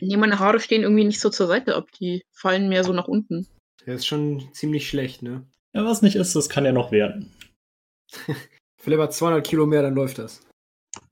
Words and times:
Nee, 0.00 0.16
meine 0.16 0.38
Haare 0.38 0.60
stehen 0.60 0.82
irgendwie 0.82 1.04
nicht 1.04 1.20
so 1.20 1.30
zur 1.30 1.46
Seite 1.46 1.76
ab. 1.76 1.88
Die 2.00 2.22
fallen 2.32 2.68
mehr 2.68 2.84
so 2.84 2.92
nach 2.92 3.08
unten. 3.08 3.46
Der 3.86 3.94
ist 3.94 4.06
schon 4.06 4.48
ziemlich 4.52 4.88
schlecht, 4.88 5.22
ne? 5.22 5.46
Ja, 5.72 5.84
was 5.84 6.02
nicht 6.02 6.16
ist, 6.16 6.34
das 6.34 6.48
kann 6.48 6.64
ja 6.64 6.72
noch 6.72 6.90
werden. 6.92 7.32
Philipp 8.80 9.00
hat 9.00 9.14
200 9.14 9.46
Kilo 9.46 9.66
mehr, 9.66 9.82
dann 9.82 9.94
läuft 9.94 10.18
das. 10.18 10.40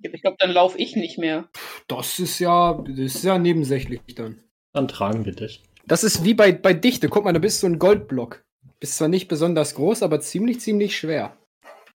Ich 0.01 0.23
glaube, 0.23 0.37
dann 0.41 0.51
laufe 0.51 0.79
ich 0.79 0.97
nicht 0.97 1.19
mehr. 1.19 1.49
Das 1.87 2.19
ist 2.19 2.39
ja, 2.39 2.75
das 2.75 2.99
ist 2.99 3.25
ja 3.25 3.39
nebensächlich 3.39 4.01
dann. 4.15 4.43
Dann 4.73 4.89
tragen 4.89 5.25
wir 5.25 5.35
dich. 5.35 5.63
Das 5.87 6.05
ist 6.05 6.25
wie 6.25 6.35
bei, 6.35 6.53
bei 6.53 6.75
Dichte. 6.75 7.09
Guck 7.09 7.25
mal, 7.25 7.33
da 7.33 7.39
bist 7.39 7.63
du 7.63 7.67
ein 7.67 7.79
Goldblock. 7.79 8.45
Bist 8.81 8.97
zwar 8.97 9.09
nicht 9.09 9.29
besonders 9.29 9.75
groß, 9.75 10.03
aber 10.03 10.21
ziemlich, 10.21 10.61
ziemlich 10.61 10.97
schwer. 10.97 11.37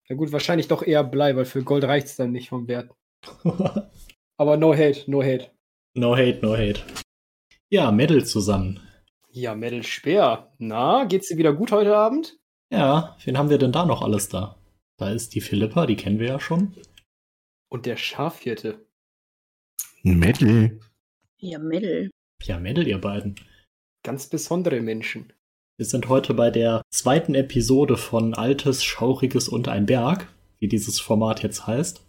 Na 0.09 0.17
gut, 0.17 0.33
wahrscheinlich 0.33 0.69
doch 0.69 0.83
eher 0.83 1.05
Blei, 1.05 1.37
weil 1.37 1.45
für 1.45 1.63
Gold 1.63 1.85
reicht's 1.85 2.17
dann 2.17 2.33
nicht 2.33 2.49
vom 2.49 2.69
Wert. 2.69 2.91
aber 4.37 4.57
no 4.57 4.75
hate, 4.75 5.11
no 5.11 5.23
hate. 5.23 5.51
No 5.99 6.15
hate, 6.15 6.39
no 6.43 6.57
hate. 6.57 6.81
Ja, 7.71 7.91
Medal 7.91 8.25
zusammen. 8.25 8.79
Ja, 9.33 9.57
Medal 9.57 9.83
Speer. 9.83 10.53
Na, 10.59 11.03
geht's 11.03 11.27
dir 11.27 11.39
wieder 11.39 11.53
gut 11.53 11.73
heute 11.73 11.97
Abend? 11.97 12.39
Ja, 12.73 13.17
wen 13.25 13.37
haben 13.37 13.51
wir 13.51 13.59
denn 13.59 13.73
da 13.73 13.85
noch 13.85 14.01
alles 14.01 14.29
da? 14.29 14.63
Da 14.97 15.11
ist 15.11 15.35
die 15.35 15.41
Philippa, 15.41 15.87
die 15.87 15.97
kennen 15.97 16.21
wir 16.21 16.29
ja 16.29 16.39
schon. 16.39 16.77
Und 17.69 17.85
der 17.85 17.97
Schafhirte. 17.97 18.87
Metal. 20.05 20.79
Ja, 21.39 21.59
Mädel. 21.59 22.11
Ja, 22.45 22.61
Medal, 22.61 22.87
ihr 22.87 23.01
beiden. 23.01 23.35
Ganz 24.05 24.29
besondere 24.29 24.81
Menschen. 24.81 25.33
Wir 25.79 25.87
sind 25.87 26.09
heute 26.09 26.33
bei 26.33 26.53
der 26.53 26.83
zweiten 26.91 27.35
Episode 27.35 27.97
von 27.97 28.35
Altes, 28.35 28.85
Schauriges 28.85 29.49
und 29.49 29.67
ein 29.67 29.87
Berg, 29.87 30.33
wie 30.61 30.69
dieses 30.69 31.01
Format 31.01 31.43
jetzt 31.43 31.67
heißt. 31.67 32.07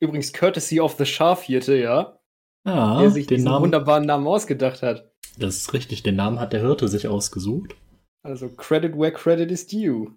Übrigens 0.00 0.32
Courtesy 0.32 0.80
of 0.80 0.96
the 0.98 1.06
Schafhirte, 1.06 1.76
ja? 1.76 2.17
Ja, 2.66 3.00
der 3.00 3.10
sich 3.10 3.26
den 3.26 3.36
diesen 3.38 3.50
Namen, 3.50 3.64
wunderbaren 3.64 4.04
Namen 4.06 4.26
ausgedacht 4.26 4.82
hat. 4.82 5.10
das 5.38 5.56
ist 5.56 5.72
richtig, 5.72 6.02
den 6.02 6.16
Namen 6.16 6.38
hat 6.40 6.52
der 6.52 6.60
Hirte 6.60 6.88
sich 6.88 7.08
ausgesucht. 7.08 7.74
Also 8.22 8.48
Credit 8.48 8.94
where 8.96 9.12
credit 9.12 9.50
is 9.50 9.66
due. 9.66 10.12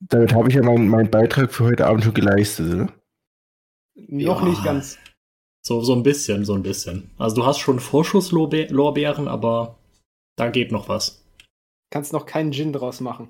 Damit 0.00 0.34
habe 0.34 0.48
ich 0.48 0.54
ja 0.56 0.62
meinen 0.62 0.88
meinen 0.88 1.10
Beitrag 1.10 1.52
für 1.52 1.64
heute 1.64 1.86
Abend 1.86 2.04
schon 2.04 2.12
geleistet. 2.14 2.74
Oder? 2.74 2.92
Noch 4.08 4.42
Ja. 4.42 4.48
nicht 4.48 4.64
ganz. 4.64 4.98
So, 5.64 5.82
so 5.82 5.94
ein 5.94 6.02
bisschen, 6.02 6.44
so 6.44 6.54
ein 6.54 6.62
bisschen. 6.62 7.10
Also 7.18 7.36
du 7.36 7.46
hast 7.46 7.58
schon 7.58 7.80
Vorschusslorbeeren, 7.80 9.28
aber 9.28 9.78
da 10.36 10.48
geht 10.50 10.72
noch 10.72 10.88
was. 10.88 11.24
Kannst 11.90 12.12
noch 12.12 12.26
keinen 12.26 12.52
Gin 12.52 12.72
draus 12.72 13.00
machen. 13.00 13.28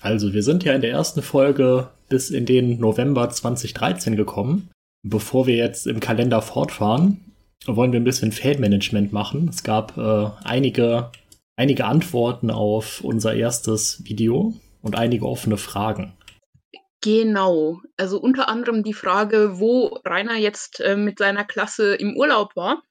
Also, 0.00 0.32
wir 0.32 0.42
sind 0.42 0.64
ja 0.64 0.72
in 0.74 0.80
der 0.80 0.90
ersten 0.92 1.20
Folge 1.22 1.90
bis 2.08 2.30
in 2.30 2.46
den 2.46 2.80
November 2.80 3.28
2013 3.28 4.16
gekommen. 4.16 4.70
Bevor 5.06 5.46
wir 5.46 5.56
jetzt 5.56 5.86
im 5.86 6.00
Kalender 6.00 6.40
fortfahren, 6.40 7.29
wollen 7.66 7.92
wir 7.92 8.00
ein 8.00 8.04
bisschen 8.04 8.32
Fanmanagement 8.32 9.12
machen. 9.12 9.48
Es 9.48 9.62
gab 9.62 9.96
äh, 9.96 10.30
einige, 10.44 11.10
einige 11.56 11.84
Antworten 11.84 12.50
auf 12.50 13.02
unser 13.02 13.34
erstes 13.34 14.02
Video 14.04 14.54
und 14.82 14.96
einige 14.96 15.26
offene 15.26 15.56
Fragen. 15.56 16.14
Genau. 17.02 17.80
Also 17.96 18.18
unter 18.20 18.48
anderem 18.48 18.82
die 18.82 18.94
Frage, 18.94 19.58
wo 19.58 19.98
Rainer 20.04 20.36
jetzt 20.36 20.80
äh, 20.80 20.96
mit 20.96 21.18
seiner 21.18 21.44
Klasse 21.44 21.94
im 21.94 22.16
Urlaub 22.16 22.56
war. 22.56 22.82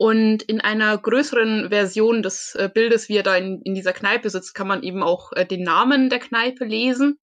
Und 0.00 0.42
in 0.44 0.60
einer 0.60 0.96
größeren 0.96 1.70
Version 1.70 2.22
des 2.22 2.54
äh, 2.54 2.70
Bildes, 2.72 3.08
wie 3.08 3.16
er 3.16 3.24
da 3.24 3.36
in, 3.36 3.60
in 3.62 3.74
dieser 3.74 3.92
Kneipe 3.92 4.30
sitzt, 4.30 4.54
kann 4.54 4.68
man 4.68 4.82
eben 4.82 5.02
auch 5.02 5.32
äh, 5.32 5.44
den 5.44 5.64
Namen 5.64 6.08
der 6.08 6.20
Kneipe 6.20 6.64
lesen. 6.64 7.18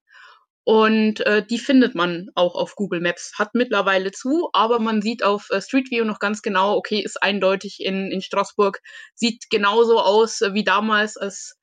Und 0.65 1.25
äh, 1.27 1.45
die 1.45 1.59
findet 1.59 1.95
man 1.95 2.29
auch 2.35 2.55
auf 2.55 2.75
Google 2.75 2.99
Maps. 2.99 3.33
Hat 3.37 3.53
mittlerweile 3.53 4.11
zu, 4.11 4.49
aber 4.51 4.79
man 4.79 5.01
sieht 5.01 5.23
auf 5.23 5.47
äh, 5.51 5.61
Street 5.61 5.91
View 5.91 6.05
noch 6.05 6.19
ganz 6.19 6.41
genau, 6.41 6.75
okay, 6.75 6.99
ist 6.99 7.21
eindeutig 7.21 7.79
in, 7.79 8.11
in 8.11 8.21
Straßburg, 8.21 8.81
sieht 9.13 9.49
genauso 9.49 9.99
aus 9.99 10.41
wie 10.53 10.63
damals, 10.63 11.17
als 11.17 11.55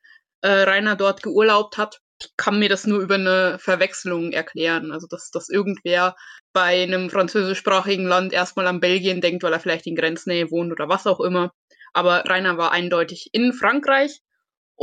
äh, 0.43 0.49
Rainer 0.49 0.97
dort 0.97 1.23
geurlaubt 1.23 1.79
hat 1.79 2.01
kann 2.37 2.59
mir 2.59 2.69
das 2.69 2.87
nur 2.87 3.01
über 3.01 3.17
eine 3.17 3.59
Verwechslung 3.59 4.33
erklären. 4.33 4.93
Also, 4.93 5.07
dass, 5.09 5.31
dass 5.31 5.49
irgendwer 5.49 6.15
bei 6.53 6.83
einem 6.83 7.11
französischsprachigen 7.11 8.07
Land 8.07 8.33
erstmal 8.33 8.67
an 8.67 8.81
Belgien 8.81 9.21
denkt, 9.21 9.43
weil 9.43 9.53
er 9.53 9.61
vielleicht 9.61 9.87
in 9.87 9.97
Grenznähe 9.97 10.51
wohnt 10.51 10.73
oder 10.73 10.89
was 10.89 11.07
auch 11.07 11.21
immer. 11.21 11.53
Aber 11.93 12.25
Rainer 12.27 12.59
war 12.59 12.73
eindeutig 12.73 13.31
in 13.33 13.53
Frankreich. 13.53 14.21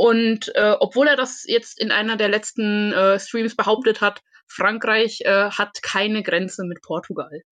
Und 0.00 0.50
äh, 0.54 0.76
obwohl 0.80 1.08
er 1.08 1.16
das 1.16 1.44
jetzt 1.46 1.78
in 1.78 1.90
einer 1.90 2.16
der 2.16 2.30
letzten 2.30 2.90
äh, 2.90 3.20
Streams 3.20 3.54
behauptet 3.54 4.00
hat, 4.00 4.22
Frankreich 4.46 5.20
äh, 5.26 5.50
hat 5.50 5.82
keine 5.82 6.22
Grenze 6.22 6.64
mit 6.64 6.80
Portugal. 6.80 7.42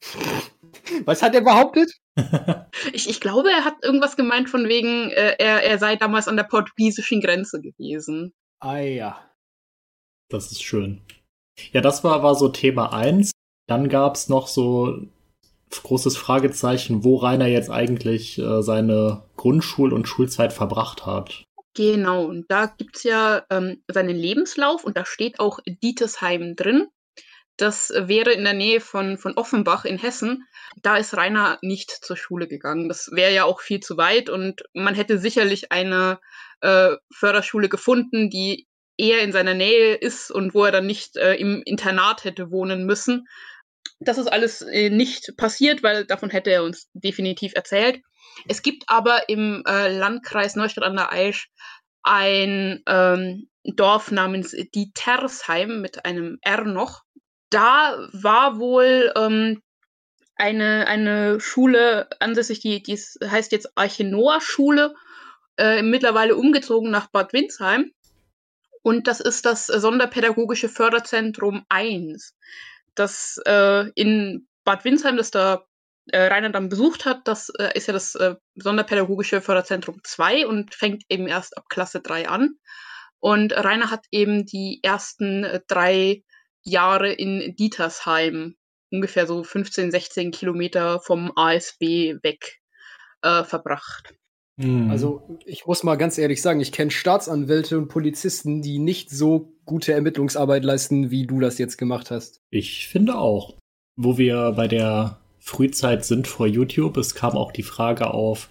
Was 1.04 1.22
hat 1.22 1.34
er 1.34 1.42
behauptet? 1.42 1.92
Ich, 2.94 3.08
ich 3.08 3.20
glaube, 3.20 3.50
er 3.50 3.64
hat 3.66 3.74
irgendwas 3.82 4.16
gemeint 4.16 4.48
von 4.48 4.68
wegen, 4.68 5.10
äh, 5.10 5.36
er, 5.38 5.62
er 5.62 5.78
sei 5.78 5.96
damals 5.96 6.28
an 6.28 6.36
der 6.36 6.44
portugiesischen 6.44 7.20
Grenze 7.20 7.60
gewesen. 7.60 8.32
Ah 8.60 8.78
ja. 8.78 9.30
Das 10.30 10.50
ist 10.50 10.62
schön. 10.62 11.02
Ja, 11.72 11.82
das 11.82 12.02
war, 12.02 12.22
war 12.22 12.34
so 12.34 12.48
Thema 12.48 12.94
eins. 12.94 13.32
Dann 13.68 13.90
gab's 13.90 14.30
noch 14.30 14.48
so 14.48 15.06
großes 15.70 16.16
Fragezeichen, 16.16 17.04
wo 17.04 17.16
Rainer 17.16 17.46
jetzt 17.46 17.70
eigentlich 17.70 18.38
äh, 18.38 18.62
seine 18.62 19.24
Grundschul- 19.36 19.92
und 19.92 20.08
Schulzeit 20.08 20.54
verbracht 20.54 21.04
hat. 21.04 21.44
Genau, 21.74 22.24
und 22.26 22.50
da 22.50 22.66
gibt's 22.66 23.02
ja 23.02 23.46
ähm, 23.50 23.82
seinen 23.88 24.16
Lebenslauf 24.16 24.84
und 24.84 24.96
da 24.96 25.06
steht 25.06 25.40
auch 25.40 25.58
Dietersheim 25.66 26.54
drin. 26.54 26.88
Das 27.56 27.92
wäre 27.96 28.32
in 28.32 28.44
der 28.44 28.54
Nähe 28.54 28.80
von, 28.80 29.18
von 29.18 29.34
Offenbach 29.36 29.84
in 29.84 29.98
Hessen. 29.98 30.44
Da 30.82 30.96
ist 30.96 31.14
Rainer 31.16 31.58
nicht 31.62 31.90
zur 31.90 32.16
Schule 32.16 32.48
gegangen. 32.48 32.88
Das 32.88 33.10
wäre 33.12 33.32
ja 33.32 33.44
auch 33.44 33.60
viel 33.60 33.80
zu 33.80 33.96
weit 33.96 34.28
und 34.28 34.62
man 34.74 34.94
hätte 34.94 35.18
sicherlich 35.18 35.70
eine 35.70 36.18
äh, 36.60 36.96
Förderschule 37.14 37.68
gefunden, 37.68 38.30
die 38.30 38.66
eher 38.98 39.20
in 39.20 39.32
seiner 39.32 39.54
Nähe 39.54 39.94
ist 39.94 40.30
und 40.30 40.54
wo 40.54 40.64
er 40.64 40.72
dann 40.72 40.86
nicht 40.86 41.16
äh, 41.16 41.34
im 41.34 41.62
Internat 41.64 42.24
hätte 42.24 42.50
wohnen 42.50 42.84
müssen. 42.84 43.26
Das 44.00 44.18
ist 44.18 44.28
alles 44.28 44.62
äh, 44.62 44.90
nicht 44.90 45.36
passiert, 45.36 45.82
weil 45.82 46.04
davon 46.04 46.30
hätte 46.30 46.50
er 46.50 46.64
uns 46.64 46.88
definitiv 46.92 47.52
erzählt. 47.54 48.00
Es 48.48 48.62
gibt 48.62 48.84
aber 48.88 49.28
im 49.28 49.62
äh, 49.66 49.96
Landkreis 49.96 50.56
Neustadt 50.56 50.84
an 50.84 50.96
der 50.96 51.12
Aisch 51.12 51.50
ein 52.02 52.82
ähm, 52.86 53.48
Dorf 53.64 54.10
namens 54.10 54.50
Dietersheim 54.74 55.80
mit 55.80 56.04
einem 56.04 56.38
R 56.42 56.64
noch. 56.64 57.02
Da 57.50 58.08
war 58.12 58.58
wohl 58.58 59.12
ähm, 59.16 59.62
eine, 60.36 60.86
eine 60.86 61.38
Schule 61.40 62.08
ansässig, 62.18 62.60
die, 62.60 62.82
die 62.82 62.92
ist- 62.94 63.18
heißt 63.24 63.52
jetzt 63.52 63.70
Archenoa-Schule, 63.76 64.94
äh, 65.58 65.82
mittlerweile 65.82 66.34
umgezogen 66.34 66.90
nach 66.90 67.08
Bad 67.10 67.32
Windsheim. 67.32 67.92
Und 68.82 69.06
das 69.06 69.20
ist 69.20 69.44
das 69.46 69.66
Sonderpädagogische 69.66 70.68
Förderzentrum 70.68 71.64
1, 71.68 72.34
das 72.96 73.38
äh, 73.46 73.88
in 73.94 74.48
Bad 74.64 74.84
Windsheim, 74.84 75.16
das 75.16 75.30
da 75.30 75.64
äh, 76.06 76.26
Rainer 76.26 76.50
dann 76.50 76.68
besucht 76.68 77.04
hat, 77.04 77.28
das 77.28 77.50
äh, 77.58 77.70
ist 77.74 77.86
ja 77.86 77.92
das 77.92 78.14
äh, 78.14 78.34
Sonderpädagogische 78.56 79.40
Förderzentrum 79.40 80.00
2 80.02 80.46
und 80.46 80.74
fängt 80.74 81.04
eben 81.08 81.28
erst 81.28 81.56
ab 81.56 81.68
Klasse 81.68 82.00
3 82.00 82.28
an. 82.28 82.56
Und 83.20 83.52
Rainer 83.52 83.90
hat 83.90 84.06
eben 84.10 84.46
die 84.46 84.80
ersten 84.82 85.44
äh, 85.44 85.60
drei 85.68 86.24
Jahre 86.64 87.12
in 87.12 87.54
Dietersheim, 87.56 88.56
ungefähr 88.90 89.26
so 89.26 89.44
15, 89.44 89.90
16 89.90 90.32
Kilometer 90.32 91.00
vom 91.00 91.32
ASB 91.36 92.16
weg, 92.22 92.60
äh, 93.22 93.44
verbracht. 93.44 94.14
Mhm. 94.56 94.90
Also, 94.90 95.38
ich 95.46 95.66
muss 95.66 95.82
mal 95.82 95.96
ganz 95.96 96.18
ehrlich 96.18 96.42
sagen, 96.42 96.60
ich 96.60 96.72
kenne 96.72 96.90
Staatsanwälte 96.90 97.78
und 97.78 97.88
Polizisten, 97.88 98.60
die 98.60 98.78
nicht 98.78 99.10
so 99.10 99.54
gute 99.64 99.92
Ermittlungsarbeit 99.92 100.64
leisten, 100.64 101.10
wie 101.10 101.26
du 101.26 101.40
das 101.40 101.58
jetzt 101.58 101.78
gemacht 101.78 102.10
hast. 102.10 102.40
Ich 102.50 102.88
finde 102.88 103.16
auch. 103.16 103.56
Wo 103.94 104.16
wir 104.16 104.52
bei 104.52 104.68
der 104.68 105.21
Frühzeit 105.44 106.04
sind 106.04 106.28
vor 106.28 106.46
YouTube, 106.46 106.96
es 106.96 107.16
kam 107.16 107.36
auch 107.36 107.50
die 107.50 107.64
Frage 107.64 108.14
auf, 108.14 108.48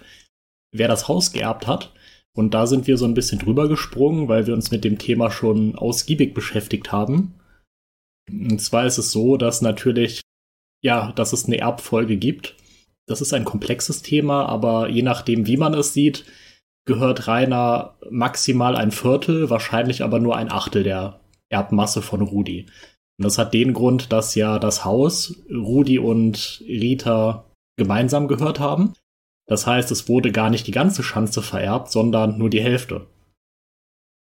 wer 0.72 0.88
das 0.88 1.08
Haus 1.08 1.32
geerbt 1.32 1.66
hat. 1.66 1.94
Und 2.34 2.52
da 2.52 2.66
sind 2.66 2.86
wir 2.86 2.98
so 2.98 3.06
ein 3.06 3.14
bisschen 3.14 3.38
drüber 3.38 3.66
gesprungen, 3.66 4.28
weil 4.28 4.46
wir 4.46 4.54
uns 4.54 4.70
mit 4.70 4.84
dem 4.84 4.98
Thema 4.98 5.30
schon 5.30 5.74
ausgiebig 5.74 6.34
beschäftigt 6.34 6.92
haben. 6.92 7.34
Und 8.30 8.60
zwar 8.60 8.86
ist 8.86 8.98
es 8.98 9.10
so, 9.10 9.38
dass 9.38 9.62
natürlich, 9.62 10.20
ja, 10.82 11.12
dass 11.12 11.32
es 11.32 11.46
eine 11.46 11.58
Erbfolge 11.58 12.16
gibt. 12.16 12.56
Das 13.06 13.20
ist 13.20 13.32
ein 13.32 13.44
komplexes 13.44 14.02
Thema, 14.02 14.46
aber 14.46 14.88
je 14.88 15.02
nachdem, 15.02 15.46
wie 15.46 15.56
man 15.56 15.74
es 15.74 15.94
sieht, 15.94 16.24
gehört 16.84 17.26
Rainer 17.26 17.96
maximal 18.10 18.76
ein 18.76 18.90
Viertel, 18.90 19.48
wahrscheinlich 19.48 20.02
aber 20.02 20.20
nur 20.20 20.36
ein 20.36 20.52
Achtel 20.52 20.82
der 20.82 21.20
Erbmasse 21.48 22.02
von 22.02 22.20
Rudi. 22.20 22.66
Und 23.18 23.24
das 23.24 23.38
hat 23.38 23.54
den 23.54 23.72
Grund, 23.72 24.12
dass 24.12 24.34
ja 24.34 24.58
das 24.58 24.84
Haus 24.84 25.34
Rudi 25.50 25.98
und 25.98 26.62
Rita 26.66 27.44
gemeinsam 27.76 28.28
gehört 28.28 28.60
haben. 28.60 28.94
Das 29.46 29.66
heißt, 29.66 29.90
es 29.90 30.08
wurde 30.08 30.32
gar 30.32 30.50
nicht 30.50 30.66
die 30.66 30.72
ganze 30.72 31.02
Schanze 31.02 31.42
vererbt, 31.42 31.90
sondern 31.90 32.38
nur 32.38 32.50
die 32.50 32.62
Hälfte. 32.62 33.06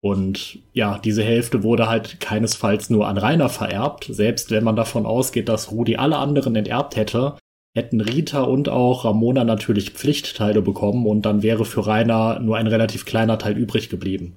Und 0.04 0.58
ja, 0.72 0.98
diese 0.98 1.22
Hälfte 1.22 1.62
wurde 1.62 1.88
halt 1.88 2.18
keinesfalls 2.18 2.90
nur 2.90 3.06
an 3.06 3.18
Rainer 3.18 3.48
vererbt. 3.48 4.08
Selbst 4.10 4.50
wenn 4.50 4.64
man 4.64 4.74
davon 4.74 5.06
ausgeht, 5.06 5.48
dass 5.48 5.70
Rudi 5.70 5.96
alle 5.96 6.16
anderen 6.16 6.56
enterbt 6.56 6.96
hätte, 6.96 7.36
hätten 7.74 8.00
Rita 8.00 8.42
und 8.42 8.68
auch 8.68 9.04
Ramona 9.04 9.44
natürlich 9.44 9.90
Pflichtteile 9.90 10.60
bekommen 10.60 11.06
und 11.06 11.22
dann 11.22 11.42
wäre 11.42 11.64
für 11.64 11.86
Rainer 11.86 12.40
nur 12.40 12.56
ein 12.56 12.66
relativ 12.66 13.06
kleiner 13.06 13.38
Teil 13.38 13.56
übrig 13.56 13.88
geblieben. 13.88 14.36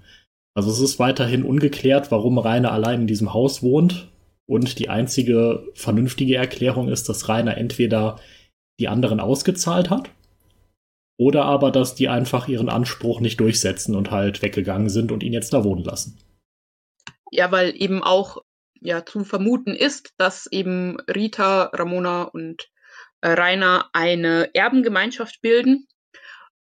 Also 0.55 0.69
es 0.71 0.79
ist 0.79 0.99
weiterhin 0.99 1.43
ungeklärt, 1.43 2.11
warum 2.11 2.37
Rainer 2.37 2.71
allein 2.71 3.01
in 3.01 3.07
diesem 3.07 3.33
Haus 3.33 3.61
wohnt. 3.61 4.07
Und 4.47 4.79
die 4.79 4.89
einzige 4.89 5.67
vernünftige 5.73 6.35
Erklärung 6.35 6.89
ist, 6.89 7.09
dass 7.09 7.27
Rainer 7.29 7.57
entweder 7.57 8.19
die 8.79 8.87
anderen 8.87 9.19
ausgezahlt 9.19 9.89
hat 9.89 10.11
oder 11.17 11.45
aber, 11.45 11.71
dass 11.71 11.95
die 11.95 12.09
einfach 12.09 12.47
ihren 12.47 12.69
Anspruch 12.69 13.21
nicht 13.21 13.39
durchsetzen 13.39 13.95
und 13.95 14.11
halt 14.11 14.41
weggegangen 14.41 14.89
sind 14.89 15.11
und 15.11 15.23
ihn 15.23 15.33
jetzt 15.33 15.53
da 15.53 15.63
wohnen 15.63 15.83
lassen. 15.83 16.19
Ja, 17.31 17.51
weil 17.51 17.73
eben 17.75 18.03
auch 18.03 18.43
ja 18.81 19.05
zu 19.05 19.23
vermuten 19.23 19.73
ist, 19.73 20.13
dass 20.17 20.45
eben 20.51 20.97
Rita, 21.01 21.71
Ramona 21.73 22.23
und 22.23 22.69
äh, 23.21 23.29
Rainer 23.29 23.89
eine 23.93 24.53
Erbengemeinschaft 24.53 25.41
bilden 25.41 25.87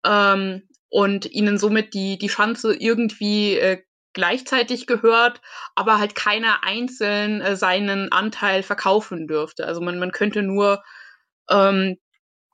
ähm, 0.07 0.69
und 0.89 1.31
ihnen 1.31 1.59
somit 1.59 1.95
die, 1.95 2.19
die 2.19 2.29
Schanze 2.29 2.75
irgendwie 2.75 3.57
äh, 3.57 3.83
gleichzeitig 4.13 4.87
gehört, 4.87 5.41
aber 5.75 5.99
halt 5.99 6.15
keiner 6.15 6.65
einzeln 6.65 7.41
äh, 7.41 7.57
seinen 7.57 8.13
Anteil 8.13 8.63
verkaufen 8.63 9.27
dürfte. 9.27 9.67
Also 9.67 9.81
man, 9.81 9.99
man 9.99 10.13
könnte 10.13 10.43
nur 10.43 10.83
ähm, 11.49 11.99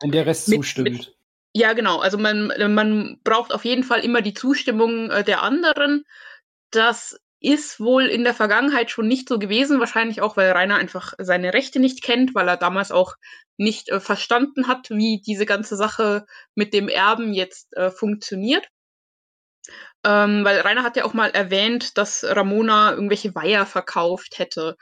wenn 0.01 0.13
der 0.13 0.27
Rest 0.27 0.49
mit, 0.49 0.59
zustimmt. 0.59 0.91
Mit, 0.91 1.17
ja, 1.55 1.73
genau. 1.73 1.99
Also 1.99 2.19
man, 2.19 2.53
man 2.75 3.21
braucht 3.25 3.53
auf 3.53 3.65
jeden 3.65 3.85
Fall 3.85 4.01
immer 4.01 4.23
die 4.23 4.35
Zustimmung 4.35 5.11
äh, 5.11 5.25
der 5.25 5.43
anderen. 5.43 6.05
Das 6.71 7.19
ist 7.41 7.81
wohl 7.81 8.07
in 8.07 8.25
der 8.25 8.35
Vergangenheit 8.35 8.91
schon 8.91 9.07
nicht 9.07 9.29
so 9.29 9.39
gewesen, 9.39 9.79
wahrscheinlich 9.79 10.21
auch, 10.21 10.37
weil 10.37 10.51
Rainer 10.51 10.77
einfach 10.77 11.15
seine 11.19 11.55
Rechte 11.55 11.79
nicht 11.79 12.03
kennt, 12.03 12.35
weil 12.35 12.49
er 12.49 12.57
damals 12.57 12.91
auch 12.91 13.15
nicht 13.57 13.89
äh, 13.89 14.01
verstanden 14.01 14.67
hat, 14.69 14.91
wie 14.91 15.21
diese 15.25 15.47
ganze 15.47 15.77
Sache 15.77 16.27
mit 16.55 16.75
dem 16.75 16.89
Erben 16.89 17.33
jetzt 17.33 17.75
äh, 17.77 17.91
funktioniert. 17.91 18.67
Ähm, 20.05 20.45
weil 20.45 20.61
Rainer 20.61 20.85
hat 20.85 20.97
ja 20.97 21.05
auch 21.05 21.15
mal 21.15 21.31
erwähnt, 21.31 21.99
dass 21.99 22.25
Ramona 22.25 22.93
irgendwelche 22.93 23.35
Weiher 23.35 23.67
verkauft 23.67 24.39
hätte 24.39 24.77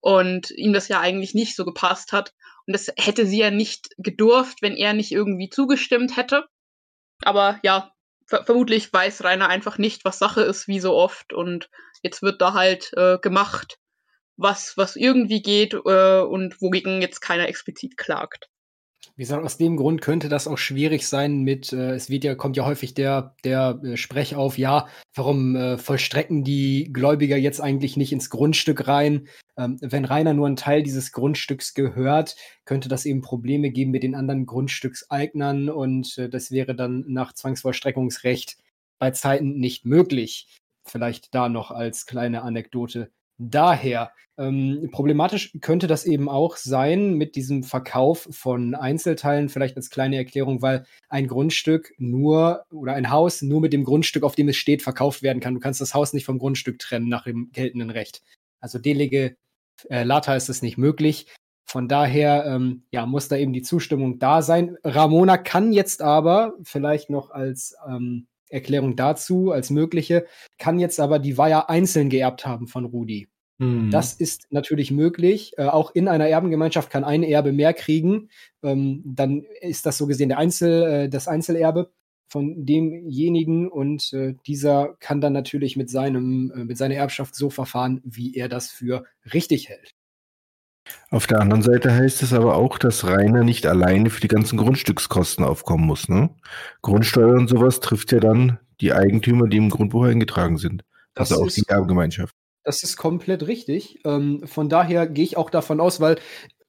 und 0.00 0.50
ihm 0.52 0.72
das 0.72 0.88
ja 0.88 1.00
eigentlich 1.00 1.34
nicht 1.34 1.56
so 1.56 1.64
gepasst 1.64 2.12
hat. 2.12 2.32
Und 2.66 2.72
das 2.72 2.92
hätte 2.96 3.26
sie 3.26 3.38
ja 3.38 3.50
nicht 3.50 3.90
gedurft, 3.98 4.62
wenn 4.62 4.76
er 4.76 4.92
nicht 4.92 5.12
irgendwie 5.12 5.50
zugestimmt 5.50 6.16
hätte. 6.16 6.46
Aber 7.22 7.58
ja, 7.62 7.92
ver 8.26 8.44
vermutlich 8.44 8.92
weiß 8.92 9.24
Rainer 9.24 9.48
einfach 9.48 9.76
nicht, 9.78 10.04
was 10.04 10.18
Sache 10.18 10.42
ist, 10.42 10.68
wie 10.68 10.80
so 10.80 10.94
oft. 10.94 11.32
Und 11.32 11.68
jetzt 12.02 12.22
wird 12.22 12.40
da 12.40 12.54
halt 12.54 12.92
äh, 12.94 13.18
gemacht, 13.18 13.78
was, 14.36 14.76
was 14.76 14.96
irgendwie 14.96 15.42
geht 15.42 15.74
äh, 15.74 16.20
und 16.20 16.60
wogegen 16.62 17.02
jetzt 17.02 17.20
keiner 17.20 17.48
explizit 17.48 17.96
klagt. 17.96 18.48
Wie 19.20 19.24
gesagt, 19.24 19.44
aus 19.44 19.58
dem 19.58 19.76
Grund 19.76 20.00
könnte 20.00 20.30
das 20.30 20.48
auch 20.48 20.56
schwierig 20.56 21.06
sein 21.06 21.42
mit, 21.42 21.74
äh, 21.74 21.90
es 21.92 22.08
wird 22.08 22.24
ja, 22.24 22.34
kommt 22.34 22.56
ja 22.56 22.64
häufig 22.64 22.94
der, 22.94 23.36
der 23.44 23.78
äh, 23.84 23.98
Sprech 23.98 24.34
auf, 24.34 24.56
ja, 24.56 24.88
warum 25.14 25.56
äh, 25.56 25.76
vollstrecken 25.76 26.42
die 26.42 26.90
Gläubiger 26.90 27.36
jetzt 27.36 27.60
eigentlich 27.60 27.98
nicht 27.98 28.12
ins 28.12 28.30
Grundstück 28.30 28.88
rein? 28.88 29.28
Ähm, 29.58 29.76
wenn 29.82 30.06
Rainer 30.06 30.32
nur 30.32 30.46
ein 30.48 30.56
Teil 30.56 30.82
dieses 30.82 31.12
Grundstücks 31.12 31.74
gehört, 31.74 32.34
könnte 32.64 32.88
das 32.88 33.04
eben 33.04 33.20
Probleme 33.20 33.68
geben 33.68 33.90
mit 33.90 34.04
den 34.04 34.14
anderen 34.14 34.46
Grundstückseignern 34.46 35.68
und 35.68 36.16
äh, 36.16 36.30
das 36.30 36.50
wäre 36.50 36.74
dann 36.74 37.04
nach 37.06 37.34
Zwangsvollstreckungsrecht 37.34 38.56
bei 38.98 39.10
Zeiten 39.10 39.58
nicht 39.58 39.84
möglich. 39.84 40.48
Vielleicht 40.86 41.34
da 41.34 41.50
noch 41.50 41.70
als 41.70 42.06
kleine 42.06 42.40
Anekdote 42.40 43.10
daher. 43.40 44.12
Ähm, 44.38 44.88
problematisch 44.90 45.52
könnte 45.60 45.86
das 45.86 46.06
eben 46.06 46.28
auch 46.28 46.56
sein 46.56 47.14
mit 47.14 47.36
diesem 47.36 47.62
Verkauf 47.62 48.26
von 48.30 48.74
Einzelteilen, 48.74 49.48
vielleicht 49.48 49.76
als 49.76 49.90
kleine 49.90 50.16
Erklärung, 50.16 50.62
weil 50.62 50.86
ein 51.08 51.26
Grundstück 51.26 51.92
nur 51.98 52.64
oder 52.70 52.94
ein 52.94 53.10
Haus 53.10 53.42
nur 53.42 53.60
mit 53.60 53.72
dem 53.72 53.84
Grundstück, 53.84 54.22
auf 54.22 54.34
dem 54.34 54.48
es 54.48 54.56
steht, 54.56 54.82
verkauft 54.82 55.22
werden 55.22 55.40
kann. 55.40 55.54
Du 55.54 55.60
kannst 55.60 55.80
das 55.80 55.94
Haus 55.94 56.12
nicht 56.12 56.24
vom 56.24 56.38
Grundstück 56.38 56.78
trennen 56.78 57.08
nach 57.08 57.24
dem 57.24 57.50
geltenden 57.52 57.90
Recht. 57.90 58.22
Also 58.60 58.78
Delege 58.78 59.36
äh, 59.88 60.04
Lata 60.04 60.34
ist 60.34 60.48
es 60.48 60.62
nicht 60.62 60.78
möglich. 60.78 61.26
Von 61.66 61.86
daher 61.86 62.46
ähm, 62.46 62.84
ja, 62.90 63.06
muss 63.06 63.28
da 63.28 63.36
eben 63.36 63.52
die 63.52 63.62
Zustimmung 63.62 64.18
da 64.18 64.42
sein. 64.42 64.76
Ramona 64.82 65.36
kann 65.36 65.72
jetzt 65.72 66.02
aber 66.02 66.54
vielleicht 66.64 67.10
noch 67.10 67.30
als 67.30 67.76
ähm, 67.88 68.26
Erklärung 68.50 68.96
dazu, 68.96 69.52
als 69.52 69.70
mögliche, 69.70 70.26
kann 70.58 70.78
jetzt 70.78 71.00
aber 71.00 71.18
die 71.18 71.38
Weiher 71.38 71.70
einzeln 71.70 72.10
geerbt 72.10 72.44
haben 72.46 72.66
von 72.66 72.84
Rudi. 72.84 73.28
Mhm. 73.58 73.90
Das 73.90 74.14
ist 74.14 74.46
natürlich 74.50 74.90
möglich. 74.90 75.52
Äh, 75.56 75.66
auch 75.66 75.94
in 75.94 76.08
einer 76.08 76.28
Erbengemeinschaft 76.28 76.90
kann 76.90 77.04
ein 77.04 77.22
Erbe 77.22 77.52
mehr 77.52 77.74
kriegen. 77.74 78.30
Ähm, 78.62 79.02
dann 79.04 79.44
ist 79.60 79.86
das 79.86 79.98
so 79.98 80.06
gesehen 80.06 80.30
der 80.30 80.38
Einzel, 80.38 80.82
äh, 80.82 81.08
das 81.08 81.28
Einzelerbe 81.28 81.92
von 82.30 82.64
demjenigen 82.64 83.68
und 83.68 84.12
äh, 84.12 84.34
dieser 84.46 84.96
kann 85.00 85.20
dann 85.20 85.32
natürlich 85.32 85.76
mit 85.76 85.90
seinem, 85.90 86.52
äh, 86.54 86.64
mit 86.64 86.78
seiner 86.78 86.94
Erbschaft 86.94 87.34
so 87.34 87.50
verfahren, 87.50 88.00
wie 88.04 88.34
er 88.34 88.48
das 88.48 88.70
für 88.70 89.04
richtig 89.32 89.68
hält. 89.68 89.94
Auf 91.10 91.26
der 91.26 91.40
anderen 91.40 91.62
Seite 91.62 91.92
heißt 91.92 92.22
es 92.22 92.32
aber 92.32 92.56
auch, 92.56 92.78
dass 92.78 93.04
Rainer 93.04 93.44
nicht 93.44 93.66
alleine 93.66 94.10
für 94.10 94.20
die 94.20 94.28
ganzen 94.28 94.56
Grundstückskosten 94.56 95.44
aufkommen 95.44 95.86
muss. 95.86 96.08
Ne? 96.08 96.30
Grundsteuer 96.82 97.34
und 97.34 97.48
sowas 97.48 97.80
trifft 97.80 98.12
ja 98.12 98.20
dann 98.20 98.58
die 98.80 98.92
Eigentümer, 98.92 99.48
die 99.48 99.58
im 99.58 99.70
Grundbuch 99.70 100.04
eingetragen 100.04 100.56
sind. 100.56 100.84
Das 101.14 101.32
also 101.32 101.44
auch 101.44 101.50
die 101.50 101.64
Erbgemeinschaft. 101.66 102.34
Das 102.64 102.82
ist 102.82 102.96
komplett 102.96 103.46
richtig. 103.46 104.00
Ähm, 104.04 104.42
von 104.46 104.68
daher 104.68 105.06
gehe 105.06 105.24
ich 105.24 105.36
auch 105.36 105.50
davon 105.50 105.80
aus, 105.80 106.00
weil 106.00 106.16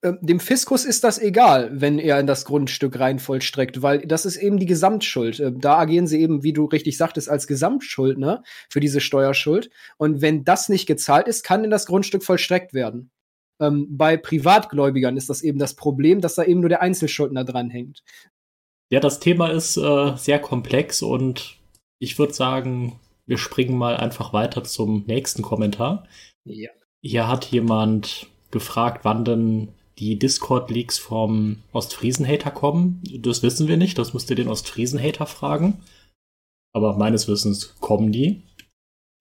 äh, 0.02 0.13
dem 0.22 0.40
Fiskus 0.40 0.86
ist 0.86 1.04
das 1.04 1.19
egal, 1.19 1.69
wenn 1.74 2.00
er 2.00 2.19
in 2.19 2.28
das 2.28 2.46
Grundstück 2.46 3.00
rein 3.00 3.19
vollstreckt, 3.19 3.81
weil 3.81 4.00
das 4.00 4.25
ist 4.25 4.38
eben 4.38 4.58
die 4.58 4.66
Gesamtschuld. 4.66 5.40
Äh, 5.40 5.52
da 5.56 5.78
agieren 5.78 6.08
sie 6.08 6.22
eben, 6.22 6.44
wie 6.44 6.54
du 6.54 6.66
richtig 6.66 6.98
sagtest, 6.98 7.30
als 7.30 7.48
Gesamtschuldner 7.48 8.44
für 8.69 8.80
diese 8.80 9.02
Steuerschuld. 9.02 9.69
Und 9.98 10.22
wenn 10.22 10.44
das 10.44 10.69
nicht 10.69 10.88
gezahlt 10.88 11.28
ist, 11.28 11.44
kann 11.44 11.63
in 11.63 11.69
das 11.69 11.86
Grundstück 11.86 12.24
vollstreckt 12.24 12.74
werden. 12.74 13.12
Ähm, 13.62 13.88
bei 13.96 14.18
Privatgläubigern 14.18 15.16
ist 15.16 15.30
das 15.30 15.42
eben 15.44 15.60
das 15.60 15.75
Problem, 15.75 16.19
dass 16.19 16.36
da 16.36 16.44
eben 16.44 16.60
nur 16.60 16.69
der 16.69 16.81
Einzelschuldner 16.81 17.46
dranhängt. 17.46 18.04
Ja, 18.92 19.00
das 19.00 19.19
Thema 19.19 19.48
ist 19.48 19.78
äh, 19.78 20.18
sehr 20.18 20.40
komplex 20.40 21.02
und 21.02 21.58
ich 22.00 22.19
würde 22.19 22.34
sagen, 22.34 23.00
wir 23.25 23.38
springen 23.38 23.78
mal 23.78 23.96
einfach 23.96 24.34
weiter 24.34 24.63
zum 24.63 25.06
nächsten 25.06 25.44
Kommentar. 25.44 26.08
Ja. 26.44 26.72
Hier 27.02 27.28
hat 27.28 27.46
jemand 27.46 28.28
gefragt, 28.50 29.06
wann 29.06 29.24
denn 29.24 29.69
die 29.98 30.18
Discord-Leaks 30.18 30.98
vom 30.98 31.58
Ostfriesen-Hater 31.72 32.52
kommen. 32.52 33.02
Das 33.19 33.44
wissen 33.44 33.68
wir 33.68 33.78
nicht, 33.78 33.98
das 33.98 34.13
müsst 34.13 34.30
ihr 34.30 34.36
den 34.36 34.48
Ostfriesen-Hater 34.48 35.28
fragen. 35.28 35.84
Aber 36.74 36.98
meines 36.98 37.27
Wissens 37.27 37.75
kommen 37.80 38.12
die. 38.12 38.41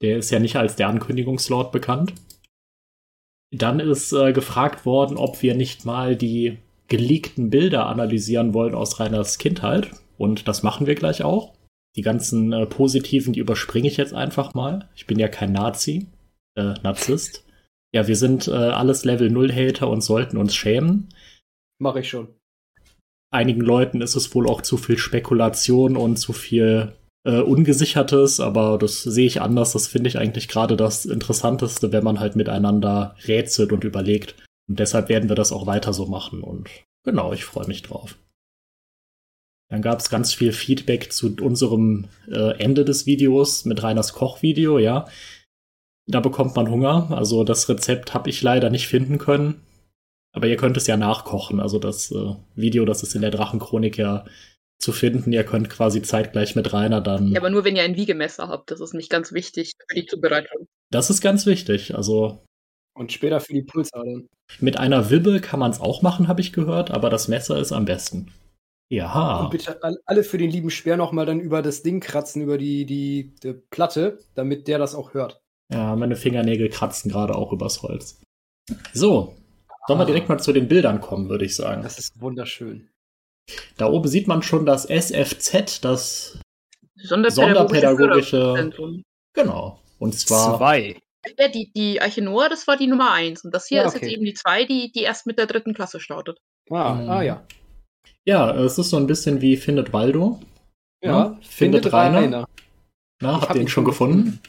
Der 0.03 0.17
ist 0.17 0.31
ja 0.31 0.39
nicht 0.39 0.57
als 0.57 0.77
der 0.77 0.89
Ankündigungslord 0.89 1.71
bekannt. 1.71 2.15
Dann 3.53 3.81
ist 3.81 4.13
äh, 4.13 4.33
gefragt 4.33 4.87
worden, 4.87 5.17
ob 5.17 5.43
wir 5.43 5.55
nicht 5.55 5.85
mal 5.85 6.17
die 6.17 6.59
geleakten 6.89 7.51
Bilder 7.51 7.87
analysieren 7.87 8.55
wollen 8.55 8.75
aus 8.75 9.01
Reiners 9.01 9.39
Kindheit. 9.39 9.91
Und 10.19 10.47
das 10.49 10.63
machen 10.63 10.87
wir 10.87 10.95
gleich 10.95 11.23
auch. 11.23 11.55
Die 11.97 12.03
ganzen 12.03 12.53
äh, 12.53 12.67
positiven, 12.67 13.33
die 13.33 13.41
überspringe 13.41 13.89
ich 13.89 13.97
jetzt 13.97 14.15
einfach 14.15 14.55
mal. 14.55 14.89
Ich 14.95 15.07
bin 15.07 15.19
ja 15.19 15.29
kein 15.29 15.53
Nazi, 15.53 16.07
äh, 16.57 16.75
Narzisst. 16.83 17.45
Ja, 17.93 18.07
wir 18.07 18.17
sind 18.17 18.47
äh, 18.47 18.53
alles 18.53 19.05
Level 19.05 19.31
0 19.31 19.53
Hater 19.53 19.89
und 19.89 20.03
sollten 20.03 20.37
uns 20.37 20.55
schämen. 20.55 21.09
Mach 21.79 21.97
ich 21.97 22.09
schon. 22.09 22.29
Einigen 23.33 23.61
Leuten 23.61 24.01
ist 24.01 24.15
es 24.15 24.33
wohl 24.35 24.49
auch 24.49 24.61
zu 24.61 24.77
viel 24.77 24.99
Spekulation 24.99 25.97
und 25.97 26.17
zu 26.17 26.33
viel 26.33 26.93
äh, 27.25 27.41
Ungesichertes, 27.41 28.41
aber 28.41 28.79
das 28.79 29.03
sehe 29.03 29.27
ich 29.27 29.41
anders. 29.41 29.73
Das 29.73 29.87
finde 29.87 30.09
ich 30.09 30.19
eigentlich 30.19 30.49
gerade 30.49 30.77
das 30.77 31.05
Interessanteste, 31.05 31.93
wenn 31.93 32.05
man 32.05 32.21
halt 32.21 32.37
miteinander 32.37 33.17
rätselt 33.27 33.73
und 33.73 33.85
überlegt. 33.85 34.35
Und 34.69 34.79
deshalb 34.79 35.09
werden 35.09 35.29
wir 35.29 35.37
das 35.37 35.53
auch 35.53 35.67
weiter 35.67 35.93
so 35.93 36.07
machen. 36.07 36.43
Und 36.43 36.69
genau, 37.05 37.33
ich 37.33 37.45
freue 37.45 37.67
mich 37.67 37.83
drauf. 37.83 38.17
Dann 39.69 39.83
gab 39.83 40.01
es 40.01 40.11
ganz 40.11 40.35
viel 40.35 40.53
Feedback 40.53 41.13
zu 41.13 41.37
unserem 41.41 42.09
äh, 42.29 42.59
Ende 42.59 42.85
des 42.85 43.07
Videos 43.07 43.65
mit 43.65 43.83
Reiners 43.83 44.13
Kochvideo, 44.13 44.79
ja. 44.79 45.07
Da 46.07 46.19
bekommt 46.19 46.57
man 46.57 46.69
Hunger. 46.69 47.09
Also 47.13 47.45
das 47.45 47.69
Rezept 47.69 48.15
habe 48.15 48.31
ich 48.31 48.43
leider 48.43 48.69
nicht 48.69 48.89
finden 48.89 49.19
können. 49.19 49.63
Aber 50.33 50.47
ihr 50.47 50.57
könnt 50.57 50.77
es 50.77 50.87
ja 50.87 50.97
nachkochen. 50.97 51.61
Also 51.61 51.79
das 51.79 52.11
äh, 52.11 52.35
Video, 52.55 52.85
das 52.85 53.03
ist 53.03 53.15
in 53.15 53.23
der 53.23 53.31
Drachenchronik 53.31 53.97
ja 53.97 54.25
zu 54.81 54.93
finden. 54.93 55.33
Ihr 55.33 55.45
könnt 55.45 55.71
quasi 55.71 56.03
zeitgleich 56.03 56.57
mit 56.57 56.73
Rainer 56.73 57.01
dann. 57.01 57.29
Ja, 57.29 57.41
aber 57.41 57.51
nur 57.51 57.65
wenn 57.65 57.77
ihr 57.77 57.83
ein 57.83 57.97
Wiegemesser 57.97 58.49
habt. 58.49 58.71
Das 58.71 58.81
ist 58.81 58.95
nicht 58.95 59.11
ganz 59.11 59.33
wichtig 59.33 59.73
für 59.89 59.95
die 59.95 60.07
Zubereitung. 60.07 60.67
Das 60.91 61.11
ist 61.11 61.21
ganz 61.21 61.47
wichtig. 61.47 61.95
Also. 61.95 62.45
Und 62.95 63.13
später 63.13 63.41
für 63.41 63.53
die 63.53 63.63
Pulsadern. 63.63 64.27
Mit 64.59 64.79
einer 64.79 65.11
Wibbe 65.11 65.41
kann 65.41 65.61
man 65.61 65.71
es 65.71 65.81
auch 65.81 66.03
machen, 66.03 66.27
habe 66.27 66.41
ich 66.41 66.53
gehört, 66.53 66.91
aber 66.91 67.09
das 67.09 67.29
Messer 67.29 67.59
ist 67.59 67.73
am 67.73 67.85
besten. 67.85 68.33
Ja. 68.91 69.45
Und 69.45 69.51
bitte 69.51 69.79
alle 70.07 70.25
für 70.25 70.39
den 70.39 70.51
lieben 70.51 70.71
Speer 70.71 70.97
nochmal 70.97 71.25
dann 71.25 71.39
über 71.39 71.63
das 71.63 71.83
Ding 71.83 72.01
kratzen, 72.01 72.43
über 72.43 72.59
die, 72.59 72.85
die, 72.87 73.33
die 73.43 73.53
Platte, 73.71 74.19
damit 74.35 74.67
der 74.67 74.79
das 74.79 74.97
auch 74.97 75.15
hört. 75.15 75.41
Ja, 75.73 75.95
meine 75.95 76.17
Fingernägel 76.17 76.69
kratzen 76.69 77.11
gerade 77.11 77.37
auch 77.37 77.53
übers 77.53 77.83
Holz. 77.83 78.21
So, 78.93 79.37
Sollen 79.91 79.99
wir 79.99 80.07
direkt 80.07 80.29
mal 80.29 80.39
zu 80.39 80.53
den 80.53 80.69
Bildern 80.69 81.01
kommen, 81.01 81.29
würde 81.29 81.45
ich 81.45 81.57
sagen. 81.57 81.83
Das 81.83 81.99
ist 81.99 82.21
wunderschön. 82.21 82.89
Da 83.77 83.87
oben 83.87 84.09
sieht 84.09 84.27
man 84.29 84.43
schon 84.43 84.67
das 84.67 84.85
SFZ, 84.87 85.81
das 85.85 86.39
Sonderpädagogische. 86.97 88.37
Sonderpädagogische-. 88.37 89.03
Genau. 89.35 89.81
Und 89.99 90.19
zwar 90.19 90.57
Zwei. 90.59 90.99
Ja, 91.39 91.49
die, 91.49 91.71
die 91.73 92.01
Arche 92.01 92.23
Noah, 92.23 92.49
das 92.49 92.67
war 92.67 92.77
die 92.77 92.87
Nummer 92.87 93.13
1. 93.13 93.45
Und 93.45 93.55
das 93.55 93.67
hier 93.67 93.79
Ja, 93.83 93.85
ist 93.87 93.95
okay. 93.97 94.07
jetzt 94.07 94.15
eben 94.15 94.25
die 94.25 94.35
2, 94.35 94.65
die, 94.65 94.91
die 94.93 95.03
erst 95.03 95.27
mit 95.27 95.39
der 95.39 95.47
dritten 95.47 95.75
Klasse 95.75 96.01
startet. 96.01 96.39
Ah, 96.71 96.95
Mhm. 96.95 97.11
ah 97.11 97.23
ja. 97.23 97.47
Ja, 98.25 98.55
es 98.55 98.79
ist 98.79 98.91
so 98.91 98.97
ein 98.97 99.07
bisschen 99.07 99.41
wie 99.41 99.57
Findet 99.57 99.93
Waldo. 99.93 100.41
Ja, 101.03 101.11
Ja, 101.11 101.39
findet 101.43 101.93
Rainer. 101.93 102.47
Na, 103.23 103.29
Ich 103.37 103.41
habt 103.41 103.49
hab 103.51 103.57
ihr 103.57 103.63
ihn 103.63 103.69
schon 103.69 103.83
schon 103.83 103.85
gefunden? 103.85 104.41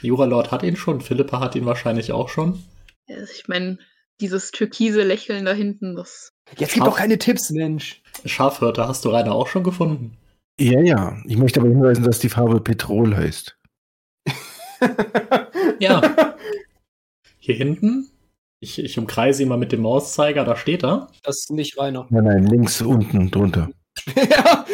Jura 0.00 0.24
Lord 0.24 0.50
hat 0.50 0.62
ihn 0.62 0.76
schon, 0.76 1.00
Philippa 1.00 1.40
hat 1.40 1.54
ihn 1.56 1.66
wahrscheinlich 1.66 2.12
auch 2.12 2.28
schon. 2.28 2.62
Ich 3.06 3.48
meine, 3.48 3.78
dieses 4.20 4.50
türkise 4.50 5.02
Lächeln 5.02 5.44
da 5.44 5.52
hinten, 5.52 5.96
das. 5.96 6.32
Jetzt 6.56 6.74
gib 6.74 6.84
doch 6.84 6.96
keine 6.96 7.18
Tipps, 7.18 7.50
Mensch. 7.50 8.02
Schafhirte, 8.24 8.86
hast 8.86 9.04
du 9.04 9.10
Rainer 9.10 9.34
auch 9.34 9.48
schon 9.48 9.64
gefunden? 9.64 10.16
Ja, 10.58 10.80
ja. 10.80 11.16
Ich 11.26 11.36
möchte 11.36 11.60
aber 11.60 11.68
hinweisen, 11.68 12.04
dass 12.04 12.18
die 12.18 12.28
Farbe 12.28 12.60
Petrol 12.60 13.16
heißt. 13.16 13.56
Ja. 15.80 16.36
Hier 17.38 17.54
hinten, 17.54 18.10
ich, 18.60 18.78
ich 18.78 18.98
umkreise 18.98 19.42
ihn 19.42 19.48
mal 19.48 19.56
mit 19.56 19.72
dem 19.72 19.80
Mauszeiger, 19.80 20.44
da 20.44 20.56
steht 20.56 20.84
er. 20.84 21.08
Das 21.22 21.38
ist 21.38 21.50
nicht 21.50 21.78
Rainer. 21.78 22.06
Nein, 22.10 22.24
nein, 22.24 22.46
links 22.46 22.82
unten 22.82 23.30
drunter. 23.30 23.70
ja, 24.14 24.66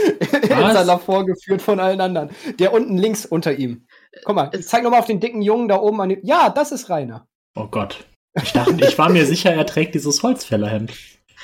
er 0.49 0.99
vorgeführt 0.99 1.62
von 1.62 1.81
allen 1.81 2.00
anderen. 2.00 2.31
Der 2.59 2.73
unten 2.73 2.97
links 2.97 3.25
unter 3.25 3.57
ihm. 3.57 3.87
Guck 4.25 4.35
mal, 4.35 4.50
zeig 4.61 4.83
nochmal 4.83 5.00
auf 5.00 5.07
den 5.07 5.21
dicken 5.21 5.43
Jungen 5.43 5.69
da 5.69 5.81
oben 5.81 6.00
an 6.00 6.09
dem. 6.09 6.21
Ja, 6.25 6.50
das 6.50 6.73
ist 6.73 6.91
Rainer. 6.91 7.29
Oh 7.55 7.69
Gott. 7.69 8.05
Ich 8.43 8.52
dachte, 8.52 8.85
ich 8.87 8.99
war 8.99 9.09
mir 9.09 9.26
sicher, 9.26 9.52
er 9.52 9.66
trägt 9.66 9.95
dieses 9.95 10.23
Holzfällerhemd. 10.23 10.93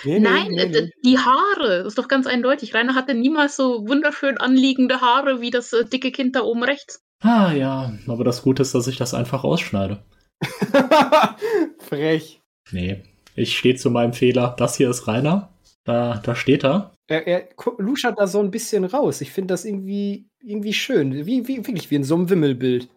Nee, 0.05 0.19
nee, 0.19 0.21
Nein, 0.21 0.49
nee, 0.51 0.63
äh, 0.63 0.69
nee. 0.69 0.91
die 1.05 1.19
Haare, 1.19 1.79
das 1.79 1.89
ist 1.89 1.99
doch 1.99 2.09
ganz 2.09 2.27
eindeutig. 2.27 2.75
Rainer 2.75 2.95
hatte 2.95 3.15
niemals 3.15 3.57
so 3.57 3.87
wunderschön 3.87 4.39
anliegende 4.39 5.01
Haare 5.01 5.41
wie 5.41 5.51
das 5.51 5.73
äh, 5.73 5.85
dicke 5.85 6.11
Kind 6.11 6.37
da 6.37 6.43
oben 6.43 6.65
rechts. 6.65 7.03
Ah 7.21 7.53
ja, 7.53 7.93
aber 8.09 8.25
das 8.25 8.43
Gute 8.43 8.63
ist, 8.63 8.75
dass 8.75 8.89
ich 8.89 8.97
das 8.97 9.15
einfach 9.15 9.45
rausschneide. 9.45 10.03
Frech. 11.79 12.41
Nee, 12.73 13.03
ich 13.37 13.57
stehe 13.57 13.77
zu 13.77 13.91
meinem 13.91 14.13
Fehler. 14.13 14.57
Das 14.59 14.77
hier 14.77 14.91
ist 14.91 15.07
Rainer. 15.07 15.51
Da, 15.85 16.21
da 16.25 16.35
steht 16.35 16.65
er. 16.65 16.93
Er, 17.09 17.27
er 17.27 17.49
luschert 17.79 18.19
da 18.19 18.27
so 18.27 18.41
ein 18.41 18.51
bisschen 18.51 18.85
raus. 18.85 19.21
Ich 19.21 19.31
finde 19.31 19.55
das 19.55 19.65
irgendwie, 19.65 20.29
irgendwie 20.41 20.73
schön. 20.73 21.27
Wie, 21.27 21.47
wie, 21.47 21.59
wirklich 21.59 21.91
wie 21.91 21.97
in 21.97 22.05
so 22.05 22.17
einem 22.17 22.29
Wimmelbild. 22.29 22.89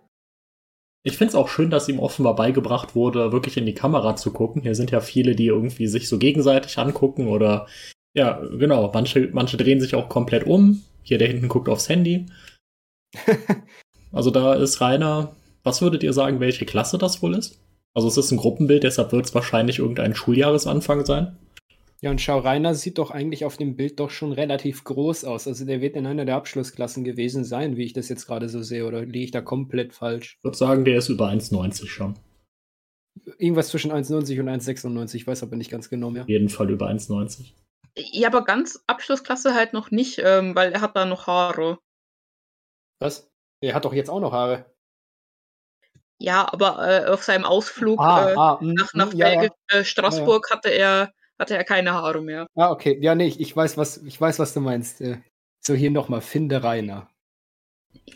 Ich 1.05 1.19
finde 1.19 1.29
es 1.29 1.35
auch 1.35 1.49
schön, 1.49 1.69
dass 1.69 1.87
ihm 1.87 1.99
offenbar 1.99 2.35
beigebracht 2.35 2.95
wurde, 2.95 3.31
wirklich 3.31 3.57
in 3.57 3.67
die 3.67 3.75
Kamera 3.75 4.15
zu 4.15 4.33
gucken. 4.33 4.63
Hier 4.63 4.73
sind 4.73 4.89
ja 4.89 5.01
viele, 5.01 5.35
die 5.35 5.45
irgendwie 5.45 5.85
sich 5.85 6.09
so 6.09 6.17
gegenseitig 6.17 6.79
angucken 6.79 7.27
oder 7.27 7.67
ja, 8.15 8.41
genau, 8.57 8.89
manche, 8.91 9.29
manche 9.31 9.55
drehen 9.55 9.79
sich 9.79 9.93
auch 9.93 10.09
komplett 10.09 10.47
um. 10.47 10.81
Hier 11.03 11.19
der 11.19 11.27
hinten 11.27 11.47
guckt 11.47 11.69
aufs 11.69 11.89
Handy. 11.89 12.25
Also 14.11 14.31
da 14.31 14.53
ist 14.53 14.79
Rainer, 14.79 15.35
was 15.63 15.81
würdet 15.81 16.01
ihr 16.01 16.13
sagen, 16.13 16.39
welche 16.39 16.65
Klasse 16.65 16.97
das 16.97 17.21
wohl 17.21 17.35
ist? 17.35 17.59
Also 17.93 18.07
es 18.07 18.15
ist 18.15 18.31
ein 18.31 18.37
Gruppenbild, 18.37 18.83
deshalb 18.83 19.11
wird 19.11 19.25
es 19.25 19.35
wahrscheinlich 19.35 19.79
irgendein 19.79 20.15
Schuljahresanfang 20.15 21.05
sein. 21.05 21.35
Ja, 22.05 22.11
und 22.11 22.21
schau, 22.21 22.37
Rainer 22.37 22.75
sieht 22.75 22.99
doch 22.99 23.09
eigentlich 23.09 23.45
auf 23.45 23.57
dem 23.57 23.75
Bild 23.75 23.99
doch 23.99 24.11
schon 24.11 24.31
relativ 24.31 24.83
groß 24.83 25.25
aus. 25.25 25.47
Also 25.47 25.65
der 25.65 25.81
wird 25.81 25.95
in 25.95 26.05
einer 26.05 26.23
der 26.23 26.35
Abschlussklassen 26.35 27.03
gewesen 27.03 27.43
sein, 27.43 27.77
wie 27.77 27.83
ich 27.83 27.93
das 27.93 28.09
jetzt 28.09 28.27
gerade 28.27 28.47
so 28.47 28.61
sehe. 28.61 28.85
Oder 28.85 29.03
liege 29.03 29.25
ich 29.25 29.31
da 29.31 29.41
komplett 29.41 29.91
falsch? 29.91 30.35
Ich 30.37 30.43
würde 30.43 30.55
sagen, 30.55 30.85
der 30.85 30.99
ist 30.99 31.09
über 31.09 31.29
1,90 31.29 31.87
schon. 31.87 32.13
Irgendwas 33.39 33.69
zwischen 33.69 33.91
1,90 33.91 34.39
und 34.39 34.49
1,96, 34.49 35.15
ich 35.15 35.25
weiß 35.25 35.41
aber 35.41 35.55
nicht 35.55 35.71
ganz 35.71 35.89
genau 35.89 36.11
mehr. 36.11 36.21
Auf 36.21 36.29
jeden 36.29 36.49
Fall 36.49 36.69
über 36.69 36.87
1,90. 36.89 37.53
Ja, 37.97 38.27
aber 38.27 38.43
ganz 38.43 38.83
Abschlussklasse 38.85 39.55
halt 39.55 39.73
noch 39.73 39.89
nicht, 39.89 40.21
ähm, 40.23 40.53
weil 40.53 40.73
er 40.73 40.81
hat 40.81 40.95
da 40.95 41.05
noch 41.05 41.25
Haare. 41.25 41.79
Was? 42.99 43.31
Der 43.63 43.73
hat 43.73 43.83
doch 43.83 43.93
jetzt 43.93 44.11
auch 44.11 44.19
noch 44.19 44.31
Haare. 44.31 44.71
Ja, 46.19 46.53
aber 46.53 46.87
äh, 46.87 47.07
auf 47.07 47.23
seinem 47.23 47.45
Ausflug 47.45 47.99
äh, 47.99 48.03
ah, 48.03 48.59
mm, 48.61 48.73
nach, 48.73 48.93
nach 48.93 49.11
mm, 49.11 49.17
ja, 49.17 49.27
ja. 49.27 49.39
Belgien, 49.39 49.57
äh, 49.69 49.83
Straßburg 49.83 50.51
hatte 50.51 50.69
er 50.69 51.11
hatte 51.39 51.55
er 51.57 51.63
keine 51.63 51.93
Haare 51.93 52.21
mehr. 52.21 52.47
Ah, 52.55 52.71
okay. 52.71 52.97
Ja, 53.01 53.15
nee, 53.15 53.27
ich, 53.27 53.39
ich 53.39 53.55
weiß, 53.55 53.77
was, 53.77 53.97
ich 53.97 54.19
weiß, 54.19 54.39
was 54.39 54.53
du 54.53 54.59
meinst. 54.61 55.01
Äh, 55.01 55.17
So, 55.59 55.73
hier 55.73 55.91
nochmal, 55.91 56.21
finde 56.21 56.63
Rainer. 56.63 57.09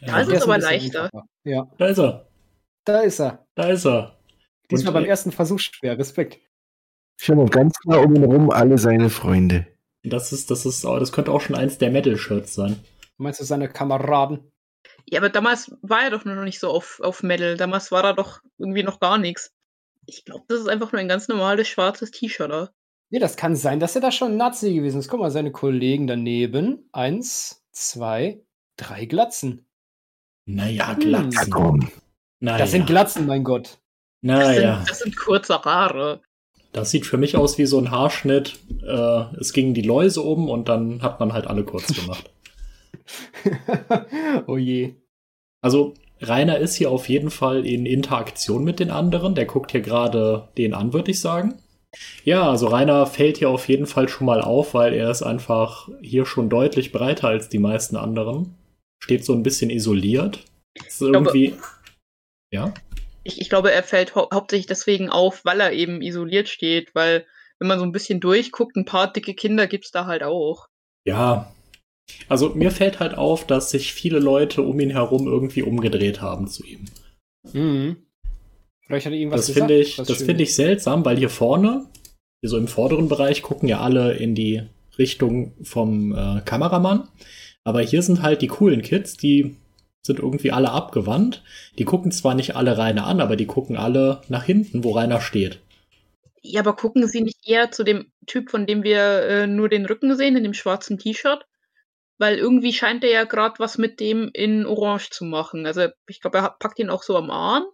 Da 0.01 0.21
ist 0.21 0.29
Der 0.29 0.37
es 0.37 0.43
aber 0.43 0.57
leichter. 0.57 1.03
einfacher. 1.05 1.25
Ja, 1.43 1.67
Da 1.77 1.85
ist 1.87 1.97
er. 1.99 2.27
da 2.85 2.99
ist 3.01 3.19
er. 3.19 3.45
Da 3.55 3.69
ist 3.69 3.85
er. 3.85 4.19
Diesmal 4.69 4.89
Und, 4.89 5.01
beim 5.01 5.09
ersten 5.09 5.31
Versuch 5.31 5.59
schwer. 5.59 5.97
Respekt. 5.97 6.39
Schau 7.19 7.35
mal, 7.35 7.47
ganz 7.49 7.77
klar 7.79 8.01
um 8.03 8.15
ihn 8.15 8.21
herum 8.21 8.49
alle 8.51 8.77
seine 8.77 9.09
Freunde. 9.09 9.67
Das 10.03 10.31
ist, 10.31 10.51
das 10.51 10.65
ist, 10.65 10.83
das 10.85 11.11
könnte 11.11 11.31
auch 11.31 11.41
schon 11.41 11.55
eins 11.55 11.77
der 11.77 11.91
Metal-Shirts 11.91 12.53
sein. 12.53 12.79
Meinst 13.17 13.39
du 13.41 13.43
seine 13.45 13.67
Kameraden? 13.67 14.51
Ja, 15.05 15.19
aber 15.19 15.29
damals 15.29 15.75
war 15.81 16.03
er 16.03 16.11
doch 16.11 16.23
noch 16.23 16.43
nicht 16.43 16.59
so 16.59 16.69
auf, 16.69 17.01
auf 17.03 17.23
Metal. 17.23 17.57
Damals 17.57 17.91
war 17.91 18.03
er 18.05 18.13
doch 18.13 18.39
irgendwie 18.57 18.83
noch 18.83 18.99
gar 18.99 19.17
nichts. 19.17 19.51
Ich 20.05 20.23
glaube, 20.23 20.45
das 20.47 20.59
ist 20.61 20.69
einfach 20.69 20.91
nur 20.91 21.01
ein 21.01 21.07
ganz 21.09 21.27
normales 21.27 21.67
schwarzes 21.67 22.11
T-Shirt. 22.11 22.71
Nee, 23.11 23.19
das 23.19 23.37
kann 23.37 23.55
sein, 23.55 23.79
dass 23.79 23.95
er 23.95 24.01
da 24.01 24.11
schon 24.11 24.33
ein 24.33 24.37
Nazi 24.37 24.73
gewesen 24.73 24.99
ist. 24.99 25.09
Guck 25.09 25.19
mal, 25.19 25.31
seine 25.31 25.51
Kollegen 25.51 26.05
daneben. 26.07 26.87
Eins, 26.91 27.63
zwei, 27.71 28.41
drei 28.77 29.05
Glatzen. 29.05 29.65
Naja, 30.45 30.95
Hm. 30.95 31.01
Ja, 31.01 31.27
Glatzen. 31.29 31.51
komm. 31.51 31.91
Naja. 32.39 32.57
Das 32.59 32.71
sind 32.71 32.85
Glatzen, 32.87 33.25
mein 33.25 33.43
Gott. 33.43 33.79
Das, 34.21 34.37
Naja. 34.37 34.77
sind, 34.77 34.89
das 34.89 34.99
sind 34.99 35.17
kurze 35.17 35.61
Haare. 35.63 36.21
Das 36.71 36.91
sieht 36.91 37.05
für 37.07 37.17
mich 37.17 37.35
aus 37.35 37.57
wie 37.57 37.65
so 37.65 37.79
ein 37.79 37.89
Haarschnitt. 37.89 38.59
Äh, 38.83 39.35
es 39.39 39.53
gingen 39.53 39.73
die 39.73 39.81
Läuse 39.81 40.21
um 40.21 40.49
und 40.49 40.69
dann 40.69 41.01
hat 41.01 41.19
man 41.19 41.33
halt 41.33 41.47
alle 41.47 41.63
kurz 41.63 41.87
gemacht. 41.87 42.29
oh 44.47 44.57
je. 44.57 44.93
Also, 45.61 45.93
Rainer 46.21 46.57
ist 46.59 46.75
hier 46.75 46.91
auf 46.91 47.09
jeden 47.09 47.31
Fall 47.31 47.65
in 47.65 47.85
Interaktion 47.85 48.63
mit 48.63 48.79
den 48.79 48.91
anderen. 48.91 49.35
Der 49.35 49.45
guckt 49.45 49.71
hier 49.71 49.81
gerade 49.81 50.49
den 50.57 50.73
an, 50.73 50.93
würde 50.93 51.11
ich 51.11 51.19
sagen. 51.21 51.55
Ja, 52.23 52.49
also 52.49 52.67
Rainer 52.67 53.05
fällt 53.07 53.37
hier 53.37 53.49
auf 53.49 53.67
jeden 53.67 53.87
Fall 53.87 54.09
schon 54.09 54.25
mal 54.25 54.41
auf, 54.41 54.73
weil 54.73 54.93
er 54.93 55.09
ist 55.09 55.23
einfach 55.23 55.89
hier 56.01 56.25
schon 56.25 56.49
deutlich 56.49 56.91
breiter 56.91 57.27
als 57.27 57.49
die 57.49 57.59
meisten 57.59 57.95
anderen. 57.95 58.55
Steht 59.03 59.25
so 59.25 59.33
ein 59.33 59.43
bisschen 59.43 59.69
isoliert. 59.69 60.43
Ist 60.85 60.99
glaube- 60.99 61.17
irgendwie. 61.17 61.55
Ja? 62.53 62.73
Ich, 63.23 63.41
ich 63.41 63.49
glaube, 63.49 63.71
er 63.71 63.83
fällt 63.83 64.15
hau 64.15 64.29
hauptsächlich 64.33 64.67
deswegen 64.67 65.09
auf, 65.09 65.45
weil 65.45 65.59
er 65.59 65.71
eben 65.73 66.01
isoliert 66.01 66.47
steht, 66.47 66.93
weil 66.95 67.25
wenn 67.59 67.67
man 67.67 67.79
so 67.79 67.85
ein 67.85 67.91
bisschen 67.91 68.19
durchguckt, 68.19 68.75
ein 68.75 68.85
paar 68.85 69.11
dicke 69.11 69.33
Kinder 69.33 69.67
gibt's 69.67 69.91
da 69.91 70.05
halt 70.05 70.23
auch. 70.23 70.67
Ja. 71.05 71.53
Also 72.27 72.49
mir 72.49 72.71
fällt 72.71 72.99
halt 72.99 73.15
auf, 73.17 73.45
dass 73.45 73.71
sich 73.71 73.93
viele 73.93 74.19
Leute 74.19 74.61
um 74.61 74.79
ihn 74.79 74.89
herum 74.89 75.27
irgendwie 75.27 75.61
umgedreht 75.63 76.21
haben 76.21 76.47
zu 76.47 76.65
ihm. 76.65 76.85
Mhm. 77.53 78.05
Vielleicht 78.89 79.05
hat 79.05 79.13
er 79.13 79.19
irgendwas 79.19 79.45
Das 79.45 79.47
gesagt. 79.53 79.69
finde 79.69 79.81
ich, 79.81 79.95
das 79.97 80.23
finde 80.23 80.43
ich 80.43 80.55
seltsam, 80.55 81.05
weil 81.05 81.15
hier 81.17 81.29
vorne, 81.29 81.85
hier 82.41 82.49
so 82.49 82.57
im 82.57 82.67
vorderen 82.67 83.07
Bereich, 83.07 83.43
gucken 83.43 83.69
ja 83.69 83.79
alle 83.81 84.13
in 84.13 84.33
die 84.33 84.63
Richtung 84.97 85.53
vom 85.63 86.11
äh, 86.13 86.41
Kameramann. 86.43 87.07
Aber 87.63 87.81
hier 87.81 88.01
sind 88.01 88.23
halt 88.23 88.41
die 88.41 88.47
coolen 88.47 88.81
Kids, 88.81 89.15
die 89.15 89.55
sind 90.01 90.19
irgendwie 90.19 90.51
alle 90.51 90.71
abgewandt. 90.71 91.43
Die 91.77 91.85
gucken 91.85 92.11
zwar 92.11 92.33
nicht 92.33 92.55
alle 92.55 92.77
Rainer 92.79 93.05
an, 93.05 93.21
aber 93.21 93.35
die 93.35 93.45
gucken 93.45 93.77
alle 93.77 94.21
nach 94.27 94.43
hinten, 94.43 94.83
wo 94.83 94.91
Rainer 94.91 95.21
steht. 95.21 95.59
Ja, 96.41 96.61
aber 96.61 96.75
gucken 96.75 97.05
Sie 97.07 97.21
nicht 97.21 97.47
eher 97.47 97.69
zu 97.69 97.83
dem 97.83 98.11
Typ, 98.25 98.49
von 98.49 98.65
dem 98.65 98.81
wir 98.83 99.01
äh, 99.23 99.45
nur 99.47 99.69
den 99.69 99.85
Rücken 99.85 100.15
sehen, 100.15 100.35
in 100.35 100.43
dem 100.43 100.53
schwarzen 100.55 100.97
T-Shirt? 100.97 101.45
Weil 102.17 102.37
irgendwie 102.37 102.73
scheint 102.73 103.03
er 103.03 103.11
ja 103.11 103.23
gerade 103.25 103.59
was 103.59 103.77
mit 103.77 103.99
dem 103.99 104.31
in 104.33 104.65
Orange 104.65 105.09
zu 105.11 105.25
machen. 105.25 105.65
Also 105.67 105.87
ich 106.07 106.21
glaube, 106.21 106.39
er 106.39 106.43
hat- 106.43 106.59
packt 106.59 106.79
ihn 106.79 106.89
auch 106.89 107.03
so 107.03 107.15
am 107.15 107.29
Arm. 107.29 107.65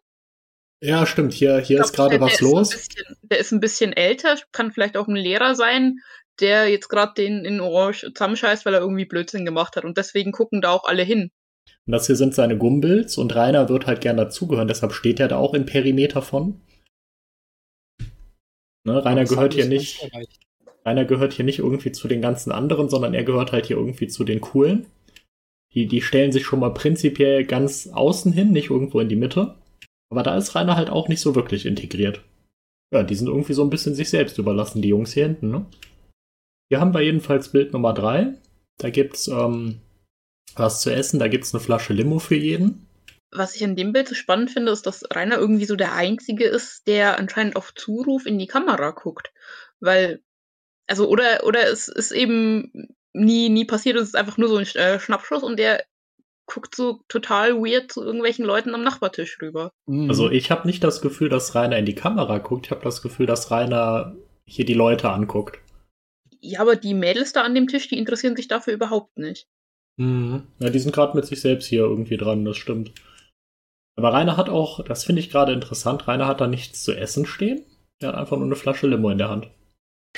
Ja, 0.81 1.05
stimmt, 1.05 1.33
hier, 1.33 1.59
hier 1.59 1.79
Ich 1.79 1.85
ist 1.85 1.93
glaub, 1.93 2.09
gerade 2.09 2.21
was 2.21 2.41
los. 2.41 2.69
Bisschen, 2.69 3.05
der 3.23 3.39
ist 3.39 3.51
ein 3.51 3.59
bisschen 3.59 3.93
älter, 3.93 4.37
kann 4.51 4.71
vielleicht 4.71 4.97
auch 4.97 5.07
ein 5.07 5.15
Lehrer 5.15 5.55
sein, 5.55 5.99
der 6.39 6.69
jetzt 6.69 6.89
gerade 6.89 7.13
den 7.15 7.45
in 7.45 7.61
Orange 7.61 8.11
zusammenscheißt, 8.13 8.65
weil 8.65 8.73
er 8.73 8.81
irgendwie 8.81 9.05
Blödsinn 9.05 9.45
gemacht 9.45 9.75
hat. 9.75 9.85
Und 9.85 9.97
deswegen 9.97 10.31
gucken 10.31 10.61
da 10.61 10.71
auch 10.71 10.83
alle 10.83 11.03
hin. 11.03 11.31
Und 11.87 11.91
das 11.91 12.07
hier 12.07 12.15
sind 12.15 12.33
seine 12.33 12.57
Gumbels 12.57 13.17
und 13.17 13.35
Rainer 13.35 13.69
wird 13.69 13.85
halt 13.85 14.01
gern 14.01 14.17
dazugehören, 14.17 14.67
deshalb 14.67 14.93
steht 14.93 15.19
er 15.19 15.27
da 15.27 15.37
auch 15.37 15.53
im 15.53 15.65
Perimeter 15.65 16.21
von. 16.21 16.61
Ne, 18.85 19.03
Rainer 19.03 19.25
gehört 19.25 19.53
hier 19.53 19.63
ich 19.63 19.69
nicht. 19.69 20.11
Rainer 20.85 21.05
gehört 21.05 21.33
hier 21.33 21.45
nicht 21.45 21.59
irgendwie 21.59 21.91
zu 21.91 22.07
den 22.07 22.21
ganzen 22.21 22.51
anderen, 22.51 22.89
sondern 22.89 23.13
er 23.13 23.23
gehört 23.23 23.51
halt 23.51 23.65
hier 23.65 23.77
irgendwie 23.77 24.07
zu 24.07 24.23
den 24.23 24.41
coolen. 24.41 24.87
Die, 25.73 25.87
die 25.87 26.01
stellen 26.01 26.31
sich 26.31 26.45
schon 26.45 26.59
mal 26.59 26.73
prinzipiell 26.73 27.43
ganz 27.45 27.87
außen 27.87 28.31
hin, 28.31 28.51
nicht 28.51 28.69
irgendwo 28.69 28.99
in 28.99 29.09
die 29.09 29.15
Mitte. 29.15 29.55
Aber 30.11 30.23
da 30.23 30.37
ist 30.37 30.55
Rainer 30.55 30.75
halt 30.75 30.89
auch 30.89 31.07
nicht 31.07 31.21
so 31.21 31.35
wirklich 31.35 31.65
integriert. 31.65 32.21
Ja, 32.93 33.03
die 33.03 33.15
sind 33.15 33.27
irgendwie 33.27 33.53
so 33.53 33.63
ein 33.63 33.69
bisschen 33.69 33.95
sich 33.95 34.09
selbst 34.09 34.37
überlassen, 34.37 34.81
die 34.81 34.89
Jungs 34.89 35.13
hier 35.13 35.25
hinten, 35.25 35.49
ne? 35.49 35.65
Hier 36.69 36.79
haben 36.79 36.93
wir 36.93 37.01
jedenfalls 37.01 37.51
Bild 37.51 37.73
Nummer 37.73 37.93
drei. 37.93 38.33
Da 38.77 38.89
gibt's 38.89 39.27
ähm, 39.27 39.81
was 40.55 40.81
zu 40.81 40.93
essen, 40.93 41.19
da 41.19 41.27
gibt's 41.27 41.53
eine 41.53 41.61
Flasche 41.61 41.93
Limo 41.93 42.19
für 42.19 42.35
jeden. 42.35 42.87
Was 43.31 43.55
ich 43.55 43.63
an 43.63 43.75
dem 43.75 43.91
Bild 43.91 44.07
so 44.07 44.15
spannend 44.15 44.51
finde, 44.51 44.71
ist, 44.71 44.85
dass 44.85 45.03
Rainer 45.13 45.37
irgendwie 45.37 45.65
so 45.65 45.75
der 45.75 45.93
Einzige 45.93 46.45
ist, 46.45 46.87
der 46.87 47.17
anscheinend 47.17 47.55
auf 47.55 47.73
Zuruf 47.73 48.25
in 48.25 48.37
die 48.37 48.47
Kamera 48.47 48.91
guckt. 48.91 49.33
Weil, 49.79 50.23
also, 50.87 51.09
oder, 51.09 51.43
oder 51.45 51.67
es 51.69 51.87
ist 51.87 52.11
eben 52.11 52.95
nie, 53.13 53.49
nie 53.49 53.65
passiert, 53.65 53.97
es 53.97 54.09
ist 54.09 54.15
einfach 54.15 54.37
nur 54.37 54.47
so 54.47 54.57
ein 54.57 54.65
äh, 54.75 54.99
Schnappschuss 54.99 55.43
und 55.43 55.57
der 55.57 55.83
guckt 56.45 56.75
so 56.75 57.01
total 57.07 57.55
weird 57.55 57.91
zu 57.91 58.03
irgendwelchen 58.03 58.45
Leuten 58.45 58.75
am 58.75 58.83
Nachbartisch 58.83 59.37
rüber. 59.41 59.71
Mhm. 59.87 60.09
Also 60.09 60.29
ich 60.29 60.51
habe 60.51 60.67
nicht 60.67 60.83
das 60.83 61.01
Gefühl, 61.01 61.29
dass 61.29 61.55
Rainer 61.55 61.77
in 61.77 61.85
die 61.85 61.95
Kamera 61.95 62.37
guckt. 62.37 62.67
Ich 62.67 62.71
habe 62.71 62.83
das 62.83 63.01
Gefühl, 63.01 63.25
dass 63.25 63.51
Rainer 63.51 64.15
hier 64.45 64.65
die 64.65 64.73
Leute 64.73 65.09
anguckt. 65.09 65.59
Ja, 66.41 66.59
aber 66.61 66.75
die 66.75 66.93
Mädels 66.93 67.33
da 67.33 67.41
an 67.41 67.55
dem 67.55 67.67
Tisch, 67.67 67.87
die 67.87 67.97
interessieren 67.97 68.35
sich 68.35 68.47
dafür 68.47 68.73
überhaupt 68.73 69.17
nicht. 69.17 69.47
Mhm. 69.97 70.47
Ja, 70.59 70.69
die 70.69 70.79
sind 70.79 70.93
gerade 70.93 71.15
mit 71.15 71.25
sich 71.25 71.41
selbst 71.41 71.67
hier 71.67 71.81
irgendwie 71.81 72.17
dran, 72.17 72.45
das 72.45 72.57
stimmt. 72.57 72.93
Aber 73.97 74.13
Rainer 74.13 74.37
hat 74.37 74.49
auch, 74.49 74.83
das 74.83 75.05
finde 75.05 75.21
ich 75.21 75.29
gerade 75.29 75.53
interessant, 75.53 76.07
Rainer 76.07 76.27
hat 76.27 76.41
da 76.41 76.47
nichts 76.47 76.83
zu 76.83 76.93
essen 76.93 77.25
stehen. 77.25 77.65
Er 77.99 78.09
hat 78.09 78.15
einfach 78.15 78.37
nur 78.37 78.45
eine 78.45 78.55
Flasche 78.55 78.87
Limo 78.87 79.09
in 79.09 79.17
der 79.17 79.29
Hand. 79.29 79.49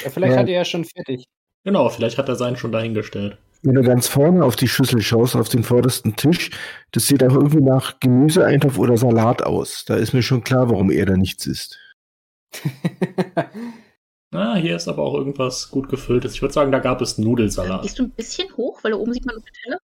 Ja, 0.04 0.10
vielleicht 0.10 0.34
ja. 0.34 0.40
hat 0.40 0.48
er 0.48 0.56
ja 0.56 0.66
schon 0.66 0.84
fertig. 0.84 1.26
Genau, 1.64 1.90
vielleicht 1.90 2.18
hat 2.18 2.28
er 2.28 2.36
seinen 2.36 2.58
schon 2.58 2.72
dahingestellt. 2.72 3.38
Wenn 3.64 3.76
du 3.76 3.82
ganz 3.82 4.08
vorne 4.08 4.44
auf 4.46 4.56
die 4.56 4.68
Schüssel 4.68 5.02
schaust, 5.02 5.36
auf 5.36 5.50
den 5.50 5.64
vordersten 5.64 6.16
Tisch, 6.16 6.52
das 6.92 7.08
sieht 7.08 7.24
auch 7.24 7.34
irgendwie 7.34 7.62
nach 7.62 8.00
Gemüseeintopf 8.00 8.78
oder 8.78 8.98
Salat 8.98 9.44
aus. 9.44 9.86
Da 9.86 9.96
ist 9.96 10.14
mir 10.14 10.22
schon 10.22 10.44
klar, 10.44 10.70
warum 10.70 10.92
er 10.92 11.06
da 11.06 11.18
nichts 11.18 11.48
isst. 11.48 11.80
ah, 14.32 14.56
hier 14.56 14.76
ist 14.76 14.88
aber 14.88 15.04
auch 15.04 15.16
irgendwas 15.16 15.70
gut 15.70 15.90
gefülltes. 15.90 16.34
Ich 16.34 16.42
würde 16.42 16.54
sagen, 16.54 16.72
da 16.72 16.80
gab 16.80 17.02
es 17.02 17.18
Nudelsalat. 17.18 17.82
Gehst 17.82 18.00
du 18.00 18.04
ein 18.04 18.12
bisschen 18.12 18.56
hoch, 18.56 18.84
weil 18.84 18.92
da 18.92 18.98
oben 18.98 19.14
sieht 19.14 19.26
man 19.26 19.36
noch 19.36 19.44
eine 19.44 19.52
Teller? 19.64 19.80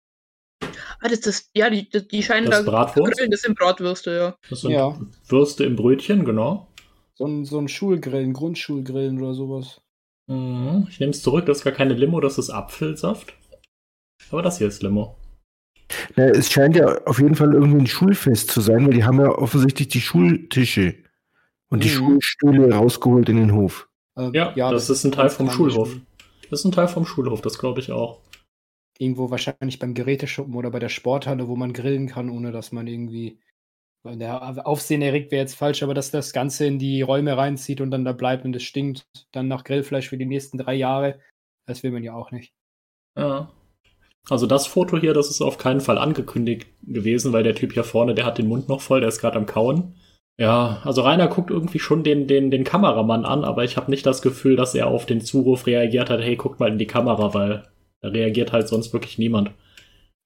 Ah, 1.01 1.07
das 1.07 1.19
ist, 1.19 1.49
ja, 1.53 1.69
die, 1.69 1.89
die 1.89 2.23
scheinen 2.23 2.49
das 2.49 2.65
da 2.65 2.71
Bratwurst? 2.71 3.13
grillen, 3.13 3.31
das 3.31 3.41
sind 3.41 3.57
Bratwürste, 3.57 4.11
ja. 4.11 4.35
Das 4.49 4.61
sind 4.61 4.71
ja. 4.71 4.99
Würste 5.27 5.63
im 5.63 5.75
Brötchen, 5.75 6.25
genau. 6.25 6.67
So 7.13 7.25
ein, 7.25 7.45
so 7.45 7.59
ein 7.59 7.67
Schulgrillen, 7.67 8.33
Grundschulgrillen 8.33 9.21
oder 9.21 9.33
sowas. 9.33 9.81
Mhm. 10.27 10.87
Ich 10.89 10.99
nehme 10.99 11.11
es 11.11 11.21
zurück, 11.21 11.45
das 11.45 11.59
ist 11.59 11.63
gar 11.63 11.73
keine 11.73 11.93
Limo, 11.93 12.19
das 12.19 12.37
ist 12.37 12.49
Apfelsaft. 12.49 13.33
Aber 14.31 14.41
das 14.41 14.57
hier 14.57 14.67
ist 14.67 14.83
Limo. 14.83 15.15
Na, 16.15 16.25
es 16.25 16.51
scheint 16.51 16.75
ja 16.75 17.03
auf 17.05 17.19
jeden 17.19 17.35
Fall 17.35 17.53
irgendwie 17.53 17.79
ein 17.79 17.87
Schulfest 17.87 18.51
zu 18.51 18.61
sein, 18.61 18.85
weil 18.85 18.93
die 18.93 19.03
haben 19.03 19.19
ja 19.19 19.29
offensichtlich 19.29 19.87
die 19.87 20.01
Schultische 20.01 20.95
und 21.69 21.83
die 21.83 21.89
mhm. 21.89 21.93
Schulstühle 21.93 22.73
rausgeholt 22.73 23.29
in 23.29 23.37
den 23.37 23.53
Hof. 23.53 23.89
Ähm, 24.17 24.31
ja, 24.33 24.53
ja, 24.55 24.71
das, 24.71 24.87
das 24.87 24.97
ist 24.97 25.03
ein 25.05 25.11
Teil 25.11 25.29
vom 25.29 25.49
Schulhof. 25.49 25.95
Das 26.49 26.61
ist 26.61 26.65
ein 26.65 26.71
Teil 26.71 26.87
vom 26.87 27.05
Schulhof, 27.05 27.41
das 27.41 27.59
glaube 27.59 27.79
ich 27.79 27.91
auch. 27.91 28.21
Irgendwo 28.97 29.29
wahrscheinlich 29.31 29.79
beim 29.79 29.93
Geräteschuppen 29.93 30.55
oder 30.55 30.71
bei 30.71 30.79
der 30.79 30.89
Sporthalle, 30.89 31.47
wo 31.47 31.55
man 31.55 31.73
grillen 31.73 32.07
kann, 32.07 32.29
ohne 32.29 32.51
dass 32.51 32.71
man 32.71 32.87
irgendwie. 32.87 33.39
Der 34.05 34.65
Aufsehen 34.65 35.01
erregt 35.01 35.29
wäre 35.31 35.41
jetzt 35.41 35.55
falsch, 35.55 35.83
aber 35.83 35.93
dass 35.93 36.09
das 36.09 36.31
Ganze 36.31 36.65
in 36.65 36.79
die 36.79 37.01
Räume 37.01 37.35
reinzieht 37.35 37.81
und 37.81 37.91
dann 37.91 38.05
da 38.05 38.13
bleibt 38.13 38.45
und 38.45 38.55
es 38.55 38.63
stinkt 38.63 39.05
dann 39.33 39.49
nach 39.49 39.65
Grillfleisch 39.65 40.07
für 40.07 40.17
die 40.17 40.25
nächsten 40.25 40.57
drei 40.57 40.73
Jahre, 40.73 41.19
das 41.65 41.83
will 41.83 41.91
man 41.91 42.03
ja 42.03 42.13
auch 42.13 42.31
nicht. 42.31 42.53
Ja. 43.17 43.51
Also 44.29 44.45
das 44.45 44.67
Foto 44.67 44.97
hier, 44.97 45.13
das 45.13 45.29
ist 45.29 45.41
auf 45.41 45.57
keinen 45.57 45.81
Fall 45.81 45.97
angekündigt 45.97 46.67
gewesen, 46.83 47.33
weil 47.33 47.43
der 47.43 47.55
Typ 47.55 47.73
hier 47.73 47.83
vorne, 47.83 48.13
der 48.13 48.25
hat 48.25 48.37
den 48.37 48.47
Mund 48.47 48.69
noch 48.69 48.81
voll, 48.81 48.99
der 48.99 49.09
ist 49.09 49.19
gerade 49.19 49.37
am 49.37 49.45
Kauen. 49.45 49.95
Ja, 50.37 50.81
also 50.85 51.01
Rainer 51.01 51.27
guckt 51.27 51.49
irgendwie 51.49 51.79
schon 51.79 52.03
den, 52.03 52.25
den, 52.27 52.49
den 52.49 52.63
Kameramann 52.63 53.25
an, 53.25 53.43
aber 53.43 53.65
ich 53.65 53.75
habe 53.75 53.91
nicht 53.91 54.05
das 54.05 54.21
Gefühl, 54.21 54.55
dass 54.55 54.73
er 54.73 54.87
auf 54.87 55.05
den 55.05 55.19
Zuruf 55.19 55.67
reagiert 55.67 56.09
hat, 56.09 56.21
hey, 56.21 56.37
guck 56.37 56.59
mal 56.59 56.71
in 56.71 56.77
die 56.77 56.87
Kamera, 56.87 57.33
weil 57.33 57.67
da 58.01 58.07
reagiert 58.07 58.53
halt 58.53 58.69
sonst 58.69 58.93
wirklich 58.93 59.17
niemand. 59.17 59.51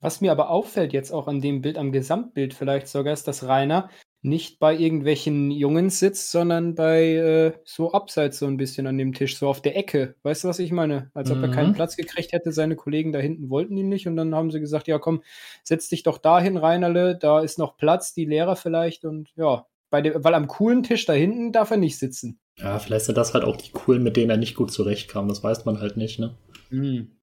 Was 0.01 0.21
mir 0.21 0.31
aber 0.31 0.49
auffällt 0.49 0.93
jetzt 0.93 1.11
auch 1.11 1.27
an 1.27 1.41
dem 1.41 1.61
Bild, 1.61 1.77
am 1.77 1.91
Gesamtbild 1.91 2.53
vielleicht 2.53 2.89
sogar, 2.89 3.13
ist, 3.13 3.27
dass 3.27 3.47
Rainer 3.47 3.89
nicht 4.25 4.57
bei 4.57 4.73
irgendwelchen 4.73 5.51
Jungen 5.51 5.89
sitzt, 5.89 6.31
sondern 6.31 6.75
bei 6.75 7.15
äh, 7.15 7.53
so 7.65 7.91
abseits 7.91 8.39
so 8.39 8.47
ein 8.47 8.55
bisschen 8.55 8.87
an 8.87 8.97
dem 8.97 9.13
Tisch, 9.13 9.37
so 9.37 9.49
auf 9.49 9.61
der 9.61 9.75
Ecke. 9.75 10.15
Weißt 10.23 10.43
du, 10.45 10.47
was 10.47 10.59
ich 10.59 10.71
meine? 10.71 11.11
Als 11.13 11.29
ob 11.29 11.37
mhm. 11.37 11.43
er 11.43 11.51
keinen 11.51 11.69
mhm. 11.69 11.73
Platz 11.75 11.97
gekriegt 11.97 12.31
hätte, 12.31 12.53
seine 12.53 12.77
Kollegen 12.77 13.11
da 13.11 13.19
hinten 13.19 13.49
wollten 13.49 13.75
ihn 13.75 13.89
nicht 13.89 14.07
und 14.07 14.15
dann 14.15 14.33
haben 14.33 14.49
sie 14.49 14.61
gesagt, 14.61 14.87
ja 14.87 14.97
komm, 14.97 15.23
setz 15.63 15.89
dich 15.89 16.03
doch 16.03 16.17
dahin, 16.17 16.55
Reinerle, 16.55 17.17
da 17.17 17.41
ist 17.41 17.59
noch 17.59 17.75
Platz, 17.75 18.13
die 18.13 18.23
Lehrer 18.23 18.55
vielleicht 18.55 19.03
und 19.03 19.29
ja, 19.35 19.67
bei 19.89 20.01
dem, 20.01 20.23
weil 20.23 20.35
am 20.35 20.47
coolen 20.47 20.83
Tisch 20.83 21.05
da 21.05 21.11
hinten 21.11 21.51
darf 21.51 21.71
er 21.71 21.77
nicht 21.77 21.99
sitzen. 21.99 22.39
Ja, 22.57 22.79
vielleicht 22.79 23.05
sind 23.05 23.17
das 23.17 23.33
halt 23.33 23.43
auch 23.43 23.57
die 23.57 23.71
coolen, 23.71 24.03
mit 24.03 24.15
denen 24.15 24.29
er 24.29 24.37
nicht 24.37 24.55
gut 24.55 24.71
zurechtkam, 24.71 25.27
das 25.27 25.43
weiß 25.43 25.65
man 25.65 25.81
halt 25.81 25.97
nicht, 25.97 26.19
ne? 26.19 26.37
Mhm. 26.69 27.17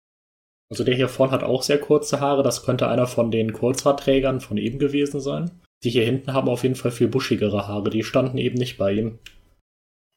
Also 0.69 0.85
der 0.85 0.95
hier 0.95 1.09
vorne 1.09 1.33
hat 1.33 1.45
auch 1.45 1.63
sehr 1.63 1.81
kurze 1.81 2.21
Haare, 2.21 2.43
das 2.43 2.63
könnte 2.63 2.89
einer 2.89 3.07
von 3.07 3.31
den 3.31 3.55
Kurzhaarträgern 3.55 4.41
von 4.41 4.59
eben 4.59 4.79
gewesen 4.79 5.19
sein. 5.21 5.51
Die 5.83 5.91
hier 5.91 6.05
hinten 6.05 6.33
haben 6.33 6.49
auf 6.49 6.63
jeden 6.63 6.75
Fall 6.75 6.91
viel 6.91 7.09
buschigere 7.09 7.67
Haare, 7.67 7.91
die 7.91 8.03
standen 8.03 8.39
eben 8.39 8.59
nicht 8.59 8.77
bei 8.77 8.93
ihm. 8.93 9.19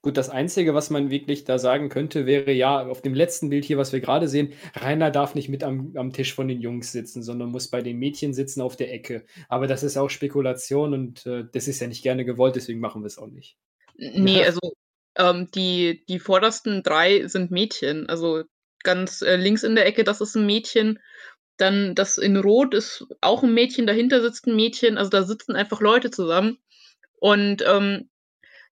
Gut, 0.05 0.17
das 0.17 0.29
Einzige, 0.29 0.73
was 0.73 0.89
man 0.89 1.09
wirklich 1.09 1.45
da 1.45 1.57
sagen 1.57 1.87
könnte, 1.87 2.25
wäre 2.25 2.51
ja, 2.51 2.85
auf 2.87 3.01
dem 3.01 3.13
letzten 3.13 3.49
Bild 3.49 3.63
hier, 3.63 3.77
was 3.77 3.93
wir 3.93 4.01
gerade 4.01 4.27
sehen, 4.27 4.51
Rainer 4.75 5.11
darf 5.11 5.33
nicht 5.33 5.47
mit 5.47 5.63
am, 5.63 5.93
am, 5.95 6.11
Tisch 6.11 6.33
von 6.33 6.49
den 6.49 6.59
Jungs 6.59 6.91
sitzen, 6.91 7.23
sondern 7.23 7.51
muss 7.51 7.69
bei 7.69 7.81
den 7.81 7.99
Mädchen 7.99 8.33
sitzen 8.33 8.59
auf 8.59 8.75
der 8.75 8.93
Ecke. 8.93 9.23
Aber 9.47 9.65
das 9.65 9.81
ist 9.81 9.95
auch 9.95 10.09
Spekulation 10.09 10.93
und 10.93 11.25
äh, 11.25 11.45
das 11.49 11.69
ist 11.69 11.79
ja 11.79 11.87
nicht 11.87 12.03
gerne 12.03 12.25
gewollt, 12.25 12.57
deswegen 12.57 12.81
machen 12.81 13.01
wir 13.01 13.07
es 13.07 13.17
auch 13.17 13.29
nicht. 13.29 13.55
Nee, 13.95 14.41
ja. 14.41 14.47
also 14.47 14.73
ähm, 15.17 15.49
die, 15.55 16.03
die 16.09 16.19
vordersten 16.19 16.83
drei 16.83 17.25
sind 17.27 17.51
Mädchen. 17.51 18.09
Also 18.09 18.43
ganz 18.83 19.21
äh, 19.21 19.37
links 19.37 19.63
in 19.63 19.75
der 19.75 19.85
Ecke, 19.85 20.03
das 20.03 20.19
ist 20.19 20.35
ein 20.35 20.45
Mädchen. 20.45 20.99
Dann 21.57 21.95
das 21.95 22.17
in 22.17 22.37
Rot 22.37 22.73
ist 22.73 23.05
auch 23.21 23.43
ein 23.43 23.53
Mädchen, 23.53 23.85
dahinter 23.85 24.21
sitzt 24.21 24.47
ein 24.47 24.55
Mädchen, 24.55 24.97
also 24.97 25.09
da 25.09 25.23
sitzen 25.23 25.55
einfach 25.55 25.81
Leute 25.81 26.09
zusammen. 26.09 26.57
Und 27.19 27.63
ähm, 27.67 28.09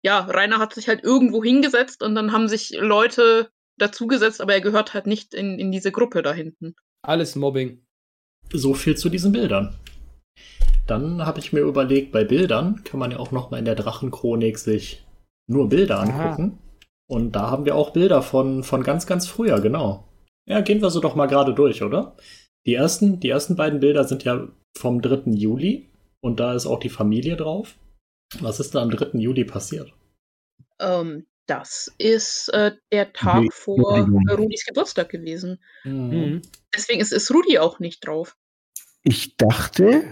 ja, 0.01 0.19
Rainer 0.19 0.59
hat 0.59 0.73
sich 0.73 0.87
halt 0.87 1.03
irgendwo 1.03 1.43
hingesetzt 1.43 2.01
und 2.01 2.15
dann 2.15 2.31
haben 2.31 2.47
sich 2.47 2.71
Leute 2.71 3.51
dazugesetzt, 3.77 4.41
aber 4.41 4.53
er 4.53 4.61
gehört 4.61 4.93
halt 4.93 5.07
nicht 5.07 5.33
in, 5.33 5.59
in 5.59 5.71
diese 5.71 5.91
Gruppe 5.91 6.21
da 6.21 6.33
hinten. 6.33 6.75
Alles 7.03 7.35
Mobbing. 7.35 7.85
So 8.51 8.73
viel 8.73 8.97
zu 8.97 9.09
diesen 9.09 9.31
Bildern. 9.31 9.75
Dann 10.87 11.25
habe 11.25 11.39
ich 11.39 11.53
mir 11.53 11.61
überlegt, 11.61 12.11
bei 12.11 12.23
Bildern 12.23 12.83
kann 12.83 12.99
man 12.99 13.11
ja 13.11 13.19
auch 13.19 13.31
noch 13.31 13.51
mal 13.51 13.57
in 13.57 13.65
der 13.65 13.75
Drachenchronik 13.75 14.57
sich 14.57 15.05
nur 15.47 15.69
Bilder 15.69 15.99
angucken. 15.99 16.59
Aha. 16.59 16.71
Und 17.07 17.33
da 17.33 17.49
haben 17.49 17.65
wir 17.65 17.75
auch 17.75 17.91
Bilder 17.91 18.21
von, 18.21 18.63
von 18.63 18.83
ganz, 18.83 19.05
ganz 19.05 19.27
früher, 19.27 19.59
genau. 19.59 20.07
Ja, 20.47 20.61
gehen 20.61 20.81
wir 20.81 20.89
so 20.89 20.99
doch 20.99 21.15
mal 21.15 21.27
gerade 21.27 21.53
durch, 21.53 21.83
oder? 21.83 22.15
Die 22.65 22.75
ersten, 22.75 23.19
die 23.19 23.29
ersten 23.29 23.55
beiden 23.55 23.79
Bilder 23.79 24.03
sind 24.03 24.23
ja 24.23 24.47
vom 24.77 25.01
3. 25.01 25.31
Juli 25.31 25.89
und 26.21 26.39
da 26.39 26.53
ist 26.53 26.65
auch 26.65 26.79
die 26.79 26.89
Familie 26.89 27.35
drauf. 27.35 27.75
Was 28.39 28.59
ist 28.59 28.73
denn 28.73 28.81
am 28.81 28.91
3. 28.91 29.17
Juli 29.19 29.43
passiert? 29.43 29.93
Ähm, 30.79 31.25
das 31.47 31.91
ist 31.97 32.49
äh, 32.53 32.71
der 32.91 33.11
Tag 33.13 33.41
nee, 33.41 33.49
vor 33.51 33.97
äh, 33.97 34.33
Rudis 34.33 34.65
Geburtstag 34.65 35.09
gewesen. 35.09 35.59
Mhm. 35.83 36.41
Deswegen 36.73 37.01
ist, 37.01 37.11
ist 37.11 37.31
Rudi 37.31 37.59
auch 37.59 37.79
nicht 37.79 38.05
drauf. 38.05 38.37
Ich 39.03 39.35
dachte, 39.35 40.03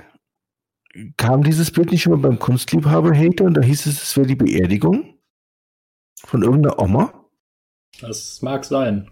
kam 1.18 1.44
dieses 1.44 1.72
Bild 1.72 1.92
nicht 1.92 2.02
schon 2.02 2.14
mal 2.14 2.28
beim 2.28 2.40
Kunstliebhaber-Hater 2.40 3.46
und 3.46 3.54
da 3.54 3.62
hieß 3.62 3.86
es, 3.86 4.02
es 4.02 4.18
wäre 4.18 4.28
die 4.28 4.36
Beerdigung 4.36 5.20
von 6.26 6.44
irgendeiner 6.44 6.80
Oma? 6.80 7.26
Das 8.02 8.42
mag 8.42 8.66
sein. 8.66 9.10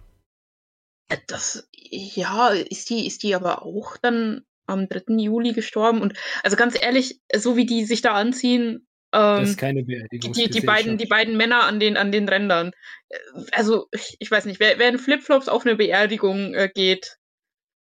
Äh, 1.09 1.17
das, 1.27 1.69
ja, 1.73 2.49
ist 2.49 2.89
die, 2.89 3.07
ist 3.07 3.23
die 3.23 3.35
aber 3.35 3.63
auch 3.63 3.97
dann 3.97 4.43
am 4.65 4.89
3. 4.89 5.15
Juli 5.17 5.53
gestorben? 5.53 6.01
Und 6.01 6.13
also 6.43 6.55
ganz 6.55 6.79
ehrlich, 6.81 7.21
so 7.35 7.55
wie 7.55 7.65
die 7.65 7.85
sich 7.85 8.01
da 8.01 8.13
anziehen, 8.13 8.87
ähm, 9.13 9.39
das 9.39 9.49
ist 9.51 9.57
keine 9.57 9.83
Beerdigung. 9.83 10.33
Die, 10.33 10.49
die, 10.49 10.61
beiden, 10.61 10.97
die 10.97 11.05
beiden 11.05 11.37
Männer 11.37 11.63
an 11.63 11.79
den, 11.79 11.97
an 11.97 12.11
den 12.11 12.27
Rändern. 12.27 12.71
Äh, 13.09 13.17
also, 13.51 13.87
ich, 13.91 14.17
ich 14.19 14.29
weiß 14.29 14.45
nicht, 14.45 14.59
wer, 14.59 14.79
wer 14.79 14.89
in 14.89 14.99
Flipflops 14.99 15.47
auf 15.47 15.65
eine 15.65 15.75
Beerdigung 15.75 16.53
äh, 16.53 16.69
geht, 16.73 17.17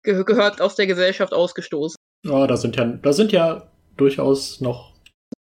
ge 0.03 0.23
gehört 0.23 0.61
aus 0.61 0.75
der 0.75 0.87
Gesellschaft 0.87 1.33
ausgestoßen. 1.33 1.95
Ja, 2.25 2.47
da 2.47 2.57
sind 2.57 2.75
ja, 2.75 2.85
da 2.85 3.13
sind 3.13 3.31
ja 3.31 3.71
durchaus 3.97 4.61
noch. 4.61 4.91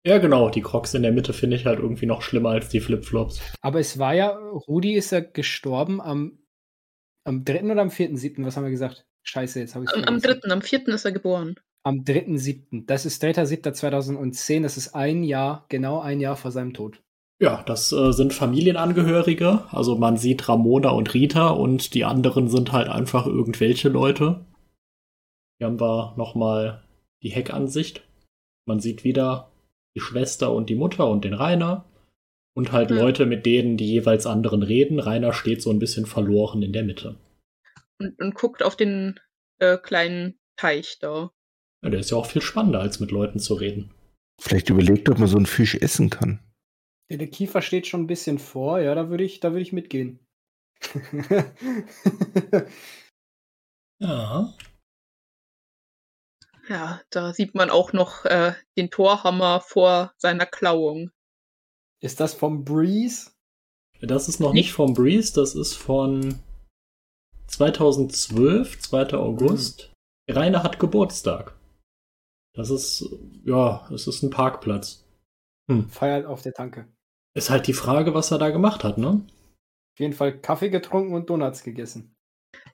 Ja, 0.05 0.19
genau, 0.19 0.49
die 0.49 0.63
Crocs 0.63 0.95
in 0.95 1.03
der 1.03 1.13
Mitte 1.13 1.33
finde 1.33 1.57
ich 1.57 1.67
halt 1.67 1.79
irgendwie 1.79 2.07
noch 2.07 2.23
schlimmer 2.23 2.51
als 2.51 2.69
die 2.69 2.81
Flipflops. 2.81 3.41
Aber 3.61 3.81
es 3.81 3.99
war 3.99 4.15
ja, 4.15 4.31
Rudi 4.31 4.95
ist 4.95 5.13
ja 5.13 5.21
gestorben 5.21 6.01
am 6.01 6.40
am 7.25 7.45
3. 7.45 7.65
oder 7.65 7.83
am 7.83 7.89
4.7., 7.89 8.45
was 8.45 8.57
haben 8.57 8.65
wir 8.65 8.71
gesagt? 8.71 9.07
Scheiße, 9.23 9.61
jetzt 9.61 9.75
habe 9.75 9.85
ich 9.85 9.95
Am, 9.95 10.05
am 10.05 10.21
3., 10.21 10.51
am 10.51 10.63
4. 10.63 10.89
ist 10.89 11.05
er 11.05 11.13
geboren. 11.13 11.57
Am 11.83 12.01
3.7. 12.01 12.87
Das 12.87 13.07
ist 13.07 13.23
3.7.2010, 13.23 14.63
das 14.63 14.77
ist 14.77 14.95
ein 14.95 15.23
Jahr, 15.23 15.65
genau 15.69 16.01
ein 16.01 16.21
Jahr 16.21 16.37
vor 16.37 16.51
seinem 16.51 16.75
Tod. 16.75 17.03
Ja, 17.43 17.63
das 17.63 17.91
äh, 17.93 18.13
sind 18.13 18.35
Familienangehörige. 18.35 19.65
Also 19.71 19.97
man 19.97 20.19
sieht 20.19 20.47
Ramona 20.47 20.91
und 20.91 21.15
Rita 21.15 21.49
und 21.49 21.95
die 21.95 22.05
anderen 22.05 22.49
sind 22.49 22.73
halt 22.73 22.89
einfach 22.89 23.27
irgendwelche 23.27 23.89
Leute. 23.89 24.45
Hier 25.57 25.67
haben 25.67 25.81
wir 25.81 26.15
nochmal 26.19 26.83
die 27.23 27.31
Heckansicht. 27.31 28.03
Man 28.67 28.81
sieht 28.81 29.05
wieder 29.05 29.51
die 29.95 30.01
Schwester 30.01 30.53
und 30.53 30.69
die 30.69 30.75
Mutter 30.75 31.09
und 31.09 31.25
den 31.25 31.33
Rainer. 31.33 31.87
Und 32.61 32.73
halt 32.73 32.91
ja. 32.91 32.97
Leute, 32.99 33.25
mit 33.25 33.47
denen 33.47 33.79
die 33.79 33.91
jeweils 33.91 34.27
anderen 34.27 34.63
reden. 34.63 35.01
Rainer 35.01 35.33
steht 35.33 35.63
so 35.63 35.71
ein 35.71 35.79
bisschen 35.79 36.05
verloren 36.05 36.61
in 36.61 36.75
der 36.75 36.83
Mitte. 36.85 37.19
Und, 37.99 38.21
und 38.21 38.35
guckt 38.35 38.63
auf 38.63 38.77
den 38.77 39.19
äh, 39.61 39.79
kleinen 39.79 40.39
Teich 40.57 40.99
da. 41.01 41.33
Ja, 41.83 41.89
der 41.89 42.01
ist 42.01 42.11
ja 42.11 42.19
auch 42.19 42.27
viel 42.27 42.43
spannender, 42.43 42.81
als 42.81 43.01
mit 43.01 43.13
Leuten 43.13 43.39
zu 43.39 43.55
reden. 43.55 43.95
Vielleicht 44.39 44.69
überlegt, 44.69 45.09
ob 45.09 45.19
man 45.19 45.27
so 45.27 45.39
einen 45.39 45.47
Fisch 45.47 45.75
essen 45.75 46.11
kann. 46.11 46.39
Ja, 47.11 47.17
der 47.17 47.29
Kiefer 47.29 47.63
steht 47.63 47.87
schon 47.87 48.03
ein 48.03 48.07
bisschen 48.07 48.39
vor, 48.39 48.79
ja, 48.79 48.95
da 48.95 49.09
würde 49.09 49.25
ich, 49.25 49.41
da 49.41 49.55
ich 49.55 49.73
mitgehen. 49.73 50.21
Ja. 54.03 54.55
Ja, 56.69 57.03
da 57.11 57.35
sieht 57.35 57.55
man 57.55 57.69
auch 57.69 57.93
noch 57.93 58.25
äh, 58.25 58.55
den 58.79 58.91
Torhammer 58.91 59.61
vor 59.61 60.15
seiner 60.17 60.47
Klauung. 60.47 61.11
Ist 62.01 62.21
das 62.21 62.35
vom 62.35 62.65
Breeze? 62.65 63.31
Das 64.01 64.29
ist 64.29 64.41
noch 64.41 64.53
nicht 64.53 64.73
vom 64.73 64.95
Breeze, 64.95 65.35
das 65.35 65.55
ist 65.55 65.75
von 65.75 66.41
2012, 67.49 68.79
2. 68.81 69.15
August. 69.15 69.93
Rainer 70.29 70.63
hat 70.63 70.79
Geburtstag. 70.79 71.55
Das 72.55 72.71
ist, 72.71 73.05
ja, 73.45 73.89
es 73.93 74.07
ist 74.07 74.23
ein 74.23 74.31
Parkplatz. 74.31 75.05
Feiert 75.89 76.27
auf 76.27 76.43
der 76.43 76.55
Tanke. 76.55 76.89
Ist 77.35 77.51
halt 77.51 77.67
die 77.67 77.75
Frage, 77.75 78.15
was 78.15 78.31
er 78.31 78.39
da 78.39 78.51
gemacht 78.51 78.83
hat, 78.83 78.99
ne? 78.99 79.09
Auf 79.09 80.01
jeden 80.01 80.15
Fall 80.15 80.41
Kaffee 80.41 80.71
getrunken 80.71 81.15
und 81.15 81.31
Donuts 81.31 81.63
gegessen. 81.63 82.17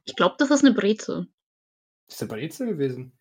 Ich 0.05 0.17
glaube, 0.17 0.37
das 0.39 0.51
ist 0.51 0.65
eine 0.65 0.75
Breze. 0.75 1.27
Ist 2.09 2.21
der 2.21 2.27
Brezel 2.27 2.69
gewesen? 2.69 3.13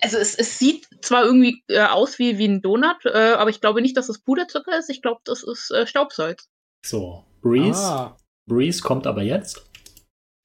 Also 0.00 0.18
es, 0.18 0.34
es 0.34 0.58
sieht 0.58 0.86
zwar 1.00 1.24
irgendwie 1.24 1.62
äh, 1.68 1.84
aus 1.84 2.18
wie, 2.18 2.38
wie 2.38 2.48
ein 2.48 2.60
Donut, 2.60 3.04
äh, 3.04 3.34
aber 3.36 3.50
ich 3.50 3.60
glaube 3.60 3.80
nicht, 3.80 3.96
dass 3.96 4.08
es 4.08 4.18
Puderzucker 4.18 4.78
ist. 4.78 4.90
Ich 4.90 5.02
glaube, 5.02 5.20
das 5.24 5.42
ist 5.42 5.70
äh, 5.70 5.86
Staubsalz. 5.86 6.48
So, 6.84 7.24
Breeze. 7.40 7.80
Ah, 7.80 8.16
Breeze 8.46 8.82
kommt 8.82 9.06
aber 9.06 9.22
jetzt. 9.22 9.64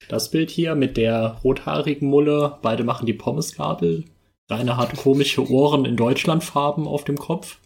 Das 0.08 0.30
Bild 0.30 0.50
hier 0.50 0.74
mit 0.74 0.96
der 0.96 1.40
rothaarigen 1.44 2.08
Mulle. 2.08 2.58
Beide 2.62 2.84
machen 2.84 3.06
die 3.06 3.12
Pommesgabel. 3.12 4.04
Rainer 4.50 4.76
hat 4.76 4.96
komische 4.96 5.48
Ohren 5.48 5.84
in 5.84 5.96
Deutschlandfarben 5.96 6.86
auf 6.86 7.04
dem 7.04 7.16
Kopf. 7.16 7.58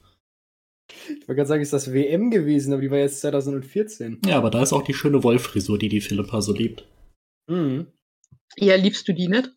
ich 1.08 1.28
wollte 1.28 1.36
gerade 1.36 1.48
sagen, 1.48 1.62
ist 1.62 1.72
das 1.72 1.92
WM 1.92 2.30
gewesen, 2.30 2.72
aber 2.72 2.82
die 2.82 2.90
war 2.90 2.98
jetzt 2.98 3.20
2014. 3.20 4.20
Ja, 4.26 4.38
aber 4.38 4.50
da 4.50 4.62
ist 4.62 4.72
auch 4.72 4.82
die 4.82 4.94
schöne 4.94 5.22
Wollfrisur, 5.22 5.78
die 5.78 5.88
die 5.88 6.00
Philippa 6.00 6.42
so 6.42 6.52
liebt. 6.52 6.84
Mhm. 7.48 7.86
Ja, 8.56 8.76
liebst 8.76 9.08
du 9.08 9.12
die 9.12 9.28
nicht? 9.28 9.50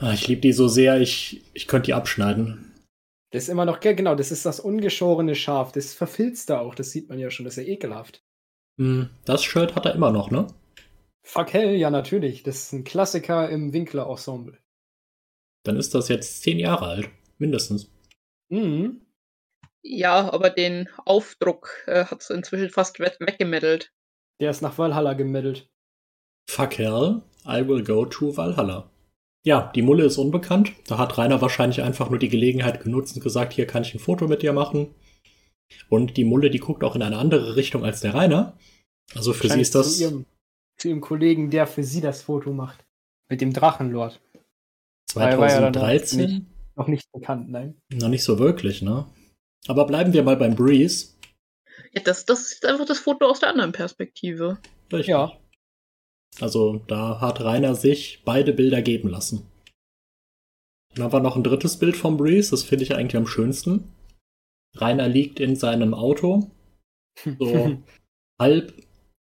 Ah, 0.00 0.12
ich 0.12 0.28
liebe 0.28 0.40
die 0.40 0.52
so 0.52 0.68
sehr, 0.68 1.00
ich, 1.00 1.42
ich 1.54 1.66
könnte 1.66 1.86
die 1.86 1.94
abschneiden. 1.94 2.72
Das 3.30 3.44
ist 3.44 3.48
immer 3.48 3.64
noch, 3.64 3.80
genau, 3.80 4.14
das 4.14 4.30
ist 4.30 4.46
das 4.46 4.60
ungeschorene 4.60 5.34
Schaf. 5.34 5.72
Das 5.72 5.92
verfilzt 5.92 6.50
da 6.50 6.60
auch, 6.60 6.74
das 6.74 6.90
sieht 6.90 7.08
man 7.08 7.18
ja 7.18 7.30
schon, 7.30 7.44
das 7.44 7.58
ist 7.58 7.66
ja 7.66 7.72
ekelhaft. 7.72 8.22
Hm, 8.78 9.10
das 9.24 9.44
Shirt 9.44 9.74
hat 9.74 9.86
er 9.86 9.94
immer 9.94 10.12
noch, 10.12 10.30
ne? 10.30 10.46
Fuck 11.24 11.52
hell, 11.52 11.74
ja, 11.74 11.90
natürlich. 11.90 12.42
Das 12.42 12.56
ist 12.56 12.72
ein 12.72 12.84
Klassiker 12.84 13.50
im 13.50 13.72
Winkler-Ensemble. 13.72 14.58
Dann 15.64 15.76
ist 15.76 15.94
das 15.94 16.08
jetzt 16.08 16.42
zehn 16.42 16.58
Jahre 16.58 16.86
alt. 16.86 17.10
Mindestens. 17.36 17.90
Mhm. 18.48 19.02
Ja, 19.82 20.32
aber 20.32 20.50
den 20.50 20.88
Aufdruck 21.04 21.84
äh, 21.86 22.06
hat 22.06 22.22
es 22.22 22.30
inzwischen 22.30 22.70
fast 22.70 22.98
we 22.98 23.12
weggemeddelt. 23.20 23.92
Der 24.40 24.50
ist 24.50 24.62
nach 24.62 24.78
Valhalla 24.78 25.12
gemeddelt. 25.12 25.68
Fuck 26.48 26.78
hell, 26.78 27.22
I 27.44 27.66
will 27.66 27.84
go 27.84 28.06
to 28.06 28.36
Valhalla. 28.36 28.90
Ja, 29.48 29.72
die 29.74 29.80
Mulle 29.80 30.04
ist 30.04 30.18
unbekannt. 30.18 30.72
Da 30.86 30.98
hat 30.98 31.16
Rainer 31.16 31.40
wahrscheinlich 31.40 31.80
einfach 31.82 32.10
nur 32.10 32.18
die 32.18 32.28
Gelegenheit 32.28 32.82
genutzt 32.82 33.16
und 33.16 33.22
gesagt, 33.22 33.54
hier 33.54 33.66
kann 33.66 33.82
ich 33.82 33.94
ein 33.94 33.98
Foto 33.98 34.28
mit 34.28 34.42
dir 34.42 34.52
machen. 34.52 34.94
Und 35.88 36.18
die 36.18 36.24
Mulle, 36.24 36.50
die 36.50 36.58
guckt 36.58 36.84
auch 36.84 36.94
in 36.94 37.02
eine 37.02 37.16
andere 37.16 37.56
Richtung 37.56 37.82
als 37.82 38.00
der 38.00 38.12
Rainer. 38.12 38.58
Also 39.14 39.32
für 39.32 39.48
sie 39.48 39.60
ist 39.62 39.74
das. 39.74 39.96
Zu 39.96 40.02
ihrem, 40.02 40.26
zu 40.76 40.88
ihrem 40.88 41.00
Kollegen, 41.00 41.48
der 41.48 41.66
für 41.66 41.82
sie 41.82 42.02
das 42.02 42.20
Foto 42.20 42.52
macht. 42.52 42.84
Mit 43.30 43.40
dem 43.40 43.54
Drachenlord. 43.54 44.20
Weil 45.14 45.38
war 45.38 45.48
ja 45.50 45.60
dann 45.62 45.72
2013? 45.72 46.18
nicht- 46.26 46.42
Noch 46.76 46.88
nicht 46.88 47.10
bekannt, 47.12 47.48
nein. 47.50 47.80
Noch 47.90 48.08
nicht 48.08 48.24
so 48.24 48.38
wirklich, 48.38 48.82
ne? 48.82 49.06
Aber 49.66 49.86
bleiben 49.86 50.12
wir 50.12 50.22
mal 50.22 50.36
beim 50.36 50.54
Breeze. 50.56 51.14
Ja, 51.94 52.02
das, 52.02 52.26
das 52.26 52.52
ist 52.52 52.66
einfach 52.66 52.84
das 52.86 52.98
Foto 52.98 53.24
aus 53.26 53.40
der 53.40 53.48
anderen 53.48 53.72
Perspektive. 53.72 54.58
Richtig. 54.92 55.08
Ja. 55.08 55.32
Also 56.40 56.82
da 56.86 57.20
hat 57.20 57.40
Rainer 57.40 57.74
sich 57.74 58.22
beide 58.24 58.52
Bilder 58.52 58.82
geben 58.82 59.08
lassen. 59.08 59.46
Dann 60.94 61.04
haben 61.04 61.12
wir 61.12 61.20
noch 61.20 61.36
ein 61.36 61.44
drittes 61.44 61.78
Bild 61.78 61.96
vom 61.96 62.16
Breeze, 62.16 62.50
das 62.50 62.62
finde 62.62 62.84
ich 62.84 62.94
eigentlich 62.94 63.16
am 63.16 63.26
schönsten. 63.26 63.92
Rainer 64.76 65.08
liegt 65.08 65.40
in 65.40 65.56
seinem 65.56 65.94
Auto, 65.94 66.50
so 67.38 67.78
halb 68.40 68.74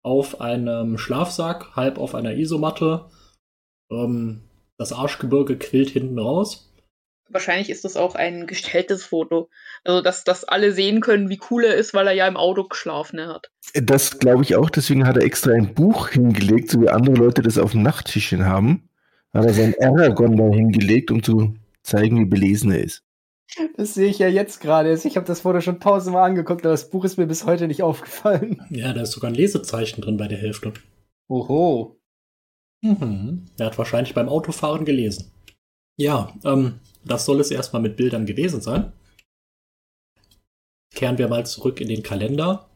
auf 0.04 0.40
einem 0.40 0.98
Schlafsack, 0.98 1.74
halb 1.76 1.98
auf 1.98 2.14
einer 2.14 2.35
Isomatte. 2.35 3.11
Ähm, 3.90 4.42
das 4.78 4.92
Arschgebirge 4.92 5.59
quillt 5.59 5.90
hinten 5.90 6.18
raus. 6.18 6.65
Wahrscheinlich 7.28 7.70
ist 7.70 7.84
das 7.84 7.96
auch 7.96 8.14
ein 8.14 8.46
gestelltes 8.46 9.04
Foto. 9.04 9.48
Also, 9.84 10.00
dass, 10.00 10.24
dass 10.24 10.44
alle 10.44 10.72
sehen 10.72 11.00
können, 11.00 11.28
wie 11.28 11.40
cool 11.50 11.64
er 11.64 11.74
ist, 11.74 11.94
weil 11.94 12.06
er 12.06 12.12
ja 12.12 12.26
im 12.26 12.36
Auto 12.36 12.64
geschlafen 12.64 13.20
hat. 13.26 13.50
Das 13.74 14.18
glaube 14.18 14.42
ich 14.42 14.56
auch, 14.56 14.70
deswegen 14.70 15.06
hat 15.06 15.16
er 15.16 15.24
extra 15.24 15.52
ein 15.52 15.74
Buch 15.74 16.08
hingelegt, 16.08 16.70
so 16.70 16.80
wie 16.80 16.88
andere 16.88 17.16
Leute 17.16 17.42
das 17.42 17.58
auf 17.58 17.72
dem 17.72 17.82
Nachttischchen 17.82 18.46
haben. 18.46 18.88
Hat 19.34 19.44
er 19.44 19.54
sein 19.54 19.74
Aragon 19.80 20.36
da 20.36 20.44
hingelegt, 20.44 21.10
um 21.10 21.22
zu 21.22 21.54
zeigen, 21.82 22.20
wie 22.20 22.24
belesen 22.24 22.70
er 22.70 22.82
ist. 22.82 23.02
Das 23.76 23.94
sehe 23.94 24.08
ich 24.08 24.18
ja 24.18 24.28
jetzt 24.28 24.60
gerade. 24.60 24.92
Ich 24.92 25.16
habe 25.16 25.26
das 25.26 25.40
Foto 25.40 25.60
schon 25.60 25.80
tausendmal 25.80 26.28
angeguckt, 26.28 26.64
aber 26.64 26.72
das 26.72 26.90
Buch 26.90 27.04
ist 27.04 27.16
mir 27.16 27.26
bis 27.26 27.46
heute 27.46 27.68
nicht 27.68 27.82
aufgefallen. 27.82 28.60
Ja, 28.70 28.92
da 28.92 29.02
ist 29.02 29.12
sogar 29.12 29.30
ein 29.30 29.36
Lesezeichen 29.36 30.00
drin 30.00 30.16
bei 30.16 30.26
der 30.26 30.38
Hälfte. 30.38 30.72
Oho. 31.28 31.96
Mhm. 32.82 33.46
Er 33.58 33.66
hat 33.66 33.78
wahrscheinlich 33.78 34.14
beim 34.14 34.28
Autofahren 34.28 34.84
gelesen. 34.84 35.32
Ja, 35.96 36.34
ähm, 36.44 36.80
das 37.06 37.24
soll 37.24 37.40
es 37.40 37.50
erstmal 37.50 37.82
mit 37.82 37.96
Bildern 37.96 38.26
gewesen 38.26 38.60
sein. 38.60 38.92
Kehren 40.94 41.18
wir 41.18 41.28
mal 41.28 41.46
zurück 41.46 41.80
in 41.80 41.88
den 41.88 42.02
Kalender. 42.02 42.68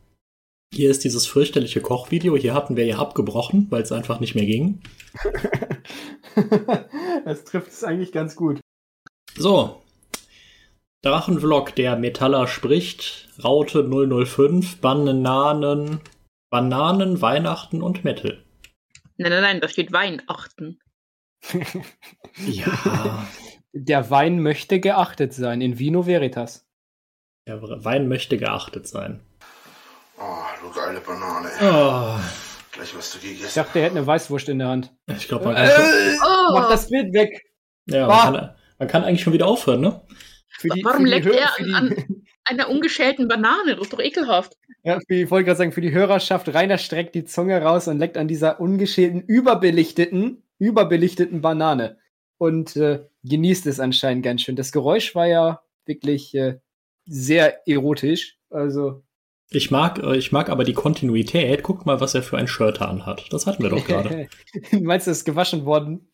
Hier 0.72 0.90
ist 0.90 1.04
dieses 1.04 1.26
fürchterliche 1.26 1.80
Kochvideo. 1.80 2.36
Hier 2.36 2.54
hatten 2.54 2.76
wir 2.76 2.86
ja 2.86 2.98
abgebrochen, 2.98 3.66
weil 3.70 3.82
es 3.82 3.92
einfach 3.92 4.20
nicht 4.20 4.34
mehr 4.34 4.46
ging. 4.46 4.80
das 7.24 7.44
trifft 7.44 7.68
es 7.68 7.82
eigentlich 7.82 8.12
ganz 8.12 8.36
gut. 8.36 8.60
So. 9.36 9.82
Drachenvlog, 11.02 11.74
der 11.74 11.96
Metaller 11.96 12.46
spricht. 12.46 13.28
Raute 13.42 13.88
005, 13.88 14.80
Bananen, 14.80 16.00
Bananen, 16.50 17.20
Weihnachten 17.22 17.82
und 17.82 18.04
Metal. 18.04 18.44
Nein, 19.16 19.32
nein, 19.32 19.42
nein, 19.42 19.60
da 19.60 19.68
steht 19.68 19.92
Weihnachten. 19.92 20.78
Ja, 22.46 23.26
Der 23.72 24.10
Wein 24.10 24.42
möchte 24.42 24.80
geachtet 24.80 25.32
sein, 25.32 25.60
in 25.60 25.78
Vino 25.78 26.06
Veritas. 26.06 26.66
der 27.46 27.60
Wein 27.84 28.08
möchte 28.08 28.36
geachtet 28.36 28.86
sein. 28.88 29.20
Oh, 30.18 30.22
du 30.62 30.70
geile 30.78 31.00
Banane. 31.00 31.48
Oh, 31.62 32.18
Gleich 32.72 32.96
was 32.96 33.12
du 33.12 33.18
Ich 33.18 33.36
gegessen. 33.38 33.52
dachte, 33.54 33.78
er 33.78 33.86
hätte 33.86 33.96
eine 33.96 34.06
Weißwurst 34.06 34.48
in 34.48 34.58
der 34.58 34.68
Hand. 34.68 34.92
ich 35.06 35.26
glaube, 35.28 35.46
man, 35.46 35.54
kann- 35.56 35.70
Oh, 36.24 36.52
Mach 36.52 36.68
das 36.70 36.88
Bild 36.88 37.12
weg. 37.14 37.42
ja, 37.86 38.06
man, 38.06 38.18
kann, 38.34 38.54
man 38.78 38.88
kann 38.88 39.04
eigentlich 39.04 39.22
schon 39.22 39.32
wieder 39.32 39.46
aufhören, 39.46 39.80
ne? 39.80 40.00
Für 40.58 40.68
die, 40.68 40.84
Warum 40.84 41.06
leckt 41.06 41.26
Hör- 41.26 41.34
er 41.38 41.50
die, 41.58 41.72
an- 41.72 42.24
einer 42.44 42.68
ungeschälten 42.68 43.28
Banane. 43.28 43.74
Das 43.76 43.82
ist 43.86 43.92
doch 43.92 43.98
ekelhaft. 44.00 44.56
Ja, 44.82 44.98
für, 45.06 45.14
ich 45.14 45.30
wollte 45.30 45.46
gerade 45.46 45.58
sagen, 45.58 45.72
für 45.72 45.80
die 45.80 45.92
Hörerschaft, 45.92 46.52
Rainer 46.52 46.78
streckt 46.78 47.14
die 47.14 47.24
Zunge 47.24 47.60
raus 47.62 47.86
und 47.88 47.98
leckt 47.98 48.16
an 48.18 48.28
dieser 48.28 48.60
ungeschälten, 48.60 49.22
überbelichteten, 49.22 50.42
überbelichteten 50.58 51.40
Banane. 51.40 51.98
Und 52.40 52.74
äh, 52.76 53.00
genießt 53.24 53.66
es 53.66 53.80
anscheinend 53.80 54.24
ganz 54.24 54.40
schön. 54.40 54.56
Das 54.56 54.72
Geräusch 54.72 55.14
war 55.14 55.26
ja 55.26 55.62
wirklich 55.84 56.34
äh, 56.34 56.58
sehr 57.04 57.68
erotisch. 57.68 58.38
Also, 58.48 59.02
Ich 59.50 59.70
mag, 59.70 59.98
äh, 59.98 60.16
ich 60.16 60.32
mag 60.32 60.48
aber 60.48 60.64
die 60.64 60.72
Kontinuität. 60.72 61.62
Guck 61.62 61.84
mal, 61.84 62.00
was 62.00 62.14
er 62.14 62.22
für 62.22 62.38
ein 62.38 62.48
Shirt 62.48 62.80
anhat. 62.80 63.26
Das 63.30 63.46
hatten 63.46 63.62
wir 63.62 63.68
doch 63.68 63.84
gerade. 63.84 64.28
meinst 64.80 65.06
du, 65.06 65.10
es 65.10 65.18
ist 65.18 65.24
gewaschen 65.26 65.66
worden? 65.66 66.10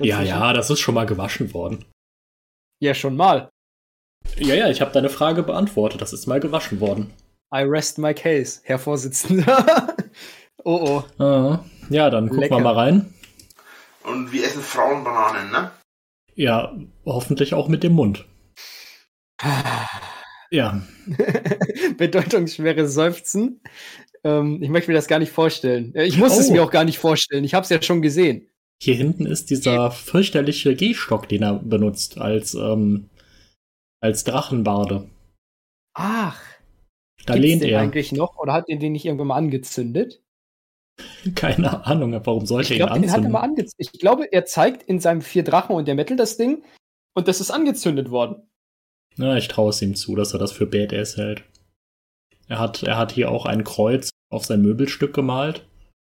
ja, 0.00 0.16
Dazwischen? 0.16 0.28
ja, 0.28 0.52
das 0.52 0.70
ist 0.70 0.80
schon 0.80 0.96
mal 0.96 1.06
gewaschen 1.06 1.54
worden. 1.54 1.84
Ja, 2.80 2.92
schon 2.94 3.16
mal. 3.16 3.48
Ja, 4.36 4.56
ja, 4.56 4.68
ich 4.70 4.80
habe 4.80 4.90
deine 4.90 5.08
Frage 5.08 5.44
beantwortet. 5.44 6.00
Das 6.00 6.12
ist 6.12 6.26
mal 6.26 6.40
gewaschen 6.40 6.80
worden. 6.80 7.12
I 7.54 7.58
rest 7.60 7.98
my 7.98 8.12
case, 8.12 8.60
Herr 8.64 8.80
Vorsitzender. 8.80 9.94
oh 10.64 11.04
oh. 11.18 11.22
Ah, 11.22 11.64
ja, 11.90 12.10
dann 12.10 12.24
gucken 12.24 12.40
Lecker. 12.40 12.56
wir 12.56 12.62
mal 12.64 12.74
rein. 12.74 13.14
Und 14.04 14.32
wir 14.32 14.44
essen 14.44 14.62
Frauen 14.62 15.02
Bananen, 15.04 15.50
ne? 15.50 15.70
Ja, 16.34 16.76
hoffentlich 17.04 17.54
auch 17.54 17.68
mit 17.68 17.82
dem 17.82 17.92
Mund. 17.92 18.26
Ja, 20.50 20.80
Bedeutungsschwere 21.96 22.86
Seufzen. 22.86 23.60
Ähm, 24.22 24.62
ich 24.62 24.68
möchte 24.68 24.90
mir 24.90 24.94
das 24.94 25.08
gar 25.08 25.18
nicht 25.18 25.32
vorstellen. 25.32 25.92
Äh, 25.96 26.04
Ich 26.04 26.16
muss 26.16 26.38
es 26.38 26.48
Oh. 26.48 26.52
mir 26.52 26.62
auch 26.62 26.70
gar 26.70 26.84
nicht 26.84 26.98
vorstellen. 26.98 27.42
Ich 27.42 27.54
habe 27.54 27.64
es 27.64 27.70
ja 27.70 27.82
schon 27.82 28.02
gesehen. 28.02 28.46
hier 28.80 28.94
hinten 28.94 29.26
ist 29.26 29.50
dieser 29.50 29.90
fürchterliche 29.90 30.76
Gehstock, 30.76 31.28
den 31.28 31.42
er 31.42 31.54
benutzt 31.54 32.18
als, 32.18 32.54
ähm, 32.54 33.08
als 34.00 34.22
Drachenbarde. 34.24 35.08
Ach, 35.94 36.40
Da 37.24 37.34
gibt's 37.34 37.40
lehnt 37.48 37.62
den 37.62 37.70
er. 37.70 37.80
eigentlich 37.80 38.12
noch 38.12 38.36
oder 38.38 38.52
hat 38.52 38.68
den 38.68 38.78
den 38.78 38.92
nicht 38.92 39.06
irgendwann 39.06 39.28
mal 39.28 39.36
angezündet? 39.36 40.22
Keine 41.34 41.84
Ahnung, 41.86 42.12
warum 42.24 42.46
sollte 42.46 42.72
Ich 42.74 42.80
er 42.80 42.86
ihn 42.86 42.86
glaube, 42.86 43.00
den 43.00 43.02
hat 43.02 43.08
er 43.10 43.14
anzünden? 43.16 43.32
mal 43.32 43.40
angezündet. 43.40 43.74
Ich 43.78 44.00
glaube, 44.00 44.32
er 44.32 44.44
zeigt 44.44 44.82
in 44.84 45.00
seinem 45.00 45.22
Vier 45.22 45.42
Drachen 45.44 45.74
und 45.74 45.88
der 45.88 45.94
Metal 45.94 46.16
das 46.16 46.36
Ding 46.36 46.62
und 47.14 47.28
das 47.28 47.40
ist 47.40 47.50
angezündet 47.50 48.10
worden. 48.10 48.48
Ja, 49.16 49.36
ich 49.36 49.48
traue 49.48 49.70
es 49.70 49.80
ihm 49.82 49.94
zu, 49.94 50.16
dass 50.16 50.32
er 50.32 50.38
das 50.38 50.52
für 50.52 50.66
Badass 50.66 51.16
hält. 51.16 51.44
Er 52.48 52.58
hat, 52.58 52.82
er 52.82 52.98
hat 52.98 53.12
hier 53.12 53.30
auch 53.30 53.46
ein 53.46 53.64
Kreuz 53.64 54.10
auf 54.30 54.44
sein 54.44 54.60
Möbelstück 54.62 55.14
gemalt. 55.14 55.66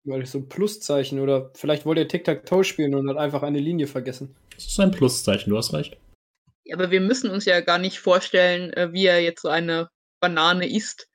Weil 0.03 0.23
ich 0.23 0.29
so 0.31 0.39
ein 0.39 0.49
Pluszeichen 0.49 1.19
oder 1.19 1.51
vielleicht 1.53 1.85
wollte 1.85 2.01
er 2.01 2.07
Tic-Tac-Toe 2.07 2.63
spielen 2.63 2.95
und 2.95 3.09
hat 3.09 3.17
einfach 3.17 3.43
eine 3.43 3.59
Linie 3.59 3.87
vergessen. 3.87 4.35
Das 4.55 4.65
ist 4.65 4.79
ein 4.79 4.91
Pluszeichen, 4.91 5.49
du 5.51 5.57
hast 5.57 5.73
recht. 5.73 5.97
Ja, 6.65 6.75
aber 6.75 6.91
wir 6.91 7.01
müssen 7.01 7.29
uns 7.29 7.45
ja 7.45 7.59
gar 7.61 7.77
nicht 7.77 7.99
vorstellen, 7.99 8.73
äh, 8.73 8.91
wie 8.93 9.05
er 9.05 9.21
jetzt 9.21 9.41
so 9.41 9.49
eine 9.49 9.89
Banane 10.19 10.67
isst, 10.69 11.07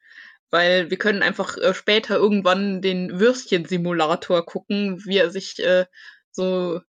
weil 0.53 0.91
wir 0.91 0.99
können 0.99 1.23
einfach 1.23 1.57
äh, 1.57 1.75
später 1.75 2.17
irgendwann 2.17 2.83
den 2.83 3.19
Würstchensimulator 3.19 4.45
gucken, 4.45 5.03
wie 5.05 5.17
er 5.17 5.31
sich 5.31 5.59
äh, 5.59 5.87
so 6.31 6.81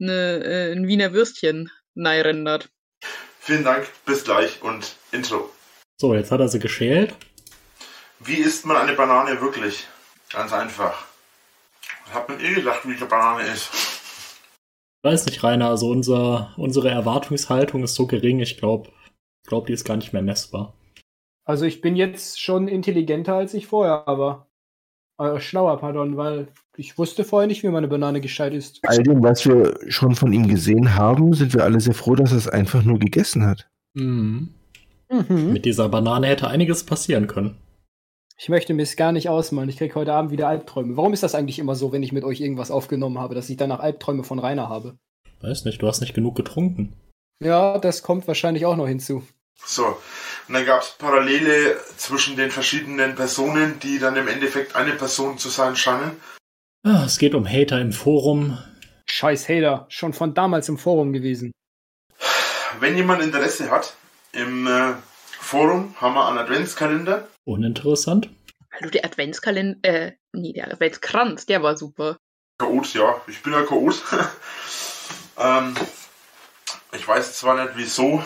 eine, 0.00 0.44
äh, 0.44 0.72
ein 0.72 0.86
Wiener 0.86 1.12
Würstchen 1.12 1.70
neirendert. 1.94 2.68
Vielen 3.38 3.64
Dank, 3.64 3.86
bis 4.04 4.24
gleich 4.24 4.60
und 4.62 4.96
Intro. 5.12 5.48
So, 6.00 6.14
jetzt 6.14 6.32
hat 6.32 6.40
er 6.40 6.48
sie 6.48 6.58
geschält. 6.58 7.14
Wie 8.18 8.36
isst 8.36 8.66
man 8.66 8.76
eine 8.76 8.94
Banane 8.94 9.40
wirklich? 9.40 9.86
Ganz 10.32 10.52
einfach. 10.52 11.04
Ich 12.06 12.14
hab 12.14 12.28
mit 12.28 12.42
ihr 12.42 12.54
gedacht, 12.54 12.80
wie 12.84 12.96
eine 12.96 13.06
Banane 13.06 13.46
ist. 13.46 13.70
Weiß 15.02 15.26
nicht, 15.26 15.42
Rainer, 15.42 15.68
also 15.68 15.88
unser, 15.88 16.52
unsere 16.56 16.90
Erwartungshaltung 16.90 17.84
ist 17.84 17.94
so 17.94 18.06
gering, 18.06 18.40
ich 18.40 18.56
glaube, 18.56 18.90
glaub, 19.46 19.66
die 19.66 19.74
ist 19.74 19.84
gar 19.84 19.96
nicht 19.96 20.12
mehr 20.12 20.22
messbar. 20.22 20.74
Also 21.44 21.66
ich 21.66 21.80
bin 21.80 21.96
jetzt 21.96 22.40
schon 22.40 22.68
intelligenter, 22.68 23.34
als 23.34 23.54
ich 23.54 23.66
vorher 23.66 24.04
war. 24.06 24.48
Äh, 25.18 25.40
schlauer, 25.40 25.78
pardon, 25.78 26.16
weil 26.16 26.48
ich 26.76 26.98
wusste 26.98 27.22
vorher 27.24 27.46
nicht, 27.46 27.62
wie 27.62 27.68
meine 27.68 27.88
Banane 27.88 28.20
gescheit 28.20 28.54
ist. 28.54 28.80
All 28.82 29.02
dem, 29.02 29.22
was 29.22 29.46
wir 29.46 29.78
schon 29.88 30.14
von 30.14 30.32
ihm 30.32 30.48
gesehen 30.48 30.94
haben, 30.94 31.34
sind 31.34 31.54
wir 31.54 31.62
alle 31.62 31.80
sehr 31.80 31.94
froh, 31.94 32.14
dass 32.14 32.32
er 32.32 32.38
es 32.38 32.48
einfach 32.48 32.82
nur 32.82 32.98
gegessen 32.98 33.46
hat. 33.46 33.68
Mhm. 33.94 34.54
Mhm. 35.10 35.52
Mit 35.52 35.64
dieser 35.64 35.88
Banane 35.88 36.26
hätte 36.26 36.48
einiges 36.48 36.84
passieren 36.84 37.26
können. 37.26 37.56
Ich 38.36 38.48
möchte 38.48 38.74
mir 38.74 38.82
es 38.82 38.96
gar 38.96 39.12
nicht 39.12 39.28
ausmalen. 39.28 39.68
Ich 39.68 39.76
krieg 39.76 39.94
heute 39.94 40.12
Abend 40.12 40.32
wieder 40.32 40.48
Albträume. 40.48 40.96
Warum 40.96 41.12
ist 41.12 41.22
das 41.22 41.36
eigentlich 41.36 41.60
immer 41.60 41.76
so, 41.76 41.92
wenn 41.92 42.02
ich 42.02 42.12
mit 42.12 42.24
euch 42.24 42.40
irgendwas 42.40 42.72
aufgenommen 42.72 43.18
habe, 43.18 43.36
dass 43.36 43.48
ich 43.48 43.56
danach 43.56 43.78
Albträume 43.78 44.24
von 44.24 44.40
Rainer 44.40 44.68
habe? 44.68 44.98
Weiß 45.40 45.64
nicht, 45.64 45.80
du 45.80 45.86
hast 45.86 46.00
nicht 46.00 46.14
genug 46.14 46.34
getrunken. 46.34 46.94
Ja, 47.40 47.78
das 47.78 48.02
kommt 48.02 48.26
wahrscheinlich 48.26 48.66
auch 48.66 48.76
noch 48.76 48.88
hinzu. 48.88 49.22
So, 49.64 49.98
und 50.48 50.54
dann 50.54 50.66
gab 50.66 50.82
es 50.82 50.90
Parallele 50.90 51.80
zwischen 51.96 52.36
den 52.36 52.50
verschiedenen 52.50 53.14
Personen, 53.14 53.78
die 53.80 53.98
dann 53.98 54.16
im 54.16 54.28
Endeffekt 54.28 54.76
eine 54.76 54.92
Person 54.92 55.38
zu 55.38 55.48
sein 55.48 55.74
scheinen. 55.74 56.20
Ah, 56.82 57.04
es 57.06 57.18
geht 57.18 57.34
um 57.34 57.48
Hater 57.48 57.80
im 57.80 57.92
Forum. 57.92 58.58
Scheiß 59.06 59.48
Hater, 59.48 59.86
schon 59.88 60.12
von 60.12 60.34
damals 60.34 60.68
im 60.68 60.76
Forum 60.76 61.12
gewesen. 61.12 61.52
Wenn 62.80 62.96
jemand 62.96 63.22
Interesse 63.22 63.70
hat, 63.70 63.94
im 64.32 64.66
äh, 64.66 64.94
Forum 65.38 65.94
haben 66.00 66.14
wir 66.14 66.28
einen 66.28 66.38
Adventskalender. 66.38 67.28
Uninteressant. 67.44 68.28
Also 68.70 68.90
der 68.90 69.04
Adventskalender, 69.04 69.78
äh, 69.82 70.12
nee, 70.32 70.52
der 70.52 70.72
Adventskranz, 70.72 71.46
der 71.46 71.62
war 71.62 71.76
super. 71.76 72.18
Chaot, 72.58 72.92
ja, 72.94 73.20
ich 73.28 73.42
bin 73.42 73.54
ein 73.54 73.66
Chaot. 73.66 74.02
ähm, 75.38 75.74
ich 76.92 77.06
weiß 77.06 77.38
zwar 77.38 77.62
nicht 77.62 77.76
wieso, 77.76 78.22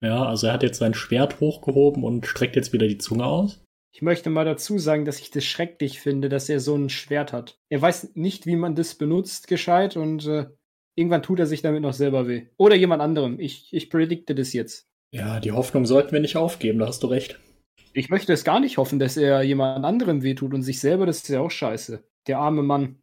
Ja, 0.00 0.24
also 0.24 0.46
er 0.46 0.52
hat 0.52 0.62
jetzt 0.62 0.78
sein 0.78 0.94
Schwert 0.94 1.40
hochgehoben 1.40 2.04
und 2.04 2.26
streckt 2.26 2.56
jetzt 2.56 2.72
wieder 2.72 2.86
die 2.86 2.98
Zunge 2.98 3.24
aus. 3.24 3.64
Ich 3.92 4.02
möchte 4.02 4.30
mal 4.30 4.44
dazu 4.44 4.78
sagen, 4.78 5.04
dass 5.04 5.18
ich 5.18 5.30
das 5.30 5.44
schrecklich 5.44 6.00
finde, 6.00 6.28
dass 6.28 6.48
er 6.48 6.60
so 6.60 6.76
ein 6.76 6.88
Schwert 6.88 7.32
hat. 7.32 7.58
Er 7.68 7.82
weiß 7.82 8.14
nicht, 8.14 8.46
wie 8.46 8.56
man 8.56 8.74
das 8.74 8.94
benutzt, 8.94 9.48
gescheit, 9.48 9.96
und 9.96 10.26
äh, 10.26 10.46
irgendwann 10.94 11.22
tut 11.22 11.40
er 11.40 11.46
sich 11.46 11.62
damit 11.62 11.82
noch 11.82 11.94
selber 11.94 12.28
weh. 12.28 12.46
Oder 12.58 12.76
jemand 12.76 13.02
anderem. 13.02 13.40
Ich, 13.40 13.72
ich 13.72 13.90
predikte 13.90 14.34
das 14.34 14.52
jetzt. 14.52 14.88
Ja, 15.10 15.40
die 15.40 15.52
Hoffnung 15.52 15.86
sollten 15.86 16.12
wir 16.12 16.20
nicht 16.20 16.36
aufgeben, 16.36 16.78
da 16.78 16.86
hast 16.86 17.02
du 17.02 17.06
recht. 17.08 17.40
Ich 17.94 18.10
möchte 18.10 18.32
es 18.32 18.44
gar 18.44 18.60
nicht 18.60 18.76
hoffen, 18.76 18.98
dass 18.98 19.16
er 19.16 19.42
jemand 19.42 19.84
anderem 19.84 20.22
wehtut 20.22 20.54
und 20.54 20.62
sich 20.62 20.78
selber, 20.78 21.06
das 21.06 21.18
ist 21.18 21.28
ja 21.28 21.40
auch 21.40 21.50
scheiße. 21.50 22.04
Der 22.26 22.38
arme 22.38 22.62
Mann. 22.62 22.98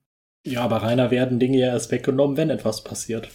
Ja, 0.45 0.61
aber 0.61 0.77
Rainer 0.77 1.09
werden 1.09 1.39
Dinge 1.39 1.57
ja 1.57 1.67
erst 1.67 1.91
weggenommen, 1.91 2.37
wenn 2.37 2.51
etwas 2.51 2.83
passiert. 2.83 3.29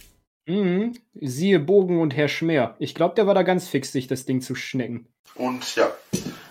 Mhm. 0.47 0.93
Siehe 1.13 1.59
Bogen 1.59 1.99
und 1.99 2.15
Herr 2.15 2.27
Schmer. 2.27 2.75
Ich 2.79 2.95
glaube, 2.95 3.15
der 3.15 3.27
war 3.27 3.35
da 3.35 3.43
ganz 3.43 3.67
fix, 3.67 3.91
sich 3.91 4.07
das 4.07 4.25
Ding 4.25 4.41
zu 4.41 4.55
schnecken. 4.55 5.07
Und 5.35 5.75
ja, 5.75 5.91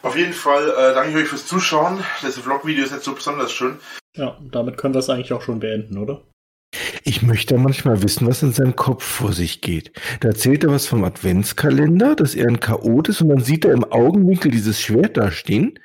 auf 0.03 0.16
jeden 0.16 0.33
Fall 0.33 0.68
äh, 0.68 0.94
danke 0.94 1.11
ich 1.11 1.16
euch 1.16 1.29
fürs 1.29 1.46
Zuschauen. 1.46 2.03
Das 2.22 2.38
Vlog-Video 2.38 2.85
ist 2.85 2.92
nicht 2.92 3.05
so 3.05 3.14
besonders 3.14 3.53
schön. 3.53 3.79
Ja, 4.16 4.38
damit 4.50 4.79
können 4.79 4.94
wir 4.94 5.00
es 5.00 5.11
eigentlich 5.11 5.33
auch 5.33 5.42
schon 5.42 5.61
beenden, 5.61 5.98
oder? 5.98 6.22
Ich 7.05 7.22
möchte 7.22 7.59
manchmal 7.59 8.03
wissen, 8.03 8.26
was 8.26 8.42
in 8.42 8.53
seinem 8.53 8.76
Kopf 8.76 9.03
vor 9.03 9.33
sich 9.33 9.61
geht. 9.61 9.92
Da 10.20 10.29
erzählt 10.29 10.64
er 10.64 10.70
was 10.70 10.87
vom 10.87 11.03
Adventskalender, 11.05 12.14
dass 12.14 12.35
er 12.35 12.48
ein 12.48 12.61
Chaot 12.61 13.09
ist 13.09 13.20
und 13.20 13.29
dann 13.29 13.40
sieht 13.40 13.64
er 13.64 13.72
im 13.72 13.85
Augenwinkel 13.85 14.50
dieses 14.50 14.81
Schwert 14.81 15.16
da 15.16 15.31
stehen 15.31 15.79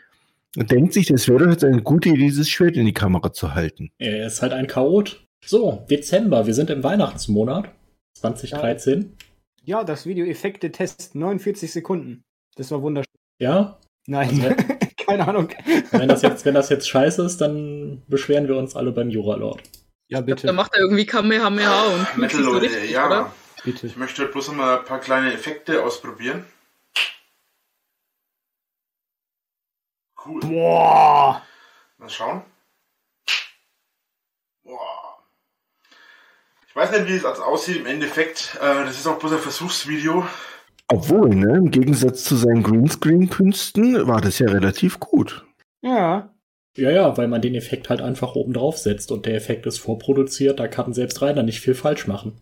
und 0.56 0.72
denkt 0.72 0.94
sich, 0.94 1.08
das 1.08 1.28
wäre 1.28 1.40
doch 1.40 1.52
jetzt 1.52 1.64
eine 1.64 1.82
gute 1.82 2.10
Idee, 2.10 2.28
dieses 2.28 2.50
Schwert 2.50 2.78
in 2.78 2.86
die 2.86 2.94
Kamera 2.94 3.34
zu 3.34 3.56
halten. 3.56 3.92
Er 3.98 4.28
ist 4.28 4.42
halt 4.42 4.54
ein 4.54 4.68
Chaot. 4.68 5.26
So, 5.44 5.86
Dezember, 5.90 6.46
wir 6.46 6.54
sind 6.54 6.70
im 6.70 6.84
Weihnachtsmonat. 6.84 7.70
2013. 8.16 9.16
Ja, 9.64 9.84
das 9.84 10.06
Video 10.06 10.26
Effekte-Test, 10.26 11.16
49 11.16 11.72
Sekunden. 11.72 12.24
Das 12.56 12.72
war 12.72 12.82
wunderschön. 12.82 13.12
Ja, 13.40 13.80
Nein, 14.08 14.30
Also, 14.30 14.56
keine 15.06 15.28
Ahnung. 15.28 15.50
wenn 15.92 16.08
das, 16.08 16.22
jetzt, 16.22 16.46
wenn 16.46 16.54
das 16.54 16.70
jetzt 16.70 16.88
scheiße 16.88 17.26
ist, 17.26 17.42
dann 17.42 18.04
beschweren 18.08 18.48
wir 18.48 18.56
uns 18.56 18.76
alle 18.76 18.92
beim 18.92 19.10
Juralord. 19.10 19.62
Ja, 20.08 20.20
Da 20.20 20.26
bitte. 20.26 20.54
macht 20.54 20.74
er 20.76 20.82
irgendwie 20.82 21.06
Kamehameha 21.08 21.86
und 21.88 22.06
fühlt 22.08 22.18
Metal 22.18 22.62
sich 22.62 22.72
so 22.72 22.94
ja. 22.94 23.08
oder? 23.08 23.34
Bitte. 23.64 23.88
Ich 23.88 23.98
möchte 23.98 24.28
bloß 24.28 24.50
noch 24.50 24.56
mal 24.56 24.78
ein 24.80 24.86
paar 24.86 25.00
kleine 25.00 25.34
Effekte 25.34 25.84
ausprobieren. 25.84 26.46
Cool. 30.24 30.40
Boah! 30.42 31.42
Mal 31.98 32.10
schauen. 32.10 32.44
Ich 36.76 36.82
weiß 36.82 36.92
nicht, 36.92 37.08
wie 37.08 37.16
es 37.16 37.24
als 37.24 37.40
aussieht 37.40 37.78
im 37.78 37.86
Endeffekt. 37.86 38.60
Äh, 38.62 38.84
das 38.84 38.98
ist 38.98 39.08
auch 39.08 39.18
bloß 39.18 39.32
ein 39.32 39.40
Versuchsvideo. 39.40 40.26
Obwohl, 40.90 41.30
ne, 41.34 41.56
im 41.56 41.72
Gegensatz 41.72 42.26
zu 42.26 42.36
seinen 42.36 42.64
Greenscreen-Künsten 42.64 44.06
war 44.08 44.20
das 44.20 44.40
ja 44.40 44.50
relativ 44.50 45.00
gut. 45.00 45.46
Ja. 45.82 46.34
Ja, 46.76 46.90
ja, 46.92 47.16
weil 47.16 47.30
man 47.30 47.42
den 47.42 47.56
Effekt 47.56 47.90
halt 47.90 48.02
einfach 48.02 48.36
oben 48.36 48.52
drauf 48.52 48.78
setzt 48.78 49.14
und 49.14 49.26
der 49.26 49.36
Effekt 49.36 49.66
ist 49.66 49.78
vorproduziert, 49.78 50.60
da 50.60 50.68
kann 50.68 50.92
selbst 50.92 51.22
Rainer 51.22 51.44
nicht 51.44 51.62
viel 51.62 51.76
falsch 51.76 52.08
machen. 52.08 52.42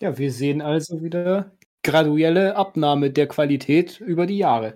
Ja, 0.00 0.16
wir 0.16 0.30
sehen 0.30 0.62
also 0.62 1.02
wieder 1.02 1.50
graduelle 1.82 2.54
Abnahme 2.54 3.10
der 3.10 3.26
Qualität 3.26 3.98
über 3.98 4.26
die 4.26 4.38
Jahre. 4.38 4.74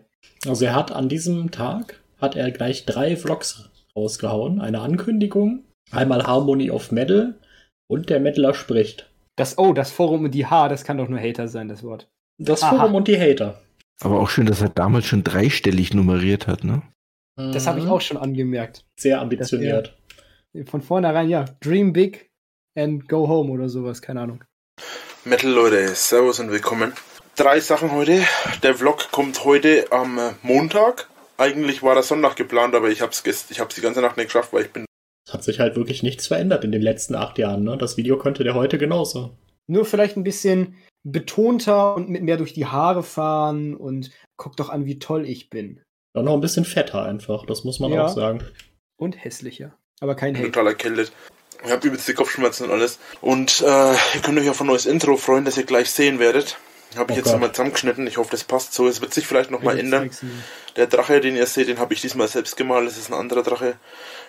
Also 0.48 0.64
er 0.64 0.74
hat 0.74 0.90
an 0.90 1.08
diesem 1.08 1.52
Tag, 1.52 2.00
hat 2.20 2.34
er 2.34 2.50
gleich 2.50 2.86
drei 2.86 3.16
Vlogs 3.16 3.70
rausgehauen. 3.94 4.60
Eine 4.60 4.80
Ankündigung, 4.80 5.62
einmal 5.92 6.26
Harmony 6.26 6.72
of 6.72 6.90
Metal 6.90 7.36
und 7.88 8.10
der 8.10 8.20
Mettler 8.20 8.54
spricht. 8.54 9.10
Das 9.36 9.58
Oh, 9.58 9.72
das 9.72 9.90
Forum 9.92 10.24
und 10.24 10.30
die 10.32 10.46
H, 10.46 10.68
das 10.68 10.84
kann 10.84 10.98
doch 10.98 11.08
nur 11.08 11.20
Hater 11.20 11.48
sein, 11.48 11.68
das 11.68 11.82
Wort. 11.82 12.08
Das 12.38 12.62
Aha. 12.62 12.76
Forum 12.76 12.94
und 12.96 13.08
die 13.08 13.18
Hater. 13.20 13.60
Aber 14.00 14.20
auch 14.20 14.28
schön, 14.28 14.46
dass 14.46 14.60
er 14.60 14.68
damals 14.68 15.06
schon 15.06 15.24
dreistellig 15.24 15.94
nummeriert 15.94 16.46
hat, 16.46 16.64
ne? 16.64 16.82
Das 17.36 17.66
habe 17.66 17.78
ich 17.78 17.84
Mhm. 17.84 17.90
auch 17.90 18.00
schon 18.00 18.16
angemerkt. 18.16 18.84
Sehr 18.98 19.20
ambitioniert. 19.20 19.96
Von 20.66 20.80
vornherein, 20.80 21.28
ja. 21.28 21.44
Dream 21.60 21.92
big 21.92 22.30
and 22.78 23.08
go 23.08 23.28
home 23.28 23.50
oder 23.52 23.68
sowas, 23.68 24.00
keine 24.00 24.22
Ahnung. 24.22 24.42
Metal 25.24 25.50
Leute, 25.50 25.88
Servus 25.94 26.40
und 26.40 26.50
willkommen. 26.50 26.92
Drei 27.36 27.60
Sachen 27.60 27.92
heute. 27.92 28.22
Der 28.62 28.74
Vlog 28.74 29.10
kommt 29.12 29.44
heute 29.44 29.86
am 29.90 30.18
Montag. 30.42 31.08
Eigentlich 31.36 31.82
war 31.82 31.94
das 31.94 32.08
Sonntag 32.08 32.36
geplant, 32.36 32.74
aber 32.74 32.88
ich 32.88 33.02
hab's, 33.02 33.22
gest- 33.22 33.50
ich 33.50 33.60
hab's 33.60 33.74
die 33.74 33.82
ganze 33.82 34.00
Nacht 34.00 34.16
nicht 34.16 34.26
geschafft, 34.28 34.54
weil 34.54 34.62
ich 34.64 34.72
bin 34.72 34.86
Es 35.26 35.32
hat 35.34 35.42
sich 35.44 35.58
halt 35.58 35.74
wirklich 35.76 36.02
nichts 36.02 36.26
verändert 36.28 36.64
in 36.64 36.72
den 36.72 36.82
letzten 36.82 37.14
acht 37.16 37.38
Jahren. 37.38 37.64
Ne? 37.64 37.76
Das 37.76 37.96
Video 37.96 38.16
könnte 38.18 38.44
der 38.44 38.54
heute 38.54 38.78
genauso. 38.78 39.36
Nur 39.66 39.84
vielleicht 39.84 40.16
ein 40.16 40.22
bisschen 40.24 40.76
betonter 41.02 41.96
und 41.96 42.08
mit 42.08 42.22
mehr 42.22 42.36
durch 42.36 42.52
die 42.52 42.66
Haare 42.66 43.02
fahren 43.02 43.74
und 43.74 44.10
guck 44.36 44.56
doch 44.56 44.68
an, 44.70 44.86
wie 44.86 44.98
toll 44.98 45.26
ich 45.26 45.50
bin. 45.50 45.80
Und 46.14 46.24
noch 46.24 46.34
ein 46.34 46.40
bisschen 46.40 46.64
fetter 46.64 47.02
einfach, 47.04 47.44
das 47.46 47.64
muss 47.64 47.80
man 47.80 47.92
Ja. 47.92 48.04
auch 48.06 48.14
sagen. 48.14 48.42
Und 48.96 49.22
hässlicher. 49.22 49.76
Aber 50.00 50.14
kein 50.14 50.36
Hate. 50.36 50.46
total 50.46 50.68
erkältet. 50.68 51.12
Ich 51.64 51.70
habe 51.70 51.86
übelst 51.86 52.06
die 52.06 52.14
Kopfschmerzen 52.14 52.64
und 52.64 52.70
alles. 52.70 52.98
Und 53.20 53.62
äh, 53.62 53.92
ihr 53.92 54.20
könnt 54.22 54.38
euch 54.38 54.48
auf 54.48 54.60
ein 54.60 54.66
neues 54.66 54.86
Intro 54.86 55.16
freuen, 55.16 55.44
das 55.44 55.56
ihr 55.56 55.64
gleich 55.64 55.90
sehen 55.90 56.18
werdet. 56.18 56.58
Habe 56.96 57.12
ich 57.12 57.16
Oh 57.16 57.20
jetzt 57.20 57.24
Gott. 57.24 57.32
nochmal 57.34 57.52
zusammengeschnitten. 57.52 58.06
Ich 58.06 58.16
hoffe, 58.16 58.30
das 58.30 58.44
passt 58.44 58.72
so. 58.72 58.86
Es 58.86 59.00
wird 59.00 59.12
sich 59.12 59.26
vielleicht 59.26 59.50
nochmal 59.50 59.78
ändern. 59.78 60.10
Der 60.76 60.86
Drache, 60.86 61.20
den 61.20 61.34
ihr 61.36 61.46
seht, 61.46 61.68
den 61.68 61.78
habe 61.78 61.92
ich 61.94 62.00
diesmal 62.00 62.28
selbst 62.28 62.56
gemalt. 62.56 62.86
Das 62.86 62.96
ist 62.96 63.10
ein 63.10 63.14
anderer 63.14 63.42
Drache. 63.42 63.74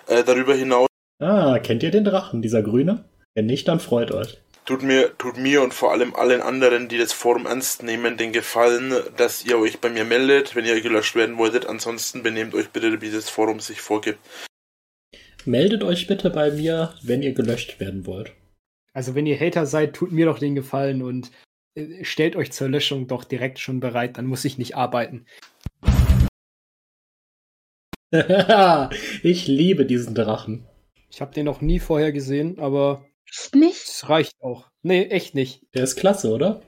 Äh, 0.08 0.24
darüber 0.24 0.56
hinaus 0.56 0.88
Ah, 1.20 1.60
kennt 1.60 1.84
ihr 1.84 1.92
den 1.92 2.04
Drachen, 2.04 2.42
dieser 2.42 2.62
grüne? 2.62 3.06
Wenn 3.34 3.48
nicht, 3.48 3.68
dann 3.68 3.80
freut 3.80 4.12
euch. 4.12 4.38
tut 4.66 4.84
mir, 4.84 5.18
tut 5.18 5.38
mir 5.38 5.62
und 5.64 5.74
vor 5.74 5.92
allem 5.92 6.14
allen 6.16 6.42
anderen, 6.42 6.90
die 6.90 6.98
das 6.98 7.14
Forum 7.14 7.46
ernst 7.46 7.84
nehmen, 7.84 8.18
den 8.18 8.34
Gefallen, 8.34 8.94
dass 9.16 9.46
ihr 9.46 9.58
euch 9.58 9.80
bei 9.80 9.90
mir 9.90 10.04
meldet, 10.06 10.56
wenn 10.56 10.66
ihr 10.66 10.80
gelöscht 10.82 11.16
werden 11.16 11.38
wolltet. 11.38 11.66
Ansonsten 11.66 12.22
benehmt 12.24 12.54
euch 12.54 12.70
bitte, 12.70 13.02
wie 13.02 13.10
das 13.12 13.30
Forum 13.30 13.60
sich 13.60 13.82
vorgibt. 13.82 14.20
Meldet 15.46 15.84
euch 15.84 16.08
bitte 16.08 16.30
bei 16.30 16.52
mir, 16.52 16.94
wenn 17.02 17.22
ihr 17.24 17.34
gelöscht 17.34 17.80
werden 17.80 18.06
wollt. 18.06 18.34
Also, 18.94 19.16
wenn 19.16 19.26
ihr 19.26 19.40
Hater 19.40 19.66
seid, 19.66 19.94
tut 19.96 20.12
mir 20.12 20.26
doch 20.26 20.40
den 20.40 20.56
Gefallen 20.56 21.02
und 21.02 21.32
äh, 21.76 22.04
stellt 22.04 22.36
euch 22.36 22.52
zur 22.52 22.68
Löschung 22.68 23.08
doch 23.08 23.24
direkt 23.24 23.60
schon 23.60 23.80
bereit, 23.80 24.18
dann 24.18 24.26
muss 24.26 24.44
ich 24.46 24.58
nicht 24.58 24.76
arbeiten. 24.76 25.26
ich 29.24 29.48
liebe 29.48 29.86
diesen 29.86 30.16
Drachen. 30.16 30.68
Ich 31.10 31.22
habe 31.22 31.34
den 31.34 31.46
noch 31.46 31.62
nie 31.62 31.80
vorher 31.80 32.12
gesehen, 32.12 32.60
aber 32.60 33.06
Nicht? 33.54 33.88
es 33.88 34.10
reicht 34.10 34.34
auch. 34.42 34.70
Nee, 34.82 35.06
echt 35.06 35.36
nicht. 35.36 35.62
Der 35.74 35.84
ist 35.84 35.96
klasse, 35.96 36.32
oder? 36.32 36.62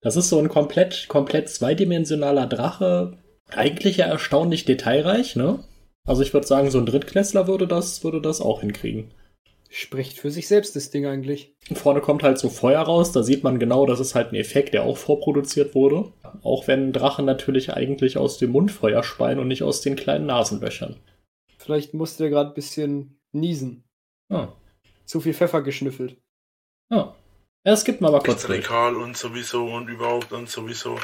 Das 0.00 0.16
ist 0.16 0.28
so 0.28 0.38
ein 0.38 0.48
komplett, 0.48 1.08
komplett 1.08 1.48
zweidimensionaler 1.48 2.46
Drache. 2.46 3.18
Eigentlich 3.50 3.98
ja 3.98 4.06
erstaunlich 4.06 4.64
detailreich, 4.64 5.36
ne? 5.36 5.64
Also 6.06 6.22
ich 6.22 6.34
würde 6.34 6.46
sagen, 6.46 6.70
so 6.70 6.78
ein 6.78 6.86
Drittklässler 6.86 7.46
würde 7.46 7.66
das, 7.66 8.04
würde 8.04 8.20
das 8.20 8.40
auch 8.40 8.60
hinkriegen. 8.60 9.14
Spricht 9.76 10.20
für 10.20 10.30
sich 10.30 10.46
selbst, 10.46 10.76
das 10.76 10.90
Ding 10.90 11.04
eigentlich. 11.04 11.52
Vorne 11.74 12.00
kommt 12.00 12.22
halt 12.22 12.38
so 12.38 12.48
Feuer 12.48 12.82
raus, 12.82 13.10
da 13.10 13.24
sieht 13.24 13.42
man 13.42 13.58
genau, 13.58 13.86
das 13.86 13.98
ist 13.98 14.14
halt 14.14 14.30
ein 14.30 14.36
Effekt, 14.36 14.72
der 14.72 14.84
auch 14.84 14.96
vorproduziert 14.96 15.74
wurde. 15.74 16.12
Auch 16.44 16.68
wenn 16.68 16.92
Drachen 16.92 17.24
natürlich 17.24 17.72
eigentlich 17.74 18.16
aus 18.16 18.38
dem 18.38 18.52
Mund 18.52 18.70
Feuer 18.70 19.02
speien 19.02 19.40
und 19.40 19.48
nicht 19.48 19.64
aus 19.64 19.80
den 19.80 19.96
kleinen 19.96 20.26
Nasenlöchern. 20.26 21.00
Vielleicht 21.58 21.92
musste 21.92 22.22
er 22.22 22.30
gerade 22.30 22.50
ein 22.50 22.54
bisschen 22.54 23.18
niesen. 23.32 23.82
Ah. 24.28 24.52
Zu 25.06 25.20
viel 25.20 25.34
Pfeffer 25.34 25.60
geschnüffelt. 25.62 26.18
Ah. 26.90 27.12
Ja, 27.64 27.72
es 27.72 27.84
gibt 27.84 28.00
mal 28.00 28.14
aber 28.14 28.20
kurz. 28.20 28.48
Rekal 28.48 28.94
und 28.94 29.16
sowieso 29.16 29.66
und 29.66 29.88
überhaupt 29.88 30.30
und 30.32 30.48
sowieso. 30.48 31.00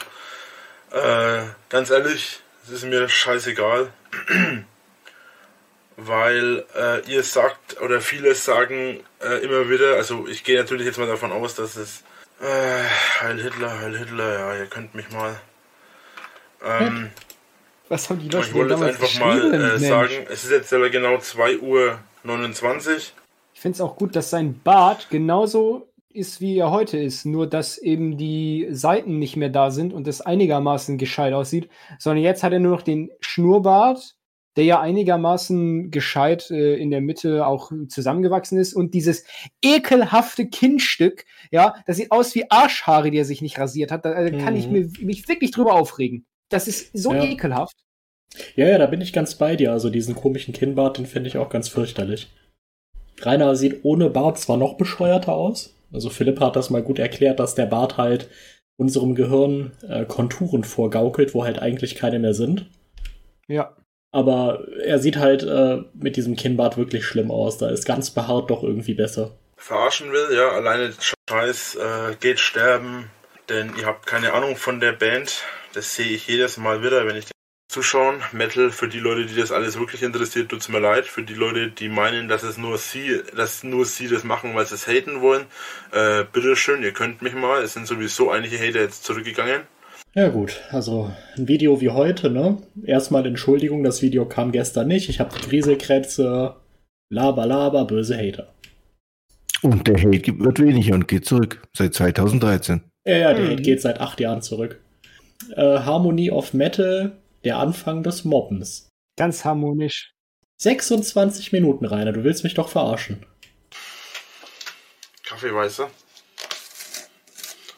Äh, 0.93 1.43
ganz 1.69 1.91
ehrlich, 1.91 2.39
es 2.63 2.71
ist 2.71 2.85
mir 2.85 3.09
scheißegal. 3.09 3.93
Weil 6.03 6.65
äh, 6.75 7.11
ihr 7.11 7.23
sagt, 7.23 7.81
oder 7.83 8.01
viele 8.01 8.35
sagen 8.35 9.01
äh, 9.23 9.45
immer 9.45 9.69
wieder, 9.69 9.97
also 9.97 10.27
ich 10.27 10.45
gehe 10.45 10.59
natürlich 10.59 10.87
jetzt 10.87 10.99
mal 10.99 11.07
davon 11.07 11.31
aus, 11.31 11.55
dass 11.55 11.77
es 11.77 12.03
äh, 12.41 13.21
Heil 13.21 13.41
Hitler, 13.41 13.81
Heil 13.81 13.99
Hitler, 13.99 14.39
ja, 14.39 14.57
ihr 14.57 14.67
könnt 14.67 14.95
mich 14.95 15.11
mal. 15.11 15.37
Ähm, 16.65 17.11
Was 17.89 18.09
haben 18.09 18.21
die 18.21 18.29
Leute 18.29 18.49
ich 18.49 18.55
wollte 18.55 18.75
jetzt 18.75 18.83
einfach 18.83 19.21
mal 19.21 19.55
äh, 19.55 19.79
sagen, 19.79 20.27
es 20.31 20.45
ist 20.45 20.51
jetzt 20.51 20.73
aber 20.73 20.89
genau 20.89 21.19
2 21.19 21.59
Uhr 21.59 21.99
29. 22.23 23.13
Ich 23.53 23.61
finde 23.61 23.77
es 23.77 23.81
auch 23.83 23.97
gut, 23.97 24.17
dass 24.17 24.31
sein 24.31 24.59
Bart 24.63 25.11
genauso 25.11 25.91
ist, 26.13 26.41
wie 26.41 26.57
er 26.57 26.71
heute 26.71 26.99
ist. 26.99 27.27
Nur, 27.27 27.47
dass 27.47 27.79
eben 27.79 28.17
die 28.17 28.69
Seiten 28.71 29.19
nicht 29.19 29.37
mehr 29.37 29.51
da 29.51 29.71
sind 29.71 29.93
und 29.93 30.09
es 30.09 30.21
einigermaßen 30.21 30.99
gescheit 30.99 31.33
aussieht. 31.35 31.69
Sondern 31.99 32.25
jetzt 32.25 32.43
hat 32.43 32.53
er 32.53 32.59
nur 32.59 32.73
noch 32.73 32.83
den 32.83 33.11
Schnurrbart, 33.21 34.17
der 34.57 34.65
ja 34.65 34.81
einigermaßen 34.81 35.91
gescheit 35.91 36.51
äh, 36.51 36.77
in 36.77 36.91
der 36.91 37.01
Mitte 37.01 37.47
auch 37.47 37.71
zusammengewachsen 37.89 38.59
ist. 38.59 38.75
Und 38.75 38.95
dieses 38.95 39.25
ekelhafte 39.65 40.49
Kinnstück, 40.49 41.25
ja, 41.51 41.75
das 41.87 41.97
sieht 41.97 42.11
aus 42.13 42.35
wie 42.35 42.51
Arschhaare, 42.51 43.11
die 43.11 43.19
er 43.19 43.25
sich 43.25 43.43
nicht 43.43 43.59
rasiert 43.59 43.91
hat. 43.93 44.05
Da 44.05 44.13
äh, 44.15 44.31
kann 44.39 44.57
ich 44.57 44.67
Mhm. 44.67 44.73
mir, 44.73 44.91
mich 45.01 45.29
wirklich 45.29 45.51
drüber 45.53 45.75
aufregen. 45.75 46.27
Das 46.49 46.67
ist 46.69 46.97
so 46.97 47.15
Ja. 47.15 47.25
ekelhaft. 47.25 47.77
Ja, 48.57 48.69
ja, 48.69 48.79
da 48.79 48.87
bin 48.87 49.01
ich 49.01 49.13
ganz 49.13 49.35
bei 49.37 49.57
dir. 49.57 49.73
Also 49.73 49.91
diesen 49.91 50.15
komischen 50.15 50.55
Kinnbart, 50.55 50.99
den 50.99 51.07
finde 51.07 51.29
ich 51.29 51.39
auch 51.39 51.49
ganz 51.49 51.69
fürchterlich. 51.69 52.29
Rainer 53.23 53.55
sieht 53.57 53.85
ohne 53.85 54.09
Bart 54.11 54.39
zwar 54.39 54.57
noch 54.57 54.75
bescheuerter 54.77 55.35
aus. 55.35 55.75
Also 55.93 56.11
Philipp 56.11 56.41
hat 56.41 56.57
das 56.57 56.71
mal 56.71 56.83
gut 56.83 56.99
erklärt, 56.99 57.41
dass 57.41 57.55
der 57.55 57.67
Bart 57.67 57.97
halt 57.99 58.29
unserem 58.77 59.15
Gehirn 59.15 59.73
äh, 59.89 60.05
Konturen 60.07 60.65
vorgaukelt, 60.65 61.35
wo 61.35 61.45
halt 61.45 61.59
eigentlich 61.61 61.97
keine 61.97 62.19
mehr 62.19 62.33
sind. 62.35 62.71
Ja. 63.49 63.77
Aber 64.13 64.67
er 64.83 64.99
sieht 64.99 65.17
halt 65.17 65.43
äh, 65.43 65.83
mit 65.95 66.17
diesem 66.17 66.37
Kinnbart 66.37 66.77
wirklich 66.77 67.05
schlimm 67.05 67.31
aus. 67.31 67.59
Da 67.59 67.69
ist 67.71 67.85
ganz 67.85 68.11
behaart 68.11 68.51
doch 68.51 68.63
irgendwie 68.63 68.95
besser. 68.95 69.33
verarschen 69.57 70.11
will, 70.13 70.29
ja, 70.35 70.49
alleine 70.51 70.93
Scheiß, 71.29 71.77
äh, 71.77 72.17
geht 72.19 72.41
sterben, 72.41 73.11
denn 73.49 73.73
ihr 73.79 73.87
habt 73.87 74.07
keine 74.07 74.33
Ahnung 74.33 74.57
von 74.57 74.81
der 74.81 74.93
Band. 74.93 75.45
Das 75.75 75.95
sehe 75.95 76.09
ich 76.09 76.27
jedes 76.27 76.57
Mal 76.57 76.83
wieder, 76.83 77.07
wenn 77.07 77.17
ich 77.17 77.27
zuschauen. 77.71 78.21
Metal, 78.33 78.71
für 78.71 78.89
die 78.89 78.99
Leute, 78.99 79.27
die 79.27 79.37
das 79.37 79.53
alles 79.53 79.79
wirklich 79.79 80.03
interessiert, 80.03 80.49
tut's 80.51 80.69
mir 80.69 80.81
leid. 80.81 81.07
Für 81.07 81.23
die 81.23 81.35
Leute, 81.35 81.69
die 81.69 81.89
meinen, 81.89 82.29
dass 82.29 82.43
es 82.43 82.59
nur 82.59 82.79
sie, 82.79 83.23
dass 83.37 83.63
nur 83.63 83.85
sie 83.85 84.09
das 84.09 84.25
machen, 84.25 84.55
weil 84.55 84.67
sie 84.67 84.75
es 84.75 84.89
haten 84.89 85.21
wollen, 85.21 85.47
äh, 85.93 86.25
bitteschön, 86.25 86.83
ihr 86.83 86.93
könnt 86.93 87.23
mich 87.23 87.35
mal. 87.35 87.63
Es 87.63 87.75
sind 87.75 87.87
sowieso 87.87 88.31
einige 88.31 88.59
Hater 88.59 88.81
jetzt 88.81 89.05
zurückgegangen. 89.05 89.63
Ja 90.15 90.29
gut, 90.29 90.61
also 90.71 91.11
ein 91.37 91.47
Video 91.47 91.81
wie 91.81 91.91
heute, 91.91 92.31
ne? 92.31 92.59
Erstmal 92.85 93.27
Entschuldigung, 93.27 93.85
das 93.85 94.03
Video 94.03 94.27
kam 94.27 94.51
gestern 94.51 94.89
nicht. 94.89 95.09
Ich 95.09 95.21
habe 95.21 95.39
Grieselkrätze, 95.39 96.57
laber, 97.11 97.47
laber, 97.47 97.85
böse 97.85 98.17
Hater. 98.19 98.53
Und 99.63 99.87
der 99.87 99.99
Hate 99.99 100.19
gibt- 100.19 100.41
wird 100.41 100.59
weniger 100.59 100.95
und 100.95 101.07
geht 101.07 101.27
zurück. 101.27 101.63
Seit 101.77 101.95
2013. 101.95 102.83
Ja, 103.07 103.17
ja, 103.17 103.35
der 103.35 103.45
Mhm. 103.45 103.51
Hate 103.53 103.63
geht 103.63 103.81
seit 103.81 104.01
acht 104.01 104.19
Jahren 104.21 104.43
zurück. 104.43 104.81
Äh, 105.55 105.81
Harmony 105.81 106.31
of 106.31 106.55
Metal, 106.55 107.13
der 107.45 107.59
Anfang 107.59 108.03
des 108.03 108.25
Mobbens. 108.25 108.89
Ganz 109.17 109.45
harmonisch. 109.45 110.13
26 110.61 111.53
Minuten, 111.53 111.85
Rainer, 111.87 112.13
du 112.13 112.25
willst 112.25 112.43
mich 112.43 112.55
doch 112.55 112.69
verarschen. 112.69 113.25
Kaffeeweißer. 115.25 115.89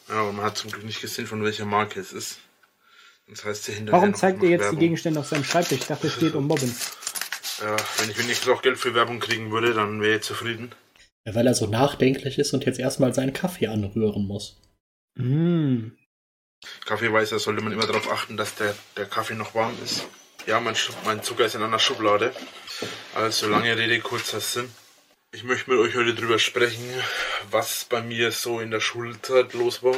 Ja, 0.09 0.17
aber 0.17 0.33
man 0.33 0.45
hat 0.45 0.59
zum 0.59 0.71
Glück 0.71 0.85
nicht 0.85 1.01
gesehen, 1.01 1.27
von 1.27 1.43
welcher 1.45 1.65
Marke 1.65 2.01
es 2.01 2.12
ist. 2.12 2.38
Das 3.29 3.45
heißt 3.45 3.67
hier 3.67 3.75
hinterher 3.77 3.99
Warum 4.01 4.11
noch- 4.11 4.19
zeigt 4.19 4.43
er 4.43 4.49
jetzt 4.51 4.61
die 4.61 4.65
Werbung. 4.65 4.81
Gegenstände 4.81 5.21
auf 5.21 5.29
seinem 5.29 5.45
Schreibtisch? 5.45 5.81
Ich 5.81 5.87
dachte, 5.87 6.09
es 6.09 6.15
steht 6.15 6.35
um 6.35 6.47
Mobben. 6.47 6.75
Ja, 7.61 7.77
wenn 7.99 8.11
ich 8.11 8.19
wenigstens 8.19 8.49
auch 8.49 8.62
Geld 8.62 8.79
für 8.79 8.95
Werbung 8.95 9.21
kriegen 9.21 9.51
würde, 9.53 9.73
dann 9.75 10.01
wäre 10.01 10.17
ich 10.17 10.23
zufrieden. 10.23 10.73
Ja, 11.25 11.35
weil 11.35 11.47
er 11.47 11.55
so 11.55 11.67
nachdenklich 11.67 12.38
ist 12.38 12.53
und 12.53 12.65
jetzt 12.65 12.81
erstmal 12.81 13.15
seinen 13.15 13.33
Kaffee 13.33 13.69
anrühren 13.69 14.27
muss. 14.27 14.61
Mm. 15.15 15.91
Kaffeeweißer 16.85 17.38
sollte 17.38 17.62
man 17.62 17.73
immer 17.73 17.87
darauf 17.87 18.11
achten, 18.11 18.37
dass 18.37 18.55
der, 18.57 18.75
der 18.97 19.07
Kaffee 19.07 19.35
noch 19.35 19.55
warm 19.55 19.75
ist. 19.85 20.05
Ja, 20.47 20.59
mein, 20.61 20.75
mein 21.05 21.23
Zucker 21.23 21.45
ist 21.47 21.55
in 21.55 21.62
einer 21.62 21.79
Schublade. 21.79 22.33
Also 23.15 23.49
lange 23.49 23.77
Rede, 23.77 24.01
kurzer 24.01 24.41
Sinn. 24.41 24.69
Ich 25.35 25.45
möchte 25.45 25.71
mit 25.71 25.79
euch 25.79 25.95
heute 25.95 26.14
drüber 26.14 26.38
sprechen, 26.38 26.85
was 27.51 27.87
bei 27.88 28.03
mir 28.03 28.33
so 28.33 28.61
in 28.61 28.71
der 28.71 28.81
Schulzeit 28.81 29.55
los 29.55 29.83
war. 29.83 29.97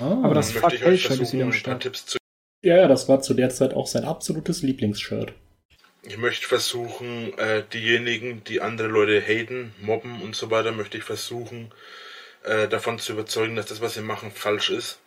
Ah, 0.00 0.20
Aber 0.24 0.34
das 0.34 0.52
möchte 0.52 0.74
ich 0.74 0.84
euch 0.84 1.06
versuchen, 1.06 1.32
wieder 1.32 1.44
am 1.44 1.50
ein 1.50 1.52
paar 1.52 1.58
Start. 1.60 1.82
Tipps 1.84 2.06
zu 2.06 2.18
ja, 2.64 2.78
ja, 2.78 2.88
das 2.88 3.08
war 3.08 3.20
zu 3.20 3.34
der 3.34 3.50
Zeit 3.50 3.74
auch 3.74 3.86
sein 3.86 4.04
absolutes 4.04 4.62
Lieblingsshirt. 4.62 5.34
Ich 6.02 6.16
möchte 6.16 6.46
versuchen, 6.46 7.36
äh, 7.38 7.62
diejenigen, 7.72 8.42
die 8.44 8.62
andere 8.62 8.88
Leute 8.88 9.20
haten, 9.20 9.74
mobben 9.80 10.22
und 10.22 10.34
so 10.34 10.50
weiter, 10.50 10.72
möchte 10.72 10.96
ich 10.96 11.04
versuchen, 11.04 11.72
äh, 12.42 12.66
davon 12.66 12.98
zu 12.98 13.12
überzeugen, 13.12 13.54
dass 13.54 13.66
das, 13.66 13.82
was 13.82 13.94
sie 13.94 14.00
machen, 14.00 14.30
falsch 14.32 14.70
ist. 14.70 14.98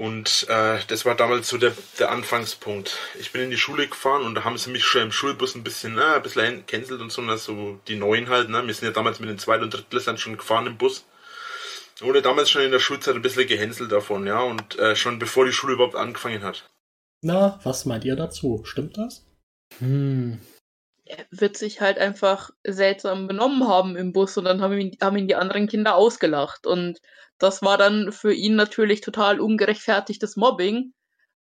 Und 0.00 0.46
äh, 0.48 0.78
das 0.88 1.04
war 1.04 1.14
damals 1.14 1.50
so 1.50 1.58
der, 1.58 1.74
der 1.98 2.10
Anfangspunkt. 2.10 2.96
Ich 3.18 3.32
bin 3.32 3.42
in 3.42 3.50
die 3.50 3.58
Schule 3.58 3.86
gefahren 3.86 4.22
und 4.22 4.34
da 4.34 4.44
haben 4.44 4.56
sie 4.56 4.70
mich 4.70 4.82
schon 4.82 5.02
im 5.02 5.12
Schulbus 5.12 5.54
ein 5.54 5.62
bisschen, 5.62 5.98
äh, 5.98 6.14
ein 6.14 6.22
bisschen 6.22 6.64
cancelt 6.64 7.02
und 7.02 7.12
so, 7.12 7.20
und 7.20 7.38
so 7.38 7.78
die 7.86 7.96
Neuen 7.96 8.30
halt, 8.30 8.48
ne? 8.48 8.66
Wir 8.66 8.72
sind 8.72 8.88
ja 8.88 8.94
damals 8.94 9.20
mit 9.20 9.28
den 9.28 9.38
Zweit- 9.38 9.60
und 9.60 9.74
Drittklässlern 9.74 10.16
schon 10.16 10.38
gefahren 10.38 10.66
im 10.66 10.78
Bus. 10.78 11.04
Wurde 11.98 12.22
damals 12.22 12.48
schon 12.48 12.62
in 12.62 12.70
der 12.70 12.78
Schulzeit 12.78 13.14
ein 13.14 13.20
bisschen 13.20 13.46
gehänselt 13.46 13.92
davon, 13.92 14.26
ja, 14.26 14.40
und 14.40 14.78
äh, 14.78 14.96
schon 14.96 15.18
bevor 15.18 15.44
die 15.44 15.52
Schule 15.52 15.74
überhaupt 15.74 15.96
angefangen 15.96 16.44
hat. 16.44 16.64
Na, 17.20 17.60
was 17.62 17.84
meint 17.84 18.06
ihr 18.06 18.16
dazu? 18.16 18.62
Stimmt 18.64 18.96
das? 18.96 19.26
Hm. 19.80 20.40
Er 21.04 21.26
wird 21.30 21.58
sich 21.58 21.82
halt 21.82 21.98
einfach 21.98 22.52
seltsam 22.64 23.28
benommen 23.28 23.68
haben 23.68 23.96
im 23.96 24.14
Bus 24.14 24.34
und 24.38 24.46
dann 24.46 24.62
haben 24.62 24.78
ihn, 24.78 24.96
haben 25.02 25.18
ihn 25.18 25.28
die 25.28 25.36
anderen 25.36 25.68
Kinder 25.68 25.94
ausgelacht. 25.94 26.66
Und 26.66 27.02
das 27.40 27.62
war 27.62 27.78
dann 27.78 28.12
für 28.12 28.32
ihn 28.32 28.54
natürlich 28.54 29.00
total 29.00 29.40
ungerechtfertigtes 29.40 30.36
Mobbing. 30.36 30.92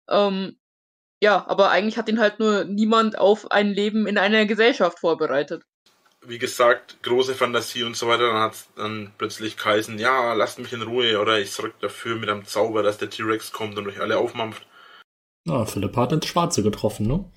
Ähm, 0.08 0.58
ja, 1.22 1.46
aber 1.48 1.70
eigentlich 1.70 1.96
hat 1.96 2.08
ihn 2.08 2.20
halt 2.20 2.38
nur 2.40 2.64
niemand 2.64 3.18
auf 3.18 3.50
ein 3.50 3.68
Leben 3.68 4.06
in 4.06 4.18
einer 4.18 4.44
Gesellschaft 4.46 4.98
vorbereitet. 4.98 5.62
wie 6.28 6.38
gesagt, 6.38 7.02
große 7.04 7.34
Fantasie 7.34 7.84
und 7.84 7.96
so 7.96 8.08
weiter, 8.08 8.32
dann 8.32 8.42
hat 8.42 8.66
dann 8.76 9.12
plötzlich 9.16 9.56
geheißen, 9.56 9.98
ja, 9.98 10.34
lasst 10.34 10.58
mich 10.58 10.72
in 10.72 10.82
Ruhe 10.82 11.20
oder 11.20 11.38
ich 11.38 11.52
sorge 11.52 11.74
dafür 11.80 12.16
mit 12.16 12.28
einem 12.28 12.44
Zauber, 12.44 12.82
dass 12.82 12.98
der 12.98 13.10
T-Rex 13.10 13.52
kommt 13.52 13.78
und 13.78 13.86
euch 13.86 14.00
alle 14.00 14.18
aufmampft. 14.18 14.66
Na, 15.44 15.64
Philipp 15.64 15.96
hat 15.96 16.12
ins 16.12 16.26
Schwarze 16.26 16.64
getroffen, 16.64 17.06
ne? 17.06 17.30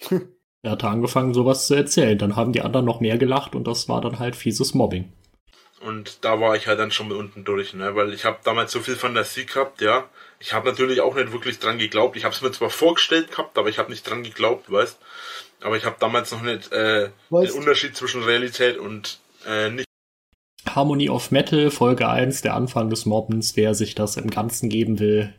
er 0.62 0.70
hatte 0.70 0.88
angefangen, 0.88 1.34
sowas 1.34 1.66
zu 1.66 1.74
erzählen. 1.74 2.16
Dann 2.16 2.34
haben 2.34 2.54
die 2.54 2.62
anderen 2.62 2.86
noch 2.86 3.00
mehr 3.00 3.18
gelacht 3.18 3.54
und 3.54 3.66
das 3.66 3.90
war 3.90 4.00
dann 4.00 4.18
halt 4.18 4.34
fieses 4.36 4.72
Mobbing. 4.72 5.12
Und 5.80 6.24
da 6.24 6.40
war 6.40 6.56
ich 6.56 6.66
halt 6.66 6.78
dann 6.78 6.90
schon 6.90 7.08
mit 7.08 7.16
unten 7.16 7.44
durch, 7.44 7.72
ne? 7.74 7.94
weil 7.94 8.12
ich 8.12 8.24
habe 8.26 8.38
damals 8.44 8.70
so 8.70 8.80
viel 8.80 8.96
Fantasie 8.96 9.46
gehabt, 9.46 9.80
ja. 9.80 10.08
Ich 10.38 10.52
habe 10.52 10.68
natürlich 10.68 11.00
auch 11.00 11.14
nicht 11.14 11.32
wirklich 11.32 11.58
dran 11.58 11.78
geglaubt. 11.78 12.16
Ich 12.16 12.24
habe 12.24 12.34
es 12.34 12.42
mir 12.42 12.52
zwar 12.52 12.70
vorgestellt 12.70 13.30
gehabt, 13.30 13.56
aber 13.58 13.68
ich 13.68 13.78
habe 13.78 13.90
nicht 13.90 14.08
dran 14.08 14.22
geglaubt, 14.22 14.70
weißt. 14.70 14.98
Aber 15.62 15.76
ich 15.76 15.84
habe 15.84 15.96
damals 15.98 16.32
noch 16.32 16.42
nicht 16.42 16.70
äh, 16.72 17.10
den 17.30 17.50
Unterschied 17.52 17.96
zwischen 17.96 18.22
Realität 18.22 18.78
und 18.78 19.20
äh, 19.46 19.70
nicht. 19.70 19.86
Harmony 20.66 21.08
of 21.10 21.30
Metal, 21.30 21.70
Folge 21.70 22.08
1, 22.08 22.42
der 22.42 22.54
Anfang 22.54 22.90
des 22.90 23.04
Mobbens. 23.06 23.56
Wer 23.56 23.74
sich 23.74 23.94
das 23.94 24.16
im 24.16 24.30
Ganzen 24.30 24.68
geben 24.68 24.98
will, 24.98 25.34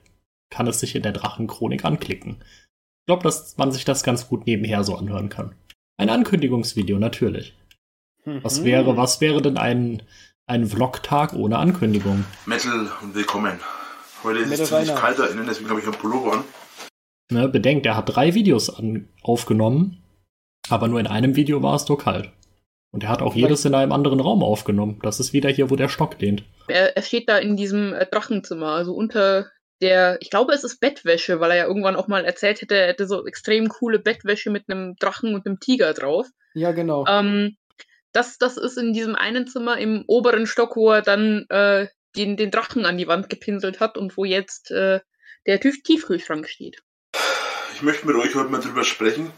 kann 0.50 0.68
es 0.68 0.80
sich 0.80 0.96
in 0.96 1.04
der 1.04 1.14
Drachenchronik 1.14 1.86
anklicken. 1.86 2.44
Ich 2.44 3.06
glaube, 3.08 3.24
dass 3.24 3.58
man 3.58 3.72
sich 3.72 3.86
das 3.86 4.04
ganz 4.04 4.28
gut 4.28 4.46
nebenher 4.46 4.84
so 4.84 4.96
anhören 4.96 5.30
kann. 5.30 5.56
Ein 5.98 6.10
Ankündigungsvideo, 6.10 7.00
natürlich. 7.00 7.56
Was 8.26 8.60
Mhm. 8.60 8.66
wäre, 8.66 8.98
was 8.98 9.22
wäre 9.22 9.42
denn 9.42 9.58
ein, 9.58 10.04
ein 10.52 10.68
Vlog-Tag 10.68 11.32
ohne 11.32 11.58
Ankündigung? 11.60 12.26
Metal 12.46 12.92
und 13.02 13.16
willkommen. 13.16 13.58
Heute 14.22 14.40
ist 14.40 14.50
Metal 14.50 14.64
es 14.64 14.70
ziemlich 14.70 14.90
Rainer. 14.90 15.00
kalt 15.00 15.20
da 15.20 15.26
innen, 15.28 15.46
deswegen 15.48 15.70
habe 15.70 15.80
ich 15.80 15.86
einen 15.86 15.96
Pullover 15.96 16.34
an. 16.34 16.44
Ne, 17.32 17.48
bedenkt, 17.48 17.86
er 17.86 17.96
hat 17.96 18.14
drei 18.14 18.34
Videos 18.34 18.70
an, 18.70 19.08
aufgenommen, 19.24 20.04
aber 20.70 20.90
nur 20.90 21.00
in 21.00 21.08
einem 21.08 21.38
Video 21.38 21.64
war 21.64 21.76
es 21.76 21.88
nur 21.88 21.98
kalt. 21.98 22.34
Und 22.92 23.04
er 23.04 23.10
hat 23.10 23.22
auch 23.22 23.34
jedes 23.34 23.64
in 23.64 23.74
einem 23.74 23.94
anderen 23.94 24.20
Raum 24.20 24.44
aufgenommen. 24.44 25.00
Das 25.04 25.22
ist 25.22 25.32
wieder 25.32 25.48
hier, 25.50 25.70
wo 25.70 25.78
der 25.78 25.88
Stock 25.88 26.20
lehnt. 26.20 26.44
Er, 26.68 26.98
er 26.98 27.02
steht 27.02 27.30
da 27.30 27.38
in 27.38 27.56
diesem 27.56 27.94
äh, 27.94 28.06
Drachenzimmer, 28.06 28.74
also 28.74 28.94
unter 28.94 29.50
der, 29.82 30.18
ich 30.20 30.30
glaube, 30.30 30.52
es 30.52 30.66
ist 30.66 30.82
Bettwäsche, 30.82 31.40
weil 31.40 31.52
er 31.52 31.58
ja 31.58 31.66
irgendwann 31.66 31.96
auch 31.96 32.10
mal 32.10 32.26
erzählt 32.26 32.62
hätte, 32.62 32.76
er 32.76 32.90
hätte 32.90 33.08
so 33.08 33.26
extrem 33.26 33.70
coole 33.70 34.00
Bettwäsche 34.00 34.50
mit 34.50 34.66
einem 34.68 34.98
Drachen 34.98 35.34
und 35.34 35.48
einem 35.48 35.62
Tiger 35.62 35.94
drauf. 35.94 36.28
Ja, 36.54 36.74
genau. 36.74 37.06
Ähm, 37.08 37.56
das, 38.14 38.38
das 38.38 38.58
ist 38.58 38.78
in 38.78 38.94
diesem 38.94 39.16
einen 39.16 39.48
Zimmer 39.48 39.78
im 39.78 40.04
oberen 40.08 40.48
Stock, 40.48 40.76
wo 40.76 40.92
er 40.92 41.02
dann 41.02 41.46
äh, 41.50 41.88
den, 42.16 42.38
den 42.38 42.52
Drachen 42.52 42.86
an 42.86 42.98
die 42.98 43.08
Wand 43.08 43.30
gepinselt 43.30 43.80
hat 43.80 43.98
und 43.98 44.18
wo 44.18 44.26
jetzt 44.26 44.72
äh, 44.72 45.00
der 45.46 45.60
Tief 45.60 45.82
Tiefkühlschrank 45.84 46.48
steht. 46.48 46.84
Ich 47.74 47.82
möchte 47.82 48.06
mit 48.06 48.16
euch 48.16 48.36
heute 48.36 48.50
mal 48.50 48.62
drüber 48.62 48.84
sprechen, 48.84 49.32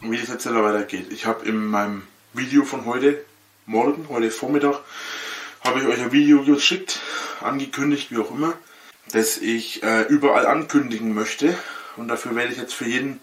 wie 0.00 0.18
das 0.18 0.28
jetzt 0.28 0.46
weitergeht. 0.46 1.10
Ich 1.10 1.26
habe 1.26 1.46
in 1.46 1.64
meinem 1.64 2.06
Video 2.32 2.64
von 2.64 2.84
heute 2.84 3.24
Morgen, 3.66 4.08
heute 4.08 4.30
Vormittag, 4.30 4.80
habe 5.64 5.80
ich 5.80 5.86
euch 5.86 6.00
ein 6.00 6.12
Video 6.12 6.44
geschickt, 6.44 7.00
angekündigt, 7.40 8.10
wie 8.10 8.18
auch 8.18 8.30
immer, 8.30 8.54
das 9.12 9.38
ich 9.38 9.82
äh, 9.82 10.02
überall 10.02 10.46
ankündigen 10.46 11.14
möchte. 11.14 11.56
Und 11.96 12.08
dafür 12.08 12.34
werde 12.34 12.52
ich 12.52 12.58
jetzt 12.58 12.74
für 12.74 12.86
jeden, 12.86 13.20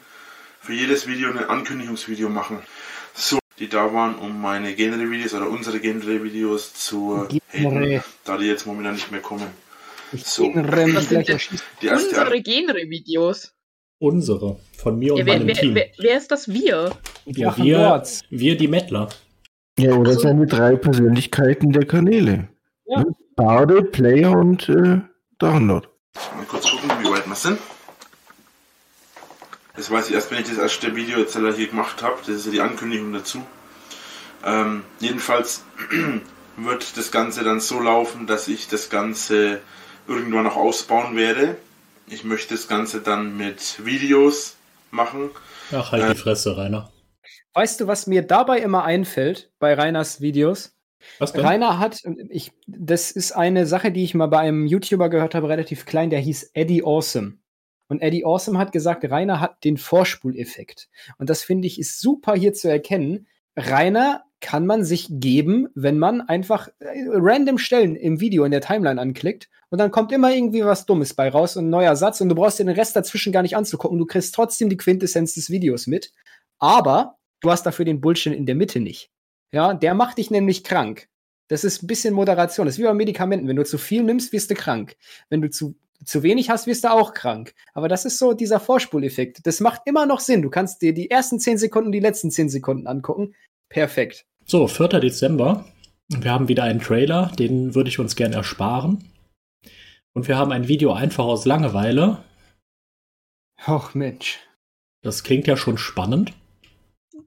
für 0.61 0.73
jedes 0.73 1.07
Video 1.07 1.29
ein 1.29 1.37
Ankündigungsvideo 1.37 2.29
machen. 2.29 2.61
So, 3.13 3.39
die 3.59 3.67
da 3.67 3.93
waren, 3.93 4.15
um 4.15 4.41
meine 4.41 4.73
Genre-Videos 4.73 5.33
oder 5.33 5.49
unsere 5.49 5.79
Genre-Videos 5.79 6.73
zu 6.73 7.17
haten, 7.17 8.01
da 8.23 8.37
die 8.37 8.45
jetzt 8.45 8.65
momentan 8.65 8.93
nicht 8.95 9.11
mehr 9.11 9.21
kommen. 9.21 9.47
So. 10.13 10.51
Was 10.55 11.09
sind 11.09 11.27
denn 11.27 11.39
die 11.81 11.89
unsere 11.89 12.41
Genre-Videos? 12.41 13.53
Unsere, 13.99 14.57
von 14.77 14.97
mir 14.97 15.13
und 15.13 15.19
Ja, 15.19 15.25
wer, 15.25 15.33
meinem 15.35 15.47
wer, 15.47 15.55
Team. 15.55 15.75
wer, 15.75 15.87
wer 15.97 16.17
ist 16.17 16.31
das 16.31 16.47
wir? 16.47 16.91
ja, 17.25 17.57
wir, 17.57 18.03
wir 18.29 18.57
die 18.57 18.67
Mettler. 18.69 19.09
Ja, 19.77 19.93
oder 19.95 20.11
Ach 20.11 20.15
so. 20.15 20.21
seine 20.21 20.47
drei 20.47 20.77
Persönlichkeiten 20.77 21.71
der 21.73 21.85
Kanäle. 21.85 22.47
Ja. 22.85 23.03
Bade, 23.35 23.83
Player 23.83 24.31
und 24.31 24.67
äh, 24.69 25.01
Drachenlord. 25.37 25.89
Mal 26.35 26.45
kurz 26.47 26.69
gucken, 26.71 26.89
wie 27.01 27.09
weit 27.09 27.27
wir 27.27 27.35
sind. 27.35 27.59
Das 29.79 29.89
weiß 29.89 30.09
ich 30.09 30.13
erst, 30.15 30.29
wenn 30.29 30.41
ich 30.41 30.49
das 30.49 30.57
erste 30.57 30.93
Video 30.93 31.19
jetzt 31.19 31.37
hier 31.37 31.67
gemacht 31.67 32.03
habe. 32.03 32.17
Das 32.19 32.35
ist 32.35 32.45
ja 32.47 32.51
die 32.51 32.59
Ankündigung 32.59 33.13
dazu. 33.13 33.41
Ähm, 34.45 34.83
jedenfalls 34.99 35.63
wird 36.57 36.97
das 36.97 37.13
Ganze 37.13 37.45
dann 37.45 37.61
so 37.61 37.79
laufen, 37.79 38.27
dass 38.27 38.49
ich 38.49 38.67
das 38.67 38.89
Ganze 38.89 39.61
irgendwann 40.05 40.43
noch 40.43 40.57
ausbauen 40.57 41.15
werde. 41.15 41.55
Ich 42.07 42.25
möchte 42.25 42.55
das 42.55 42.67
Ganze 42.67 42.99
dann 42.99 43.37
mit 43.37 43.85
Videos 43.85 44.57
machen. 44.91 45.29
Ach, 45.71 45.93
halt 45.93 46.03
Äh. 46.03 46.13
die 46.13 46.19
Fresse, 46.19 46.57
Rainer. 46.57 46.91
Weißt 47.53 47.79
du, 47.79 47.87
was 47.87 48.05
mir 48.05 48.23
dabei 48.23 48.59
immer 48.59 48.83
einfällt 48.83 49.49
bei 49.59 49.75
Rainers 49.75 50.19
Videos? 50.19 50.75
Was 51.19 51.31
denn? 51.31 51.45
Rainer 51.45 51.79
hat, 51.79 52.01
ich, 52.27 52.51
das 52.67 53.11
ist 53.11 53.31
eine 53.31 53.65
Sache, 53.65 53.93
die 53.93 54.03
ich 54.03 54.13
mal 54.13 54.27
bei 54.27 54.39
einem 54.39 54.67
YouTuber 54.67 55.07
gehört 55.07 55.35
habe, 55.35 55.47
relativ 55.47 55.85
klein, 55.85 56.09
der 56.09 56.19
hieß 56.19 56.51
Eddie 56.53 56.83
Awesome. 56.83 57.38
Und 57.89 58.01
Eddie 58.01 58.23
Awesome 58.23 58.57
hat 58.57 58.71
gesagt, 58.71 59.03
Rainer 59.03 59.41
hat 59.41 59.63
den 59.65 59.77
Vorspuleffekt. 59.77 60.87
Und 61.17 61.29
das 61.29 61.43
finde 61.43 61.67
ich 61.67 61.79
ist 61.79 61.99
super 61.99 62.35
hier 62.35 62.53
zu 62.53 62.69
erkennen. 62.69 63.27
Rainer 63.57 64.23
kann 64.39 64.65
man 64.65 64.85
sich 64.85 65.07
geben, 65.09 65.67
wenn 65.75 65.99
man 65.99 66.21
einfach 66.21 66.69
äh, 66.79 67.03
random 67.09 67.57
Stellen 67.57 67.97
im 67.97 68.21
Video 68.21 68.45
in 68.45 68.51
der 68.51 68.61
Timeline 68.61 69.01
anklickt 69.01 69.49
und 69.69 69.79
dann 69.79 69.91
kommt 69.91 70.11
immer 70.11 70.33
irgendwie 70.33 70.63
was 70.63 70.85
Dummes 70.85 71.13
bei 71.13 71.29
raus 71.29 71.55
und 71.55 71.65
ein 71.65 71.69
neuer 71.69 71.95
Satz 71.95 72.21
und 72.21 72.29
du 72.29 72.35
brauchst 72.35 72.59
dir 72.59 72.65
den 72.65 72.75
Rest 72.75 72.95
dazwischen 72.95 73.31
gar 73.31 73.43
nicht 73.43 73.55
anzugucken. 73.55 73.97
Du 73.97 74.05
kriegst 74.05 74.33
trotzdem 74.33 74.69
die 74.69 74.77
Quintessenz 74.77 75.35
des 75.35 75.49
Videos 75.49 75.87
mit. 75.87 76.11
Aber 76.57 77.17
du 77.41 77.51
hast 77.51 77.65
dafür 77.65 77.85
den 77.85 78.01
Bullshit 78.01 78.33
in 78.33 78.45
der 78.45 78.55
Mitte 78.55 78.79
nicht. 78.79 79.11
Ja, 79.51 79.73
der 79.73 79.93
macht 79.93 80.17
dich 80.17 80.31
nämlich 80.31 80.63
krank. 80.63 81.07
Das 81.47 81.63
ist 81.63 81.83
ein 81.83 81.87
bisschen 81.87 82.13
Moderation. 82.13 82.65
Das 82.65 82.75
ist 82.75 82.79
wie 82.79 82.83
bei 82.83 82.93
Medikamenten. 82.93 83.47
Wenn 83.47 83.55
du 83.55 83.65
zu 83.65 83.77
viel 83.77 84.03
nimmst, 84.03 84.33
wirst 84.33 84.51
du 84.51 84.55
krank. 84.55 84.95
Wenn 85.29 85.41
du 85.41 85.49
zu, 85.49 85.75
zu 86.05 86.23
wenig 86.23 86.49
hast, 86.49 86.67
wirst 86.67 86.83
du 86.83 86.91
auch 86.91 87.13
krank. 87.13 87.53
Aber 87.73 87.87
das 87.87 88.05
ist 88.05 88.19
so 88.19 88.33
dieser 88.33 88.59
Vorspuleffekt. 88.59 89.45
Das 89.45 89.59
macht 89.59 89.81
immer 89.85 90.05
noch 90.05 90.19
Sinn. 90.19 90.41
Du 90.41 90.49
kannst 90.49 90.81
dir 90.81 90.93
die 90.93 91.11
ersten 91.11 91.39
10 91.39 91.57
Sekunden, 91.57 91.91
die 91.91 91.99
letzten 91.99 92.31
10 92.31 92.49
Sekunden 92.49 92.87
angucken. 92.87 93.35
Perfekt. 93.69 94.25
So, 94.45 94.67
4. 94.67 94.87
Dezember. 94.99 95.65
Wir 96.07 96.31
haben 96.31 96.47
wieder 96.47 96.63
einen 96.63 96.79
Trailer, 96.79 97.31
den 97.37 97.75
würde 97.75 97.89
ich 97.89 97.99
uns 97.99 98.15
gern 98.15 98.33
ersparen. 98.33 99.03
Und 100.13 100.27
wir 100.27 100.37
haben 100.37 100.51
ein 100.51 100.67
Video 100.67 100.93
einfach 100.93 101.25
aus 101.25 101.45
Langeweile. 101.45 102.23
Och 103.67 103.93
Mensch. 103.93 104.39
Das 105.03 105.23
klingt 105.23 105.47
ja 105.47 105.55
schon 105.55 105.77
spannend. 105.77 106.33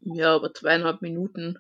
Ja, 0.00 0.34
aber 0.34 0.52
zweieinhalb 0.52 1.00
Minuten. 1.00 1.58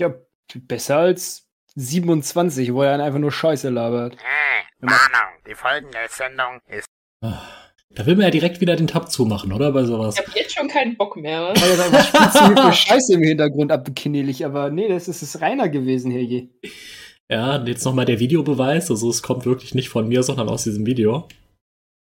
Ja, 0.00 0.14
besser 0.52 0.96
als 0.96 1.48
27, 1.76 2.74
wo 2.74 2.82
er 2.82 3.02
einfach 3.02 3.20
nur 3.20 3.32
Scheiße 3.32 3.70
labert. 3.70 4.16
Warnung, 4.86 5.42
die 5.46 5.54
folgende 5.54 5.98
Sendung 6.08 6.60
ist 6.68 6.86
Da 7.96 8.06
will 8.06 8.16
man 8.16 8.24
ja 8.24 8.30
direkt 8.30 8.60
wieder 8.60 8.74
den 8.74 8.88
Tab 8.88 9.10
zumachen, 9.10 9.52
oder? 9.52 9.70
Bei 9.72 9.84
sowas. 9.84 10.16
Ich 10.18 10.26
habe 10.26 10.38
jetzt 10.38 10.54
schon 10.54 10.68
keinen 10.68 10.96
Bock 10.96 11.16
mehr. 11.16 11.52
Weil 11.54 11.78
er 11.78 11.84
einfach 11.84 12.06
spitzen 12.06 12.56
für 12.56 12.72
Scheiße 12.72 13.14
im 13.14 13.22
Hintergrund 13.22 13.70
abknielig. 13.70 14.44
Aber 14.44 14.70
nee, 14.70 14.88
das 14.88 15.06
ist 15.06 15.22
es 15.22 15.40
reiner 15.40 15.68
gewesen 15.68 16.10
hier 16.10 16.24
je. 16.24 16.48
Ja, 17.30 17.62
jetzt 17.64 17.84
nochmal 17.84 18.04
der 18.04 18.18
Videobeweis. 18.18 18.90
Also 18.90 19.08
es 19.08 19.22
kommt 19.22 19.46
wirklich 19.46 19.74
nicht 19.74 19.88
von 19.88 20.08
mir, 20.08 20.22
sondern 20.24 20.48
aus 20.48 20.64
diesem 20.64 20.86
Video. 20.86 21.28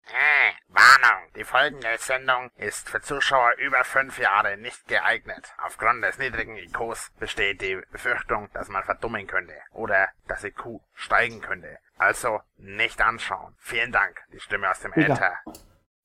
Äh, 0.06 0.52
Warnung, 0.70 1.21
die 1.42 1.46
folgende 1.46 1.88
Sendung 1.98 2.52
ist 2.56 2.88
für 2.88 3.02
Zuschauer 3.02 3.54
über 3.58 3.84
fünf 3.84 4.20
Jahre 4.20 4.58
nicht 4.58 4.88
geeignet. 4.88 5.48
Aufgrund 5.66 6.04
des 6.04 6.20
niedrigen 6.20 6.56
IQs 6.56 7.12
besteht 7.20 7.64
die 7.64 7.80
Befürchtung, 7.92 8.48
dass 8.54 8.70
man 8.70 8.84
verdummen 8.84 9.26
könnte 9.26 9.54
oder 9.74 10.10
das 10.28 10.44
IQ 10.44 10.82
steigen 10.94 11.42
könnte. 11.42 11.80
Also 11.98 12.42
nicht 12.58 13.02
anschauen. 13.02 13.56
Vielen 13.58 13.92
Dank, 13.92 14.20
die 14.32 14.40
Stimme 14.40 14.70
aus 14.70 14.82
dem 14.82 14.92
Digga. 14.92 15.16
Äther. 15.16 15.34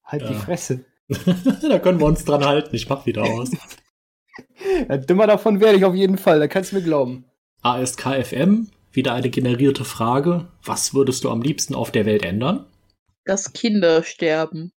Halt 0.05 0.23
die 0.23 0.33
Ja. 0.33 0.39
Fresse. 0.41 0.87
da 1.69 1.79
können 1.81 2.01
wir 2.01 2.07
uns 2.07 2.25
dran 2.25 2.47
halten. 2.47 2.75
Ich 2.75 2.89
mach 2.89 3.05
wieder 3.05 3.23
aus. 3.25 3.51
Ja, 4.89 4.99
dümmer 4.99 5.27
davon 5.27 5.61
werde 5.61 5.79
ich 5.79 5.85
auf 5.87 5.95
jeden 5.95 6.19
Fall, 6.19 6.41
da 6.41 6.47
kannst 6.47 6.73
du 6.73 6.77
mir 6.77 6.83
glauben. 6.83 7.25
ASKFM, 7.63 8.71
wieder 8.93 9.15
eine 9.15 9.31
generierte 9.31 9.87
Frage. 9.87 10.49
Was 10.63 10.93
würdest 10.93 11.25
du 11.25 11.31
am 11.31 11.41
liebsten 11.41 11.75
auf 11.75 11.91
der 11.91 12.05
Welt 12.05 12.23
ändern? 12.23 12.67
Dass 13.25 13.55
Kinder 13.55 14.03
sterben. 14.03 14.73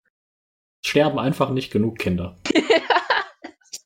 Sterben 0.85 1.19
einfach 1.19 1.51
nicht 1.51 1.71
genug 1.71 1.99
Kinder. 1.99 2.39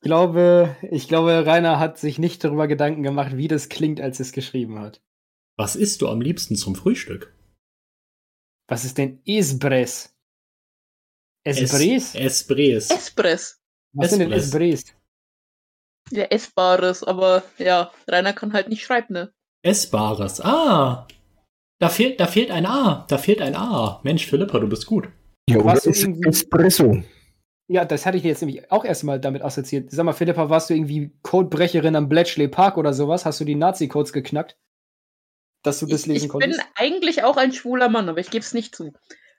Ich 0.01 0.03
glaube, 0.03 0.75
ich 0.89 1.07
glaube, 1.07 1.45
Rainer 1.45 1.77
hat 1.77 1.99
sich 1.99 2.17
nicht 2.17 2.43
darüber 2.43 2.67
Gedanken 2.67 3.03
gemacht, 3.03 3.37
wie 3.37 3.47
das 3.47 3.69
klingt, 3.69 4.01
als 4.01 4.19
er 4.19 4.25
es 4.25 4.31
geschrieben 4.31 4.79
hat. 4.79 4.99
Was 5.57 5.75
isst 5.75 6.01
du 6.01 6.09
am 6.09 6.21
liebsten 6.21 6.55
zum 6.55 6.73
Frühstück? 6.73 7.35
Was 8.67 8.83
ist 8.83 8.97
denn 8.97 9.21
Esbres? 9.25 10.17
Esbres? 11.43 12.15
Es 12.15 12.15
Espress. 12.15 12.89
Espress. 12.89 13.61
Was 13.93 14.09
sind 14.09 14.21
denn 14.21 14.31
Esbres. 14.31 14.85
Esbres? 14.85 14.95
Ja, 16.09 16.23
Essbares, 16.23 17.03
aber 17.03 17.43
ja, 17.59 17.91
Rainer 18.07 18.33
kann 18.33 18.53
halt 18.53 18.69
nicht 18.69 18.83
schreiben, 18.83 19.13
ne? 19.13 19.33
Essbares. 19.61 20.41
Ah! 20.41 21.07
Da 21.79 21.89
fehlt, 21.89 22.19
da 22.19 22.25
fehlt 22.25 22.49
ein 22.49 22.65
A. 22.65 23.05
Da 23.07 23.19
fehlt 23.19 23.41
ein 23.41 23.55
A. 23.55 24.01
Mensch, 24.03 24.25
Philippa, 24.25 24.57
du 24.57 24.67
bist 24.67 24.87
gut. 24.87 25.09
Ja, 25.51 25.57
oder 25.57 25.65
Warst 25.65 25.87
irgendwie- 25.87 26.27
Espresso. 26.27 27.03
Ja, 27.67 27.85
das 27.85 28.05
hatte 28.05 28.17
ich 28.17 28.23
jetzt 28.23 28.41
nämlich 28.41 28.69
auch 28.71 28.83
erstmal 28.83 29.19
damit 29.19 29.43
assoziiert. 29.43 29.91
Sag 29.91 30.03
mal, 30.05 30.11
Philippa, 30.13 30.49
warst 30.49 30.69
du 30.69 30.73
irgendwie 30.73 31.11
Codebrecherin 31.21 31.95
am 31.95 32.09
Bletchley 32.09 32.47
Park 32.49 32.77
oder 32.77 32.93
sowas? 32.93 33.25
Hast 33.25 33.39
du 33.39 33.45
die 33.45 33.55
Nazi-Codes 33.55 34.11
geknackt? 34.11 34.57
Dass 35.63 35.79
du 35.79 35.85
das 35.85 36.01
Ich, 36.01 36.07
lesen 36.07 36.25
ich 36.25 36.31
bin 36.31 36.41
konntest? 36.41 36.61
eigentlich 36.75 37.23
auch 37.23 37.37
ein 37.37 37.53
schwuler 37.53 37.87
Mann, 37.87 38.09
aber 38.09 38.19
ich 38.19 38.29
gebe 38.29 38.43
es 38.43 38.53
nicht 38.53 38.75
zu. 38.75 38.91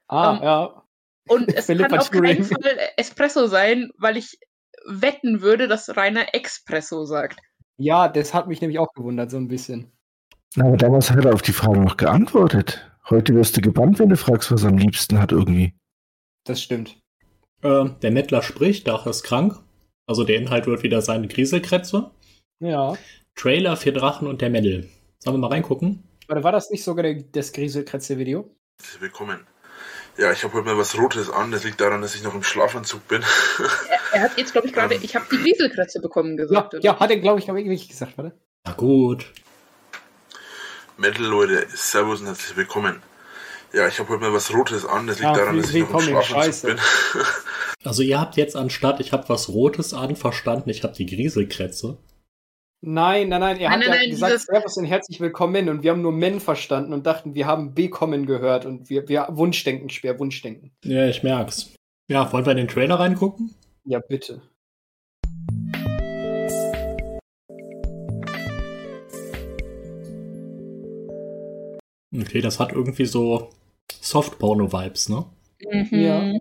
ah, 0.08 0.36
ähm, 0.36 0.42
ja. 0.42 0.82
Und 1.28 1.54
es 1.54 1.66
Philipp 1.66 1.88
kann 1.90 1.98
auf 1.98 2.10
keinen. 2.10 2.44
Fall 2.44 2.78
Espresso 2.96 3.46
sein, 3.48 3.90
weil 3.98 4.16
ich 4.16 4.38
wetten 4.86 5.42
würde, 5.42 5.68
dass 5.68 5.94
Rainer 5.96 6.34
Expresso 6.34 7.04
sagt. 7.04 7.38
Ja, 7.76 8.08
das 8.08 8.32
hat 8.34 8.48
mich 8.48 8.60
nämlich 8.60 8.78
auch 8.78 8.92
gewundert, 8.94 9.30
so 9.30 9.36
ein 9.36 9.48
bisschen. 9.48 9.92
Na, 10.56 10.66
Aber 10.66 10.76
damals 10.76 11.10
hat 11.10 11.24
er 11.24 11.34
auf 11.34 11.42
die 11.42 11.52
Frage 11.52 11.80
noch 11.80 11.96
geantwortet. 11.96 12.88
Heute 13.10 13.34
wirst 13.34 13.56
du 13.56 13.60
gebannt, 13.60 13.98
wenn 13.98 14.08
du 14.08 14.16
fragst, 14.16 14.50
was 14.52 14.62
er 14.62 14.70
am 14.70 14.78
liebsten 14.78 15.18
hat 15.20 15.32
irgendwie. 15.32 15.74
Das 16.44 16.60
stimmt. 16.60 16.98
Ähm, 17.62 17.96
der 18.02 18.10
Mettler 18.10 18.42
spricht, 18.42 18.88
Dach 18.88 19.06
ist 19.06 19.22
krank. 19.22 19.58
Also 20.06 20.24
der 20.24 20.36
Inhalt 20.36 20.66
wird 20.66 20.82
wieder 20.82 21.00
seine 21.00 21.28
Grieselkrätze. 21.28 22.10
Ja. 22.60 22.96
Trailer 23.36 23.76
für 23.76 23.92
Drachen 23.92 24.26
und 24.26 24.40
der 24.42 24.50
Mädel. 24.50 24.88
Sollen 25.20 25.36
wir 25.36 25.40
mal 25.40 25.48
reingucken? 25.48 26.02
Warte, 26.26 26.42
war 26.44 26.52
das 26.52 26.70
nicht 26.70 26.82
sogar 26.84 27.04
der, 27.04 27.14
das 27.22 27.52
Grieselkretze-Video? 27.52 28.54
Willkommen. 28.98 29.46
Ja, 30.18 30.32
ich 30.32 30.42
habe 30.44 30.54
heute 30.54 30.66
mal 30.66 30.76
was 30.78 30.98
Rotes 30.98 31.30
an. 31.30 31.52
Das 31.52 31.64
liegt 31.64 31.80
daran, 31.80 32.02
dass 32.02 32.14
ich 32.14 32.22
noch 32.22 32.34
im 32.34 32.42
Schlafanzug 32.42 33.06
bin. 33.08 33.22
Er, 33.88 33.98
er 34.18 34.20
hat 34.22 34.36
jetzt, 34.36 34.52
glaube 34.52 34.66
ich, 34.66 34.72
gerade, 34.72 34.96
Ähm. 34.96 35.00
ich 35.02 35.14
habe 35.16 35.24
die 35.30 35.36
Grieselkratze 35.38 36.00
bekommen 36.00 36.36
Ja, 36.36 36.44
gesagt. 36.44 36.74
oder? 36.74 36.82
ja, 36.82 36.98
hat 36.98 37.10
er, 37.10 37.16
glaube 37.18 37.38
ich 37.38 37.46
wirklich 37.46 37.88
gesagt, 37.88 38.18
warte. 38.18 38.36
Na 38.66 38.72
gut. 38.72 39.32
Metal, 40.98 41.24
Leute, 41.24 41.66
Servus 41.74 42.20
und 42.20 42.26
herzlich 42.26 42.56
willkommen. 42.56 43.00
Ja, 43.72 43.88
ich 43.88 43.98
habe 43.98 44.10
heute 44.10 44.20
mal 44.22 44.32
was 44.32 44.52
Rotes 44.54 44.84
an. 44.84 45.06
Das 45.06 45.18
liegt 45.18 45.30
Ja, 45.30 45.34
daran, 45.34 45.56
dass 45.56 45.72
ich 45.72 45.80
noch 45.82 45.94
im 45.94 46.00
Schlafanzug 46.00 46.24
Scheiße. 46.36 46.66
bin. 46.68 46.78
Also 47.84 48.02
ihr 48.04 48.20
habt 48.20 48.36
jetzt 48.36 48.54
anstatt, 48.54 49.00
ich 49.00 49.12
habe 49.12 49.28
was 49.28 49.48
Rotes 49.48 49.92
an, 49.92 50.14
verstanden, 50.14 50.70
ich 50.70 50.84
habe 50.84 50.94
die 50.94 51.04
Grieselkrätze. 51.04 51.98
Nein, 52.80 53.28
nein, 53.28 53.40
nein, 53.40 53.56
er 53.58 53.70
Nein, 53.70 53.80
hat 53.80 53.88
nein, 53.88 53.88
ja 53.88 54.00
nein, 54.02 54.10
gesagt 54.10 54.32
dieses- 54.34 54.44
Servus 54.46 54.76
und 54.76 54.84
herzlich 54.84 55.18
willkommen 55.20 55.68
und 55.68 55.82
wir 55.82 55.90
haben 55.90 56.00
nur 56.00 56.12
Men 56.12 56.38
verstanden 56.38 56.92
und 56.92 57.06
dachten, 57.06 57.34
wir 57.34 57.46
haben 57.46 57.74
Bekommen 57.74 58.24
gehört 58.26 58.66
und 58.66 58.88
wir, 58.88 59.08
wir 59.08 59.26
Wunschdenken, 59.30 59.90
schwer 59.90 60.16
Wunschdenken. 60.20 60.70
Ja, 60.84 61.08
ich 61.08 61.24
merk's. 61.24 61.74
Ja, 62.08 62.32
wollen 62.32 62.46
wir 62.46 62.52
in 62.52 62.58
den 62.58 62.68
Trailer 62.68 63.00
reingucken? 63.00 63.52
Ja, 63.84 63.98
bitte. 63.98 64.42
Okay, 72.14 72.40
das 72.42 72.60
hat 72.60 72.72
irgendwie 72.72 73.06
so 73.06 73.50
Soft-Porno-Vibes, 74.00 75.08
ne? 75.08 75.24
Mhm. 75.70 75.88
Ja. 75.90 76.32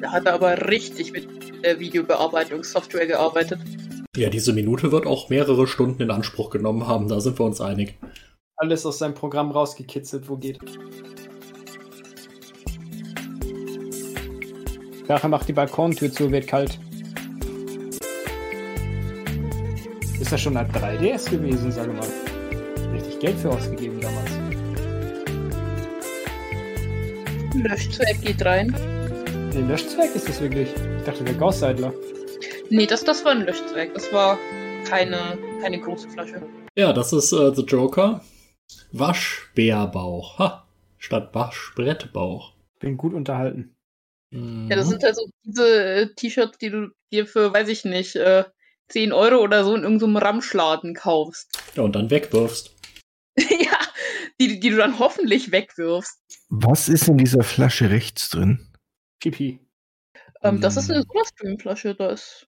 Da 0.00 0.12
hat 0.12 0.26
er 0.26 0.34
aber 0.34 0.68
richtig 0.70 1.12
mit 1.12 1.26
der 1.64 1.80
Videobearbeitungssoftware 1.80 3.06
gearbeitet. 3.06 3.58
Ja, 4.16 4.30
diese 4.30 4.52
Minute 4.52 4.90
wird 4.92 5.06
auch 5.06 5.28
mehrere 5.28 5.66
Stunden 5.66 6.02
in 6.02 6.10
Anspruch 6.10 6.50
genommen 6.50 6.86
haben, 6.86 7.08
da 7.08 7.20
sind 7.20 7.38
wir 7.38 7.46
uns 7.46 7.60
einig. 7.60 7.98
Alles 8.56 8.84
aus 8.86 8.98
seinem 8.98 9.14
Programm 9.14 9.50
rausgekitzelt, 9.50 10.28
wo 10.28 10.36
geht. 10.36 10.58
Nachher 15.06 15.28
macht 15.28 15.48
die 15.48 15.52
Balkontür 15.52 16.12
zu, 16.12 16.30
wird 16.30 16.46
kalt. 16.46 16.78
Ist 20.28 20.32
das 20.32 20.40
schon 20.42 20.58
ein 20.58 20.70
3DS 20.70 21.30
gewesen, 21.30 21.72
sage 21.72 21.90
mal. 21.90 22.06
Richtig 22.92 23.18
Geld 23.18 23.38
für 23.38 23.48
ausgegeben 23.48 23.98
damals. 23.98 24.30
Löschzweck 27.54 28.20
geht 28.20 28.44
rein. 28.44 28.70
Den 29.54 29.68
Löschzweck 29.68 30.14
ist 30.14 30.28
das 30.28 30.42
wirklich. 30.42 30.68
Ich 30.98 31.04
dachte, 31.04 31.24
der 31.24 31.32
Gauss-Seidler. 31.32 31.94
Nee, 32.68 32.84
das, 32.84 33.04
das 33.04 33.24
war 33.24 33.32
ein 33.32 33.46
Löschzweck. 33.46 33.94
Das 33.94 34.12
war 34.12 34.38
keine, 34.84 35.38
keine 35.62 35.80
große 35.80 36.10
Flasche. 36.10 36.42
Ja, 36.76 36.92
das 36.92 37.14
ist 37.14 37.32
äh, 37.32 37.54
The 37.54 37.62
Joker. 37.62 38.22
Waschbärbauch. 38.92 40.38
Ha! 40.38 40.68
Statt 40.98 41.30
Waschbrettbauch. 41.32 42.52
Bin 42.80 42.98
gut 42.98 43.14
unterhalten. 43.14 43.74
Mhm. 44.30 44.68
Ja, 44.68 44.76
das 44.76 44.90
sind 44.90 45.02
halt 45.02 45.16
so 45.16 45.30
diese 45.44 45.84
äh, 45.84 46.14
T-Shirts, 46.14 46.58
die 46.58 46.68
du 46.68 46.90
dir 47.14 47.26
für, 47.26 47.50
weiß 47.50 47.70
ich 47.70 47.86
nicht, 47.86 48.14
äh, 48.16 48.44
10 48.88 49.12
Euro 49.12 49.42
oder 49.42 49.64
so 49.64 49.74
in 49.74 49.82
irgendeinem 49.82 50.16
Ramschladen 50.16 50.94
kaufst. 50.94 51.58
ja, 51.76 51.82
und 51.82 51.94
dann 51.94 52.10
wegwirfst. 52.10 52.74
ja, 53.38 53.78
die, 54.40 54.58
die 54.60 54.70
du 54.70 54.76
dann 54.76 54.98
hoffentlich 54.98 55.52
wegwirfst. 55.52 56.18
Was 56.48 56.88
ist 56.88 57.08
in 57.08 57.18
dieser 57.18 57.42
Flasche 57.44 57.90
rechts 57.90 58.30
drin? 58.30 58.72
Pipi. 59.20 59.60
Ähm, 60.42 60.60
Das 60.60 60.76
ist 60.76 60.90
eine 60.90 61.00
Hm. 61.00 61.06
Sodastream-Flasche. 61.08 61.94
Da 61.94 62.10
ist 62.10 62.46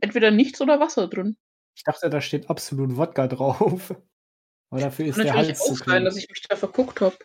entweder 0.00 0.30
nichts 0.30 0.60
oder 0.60 0.80
Wasser 0.80 1.08
drin. 1.08 1.36
Ich 1.76 1.84
dachte, 1.84 2.10
da 2.10 2.20
steht 2.20 2.48
absolut 2.50 2.96
Wodka 2.96 3.26
drauf. 3.26 3.90
Aber 4.70 4.80
dafür 4.80 5.06
ist 5.06 5.16
Kann 5.16 5.24
der 5.26 5.34
natürlich 5.34 5.58
Hals 5.58 5.64
zu 5.66 5.72
auch 5.72 5.76
sein, 5.78 5.84
klein. 5.84 6.04
dass 6.04 6.16
ich 6.16 6.28
mich 6.28 6.42
da 6.48 6.54
verguckt 6.56 7.00
habe. 7.00 7.16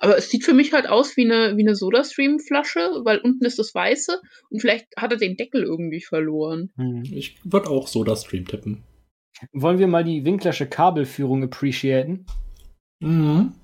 Aber 0.00 0.16
es 0.16 0.30
sieht 0.30 0.44
für 0.44 0.54
mich 0.54 0.72
halt 0.72 0.86
aus 0.86 1.16
wie 1.16 1.24
eine, 1.24 1.56
wie 1.56 1.62
eine 1.62 1.74
Sodastream-Flasche, 1.74 3.00
weil 3.04 3.18
unten 3.18 3.44
ist 3.44 3.58
das 3.58 3.74
Weiße 3.74 4.20
und 4.50 4.60
vielleicht 4.60 4.86
hat 4.96 5.12
er 5.12 5.18
den 5.18 5.36
Deckel 5.36 5.62
irgendwie 5.62 6.02
verloren. 6.02 6.70
Hm. 6.76 7.02
Ich 7.04 7.36
würde 7.44 7.70
auch 7.70 7.88
so 7.88 8.04
das 8.04 8.24
Stream 8.24 8.46
tippen. 8.46 8.82
Wollen 9.52 9.78
wir 9.78 9.86
mal 9.86 10.04
die 10.04 10.24
Winklersche 10.24 10.66
Kabelführung 10.66 11.44
appreciaten? 11.44 12.26
Mhm. 13.00 13.54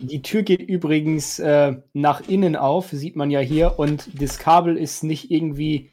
Die 0.00 0.22
Tür 0.22 0.42
geht 0.42 0.62
übrigens 0.62 1.38
äh, 1.38 1.76
nach 1.92 2.26
innen 2.28 2.54
auf, 2.56 2.90
sieht 2.90 3.16
man 3.16 3.30
ja 3.30 3.40
hier, 3.40 3.78
und 3.78 4.08
das 4.20 4.38
Kabel 4.38 4.76
ist 4.76 5.02
nicht 5.02 5.30
irgendwie, 5.30 5.90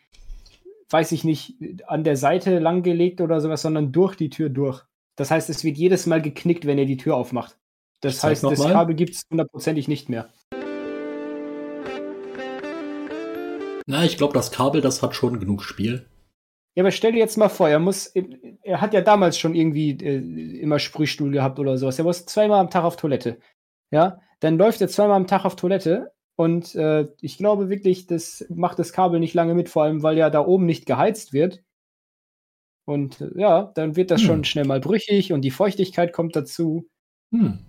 weiß 0.90 1.12
ich 1.12 1.24
nicht, 1.24 1.56
an 1.88 2.04
der 2.04 2.16
Seite 2.16 2.60
langgelegt 2.60 3.20
oder 3.20 3.42
sowas, 3.42 3.64
sondern 3.64 3.92
durch 3.92 4.16
die 4.16 4.30
Tür 4.30 4.50
durch. 4.50 4.84
Das 5.16 5.32
heißt, 5.32 5.50
es 5.50 5.64
wird 5.64 5.78
jedes 5.78 6.06
Mal 6.06 6.22
geknickt, 6.22 6.66
wenn 6.66 6.78
ihr 6.78 6.86
die 6.86 6.98
Tür 6.98 7.16
aufmacht. 7.16 7.58
Das 8.02 8.24
heißt, 8.24 8.44
das 8.44 8.60
mal. 8.60 8.74
Kabel 8.74 8.96
gibt 8.96 9.16
es 9.16 9.24
hundertprozentig 9.30 9.88
nicht 9.88 10.10
mehr. 10.10 10.30
Na, 13.88 14.04
ich 14.04 14.18
glaube, 14.18 14.34
das 14.34 14.52
Kabel, 14.52 14.82
das 14.82 15.02
hat 15.02 15.16
schon 15.16 15.40
genug 15.40 15.64
Spiel. 15.64 16.08
Ja, 16.76 16.84
aber 16.84 16.92
stell 16.92 17.14
dir 17.14 17.20
jetzt 17.20 17.38
mal 17.38 17.50
vor, 17.50 17.70
er 17.70 17.80
muss, 17.80 18.08
er 18.64 18.82
hat 18.82 18.94
ja 18.94 19.02
damals 19.02 19.38
schon 19.38 19.56
irgendwie 19.56 19.92
äh, 19.92 20.60
immer 20.60 20.80
Sprühstuhl 20.80 21.32
gehabt 21.32 21.60
oder 21.60 21.78
sowas. 21.78 21.98
Er 21.98 22.04
muss 22.04 22.26
zweimal 22.26 22.60
am 22.60 22.70
Tag 22.70 22.84
auf 22.84 22.98
Toilette. 22.98 23.40
Ja, 23.92 24.20
dann 24.42 24.58
läuft 24.58 24.82
er 24.82 24.90
zweimal 24.90 25.16
am 25.16 25.28
Tag 25.28 25.46
auf 25.46 25.56
Toilette 25.56 26.12
und 26.36 26.76
äh, 26.76 27.08
ich 27.22 27.38
glaube 27.38 27.70
wirklich, 27.70 28.08
das 28.08 28.46
macht 28.50 28.78
das 28.80 28.92
Kabel 28.92 29.20
nicht 29.20 29.34
lange 29.34 29.54
mit, 29.54 29.70
vor 29.70 29.84
allem 29.84 30.04
weil 30.04 30.18
ja 30.18 30.30
da 30.30 30.46
oben 30.46 30.66
nicht 30.66 30.86
geheizt 30.86 31.32
wird. 31.32 31.64
Und 32.86 33.22
äh, 33.22 33.30
ja, 33.36 33.72
dann 33.76 33.96
wird 33.96 34.12
das 34.12 34.22
Hm. 34.22 34.28
schon 34.28 34.44
schnell 34.44 34.66
mal 34.66 34.82
brüchig 34.82 35.32
und 35.32 35.42
die 35.42 35.52
Feuchtigkeit 35.52 36.12
kommt 36.12 36.36
dazu. 36.36 36.90
Hm. 37.32 37.60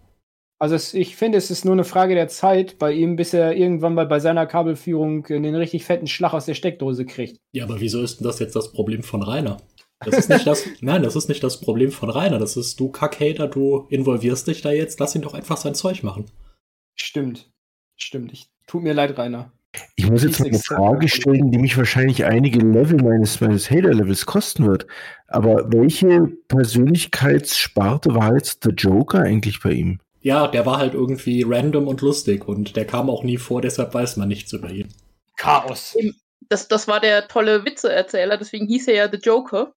Also 0.59 0.75
es, 0.75 0.95
ich 0.95 1.17
finde, 1.17 1.37
es 1.37 1.51
ist 1.51 1.65
nur 1.65 1.75
eine 1.75 1.85
Frage 1.85 2.15
der 2.15 2.29
Zeit 2.29 2.79
bei 2.79 2.93
ihm, 2.93 3.17
bis 3.17 3.35
er 3.35 3.55
irgendwann 3.55 3.95
mal 3.95 4.07
bei 4.07 4.21
seiner 4.21 4.47
Kabelführung 4.47 5.27
einen 5.27 5.55
richtig 5.55 5.85
fetten 5.85 6.07
Schlag 6.07 6.33
aus 6.33 6.47
der 6.47 6.55
Steckdose 6.55 7.05
kriegt. 7.05 7.39
Ja, 7.53 7.65
aber 7.65 7.81
wieso 7.81 8.03
ist 8.03 8.21
denn 8.21 8.27
das 8.27 8.39
jetzt 8.39 8.57
das 8.57 8.73
Problem 8.73 9.03
von 9.03 9.23
Rainer? 9.23 9.59
Das 10.01 10.17
ist 10.17 10.29
nicht 10.31 10.47
das, 10.47 10.67
nein, 10.81 11.03
das 11.03 11.17
ist 11.17 11.29
nicht 11.29 11.43
das 11.43 11.61
Problem 11.61 11.91
von 11.91 12.09
Rainer. 12.09 12.39
Das 12.39 12.57
ist 12.57 12.81
du 12.81 12.91
Kackhater, 12.91 13.49
du 13.49 13.87
involvierst 13.91 14.47
dich 14.47 14.63
da 14.63 14.73
jetzt, 14.73 14.99
lass 14.99 15.15
ihn 15.15 15.23
doch 15.23 15.35
einfach 15.35 15.59
sein 15.59 15.75
Zeug 15.75 16.03
machen. 16.03 16.25
Stimmt. 16.95 17.51
Stimmt. 17.97 18.33
Ich, 18.33 18.49
tut 18.67 18.83
mir 18.83 18.95
leid, 18.95 19.19
Rainer. 19.19 19.53
Ich 19.97 20.11
muss 20.11 20.23
jetzt 20.23 20.41
mal 20.41 20.49
eine 20.49 20.59
Frage 20.59 21.09
stellen, 21.09 21.51
die 21.51 21.59
mich 21.59 21.77
wahrscheinlich 21.77 22.25
einige 22.25 22.61
Level 22.61 23.03
meines, 23.03 23.43
meines 23.43 23.71
Hater-Levels 23.71 24.25
kosten 24.25 24.67
wird. 24.67 24.87
Aber 25.29 25.71
welche 25.71 26.29
Persönlichkeitssparte 26.49 28.15
war 28.15 28.35
jetzt 28.35 28.65
der 28.65 28.73
Joker 28.73 29.21
eigentlich 29.21 29.61
bei 29.61 29.73
ihm? 29.73 29.99
Ja, 30.27 30.49
der 30.49 30.67
war 30.67 30.79
halt 30.79 30.95
irgendwie 30.95 31.45
random 31.47 31.87
und 31.87 32.01
lustig 32.01 32.49
und 32.49 32.75
der 32.75 32.85
kam 32.85 33.11
auch 33.11 33.23
nie 33.23 33.37
vor, 33.37 33.63
deshalb 33.63 33.95
weiß 33.95 34.17
man 34.17 34.27
nichts 34.27 34.53
über 34.53 34.69
ihn. 34.71 34.93
Chaos. 35.37 35.97
Das, 36.49 36.67
das 36.67 36.89
war 36.89 36.99
der 36.99 37.29
tolle 37.29 37.65
Witzeerzähler, 37.65 38.37
deswegen 38.37 38.67
hieß 38.67 38.89
er 38.89 38.95
ja 38.97 39.09
The 39.09 39.19
Joker. 39.19 39.73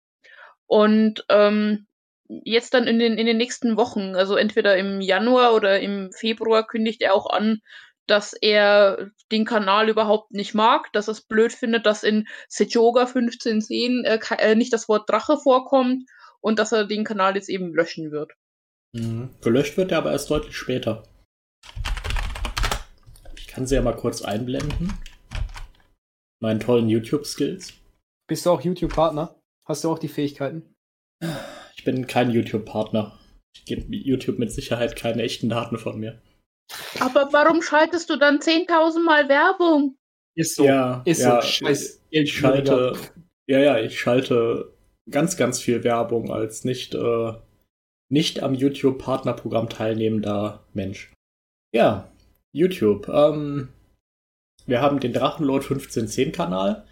Und 0.66 1.24
ähm, 1.30 1.86
jetzt 2.28 2.74
dann 2.74 2.88
in 2.88 2.98
den, 2.98 3.20
in 3.20 3.28
den 3.28 3.38
nächsten 3.38 3.78
Wochen, 3.78 4.16
also 4.16 4.38
entweder 4.38 4.76
im 4.76 5.02
Januar 5.02 5.54
oder 5.54 5.80
im 5.82 6.10
Februar, 6.14 6.66
kündigt 6.66 7.04
er 7.04 7.14
auch 7.14 7.30
an, 7.30 7.60
dass 8.08 8.34
er 8.34 9.12
den 9.32 9.46
Kanal 9.46 9.88
überhaupt 9.88 10.32
nicht 10.32 10.56
mag, 10.56 10.92
dass 10.94 11.08
er 11.08 11.12
es 11.12 11.22
blöd 11.22 11.54
findet, 11.54 11.86
dass 11.86 12.02
in 12.02 12.28
Sejoga 12.48 13.02
1510 13.02 14.04
äh, 14.04 14.20
äh, 14.40 14.56
nicht 14.56 14.74
das 14.74 14.90
Wort 14.90 15.08
Drache 15.08 15.38
vorkommt 15.38 16.10
und 16.42 16.58
dass 16.58 16.72
er 16.72 16.86
den 16.86 17.04
Kanal 17.04 17.36
jetzt 17.36 17.50
eben 17.50 17.72
löschen 17.76 18.10
wird. 18.10 18.32
Mhm. 18.94 19.30
Gelöscht 19.42 19.78
wird 19.78 19.92
er 19.92 20.00
aber 20.00 20.12
erst 20.12 20.30
deutlich 20.30 20.56
später. 20.56 21.04
Ich 23.36 23.48
kann 23.48 23.68
sie 23.68 23.76
ja 23.76 23.82
mal 23.82 23.96
kurz 23.96 24.22
einblenden. 24.22 24.94
Meinen 26.42 26.60
tollen 26.60 26.90
YouTube-Skills. 26.90 27.74
Bist 28.28 28.46
du 28.46 28.52
auch 28.52 28.62
YouTube-Partner? 28.62 29.36
Hast 29.68 29.84
du 29.84 29.92
auch 29.92 30.00
die 30.00 30.08
Fähigkeiten? 30.08 30.74
Ich 31.76 31.84
bin 31.84 32.08
kein 32.08 32.32
YouTube-Partner. 32.32 33.20
Ich 33.56 33.66
gebe 33.66 33.96
YouTube 33.96 34.40
mit 34.40 34.52
Sicherheit 34.52 34.96
keine 34.96 35.24
echten 35.24 35.50
Daten 35.50 35.78
von 35.78 36.00
mir. 36.00 36.22
Aber 37.00 37.30
warum 37.32 37.62
schaltest 37.62 38.10
du 38.10 38.16
dann 38.16 38.40
10.000 38.40 39.04
Mal 39.04 39.28
Werbung? 39.28 39.98
Ist 40.36 40.58
Ja, 40.58 41.02
Ist 41.06 41.22
ja, 41.22 41.42
so. 41.42 41.48
Scheiß 41.48 42.02
Ich 42.10 42.34
schalte, 42.34 42.94
ja, 43.48 43.60
ja, 43.60 43.80
ich 43.80 44.00
schalte 44.00 44.74
ganz, 45.10 45.36
ganz 45.36 45.60
viel 45.60 45.84
Werbung 45.84 46.32
als 46.32 46.64
nicht, 46.64 46.94
äh, 46.94 47.34
nicht 48.10 48.42
am 48.42 48.56
YouTube-Partnerprogramm 48.56 49.70
teilnehmender 49.70 50.64
Mensch. 50.74 51.14
Ja, 51.74 52.10
YouTube. 52.52 53.08
Ähm, 53.10 53.70
wir 54.66 54.82
haben 54.82 55.00
den 55.00 55.14
Drachenlord 55.14 55.64
1510-Kanal 55.64 56.86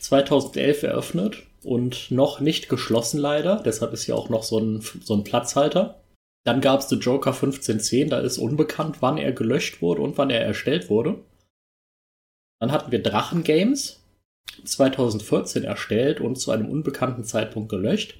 2011 0.00 0.82
eröffnet 0.84 1.42
und 1.64 2.10
noch 2.10 2.40
nicht 2.40 2.68
geschlossen 2.68 3.18
leider. 3.18 3.62
Deshalb 3.64 3.92
ist 3.92 4.04
hier 4.04 4.16
auch 4.16 4.28
noch 4.28 4.42
so 4.42 4.58
ein, 4.58 4.80
so 4.80 5.14
ein 5.14 5.24
Platzhalter. 5.24 6.00
Dann 6.44 6.60
gab 6.60 6.80
es 6.80 6.88
The 6.88 6.96
Joker 6.96 7.32
1510, 7.32 8.08
da 8.08 8.20
ist 8.20 8.38
unbekannt, 8.38 8.98
wann 9.00 9.18
er 9.18 9.32
gelöscht 9.32 9.82
wurde 9.82 10.00
und 10.00 10.16
wann 10.16 10.30
er 10.30 10.40
erstellt 10.40 10.88
wurde. 10.88 11.22
Dann 12.60 12.72
hatten 12.72 12.90
wir 12.90 13.02
Drachen 13.02 13.44
Games, 13.44 14.02
2014 14.64 15.64
erstellt 15.64 16.20
und 16.20 16.36
zu 16.36 16.50
einem 16.50 16.68
unbekannten 16.68 17.24
Zeitpunkt 17.24 17.68
gelöscht. 17.68 18.18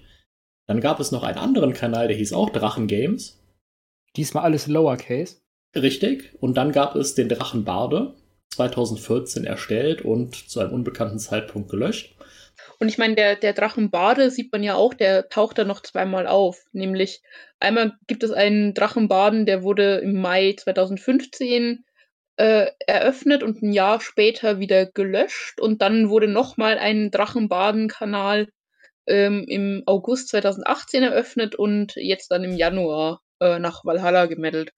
Dann 0.69 0.81
gab 0.81 1.01
es 1.01 1.11
noch 1.11 1.25
einen 1.25 1.39
anderen 1.39 1.73
Kanal, 1.73 2.07
der 2.07 2.16
hieß 2.16 2.33
auch 2.33 2.51
Drachen 2.51 2.87
Games. 2.87 3.43
Diesmal 4.16 4.45
alles 4.45 4.69
Lowercase. 4.69 5.39
Richtig. 5.75 6.35
Und 6.41 6.57
dann 6.57 6.73
gab 6.73 6.95
es 6.95 7.14
den 7.14 7.29
Drachen 7.29 7.64
Barde, 7.64 8.14
2014 8.55 9.45
erstellt 9.45 10.03
und 10.03 10.35
zu 10.35 10.61
einem 10.61 10.73
unbekannten 10.73 11.19
Zeitpunkt 11.19 11.71
gelöscht. 11.71 12.14
Und 12.81 12.89
ich 12.89 12.99
meine, 12.99 13.14
der, 13.14 13.37
der 13.37 13.53
Drachenbade 13.53 14.31
sieht 14.31 14.53
man 14.53 14.62
ja 14.62 14.75
auch, 14.75 14.95
der 14.95 15.29
taucht 15.29 15.59
da 15.59 15.64
noch 15.64 15.83
zweimal 15.83 16.27
auf. 16.27 16.64
Nämlich 16.73 17.23
einmal 17.61 17.97
gibt 18.07 18.23
es 18.23 18.31
einen 18.31 18.75
Drachenbaden, 18.75 19.47
der 19.47 19.62
wurde 19.62 19.97
im 19.97 20.21
Mai 20.21 20.55
2015 20.57 21.85
äh, 22.37 22.66
eröffnet 22.87 23.43
und 23.43 23.62
ein 23.62 23.73
Jahr 23.73 24.01
später 24.01 24.61
wieder 24.61 24.87
gelöscht. 24.87 25.61
Und 25.61 25.83
dann 25.83 26.09
wurde 26.09 26.29
nochmal 26.29 26.79
ein 26.79 27.11
Drachenbaden-Kanal 27.11 28.49
ähm, 29.09 29.45
im 29.49 29.83
August 29.87 30.29
2018 30.29 31.03
eröffnet 31.03 31.55
und 31.55 31.95
jetzt 31.97 32.31
dann 32.31 32.45
im 32.45 32.57
Januar 32.57 33.21
äh, 33.41 33.59
nach 33.59 33.85
Valhalla 33.85 34.27
gemeldet. 34.27 34.73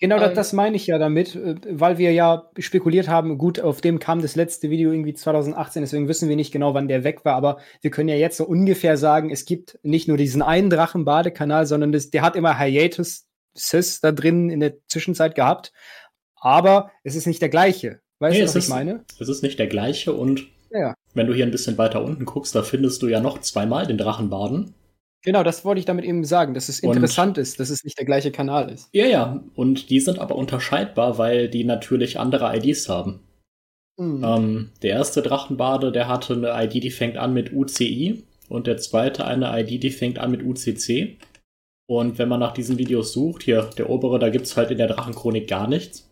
Genau, 0.00 0.18
das, 0.18 0.30
ähm. 0.30 0.34
das 0.34 0.52
meine 0.52 0.76
ich 0.76 0.86
ja 0.86 0.98
damit, 0.98 1.34
äh, 1.34 1.56
weil 1.68 1.98
wir 1.98 2.12
ja 2.12 2.50
spekuliert 2.58 3.08
haben, 3.08 3.36
gut, 3.36 3.60
auf 3.60 3.80
dem 3.80 3.98
kam 3.98 4.22
das 4.22 4.36
letzte 4.36 4.70
Video 4.70 4.92
irgendwie 4.92 5.14
2018, 5.14 5.82
deswegen 5.82 6.08
wissen 6.08 6.28
wir 6.28 6.36
nicht 6.36 6.52
genau, 6.52 6.74
wann 6.74 6.88
der 6.88 7.04
weg 7.04 7.24
war, 7.24 7.34
aber 7.34 7.58
wir 7.80 7.90
können 7.90 8.08
ja 8.08 8.14
jetzt 8.14 8.36
so 8.36 8.44
ungefähr 8.44 8.96
sagen, 8.96 9.30
es 9.30 9.44
gibt 9.44 9.78
nicht 9.82 10.08
nur 10.08 10.16
diesen 10.16 10.42
einen 10.42 10.70
Drachenbadekanal, 10.70 11.66
sondern 11.66 11.92
das, 11.92 12.10
der 12.10 12.22
hat 12.22 12.36
immer 12.36 12.58
Hiatus 12.58 13.26
Sis 13.54 14.00
da 14.00 14.12
drin 14.12 14.50
in 14.50 14.60
der 14.60 14.74
Zwischenzeit 14.86 15.34
gehabt, 15.34 15.72
aber 16.36 16.92
es 17.02 17.16
ist 17.16 17.26
nicht 17.26 17.42
der 17.42 17.48
gleiche. 17.48 18.00
Weißt 18.20 18.34
nee, 18.34 18.40
du, 18.40 18.46
was 18.46 18.56
ich 18.56 18.68
meine? 18.68 19.04
Es 19.20 19.28
ist 19.28 19.42
nicht 19.42 19.58
der 19.58 19.66
gleiche 19.66 20.12
und 20.12 20.46
ja. 20.70 20.94
Wenn 21.18 21.26
du 21.26 21.34
hier 21.34 21.44
ein 21.44 21.50
bisschen 21.50 21.76
weiter 21.76 22.02
unten 22.02 22.24
guckst, 22.24 22.54
da 22.54 22.62
findest 22.62 23.02
du 23.02 23.08
ja 23.08 23.20
noch 23.20 23.40
zweimal 23.40 23.86
den 23.86 23.98
Drachenbaden. 23.98 24.74
Genau, 25.22 25.42
das 25.42 25.64
wollte 25.64 25.80
ich 25.80 25.84
damit 25.84 26.04
eben 26.04 26.24
sagen, 26.24 26.54
dass 26.54 26.68
es 26.68 26.80
interessant 26.80 27.36
und, 27.36 27.42
ist, 27.42 27.60
dass 27.60 27.70
es 27.70 27.84
nicht 27.84 27.98
der 27.98 28.06
gleiche 28.06 28.30
Kanal 28.30 28.70
ist. 28.70 28.88
Ja, 28.92 29.04
ja, 29.06 29.44
und 29.54 29.90
die 29.90 30.00
sind 30.00 30.18
aber 30.18 30.36
unterscheidbar, 30.36 31.18
weil 31.18 31.48
die 31.48 31.64
natürlich 31.64 32.18
andere 32.18 32.56
IDs 32.56 32.88
haben. 32.88 33.20
Mhm. 33.98 34.24
Ähm, 34.24 34.70
der 34.82 34.90
erste 34.92 35.22
Drachenbade, 35.22 35.90
der 35.90 36.08
hatte 36.08 36.34
eine 36.34 36.64
ID, 36.64 36.84
die 36.84 36.90
fängt 36.90 37.18
an 37.18 37.34
mit 37.34 37.52
UCI 37.52 38.24
und 38.48 38.66
der 38.66 38.78
zweite 38.78 39.24
eine 39.24 39.60
ID, 39.60 39.82
die 39.82 39.90
fängt 39.90 40.18
an 40.18 40.30
mit 40.30 40.42
UCC. 40.42 41.18
Und 41.90 42.18
wenn 42.18 42.28
man 42.28 42.38
nach 42.38 42.52
diesen 42.52 42.78
Videos 42.78 43.12
sucht, 43.12 43.42
hier, 43.42 43.70
der 43.76 43.90
obere, 43.90 44.18
da 44.18 44.28
gibt 44.28 44.46
es 44.46 44.56
halt 44.56 44.70
in 44.70 44.78
der 44.78 44.88
Drachenchronik 44.88 45.48
gar 45.48 45.66
nichts. 45.66 46.08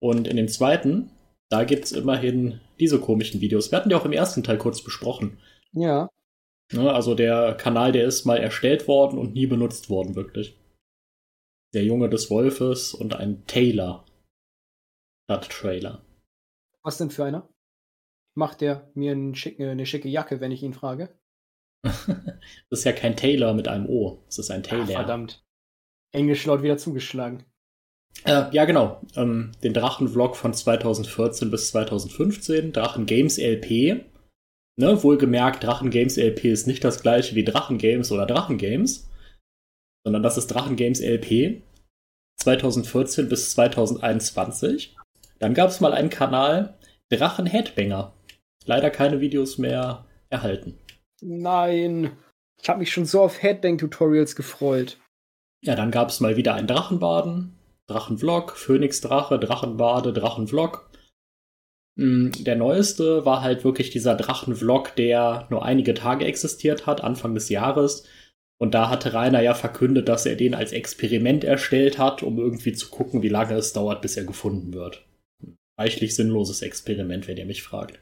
Und 0.00 0.28
in 0.28 0.36
dem 0.36 0.48
zweiten, 0.48 1.10
da 1.48 1.64
gibt 1.64 1.86
es 1.86 1.92
immerhin 1.92 2.60
diese 2.80 3.00
komischen 3.00 3.40
Videos. 3.40 3.70
Wir 3.70 3.78
hatten 3.78 3.88
die 3.88 3.94
auch 3.94 4.04
im 4.04 4.12
ersten 4.12 4.42
Teil 4.42 4.58
kurz 4.58 4.82
besprochen. 4.82 5.38
Ja. 5.72 6.08
Ne, 6.72 6.92
also 6.92 7.14
der 7.14 7.54
Kanal, 7.54 7.92
der 7.92 8.04
ist 8.04 8.24
mal 8.24 8.38
erstellt 8.38 8.88
worden 8.88 9.18
und 9.18 9.34
nie 9.34 9.46
benutzt 9.46 9.88
worden, 9.88 10.14
wirklich. 10.16 10.58
Der 11.74 11.84
Junge 11.84 12.08
des 12.08 12.30
Wolfes 12.30 12.94
und 12.94 13.14
ein 13.14 13.46
Taylor. 13.46 14.04
Hat 15.30 15.48
Trailer. 15.50 16.02
Was 16.82 16.98
denn 16.98 17.10
für 17.10 17.24
einer? 17.24 17.48
Macht 18.34 18.60
der 18.60 18.90
mir 18.94 19.12
eine 19.12 19.34
schicke, 19.34 19.70
eine 19.70 19.84
schicke 19.84 20.08
Jacke, 20.08 20.40
wenn 20.40 20.52
ich 20.52 20.62
ihn 20.62 20.72
frage? 20.72 21.18
das 21.82 22.80
ist 22.80 22.84
ja 22.84 22.92
kein 22.92 23.16
Taylor 23.16 23.54
mit 23.54 23.68
einem 23.68 23.86
O. 23.86 24.22
Das 24.26 24.38
ist 24.38 24.50
ein 24.50 24.62
Taylor. 24.62 24.84
Ach, 24.88 24.92
verdammt. 24.92 25.44
Englisch 26.12 26.46
laut 26.46 26.62
wieder 26.62 26.78
zugeschlagen. 26.78 27.44
Äh, 28.24 28.44
ja, 28.52 28.64
genau. 28.64 29.00
Ähm, 29.16 29.52
den 29.62 29.74
Drachen-Vlog 29.74 30.36
von 30.36 30.52
2014 30.52 31.50
bis 31.50 31.68
2015. 31.70 32.72
Drachen 32.72 33.06
Games 33.06 33.38
LP. 33.38 34.04
Ne, 34.76 35.02
wohlgemerkt, 35.02 35.64
Drachen 35.64 35.90
Games 35.90 36.16
LP 36.16 36.44
ist 36.44 36.68
nicht 36.68 36.84
das 36.84 37.02
gleiche 37.02 37.34
wie 37.34 37.44
Drachen 37.44 37.78
Games 37.78 38.12
oder 38.12 38.26
Drachen 38.26 38.58
Games, 38.58 39.08
sondern 40.04 40.22
das 40.22 40.38
ist 40.38 40.46
Drachen 40.46 40.76
Games 40.76 41.00
LP 41.00 41.62
2014 42.40 43.28
bis 43.28 43.50
2021. 43.52 44.96
Dann 45.40 45.54
gab 45.54 45.70
es 45.70 45.80
mal 45.80 45.92
einen 45.92 46.10
Kanal 46.10 46.78
Drachen 47.10 47.46
Headbanger. 47.46 48.12
Leider 48.66 48.90
keine 48.90 49.20
Videos 49.20 49.58
mehr 49.58 50.04
erhalten. 50.30 50.78
Nein, 51.20 52.12
ich 52.62 52.68
habe 52.68 52.78
mich 52.78 52.92
schon 52.92 53.04
so 53.04 53.22
auf 53.22 53.42
Headbang-Tutorials 53.42 54.36
gefreut. 54.36 54.98
Ja, 55.64 55.74
dann 55.74 55.90
gab 55.90 56.10
es 56.10 56.20
mal 56.20 56.36
wieder 56.36 56.54
ein 56.54 56.68
Drachenbaden, 56.68 57.57
Drachenvlog, 57.88 58.56
Phönix-Drache, 58.56 59.38
Drachenbade, 59.38 60.12
Drachenvlog. 60.12 60.90
Mm, 61.96 62.30
der 62.38 62.54
neueste 62.54 63.24
war 63.24 63.42
halt 63.42 63.64
wirklich 63.64 63.90
dieser 63.90 64.14
Drachenvlog, 64.14 64.94
der 64.96 65.46
nur 65.50 65.64
einige 65.64 65.94
Tage 65.94 66.24
existiert 66.26 66.86
hat, 66.86 67.02
Anfang 67.02 67.34
des 67.34 67.48
Jahres. 67.48 68.04
Und 68.60 68.74
da 68.74 68.90
hatte 68.90 69.14
Rainer 69.14 69.40
ja 69.40 69.54
verkündet, 69.54 70.08
dass 70.08 70.26
er 70.26 70.36
den 70.36 70.54
als 70.54 70.72
Experiment 70.72 71.44
erstellt 71.44 71.98
hat, 71.98 72.22
um 72.22 72.38
irgendwie 72.38 72.72
zu 72.72 72.88
gucken, 72.90 73.22
wie 73.22 73.28
lange 73.28 73.54
es 73.54 73.72
dauert, 73.72 74.02
bis 74.02 74.16
er 74.16 74.24
gefunden 74.24 74.74
wird. 74.74 75.04
Reichlich 75.78 76.14
sinnloses 76.14 76.62
Experiment, 76.62 77.28
wenn 77.28 77.36
ihr 77.36 77.46
mich 77.46 77.62
fragt. 77.62 78.00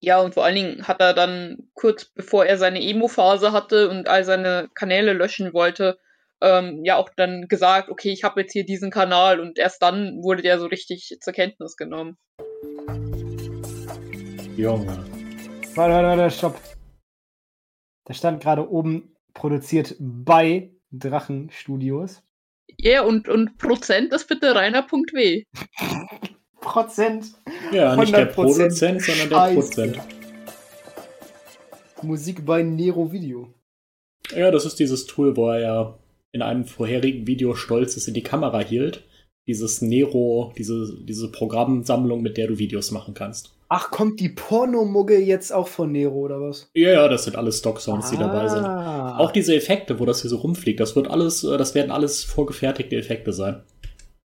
Ja, 0.00 0.20
und 0.20 0.32
vor 0.32 0.44
allen 0.44 0.54
Dingen 0.54 0.88
hat 0.88 1.00
er 1.00 1.12
dann 1.12 1.68
kurz 1.74 2.06
bevor 2.06 2.46
er 2.46 2.56
seine 2.56 2.82
Emo-Phase 2.82 3.52
hatte 3.52 3.90
und 3.90 4.08
all 4.08 4.24
seine 4.24 4.70
Kanäle 4.74 5.12
löschen 5.12 5.52
wollte, 5.52 5.98
ähm, 6.40 6.84
ja 6.84 6.96
auch 6.96 7.10
dann 7.16 7.46
gesagt, 7.48 7.90
okay, 7.90 8.10
ich 8.10 8.24
habe 8.24 8.40
jetzt 8.40 8.52
hier 8.52 8.64
diesen 8.64 8.90
Kanal 8.90 9.40
und 9.40 9.58
erst 9.58 9.82
dann 9.82 10.22
wurde 10.22 10.42
der 10.42 10.58
so 10.58 10.66
richtig 10.66 11.16
zur 11.20 11.32
Kenntnis 11.32 11.76
genommen. 11.76 12.16
Junge. 14.56 15.04
Warte, 15.74 15.94
warte, 15.94 16.20
warte, 16.20 16.30
stopp. 16.30 16.60
Da 18.04 18.14
stand 18.14 18.42
gerade 18.42 18.68
oben 18.68 19.16
produziert 19.34 19.94
bei 19.98 20.70
Drachenstudios. 20.90 22.22
Ja, 22.78 23.02
und, 23.02 23.28
und 23.28 23.58
Prozent 23.58 24.12
ist 24.12 24.26
bitte 24.26 24.54
reiner.w. 24.54 25.44
Prozent. 26.60 27.26
Ja, 27.72 27.96
nicht 27.96 28.14
der 28.14 28.26
Produzent, 28.26 29.02
sondern 29.02 29.28
der 29.28 29.54
Prozent. 29.54 29.98
Musik 32.02 32.44
bei 32.44 32.62
Nero 32.62 33.12
Video. 33.12 33.54
Ja, 34.34 34.50
das 34.50 34.64
ist 34.64 34.78
dieses 34.78 35.06
Tool, 35.06 35.36
wo 35.36 35.48
er 35.50 35.60
ja 35.60 35.99
in 36.32 36.42
einem 36.42 36.64
vorherigen 36.64 37.26
Video 37.26 37.54
stolz 37.54 37.96
ist 37.96 38.08
in 38.08 38.14
die 38.14 38.22
Kamera 38.22 38.60
hielt. 38.60 39.04
Dieses 39.46 39.82
Nero, 39.82 40.52
diese, 40.56 40.96
diese 41.02 41.32
Programmsammlung, 41.32 42.22
mit 42.22 42.36
der 42.36 42.46
du 42.46 42.58
Videos 42.58 42.90
machen 42.92 43.14
kannst. 43.14 43.56
Ach, 43.68 43.90
kommt 43.90 44.20
die 44.20 44.28
Pornomugge 44.28 45.18
jetzt 45.18 45.52
auch 45.52 45.68
von 45.68 45.92
Nero 45.92 46.16
oder 46.16 46.40
was? 46.40 46.70
Ja, 46.74 46.90
ja, 46.90 47.08
das 47.08 47.24
sind 47.24 47.36
alles 47.36 47.58
Stock-Songs, 47.58 48.06
ah. 48.06 48.10
die 48.10 48.16
dabei 48.16 48.48
sind. 48.48 48.64
Ah. 48.64 49.18
Auch 49.18 49.30
diese 49.30 49.54
Effekte, 49.54 49.98
wo 50.00 50.06
das 50.06 50.22
hier 50.22 50.30
so 50.30 50.38
rumfliegt, 50.38 50.80
das 50.80 50.96
wird 50.96 51.08
alles, 51.08 51.44
äh, 51.44 51.56
das 51.56 51.74
werden 51.74 51.90
alles 51.90 52.24
vorgefertigte 52.24 52.96
Effekte 52.96 53.32
sein. 53.32 53.62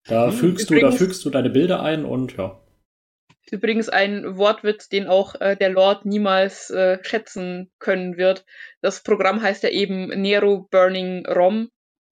Da 0.07 0.27
hm, 0.27 0.33
fügst 0.33 0.69
du, 0.69 0.79
da 0.79 0.91
fügst 0.91 1.25
du 1.25 1.29
deine 1.29 1.49
Bilder 1.49 1.81
ein 1.81 2.05
und 2.05 2.37
ja. 2.37 2.59
Übrigens 3.49 3.89
ein 3.89 4.37
Wortwitz, 4.37 4.89
den 4.89 5.07
auch 5.07 5.39
äh, 5.41 5.57
der 5.57 5.69
Lord 5.69 6.05
niemals 6.05 6.69
äh, 6.69 6.99
schätzen 7.01 7.71
können 7.79 8.17
wird. 8.17 8.45
Das 8.81 9.01
Programm 9.03 9.41
heißt 9.41 9.63
ja 9.63 9.69
eben 9.69 10.07
Nero 10.21 10.67
Burning 10.69 11.25
ROM. 11.25 11.69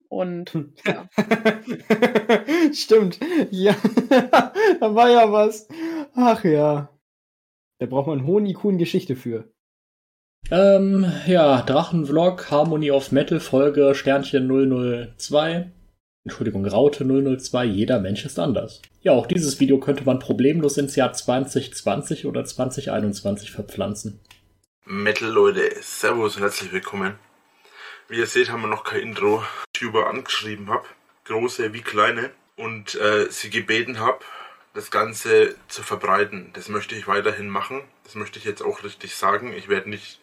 Und 0.10 0.58
ja. 0.86 1.08
Stimmt. 2.74 3.20
Ja, 3.52 3.76
da 4.80 4.96
war 4.96 5.10
ja 5.10 5.32
was. 5.32 5.68
Ach 6.16 6.44
ja. 6.44 6.90
Da 7.78 7.86
braucht 7.86 8.08
man 8.08 8.26
Honigkuhn-Geschichte 8.26 9.16
für. 9.16 9.48
Ähm, 10.52 11.06
ja, 11.28 11.62
Drachenvlog, 11.62 12.50
Harmony 12.50 12.92
of 12.92 13.12
Metal, 13.12 13.40
Folge 13.40 13.94
Sternchen 13.94 14.48
002. 15.16 15.72
Entschuldigung, 16.26 16.66
Raute 16.66 17.06
002, 17.06 17.66
jeder 17.66 18.00
Mensch 18.00 18.26
ist 18.26 18.40
anders. 18.40 18.82
Ja, 19.02 19.14
auch 19.14 19.28
dieses 19.28 19.60
Video 19.60 19.80
könnte 19.80 20.04
man 20.04 20.20
problemlos 20.20 20.78
ins 20.78 20.96
Jahr 20.96 21.14
2020 21.14 22.26
oder 22.26 22.44
2021 22.44 23.52
verpflanzen. 23.52 24.20
Metal 24.86 25.30
Leute, 25.30 25.70
Servus 25.82 26.36
und 26.36 26.42
herzlich 26.42 26.72
willkommen. 26.74 27.14
Wie 28.10 28.18
ihr 28.18 28.26
seht, 28.26 28.50
haben 28.50 28.62
wir 28.62 28.68
noch 28.68 28.84
kein 28.84 29.02
Intro. 29.02 29.44
YouTuber 29.76 30.08
angeschrieben 30.08 30.70
habe, 30.70 30.86
große 31.26 31.74
wie 31.74 31.82
kleine, 31.82 32.32
und 32.56 32.96
äh, 32.96 33.30
sie 33.30 33.52
gebeten 33.52 34.00
habe, 34.00 34.20
das 34.74 34.90
Ganze 34.90 35.56
zu 35.68 35.84
verbreiten. 35.84 36.50
Das 36.54 36.70
möchte 36.70 36.96
ich 36.96 37.08
weiterhin 37.08 37.50
machen. 37.50 37.84
Das 38.04 38.16
möchte 38.16 38.40
ich 38.40 38.46
jetzt 38.46 38.64
auch 38.64 38.84
richtig 38.84 39.16
sagen. 39.16 39.54
Ich 39.54 39.70
werde 39.70 39.92
nicht, 39.92 40.20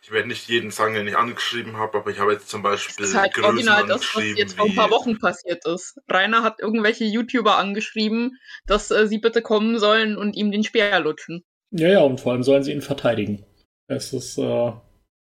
ich 0.00 0.12
werde 0.12 0.28
nicht 0.28 0.48
jeden 0.48 0.70
sagen, 0.70 0.94
den 0.94 1.08
ich 1.08 1.16
angeschrieben 1.16 1.76
habe, 1.76 1.98
aber 1.98 2.10
ich 2.12 2.20
habe 2.20 2.32
jetzt 2.32 2.48
zum 2.48 2.62
Beispiel 2.62 3.04
das 3.04 3.10
ist 3.10 3.16
halt 3.16 3.34
Größen 3.34 3.50
original 3.50 3.86
das, 3.86 4.14
was 4.14 4.24
jetzt 4.36 4.56
vor 4.56 4.66
ein 4.66 4.76
paar 4.76 4.92
Wochen 4.92 5.18
passiert 5.18 5.66
ist. 5.66 5.98
Rainer 6.08 6.44
hat 6.44 6.60
irgendwelche 6.60 7.04
YouTuber 7.04 7.58
angeschrieben, 7.58 8.38
dass 8.66 8.92
äh, 8.92 9.08
sie 9.08 9.18
bitte 9.18 9.42
kommen 9.42 9.80
sollen 9.80 10.16
und 10.16 10.36
ihm 10.36 10.52
den 10.52 10.62
Speer 10.62 11.00
lutschen. 11.00 11.44
Ja, 11.72 11.88
ja, 11.88 12.00
und 12.00 12.20
vor 12.20 12.30
allem 12.30 12.44
sollen 12.44 12.62
sie 12.62 12.72
ihn 12.72 12.80
verteidigen. 12.80 13.44
Es 13.88 14.12
ist 14.12 14.38
äh, 14.38 14.72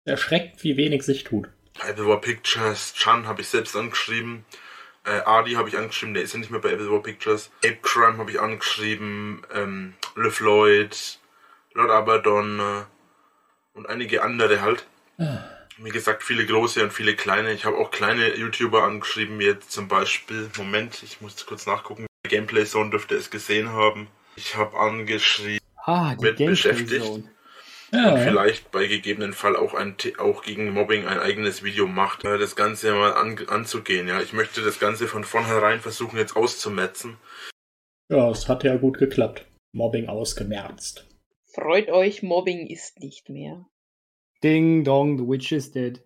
erschreckend, 0.06 0.64
wie 0.64 0.78
wenig 0.78 1.02
sich 1.02 1.24
tut. 1.24 1.50
Apple 1.80 2.16
Pictures, 2.18 2.94
Chan 2.94 3.26
habe 3.26 3.42
ich 3.42 3.48
selbst 3.48 3.76
angeschrieben. 3.76 4.44
Äh, 5.04 5.20
Adi 5.24 5.52
habe 5.52 5.68
ich 5.68 5.76
angeschrieben, 5.76 6.14
der 6.14 6.22
ist 6.22 6.32
ja 6.32 6.38
nicht 6.38 6.50
mehr 6.50 6.60
bei 6.60 6.70
Apple 6.70 6.90
War 6.90 7.02
Pictures. 7.02 7.50
Ape 7.64 7.78
Crime 7.82 8.16
habe 8.18 8.30
ich 8.30 8.40
angeschrieben, 8.40 9.42
ähm, 9.52 9.94
Le 10.14 10.30
Floyd, 10.30 11.18
Lord 11.74 11.90
Abaddon 11.90 12.60
äh, 12.60 13.76
und 13.76 13.88
einige 13.88 14.22
andere 14.22 14.62
halt. 14.62 14.86
Wie 15.76 15.90
gesagt, 15.90 16.22
viele 16.22 16.46
große 16.46 16.82
und 16.82 16.92
viele 16.92 17.16
kleine. 17.16 17.52
Ich 17.52 17.64
habe 17.64 17.76
auch 17.76 17.90
kleine 17.90 18.34
YouTuber 18.36 18.84
angeschrieben, 18.84 19.40
jetzt 19.40 19.72
zum 19.72 19.88
Beispiel, 19.88 20.50
Moment, 20.56 21.02
ich 21.02 21.20
muss 21.20 21.44
kurz 21.44 21.66
nachgucken. 21.66 22.06
Gameplay 22.28 22.64
Zone 22.64 22.90
dürfte 22.90 23.16
es 23.16 23.30
gesehen 23.30 23.70
haben. 23.70 24.08
Ich 24.36 24.56
habe 24.56 24.78
angeschrieben, 24.78 25.60
ah, 25.84 26.14
Gameplay 26.14 26.46
beschäftigt. 26.46 27.04
Zone 27.04 27.33
ja. 27.94 28.14
und 28.14 28.20
vielleicht 28.20 28.70
bei 28.70 28.86
gegebenen 28.86 29.32
Fall 29.32 29.56
auch, 29.56 29.74
ein, 29.74 29.96
auch 30.18 30.42
gegen 30.42 30.70
Mobbing 30.72 31.06
ein 31.06 31.18
eigenes 31.18 31.62
Video 31.62 31.86
macht, 31.86 32.24
äh, 32.24 32.38
das 32.38 32.56
Ganze 32.56 32.92
mal 32.92 33.12
an, 33.14 33.38
anzugehen. 33.48 34.08
Ja, 34.08 34.20
ich 34.20 34.32
möchte 34.32 34.62
das 34.62 34.78
Ganze 34.80 35.08
von 35.08 35.24
vornherein 35.24 35.80
versuchen 35.80 36.18
jetzt 36.18 36.36
auszumetzen. 36.36 37.16
Ja, 38.10 38.30
es 38.30 38.48
hat 38.48 38.64
ja 38.64 38.76
gut 38.76 38.98
geklappt. 38.98 39.46
Mobbing 39.72 40.08
ausgemerzt. 40.08 41.08
Freut 41.46 41.88
euch, 41.88 42.22
Mobbing 42.22 42.66
ist 42.66 43.00
nicht 43.00 43.28
mehr. 43.28 43.66
Ding 44.42 44.84
dong, 44.84 45.18
the 45.18 45.24
witch 45.26 45.52
is 45.52 45.72
dead. 45.72 46.02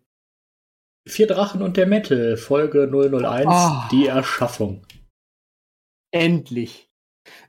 Vier 1.06 1.26
Drachen 1.26 1.62
und 1.62 1.76
der 1.76 1.86
Metal, 1.86 2.36
Folge 2.36 2.86
001, 2.86 3.46
Ah. 3.48 3.88
die 3.90 4.06
Erschaffung. 4.06 4.86
Endlich. 6.10 6.88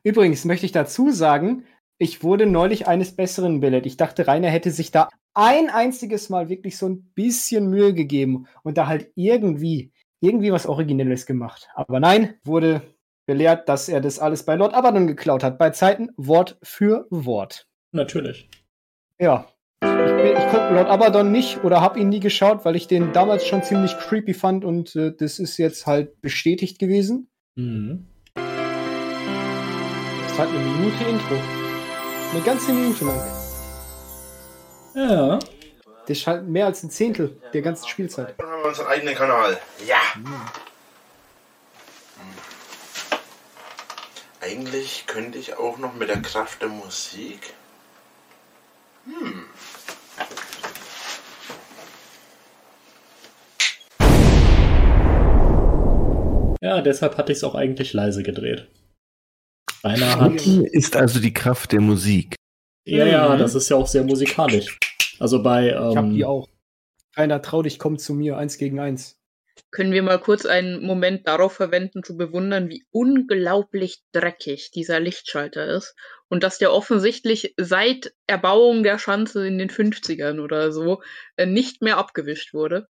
Übrigens 0.03 0.45
möchte 0.45 0.65
ich 0.65 0.71
dazu 0.71 1.11
sagen, 1.11 1.65
ich 1.99 2.23
wurde 2.23 2.45
neulich 2.45 2.87
eines 2.87 3.15
Besseren 3.15 3.59
belehrt. 3.59 3.85
Ich 3.85 3.97
dachte, 3.97 4.25
Rainer 4.25 4.49
hätte 4.49 4.71
sich 4.71 4.89
da 4.89 5.09
ein 5.33 5.69
einziges 5.69 6.29
Mal 6.29 6.49
wirklich 6.49 6.77
so 6.77 6.87
ein 6.87 7.11
bisschen 7.13 7.69
Mühe 7.69 7.93
gegeben 7.93 8.47
und 8.63 8.77
da 8.77 8.87
halt 8.87 9.11
irgendwie, 9.15 9.91
irgendwie 10.21 10.51
was 10.51 10.65
Originelles 10.65 11.25
gemacht. 11.25 11.67
Aber 11.75 11.99
nein, 11.99 12.35
wurde 12.43 12.81
belehrt, 13.27 13.67
dass 13.67 13.89
er 13.89 13.99
das 13.99 14.17
alles 14.17 14.43
bei 14.43 14.55
Lord 14.55 14.73
Abaddon 14.73 15.07
geklaut 15.07 15.43
hat. 15.43 15.59
Bei 15.59 15.71
Zeiten 15.71 16.09
Wort 16.15 16.57
für 16.63 17.05
Wort. 17.09 17.67
Natürlich. 17.91 18.49
Ja. 19.19 19.47
Ich, 19.83 19.89
ich 19.89 20.47
gucke 20.51 20.73
Lord 20.73 20.87
Abaddon 20.87 21.31
nicht 21.31 21.63
oder 21.65 21.81
habe 21.81 21.99
ihn 21.99 22.09
nie 22.09 22.21
geschaut, 22.21 22.63
weil 22.63 22.77
ich 22.77 22.87
den 22.87 23.11
damals 23.11 23.45
schon 23.45 23.61
ziemlich 23.61 23.97
creepy 23.97 24.33
fand 24.33 24.63
und 24.63 24.95
äh, 24.95 25.13
das 25.15 25.37
ist 25.37 25.57
jetzt 25.57 25.85
halt 25.85 26.21
bestätigt 26.21 26.79
gewesen. 26.79 27.29
Mhm. 27.55 28.07
Das 28.35 30.31
ist 30.31 30.39
halt 30.39 30.49
eine 30.49 30.59
Minute 30.59 31.03
Intro. 31.03 31.58
Eine 32.31 32.41
ganze 32.41 32.71
Minute 32.71 33.05
lang. 33.05 33.21
Ja. 34.93 35.39
Das 36.07 36.17
ist 36.17 36.27
halt 36.27 36.47
mehr 36.47 36.67
als 36.67 36.83
ein 36.83 36.91
Zehntel 36.91 37.35
der 37.53 37.61
ganzen 37.61 37.87
Spielzeit. 37.87 38.35
Dann 38.37 38.47
haben 38.47 38.61
wir 38.61 38.69
unseren 38.69 38.87
eigenen 38.87 39.15
Kanal. 39.15 39.57
Ja. 39.87 39.97
Eigentlich 44.41 45.05
könnte 45.07 45.37
ich 45.39 45.57
auch 45.57 45.77
noch 45.79 45.93
mit 45.95 46.07
der 46.09 46.21
Kraft 46.21 46.61
der 46.61 46.69
Musik. 46.69 47.53
Ja, 56.61 56.81
deshalb 56.81 57.17
hatte 57.17 57.31
ich 57.31 57.39
es 57.39 57.43
auch 57.43 57.55
eigentlich 57.55 57.93
leise 57.93 58.21
gedreht. 58.21 58.67
Rainer 59.83 60.19
hat. 60.19 60.45
Ist 60.45 60.95
also 60.95 61.19
die 61.19 61.33
Kraft 61.33 61.71
der 61.71 61.81
Musik. 61.81 62.35
Ja, 62.85 63.05
ja, 63.05 63.29
Mhm. 63.35 63.39
das 63.39 63.55
ist 63.55 63.69
ja 63.69 63.77
auch 63.77 63.87
sehr 63.87 64.03
musikalisch. 64.03 64.77
Also 65.19 65.43
bei. 65.43 65.69
Ich 65.69 65.75
hab 65.75 66.09
die 66.09 66.21
Ähm, 66.21 66.25
auch. 66.27 66.47
Keiner 67.15 67.41
trau 67.41 67.61
dich, 67.61 67.79
komm 67.79 67.97
zu 67.97 68.13
mir, 68.13 68.37
eins 68.37 68.57
gegen 68.57 68.79
eins. 68.79 69.17
Können 69.71 69.91
wir 69.91 70.01
mal 70.03 70.19
kurz 70.19 70.45
einen 70.45 70.81
Moment 70.85 71.27
darauf 71.27 71.53
verwenden, 71.53 72.01
zu 72.01 72.15
bewundern, 72.17 72.69
wie 72.69 72.85
unglaublich 72.91 73.99
dreckig 74.13 74.71
dieser 74.71 74.99
Lichtschalter 74.99 75.67
ist 75.67 75.95
und 76.29 76.43
dass 76.43 76.57
der 76.57 76.71
offensichtlich 76.73 77.53
seit 77.57 78.13
Erbauung 78.25 78.83
der 78.83 78.97
Schanze 78.97 79.45
in 79.45 79.57
den 79.57 79.69
50ern 79.69 80.39
oder 80.39 80.71
so 80.71 81.01
äh, 81.35 81.45
nicht 81.45 81.81
mehr 81.81 81.97
abgewischt 81.97 82.53
wurde. 82.53 82.87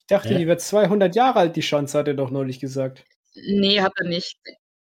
Ich 0.00 0.06
dachte, 0.06 0.30
Hä? 0.30 0.38
die 0.38 0.46
wird 0.46 0.60
200 0.60 1.14
Jahre 1.16 1.40
alt, 1.40 1.56
die 1.56 1.62
Schanze, 1.62 1.98
hat 1.98 2.08
er 2.08 2.14
doch 2.14 2.30
neulich 2.30 2.60
gesagt. 2.60 3.04
Nee, 3.34 3.80
hat 3.80 3.92
er 3.96 4.06
nicht. 4.08 4.38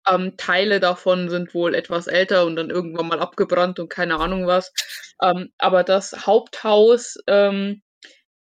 Ähm, 0.09 0.35
Teile 0.37 0.79
davon 0.79 1.29
sind 1.29 1.53
wohl 1.53 1.75
etwas 1.75 2.07
älter 2.07 2.45
und 2.45 2.55
dann 2.55 2.69
irgendwann 2.69 3.07
mal 3.07 3.19
abgebrannt 3.19 3.79
und 3.79 3.89
keine 3.89 4.19
Ahnung 4.19 4.47
was. 4.47 4.73
Ähm, 5.21 5.51
aber 5.57 5.83
das 5.83 6.25
Haupthaus 6.25 7.17
ähm, 7.27 7.81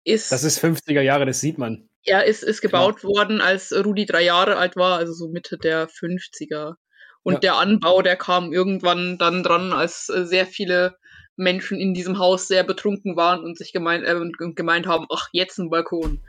ist, 0.03 0.31
Das 0.31 0.43
ist 0.43 0.63
50er 0.63 1.01
Jahre, 1.01 1.25
das 1.25 1.39
sieht 1.41 1.57
man. 1.57 1.87
ja, 2.05 2.19
ist, 2.19 2.43
ist 2.43 2.61
gebaut 2.61 3.03
worden, 3.03 3.41
als 3.41 3.73
Rudi 3.73 4.05
drei 4.05 4.21
Jahre 4.23 4.57
alt 4.57 4.75
war, 4.75 4.97
also 4.97 5.13
so 5.13 5.27
Mitte 5.29 5.57
der 5.57 5.89
50er. 5.89 6.75
Und 7.23 7.33
Ja. 7.33 7.39
der 7.39 7.55
Anbau, 7.57 8.01
der 8.01 8.15
kam 8.15 8.53
irgendwann 8.53 9.17
dann 9.17 9.43
dran, 9.43 9.73
als 9.73 10.07
äh, 10.09 10.25
sehr 10.25 10.45
viele 10.45 10.95
Menschen 11.35 11.77
in 11.79 11.93
diesem 11.93 12.19
Haus 12.19 12.47
sehr 12.47 12.63
betrunken 12.63 13.15
waren 13.17 13.43
und 13.43 13.57
sich 13.57 13.73
gemeint, 13.73 14.05
äh, 14.05 14.19
gemeint 14.55 14.87
haben, 14.87 15.07
ach, 15.11 15.27
jetzt 15.33 15.57
ein 15.57 15.69
Balkon. 15.69 16.21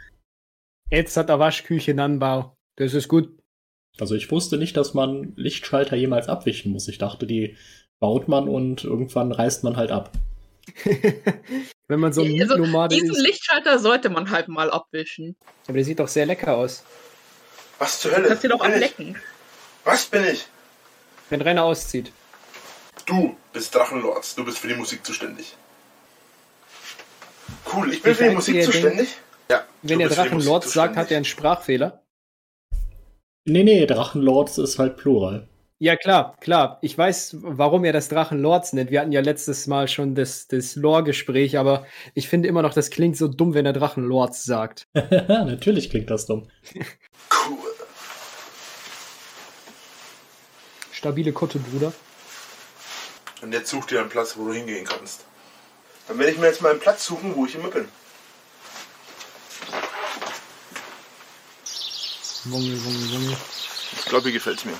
Jetzt 0.91 1.16
hat 1.16 1.29
er 1.29 1.39
Waschküche 1.39 1.91
in 1.93 2.01
Anbau. 2.01 2.57
Das 2.76 2.95
ist 2.95 3.09
gut. 3.09 3.31
Also 4.01 4.14
ich 4.14 4.30
wusste 4.30 4.59
nicht, 4.59 4.76
dass 4.76 4.94
man 4.94 5.32
Lichtschalter 5.36 5.96
jemals 5.96 6.28
abwischen 6.28 6.72
muss. 6.72 6.88
Ich 6.88 6.99
dachte, 6.99 7.26
die 7.26 7.57
baut 7.99 8.28
man 8.28 8.49
und 8.49 8.84
irgendwann 8.84 9.32
reißt 9.32 9.64
man 9.64 9.76
halt 9.76 9.90
ab. 9.90 10.12
Wenn 11.88 12.01
man 12.01 12.12
so 12.12 12.22
ein 12.22 12.40
Also, 12.40 12.57
Mietnomade 12.57 12.94
Diesen 12.94 13.11
ist. 13.11 13.20
Lichtschalter 13.20 13.78
sollte 13.78 14.11
man 14.11 14.30
halt 14.30 14.49
mal 14.49 14.70
abwischen. 14.70 15.36
Aber 15.66 15.74
der 15.74 15.84
sieht 15.84 15.99
doch 15.99 16.09
sehr 16.09 16.26
lecker 16.26 16.57
aus. 16.57 16.84
Was 17.78 18.01
zur 18.01 18.12
Hölle? 18.14 18.28
Kannst 18.28 18.44
du 18.44 18.49
doch 18.49 18.61
ablecken. 18.61 19.16
Was 19.84 20.05
bin 20.07 20.24
ich? 20.24 20.46
Wenn 21.30 21.40
Rainer 21.40 21.64
auszieht. 21.64 22.12
Du 23.07 23.36
bist 23.53 23.74
Drachenlords. 23.74 24.34
Du 24.34 24.44
bist 24.44 24.59
für 24.59 24.68
die 24.68 24.74
Musik 24.74 25.05
zuständig. 25.05 25.57
Cool, 27.72 27.92
ich 27.92 28.03
bin 28.03 28.12
Ich 28.12 28.18
für 28.18 28.28
die 28.28 28.34
Musik 28.34 28.64
zuständig. 28.64 29.16
Ja. 29.51 29.64
Wenn 29.82 29.99
du 29.99 30.05
er 30.05 30.09
bist 30.09 30.20
für 30.20 30.28
die 30.28 30.34
Musik 30.34 30.51
Drachenlord 30.51 30.68
sagt, 30.68 30.96
hat 30.96 31.11
er 31.11 31.16
einen 31.16 31.24
Sprachfehler. 31.24 32.03
Nee, 33.49 33.64
nee, 33.64 33.86
Drachenlords 33.86 34.59
ist 34.59 34.78
halt 34.78 34.99
Plural. 34.99 35.49
Ja, 35.78 35.96
klar, 35.96 36.36
klar. 36.40 36.78
Ich 36.82 36.99
weiß, 36.99 37.36
warum 37.40 37.84
er 37.84 37.94
das 37.94 38.09
Drachenlords 38.09 38.74
nennt. 38.74 38.90
Wir 38.90 39.01
hatten 39.01 39.12
ja 39.12 39.22
letztes 39.22 39.66
Mal 39.66 39.88
schon 39.88 40.14
das, 40.14 40.49
das 40.49 40.76
Lore-Gespräch, 40.76 41.57
aber 41.57 41.86
ich 42.14 42.28
finde 42.28 42.49
immer 42.49 42.61
noch, 42.61 42.74
das 42.74 42.90
klingt 42.90 43.16
so 43.16 43.26
dumm, 43.26 43.55
wenn 43.55 43.64
er 43.64 43.72
Drachenlords 43.72 44.44
sagt. 44.44 44.86
Natürlich 44.94 45.88
klingt 45.88 46.11
das 46.11 46.26
dumm. 46.26 46.51
Cool. 46.74 47.59
Stabile 50.92 51.32
Kutte, 51.32 51.59
Bruder. 51.61 51.92
Und 53.40 53.53
jetzt 53.53 53.70
such 53.70 53.86
dir 53.86 54.01
einen 54.01 54.11
Platz, 54.11 54.36
wo 54.36 54.44
du 54.44 54.53
hingehen 54.53 54.84
kannst. 54.84 55.24
Dann 56.09 56.18
werde 56.18 56.32
ich 56.32 56.38
mir 56.38 56.49
jetzt 56.49 56.61
mal 56.61 56.72
einen 56.72 56.80
Platz 56.80 57.07
suchen, 57.07 57.34
wo 57.34 57.46
ich 57.46 57.55
immer 57.55 57.68
bin. 57.68 57.86
Wummel, 62.51 62.84
wummel, 62.84 63.12
wummel. 63.12 63.36
Ich 63.99 64.05
glaube, 64.07 64.24
hier 64.24 64.32
gefällt's 64.32 64.64
mir. 64.64 64.72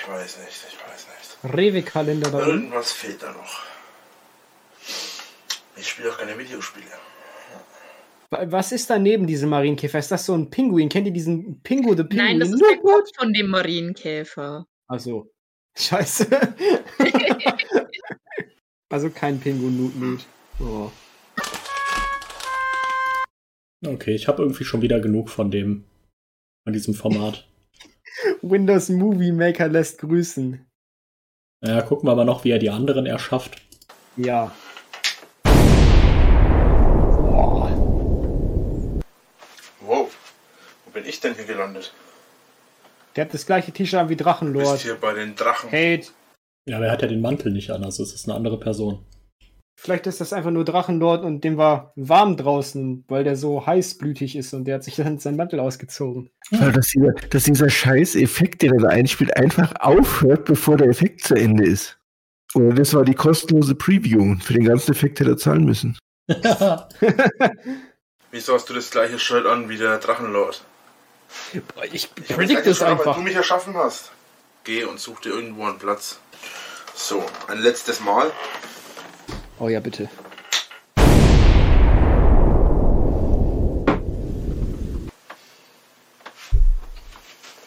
Ich 0.00 0.08
weiß 0.08 0.38
nicht, 0.38 0.64
ich 0.68 0.78
weiß 0.78 1.06
nicht. 1.42 1.54
Rewe-Kalender 1.56 2.30
da 2.30 2.38
unten. 2.38 2.50
Irgendwas 2.50 2.92
fehlt 2.92 3.22
da 3.22 3.32
noch. 3.32 3.62
Ich 5.76 5.88
spiele 5.88 6.10
auch 6.12 6.18
keine 6.18 6.38
Videospiele. 6.38 6.86
Wa- 8.30 8.44
Was 8.46 8.72
ist 8.72 8.88
da 8.90 8.98
neben 8.98 9.26
diesem 9.26 9.50
Marienkäfer? 9.50 9.98
Ist 9.98 10.10
das 10.10 10.24
so 10.26 10.34
ein 10.34 10.50
Pinguin? 10.50 10.88
Kennt 10.88 11.06
ihr 11.06 11.12
diesen 11.12 11.60
Pingu 11.62 11.90
the 11.96 12.04
Pinguin? 12.04 12.16
Nein, 12.26 12.40
das 12.40 12.50
ist 12.50 12.60
der 12.62 12.78
Kopf 12.78 13.08
von 13.18 13.32
dem 13.32 13.48
Marienkäfer. 13.48 14.66
Also, 14.88 15.30
scheiße. 15.76 16.26
also 18.90 19.10
kein 19.10 19.40
Pingu-Nut-Nut. 19.40 20.20
Oh. 20.60 20.90
Okay, 23.86 24.14
ich 24.14 24.28
habe 24.28 24.42
irgendwie 24.42 24.64
schon 24.64 24.82
wieder 24.82 25.00
genug 25.00 25.28
von 25.28 25.50
dem, 25.50 25.84
von 26.64 26.72
diesem 26.72 26.94
Format. 26.94 27.46
Windows 28.42 28.88
Movie 28.88 29.32
Maker 29.32 29.68
lässt 29.68 29.98
grüßen. 29.98 30.64
Ja, 31.62 31.82
gucken 31.82 32.08
wir 32.08 32.14
mal 32.14 32.24
noch, 32.24 32.44
wie 32.44 32.50
er 32.50 32.58
die 32.58 32.70
anderen 32.70 33.06
erschafft. 33.06 33.62
Ja. 34.16 34.54
Wow. 39.80 40.14
Wo 40.84 40.90
bin 40.92 41.04
ich 41.06 41.20
denn 41.20 41.34
hier 41.34 41.44
gelandet? 41.44 41.92
Der 43.16 43.26
hat 43.26 43.34
das 43.34 43.46
gleiche 43.46 43.72
T-Shirt 43.72 44.00
an 44.00 44.08
wie 44.08 44.16
Du 44.16 44.24
bist 44.24 44.26
Drachenlord. 44.26 44.80
hier 44.80 44.96
bei 44.96 45.14
den 45.14 45.34
Drachen. 45.36 45.70
Hate. 45.70 46.08
Ja, 46.66 46.76
aber 46.76 46.86
er 46.86 46.92
hat 46.92 47.02
ja 47.02 47.08
den 47.08 47.20
Mantel 47.20 47.52
nicht 47.52 47.70
an, 47.70 47.84
also 47.84 48.02
es 48.02 48.14
ist 48.14 48.26
eine 48.26 48.34
andere 48.34 48.58
Person. 48.58 49.04
Vielleicht 49.76 50.06
ist 50.06 50.20
das 50.20 50.32
einfach 50.32 50.52
nur 50.52 50.64
Drachenlord 50.64 51.24
und 51.24 51.42
dem 51.42 51.56
war 51.56 51.92
warm 51.96 52.36
draußen, 52.36 53.04
weil 53.08 53.24
der 53.24 53.36
so 53.36 53.66
heißblütig 53.66 54.36
ist 54.36 54.54
und 54.54 54.64
der 54.66 54.76
hat 54.76 54.84
sich 54.84 54.96
dann 54.96 55.18
seinen 55.18 55.36
Mantel 55.36 55.60
ausgezogen. 55.60 56.30
Weil 56.50 56.72
dass 56.72 56.88
dieser, 56.88 57.12
dass 57.12 57.44
dieser 57.44 57.68
scheiß 57.68 58.14
Effekt, 58.14 58.62
den 58.62 58.72
er 58.72 58.80
da 58.80 58.88
einspielt, 58.88 59.36
einfach 59.36 59.74
aufhört, 59.80 60.44
bevor 60.44 60.76
der 60.76 60.88
Effekt 60.88 61.22
zu 61.22 61.34
Ende 61.34 61.64
ist. 61.64 61.98
Oder 62.54 62.74
das 62.74 62.94
war 62.94 63.04
die 63.04 63.14
kostenlose 63.14 63.74
Preview. 63.74 64.36
Für 64.40 64.52
den 64.54 64.64
ganzen 64.64 64.92
Effekt 64.92 65.18
hätte 65.18 65.30
er 65.30 65.36
zahlen 65.36 65.64
müssen. 65.64 65.98
Wieso 68.30 68.54
hast 68.54 68.70
du 68.70 68.74
das 68.74 68.90
gleiche 68.90 69.18
Shirt 69.18 69.46
an 69.46 69.68
wie 69.68 69.76
der 69.76 69.98
Drachenlord? 69.98 70.64
Ich 71.92 72.08
Ich 72.16 72.28
predict 72.28 72.60
das 72.60 72.66
es 72.66 72.78
schon, 72.78 72.86
Weil 72.86 72.92
einfach. 72.94 73.16
du 73.16 73.22
mich 73.22 73.34
erschaffen 73.34 73.74
hast. 73.74 74.12
Geh 74.62 74.84
und 74.84 75.00
such 75.00 75.20
dir 75.20 75.30
irgendwo 75.30 75.66
einen 75.66 75.78
Platz. 75.78 76.20
So, 76.94 77.24
ein 77.48 77.58
letztes 77.58 78.00
Mal. 78.00 78.30
Oh 79.64 79.68
ja, 79.70 79.80
bitte. 79.80 80.10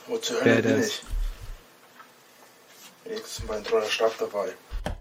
Wo 0.05 0.17
zur 0.19 0.45
Hölle 0.45 0.61
bin 0.61 0.79
ich? 0.79 1.01
Wenigstens 3.03 3.47
mein 3.47 3.63
treuer 3.63 3.89
Stab 3.89 4.15
dabei. 4.19 4.49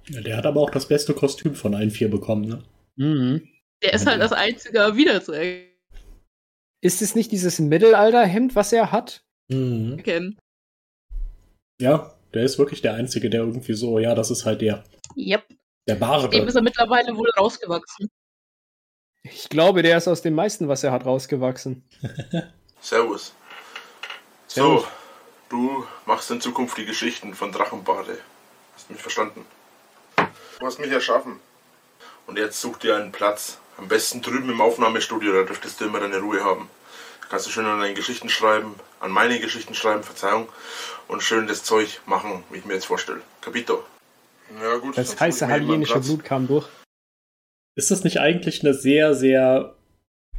Ja, 0.09 0.22
der 0.22 0.38
hat 0.38 0.47
aber 0.47 0.62
auch 0.62 0.70
das 0.70 0.88
beste 0.88 1.12
Kostüm 1.12 1.55
von 1.55 1.74
allen 1.74 1.90
vier 1.90 2.11
bekommen, 2.11 2.49
ne? 2.49 2.64
Mhm. 2.97 3.47
Der 3.82 3.92
ist 3.92 4.07
halt 4.07 4.22
das 4.22 4.32
einzige 4.32 4.97
wiederzuerkennen. 4.97 5.68
Ist 6.82 7.03
es 7.03 7.14
nicht 7.14 7.30
dieses 7.30 7.59
Mittelalterhemd, 7.59 8.57
was 8.57 8.72
er 8.72 8.90
hat? 8.90 9.22
Mhm. 9.49 10.38
Ja, 11.78 12.18
der 12.32 12.44
ist 12.44 12.59
wirklich 12.59 12.80
der 12.80 12.94
Einzige, 12.94 13.28
der 13.28 13.40
irgendwie 13.40 13.74
so, 13.74 13.99
ja, 13.99 14.14
das 14.14 14.30
ist 14.30 14.47
halt 14.47 14.62
der. 14.62 14.82
Yep. 15.14 15.44
Der 15.87 15.95
Barde. 15.95 16.28
Dem 16.28 16.49
ist 16.49 16.57
er 16.57 16.62
mittlerweile 16.62 17.16
wohl 17.16 17.30
rausgewachsen. 17.39 18.11
Ich 19.22 19.49
glaube, 19.49 19.82
der 19.82 19.99
ist 19.99 20.09
aus 20.09 20.22
dem 20.22 20.34
meisten, 20.34 20.68
was 20.68 20.84
er 20.84 20.93
hat, 20.93 21.05
rausgewachsen. 21.05 21.89
Servus. 22.80 23.32
Servus. 24.49 24.82
So, 24.82 24.87
du 25.49 25.87
machst 26.07 26.30
in 26.30 26.41
Zukunft 26.41 26.76
die 26.78 26.87
Geschichten 26.87 27.34
von 27.34 27.53
Drachenbade. 27.53 28.18
Hast 28.74 28.91
mich 28.91 29.01
verstanden? 29.01 29.45
Du 30.16 30.66
hast 30.66 30.78
mich 30.78 30.91
erschaffen. 30.91 31.41
Und 32.26 32.39
jetzt 32.39 32.61
such 32.61 32.78
dir 32.78 32.97
einen 32.97 33.12
Platz. 33.12 33.59
Am 33.78 33.89
besten 33.89 34.22
drüben 34.22 34.51
im 34.51 34.61
Aufnahmestudio, 34.61 35.32
da 35.32 35.43
dürftest 35.43 35.80
du 35.80 35.84
immer 35.84 36.01
deine 36.01 36.18
Ruhe 36.18 36.43
haben. 36.43 36.70
Da 37.20 37.28
kannst 37.28 37.47
du 37.47 37.51
schön 37.51 37.66
an 37.66 37.80
deine 37.80 37.95
Geschichten 37.95 38.28
schreiben, 38.28 38.74
an 39.01 39.11
meine 39.11 39.39
Geschichten 39.39 39.74
schreiben, 39.74 40.03
Verzeihung, 40.03 40.49
und 41.09 41.22
schön 41.22 41.47
das 41.47 41.62
Zeug 41.62 42.01
machen, 42.07 42.43
wie 42.51 42.59
ich 42.59 42.64
mir 42.64 42.74
jetzt 42.74 42.87
vorstelle. 42.87 43.22
Capito. 43.41 43.84
Ja 44.61 44.76
gut. 44.78 44.97
Das 44.97 45.18
heiße 45.18 45.49
hallienische. 45.49 46.01
Blut 46.01 46.24
kam 46.24 46.47
durch. 46.47 46.68
Ist 47.76 47.90
das 47.90 48.05
nicht 48.05 48.18
eigentlich 48.20 48.62
eine 48.62 48.74
sehr, 48.74 49.14
sehr 49.14 49.76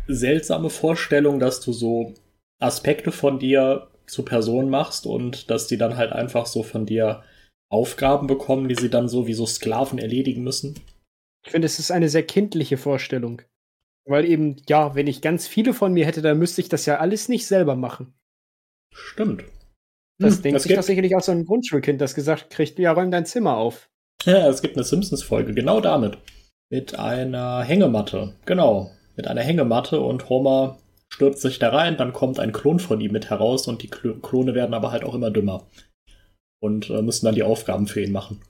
seltsame 0.08 0.70
Vorstellung, 0.70 1.40
dass 1.40 1.60
du 1.62 1.74
so 1.74 2.14
Aspekte 2.60 3.12
von 3.12 3.40
dir 3.40 3.92
zu 4.08 4.24
Personen 4.24 4.70
machst 4.70 5.06
und 5.06 5.50
dass 5.52 5.68
die 5.68 5.78
dann 5.78 5.98
halt 5.98 6.14
einfach 6.14 6.46
so 6.46 6.64
von 6.64 6.86
dir 6.86 7.24
Aufgaben 7.70 8.28
bekommen, 8.28 8.70
die 8.70 8.76
sie 8.76 8.90
dann 8.90 9.10
so 9.10 9.28
wie 9.28 9.34
so 9.34 9.46
Sklaven 9.46 10.00
erledigen 10.00 10.44
müssen? 10.44 10.80
Ich 11.46 11.52
finde, 11.52 11.66
es 11.66 11.80
ist 11.80 11.92
eine 11.92 12.10
sehr 12.10 12.24
kindliche 12.26 12.78
Vorstellung. 12.78 13.42
Weil 14.06 14.24
eben, 14.26 14.56
ja, 14.70 14.96
wenn 14.96 15.08
ich 15.08 15.22
ganz 15.22 15.48
viele 15.48 15.74
von 15.74 15.92
mir 15.92 16.06
hätte, 16.06 16.22
dann 16.22 16.40
müsste 16.40 16.62
ich 16.62 16.70
das 16.70 16.86
ja 16.86 16.98
alles 17.00 17.28
nicht 17.28 17.46
selber 17.46 17.76
machen. 17.76 18.14
Stimmt. 18.96 19.44
Das 20.20 20.38
Hm, 20.38 20.42
denkt 20.44 20.56
das 20.56 20.64
sich 20.64 20.70
gibt- 20.70 20.80
doch 20.80 20.84
sicherlich 20.88 21.16
auch 21.16 21.22
so 21.22 21.34
ein 21.34 21.46
Grundschulkind, 21.46 22.00
das 22.00 22.16
gesagt 22.16 22.50
kriegt, 22.50 22.80
ja, 22.80 22.94
räum 22.94 23.12
dein 23.12 23.26
Zimmer 23.26 23.58
auf. 23.58 23.90
Ja, 24.26 24.48
es 24.50 24.62
gibt 24.62 24.76
eine 24.76 24.84
Simpsons-Folge, 24.84 25.54
genau 25.54 25.80
damit. 25.80 26.18
Mit 26.70 26.98
einer 26.98 27.62
Hängematte. 27.62 28.34
Genau. 28.46 28.92
Mit 29.16 29.28
einer 29.28 29.42
Hängematte 29.42 30.02
und 30.02 30.30
Homer 30.30 30.80
stürzt 31.12 31.42
sich 31.42 31.60
da 31.60 31.70
rein, 31.70 31.98
dann 31.98 32.14
kommt 32.14 32.40
ein 32.40 32.52
Klon 32.52 32.80
von 32.80 33.00
ihm 33.00 33.14
mit 33.14 33.30
heraus 33.30 33.68
und 33.68 33.82
die 33.82 33.90
Klo- 33.90 34.20
Klone 34.20 34.54
werden 34.54 34.74
aber 34.74 34.92
halt 34.92 35.04
auch 35.04 35.16
immer 35.16 35.32
dümmer. 35.32 35.68
Und 36.60 36.90
äh, 36.90 37.02
müssen 37.02 37.26
dann 37.26 37.36
die 37.36 37.44
Aufgaben 37.44 37.88
für 37.88 38.02
ihn 38.02 38.12
machen. 38.12 38.42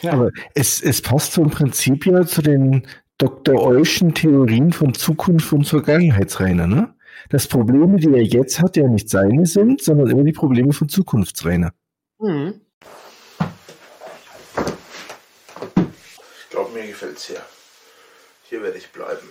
Ja. 0.00 0.12
Aber 0.12 0.30
es, 0.54 0.80
es 0.80 1.02
passt 1.02 1.34
so 1.34 1.42
im 1.42 1.50
Prinzip 1.50 2.06
ja 2.06 2.24
zu 2.24 2.42
den 2.42 2.86
Dr. 3.18 3.60
Euschen 3.60 4.14
Theorien 4.14 4.72
von 4.72 4.94
Zukunft 4.94 5.52
und 5.52 5.66
Vergangenheitsrainer, 5.66 6.66
ne? 6.66 6.94
Dass 7.30 7.48
Probleme, 7.48 7.96
die 7.96 8.12
er 8.14 8.22
jetzt 8.22 8.60
hat, 8.60 8.76
ja 8.76 8.86
nicht 8.88 9.10
seine 9.10 9.44
sind, 9.44 9.82
sondern 9.82 10.08
immer 10.08 10.24
die 10.24 10.32
Probleme 10.32 10.72
von 10.72 10.88
Zukunftsrainer. 10.88 11.72
Mhm. 12.20 12.60
Mir 16.78 16.86
gefällt's 16.86 17.26
hier. 17.26 17.42
Hier 18.48 18.62
werde 18.62 18.78
ich 18.78 18.88
bleiben. 18.90 19.28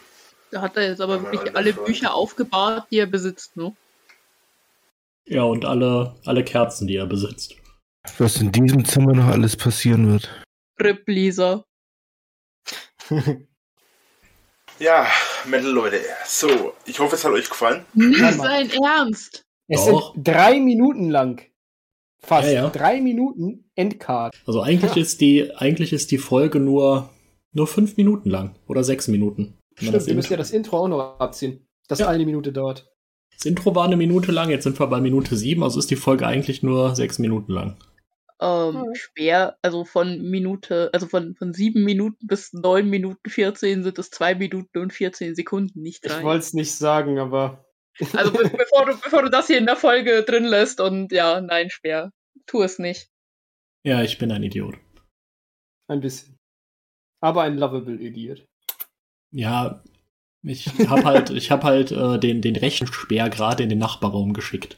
Da 0.52 0.62
hat 0.62 0.76
er 0.76 0.90
jetzt 0.90 1.00
aber 1.02 1.22
wirklich 1.24 1.56
alle 1.56 1.74
Freund. 1.74 1.88
Bücher 1.88 2.14
aufgebahrt, 2.14 2.88
die 2.92 3.00
er 3.00 3.06
besitzt, 3.06 3.56
ne? 3.56 3.74
Ja, 5.26 5.44
und 5.44 5.64
alle, 5.66 6.16
alle 6.26 6.44
Kerzen, 6.44 6.88
die 6.88 6.98
er 6.98 7.06
besitzt. 7.06 7.56
Was 8.18 8.42
in 8.42 8.52
diesem 8.52 8.84
Zimmer 8.86 9.14
noch 9.14 9.28
alles 9.28 9.56
passieren 9.56 10.12
wird. 10.12 10.30
Rip 10.82 11.08
Lisa. 11.08 11.64
Ja, 14.80 15.08
Metal 15.48 15.72
Leute. 15.72 16.02
So, 16.28 16.74
ich 16.86 17.00
hoffe, 17.00 17.16
es 17.16 17.26
hat 17.26 17.32
euch 17.32 17.50
gefallen. 17.50 17.84
Nicht 17.96 18.20
sein 18.36 18.70
Ernst. 18.70 19.42
Es 19.68 19.84
Doch. 19.88 20.14
sind 20.14 20.28
drei 20.28 20.60
Minuten 20.60 21.10
lang. 21.10 21.42
Fast. 22.20 22.46
Ja, 22.50 22.54
ja. 22.54 22.70
Drei 22.70 23.02
Minuten 23.02 23.72
Endcard. 23.74 24.36
Also 24.46 24.62
eigentlich 24.62 24.94
Ja. 24.94 25.02
ist 25.02 25.20
die, 25.20 25.52
eigentlich 25.56 25.94
ist 25.94 26.12
die 26.12 26.20
Folge 26.20 26.60
nur, 26.60 27.10
nur 27.58 27.68
fünf 27.68 27.98
Minuten 27.98 28.30
lang 28.30 28.56
oder 28.68 28.84
sechs 28.84 29.08
Minuten. 29.10 29.58
Stimmt, 29.76 30.08
ihr 30.08 30.16
müsst 30.16 30.30
ja 30.30 30.38
das 30.38 30.52
Intro 30.52 30.78
auch 30.80 30.88
noch 30.88 31.20
abziehen. 31.20 31.68
Das 31.90 32.00
Ja. 32.00 32.08
eine 32.08 32.26
Minute 32.26 32.52
dauert. 32.54 32.90
das 33.34 33.46
Intro 33.46 33.76
war 33.76 33.86
eine 33.86 33.98
Minute 33.98 34.32
lang, 34.32 34.50
jetzt 34.50 34.64
sind 34.64 34.80
wir 34.80 34.88
bei 34.88 35.00
Minute 35.02 35.36
sieben, 35.36 35.62
also 35.64 35.78
ist 35.80 35.92
die 35.92 35.96
Folge 35.96 36.26
eigentlich 36.26 36.64
nur 36.64 36.96
sechs 36.96 37.20
Minuten 37.20 37.52
lang. 37.52 37.78
Ähm, 38.40 38.82
Hm. 38.84 38.96
schwer, 38.96 39.58
also 39.62 39.84
von 39.86 40.22
Minute, 40.22 40.90
also 40.94 41.08
von, 41.08 41.36
von 41.36 41.54
sieben 41.54 41.84
Minuten 41.84 42.26
bis 42.28 42.54
neun 42.54 42.88
Minuten 42.90 43.30
14 43.30 43.84
sind 43.84 43.98
es 44.00 44.10
zwei 44.12 44.36
Minuten 44.36 44.78
und 44.80 44.94
14 44.94 45.36
Sekunden, 45.36 45.82
nicht 45.82 46.06
drei. 46.06 46.18
Ich 46.20 46.24
wollte 46.24 46.40
es 46.46 46.54
nicht 46.54 46.72
sagen, 46.76 47.18
aber. 47.20 47.66
Also 48.14 48.32
be 48.32 48.44
bevor, 48.58 48.86
du, 48.86 48.94
bevor 49.00 49.24
du 49.24 49.30
das 49.30 49.48
hier 49.48 49.58
in 49.58 49.66
der 49.66 49.76
Folge 49.76 50.24
drin 50.24 50.46
lässt 50.46 50.80
und 50.82 51.12
ja, 51.12 51.42
nein, 51.42 51.70
schwer. 51.72 52.12
Tu 52.46 52.62
es 52.62 52.78
nicht. 52.80 53.10
Ja, 53.84 54.04
ich 54.04 54.18
bin 54.20 54.32
ein 54.32 54.44
Idiot. 54.44 54.76
Ein 55.88 56.02
bisschen. 56.02 56.37
Aber 57.22 57.44
ein 57.44 57.58
lovable 57.58 57.96
Idiot. 57.96 58.46
Ja, 59.32 59.84
ich 60.44 60.68
hab 60.88 61.04
halt, 61.04 61.30
ich 61.32 61.52
hab 61.52 61.64
halt 61.64 61.92
äh, 61.92 62.20
den, 62.20 62.42
den 62.42 62.56
Rechenspeer 62.56 63.30
gerade 63.30 63.64
in 63.64 63.70
den 63.70 63.80
Nachbarraum 63.80 64.34
geschickt. 64.34 64.78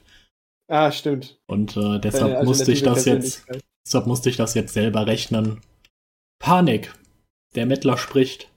Ah, 0.67 0.91
stimmt. 0.91 1.39
Und 1.47 1.75
äh, 1.77 1.99
deshalb 1.99 2.43
musste 2.43 2.71
ich 2.71 2.83
das 2.83 3.05
jetzt, 3.05 3.45
deshalb 3.85 4.07
musste 4.07 4.29
ich 4.29 4.37
das 4.37 4.53
jetzt 4.53 4.73
selber 4.73 5.07
rechnen. 5.07 5.61
Panik. 6.39 6.93
Der 7.55 7.65
Mettler 7.65 7.97
spricht. 7.97 8.51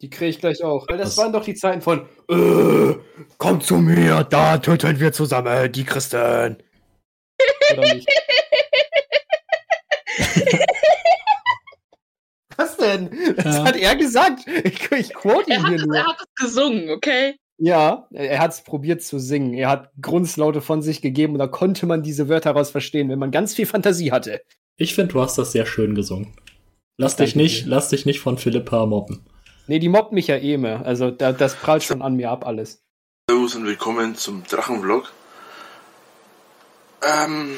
Die 0.00 0.10
kriege 0.10 0.30
ich 0.30 0.38
gleich 0.38 0.62
auch. 0.62 0.86
Weil 0.88 0.98
das 0.98 1.08
Was? 1.08 1.16
waren 1.16 1.32
doch 1.32 1.44
die 1.44 1.54
Zeiten 1.54 1.80
von 1.80 2.06
äh, 2.28 2.94
Komm 3.38 3.60
zu 3.60 3.78
mir, 3.78 4.24
da 4.24 4.58
töten 4.58 5.00
wir 5.00 5.12
zusammen 5.12 5.72
die 5.72 5.84
Christen. 5.84 6.58
Oder 7.72 7.94
nicht? 7.94 8.08
Was 12.58 12.76
denn? 12.76 13.08
Das 13.36 13.56
Ja. 13.56 13.64
hat 13.64 13.76
er 13.76 13.96
gesagt. 13.96 14.40
Ich, 14.64 14.90
ich 14.92 15.14
quote 15.14 15.50
ihn 15.50 15.66
hier 15.66 15.76
es, 15.76 15.86
nur. 15.86 15.96
er 15.96 16.06
hat 16.06 16.16
es 16.20 16.44
gesungen, 16.44 16.90
okay? 16.90 17.36
Ja, 17.56 18.06
er 18.12 18.38
hat 18.40 18.52
es 18.52 18.62
probiert 18.62 19.02
zu 19.02 19.18
singen. 19.18 19.54
Er 19.54 19.68
hat 19.70 19.90
Grundslaute 20.00 20.60
von 20.60 20.82
sich 20.82 21.00
gegeben 21.00 21.32
und 21.34 21.38
da 21.38 21.46
konnte 21.46 21.86
man 21.86 22.02
diese 22.02 22.28
Wörter 22.28 22.50
raus 22.52 22.70
verstehen, 22.70 23.08
wenn 23.08 23.18
man 23.18 23.30
ganz 23.30 23.54
viel 23.54 23.66
Fantasie 23.66 24.12
hatte. 24.12 24.42
Ich 24.76 24.94
finde, 24.94 25.12
du 25.14 25.20
hast 25.20 25.38
das 25.38 25.52
sehr 25.52 25.66
schön 25.66 25.94
gesungen. 25.94 26.34
Lass 26.98 27.16
Danke 27.16 27.26
dich 27.32 27.36
nicht, 27.36 27.64
dir. 27.64 27.70
lass 27.70 27.88
dich 27.88 28.06
nicht 28.06 28.20
von 28.20 28.38
Philippa 28.38 28.84
mobben. 28.86 29.24
Nee, 29.68 29.78
die 29.78 29.88
mobbt 29.88 30.12
mich 30.12 30.26
ja 30.28 30.36
eh 30.36 30.56
mehr. 30.56 30.84
Also 30.84 31.10
da, 31.10 31.32
das 31.32 31.54
prallt 31.54 31.82
schon 31.84 32.02
an 32.02 32.16
mir 32.16 32.30
ab 32.30 32.46
alles. 32.46 32.82
Servus 33.30 33.54
und 33.54 33.66
willkommen 33.66 34.14
zum 34.16 34.42
Drachenvlog. 34.44 35.12
Ähm, 37.02 37.50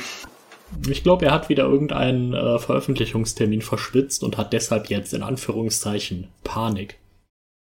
Ich 0.88 1.02
glaube, 1.02 1.26
er 1.26 1.32
hat 1.32 1.48
wieder 1.48 1.64
irgendeinen 1.64 2.32
äh, 2.32 2.58
Veröffentlichungstermin 2.58 3.62
verschwitzt 3.62 4.22
und 4.22 4.36
hat 4.36 4.52
deshalb 4.52 4.88
jetzt 4.88 5.12
in 5.14 5.22
Anführungszeichen 5.22 6.28
Panik. 6.44 6.98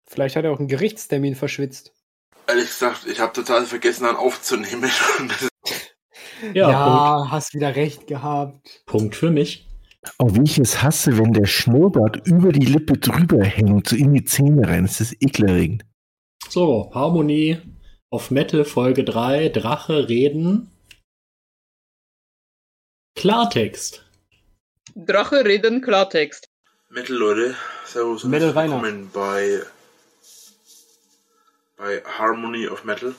Vielleicht 0.06 0.36
hat 0.36 0.44
er 0.44 0.52
auch 0.52 0.58
einen 0.58 0.68
Gerichtstermin 0.68 1.34
verschwitzt. 1.34 1.92
ehrlich 2.46 2.66
gesagt, 2.66 3.06
ich 3.06 3.20
habe 3.20 3.32
total 3.32 3.64
vergessen, 3.64 4.04
dann 4.04 4.16
aufzunehmen. 4.16 4.90
Das 5.28 5.48
Ja, 6.54 7.28
hast 7.30 7.54
wieder 7.54 7.76
recht 7.76 8.06
gehabt. 8.06 8.82
Punkt, 8.86 9.14
für 9.14 9.30
mich. 9.30 9.68
Auch 10.18 10.34
wie 10.34 10.42
ich 10.42 10.58
es 10.58 10.82
hasse, 10.82 11.16
wenn 11.16 11.32
der 11.32 11.46
Schnurrbart 11.46 12.26
über 12.26 12.50
die 12.50 12.66
Lippe 12.66 12.98
drüber 12.98 13.44
hängt, 13.44 13.88
so 13.88 13.96
in 13.96 14.12
die 14.12 14.24
Zähne 14.24 14.66
rein. 14.66 14.82
Das 14.82 15.00
ist 15.00 15.16
ekelerregend. 15.20 15.84
So, 16.48 16.90
Harmonie 16.92 17.58
auf 18.10 18.30
Metal 18.30 18.64
Folge 18.64 19.04
3, 19.04 19.48
Drache 19.50 20.08
reden. 20.08 20.71
Klartext. 23.14 24.04
Drache 24.94 25.44
reden 25.44 25.82
Klartext. 25.82 26.48
Metal 26.90 27.16
Leute, 27.16 27.56
Servus 27.84 28.24
und 28.24 28.30
Metal 28.30 28.54
willkommen 28.54 29.10
bei 29.12 29.62
bei 31.76 32.02
Harmony 32.18 32.68
of 32.68 32.84
Metal. 32.84 33.14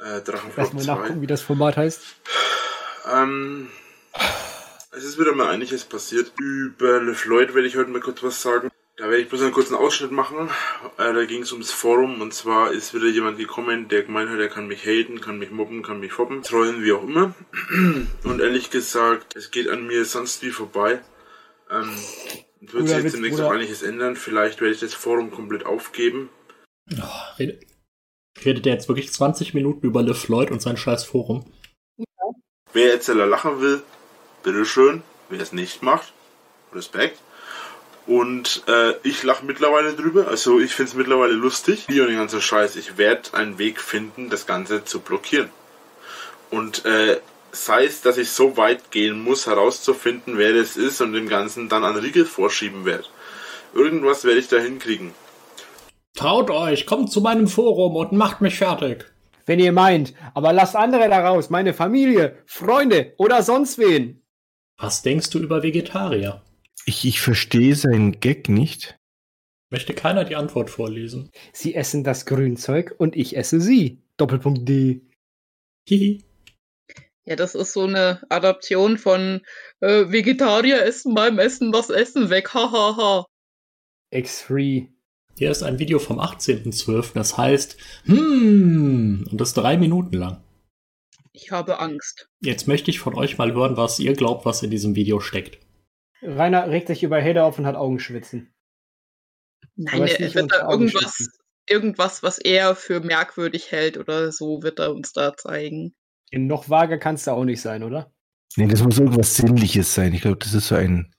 Äh, 0.00 0.04
Lass 0.04 0.24
Drachenvlog 0.24 0.74
mal 0.74 0.82
2. 0.82 0.86
nachgucken, 0.86 1.22
wie 1.22 1.26
das 1.26 1.42
Format 1.42 1.76
heißt. 1.76 2.00
Ähm, 3.12 3.70
es 4.92 5.04
ist 5.04 5.18
wieder 5.18 5.34
mal 5.34 5.48
einiges 5.48 5.84
passiert. 5.84 6.32
Über 6.38 7.00
LeFloid 7.00 7.54
werde 7.54 7.66
ich 7.66 7.76
heute 7.76 7.90
mal 7.90 8.00
kurz 8.00 8.22
was 8.22 8.40
sagen. 8.40 8.70
Da 8.98 9.04
werde 9.04 9.18
ich 9.18 9.28
bloß 9.28 9.42
einen 9.42 9.52
kurzen 9.52 9.76
Ausschnitt 9.76 10.10
machen. 10.10 10.50
Äh, 10.98 11.12
da 11.12 11.24
ging 11.24 11.42
es 11.42 11.52
ums 11.52 11.70
Forum 11.70 12.20
und 12.20 12.34
zwar 12.34 12.72
ist 12.72 12.94
wieder 12.94 13.06
jemand 13.06 13.38
gekommen, 13.38 13.86
der 13.86 14.02
gemeint 14.02 14.28
hat, 14.28 14.40
er 14.40 14.48
kann 14.48 14.66
mich 14.66 14.84
haten, 14.84 15.20
kann 15.20 15.38
mich 15.38 15.52
mobben, 15.52 15.84
kann 15.84 16.00
mich 16.00 16.12
foppen, 16.12 16.42
treuen, 16.42 16.82
wie 16.82 16.90
auch 16.90 17.04
immer. 17.04 17.32
Und 18.24 18.40
ehrlich 18.40 18.70
gesagt, 18.70 19.36
es 19.36 19.52
geht 19.52 19.68
an 19.68 19.86
mir 19.86 20.04
sonst 20.04 20.42
wie 20.42 20.50
vorbei. 20.50 21.00
Ähm, 21.70 21.96
wird 22.60 22.88
sich 22.88 22.98
jetzt 23.04 23.14
demnächst 23.14 23.40
auch 23.40 23.52
einiges 23.52 23.82
ändern. 23.82 24.16
Vielleicht 24.16 24.60
werde 24.60 24.74
ich 24.74 24.80
das 24.80 24.94
Forum 24.94 25.30
komplett 25.30 25.64
aufgeben. 25.64 26.28
Oh, 26.90 27.36
redet, 27.38 27.62
redet 28.44 28.66
der 28.66 28.72
jetzt 28.72 28.88
wirklich 28.88 29.12
20 29.12 29.54
Minuten 29.54 29.86
über 29.86 30.02
LeFloid 30.02 30.50
und 30.50 30.60
sein 30.60 30.76
scheiß 30.76 31.04
Forum? 31.04 31.52
Wer 32.72 32.88
jetzt 32.88 33.06
lachen 33.06 33.60
will, 33.60 33.80
bitteschön. 34.42 35.02
Wer 35.28 35.40
es 35.40 35.52
nicht 35.52 35.84
macht, 35.84 36.12
Respekt. 36.74 37.20
Und 38.08 38.62
äh, 38.66 38.94
ich 39.02 39.22
lache 39.22 39.44
mittlerweile 39.44 39.92
drüber. 39.92 40.28
Also 40.28 40.60
ich 40.60 40.74
finde 40.74 40.90
es 40.90 40.96
mittlerweile 40.96 41.34
lustig. 41.34 41.84
Wie 41.88 42.00
und 42.00 42.08
den 42.08 42.16
ganzen 42.16 42.40
Scheiß. 42.40 42.76
Ich 42.76 42.96
werde 42.96 43.34
einen 43.34 43.58
Weg 43.58 43.82
finden, 43.82 44.30
das 44.30 44.46
Ganze 44.46 44.82
zu 44.82 45.00
blockieren. 45.00 45.50
Und 46.50 46.86
äh, 46.86 47.20
sei 47.52 47.84
es, 47.84 48.00
dass 48.00 48.16
ich 48.16 48.30
so 48.30 48.56
weit 48.56 48.90
gehen 48.90 49.22
muss, 49.22 49.46
herauszufinden, 49.46 50.38
wer 50.38 50.54
das 50.54 50.78
ist 50.78 51.02
und 51.02 51.12
dem 51.12 51.28
Ganzen 51.28 51.68
dann 51.68 51.84
an 51.84 51.96
Riegel 51.96 52.24
vorschieben 52.24 52.86
werde. 52.86 53.04
Irgendwas 53.74 54.24
werde 54.24 54.40
ich 54.40 54.48
da 54.48 54.56
hinkriegen. 54.56 55.12
Traut 56.14 56.50
euch, 56.50 56.86
kommt 56.86 57.12
zu 57.12 57.20
meinem 57.20 57.46
Forum 57.46 57.94
und 57.94 58.12
macht 58.12 58.40
mich 58.40 58.56
fertig. 58.56 59.04
Wenn 59.44 59.60
ihr 59.60 59.72
meint, 59.72 60.14
aber 60.32 60.54
lasst 60.54 60.76
andere 60.76 61.10
da 61.10 61.28
raus, 61.28 61.50
meine 61.50 61.74
Familie, 61.74 62.38
Freunde 62.46 63.12
oder 63.18 63.42
sonst 63.42 63.76
wen. 63.76 64.22
Was 64.78 65.02
denkst 65.02 65.28
du 65.28 65.40
über 65.40 65.62
Vegetarier? 65.62 66.42
Ich, 66.88 67.04
ich 67.04 67.20
verstehe 67.20 67.74
seinen 67.74 68.18
Gag 68.18 68.48
nicht. 68.48 68.98
Möchte 69.70 69.92
keiner 69.92 70.24
die 70.24 70.36
Antwort 70.36 70.70
vorlesen? 70.70 71.30
Sie 71.52 71.74
essen 71.74 72.02
das 72.02 72.24
Grünzeug 72.24 72.94
und 72.96 73.14
ich 73.14 73.36
esse 73.36 73.60
sie. 73.60 73.98
Doppelpunkt 74.16 74.66
D. 74.66 75.02
Hihi. 75.86 76.24
Ja, 77.26 77.36
das 77.36 77.54
ist 77.54 77.74
so 77.74 77.82
eine 77.82 78.22
Adaption 78.30 78.96
von 78.96 79.42
äh, 79.80 80.10
Vegetarier 80.10 80.82
essen 80.82 81.14
beim 81.14 81.38
Essen 81.38 81.72
das 81.72 81.90
Essen 81.90 82.30
weg. 82.30 82.54
Hahaha. 82.54 82.96
Ha, 82.96 82.96
ha. 82.96 83.26
X3. 84.10 84.88
Hier 85.36 85.50
ist 85.50 85.62
ein 85.62 85.78
Video 85.78 85.98
vom 85.98 86.18
18.12. 86.18 87.12
Das 87.12 87.36
heißt, 87.36 87.76
hmm, 88.06 89.26
und 89.30 89.38
das 89.38 89.48
ist 89.48 89.58
drei 89.58 89.76
Minuten 89.76 90.16
lang. 90.16 90.42
Ich 91.34 91.50
habe 91.50 91.80
Angst. 91.80 92.30
Jetzt 92.40 92.66
möchte 92.66 92.90
ich 92.90 92.98
von 92.98 93.14
euch 93.14 93.36
mal 93.36 93.52
hören, 93.52 93.76
was 93.76 93.98
ihr 93.98 94.14
glaubt, 94.14 94.46
was 94.46 94.62
in 94.62 94.70
diesem 94.70 94.94
Video 94.94 95.20
steckt. 95.20 95.67
Rainer 96.22 96.68
regt 96.70 96.88
sich 96.88 97.02
über 97.02 97.22
Hater 97.22 97.44
auf 97.44 97.58
und 97.58 97.66
hat 97.66 97.76
Augenschwitzen. 97.76 98.52
Nein, 99.76 99.94
Aber 99.94 100.04
es 100.04 100.14
er 100.14 100.24
nicht 100.24 100.34
wird 100.34 100.52
da 100.52 100.70
irgendwas, 100.70 101.28
irgendwas, 101.68 102.22
was 102.22 102.38
er 102.38 102.74
für 102.74 103.00
merkwürdig 103.00 103.70
hält 103.70 103.96
oder 103.96 104.32
so, 104.32 104.62
wird 104.62 104.78
er 104.80 104.94
uns 104.94 105.12
da 105.12 105.36
zeigen. 105.36 105.94
Noch 106.32 106.68
vager 106.68 106.98
kannst 106.98 107.26
du 107.26 107.30
auch 107.30 107.44
nicht 107.44 107.60
sein, 107.60 107.82
oder? 107.82 108.12
Nee, 108.56 108.66
das 108.66 108.82
muss 108.82 108.98
irgendwas 108.98 109.36
Sinnliches 109.36 109.94
sein. 109.94 110.12
Ich 110.14 110.22
glaube, 110.22 110.38
das 110.38 110.54
ist 110.54 110.68
so 110.68 110.74
ein, 110.74 111.14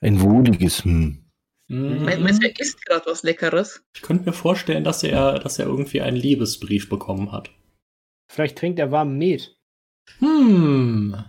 ein 0.00 0.20
wohliges 0.20 0.84
Hm. 0.84 1.20
Mhm. 1.68 2.04
Mein 2.04 2.22
Meinst 2.22 2.42
du, 2.42 2.48
er 2.48 2.60
isst 2.60 2.84
gerade 2.84 3.06
was 3.06 3.22
Leckeres? 3.22 3.82
Ich 3.94 4.02
könnte 4.02 4.26
mir 4.26 4.32
vorstellen, 4.32 4.84
dass 4.84 5.02
er, 5.02 5.38
dass 5.38 5.58
er 5.58 5.66
irgendwie 5.66 6.02
einen 6.02 6.16
Liebesbrief 6.16 6.88
bekommen 6.88 7.32
hat. 7.32 7.50
Vielleicht 8.30 8.58
trinkt 8.58 8.78
er 8.78 8.90
warmen 8.90 9.16
Met. 9.16 9.56
Hm. 10.18 11.24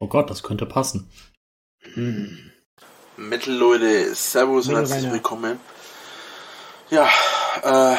Oh 0.00 0.08
Gott, 0.08 0.30
das 0.30 0.42
könnte 0.42 0.66
passen. 0.66 1.10
Metal-Leute, 3.16 4.14
Servus 4.14 4.68
und 4.68 4.76
herzlich 4.76 5.10
willkommen. 5.10 5.58
Ja, 6.90 7.08
äh, 7.62 7.96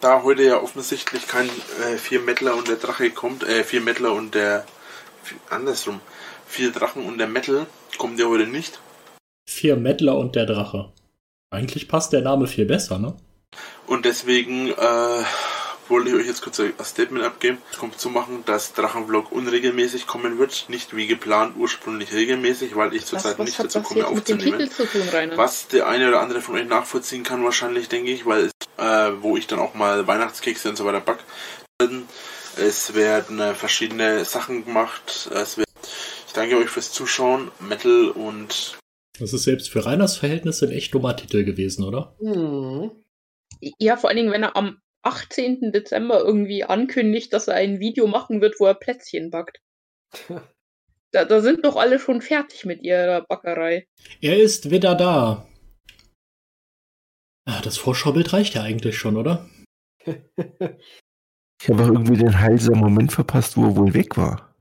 da 0.00 0.22
heute 0.22 0.44
ja 0.44 0.62
offensichtlich 0.62 1.26
kein 1.26 1.48
äh, 1.48 1.96
vier 1.96 2.20
Mettler 2.20 2.54
und 2.54 2.68
der 2.68 2.76
Drache 2.76 3.10
kommt, 3.10 3.42
äh, 3.42 3.64
vier 3.64 3.80
Mettler 3.80 4.12
und 4.12 4.36
der, 4.36 4.64
andersrum, 5.50 6.00
vier 6.46 6.70
Drachen 6.70 7.04
und 7.04 7.18
der 7.18 7.26
Metal 7.26 7.66
kommt 7.98 8.20
ja 8.20 8.26
heute 8.26 8.46
nicht. 8.46 8.78
Vier 9.50 9.74
Mettler 9.74 10.16
und 10.16 10.36
der 10.36 10.46
Drache. 10.46 10.92
Eigentlich 11.50 11.88
passt 11.88 12.12
der 12.12 12.22
Name 12.22 12.46
viel 12.46 12.66
besser, 12.66 13.00
ne? 13.00 13.16
Und 13.88 14.04
deswegen 14.04 14.70
äh, 14.70 15.24
wollte 15.88 16.10
ich 16.10 16.14
euch 16.14 16.26
jetzt 16.26 16.42
kurz 16.42 16.60
ein 16.60 16.72
Statement 16.82 17.24
abgeben. 17.24 17.58
Es 17.70 17.78
kommt 17.78 17.98
zu 17.98 18.10
machen, 18.10 18.42
dass 18.46 18.72
Drachenvlog 18.72 19.32
unregelmäßig 19.32 20.06
kommen 20.06 20.38
wird, 20.38 20.66
nicht 20.68 20.96
wie 20.96 21.06
geplant 21.06 21.56
ursprünglich 21.56 22.12
regelmäßig, 22.12 22.76
weil 22.76 22.94
ich 22.94 23.06
zurzeit 23.06 23.38
nicht 23.38 23.58
dazu 23.58 23.80
komme 23.82 24.06
aufzunehmen. 24.06 24.70
zu 24.70 24.86
tun, 24.86 25.02
Rainer? 25.12 25.36
Was 25.36 25.68
der 25.68 25.86
eine 25.88 26.08
oder 26.08 26.20
andere 26.20 26.40
von 26.40 26.56
euch 26.56 26.66
nachvollziehen 26.66 27.22
kann, 27.22 27.44
wahrscheinlich, 27.44 27.88
denke 27.88 28.10
ich, 28.10 28.26
weil 28.26 28.46
es, 28.46 28.52
äh, 28.78 29.12
wo 29.20 29.36
ich 29.36 29.46
dann 29.46 29.58
auch 29.58 29.74
mal 29.74 30.06
Weihnachtskekse 30.06 30.68
und 30.68 30.76
so 30.76 30.84
weiter 30.84 31.00
back. 31.00 31.18
werden. 31.80 32.08
Es 32.56 32.94
werden 32.94 33.40
äh, 33.40 33.54
verschiedene 33.54 34.24
Sachen 34.24 34.64
gemacht. 34.64 35.28
Es 35.32 35.56
wird, 35.58 35.68
ich 36.26 36.32
danke 36.32 36.56
euch 36.56 36.70
fürs 36.70 36.92
Zuschauen. 36.92 37.50
Metal 37.58 38.10
und 38.10 38.78
Das 39.18 39.32
ist 39.32 39.44
selbst 39.44 39.70
für 39.70 39.84
Reiners 39.84 40.16
Verhältnisse 40.16 40.66
ein 40.66 40.72
echt 40.72 40.94
dummer 40.94 41.16
Titel 41.16 41.44
gewesen, 41.44 41.84
oder? 41.84 42.14
Hm. 42.20 42.90
Ja, 43.78 43.96
vor 43.96 44.10
allen 44.10 44.16
Dingen, 44.18 44.32
wenn 44.32 44.42
er 44.42 44.56
am 44.56 44.78
18. 45.04 45.72
Dezember 45.72 46.20
irgendwie 46.20 46.64
ankündigt, 46.64 47.32
dass 47.32 47.48
er 47.48 47.54
ein 47.54 47.80
Video 47.80 48.06
machen 48.06 48.40
wird, 48.40 48.56
wo 48.58 48.66
er 48.66 48.74
Plätzchen 48.74 49.30
backt. 49.30 49.60
Da, 51.12 51.24
da 51.24 51.40
sind 51.40 51.64
doch 51.64 51.76
alle 51.76 52.00
schon 52.00 52.22
fertig 52.22 52.64
mit 52.64 52.82
ihrer 52.82 53.22
Backerei. 53.22 53.86
Er 54.20 54.36
ist 54.36 54.70
wieder 54.70 54.94
da. 54.94 55.46
Ah, 57.46 57.60
Das 57.62 57.76
Vorschaubild 57.76 58.32
reicht 58.32 58.54
ja 58.54 58.62
eigentlich 58.62 58.98
schon, 58.98 59.16
oder? 59.16 59.48
Ich 60.04 61.68
habe 61.68 61.84
auch 61.84 61.88
irgendwie 61.88 62.16
den 62.16 62.40
heilsamen 62.40 62.80
Moment 62.80 63.12
verpasst, 63.12 63.56
wo 63.56 63.64
er 63.64 63.76
wohl 63.76 63.94
weg 63.94 64.16
war. 64.16 64.54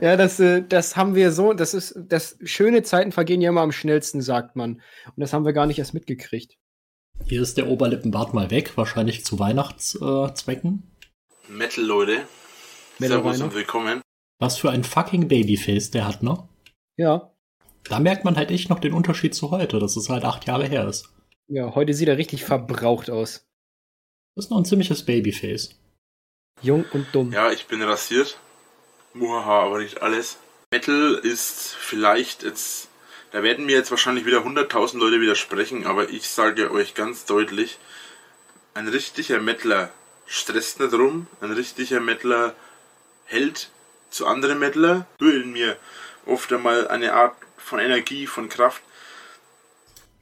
ja, 0.00 0.16
das, 0.16 0.40
äh, 0.40 0.62
das 0.66 0.96
haben 0.96 1.14
wir 1.14 1.30
so, 1.30 1.52
das 1.52 1.74
ist, 1.74 1.94
das 1.96 2.36
schöne 2.44 2.82
Zeiten 2.82 3.12
vergehen 3.12 3.40
ja 3.40 3.50
immer 3.50 3.60
am 3.60 3.72
schnellsten, 3.72 4.20
sagt 4.20 4.56
man. 4.56 4.74
Und 4.74 4.82
das 5.16 5.32
haben 5.32 5.44
wir 5.44 5.52
gar 5.52 5.66
nicht 5.66 5.78
erst 5.78 5.94
mitgekriegt. 5.94 6.56
Hier 7.26 7.42
ist 7.42 7.56
der 7.56 7.68
Oberlippenbart 7.68 8.34
mal 8.34 8.50
weg, 8.50 8.76
wahrscheinlich 8.76 9.24
zu 9.24 9.38
Weihnachtszwecken. 9.38 10.82
Metal, 11.48 11.84
Leute. 11.84 12.26
Metal 12.98 13.22
Servus 13.22 13.40
und 13.40 13.54
willkommen. 13.54 14.00
Was 14.38 14.58
für 14.58 14.70
ein 14.70 14.84
fucking 14.84 15.28
Babyface 15.28 15.90
der 15.90 16.06
hat, 16.06 16.22
ne? 16.22 16.48
Ja. 16.96 17.32
Da 17.84 18.00
merkt 18.00 18.24
man 18.24 18.36
halt 18.36 18.50
echt 18.50 18.70
noch 18.70 18.78
den 18.78 18.92
Unterschied 18.92 19.34
zu 19.34 19.50
heute, 19.50 19.78
dass 19.78 19.96
es 19.96 20.08
halt 20.08 20.24
acht 20.24 20.46
Jahre 20.46 20.66
her 20.66 20.86
ist. 20.88 21.12
Ja, 21.48 21.74
heute 21.74 21.94
sieht 21.94 22.08
er 22.08 22.18
richtig 22.18 22.44
verbraucht 22.44 23.10
aus. 23.10 23.46
Das 24.34 24.46
ist 24.46 24.50
noch 24.50 24.58
ein 24.58 24.64
ziemliches 24.64 25.04
Babyface. 25.04 25.78
Jung 26.62 26.84
und 26.92 27.06
dumm. 27.12 27.32
Ja, 27.32 27.50
ich 27.52 27.66
bin 27.66 27.82
rasiert. 27.82 28.38
Muhaha, 29.12 29.64
aber 29.64 29.80
nicht 29.80 30.02
alles. 30.02 30.38
Metal 30.72 31.14
ist 31.22 31.74
vielleicht 31.78 32.42
jetzt, 32.42 32.88
da 33.34 33.42
werden 33.42 33.66
mir 33.66 33.72
jetzt 33.72 33.90
wahrscheinlich 33.90 34.26
wieder 34.26 34.46
100.000 34.46 34.96
Leute 34.96 35.20
widersprechen, 35.20 35.86
aber 35.86 36.08
ich 36.08 36.28
sage 36.28 36.70
euch 36.70 36.94
ganz 36.94 37.24
deutlich, 37.24 37.78
ein 38.74 38.86
richtiger 38.86 39.40
Mettler 39.40 39.90
stresst 40.24 40.78
nicht 40.78 40.94
rum, 40.94 41.26
ein 41.40 41.50
richtiger 41.50 41.98
Mettler 41.98 42.54
hält 43.24 43.70
zu 44.08 44.28
anderen 44.28 44.60
Mettler, 44.60 45.08
in 45.18 45.50
mir 45.50 45.76
oft 46.26 46.52
einmal 46.52 46.86
eine 46.86 47.12
Art 47.12 47.34
von 47.56 47.80
Energie, 47.80 48.28
von 48.28 48.48
Kraft. 48.48 48.82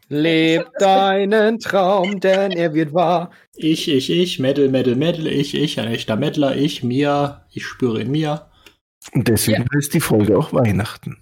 Leb 0.08 0.66
deinen 0.78 1.60
Traum, 1.60 2.18
denn 2.18 2.52
er 2.52 2.72
wird 2.72 2.94
wahr. 2.94 3.30
Ich, 3.54 3.88
ich, 3.88 4.08
ich, 4.08 4.38
Metal, 4.38 4.70
Metal, 4.70 4.94
Metal, 4.96 5.26
ich, 5.26 5.54
ich, 5.54 5.78
ein 5.78 5.88
echter 5.88 6.16
Mettler, 6.16 6.56
ich, 6.56 6.82
mir, 6.82 7.44
ich 7.50 7.66
spüre 7.66 8.00
in 8.00 8.10
mir. 8.10 8.50
Und 9.12 9.28
deswegen 9.28 9.66
heißt 9.74 9.92
die 9.92 10.00
Folge 10.00 10.38
auch 10.38 10.54
Weihnachten. 10.54 11.21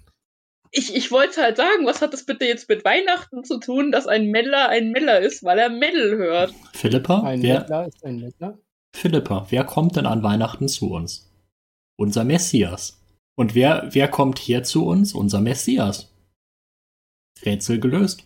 Ich, 0.71 0.95
ich 0.95 1.11
wollte 1.11 1.41
halt 1.41 1.57
sagen, 1.57 1.85
was 1.85 2.01
hat 2.01 2.13
das 2.13 2.25
bitte 2.25 2.45
jetzt 2.45 2.69
mit 2.69 2.85
Weihnachten 2.85 3.43
zu 3.43 3.59
tun, 3.59 3.91
dass 3.91 4.07
ein 4.07 4.27
Meller 4.31 4.69
ein 4.69 4.91
Meller 4.91 5.19
ist, 5.19 5.43
weil 5.43 5.59
er 5.59 5.69
Metal 5.69 6.15
hört? 6.15 6.53
Philippa, 6.73 7.23
Ein 7.23 7.41
wer, 7.41 7.59
Mettler 7.59 7.87
ist 7.87 8.03
ein 8.05 8.19
Mettler. 8.21 8.57
Philippa, 8.95 9.47
wer 9.49 9.65
kommt 9.65 9.97
denn 9.97 10.05
an 10.05 10.23
Weihnachten 10.23 10.69
zu 10.69 10.91
uns? 10.91 11.29
Unser 11.97 12.23
Messias. 12.23 13.01
Und 13.35 13.53
wer, 13.53 13.89
wer 13.91 14.07
kommt 14.07 14.39
hier 14.39 14.63
zu 14.63 14.85
uns? 14.85 15.13
Unser 15.13 15.41
Messias. 15.41 16.09
Rätsel 17.45 17.79
gelöst. 17.79 18.23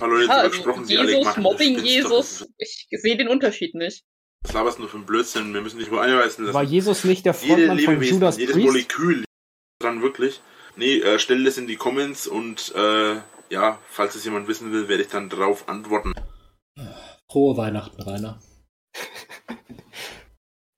Hallo, 0.00 0.18
jetzt 0.18 0.28
Ja, 0.28 0.40
übergesprochen, 0.40 0.84
sie 0.84 0.98
alle 0.98 1.10
Jesus, 1.12 1.24
machen. 1.24 1.42
Mobbing. 1.42 1.78
Jesus, 1.82 2.46
ich 2.58 2.86
sehe 2.90 3.16
den 3.16 3.28
Unterschied 3.28 3.74
nicht. 3.74 4.04
Was 4.42 4.52
laberst 4.52 4.76
du 4.76 4.82
nur 4.82 4.90
für 4.90 4.98
ein 4.98 5.06
Blödsinn? 5.06 5.54
Wir 5.54 5.62
müssen 5.62 5.78
dich 5.78 5.90
wohl 5.90 6.00
einweisen 6.00 6.44
lassen. 6.44 6.54
War 6.54 6.62
Jesus 6.62 7.04
nicht 7.04 7.24
der 7.24 7.34
Jede 7.34 7.66
Frontmann 7.66 7.78
von 7.78 8.02
Judas 8.02 8.36
jedes 8.36 8.54
Priest? 8.54 8.66
Molekül 8.66 9.24
dran 9.80 10.02
wirklich. 10.02 10.40
Nee, 10.76 10.98
äh, 10.98 11.18
stell 11.18 11.42
das 11.44 11.56
in 11.56 11.66
die 11.66 11.76
Comments 11.76 12.26
und 12.26 12.74
äh, 12.74 13.16
ja, 13.48 13.78
falls 13.88 14.14
es 14.14 14.24
jemand 14.24 14.46
wissen 14.46 14.72
will, 14.72 14.88
werde 14.88 15.02
ich 15.02 15.08
dann 15.08 15.30
drauf 15.30 15.68
antworten. 15.68 16.12
Frohe 17.30 17.56
Weihnachten, 17.56 18.02
Rainer. 18.02 18.38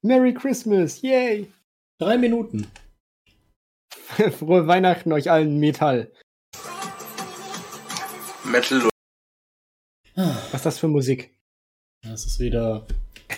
Merry 0.02 0.32
Christmas, 0.34 1.02
yay! 1.02 1.52
Drei 1.98 2.16
Minuten. 2.16 2.70
Frohe 4.38 4.66
Weihnachten 4.68 5.12
euch 5.12 5.30
allen 5.30 5.58
Metall. 5.58 6.12
Metal 8.44 8.88
Was 10.14 10.54
ist 10.54 10.66
das 10.66 10.78
für 10.78 10.88
Musik? 10.88 11.36
Das 12.02 12.24
ist 12.24 12.38
wieder. 12.38 12.86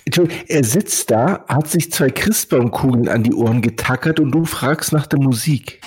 Entschuldigung, 0.05 0.45
er 0.47 0.65
sitzt 0.65 1.11
da, 1.11 1.45
hat 1.49 1.69
sich 1.69 1.91
zwei 1.91 2.11
Christbaumkugeln 2.11 3.09
an 3.09 3.25
die 3.25 3.35
Ohren 3.35 3.63
getackert 3.63 4.21
und 4.21 4.31
du 4.31 4.45
fragst 4.45 4.93
nach 4.93 5.07
der 5.07 5.19
Musik. 5.19 5.81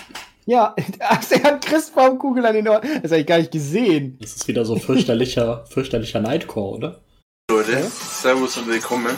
Ja, 0.45 0.75
er 0.99 1.43
hat 1.43 1.65
Christbaumkugel 1.65 2.45
an 2.45 2.55
den 2.55 2.67
Ohren. 2.67 2.81
Das 3.01 3.11
habe 3.11 3.21
ich 3.21 3.27
gar 3.27 3.37
nicht 3.37 3.51
gesehen. 3.51 4.17
Das 4.19 4.35
ist 4.35 4.47
wieder 4.47 4.65
so 4.65 4.75
fürchterlicher, 4.75 5.65
fürchterlicher 5.69 6.19
Nightcore, 6.19 6.75
oder? 6.75 7.01
Leute, 7.49 7.71
Ja? 7.71 7.81
Servus 7.81 8.57
und 8.57 8.67
willkommen. 8.67 9.15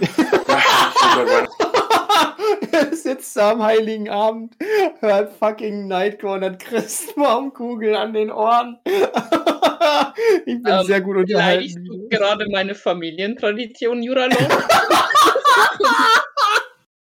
er 2.72 2.96
sitzt 2.96 3.36
da 3.36 3.52
am 3.52 3.62
Heiligen 3.62 4.08
Abend, 4.08 4.56
hört 4.98 5.32
fucking 5.38 5.86
Nightcore 5.86 6.34
und 6.38 6.44
hat 6.44 6.58
Christbaumkugeln 6.58 7.94
an 7.94 8.12
den 8.12 8.32
Ohren. 8.32 8.78
ich 8.84 10.62
bin 10.62 10.66
Ähm, 10.66 10.84
sehr 10.84 11.00
gut 11.00 11.16
unterhalten. 11.16 11.84
du 11.84 12.08
gerade 12.08 12.46
meine 12.50 12.74
Familientradition, 12.74 14.02
Juralo? 14.02 14.36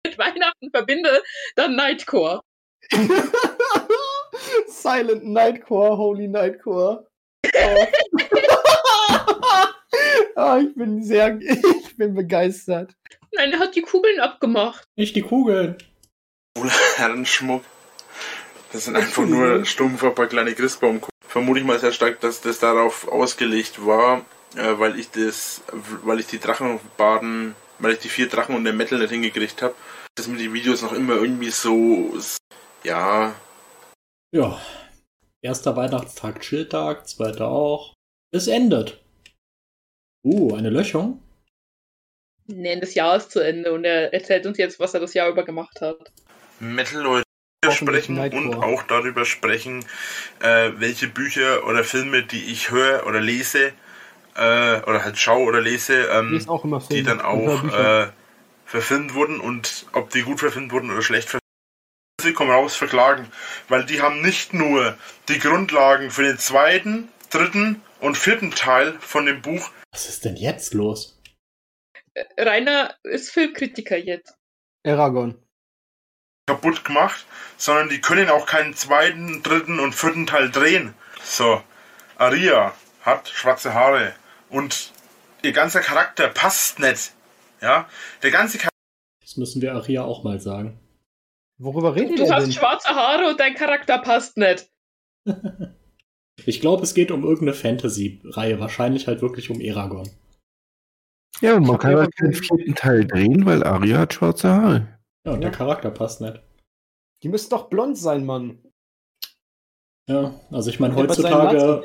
mit 0.04 0.18
Weihnachten 0.18 0.70
verbinde, 0.70 1.20
dann 1.54 1.76
Nightcore. 1.76 2.40
Silent 4.68 5.24
Nightcore, 5.24 5.96
Holy 5.96 6.28
Nightcore. 6.28 7.06
Oh. 7.54 7.86
oh, 10.36 10.56
ich 10.62 10.74
bin 10.74 11.02
sehr, 11.02 11.38
ich 11.40 11.96
bin 11.96 12.14
begeistert. 12.14 12.94
Nein, 13.34 13.52
er 13.52 13.58
hat 13.58 13.76
die 13.76 13.82
Kugeln 13.82 14.20
abgemacht. 14.20 14.84
Nicht 14.96 15.16
die 15.16 15.22
Kugeln. 15.22 15.76
Herrenschmuck. 16.96 17.62
Das 18.72 18.84
sind 18.84 18.96
einfach 18.96 19.24
nur 19.24 19.64
stumpfer 19.64 20.10
paar 20.10 20.26
kleine 20.26 20.54
Christbaum. 20.54 21.00
Vermute 21.26 21.60
ich 21.60 21.66
mal 21.66 21.78
sehr 21.78 21.92
stark, 21.92 22.20
dass 22.20 22.40
das 22.40 22.58
darauf 22.58 23.08
ausgelegt 23.08 23.84
war, 23.86 24.24
äh, 24.56 24.78
weil 24.78 24.98
ich 24.98 25.10
das, 25.10 25.62
weil 26.02 26.20
ich 26.20 26.26
die 26.26 26.38
Drachenbaden, 26.38 27.54
weil 27.78 27.92
ich 27.92 27.98
die 28.00 28.08
vier 28.08 28.28
Drachen 28.28 28.56
und 28.56 28.64
den 28.64 28.76
Metal 28.76 28.98
nicht 28.98 29.10
hingekriegt 29.10 29.62
habe. 29.62 29.74
Das 30.14 30.26
mit 30.26 30.40
den 30.40 30.52
Videos 30.52 30.82
noch 30.82 30.92
immer 30.92 31.14
irgendwie 31.14 31.50
so, 31.50 32.12
ja. 32.84 33.34
Ja. 34.32 34.60
Erster 35.40 35.76
Weihnachtstag, 35.76 36.40
Chilltag, 36.40 37.08
zweiter 37.08 37.48
auch. 37.48 37.94
Es 38.32 38.48
endet. 38.48 39.00
Uh, 40.24 40.54
eine 40.54 40.70
Löchung? 40.70 41.22
Nee, 42.46 42.80
das 42.80 42.94
Jahr 42.94 43.16
ist 43.16 43.30
zu 43.30 43.40
Ende 43.40 43.72
und 43.72 43.84
er 43.84 44.12
erzählt 44.12 44.46
uns 44.46 44.58
jetzt, 44.58 44.80
was 44.80 44.94
er 44.94 45.00
das 45.00 45.14
Jahr 45.14 45.28
über 45.28 45.44
gemacht 45.44 45.80
hat. 45.80 46.12
Metal-Leute 46.60 47.24
sprechen 47.70 48.18
und 48.18 48.54
auch 48.54 48.82
darüber 48.84 49.24
sprechen, 49.24 49.84
äh, 50.40 50.70
welche 50.76 51.08
Bücher 51.08 51.66
oder 51.66 51.84
Filme, 51.84 52.22
die 52.22 52.44
ich 52.44 52.70
höre 52.70 53.06
oder 53.06 53.20
lese, 53.20 53.72
äh, 54.34 54.80
oder 54.82 55.04
halt 55.04 55.18
schaue 55.18 55.44
oder 55.44 55.60
lese, 55.60 56.08
ähm, 56.10 56.32
Lies 56.32 56.48
auch 56.48 56.64
immer 56.64 56.82
die 56.90 57.02
dann 57.02 57.20
auch 57.20 57.64
äh, 57.64 58.08
verfilmt 58.64 59.14
wurden 59.14 59.40
und 59.40 59.86
ob 59.92 60.10
die 60.10 60.22
gut 60.22 60.40
verfilmt 60.40 60.72
wurden 60.72 60.90
oder 60.90 61.02
schlecht 61.02 61.28
verfilmt 61.28 61.47
Sie 62.20 62.32
kommen 62.32 62.50
raus 62.50 62.74
verklagen, 62.74 63.30
weil 63.68 63.86
die 63.86 64.02
haben 64.02 64.20
nicht 64.22 64.52
nur 64.52 64.98
die 65.28 65.38
Grundlagen 65.38 66.10
für 66.10 66.24
den 66.24 66.38
zweiten, 66.38 67.08
dritten 67.30 67.80
und 68.00 68.16
vierten 68.16 68.50
Teil 68.50 68.98
von 69.00 69.26
dem 69.26 69.40
Buch 69.40 69.70
Was 69.92 70.08
ist 70.08 70.24
denn 70.24 70.36
jetzt 70.36 70.74
los? 70.74 71.20
Rainer 72.36 72.96
ist 73.04 73.30
Filmkritiker 73.30 73.96
jetzt. 73.96 74.34
Aragon. 74.84 75.40
kaputt 76.48 76.84
gemacht, 76.84 77.24
sondern 77.56 77.88
die 77.88 78.00
können 78.00 78.30
auch 78.30 78.46
keinen 78.46 78.74
zweiten, 78.74 79.42
dritten 79.44 79.78
und 79.78 79.94
vierten 79.94 80.26
Teil 80.26 80.50
drehen. 80.50 80.94
So, 81.22 81.62
Aria 82.16 82.74
hat 83.02 83.28
schwarze 83.28 83.74
Haare 83.74 84.14
und 84.48 84.92
ihr 85.42 85.52
ganzer 85.52 85.80
Charakter 85.80 86.28
passt 86.28 86.80
nicht. 86.80 87.12
Ja, 87.60 87.88
der 88.22 88.30
ganze 88.32 88.58
Charakter 88.58 88.74
Das 89.20 89.36
müssen 89.36 89.62
wir 89.62 89.74
Aria 89.74 90.02
auch 90.02 90.24
mal 90.24 90.40
sagen. 90.40 90.80
Worüber 91.58 91.94
redet 91.96 92.18
Du 92.18 92.22
er 92.24 92.36
hast 92.36 92.44
denn? 92.46 92.52
schwarze 92.52 92.88
Haare 92.88 93.28
und 93.30 93.40
dein 93.40 93.54
Charakter 93.54 93.98
passt 93.98 94.36
nicht. 94.36 94.70
Ich 96.46 96.60
glaube, 96.60 96.84
es 96.84 96.94
geht 96.94 97.10
um 97.10 97.24
irgendeine 97.24 97.52
Fantasy-Reihe. 97.52 98.60
Wahrscheinlich 98.60 99.08
halt 99.08 99.22
wirklich 99.22 99.50
um 99.50 99.60
Eragon. 99.60 100.08
Ja, 101.40 101.56
und 101.56 101.66
man 101.66 101.78
kann 101.78 101.90
ja 101.90 101.98
halt 101.98 102.12
den 102.20 102.32
vierten 102.32 102.76
Teil 102.76 103.04
drehen, 103.08 103.44
weil 103.44 103.64
Arya 103.64 103.98
hat 103.98 104.14
schwarze 104.14 104.48
Haare. 104.48 104.98
Ja, 105.26 105.32
und 105.32 105.42
Ja. 105.42 105.48
der 105.48 105.50
Charakter 105.50 105.90
passt 105.90 106.20
nicht. 106.20 106.40
Die 107.24 107.28
müssen 107.28 107.50
doch 107.50 107.68
blond 107.68 107.98
sein, 107.98 108.24
Mann. 108.24 108.62
Ja, 110.08 110.40
also 110.52 110.70
ich 110.70 110.78
meine, 110.78 110.94
heutzutage, 110.94 111.82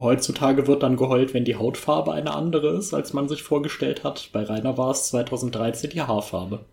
heutzutage 0.00 0.66
wird 0.66 0.82
dann 0.82 0.96
geheult, 0.96 1.34
wenn 1.34 1.44
die 1.44 1.56
Hautfarbe 1.56 2.12
eine 2.14 2.32
andere 2.34 2.78
ist, 2.78 2.94
als 2.94 3.12
man 3.12 3.28
sich 3.28 3.42
vorgestellt 3.42 4.02
hat. 4.02 4.30
Bei 4.32 4.44
Rainer 4.44 4.78
war 4.78 4.92
es 4.92 5.08
2013 5.08 5.90
die 5.90 6.00
Haarfarbe. 6.00 6.64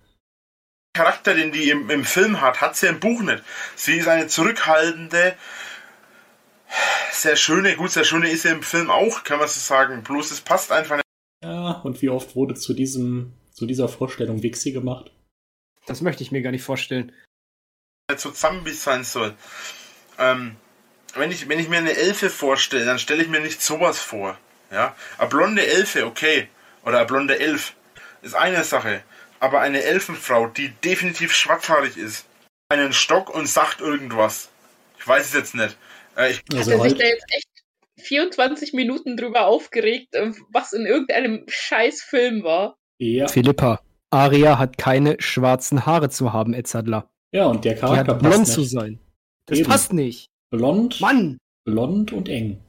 Charakter, 0.97 1.35
den 1.35 1.51
die 1.51 1.69
im, 1.69 1.89
im 1.91 2.03
Film 2.03 2.41
hat, 2.41 2.59
hat 2.59 2.75
sie 2.75 2.87
im 2.87 2.99
Buch 2.99 3.21
nicht. 3.21 3.43
Sie 3.75 3.97
ist 3.97 4.07
eine 4.07 4.25
zurückhaltende, 4.25 5.35
sehr 7.11 7.35
schöne, 7.35 7.75
gut, 7.75 7.91
sehr 7.91 8.03
schöne 8.03 8.29
ist 8.31 8.41
sie 8.41 8.49
im 8.49 8.63
Film 8.63 8.89
auch, 8.89 9.23
kann 9.23 9.37
man 9.37 9.47
so 9.47 9.59
sagen. 9.59 10.01
Bloß 10.01 10.31
es 10.31 10.41
passt 10.41 10.71
einfach 10.71 10.95
nicht. 10.95 11.05
Ja, 11.43 11.81
und 11.83 12.01
wie 12.01 12.09
oft 12.09 12.35
wurde 12.35 12.55
zu 12.55 12.73
diesem, 12.73 13.33
zu 13.51 13.67
dieser 13.67 13.87
Vorstellung 13.87 14.41
Wixi 14.41 14.71
gemacht? 14.71 15.11
Das 15.85 16.01
möchte 16.01 16.23
ich 16.23 16.31
mir 16.31 16.41
gar 16.41 16.51
nicht 16.51 16.63
vorstellen. 16.63 17.11
wie 18.09 18.69
es 18.71 18.83
sein 18.83 19.03
soll. 19.03 19.35
Ähm, 20.17 20.55
wenn, 21.13 21.31
ich, 21.31 21.47
wenn 21.47 21.59
ich 21.59 21.69
mir 21.69 21.77
eine 21.77 21.95
Elfe 21.95 22.31
vorstelle, 22.31 22.85
dann 22.85 22.97
stelle 22.97 23.21
ich 23.21 23.29
mir 23.29 23.39
nicht 23.39 23.61
sowas 23.61 23.99
vor. 23.99 24.35
Ja? 24.71 24.95
Eine 25.19 25.29
blonde 25.29 25.65
Elfe, 25.65 26.07
okay. 26.07 26.49
Oder 26.83 26.97
eine 26.97 27.07
blonde 27.07 27.39
Elf 27.39 27.75
ist 28.23 28.33
eine 28.33 28.63
Sache. 28.63 29.03
Aber 29.39 29.59
eine 29.61 29.83
Elfenfrau, 29.83 30.47
die 30.47 30.69
definitiv 30.83 31.33
schwarzhaarig 31.33 31.97
ist, 31.97 32.25
einen 32.69 32.91
Stock 32.93 33.29
und 33.33 33.47
sagt 33.47 33.81
irgendwas. 33.81 34.49
Ich 34.99 35.07
weiß 35.07 35.25
es 35.27 35.33
jetzt 35.33 35.55
nicht. 35.55 35.77
Äh, 36.15 36.31
ich, 36.31 36.37
Hat 36.39 36.55
Also 36.55 36.71
er 36.71 36.81
sich 36.81 36.95
da 36.95 37.05
jetzt 37.05 37.25
echt 37.29 37.47
24 37.99 38.73
Minuten 38.73 39.15
drüber 39.17 39.45
aufgeregt, 39.45 40.13
äh, 40.15 40.31
was 40.49 40.73
in 40.73 40.85
irgendeinem 40.85 41.43
Scheißfilm 41.47 42.43
war? 42.43 42.77
ja, 42.99 43.27
Philippa, 43.27 43.79
Aria 44.09 44.57
hat 44.57 44.77
keine 44.77 45.17
schwarzen 45.21 45.85
Haare 45.85 46.09
zu 46.09 46.33
haben, 46.33 46.53
Edzardler. 46.53 47.09
ja, 47.31 47.45
und 47.45 47.63
der 47.63 47.75
Die 47.75 47.79
Charakter 47.79 48.13
hat 48.13 48.19
blond 48.19 48.37
passt 48.39 48.53
zu 48.53 48.61
nicht. 48.61 48.71
sein. 48.71 48.99
Das 49.45 49.59
Eben. 49.59 49.69
passt 49.69 49.93
nicht. 49.93 50.27
Blond, 50.49 50.99
Mann! 50.99 51.37
blond 51.65 52.11
und 52.13 52.27
eng. 52.29 52.59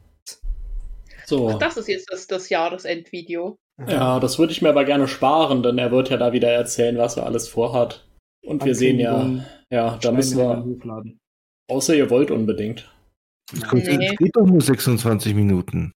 So. 1.26 1.50
Ach, 1.50 1.58
das 1.58 1.76
ist 1.76 1.88
jetzt 1.88 2.10
das, 2.12 2.26
das 2.26 2.48
Jahresendvideo. 2.48 3.56
Ja, 3.86 4.18
das 4.18 4.38
würde 4.38 4.52
ich 4.52 4.60
mir 4.62 4.70
aber 4.70 4.84
gerne 4.84 5.06
sparen, 5.06 5.62
denn 5.62 5.78
er 5.78 5.90
wird 5.92 6.10
ja 6.10 6.16
da 6.16 6.32
wieder 6.32 6.48
erzählen, 6.50 6.98
was 6.98 7.16
er 7.16 7.26
alles 7.26 7.48
vorhat. 7.48 8.04
Und 8.44 8.64
wir 8.64 8.74
sehen 8.74 8.98
ja, 8.98 9.44
ja, 9.70 9.98
da 9.98 10.10
müssen 10.12 10.38
wir 10.38 10.64
außer 11.70 11.94
ihr 11.94 12.10
wollt 12.10 12.30
unbedingt. 12.30 12.90
Das 13.52 13.68
kommt- 13.68 13.84
Nee. 13.84 14.08
das 14.08 14.16
geht 14.16 14.36
doch 14.36 14.46
nur 14.46 14.60
26 14.60 15.34
Minuten. 15.34 15.92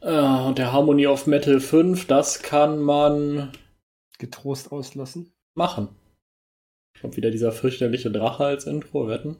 Äh, 0.00 0.10
und 0.46 0.58
der 0.58 0.72
Harmony 0.72 1.06
of 1.06 1.26
Metal 1.26 1.60
5, 1.60 2.06
das 2.06 2.42
kann 2.42 2.78
man 2.80 3.52
Getrost 4.18 4.70
auslassen. 4.72 5.32
machen. 5.56 5.88
Kommt 7.00 7.16
wieder 7.16 7.30
dieser 7.30 7.52
fürchterliche 7.52 8.10
Drache 8.10 8.44
als 8.44 8.64
Intro, 8.66 9.06
wetten? 9.08 9.36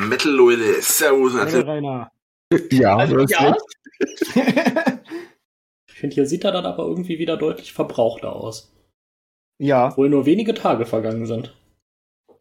Metal 0.00 0.30
Leute, 0.32 0.80
Servus. 0.82 1.34
Hey, 1.34 1.60
Rainer. 1.60 2.10
Ja, 2.70 2.96
Also, 2.96 3.16
du 3.16 3.22
hast 3.22 3.30
ja. 3.30 3.56
finde, 6.02 6.14
hier 6.14 6.26
sieht 6.26 6.44
er 6.44 6.50
dann 6.52 6.66
aber 6.66 6.84
irgendwie 6.84 7.18
wieder 7.18 7.36
deutlich 7.36 7.72
verbrauchter 7.72 8.34
aus. 8.34 8.74
ja, 9.58 9.86
Obwohl 9.88 10.08
nur 10.10 10.26
wenige 10.26 10.52
Tage 10.52 10.84
vergangen 10.84 11.26
sind. 11.26 11.56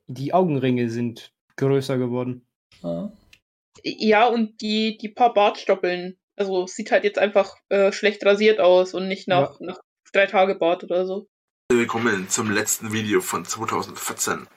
die 0.07 0.33
Augenringe 0.33 0.89
sind 0.89 1.31
größer 1.57 1.97
geworden. 1.97 2.45
Ja. 2.81 3.13
Ja, 3.83 4.27
und 4.27 4.59
die, 4.61 4.97
die 4.97 5.09
paar 5.09 5.33
Bartstoppeln. 5.33 6.17
Also 6.35 6.63
es 6.63 6.75
sieht 6.75 6.91
halt 6.91 7.03
jetzt 7.03 7.19
einfach 7.19 7.55
äh, 7.69 7.91
schlecht 7.91 8.25
rasiert 8.25 8.59
aus 8.59 8.93
und 8.95 9.07
nicht 9.07 9.27
nach, 9.27 9.59
nach 9.59 9.79
drei 10.11 10.25
Tage 10.25 10.55
Bart 10.55 10.83
oder 10.83 11.05
so. 11.05 11.27
Willkommen 11.71 12.29
zum 12.29 12.51
letzten 12.51 12.91
Video 12.91 13.21
von 13.21 13.45
2014. 13.45 14.47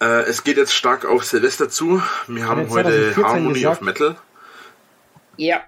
Äh, 0.00 0.22
es 0.22 0.42
geht 0.42 0.56
jetzt 0.56 0.74
stark 0.74 1.06
auf 1.06 1.24
Silvester 1.24 1.68
zu. 1.68 2.02
Wir 2.26 2.46
haben 2.48 2.68
heute 2.70 3.12
2014 3.12 3.24
Harmony 3.24 3.54
gesagt. 3.54 3.80
of 3.80 3.86
Metal. 3.86 4.16
Ja. 5.36 5.64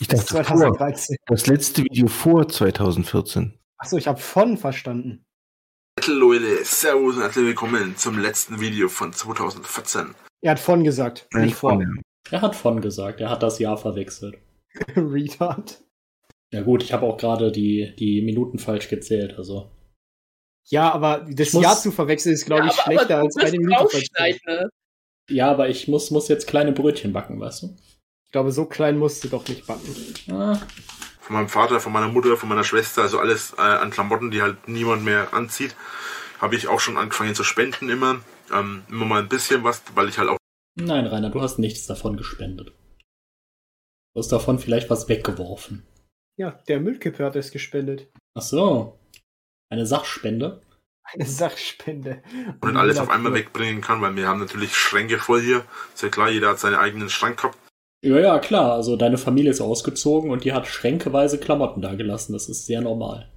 Ich 0.00 0.08
Das 0.08 0.26
dachte, 0.26 0.40
ist 0.40 0.48
vor, 0.48 0.56
2013. 0.58 1.16
das 1.26 1.46
letzte 1.46 1.82
Video 1.84 2.08
vor 2.08 2.48
2014. 2.48 3.58
Achso, 3.78 3.96
ich 3.96 4.06
habe 4.08 4.18
von 4.20 4.56
verstanden. 4.58 5.24
Leute, 6.06 6.64
Servus 6.64 7.16
und 7.16 7.22
herzlich 7.22 7.46
willkommen 7.46 7.96
zum 7.96 8.18
letzten 8.18 8.60
Video 8.60 8.88
von 8.88 9.12
2014. 9.12 10.14
Er 10.42 10.50
hat 10.52 10.58
von 10.60 10.82
gesagt, 10.84 11.28
nicht 11.32 11.54
vor. 11.54 11.80
Er 12.30 12.42
hat 12.42 12.56
von 12.56 12.80
gesagt, 12.80 13.20
er 13.20 13.30
hat 13.30 13.42
das 13.42 13.58
Jahr 13.60 13.76
verwechselt. 13.78 14.36
Retard. 14.96 15.82
Ja 16.52 16.62
gut, 16.62 16.82
ich 16.82 16.92
habe 16.92 17.06
auch 17.06 17.16
gerade 17.16 17.52
die, 17.52 17.94
die 17.96 18.20
Minuten 18.22 18.58
falsch 18.58 18.88
gezählt, 18.88 19.34
also. 19.38 19.70
Ja, 20.68 20.90
aber 20.92 21.24
das 21.30 21.52
muss- 21.52 21.62
Jahr 21.62 21.76
zu 21.78 21.92
verwechseln 21.92 22.34
ist, 22.34 22.46
glaube 22.46 22.64
ja, 22.66 22.70
ich, 22.72 22.80
schlechter 22.80 23.18
als 23.18 23.34
du 23.34 23.42
bei 23.44 23.50
den 23.50 23.62
Minuten 23.62 23.98
ne? 24.46 24.68
Ja, 25.30 25.50
aber 25.50 25.68
ich 25.68 25.86
muss, 25.88 26.10
muss 26.10 26.28
jetzt 26.28 26.46
kleine 26.46 26.72
Brötchen 26.72 27.12
backen, 27.12 27.38
weißt 27.40 27.62
du? 27.62 27.76
Ich 28.34 28.36
glaube, 28.36 28.50
so 28.50 28.66
klein 28.66 28.98
musst 28.98 29.22
du 29.22 29.28
doch 29.28 29.46
nicht 29.46 29.64
backen. 29.64 29.94
Von 31.20 31.36
meinem 31.36 31.48
Vater, 31.48 31.78
von 31.78 31.92
meiner 31.92 32.08
Mutter, 32.08 32.36
von 32.36 32.48
meiner 32.48 32.64
Schwester, 32.64 33.02
also 33.02 33.20
alles 33.20 33.54
äh, 33.56 33.60
an 33.60 33.92
Klamotten, 33.92 34.32
die 34.32 34.42
halt 34.42 34.66
niemand 34.66 35.04
mehr 35.04 35.32
anzieht, 35.32 35.76
habe 36.40 36.56
ich 36.56 36.66
auch 36.66 36.80
schon 36.80 36.98
angefangen 36.98 37.36
zu 37.36 37.44
spenden 37.44 37.88
immer. 37.88 38.22
Ähm, 38.52 38.82
immer 38.88 39.04
mal 39.04 39.22
ein 39.22 39.28
bisschen 39.28 39.62
was, 39.62 39.84
weil 39.94 40.08
ich 40.08 40.18
halt 40.18 40.30
auch 40.30 40.36
nein, 40.74 41.06
Rainer, 41.06 41.30
du 41.30 41.40
hast 41.40 41.60
nichts 41.60 41.86
davon 41.86 42.16
gespendet. 42.16 42.74
Du 44.14 44.18
hast 44.18 44.32
davon 44.32 44.58
vielleicht 44.58 44.90
was 44.90 45.08
weggeworfen. 45.08 45.86
Ja, 46.36 46.60
der 46.66 46.80
Müllkippe 46.80 47.24
hat 47.24 47.36
es 47.36 47.52
gespendet. 47.52 48.10
Ach 48.36 48.42
so. 48.42 48.98
Eine 49.70 49.86
Sachspende? 49.86 50.60
Eine 51.04 51.26
Sachspende. 51.26 52.20
nicht 52.34 52.64
alles 52.64 52.98
auf 52.98 53.10
einmal 53.10 53.32
wegbringen 53.32 53.80
kann, 53.80 54.00
weil 54.00 54.16
wir 54.16 54.26
haben 54.26 54.40
natürlich 54.40 54.74
Schränke 54.74 55.18
voll 55.18 55.40
hier. 55.40 55.64
Ist 55.94 56.02
ja 56.02 56.08
klar, 56.08 56.30
jeder 56.30 56.48
hat 56.48 56.58
seinen 56.58 56.74
eigenen 56.74 57.08
Schrank 57.08 57.36
gehabt. 57.36 57.58
Ja, 58.04 58.18
ja, 58.20 58.38
klar. 58.38 58.74
Also 58.74 58.96
deine 58.96 59.16
Familie 59.16 59.50
ist 59.50 59.62
ausgezogen 59.62 60.30
und 60.30 60.44
die 60.44 60.52
hat 60.52 60.66
schränkeweise 60.66 61.38
Klamotten 61.38 61.80
da 61.80 61.94
gelassen. 61.94 62.34
Das 62.34 62.48
ist 62.50 62.66
sehr 62.66 62.82
normal. 62.82 63.30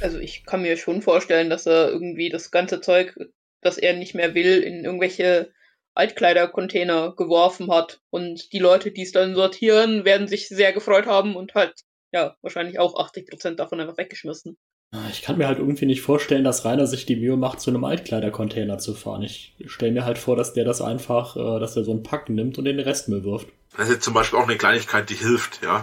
Also 0.00 0.18
ich 0.18 0.44
kann 0.44 0.62
mir 0.62 0.76
schon 0.76 1.00
vorstellen, 1.00 1.48
dass 1.48 1.66
er 1.66 1.88
irgendwie 1.90 2.28
das 2.28 2.50
ganze 2.50 2.80
Zeug, 2.82 3.16
das 3.62 3.78
er 3.78 3.96
nicht 3.96 4.14
mehr 4.14 4.34
will, 4.34 4.58
in 4.58 4.84
irgendwelche 4.84 5.50
Altkleidercontainer 5.94 7.14
geworfen 7.16 7.70
hat. 7.70 8.00
Und 8.10 8.52
die 8.52 8.58
Leute, 8.58 8.90
die 8.90 9.02
es 9.02 9.12
dann 9.12 9.34
sortieren, 9.34 10.04
werden 10.04 10.28
sich 10.28 10.48
sehr 10.48 10.74
gefreut 10.74 11.06
haben 11.06 11.34
und 11.34 11.54
halt, 11.54 11.72
ja, 12.12 12.36
wahrscheinlich 12.42 12.78
auch 12.78 12.94
80% 12.94 13.54
davon 13.54 13.80
einfach 13.80 13.96
weggeschmissen. 13.96 14.58
Ah, 14.94 15.08
Ich 15.10 15.22
kann 15.22 15.38
mir 15.38 15.46
halt 15.46 15.58
irgendwie 15.58 15.86
nicht 15.86 16.02
vorstellen, 16.02 16.44
dass 16.44 16.66
Rainer 16.66 16.86
sich 16.86 17.06
die 17.06 17.16
Mühe 17.16 17.38
macht, 17.38 17.60
zu 17.60 17.70
einem 17.70 17.84
Altkleidercontainer 17.84 18.76
zu 18.76 18.92
fahren. 18.92 19.22
Ich 19.22 19.54
stelle 19.64 19.92
mir 19.92 20.04
halt 20.04 20.18
vor, 20.18 20.36
dass 20.36 20.52
der 20.52 20.66
das 20.66 20.82
einfach, 20.82 21.36
äh, 21.36 21.60
dass 21.60 21.76
er 21.76 21.84
so 21.84 21.92
einen 21.92 22.02
Pack 22.02 22.28
nimmt 22.28 22.58
und 22.58 22.66
den 22.66 22.78
Restmüll 22.78 23.24
wirft. 23.24 23.48
Das 23.76 23.88
ist 23.88 23.94
jetzt 23.94 24.04
zum 24.04 24.14
Beispiel 24.14 24.38
auch 24.38 24.44
eine 24.48 24.56
Kleinigkeit, 24.58 25.08
die 25.10 25.14
hilft, 25.14 25.62
ja. 25.62 25.82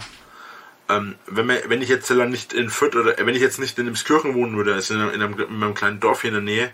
Ähm, 0.89 1.15
wenn, 1.27 1.47
wir, 1.47 1.63
wenn 1.67 1.81
ich 1.81 1.89
jetzt 1.89 2.09
dann 2.09 2.29
nicht 2.29 2.53
in 2.53 2.69
Fürth 2.69 2.95
oder 2.95 3.17
äh, 3.19 3.25
wenn 3.25 3.35
ich 3.35 3.41
jetzt 3.41 3.59
nicht 3.59 3.77
in 3.79 3.87
Emskirchen 3.87 4.33
wohnen 4.35 4.57
würde, 4.57 4.73
also 4.73 4.93
in 4.95 5.01
einem, 5.01 5.11
in 5.11 5.21
einem, 5.21 5.39
in 5.39 5.63
einem 5.63 5.73
kleinen 5.75 5.99
Dorf 5.99 6.21
hier 6.21 6.29
in 6.29 6.33
der 6.35 6.43
Nähe, 6.43 6.71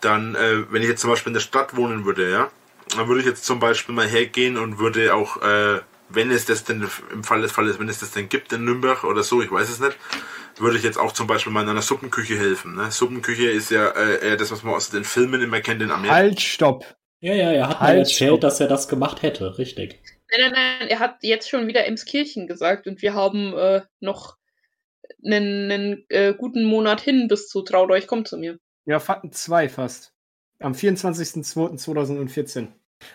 dann, 0.00 0.34
äh, 0.34 0.70
wenn 0.72 0.82
ich 0.82 0.88
jetzt 0.88 1.00
zum 1.00 1.10
Beispiel 1.10 1.30
in 1.30 1.34
der 1.34 1.40
Stadt 1.40 1.76
wohnen 1.76 2.04
würde, 2.04 2.30
ja, 2.30 2.50
dann 2.96 3.08
würde 3.08 3.20
ich 3.20 3.26
jetzt 3.26 3.44
zum 3.44 3.60
Beispiel 3.60 3.94
mal 3.94 4.06
hergehen 4.08 4.56
und 4.56 4.78
würde 4.78 5.14
auch, 5.14 5.40
äh, 5.42 5.80
wenn 6.08 6.30
es 6.30 6.44
das 6.44 6.64
denn 6.64 6.88
im 7.12 7.24
Fall 7.24 7.40
des 7.42 7.52
Falles, 7.52 7.78
wenn 7.78 7.88
es 7.88 8.00
das 8.00 8.10
denn 8.10 8.28
gibt 8.28 8.52
in 8.52 8.64
Nürnberg 8.64 9.04
oder 9.04 9.22
so, 9.22 9.40
ich 9.42 9.50
weiß 9.50 9.68
es 9.70 9.80
nicht, 9.80 9.96
würde 10.58 10.76
ich 10.76 10.82
jetzt 10.84 10.98
auch 10.98 11.12
zum 11.12 11.26
Beispiel 11.26 11.52
mal 11.52 11.62
in 11.62 11.68
einer 11.70 11.82
Suppenküche 11.82 12.36
helfen. 12.36 12.74
Ne? 12.74 12.90
Suppenküche 12.90 13.48
ist 13.50 13.70
ja 13.70 13.88
äh, 13.90 14.26
eher 14.28 14.36
das, 14.36 14.50
was 14.52 14.62
man 14.64 14.74
aus 14.74 14.90
den 14.90 15.04
Filmen 15.04 15.40
immer 15.40 15.60
kennt 15.60 15.82
in 15.82 15.90
Amerika. 15.90 16.14
Halt, 16.14 16.40
stopp. 16.40 16.84
Ja, 17.20 17.34
ja, 17.34 17.52
er 17.52 17.68
hat 17.68 17.80
Halt, 17.80 17.94
mir 17.94 18.00
erzählt, 18.00 18.28
stopp. 18.30 18.40
dass 18.40 18.60
er 18.60 18.68
das 18.68 18.88
gemacht 18.88 19.22
hätte, 19.22 19.56
richtig. 19.58 20.01
Nein, 20.32 20.50
nein, 20.50 20.78
nein, 20.78 20.88
er 20.88 20.98
hat 20.98 21.18
jetzt 21.22 21.48
schon 21.48 21.66
wieder 21.66 21.86
Emskirchen 21.86 22.46
gesagt 22.46 22.86
und 22.86 23.02
wir 23.02 23.12
haben 23.14 23.54
äh, 23.54 23.82
noch 24.00 24.38
einen, 25.24 25.70
einen 25.70 26.04
äh, 26.08 26.34
guten 26.34 26.64
Monat 26.64 27.00
hin 27.00 27.28
bis 27.28 27.48
zu 27.48 27.62
Traut 27.62 27.90
euch, 27.90 28.06
kommt 28.06 28.28
zu 28.28 28.38
mir. 28.38 28.58
Ja, 28.86 28.98
Fakten 28.98 29.30
2 29.32 29.68
fast. 29.68 30.12
Am 30.58 30.72
24.02.2014. 30.72 32.68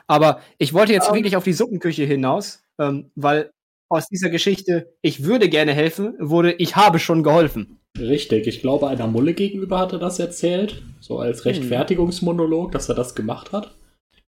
Aber 0.06 0.41
ich 0.57 0.73
wollte 0.73 0.94
jetzt 0.94 1.10
Ähm. 1.10 1.15
wirklich 1.15 1.35
auf 1.35 1.44
die 1.44 1.53
Suppenküche 1.53 2.03
hinaus, 2.03 2.64
ähm, 2.77 3.11
weil 3.15 3.52
aus 3.89 4.07
dieser 4.07 4.30
Geschichte, 4.30 4.94
ich 5.02 5.23
würde 5.23 5.49
gerne 5.49 5.73
helfen, 5.73 6.15
wurde, 6.19 6.53
ich 6.53 6.76
habe 6.76 6.99
schon 6.99 7.23
geholfen. 7.23 7.80
Richtig, 7.98 8.45
ich 8.45 8.61
glaube, 8.61 8.89
einer 8.89 9.07
Mulle 9.07 9.34
gegenüber 9.34 9.80
hat 9.80 9.94
er 9.94 9.99
das 9.99 10.19
erzählt, 10.19 10.84
so 10.99 11.19
als 11.19 11.45
Rechtfertigungsmonolog, 11.45 12.72
dass 12.72 12.89
er 12.89 12.95
das 12.95 13.15
gemacht 13.15 13.53
hat. 13.53 13.76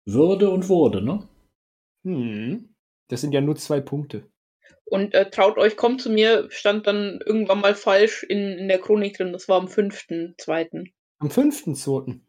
Würde 0.05 0.49
und 0.49 0.67
wurde, 0.67 1.03
ne? 1.03 1.27
Hm. 2.03 2.70
Das 3.11 3.19
sind 3.19 3.33
ja 3.33 3.41
nur 3.41 3.57
zwei 3.57 3.81
Punkte. 3.81 4.23
Und 4.85 5.13
äh, 5.13 5.29
traut 5.29 5.57
euch, 5.57 5.75
kommt 5.75 6.01
zu 6.01 6.09
mir, 6.09 6.47
stand 6.49 6.87
dann 6.87 7.19
irgendwann 7.25 7.59
mal 7.59 7.75
falsch 7.75 8.23
in, 8.23 8.57
in 8.57 8.67
der 8.69 8.79
Chronik 8.79 9.17
drin. 9.17 9.33
Das 9.33 9.49
war 9.49 9.59
am 9.59 9.67
5.2. 9.67 10.91
Am 11.19 11.27
5.2. 11.27 12.21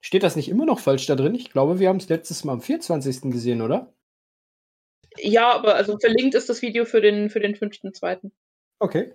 Steht 0.00 0.22
das 0.22 0.34
nicht 0.34 0.48
immer 0.48 0.64
noch 0.64 0.80
falsch 0.80 1.06
da 1.06 1.14
drin? 1.14 1.34
Ich 1.34 1.50
glaube, 1.50 1.78
wir 1.78 1.90
haben 1.90 1.98
es 1.98 2.08
letztes 2.08 2.42
Mal 2.44 2.54
am 2.54 2.62
24. 2.62 3.30
gesehen, 3.30 3.60
oder? 3.60 3.94
Ja, 5.18 5.52
aber 5.52 5.74
also 5.74 5.98
verlinkt 5.98 6.34
ist 6.34 6.48
das 6.48 6.62
Video 6.62 6.86
für 6.86 7.02
den, 7.02 7.28
für 7.28 7.40
den 7.40 7.54
5.2. 7.54 8.30
Okay. 8.78 9.14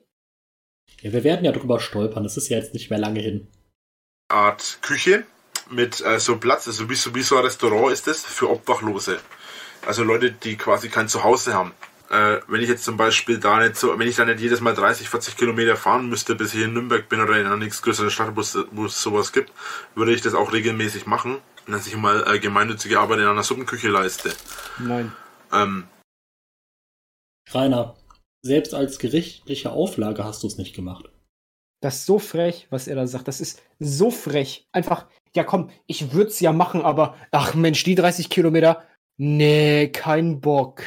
Ja, 1.02 1.12
wir 1.12 1.24
werden 1.24 1.44
ja 1.44 1.52
drüber 1.52 1.80
stolpern, 1.80 2.24
das 2.24 2.38
ist 2.38 2.49
ja 2.49 2.58
jetzt 2.58 2.74
nicht 2.74 2.91
mehr 2.91 2.99
lange 2.99 3.20
hin. 3.20 3.48
Art 4.30 4.80
Küche 4.82 5.26
mit 5.70 6.02
äh, 6.02 6.20
so 6.20 6.40
Platz, 6.40 6.68
also 6.68 6.90
wie 6.90 6.95
so, 6.95 7.14
wie 7.16 7.24
so 7.24 7.36
ein 7.36 7.44
Restaurant 7.44 7.91
ist 7.91 8.08
das 8.08 8.24
für 8.24 8.49
Obdachlose. 8.49 9.20
Also 9.88 10.03
Leute, 10.03 10.34
die 10.34 10.57
quasi 10.57 10.89
kein 10.89 11.07
Zuhause 11.07 11.53
haben. 11.53 11.72
Äh, 12.09 12.39
wenn 12.49 12.61
ich 12.61 12.68
jetzt 12.68 12.84
zum 12.84 12.97
Beispiel 12.97 13.39
da 13.39 13.59
nicht 13.59 13.77
so, 13.77 13.97
wenn 13.97 14.07
ich 14.07 14.18
da 14.18 14.26
nicht 14.26 14.41
jedes 14.41 14.59
Mal 14.59 14.73
30, 14.73 15.07
40 15.07 15.38
Kilometer 15.38 15.77
fahren 15.77 16.09
müsste, 16.09 16.35
bis 16.35 16.53
ich 16.53 16.61
in 16.61 16.73
Nürnberg 16.73 17.07
bin 17.07 17.22
oder 17.22 17.39
in 17.39 17.45
einer 17.45 17.55
nächsten 17.55 17.85
größeren 17.85 18.11
Stadt, 18.11 18.35
wo 18.35 18.41
es, 18.41 18.57
wo 18.72 18.85
es 18.85 19.01
sowas 19.01 19.31
gibt, 19.31 19.53
würde 19.95 20.14
ich 20.14 20.22
das 20.22 20.34
auch 20.34 20.51
regelmäßig 20.51 21.05
machen, 21.05 21.38
dass 21.68 21.88
ich 21.88 21.95
mal 21.95 22.26
äh, 22.27 22.38
gemeinnützige 22.38 22.99
Arbeit 22.99 23.19
in 23.19 23.27
einer 23.27 23.43
Suppenküche 23.43 23.88
leiste. 23.88 24.34
Nein. 24.77 25.14
Ähm, 25.53 25.88
Rainer, 27.51 27.95
selbst 28.41 28.73
als 28.73 28.99
gerichtliche 28.99 29.72
Auflage 29.72 30.26
hast 30.26 30.43
du 30.43 30.47
es 30.47 30.57
nicht 30.57 30.76
gemacht. 30.76 31.09
Das 31.81 31.99
ist 31.99 32.05
so 32.05 32.19
frech, 32.19 32.68
was 32.72 32.89
er 32.89 32.97
da 32.97 33.07
sagt. 33.07 33.30
Das 33.30 33.39
ist 33.39 33.61
so 33.80 34.11
frech. 34.11 34.68
Einfach, 34.73 35.05
ja 35.34 35.45
komm, 35.45 35.69
ich 35.85 36.11
würde 36.11 36.30
es 36.30 36.41
ja 36.41 36.51
machen, 36.51 36.81
aber 36.81 37.15
ach 37.31 37.53
Mensch, 37.53 37.85
die 37.85 37.95
30 37.95 38.30
Kilometer, 38.30 38.84
nee, 39.18 39.89
kein 39.89 40.39
Bock. 40.41 40.84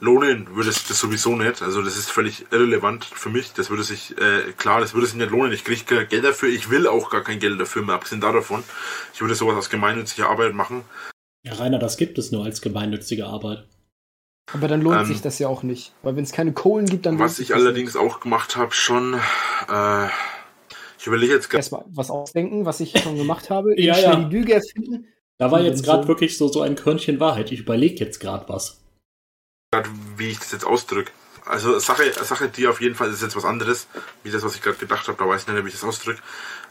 lohnen 0.00 0.54
würde 0.54 0.70
es 0.70 0.86
das 0.86 0.98
sowieso 1.00 1.36
nicht. 1.36 1.62
Also 1.62 1.82
das 1.82 1.96
ist 1.96 2.10
völlig 2.10 2.46
irrelevant 2.52 3.04
für 3.04 3.28
mich. 3.30 3.52
Das 3.52 3.70
würde 3.70 3.82
sich, 3.82 4.16
äh, 4.18 4.52
klar, 4.56 4.80
das 4.80 4.94
würde 4.94 5.06
sich 5.06 5.16
nicht 5.16 5.30
lohnen. 5.30 5.52
Ich 5.52 5.64
kriege 5.64 5.84
kein 5.84 6.08
Geld 6.08 6.24
dafür. 6.24 6.48
Ich 6.48 6.70
will 6.70 6.86
auch 6.86 7.10
gar 7.10 7.22
kein 7.22 7.38
Geld 7.38 7.60
dafür, 7.60 7.82
mal 7.82 7.94
abgesehen 7.94 8.20
davon. 8.20 8.62
Ich 9.14 9.20
würde 9.20 9.34
sowas 9.34 9.56
aus 9.56 9.70
gemeinnütziger 9.70 10.28
Arbeit 10.28 10.54
machen. 10.54 10.82
Ja, 11.44 11.54
Rainer, 11.54 11.78
das 11.78 11.96
gibt 11.96 12.18
es 12.18 12.30
nur 12.30 12.44
als 12.44 12.60
gemeinnützige 12.60 13.26
Arbeit. 13.26 13.66
Aber 14.52 14.68
dann 14.68 14.82
lohnt 14.82 15.00
Ähm, 15.00 15.06
sich 15.06 15.20
das 15.22 15.38
ja 15.38 15.48
auch 15.48 15.62
nicht. 15.62 15.92
Weil 16.02 16.14
wenn 16.16 16.24
es 16.24 16.32
keine 16.32 16.52
Kohlen 16.52 16.86
gibt, 16.86 17.06
dann 17.06 17.18
Was 17.18 17.38
ich 17.38 17.48
das 17.48 17.56
allerdings 17.56 17.96
auch 17.96 18.20
gemacht 18.20 18.56
habe, 18.56 18.72
schon, 18.72 19.14
äh, 19.68 20.06
ich 20.98 21.06
überlege 21.06 21.32
jetzt 21.32 21.42
nicht. 21.44 21.50
gerade, 21.50 21.58
erstmal 21.58 21.84
was 21.88 22.10
ausdenken, 22.10 22.64
was 22.64 22.80
ich 22.80 22.98
schon 23.00 23.16
gemacht 23.16 23.50
habe. 23.50 23.74
Ja, 23.80 23.94
schnell 23.94 24.04
ja. 24.12 24.16
die 24.28 24.36
Lüge 24.36 24.54
erfinden. 24.54 25.06
Da 25.42 25.50
war 25.50 25.60
jetzt 25.60 25.82
gerade 25.82 26.04
so- 26.04 26.08
wirklich 26.08 26.38
so, 26.38 26.46
so 26.46 26.62
ein 26.62 26.76
Körnchen 26.76 27.18
Wahrheit. 27.18 27.50
Ich 27.50 27.58
überlege 27.58 27.96
jetzt 27.96 28.20
gerade 28.20 28.48
was. 28.48 28.78
wie 30.16 30.28
ich 30.28 30.38
das 30.38 30.52
jetzt 30.52 30.64
ausdrücke. 30.64 31.10
Also 31.44 31.80
Sache, 31.80 32.12
Sache, 32.22 32.48
die 32.48 32.68
auf 32.68 32.80
jeden 32.80 32.94
Fall 32.94 33.10
ist 33.10 33.22
jetzt 33.22 33.34
was 33.34 33.44
anderes, 33.44 33.88
wie 34.22 34.30
das, 34.30 34.44
was 34.44 34.54
ich 34.54 34.62
gerade 34.62 34.76
gedacht 34.76 35.08
habe, 35.08 35.18
da 35.18 35.28
weiß 35.28 35.42
ich 35.42 35.48
nicht, 35.48 35.64
wie 35.64 35.68
ich 35.68 35.74
das 35.74 35.82
ausdrücke. 35.82 36.20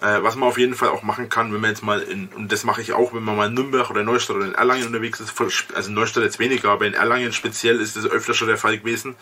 Äh, 0.01 0.23
was 0.23 0.37
man 0.37 0.47
auf 0.47 0.57
jeden 0.57 0.75
Fall 0.75 0.87
auch 0.87 1.03
machen 1.03 1.27
kann, 1.27 1.51
wenn 1.51 1.59
man 1.59 1.71
jetzt 1.71 1.83
mal 1.83 2.01
in, 2.01 2.29
und 2.29 2.49
das 2.49 2.63
mache 2.63 2.79
ich 2.79 2.93
auch, 2.93 3.13
wenn 3.13 3.23
man 3.23 3.35
mal 3.35 3.47
in 3.49 3.55
Nürnberg 3.55 3.89
oder 3.89 3.99
in 3.99 4.05
Neustadt 4.05 4.37
oder 4.37 4.45
in 4.45 4.55
Erlangen 4.55 4.85
unterwegs 4.87 5.19
ist, 5.19 5.33
also 5.75 5.89
in 5.89 5.93
Neustadt 5.93 6.23
jetzt 6.23 6.39
weniger, 6.39 6.69
aber 6.69 6.85
in 6.85 6.93
Erlangen 6.93 7.33
speziell 7.33 7.81
ist 7.81 7.97
es 7.97 8.05
öfter 8.05 8.33
schon 8.33 8.47
der 8.47 8.57
Fall 8.57 8.77
gewesen, 8.77 9.17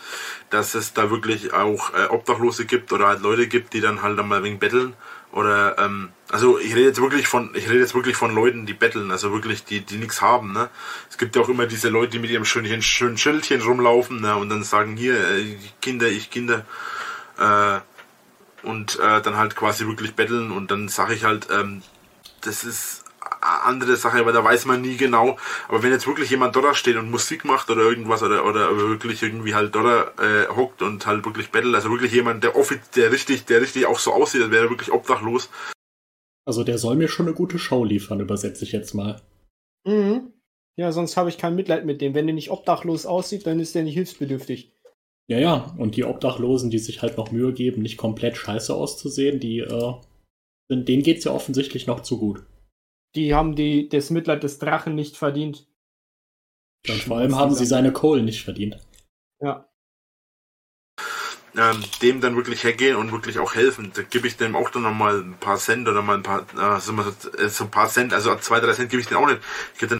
dass 0.50 0.74
es 0.76 0.92
da 0.92 1.10
wirklich 1.10 1.52
auch 1.52 1.92
äh, 1.94 2.06
Obdachlose 2.06 2.66
gibt 2.66 2.92
oder 2.92 3.08
halt 3.08 3.20
Leute 3.20 3.48
gibt, 3.48 3.72
die 3.72 3.80
dann 3.80 4.02
halt 4.02 4.16
dann 4.16 4.28
mal 4.28 4.44
wegen 4.44 4.60
betteln 4.60 4.94
oder 5.32 5.76
ähm, 5.80 6.10
also 6.32 6.58
ich 6.58 6.74
rede 6.74 6.86
jetzt 6.86 7.00
wirklich 7.00 7.26
von 7.26 7.50
ich 7.54 7.68
rede 7.68 7.80
jetzt 7.80 7.94
wirklich 7.94 8.16
von 8.16 8.34
Leuten, 8.34 8.66
die 8.66 8.74
betteln, 8.74 9.10
also 9.10 9.32
wirklich 9.32 9.64
die 9.64 9.80
die 9.80 9.96
nichts 9.96 10.22
haben, 10.22 10.52
ne? 10.52 10.70
Es 11.10 11.18
gibt 11.18 11.34
ja 11.34 11.42
auch 11.42 11.48
immer 11.48 11.66
diese 11.66 11.88
Leute, 11.88 12.12
die 12.12 12.18
mit 12.20 12.30
ihrem 12.30 12.44
schönen 12.44 12.82
schönen 12.82 13.18
Schildchen 13.18 13.62
rumlaufen, 13.62 14.20
ne? 14.20 14.36
und 14.36 14.48
dann 14.48 14.62
sagen 14.62 14.96
hier 14.96 15.14
äh, 15.14 15.56
Kinder, 15.80 16.08
ich 16.08 16.30
Kinder 16.30 16.64
äh, 17.38 17.80
und 18.62 18.98
äh, 19.00 19.20
dann 19.22 19.36
halt 19.36 19.56
quasi 19.56 19.86
wirklich 19.86 20.14
betteln 20.14 20.52
und 20.52 20.70
dann 20.70 20.88
sage 20.88 21.14
ich 21.14 21.24
halt 21.24 21.48
ähm, 21.50 21.82
das 22.42 22.64
ist 22.64 23.04
eine 23.40 23.62
andere 23.64 23.96
Sache, 23.96 24.24
weil 24.24 24.32
da 24.32 24.42
weiß 24.42 24.66
man 24.66 24.80
nie 24.80 24.96
genau. 24.96 25.38
Aber 25.68 25.82
wenn 25.82 25.92
jetzt 25.92 26.06
wirklich 26.06 26.30
jemand 26.30 26.56
dort 26.56 26.76
steht 26.76 26.96
und 26.96 27.10
Musik 27.10 27.44
macht 27.44 27.70
oder 27.70 27.82
irgendwas 27.82 28.22
oder, 28.22 28.44
oder 28.44 28.76
wirklich 28.76 29.22
irgendwie 29.22 29.54
halt 29.54 29.74
dort 29.74 30.18
äh, 30.20 30.46
hockt 30.48 30.82
und 30.82 31.06
halt 31.06 31.24
wirklich 31.24 31.50
bettelt, 31.50 31.74
also 31.74 31.90
wirklich 31.90 32.12
jemand, 32.12 32.44
der 32.44 32.56
offiz 32.56 32.90
der 32.90 33.12
richtig, 33.12 33.44
der 33.46 33.60
richtig 33.60 33.86
auch 33.86 33.98
so 33.98 34.12
aussieht, 34.12 34.42
als 34.42 34.50
wäre 34.50 34.70
wirklich 34.70 34.92
obdachlos, 34.92 35.50
Also 36.46 36.64
der 36.64 36.78
soll 36.78 36.96
mir 36.96 37.08
schon 37.08 37.26
eine 37.26 37.34
gute 37.34 37.58
Show 37.58 37.84
liefern, 37.84 38.20
übersetze 38.20 38.64
ich 38.64 38.72
jetzt 38.72 38.94
mal. 38.94 39.20
Mhm. 39.86 40.32
Ja, 40.76 40.92
sonst 40.92 41.16
habe 41.16 41.28
ich 41.28 41.38
kein 41.38 41.54
Mitleid 41.54 41.84
mit 41.84 42.00
dem. 42.00 42.14
Wenn 42.14 42.26
der 42.26 42.34
nicht 42.34 42.50
obdachlos 42.50 43.06
aussieht, 43.06 43.46
dann 43.46 43.60
ist 43.60 43.74
der 43.74 43.82
nicht 43.82 43.94
hilfsbedürftig. 43.94 44.72
Ja, 45.28 45.38
ja, 45.38 45.74
und 45.78 45.94
die 45.96 46.04
Obdachlosen, 46.04 46.70
die 46.70 46.78
sich 46.78 47.02
halt 47.02 47.16
noch 47.16 47.30
Mühe 47.30 47.52
geben, 47.52 47.82
nicht 47.82 47.98
komplett 47.98 48.36
scheiße 48.36 48.74
auszusehen, 48.74 49.38
die, 49.38 49.60
äh, 49.60 49.94
sind- 50.68 50.88
denen 50.88 51.02
geht's 51.02 51.24
ja 51.24 51.32
offensichtlich 51.32 51.86
noch 51.86 52.00
zu 52.00 52.18
gut. 52.18 52.44
Die 53.14 53.34
haben 53.34 53.54
die, 53.54 53.88
das 53.88 54.10
Mitleid 54.10 54.42
des 54.42 54.58
Drachen 54.58 54.94
nicht 54.94 55.16
verdient. 55.16 55.68
Und 56.88 57.02
vor 57.02 57.18
allem 57.18 57.36
haben 57.36 57.54
sie 57.54 57.66
seine 57.66 57.92
Kohlen 57.92 58.24
nicht 58.24 58.42
verdient. 58.42 58.78
Ja. 59.40 59.69
Ähm, 61.56 61.82
dem 62.02 62.20
dann 62.20 62.36
wirklich 62.36 62.64
hergehen 62.64 62.96
und 62.96 63.12
wirklich 63.12 63.38
auch 63.38 63.54
helfen. 63.54 63.92
Da 63.94 64.02
gebe 64.02 64.26
ich 64.26 64.36
dem 64.36 64.56
auch 64.56 64.70
dann 64.70 64.82
nochmal 64.82 65.20
ein 65.20 65.36
paar 65.38 65.56
Cent 65.58 65.88
oder 65.88 66.02
mal 66.02 66.16
ein 66.16 66.22
paar, 66.22 66.46
äh, 66.56 66.80
so, 66.80 66.92
mal 66.92 67.04
so, 67.04 67.30
äh, 67.30 67.48
so 67.48 67.64
ein 67.64 67.70
paar 67.70 67.88
Cent, 67.88 68.12
also 68.12 68.34
zwei, 68.36 68.60
drei 68.60 68.72
Cent 68.72 68.90
gebe 68.90 69.00
ich 69.00 69.08
den 69.08 69.16
auch 69.16 69.26
nicht. 69.26 69.40
Ich 69.74 69.80
gebe 69.80 69.90
den 69.90 69.98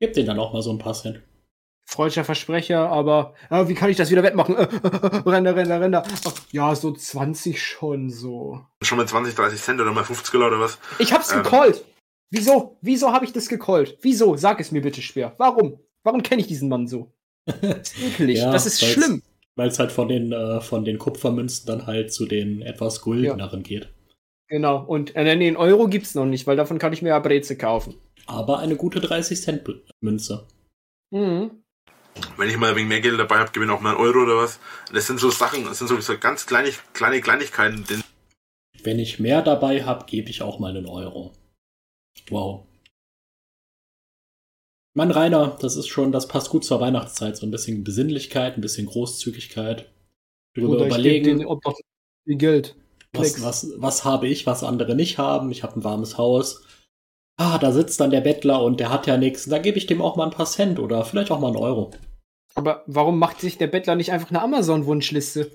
Gib 0.00 0.14
denen 0.14 0.26
dann 0.26 0.38
auch 0.40 0.52
mal 0.52 0.62
so 0.62 0.72
ein 0.72 0.78
paar 0.78 0.94
Cent. 0.94 1.22
Freudscher 1.86 2.24
Versprecher, 2.24 2.88
aber 2.88 3.34
ah, 3.50 3.68
wie 3.68 3.74
kann 3.74 3.90
ich 3.90 3.96
das 3.96 4.10
wieder 4.10 4.22
wettmachen? 4.22 4.56
Äh, 4.56 4.68
Renner, 5.28 5.54
Renner, 5.54 5.80
Renner. 5.80 6.02
Ach, 6.24 6.32
ja, 6.50 6.74
so 6.74 6.92
20 6.92 7.62
schon 7.62 8.08
so. 8.10 8.64
schon 8.82 8.98
mal 8.98 9.06
20, 9.06 9.34
30 9.34 9.60
Cent 9.60 9.80
oder 9.80 9.92
mal 9.92 10.04
50 10.04 10.34
oder 10.34 10.58
was. 10.58 10.78
Ich 10.98 11.12
hab's 11.12 11.32
Ähm. 11.32 11.42
gecallt. 11.42 11.84
Wieso? 12.30 12.78
Wieso 12.80 13.12
habe 13.12 13.26
ich 13.26 13.32
das 13.32 13.48
gecallt? 13.48 13.98
Wieso? 14.00 14.36
Sag 14.36 14.58
es 14.58 14.72
mir 14.72 14.80
bitte 14.80 15.02
schwer. 15.02 15.34
Warum? 15.36 15.78
Warum 16.02 16.22
kenne 16.22 16.40
ich 16.40 16.48
diesen 16.48 16.68
Mann 16.68 16.86
so? 16.88 17.12
Das 17.60 17.92
ist 17.92 18.02
eklig. 18.02 18.38
Ja, 18.38 18.50
das 18.52 18.66
ist 18.66 18.82
schlimm. 18.84 19.22
Weil 19.56 19.68
es 19.68 19.78
halt 19.78 19.92
von 19.92 20.08
den, 20.08 20.32
äh, 20.32 20.60
von 20.60 20.84
den 20.84 20.98
Kupfermünzen 20.98 21.66
dann 21.66 21.86
halt 21.86 22.12
zu 22.12 22.26
den 22.26 22.62
etwas 22.62 23.00
guldeneren 23.02 23.62
geht. 23.62 23.88
Genau. 24.48 24.84
Und 24.84 25.16
äh, 25.16 25.54
Euro 25.56 25.88
gibt's 25.88 26.14
noch 26.14 26.26
nicht, 26.26 26.46
weil 26.46 26.56
davon 26.56 26.78
kann 26.78 26.92
ich 26.92 27.02
mir 27.02 27.10
ja 27.10 27.18
Breze 27.18 27.56
kaufen. 27.56 27.94
Aber 28.26 28.58
eine 28.58 28.76
gute 28.76 29.00
30-Cent-Münze. 29.00 30.46
Mhm. 31.10 31.62
Wenn 32.36 32.50
ich 32.50 32.58
mal 32.58 32.70
ein 32.70 32.76
wenig 32.76 32.88
mehr 32.88 33.00
Geld 33.00 33.18
dabei 33.18 33.38
habe, 33.38 33.52
gewinne 33.52 33.72
auch 33.72 33.80
mal 33.80 33.94
einen 33.94 34.00
Euro 34.00 34.22
oder 34.22 34.36
was. 34.36 34.58
Das 34.92 35.06
sind 35.06 35.18
so 35.18 35.30
Sachen, 35.30 35.64
das 35.64 35.78
sind 35.78 35.88
so, 35.88 36.18
ganz 36.18 36.46
kleine, 36.46 36.70
kleine 36.92 37.20
Kleinigkeiten, 37.20 37.84
den 37.84 38.02
Wenn 38.82 38.98
ich 38.98 39.18
mehr 39.18 39.42
dabei 39.42 39.84
habe, 39.84 40.04
gebe 40.06 40.28
ich 40.28 40.42
auch 40.42 40.58
mal 40.58 40.76
einen 40.76 40.86
Euro. 40.86 41.32
Wow. 42.28 42.66
Mann, 44.94 45.10
Rainer, 45.10 45.56
das 45.60 45.76
ist 45.76 45.88
schon, 45.88 46.12
das 46.12 46.28
passt 46.28 46.50
gut 46.50 46.64
zur 46.64 46.80
Weihnachtszeit. 46.80 47.36
So 47.36 47.46
ein 47.46 47.50
bisschen 47.50 47.84
Besinnlichkeit, 47.84 48.56
ein 48.56 48.60
bisschen 48.60 48.86
Großzügigkeit. 48.86 49.90
Darüber 50.54 50.74
Oder 50.74 50.82
ich 50.82 50.92
überlegen, 50.92 51.38
den 51.38 51.46
Obdach 51.46 51.74
viel 52.24 52.36
Geld. 52.36 52.76
was, 53.12 53.42
was, 53.42 53.72
was 53.76 54.04
habe 54.04 54.28
ich, 54.28 54.46
was 54.46 54.62
andere 54.62 54.94
nicht 54.94 55.18
haben. 55.18 55.50
Ich 55.50 55.62
habe 55.62 55.78
ein 55.78 55.84
warmes 55.84 56.18
Haus. 56.18 56.66
Ah, 57.38 57.58
da 57.58 57.72
sitzt 57.72 57.98
dann 58.00 58.10
der 58.10 58.20
Bettler 58.20 58.62
und 58.62 58.78
der 58.80 58.90
hat 58.90 59.06
ja 59.06 59.16
nichts. 59.16 59.46
Da 59.46 59.58
gebe 59.58 59.78
ich 59.78 59.86
dem 59.86 60.02
auch 60.02 60.16
mal 60.16 60.24
ein 60.24 60.30
paar 60.30 60.46
Cent 60.46 60.78
oder 60.78 61.04
vielleicht 61.04 61.30
auch 61.30 61.40
mal 61.40 61.48
einen 61.48 61.56
Euro. 61.56 61.90
Aber 62.54 62.84
warum 62.86 63.18
macht 63.18 63.40
sich 63.40 63.56
der 63.56 63.68
Bettler 63.68 63.96
nicht 63.96 64.12
einfach 64.12 64.30
eine 64.30 64.42
Amazon-Wunschliste? 64.42 65.50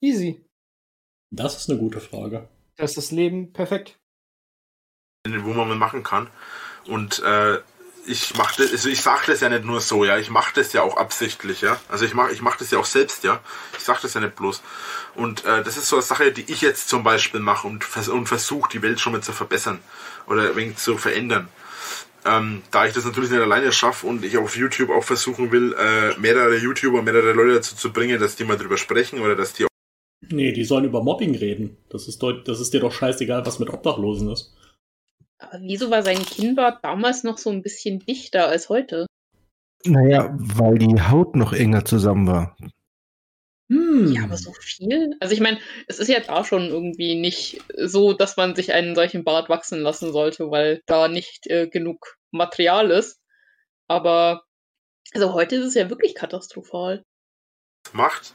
Easy. 0.00 0.44
Das 1.30 1.56
ist 1.56 1.70
eine 1.70 1.78
gute 1.78 2.00
Frage. 2.00 2.48
Das 2.76 2.90
ist 2.90 2.96
das 2.96 3.10
Leben 3.12 3.52
perfekt. 3.52 4.00
wo 5.28 5.52
man 5.52 5.68
mal 5.68 5.76
machen 5.76 6.02
kann. 6.02 6.28
Und 6.88 7.22
äh, 7.24 7.58
ich 8.06 8.36
mache 8.36 8.62
das, 8.62 8.72
also 8.72 8.88
ich 8.88 9.02
sage 9.02 9.22
das 9.26 9.40
ja 9.40 9.48
nicht 9.48 9.64
nur 9.64 9.80
so, 9.80 10.04
ja, 10.04 10.18
ich 10.18 10.30
mache 10.30 10.52
das 10.54 10.72
ja 10.72 10.82
auch 10.82 10.96
absichtlich, 10.96 11.60
ja. 11.60 11.80
Also 11.88 12.04
ich 12.04 12.14
mache 12.14 12.32
ich 12.32 12.42
mach 12.42 12.56
das 12.56 12.70
ja 12.70 12.78
auch 12.78 12.84
selbst, 12.84 13.24
ja. 13.24 13.40
Ich 13.76 13.84
sage 13.84 14.00
das 14.02 14.14
ja 14.14 14.20
nicht 14.20 14.36
bloß. 14.36 14.62
Und 15.14 15.44
äh, 15.44 15.62
das 15.62 15.76
ist 15.76 15.88
so 15.88 15.96
eine 15.96 16.02
Sache, 16.02 16.32
die 16.32 16.50
ich 16.50 16.60
jetzt 16.60 16.88
zum 16.88 17.02
Beispiel 17.02 17.40
mache 17.40 17.66
und, 17.66 17.84
vers 17.84 18.08
und 18.08 18.26
versuche, 18.26 18.70
die 18.72 18.82
Welt 18.82 19.00
schon 19.00 19.12
mal 19.12 19.22
zu 19.22 19.32
verbessern 19.32 19.80
oder 20.26 20.50
ein 20.50 20.56
wenig 20.56 20.76
zu 20.76 20.96
verändern. 20.96 21.48
Ähm, 22.24 22.62
da 22.70 22.86
ich 22.86 22.92
das 22.92 23.04
natürlich 23.04 23.30
nicht 23.30 23.40
alleine 23.40 23.72
schaffe 23.72 24.06
und 24.06 24.24
ich 24.24 24.36
auf 24.36 24.56
YouTube 24.56 24.90
auch 24.90 25.04
versuchen 25.04 25.52
will, 25.52 25.74
äh, 25.78 26.18
mehrere 26.18 26.56
YouTuber, 26.56 27.02
mehrere 27.02 27.32
Leute 27.32 27.54
dazu 27.54 27.76
zu 27.76 27.92
bringen, 27.92 28.20
dass 28.20 28.36
die 28.36 28.44
mal 28.44 28.58
drüber 28.58 28.76
sprechen 28.76 29.20
oder 29.20 29.34
dass 29.34 29.54
die 29.54 29.66
Nee, 30.28 30.52
die 30.52 30.64
sollen 30.64 30.84
über 30.84 31.02
Mobbing 31.02 31.34
reden. 31.34 31.78
Das 31.88 32.06
ist, 32.06 32.22
deut 32.22 32.46
das 32.46 32.60
ist 32.60 32.74
dir 32.74 32.80
doch 32.80 32.92
scheißegal, 32.92 33.46
was 33.46 33.58
mit 33.58 33.70
Obdachlosen 33.70 34.30
ist. 34.30 34.54
Aber 35.40 35.60
wieso 35.60 35.90
war 35.90 36.02
sein 36.02 36.24
Kinnbart 36.24 36.84
damals 36.84 37.24
noch 37.24 37.38
so 37.38 37.50
ein 37.50 37.62
bisschen 37.62 37.98
dichter 38.00 38.48
als 38.48 38.68
heute? 38.68 39.06
Naja, 39.84 40.34
weil 40.38 40.78
die 40.78 41.00
Haut 41.00 41.34
noch 41.34 41.52
enger 41.52 41.84
zusammen 41.84 42.26
war. 42.26 42.56
Hm. 43.70 44.12
Ja, 44.12 44.24
aber 44.24 44.36
so 44.36 44.52
viel? 44.60 45.16
Also 45.20 45.32
ich 45.32 45.40
meine, 45.40 45.60
es 45.86 45.98
ist 45.98 46.08
jetzt 46.08 46.28
auch 46.28 46.44
schon 46.44 46.66
irgendwie 46.66 47.14
nicht 47.14 47.62
so, 47.76 48.12
dass 48.12 48.36
man 48.36 48.54
sich 48.54 48.72
einen 48.72 48.94
solchen 48.94 49.24
Bart 49.24 49.48
wachsen 49.48 49.80
lassen 49.80 50.12
sollte, 50.12 50.50
weil 50.50 50.82
da 50.86 51.08
nicht 51.08 51.46
äh, 51.46 51.68
genug 51.68 52.16
Material 52.32 52.90
ist. 52.90 53.20
Aber 53.88 54.44
also 55.14 55.32
heute 55.34 55.56
ist 55.56 55.66
es 55.66 55.74
ja 55.74 55.88
wirklich 55.88 56.14
katastrophal. 56.14 57.04
macht, 57.92 58.34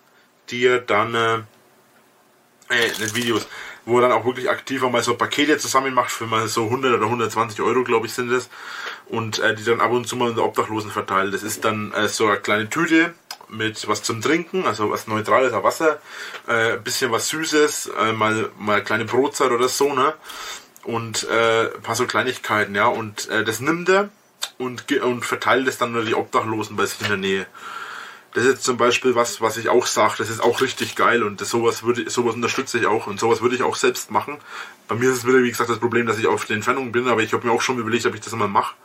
die 0.50 0.62
ihr 0.62 0.80
dann, 0.80 1.14
äh, 1.16 2.74
äh, 2.74 3.16
Videos, 3.16 3.48
wo 3.86 3.98
er 3.98 4.04
dann 4.04 4.12
auch 4.12 4.26
wirklich 4.26 4.50
aktiv 4.50 4.82
mal 4.82 5.04
so 5.04 5.16
Pakete 5.16 5.58
zusammen 5.58 5.94
macht 5.94 6.12
für 6.12 6.26
mal 6.26 6.48
so 6.48 6.66
100 6.66 6.94
oder 6.94 7.06
120 7.06 7.62
Euro, 7.62 7.84
glaube 7.84 8.08
ich, 8.08 8.14
sind 8.14 8.32
das. 8.32 8.50
Und 9.08 9.40
äh, 9.40 9.56
die 9.56 9.64
dann 9.64 9.82
ab 9.82 9.92
und 9.92 10.08
zu 10.08 10.16
mal 10.16 10.30
unter 10.30 10.44
Obdachlosen 10.44 10.92
verteilt. 10.92 11.34
Das 11.34 11.44
ist 11.44 11.64
dann 11.64 11.92
äh, 11.94 12.08
so 12.08 12.28
eine 12.28 12.38
kleine 12.38 12.70
Tüte 12.70 13.14
mit 13.50 13.88
was 13.88 14.02
zum 14.02 14.22
Trinken, 14.22 14.66
also 14.66 14.90
was 14.90 15.08
Neutrales, 15.08 15.54
Wasser, 15.54 16.00
äh, 16.48 16.74
ein 16.74 16.84
bisschen 16.84 17.12
was 17.12 17.30
Süßes, 17.30 17.92
äh, 18.00 18.12
mal, 18.14 18.50
mal 18.58 18.84
kleine 18.84 19.06
Brotzeit 19.06 19.52
oder 19.52 19.70
so, 19.70 19.94
ne? 19.94 20.14
Und 20.84 21.28
äh, 21.30 21.74
ein 21.76 21.82
paar 21.82 21.96
so 21.96 22.06
Kleinigkeiten, 22.06 22.76
ja. 22.76 22.88
Und 22.88 23.30
äh, 23.30 23.44
das 23.44 23.60
nimmt 23.60 23.90
er 23.90 24.10
und, 24.58 24.92
und 24.92 25.26
verteilt 25.26 25.68
es 25.68 25.78
dann 25.78 25.90
unter 25.90 26.06
die 26.06 26.16
Obdachlosen 26.16 26.76
bei 26.76 26.86
sich 26.86 27.02
in 27.02 27.08
der 27.08 27.18
Nähe. 27.18 27.48
Das 28.36 28.44
ist 28.44 28.50
jetzt 28.50 28.64
zum 28.66 28.76
Beispiel 28.76 29.16
was, 29.16 29.40
was 29.40 29.56
ich 29.56 29.70
auch 29.70 29.86
sage, 29.86 30.16
das 30.18 30.30
ist 30.30 30.44
auch 30.44 30.60
richtig 30.60 30.98
geil 30.98 31.24
und 31.24 31.40
das, 31.40 31.50
sowas 31.50 31.84
würde, 31.84 32.10
sowas 32.10 32.36
unterstütze 32.36 32.78
ich 32.78 32.86
auch 32.86 33.08
und 33.08 33.18
sowas 33.18 33.42
würde 33.42 33.56
ich 33.56 33.64
auch 33.64 33.78
selbst 33.78 34.12
machen. 34.12 34.40
Bei 34.90 34.96
mir 34.96 35.10
ist 35.10 35.20
es 35.20 35.26
wieder, 35.26 35.42
wie 35.42 35.50
gesagt, 35.50 35.70
das 35.70 35.80
Problem, 35.80 36.06
dass 36.06 36.20
ich 36.20 36.28
auf 36.28 36.44
der 36.44 36.58
Entfernung 36.58 36.92
bin, 36.92 37.08
aber 37.08 37.24
ich 37.24 37.32
habe 37.32 37.48
mir 37.48 37.54
auch 37.54 37.62
schon 37.62 37.80
überlegt, 37.80 38.06
ob 38.06 38.14
ich 38.14 38.20
das 38.20 38.34
mal 38.34 38.50
mache. 38.50 38.76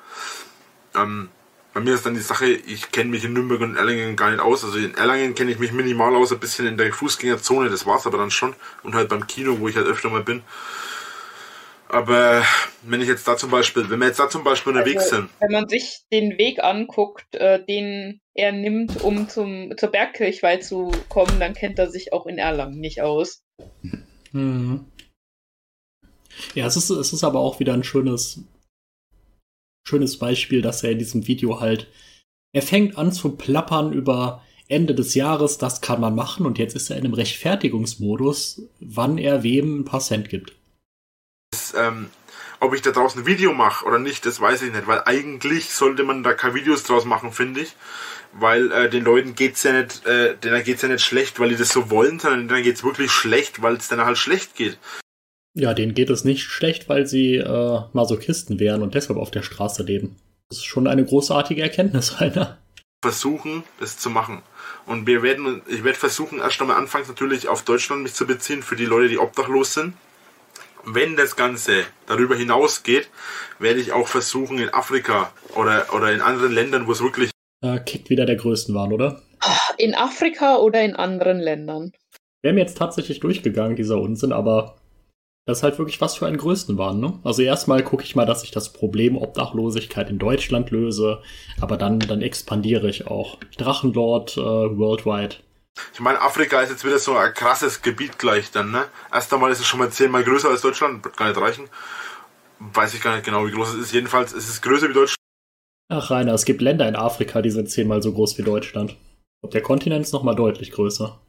Ähm, 0.95 1.31
bei 1.75 1.81
mir 1.81 1.95
ist 1.95 2.07
dann 2.07 2.15
die 2.15 2.21
Sache, 2.21 2.47
ich 2.47 2.93
kenne 2.93 3.11
mich 3.11 3.25
in 3.25 3.33
Nürnberg 3.33 3.61
und 3.61 3.75
Erlangen 3.75 4.15
gar 4.15 4.31
nicht 4.31 4.39
aus. 4.39 4.63
Also 4.63 4.79
in 4.79 4.95
Erlangen 4.95 5.35
kenne 5.35 5.51
ich 5.51 5.59
mich 5.59 5.73
minimal 5.73 6.15
aus, 6.15 6.31
ein 6.31 6.39
bisschen 6.39 6.69
in 6.69 6.77
der 6.77 6.93
Fußgängerzone, 6.93 7.71
das 7.71 7.87
war's 7.87 8.07
aber 8.07 8.19
dann 8.19 8.31
schon. 8.31 8.55
Und 8.85 8.95
halt 8.95 9.09
beim 9.09 9.27
Kino, 9.27 9.57
wo 9.59 9.67
ich 9.67 9.75
halt 9.75 9.89
öfter 9.89 10.11
mal 10.11 10.23
bin. 10.23 10.45
Aber 11.93 12.45
wenn 12.83 13.01
ich 13.01 13.09
jetzt 13.09 13.27
da 13.27 13.37
zum 13.37 13.51
Beispiel, 13.51 13.91
wenn 13.91 13.99
wir 13.99 14.07
jetzt 14.07 14.21
da 14.21 14.31
zum 14.31 14.45
Beispiel 14.45 14.73
unterwegs 14.73 15.05
Also, 15.05 15.17
sind, 15.17 15.31
Wenn 15.41 15.51
man 15.51 15.69
sich 15.69 16.03
den 16.13 16.39
Weg 16.39 16.63
anguckt, 16.63 17.35
äh, 17.35 17.65
den 17.65 18.21
er 18.33 18.53
nimmt, 18.53 19.03
um 19.03 19.29
zum, 19.29 19.73
zur 19.77 19.89
Bergkirchweih 19.89 20.59
zu 20.59 20.93
kommen, 21.09 21.41
dann 21.41 21.53
kennt 21.53 21.81
er 21.81 21.91
sich 21.91 22.13
auch 22.13 22.27
in 22.27 22.39
Erlangen 22.39 22.79
nicht 22.79 23.03
aus. 23.03 23.43
Mhm. 24.31 24.87
Ja, 26.55 26.67
es 26.67 26.77
ist, 26.77 26.91
es 26.91 27.13
ist 27.13 27.25
aber 27.25 27.41
auch 27.41 27.59
wieder 27.59 27.75
ein 27.75 27.85
schönes, 27.85 28.45
schönes 29.87 30.17
Beispiel, 30.17 30.63
dass 30.63 30.85
er 30.85 30.93
in 30.93 30.99
diesem 30.99 31.27
Video 31.27 31.61
halt, 31.61 31.89
er 32.53 32.63
fängt 32.63 32.97
an 32.99 33.11
zu 33.11 33.37
plappern 33.37 33.93
über 33.93 34.45
Ende 34.69 34.95
des 34.95 35.17
Jahres, 35.17 35.59
das 35.59 35.81
kann 35.81 36.01
man 36.01 36.15
machen 36.15 36.47
und 36.47 36.57
jetzt 36.59 36.77
ist 36.77 36.89
er 36.89 36.97
in 36.97 37.05
einem 37.05 37.15
Rechtfertigungsmodus, 37.15 38.63
wann 38.79 39.19
er 39.19 39.43
wem 39.43 39.81
ein 39.81 39.85
paar 39.85 40.01
Cent 40.01 40.29
gibt. 40.29 40.60
Das, 41.51 41.75
ähm, 41.77 42.11
ob 42.61 42.75
ich 42.75 42.83
da 42.83 42.91
draußen 42.91 43.23
ein 43.23 43.27
Video 43.27 43.53
mache 43.53 43.85
oder 43.85 43.99
nicht, 43.99 44.27
das 44.27 44.41
weiß 44.41 44.63
ich 44.63 44.73
nicht, 44.73 44.87
weil 44.87 45.03
eigentlich 45.05 45.71
sollte 45.71 46.05
man 46.05 46.23
da 46.23 46.35
keine 46.35 46.55
Videos 46.55 46.83
draus 46.85 47.05
machen, 47.05 47.33
finde 47.33 47.61
ich. 47.61 47.75
Weil 48.33 48.71
äh, 48.71 48.89
den 48.89 49.05
Leuten 49.05 49.35
geht's 49.35 49.63
ja 49.65 49.73
nicht, 49.73 50.07
äh, 50.07 50.37
denen 50.37 50.63
geht's 50.63 50.83
ja 50.83 50.89
nicht 50.89 51.03
schlecht, 51.03 51.41
weil 51.41 51.49
die 51.49 51.57
das 51.57 51.71
so 51.71 51.91
wollen, 51.91 52.21
sondern 52.21 52.47
denen 52.47 52.63
geht's 52.63 52.85
wirklich 52.85 53.11
schlecht, 53.11 53.63
weil 53.63 53.75
es 53.75 53.89
denen 53.89 54.05
halt 54.05 54.19
schlecht 54.19 54.55
geht. 54.55 54.79
Ja, 55.55 55.75
denen 55.75 55.95
geht 55.95 56.11
es 56.11 56.23
nicht 56.23 56.45
schlecht, 56.45 56.89
weil 56.89 57.07
sie 57.07 57.37
äh, 57.37 57.81
Masochisten 57.93 58.61
wären 58.61 58.83
und 58.83 58.95
deshalb 58.95 59.19
auf 59.19 59.33
der 59.33 59.43
Straße 59.43 59.83
leben. 59.83 60.17
Das 60.49 60.59
ist 60.59 60.67
schon 60.67 60.87
eine 60.87 61.05
großartige 61.05 61.63
Erkenntnis, 61.63 62.21
Rainer. 62.21 62.59
versuchen, 63.03 63.65
das 63.81 63.99
zu 63.99 64.11
machen. 64.11 64.43
Und 64.87 65.09
wir 65.09 65.23
werden, 65.23 65.63
ich 65.67 65.83
werde 65.83 65.99
versuchen, 65.99 66.39
erst 66.39 66.61
einmal 66.61 66.77
anfangs 66.77 67.09
natürlich 67.09 67.49
auf 67.49 67.65
Deutschland 67.65 68.03
mich 68.03 68.15
zu 68.15 68.27
beziehen, 68.27 68.63
für 68.63 68.77
die 68.77 68.87
Leute, 68.87 69.09
die 69.09 69.19
obdachlos 69.19 69.75
sind. 69.75 69.95
Wenn 70.85 71.17
das 71.17 71.37
Ganze 71.37 71.85
darüber 72.07 72.37
hinausgeht, 72.37 73.09
werde 73.59 73.81
ich 73.81 73.93
auch 73.93 74.09
versuchen, 74.09 74.59
in 74.59 74.71
Afrika 74.71 75.33
oder, 75.55 75.87
oder 75.95 76.13
in 76.13 76.21
anderen 76.21 76.53
Ländern, 76.53 76.87
wo 76.87 76.93
es 76.93 77.03
wirklich 77.03 77.31
Äh, 77.63 77.81
kickt 77.81 78.11
wieder 78.11 78.27
der 78.27 78.37
Größenwahn, 78.37 78.93
oder? 78.93 79.23
In 79.79 79.95
Afrika 79.95 80.57
oder 80.57 80.83
in 80.83 80.97
anderen 80.97 81.39
Ländern. 81.39 81.93
Wäre 82.43 82.55
mir 82.55 82.61
jetzt 82.61 82.79
tatsächlich 82.79 83.21
durchgegangen, 83.21 83.77
dieser 83.77 84.01
Unsinn, 84.01 84.33
aber 84.33 84.77
das 85.47 85.59
ist 85.59 85.63
halt 85.63 85.79
wirklich 85.79 86.01
was 86.01 86.17
für 86.17 86.27
ein 86.27 86.37
Größenwahn, 86.37 87.01
ne? 87.01 87.19
Also 87.25 87.43
erstmal 87.43 87.83
gucke 87.83 88.05
ich 88.05 88.15
mal, 88.15 88.27
dass 88.27 88.45
ich 88.45 88.51
das 88.51 88.73
Problem 88.73 89.17
Obdachlosigkeit 89.17 90.09
in 90.09 90.19
Deutschland 90.19 90.71
löse, 90.71 91.23
aber 91.61 91.77
dann, 91.77 91.99
dann 91.99 92.23
expandiere 92.23 92.89
ich 92.89 93.07
auch. 93.07 93.39
Drachenlord 93.59 94.37
äh, 94.37 94.41
worldwide. 94.41 95.37
Ich 95.93 96.01
meine, 96.01 96.21
Afrika 96.21 96.61
ist 96.61 96.71
jetzt 96.71 96.85
wieder 96.85 96.99
so 96.99 97.17
ein 97.17 97.35
krasses 97.35 97.83
Gebiet 97.83 98.19
gleich 98.19 98.51
dann, 98.51 98.71
ne? 98.71 98.87
Erst 99.13 99.33
einmal 99.33 99.51
ist 99.51 99.61
es 99.61 99.67
schon 99.67 99.79
mal 99.81 99.91
zehnmal 99.91 100.25
größer 100.25 100.49
als 100.49 100.63
Deutschland, 100.63 101.05
wird 101.05 101.17
gar 101.17 101.29
nicht 101.29 101.41
reichen. 101.41 101.69
Weiß 102.59 102.95
ich 102.95 103.03
gar 103.03 103.15
nicht 103.15 103.25
genau, 103.25 103.47
wie 103.47 103.53
groß 103.53 103.75
es 103.75 103.81
ist. 103.81 103.93
Jedenfalls 103.93 104.33
ist 104.33 104.49
es 104.49 104.63
größer 104.63 104.89
wie 104.89 104.95
Deutschland. 104.95 105.17
Ach, 105.89 106.11
Rainer, 106.11 106.35
es 106.35 106.45
gibt 106.45 106.61
Länder 106.61 106.89
in 106.89 106.97
Afrika, 106.97 107.43
die 107.43 107.51
sind 107.51 107.71
zehnmal 107.71 108.03
so 108.03 108.13
groß 108.13 108.39
wie 108.39 108.43
Deutschland. 108.43 108.93
Ich 108.93 109.41
glaub, 109.41 109.51
der 109.53 109.63
Kontinent 109.63 110.05
ist 110.05 110.13
nochmal 110.13 110.37
deutlich 110.37 110.71
größer. 110.71 111.21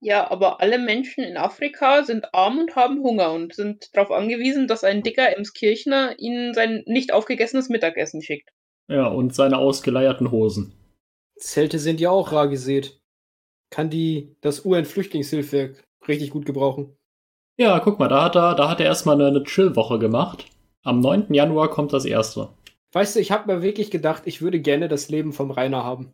Ja, 0.00 0.28
aber 0.30 0.60
alle 0.60 0.78
Menschen 0.78 1.22
in 1.22 1.36
Afrika 1.36 2.02
sind 2.02 2.34
arm 2.34 2.58
und 2.58 2.74
haben 2.74 3.04
Hunger 3.04 3.32
und 3.32 3.54
sind 3.54 3.88
darauf 3.92 4.10
angewiesen, 4.10 4.66
dass 4.66 4.82
ein 4.82 5.02
dicker 5.02 5.36
Emskirchner 5.36 6.18
ihnen 6.18 6.54
sein 6.54 6.82
nicht 6.86 7.12
aufgegessenes 7.12 7.68
Mittagessen 7.68 8.20
schickt. 8.20 8.50
Ja, 8.88 9.06
und 9.06 9.32
seine 9.32 9.58
ausgeleierten 9.58 10.32
Hosen. 10.32 10.74
Zelte 11.36 11.78
sind 11.78 12.00
ja 12.00 12.10
auch 12.10 12.32
rar 12.32 12.48
gesät. 12.48 13.00
Kann 13.72 13.88
die 13.88 14.36
das 14.42 14.66
UN-Flüchtlingshilfswerk 14.66 15.82
richtig 16.06 16.30
gut 16.30 16.44
gebrauchen. 16.44 16.94
Ja, 17.58 17.80
guck 17.80 17.98
mal, 17.98 18.08
da 18.08 18.24
hat 18.24 18.36
er, 18.36 18.54
da 18.54 18.68
hat 18.68 18.80
er 18.80 18.86
erstmal 18.86 19.14
eine, 19.14 19.28
eine 19.28 19.44
Chill-Woche 19.44 19.98
gemacht. 19.98 20.44
Am 20.84 21.00
9. 21.00 21.32
Januar 21.32 21.70
kommt 21.70 21.94
das 21.94 22.04
erste. 22.04 22.50
Weißt 22.92 23.16
du, 23.16 23.20
ich 23.20 23.32
habe 23.32 23.50
mir 23.50 23.62
wirklich 23.62 23.90
gedacht, 23.90 24.24
ich 24.26 24.42
würde 24.42 24.60
gerne 24.60 24.88
das 24.88 25.08
Leben 25.08 25.32
vom 25.32 25.50
Rainer 25.50 25.84
haben. 25.84 26.12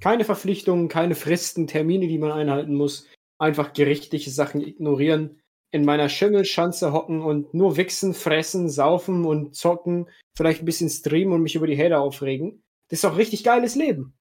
Keine 0.00 0.24
Verpflichtungen, 0.24 0.88
keine 0.88 1.14
Fristen, 1.14 1.66
Termine, 1.66 2.08
die 2.08 2.18
man 2.18 2.32
einhalten 2.32 2.74
muss. 2.74 3.06
Einfach 3.38 3.74
gerichtliche 3.74 4.30
Sachen 4.30 4.62
ignorieren. 4.62 5.40
In 5.72 5.84
meiner 5.84 6.08
Schimmelschanze 6.08 6.92
hocken 6.94 7.20
und 7.20 7.52
nur 7.52 7.76
wichsen, 7.76 8.14
fressen, 8.14 8.70
saufen 8.70 9.26
und 9.26 9.54
zocken. 9.54 10.08
Vielleicht 10.38 10.62
ein 10.62 10.66
bisschen 10.66 10.88
streamen 10.88 11.34
und 11.34 11.42
mich 11.42 11.54
über 11.54 11.66
die 11.66 11.76
Hater 11.76 12.00
aufregen. 12.00 12.62
Das 12.88 12.98
ist 12.98 13.04
doch 13.04 13.18
richtig 13.18 13.44
geiles 13.44 13.74
Leben. 13.74 14.14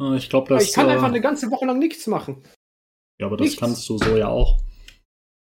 Äh, 0.00 0.16
Ich 0.16 0.28
glaube, 0.30 0.48
das. 0.48 0.64
ich 0.64 0.72
kann 0.72 0.88
äh, 0.88 0.92
einfach 0.92 1.08
eine 1.08 1.20
ganze 1.20 1.50
Woche 1.50 1.66
lang 1.66 1.78
nichts 1.78 2.06
machen. 2.06 2.42
ja, 3.20 3.26
aber 3.26 3.36
das 3.36 3.46
nichts. 3.46 3.60
kannst 3.60 3.88
du 3.88 3.98
so 3.98 4.16
ja 4.16 4.28
auch. 4.28 4.58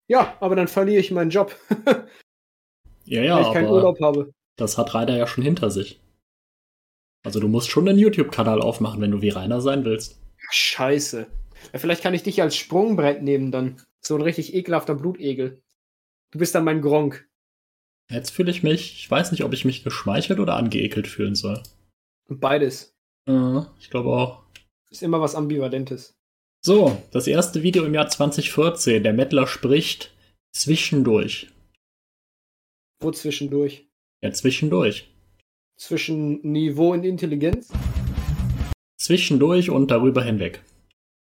Ja, 0.10 0.38
aber 0.40 0.56
dann 0.56 0.68
verliere 0.68 1.00
ich 1.02 1.12
meinen 1.12 1.30
Job, 1.32 1.56
Ja, 3.06 3.22
ja, 3.24 3.36
weil 3.38 3.44
ich 3.44 3.54
keinen 3.54 3.70
Urlaub 3.70 4.00
habe. 4.02 4.34
das 4.58 4.78
hat 4.78 4.94
Rainer 4.94 5.16
ja 5.18 5.28
schon 5.28 5.44
hinter 5.44 5.70
sich. 5.72 6.02
Also 7.26 7.40
du 7.40 7.48
musst 7.48 7.70
schon 7.70 7.88
einen 7.88 8.00
YouTube-Kanal 8.00 8.62
aufmachen, 8.62 9.02
wenn 9.02 9.12
du 9.12 9.22
wie 9.22 9.30
Rainer 9.30 9.60
sein 9.62 9.84
willst. 9.86 10.22
Scheiße. 10.50 11.28
Ja, 11.74 11.80
vielleicht 11.80 12.04
kann 12.04 12.14
ich 12.14 12.24
dich 12.24 12.42
als 12.42 12.56
Sprungbrett 12.56 13.22
nehmen 13.22 13.52
dann. 13.52 13.82
So 14.02 14.16
ein 14.16 14.22
richtig 14.22 14.54
ekelhafter 14.54 14.96
Blutegel. 14.96 15.62
Du 16.32 16.40
bist 16.40 16.54
dann 16.56 16.64
mein 16.64 16.82
Gronk. 16.82 17.28
Jetzt 18.10 18.30
fühle 18.30 18.52
ich 18.52 18.64
mich, 18.64 18.94
ich 18.94 19.12
weiß 19.12 19.32
nicht, 19.32 19.44
ob 19.44 19.52
ich 19.54 19.66
mich 19.66 19.84
geschmeichelt 19.84 20.40
oder 20.40 20.56
angeekelt 20.56 21.08
fühlen 21.08 21.36
soll. 21.36 21.62
Beides. 22.30 22.94
Äh, 23.28 23.62
ich 23.80 23.90
glaube 23.90 24.10
auch. 24.10 24.44
Ist 24.90 25.04
immer 25.04 25.20
was 25.20 25.36
Ambivalentes. 25.36 26.18
So, 26.66 27.02
das 27.12 27.28
erste 27.28 27.62
Video 27.62 27.84
im 27.84 27.94
Jahr 27.94 28.08
2014. 28.08 29.04
Der 29.04 29.12
Mettler 29.12 29.46
spricht 29.46 30.16
zwischendurch. 30.54 31.52
Wo 33.02 33.12
zwischendurch? 33.12 33.86
Ja, 34.22 34.32
zwischendurch. 34.32 35.14
Zwischen 35.78 36.42
Niveau 36.42 36.94
und 36.94 37.04
Intelligenz? 37.04 37.72
Zwischendurch 38.98 39.70
und 39.70 39.92
darüber 39.92 40.24
hinweg. 40.24 40.64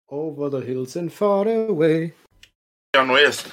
Over 0.08 0.50
the 0.50 0.66
hills 0.66 0.96
and 0.96 1.12
far 1.12 1.46
away. 1.46 2.12
Ja, 2.94 3.04
Neues. 3.04 3.44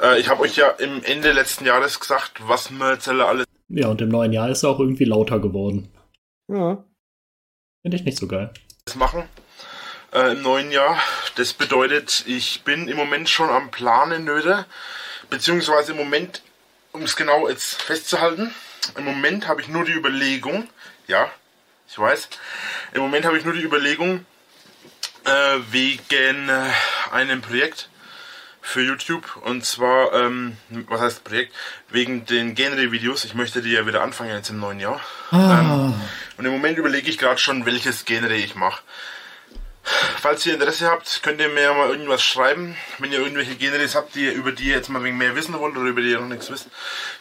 Äh, 0.00 0.20
ich 0.20 0.28
habe 0.28 0.42
euch 0.42 0.56
ja 0.56 0.68
im 0.70 1.02
Ende 1.02 1.32
letzten 1.32 1.64
Jahres 1.64 1.98
gesagt, 1.98 2.46
was 2.46 2.70
jetzt 2.70 3.08
alles 3.08 3.46
Ja, 3.68 3.88
und 3.88 4.00
im 4.02 4.10
neuen 4.10 4.32
Jahr 4.32 4.50
ist 4.50 4.62
er 4.62 4.70
auch 4.70 4.80
irgendwie 4.80 5.06
lauter 5.06 5.40
geworden. 5.40 5.88
Ja. 6.48 6.84
Finde 7.82 7.96
ich 7.96 8.04
nicht 8.04 8.18
so 8.18 8.28
geil. 8.28 8.52
machen 8.94 9.24
äh, 10.16 10.32
im 10.32 10.42
neuen 10.42 10.72
Jahr. 10.72 10.98
Das 11.36 11.52
bedeutet, 11.52 12.24
ich 12.26 12.62
bin 12.62 12.88
im 12.88 12.96
Moment 12.96 13.28
schon 13.28 13.50
am 13.50 13.70
Planen 13.70 14.24
Nöte, 14.24 14.66
beziehungsweise 15.30 15.92
im 15.92 15.98
Moment, 15.98 16.42
um 16.92 17.02
es 17.02 17.16
genau 17.16 17.48
jetzt 17.48 17.82
festzuhalten, 17.82 18.54
im 18.96 19.04
Moment 19.04 19.46
habe 19.46 19.60
ich 19.60 19.68
nur 19.68 19.84
die 19.84 19.92
Überlegung, 19.92 20.68
ja, 21.06 21.30
ich 21.88 21.98
weiß, 21.98 22.28
im 22.94 23.02
Moment 23.02 23.26
habe 23.26 23.38
ich 23.38 23.44
nur 23.44 23.54
die 23.54 23.62
Überlegung, 23.62 24.24
äh, 25.24 25.58
wegen 25.70 26.48
äh, 26.48 26.70
einem 27.12 27.42
Projekt 27.42 27.88
für 28.62 28.80
YouTube 28.80 29.36
und 29.42 29.64
zwar, 29.64 30.12
ähm, 30.12 30.56
was 30.70 31.00
heißt 31.00 31.24
Projekt? 31.24 31.54
Wegen 31.88 32.26
den 32.26 32.54
Genre-Videos. 32.56 33.24
Ich 33.24 33.34
möchte 33.34 33.62
die 33.62 33.70
ja 33.70 33.86
wieder 33.86 34.02
anfangen 34.02 34.30
jetzt 34.30 34.50
im 34.50 34.58
neuen 34.58 34.80
Jahr. 34.80 35.00
Ähm, 35.32 35.94
und 36.36 36.44
im 36.44 36.52
Moment 36.52 36.76
überlege 36.76 37.08
ich 37.08 37.18
gerade 37.18 37.38
schon, 37.38 37.64
welches 37.64 38.04
Genre 38.04 38.34
ich 38.34 38.56
mache. 38.56 38.82
Falls 40.20 40.44
ihr 40.46 40.54
Interesse 40.54 40.90
habt, 40.90 41.22
könnt 41.22 41.40
ihr 41.40 41.48
mir 41.48 41.72
mal 41.72 41.90
irgendwas 41.90 42.22
schreiben. 42.22 42.76
Wenn 42.98 43.12
ihr 43.12 43.20
irgendwelche 43.20 43.54
Genres 43.54 43.94
habt, 43.94 44.14
die, 44.16 44.26
über 44.26 44.50
die 44.52 44.64
ihr 44.64 44.74
jetzt 44.76 44.88
mal 44.88 44.98
ein 44.98 45.04
wenig 45.04 45.18
mehr 45.18 45.36
wissen 45.36 45.54
wollt 45.58 45.76
oder 45.76 45.88
über 45.88 46.00
die 46.02 46.10
ihr 46.10 46.20
noch 46.20 46.26
nichts 46.28 46.50
wisst, 46.50 46.68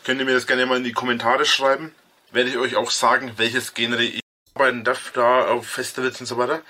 könnt 0.04 0.20
ihr 0.20 0.26
mir 0.26 0.34
das 0.34 0.48
gerne 0.48 0.66
mal 0.66 0.78
in 0.78 0.84
die 0.84 0.92
Kommentare 0.92 1.46
schreiben. 1.46 1.94
Werde 2.32 2.50
ich 2.50 2.58
euch 2.58 2.76
auch 2.76 2.90
sagen, 2.90 3.34
welches 3.38 3.74
Genre 3.76 4.04
ich 4.04 4.20
arbeiten 4.56 4.84
darf, 4.84 5.12
da 5.14 5.46
auf 5.48 5.68
Festivals 5.68 6.20
und 6.20 6.26
so 6.26 6.38
weiter. 6.38 6.62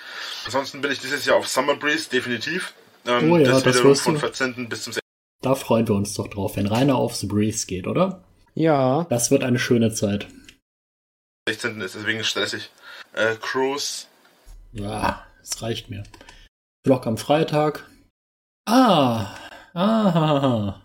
Ansonsten 0.46 0.82
bin 0.82 0.92
ich 0.92 1.00
dieses 1.00 1.24
Jahr 1.26 1.38
auf 1.38 1.48
Summer 1.48 1.76
Breeze, 1.76 2.10
definitiv. 2.10 2.74
Ähm, 3.08 3.32
Oh 3.32 3.38
ja, 3.38 3.46
das 3.52 3.64
das 3.64 3.76
wiederum 3.76 3.92
wirst 3.92 4.02
von 4.04 4.14
du. 4.16 4.20
14. 4.20 4.68
bis 4.68 4.84
zum 4.84 4.94
Da 5.42 5.56
freuen 5.56 5.88
wir 5.88 5.96
uns 5.96 6.14
doch 6.16 6.28
drauf, 6.28 6.58
wenn 6.58 6.68
Rainer 6.68 6.96
auf 6.96 7.16
The 7.16 7.28
Breeze 7.28 7.68
geht, 7.68 7.88
oder? 7.88 8.24
Ja. 8.54 9.06
Das 9.10 9.32
wird 9.32 9.44
eine 9.44 9.60
schöne 9.60 9.94
Zeit. 9.94 10.28
16. 11.48 11.80
ist, 11.82 11.96
deswegen 11.96 12.24
stressig. 12.24 12.70
Äh, 13.14 13.36
Cruise, 13.40 14.08
Ja, 14.74 15.26
es 15.46 15.62
reicht 15.62 15.90
mir. 15.90 16.04
Vlog 16.86 17.06
am 17.08 17.18
Freitag. 17.18 17.90
Ah, 18.68 19.36
ah, 19.74 20.82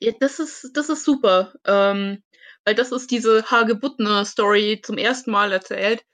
Ja, 0.00 0.12
das 0.18 0.40
ist, 0.40 0.70
das 0.74 0.88
ist 0.88 1.04
super. 1.04 1.52
Ähm, 1.64 2.22
weil 2.64 2.74
das 2.74 2.92
ist 2.92 3.10
diese 3.10 3.44
Hagebuttner-Story 3.50 4.80
zum 4.82 4.98
ersten 4.98 5.30
Mal 5.30 5.52
erzählt, 5.52 6.04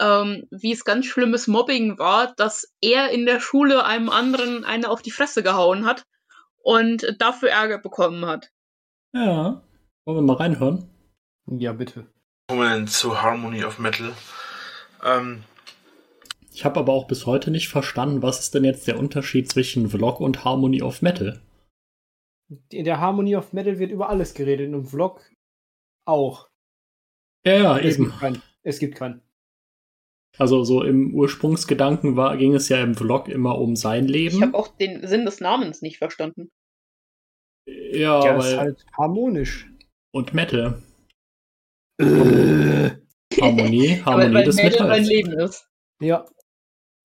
ähm, 0.00 0.46
wie 0.50 0.72
es 0.72 0.84
ganz 0.84 1.06
schlimmes 1.06 1.46
Mobbing 1.46 1.98
war, 1.98 2.34
dass 2.34 2.72
er 2.80 3.10
in 3.10 3.26
der 3.26 3.40
Schule 3.40 3.84
einem 3.84 4.10
anderen 4.10 4.64
eine 4.64 4.90
auf 4.90 5.02
die 5.02 5.12
Fresse 5.12 5.42
gehauen 5.42 5.86
hat 5.86 6.04
und 6.62 7.16
dafür 7.18 7.50
Ärger 7.50 7.78
bekommen 7.78 8.26
hat. 8.26 8.50
ja. 9.12 9.62
Wollen 10.06 10.18
wir 10.18 10.22
mal 10.22 10.36
reinhören? 10.36 10.90
Ja, 11.46 11.72
bitte. 11.72 12.06
kommen 12.48 12.86
zu 12.86 13.22
Harmony 13.22 13.64
of 13.64 13.78
Metal. 13.78 14.12
Ähm, 15.02 15.44
Ich 16.54 16.64
habe 16.64 16.78
aber 16.80 16.92
auch 16.92 17.06
bis 17.08 17.26
heute 17.26 17.50
nicht 17.50 17.68
verstanden, 17.68 18.22
was 18.22 18.38
ist 18.40 18.54
denn 18.54 18.62
jetzt 18.64 18.86
der 18.86 18.98
Unterschied 18.98 19.50
zwischen 19.50 19.88
Vlog 19.90 20.20
und 20.20 20.44
Harmony 20.44 20.82
of 20.82 21.02
Metal? 21.02 21.40
In 22.70 22.84
der 22.84 23.00
Harmony 23.00 23.34
of 23.36 23.52
Metal 23.52 23.78
wird 23.80 23.90
über 23.90 24.08
alles 24.08 24.34
geredet. 24.34 24.72
Im 24.72 24.84
Vlog 24.84 25.20
auch. 26.06 26.48
Ja, 27.44 27.56
ja, 27.56 27.78
Es 27.78 27.96
eben. 27.96 28.04
gibt 28.06 28.20
keinen. 28.20 28.42
Es 28.62 28.78
gibt 28.78 28.94
keinen. 28.94 29.20
Also 30.38 30.62
so 30.64 30.82
im 30.82 31.14
Ursprungsgedanken 31.14 32.16
war, 32.16 32.36
ging 32.36 32.54
es 32.54 32.68
ja 32.68 32.80
im 32.82 32.94
Vlog 32.94 33.28
immer 33.28 33.58
um 33.58 33.74
sein 33.76 34.04
Ich 34.06 34.10
Leben. 34.12 34.42
habe 34.42 34.54
auch 34.56 34.68
den 34.76 35.06
Sinn 35.06 35.24
des 35.24 35.40
Namens 35.40 35.82
nicht 35.82 35.98
verstanden. 35.98 36.50
ja, 37.66 38.36
ist 38.36 38.44
weil, 38.44 38.58
halt 38.58 38.86
harmonisch. 38.96 39.68
und 40.12 40.34
Metal. 40.34 40.80
Äh. 42.00 42.90
Harmonie, 43.40 44.00
Harmonie 44.04 44.04
weil, 44.04 44.34
weil 44.34 44.44
des 44.44 44.56
Metal 44.56 44.88
mein 44.88 45.02
Metals. 45.02 45.08
Leben 45.08 45.32
ist. 45.40 45.68
Ja. 46.00 46.26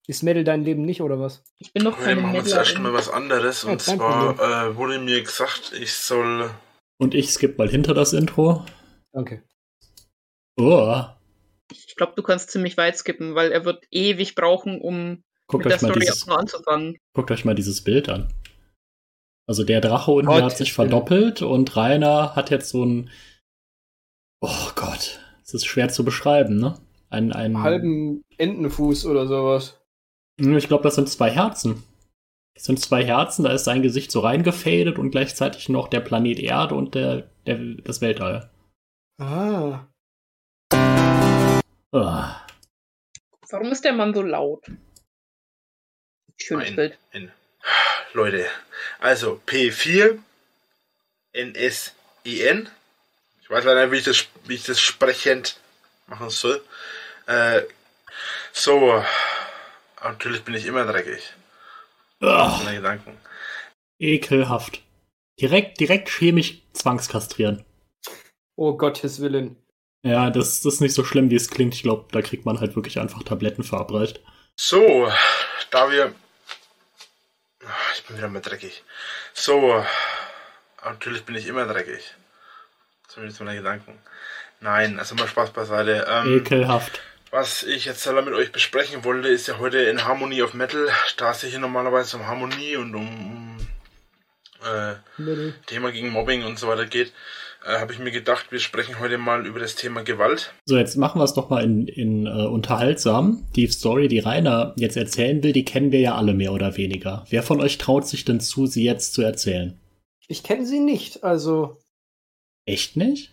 Ist 0.10 0.23
Metal 0.23 0.44
dein 0.44 0.64
Leben 0.64 0.81
nicht, 0.86 1.02
oder 1.02 1.19
was? 1.19 1.44
Ich 1.60 1.72
bin 1.72 1.84
noch 1.84 1.99
wir 1.99 2.03
keine 2.06 2.22
machen 2.22 2.34
jetzt 2.34 2.52
erstmal 2.52 2.91
Metal. 2.91 2.98
was 2.98 3.10
anderes. 3.10 3.61
Ja, 3.61 3.69
und 3.69 3.80
zwar 3.80 4.40
äh, 4.40 4.76
wurde 4.76 4.98
mir 4.98 5.22
gesagt, 5.22 5.72
ich 5.80 5.94
soll. 5.94 6.49
Und 6.98 7.14
ich 7.14 7.30
skippe 7.31 7.60
mal 7.60 7.69
hinter 7.69 7.94
das 7.94 8.14
Intro. 8.14 8.65
Danke. 9.14 9.44
Oh, 10.60 11.03
Ich 11.72 11.95
glaube, 11.95 12.14
du 12.15 12.23
kannst 12.23 12.49
ziemlich 12.49 12.76
weit 12.76 12.98
skippen, 12.98 13.36
weil 13.36 13.52
er 13.52 13.65
wird 13.65 13.86
ewig 13.91 14.34
brauchen, 14.34 14.81
um 14.81 15.23
guckt 15.45 15.65
mit 15.65 15.72
der 15.73 15.76
euch, 15.77 15.81
mal 15.84 15.90
Story 15.90 15.99
dieses, 15.99 16.23
auch 16.23 16.27
nur 16.27 16.40
anzufangen. 16.40 16.98
guckt 17.14 17.30
euch 17.30 17.45
mal 17.45 17.53
dieses 17.53 17.84
Bild 17.84 18.10
an. 18.10 18.34
Also 19.48 19.64
der 19.64 19.80
Drache 19.80 20.10
unten 20.10 20.26
Gott, 20.26 20.41
hat 20.41 20.57
sich 20.57 20.73
verdoppelt 20.73 21.44
und 21.44 21.76
Rainer 21.76 22.36
hat 22.36 22.49
jetzt 22.49 22.69
so 22.69 22.84
ein. 22.84 23.11
Oh 24.41 24.72
Gott, 24.76 25.19
es 25.44 25.53
ist 25.53 25.68
schwer 25.68 25.90
zu 25.90 26.03
beschreiben, 26.03 26.57
ne? 26.57 26.80
Ein, 27.11 27.31
ein 27.31 27.61
Halben 27.61 28.23
Entenfuß 28.40 29.06
oder 29.06 29.27
sowas. 29.27 29.78
Hm, 30.40 30.57
Ich 30.57 30.68
glaube, 30.68 30.84
das 30.84 30.95
sind 30.95 31.10
zwei 31.10 31.30
Herzen. 31.30 31.84
Das 32.56 32.64
sind 32.66 32.80
zwei 32.82 33.06
Herzen, 33.06 33.44
da 33.44 33.53
ist 33.53 33.64
sein 33.64 33.82
Gesicht 33.82 34.11
so 34.11 34.20
reingefadet 34.20 34.98
und 34.99 35.11
gleichzeitig 35.11 35.70
noch 35.70 35.88
der 35.88 36.02
Planet 36.02 36.40
Erde 36.40 36.76
und 36.76 36.94
der, 36.95 37.30
der, 37.45 37.57
das 37.84 38.02
Weltall. 38.02 38.49
Ah. 39.18 39.86
Ah. 41.91 42.45
Warum 43.49 43.72
ist 43.72 43.84
der 43.86 43.94
Mann 43.94 44.14
so 44.14 44.22
laut? 44.22 44.66
Schönes 46.38 46.68
Nein. 46.68 46.76
Bild. 46.76 46.98
In. 47.11 47.32
Leute, 48.14 48.45
also 48.99 49.41
P4 49.45 50.20
NSIN. 51.34 52.70
Ich 53.41 53.49
weiß 53.49 53.64
leider 53.66 53.86
nicht, 53.86 53.91
wie 53.91 53.98
ich 53.98 54.03
das, 54.03 54.26
wie 54.45 54.56
ich 54.56 54.64
das 54.64 54.80
sprechend 54.82 55.60
machen 56.07 56.30
soll. 56.30 56.64
Äh, 57.28 57.61
so, 58.52 59.03
natürlich 60.03 60.43
bin 60.43 60.55
ich 60.55 60.65
immer 60.65 60.85
dreckig. 60.85 61.34
Ah, 62.21 62.59
Meine 62.63 62.77
Gedanken. 62.77 63.17
ekelhaft. 63.99 64.81
Direkt, 65.39 65.80
direkt 65.80 66.09
chemisch 66.09 66.61
zwangskastrieren. 66.73 67.63
Oh 68.55 68.76
Gottes 68.76 69.21
Willen. 69.21 69.55
Ja, 70.03 70.30
das, 70.30 70.61
das 70.61 70.76
ist 70.76 70.81
nicht 70.81 70.93
so 70.93 71.03
schlimm, 71.05 71.30
wie 71.30 71.35
es 71.35 71.49
klingt. 71.49 71.73
Ich 71.73 71.84
glaube, 71.84 72.07
da 72.11 72.21
kriegt 72.21 72.45
man 72.45 72.59
halt 72.59 72.76
wirklich 72.76 72.99
einfach 72.99 73.23
Tabletten 73.23 73.63
verabreicht. 73.63 74.21
So, 74.57 75.09
da 75.71 75.89
wir. 75.91 76.13
Ich 77.95 78.03
bin 78.05 78.17
wieder 78.17 78.27
mal 78.27 78.41
dreckig. 78.41 78.84
So, 79.34 79.84
natürlich 80.84 81.23
bin 81.23 81.35
ich 81.35 81.47
immer 81.47 81.65
dreckig. 81.65 82.01
Zumindest 83.07 83.39
meine 83.41 83.57
Gedanken. 83.57 83.97
Nein, 84.61 84.99
also 84.99 85.15
mal 85.15 85.27
Spaß 85.27 85.51
beiseite. 85.51 86.05
Ähm, 86.09 86.38
Ekelhaft. 86.39 87.01
Was 87.31 87.64
ich 87.64 87.85
jetzt 87.85 88.06
da 88.06 88.22
mit 88.22 88.34
euch 88.34 88.51
besprechen 88.51 89.03
wollte, 89.03 89.27
ist 89.27 89.47
ja 89.47 89.60
heute 89.60 89.80
in 89.80 90.06
Harmony 90.06 90.41
of 90.41 90.53
Metal. 90.53 90.88
Da 91.18 91.31
es 91.31 91.41
ja 91.41 91.49
hier 91.49 91.60
normalerweise 91.60 92.18
um 92.18 92.27
Harmonie 92.27 92.76
und 92.76 92.95
um, 92.95 93.07
um 93.07 93.57
äh, 94.64 94.95
Metal. 95.22 95.53
Thema 95.68 95.91
gegen 95.91 96.10
Mobbing 96.10 96.43
und 96.43 96.57
so 96.57 96.68
weiter 96.68 96.85
geht, 96.85 97.14
äh, 97.65 97.80
habe 97.80 97.93
ich 97.93 97.99
mir 97.99 98.11
gedacht, 98.11 98.51
wir 98.51 98.60
sprechen 98.60 98.99
heute 98.99 99.18
mal 99.18 99.45
über 99.45 99.60
das 99.60 99.76
Thema 99.76 100.03
Gewalt. 100.03 100.53
So, 100.65 100.77
jetzt 100.77 100.95
machen 100.95 101.19
wir 101.19 101.26
es 101.26 101.34
doch 101.34 101.49
mal 101.49 101.64
in, 101.64 101.88
in 101.88 102.26
äh, 102.26 102.47
unterhaltsam. 102.47 103.45
Die 103.56 103.68
Story, 103.68 104.07
die 104.07 104.19
Rainer 104.19 104.73
jetzt 104.77 104.97
erzählen 104.97 105.43
will, 105.43 105.53
die 105.53 105.65
kennen 105.65 105.91
wir 105.91 105.99
ja 105.99 106.15
alle 106.15 106.34
mehr 106.34 106.53
oder 106.53 106.77
weniger. 106.77 107.26
Wer 107.30 107.43
von 107.43 107.61
euch 107.61 107.77
traut 107.77 108.07
sich 108.07 108.26
denn 108.26 108.39
zu, 108.39 108.65
sie 108.65 108.84
jetzt 108.84 109.14
zu 109.14 109.22
erzählen? 109.22 109.80
Ich 110.27 110.43
kenne 110.43 110.65
sie 110.65 110.80
nicht, 110.80 111.23
also. 111.23 111.77
Echt 112.65 112.97
nicht? 112.97 113.31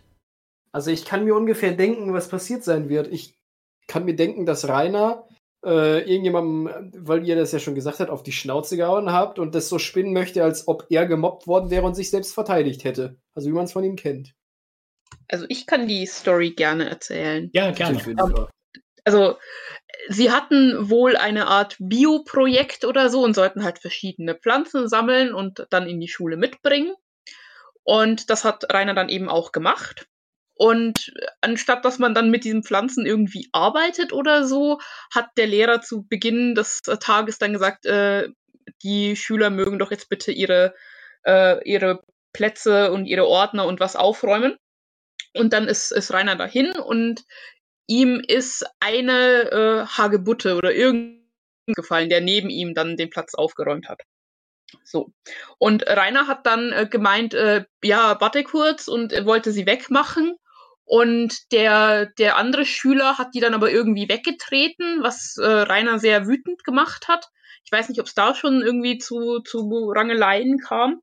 Also 0.72 0.90
ich 0.90 1.04
kann 1.04 1.24
mir 1.24 1.34
ungefähr 1.34 1.72
denken, 1.72 2.12
was 2.12 2.28
passiert 2.28 2.64
sein 2.64 2.88
wird. 2.88 3.08
Ich 3.08 3.36
kann 3.86 4.04
mir 4.04 4.16
denken, 4.16 4.46
dass 4.46 4.68
Rainer 4.68 5.26
äh, 5.64 6.00
irgendjemandem, 6.00 6.92
weil 6.96 7.26
ihr 7.26 7.36
das 7.36 7.52
ja 7.52 7.58
schon 7.58 7.74
gesagt 7.74 8.00
habt, 8.00 8.10
auf 8.10 8.22
die 8.22 8.32
Schnauze 8.32 8.76
gehauen 8.76 9.12
habt 9.12 9.38
und 9.38 9.54
das 9.54 9.68
so 9.68 9.78
spinnen 9.78 10.12
möchte, 10.12 10.44
als 10.44 10.68
ob 10.68 10.86
er 10.90 11.06
gemobbt 11.06 11.46
worden 11.46 11.70
wäre 11.70 11.84
und 11.84 11.94
sich 11.94 12.10
selbst 12.10 12.34
verteidigt 12.34 12.84
hätte. 12.84 13.16
Also 13.34 13.48
wie 13.48 13.52
man 13.52 13.64
es 13.64 13.72
von 13.72 13.84
ihm 13.84 13.96
kennt. 13.96 14.34
Also 15.28 15.44
ich 15.48 15.66
kann 15.66 15.88
die 15.88 16.06
Story 16.06 16.50
gerne 16.50 16.88
erzählen. 16.88 17.50
Ja, 17.52 17.70
gerne. 17.72 18.00
Also 19.04 19.36
sie 20.08 20.30
hatten 20.30 20.90
wohl 20.90 21.16
eine 21.16 21.46
Art 21.46 21.76
Bioprojekt 21.78 22.84
oder 22.84 23.08
so 23.08 23.22
und 23.22 23.34
sollten 23.34 23.64
halt 23.64 23.78
verschiedene 23.78 24.34
Pflanzen 24.34 24.88
sammeln 24.88 25.32
und 25.32 25.66
dann 25.70 25.88
in 25.88 26.00
die 26.00 26.08
Schule 26.08 26.36
mitbringen. 26.36 26.92
Und 27.82 28.30
das 28.30 28.44
hat 28.44 28.72
Rainer 28.72 28.94
dann 28.94 29.08
eben 29.08 29.28
auch 29.28 29.52
gemacht. 29.52 30.08
Und 30.58 31.12
anstatt 31.42 31.84
dass 31.84 31.98
man 31.98 32.14
dann 32.14 32.30
mit 32.30 32.44
diesen 32.44 32.62
Pflanzen 32.62 33.04
irgendwie 33.04 33.48
arbeitet 33.52 34.12
oder 34.12 34.46
so, 34.46 34.80
hat 35.14 35.28
der 35.36 35.46
Lehrer 35.46 35.82
zu 35.82 36.06
Beginn 36.08 36.54
des 36.54 36.80
Tages 36.80 37.38
dann 37.38 37.52
gesagt, 37.52 37.84
äh, 37.84 38.28
die 38.82 39.16
Schüler 39.16 39.50
mögen 39.50 39.78
doch 39.78 39.90
jetzt 39.90 40.08
bitte 40.08 40.32
ihre, 40.32 40.74
äh, 41.26 41.62
ihre 41.68 42.02
Plätze 42.32 42.90
und 42.92 43.06
ihre 43.06 43.26
Ordner 43.26 43.66
und 43.66 43.80
was 43.80 43.96
aufräumen. 43.96 44.56
Und 45.34 45.52
dann 45.52 45.68
ist, 45.68 45.92
ist 45.92 46.12
Rainer 46.12 46.36
dahin 46.36 46.72
und 46.72 47.24
ihm 47.86 48.22
ist 48.26 48.64
eine 48.80 49.50
äh, 49.50 49.86
Hagebutte 49.86 50.56
oder 50.56 50.72
irgend 50.72 51.20
gefallen, 51.66 52.08
der 52.08 52.20
neben 52.20 52.48
ihm 52.48 52.74
dann 52.74 52.96
den 52.96 53.10
Platz 53.10 53.34
aufgeräumt 53.34 53.88
hat. 53.88 54.00
So. 54.84 55.12
Und 55.58 55.86
Rainer 55.86 56.26
hat 56.26 56.46
dann 56.46 56.72
äh, 56.72 56.86
gemeint, 56.90 57.34
äh, 57.34 57.64
ja, 57.82 58.20
warte 58.20 58.44
kurz 58.44 58.88
und 58.88 59.12
er 59.12 59.26
wollte 59.26 59.52
sie 59.52 59.66
wegmachen. 59.66 60.36
Und 60.86 61.52
der, 61.52 62.06
der 62.06 62.36
andere 62.36 62.64
Schüler 62.64 63.18
hat 63.18 63.34
die 63.34 63.40
dann 63.40 63.54
aber 63.54 63.72
irgendwie 63.72 64.08
weggetreten, 64.08 65.02
was 65.02 65.36
äh, 65.36 65.44
Rainer 65.44 65.98
sehr 65.98 66.28
wütend 66.28 66.62
gemacht 66.62 67.08
hat. 67.08 67.28
Ich 67.64 67.72
weiß 67.72 67.88
nicht, 67.88 68.00
ob 68.00 68.06
es 68.06 68.14
da 68.14 68.34
schon 68.36 68.62
irgendwie 68.62 68.96
zu, 68.98 69.40
zu 69.40 69.68
Rangeleien 69.92 70.58
kam. 70.58 71.02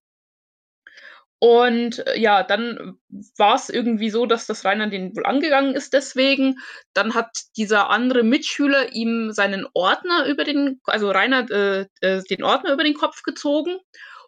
Und 1.39 2.07
äh, 2.07 2.17
ja, 2.17 2.41
dann 2.41 2.97
war 3.37 3.55
es 3.55 3.67
irgendwie 3.67 4.09
so, 4.09 4.25
dass 4.25 4.47
das 4.47 4.63
Rainer 4.63 4.87
den 4.87 5.13
wohl 5.13 5.25
angegangen 5.25 5.75
ist 5.75 5.91
deswegen. 5.91 6.55
Dann 6.93 7.13
hat 7.13 7.37
dieser 7.57 7.89
andere 7.89 8.23
Mitschüler 8.23 8.93
ihm 8.93 9.33
seinen 9.33 9.67
Ordner 9.73 10.25
über 10.27 10.45
den, 10.45 10.79
also 10.85 11.11
Rainer 11.11 11.51
äh, 11.51 11.87
äh, 11.99 12.23
den 12.29 12.45
Ordner 12.45 12.71
über 12.71 12.85
den 12.85 12.93
Kopf 12.93 13.23
gezogen. 13.23 13.77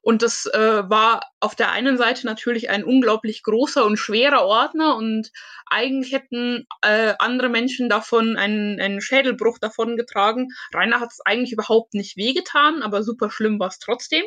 Und 0.05 0.21
das 0.21 0.45
äh, 0.45 0.87
war 0.87 1.21
auf 1.39 1.55
der 1.55 1.71
einen 1.71 1.97
Seite 1.97 2.27
natürlich 2.27 2.69
ein 2.69 2.83
unglaublich 2.83 3.41
großer 3.41 3.83
und 3.83 3.97
schwerer 3.97 4.45
Ordner 4.45 4.95
und 4.97 5.31
eigentlich 5.65 6.13
hätten 6.13 6.67
äh, 6.83 7.15
andere 7.17 7.49
Menschen 7.49 7.89
davon 7.89 8.37
einen, 8.37 8.79
einen 8.79 9.01
Schädelbruch 9.01 9.57
davon 9.57 9.97
getragen. 9.97 10.49
Rainer 10.75 10.99
hat 10.99 11.09
es 11.11 11.21
eigentlich 11.25 11.53
überhaupt 11.53 11.95
nicht 11.95 12.17
wehgetan, 12.17 12.83
aber 12.83 13.01
super 13.01 13.31
schlimm 13.31 13.59
war 13.59 13.69
es 13.69 13.79
trotzdem. 13.79 14.23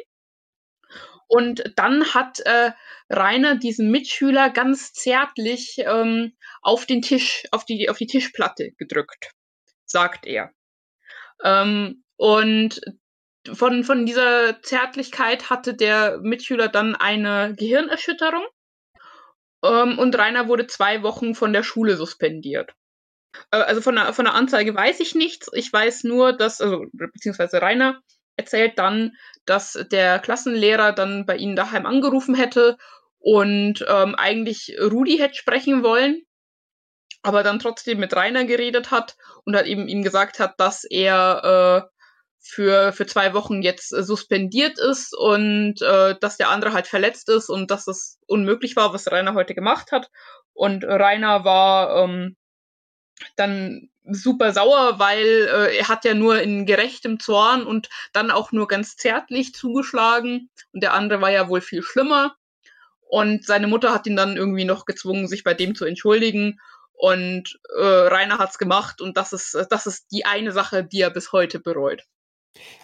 Und 1.28 1.72
dann 1.76 2.12
hat 2.12 2.40
äh, 2.40 2.72
Rainer 3.08 3.54
diesen 3.54 3.92
Mitschüler 3.92 4.50
ganz 4.50 4.92
zärtlich 4.94 5.76
ähm, 5.86 6.32
auf 6.60 6.86
den 6.86 7.02
Tisch, 7.02 7.44
auf 7.52 7.64
die, 7.64 7.88
auf 7.88 7.98
die 7.98 8.08
Tischplatte 8.08 8.72
gedrückt, 8.78 9.30
sagt 9.84 10.26
er. 10.26 10.50
Ähm, 11.44 12.02
und 12.16 12.80
von, 13.54 13.84
von 13.84 14.06
dieser 14.06 14.60
Zärtlichkeit 14.62 15.50
hatte 15.50 15.74
der 15.74 16.18
Mitschüler 16.18 16.68
dann 16.68 16.96
eine 16.96 17.54
Gehirnerschütterung. 17.56 18.44
Ähm, 19.64 19.98
und 19.98 20.16
Rainer 20.16 20.48
wurde 20.48 20.66
zwei 20.66 21.02
Wochen 21.02 21.34
von 21.34 21.52
der 21.52 21.62
Schule 21.62 21.96
suspendiert. 21.96 22.72
Äh, 23.50 23.58
also 23.58 23.80
von 23.80 23.96
der, 23.96 24.12
von 24.12 24.24
der 24.24 24.34
Anzeige 24.34 24.74
weiß 24.74 25.00
ich 25.00 25.14
nichts. 25.14 25.48
Ich 25.52 25.72
weiß 25.72 26.04
nur, 26.04 26.32
dass, 26.32 26.60
also, 26.60 26.84
beziehungsweise 26.92 27.60
Rainer 27.60 28.00
erzählt 28.36 28.78
dann, 28.78 29.16
dass 29.46 29.72
der 29.90 30.18
Klassenlehrer 30.20 30.92
dann 30.92 31.26
bei 31.26 31.36
ihnen 31.36 31.56
daheim 31.56 31.86
angerufen 31.86 32.34
hätte 32.34 32.76
und 33.18 33.84
ähm, 33.88 34.14
eigentlich 34.14 34.76
Rudi 34.80 35.18
hätte 35.18 35.34
sprechen 35.34 35.82
wollen, 35.82 36.22
aber 37.22 37.42
dann 37.42 37.58
trotzdem 37.58 37.98
mit 37.98 38.14
Rainer 38.14 38.44
geredet 38.44 38.92
hat 38.92 39.16
und 39.44 39.56
hat 39.56 39.66
eben 39.66 39.88
ihm 39.88 40.02
gesagt 40.02 40.38
hat, 40.38 40.60
dass 40.60 40.84
er 40.84 41.88
äh, 41.90 41.97
für, 42.48 42.92
für 42.92 43.06
zwei 43.06 43.34
Wochen 43.34 43.62
jetzt 43.62 43.92
äh, 43.92 44.02
suspendiert 44.02 44.78
ist 44.78 45.14
und 45.16 45.82
äh, 45.82 46.16
dass 46.20 46.38
der 46.38 46.48
andere 46.48 46.72
halt 46.72 46.86
verletzt 46.86 47.28
ist 47.28 47.50
und 47.50 47.70
dass 47.70 47.86
es 47.86 48.18
unmöglich 48.26 48.74
war, 48.74 48.92
was 48.94 49.10
Rainer 49.10 49.34
heute 49.34 49.54
gemacht 49.54 49.92
hat. 49.92 50.10
Und 50.54 50.84
Rainer 50.84 51.44
war 51.44 52.04
ähm, 52.04 52.36
dann 53.36 53.90
super 54.10 54.52
sauer, 54.52 54.98
weil 54.98 55.24
äh, 55.24 55.76
er 55.76 55.88
hat 55.88 56.04
ja 56.04 56.14
nur 56.14 56.40
in 56.40 56.64
gerechtem 56.64 57.20
Zorn 57.20 57.64
und 57.64 57.88
dann 58.12 58.30
auch 58.30 58.52
nur 58.52 58.66
ganz 58.66 58.96
zärtlich 58.96 59.54
zugeschlagen 59.54 60.50
und 60.72 60.82
der 60.82 60.94
andere 60.94 61.20
war 61.20 61.30
ja 61.30 61.48
wohl 61.48 61.60
viel 61.60 61.82
schlimmer 61.82 62.34
und 63.00 63.44
seine 63.44 63.66
Mutter 63.66 63.92
hat 63.92 64.06
ihn 64.06 64.16
dann 64.16 64.36
irgendwie 64.36 64.64
noch 64.64 64.86
gezwungen, 64.86 65.28
sich 65.28 65.44
bei 65.44 65.54
dem 65.54 65.74
zu 65.74 65.84
entschuldigen 65.84 66.58
und 66.92 67.60
äh, 67.76 67.84
Rainer 67.84 68.38
hat's 68.38 68.58
gemacht 68.58 69.02
und 69.02 69.18
das 69.18 69.32
ist 69.34 69.54
das 69.70 69.86
ist 69.86 70.06
die 70.10 70.24
eine 70.24 70.52
Sache, 70.52 70.84
die 70.84 71.00
er 71.02 71.10
bis 71.10 71.32
heute 71.32 71.60
bereut. 71.60 72.04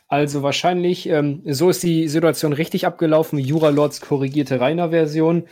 Also 0.08 0.42
wahrscheinlich, 0.42 1.08
ähm, 1.08 1.42
so 1.44 1.70
ist 1.70 1.82
die 1.82 2.08
Situation 2.08 2.52
richtig 2.52 2.86
abgelaufen. 2.86 3.38
Jura 3.38 3.70
Lords 3.70 4.00
korrigierte 4.00 4.60
Rainer-Version. 4.60 5.48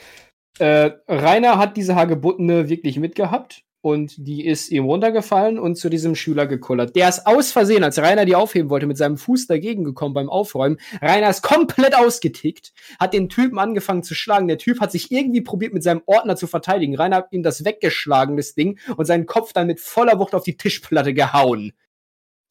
Äh, 0.59 0.91
Rainer 1.09 1.59
hat 1.59 1.77
diese 1.77 1.97
Hagebuttene 1.97 2.69
wirklich 2.69 2.99
mitgehabt 2.99 3.65
und 3.83 4.15
die 4.17 4.47
ist 4.47 4.71
ihm 4.71 4.85
runtergefallen 4.85 5.59
und 5.59 5.77
zu 5.77 5.91
diesem 5.91 6.15
Schüler 6.15 6.47
gekullert. 6.47 6.95
Der 6.95 7.09
ist 7.09 7.27
aus 7.27 7.51
Versehen, 7.51 7.83
als 7.83 7.99
Rainer 7.99 8.25
die 8.25 8.37
aufheben 8.37 8.71
wollte, 8.71 8.87
mit 8.87 8.97
seinem 8.97 9.17
Fuß 9.17 9.49
dagegen 9.49 9.83
gekommen 9.83 10.15
beim 10.15 10.31
Aufräumen. 10.31 10.79
Rainer 11.01 11.29
ist 11.29 11.43
komplett 11.43 11.97
ausgetickt, 11.97 12.73
hat 13.01 13.13
den 13.13 13.29
Typen 13.29 13.59
angefangen 13.59 14.05
zu 14.05 14.15
schlagen. 14.15 14.47
Der 14.47 14.59
Typ 14.59 14.81
hat 14.81 14.93
sich 14.93 15.11
irgendwie 15.11 15.41
probiert, 15.41 15.75
mit 15.75 15.83
seinem 15.83 16.03
Ordner 16.07 16.37
zu 16.37 16.47
verteidigen. 16.47 16.95
Rainer 16.95 17.17
hat 17.17 17.33
ihm 17.33 17.43
das 17.43 17.65
weggeschlagen, 17.65 18.37
das 18.37 18.55
Ding, 18.55 18.79
und 18.97 19.07
seinen 19.07 19.27
Kopf 19.27 19.53
dann 19.53 19.67
mit 19.67 19.81
voller 19.81 20.19
Wucht 20.19 20.35
auf 20.35 20.45
die 20.45 20.57
Tischplatte 20.57 21.13
gehauen 21.13 21.73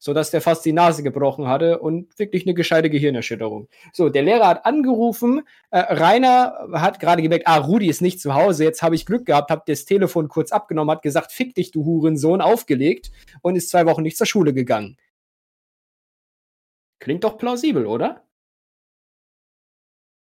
sodass 0.02 0.32
der 0.32 0.40
fast 0.40 0.64
die 0.64 0.72
Nase 0.72 1.04
gebrochen 1.04 1.46
hatte 1.46 1.78
und 1.78 2.18
wirklich 2.18 2.44
eine 2.44 2.54
gescheite 2.54 2.90
Gehirnerschütterung. 2.90 3.68
So, 3.92 4.08
der 4.08 4.24
Lehrer 4.24 4.48
hat 4.48 4.66
angerufen, 4.66 5.42
äh, 5.70 5.78
Rainer 5.78 6.66
hat 6.72 6.98
gerade 6.98 7.22
gemerkt, 7.22 7.46
ah, 7.46 7.58
Rudi 7.58 7.86
ist 7.86 8.02
nicht 8.02 8.20
zu 8.20 8.34
Hause, 8.34 8.64
jetzt 8.64 8.82
habe 8.82 8.96
ich 8.96 9.06
Glück 9.06 9.26
gehabt, 9.26 9.52
habe 9.52 9.62
das 9.64 9.84
Telefon 9.84 10.26
kurz 10.26 10.50
abgenommen, 10.50 10.90
hat 10.90 11.02
gesagt, 11.02 11.30
fick 11.30 11.54
dich, 11.54 11.70
du 11.70 11.84
Hurensohn, 11.84 12.40
aufgelegt 12.40 13.12
und 13.42 13.54
ist 13.54 13.70
zwei 13.70 13.86
Wochen 13.86 14.02
nicht 14.02 14.16
zur 14.16 14.26
Schule 14.26 14.52
gegangen. 14.52 14.96
Klingt 16.98 17.22
doch 17.22 17.38
plausibel, 17.38 17.86
oder? 17.86 18.24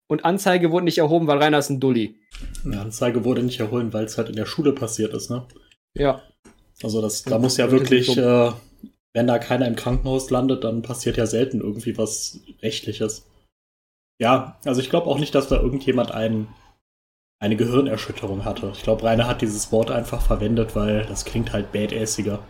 Und 0.08 0.24
Anzeige 0.24 0.72
wurde 0.72 0.86
nicht 0.86 0.98
erhoben, 0.98 1.28
weil 1.28 1.38
Rainer 1.38 1.58
ist 1.58 1.70
ein 1.70 1.78
Dulli. 1.78 2.18
Eine 2.64 2.80
Anzeige 2.80 3.24
wurde 3.24 3.44
nicht 3.44 3.60
erhoben, 3.60 3.92
weil 3.92 4.04
es 4.04 4.18
halt 4.18 4.30
in 4.30 4.34
der 4.34 4.46
Schule 4.46 4.72
passiert 4.72 5.14
ist, 5.14 5.30
ne? 5.30 5.46
Ja. 5.94 6.22
Also 6.82 7.00
das, 7.00 7.22
da 7.22 7.38
muss 7.38 7.56
ja 7.56 7.70
wirklich 7.70 8.16
äh, 8.16 8.50
wenn 9.14 9.26
da 9.26 9.38
keiner 9.38 9.66
im 9.66 9.76
Krankenhaus 9.76 10.30
landet, 10.30 10.64
dann 10.64 10.82
passiert 10.82 11.16
ja 11.16 11.26
selten 11.26 11.60
irgendwie 11.60 11.98
was 11.98 12.40
Rechtliches. 12.62 13.26
Ja, 14.20 14.58
also 14.64 14.80
ich 14.80 14.90
glaube 14.90 15.06
auch 15.06 15.18
nicht, 15.18 15.34
dass 15.34 15.48
da 15.48 15.56
irgendjemand 15.56 16.12
ein, 16.12 16.48
eine 17.40 17.56
Gehirnerschütterung 17.56 18.44
hatte. 18.44 18.70
Ich 18.74 18.82
glaube, 18.82 19.02
Rainer 19.02 19.26
hat 19.26 19.40
dieses 19.40 19.72
Wort 19.72 19.90
einfach 19.90 20.20
verwendet, 20.22 20.76
weil 20.76 21.06
das 21.06 21.24
klingt 21.24 21.52
halt 21.52 21.72
badassiger. 21.72 22.44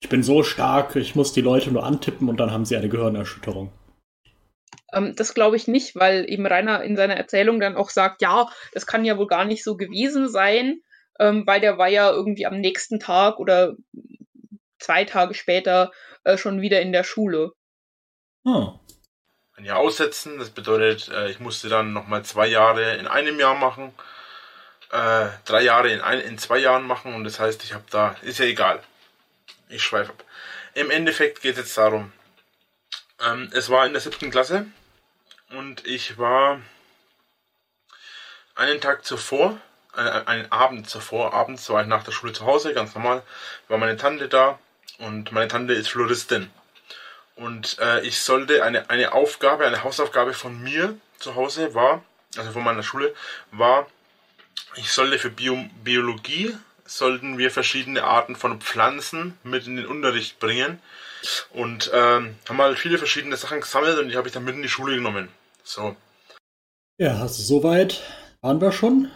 Ich 0.00 0.08
bin 0.08 0.22
so 0.22 0.44
stark, 0.44 0.94
ich 0.94 1.16
muss 1.16 1.32
die 1.32 1.40
Leute 1.40 1.72
nur 1.72 1.84
antippen 1.84 2.28
und 2.28 2.38
dann 2.38 2.52
haben 2.52 2.64
sie 2.64 2.76
eine 2.76 2.88
Gehirnerschütterung. 2.88 3.72
Ähm, 4.92 5.14
das 5.16 5.34
glaube 5.34 5.56
ich 5.56 5.66
nicht, 5.66 5.96
weil 5.96 6.24
eben 6.30 6.46
Rainer 6.46 6.82
in 6.82 6.96
seiner 6.96 7.16
Erzählung 7.16 7.58
dann 7.60 7.76
auch 7.76 7.90
sagt, 7.90 8.22
ja, 8.22 8.48
das 8.72 8.86
kann 8.86 9.04
ja 9.04 9.18
wohl 9.18 9.26
gar 9.26 9.44
nicht 9.44 9.64
so 9.64 9.76
gewesen 9.76 10.28
sein, 10.28 10.80
ähm, 11.18 11.44
weil 11.46 11.60
der 11.60 11.78
war 11.78 11.88
ja 11.88 12.10
irgendwie 12.10 12.46
am 12.46 12.60
nächsten 12.60 13.00
Tag 13.00 13.40
oder 13.40 13.74
zwei 14.78 15.04
Tage 15.04 15.34
später 15.34 15.92
äh, 16.24 16.36
schon 16.36 16.60
wieder 16.60 16.80
in 16.80 16.92
der 16.92 17.04
Schule. 17.04 17.52
Hm. 18.44 18.78
Ein 19.56 19.64
Jahr 19.64 19.78
aussetzen, 19.78 20.38
das 20.38 20.50
bedeutet, 20.50 21.08
äh, 21.08 21.30
ich 21.30 21.40
musste 21.40 21.68
dann 21.68 21.92
nochmal 21.92 22.24
zwei 22.24 22.46
Jahre 22.46 22.96
in 22.96 23.06
einem 23.06 23.40
Jahr 23.40 23.54
machen, 23.54 23.92
äh, 24.92 25.26
drei 25.44 25.62
Jahre 25.62 25.90
in, 25.90 26.00
ein, 26.00 26.20
in 26.20 26.38
zwei 26.38 26.58
Jahren 26.58 26.86
machen 26.86 27.14
und 27.14 27.24
das 27.24 27.40
heißt, 27.40 27.64
ich 27.64 27.74
habe 27.74 27.84
da, 27.90 28.14
ist 28.22 28.38
ja 28.38 28.44
egal. 28.44 28.82
Ich 29.68 29.82
schweife 29.82 30.10
ab. 30.10 30.24
Im 30.74 30.90
Endeffekt 30.90 31.42
geht 31.42 31.52
es 31.52 31.58
jetzt 31.58 31.78
darum, 31.78 32.12
ähm, 33.20 33.50
es 33.52 33.68
war 33.68 33.84
in 33.84 33.92
der 33.92 34.00
siebten 34.00 34.30
Klasse 34.30 34.66
und 35.50 35.84
ich 35.86 36.18
war 36.18 36.60
einen 38.54 38.80
Tag 38.80 39.04
zuvor, 39.04 39.60
äh, 39.96 40.00
einen 40.00 40.50
Abend 40.52 40.88
zuvor, 40.88 41.34
abends 41.34 41.68
war 41.68 41.82
ich 41.82 41.88
nach 41.88 42.04
der 42.04 42.12
Schule 42.12 42.32
zu 42.32 42.46
Hause, 42.46 42.74
ganz 42.74 42.94
normal, 42.94 43.22
war 43.66 43.78
meine 43.78 43.96
Tante 43.96 44.28
da 44.28 44.58
und 44.98 45.32
meine 45.32 45.48
Tante 45.48 45.72
ist 45.74 45.88
Floristin. 45.88 46.50
Und 47.36 47.78
äh, 47.78 48.04
ich 48.06 48.20
sollte 48.20 48.64
eine, 48.64 48.90
eine 48.90 49.12
Aufgabe, 49.12 49.66
eine 49.66 49.84
Hausaufgabe 49.84 50.34
von 50.34 50.60
mir 50.60 50.98
zu 51.18 51.36
Hause 51.36 51.74
war, 51.74 52.02
also 52.36 52.50
von 52.50 52.64
meiner 52.64 52.82
Schule, 52.82 53.14
war, 53.52 53.86
ich 54.74 54.92
sollte 54.92 55.18
für 55.18 55.30
Bio, 55.30 55.56
Biologie, 55.84 56.56
sollten 56.84 57.38
wir 57.38 57.50
verschiedene 57.50 58.04
Arten 58.04 58.34
von 58.34 58.60
Pflanzen 58.60 59.38
mit 59.44 59.66
in 59.66 59.76
den 59.76 59.86
Unterricht 59.86 60.40
bringen. 60.40 60.80
Und 61.50 61.90
ähm, 61.92 62.36
haben 62.48 62.62
halt 62.62 62.78
viele 62.78 62.98
verschiedene 62.98 63.36
Sachen 63.36 63.60
gesammelt 63.60 63.98
und 63.98 64.08
die 64.08 64.16
habe 64.16 64.28
ich 64.28 64.34
dann 64.34 64.44
mit 64.44 64.54
in 64.54 64.62
die 64.62 64.68
Schule 64.68 64.96
genommen. 64.96 65.28
So. 65.64 65.96
Ja, 66.96 67.20
also 67.20 67.42
soweit 67.42 68.00
waren 68.40 68.60
wir 68.60 68.72
schon. 68.72 69.10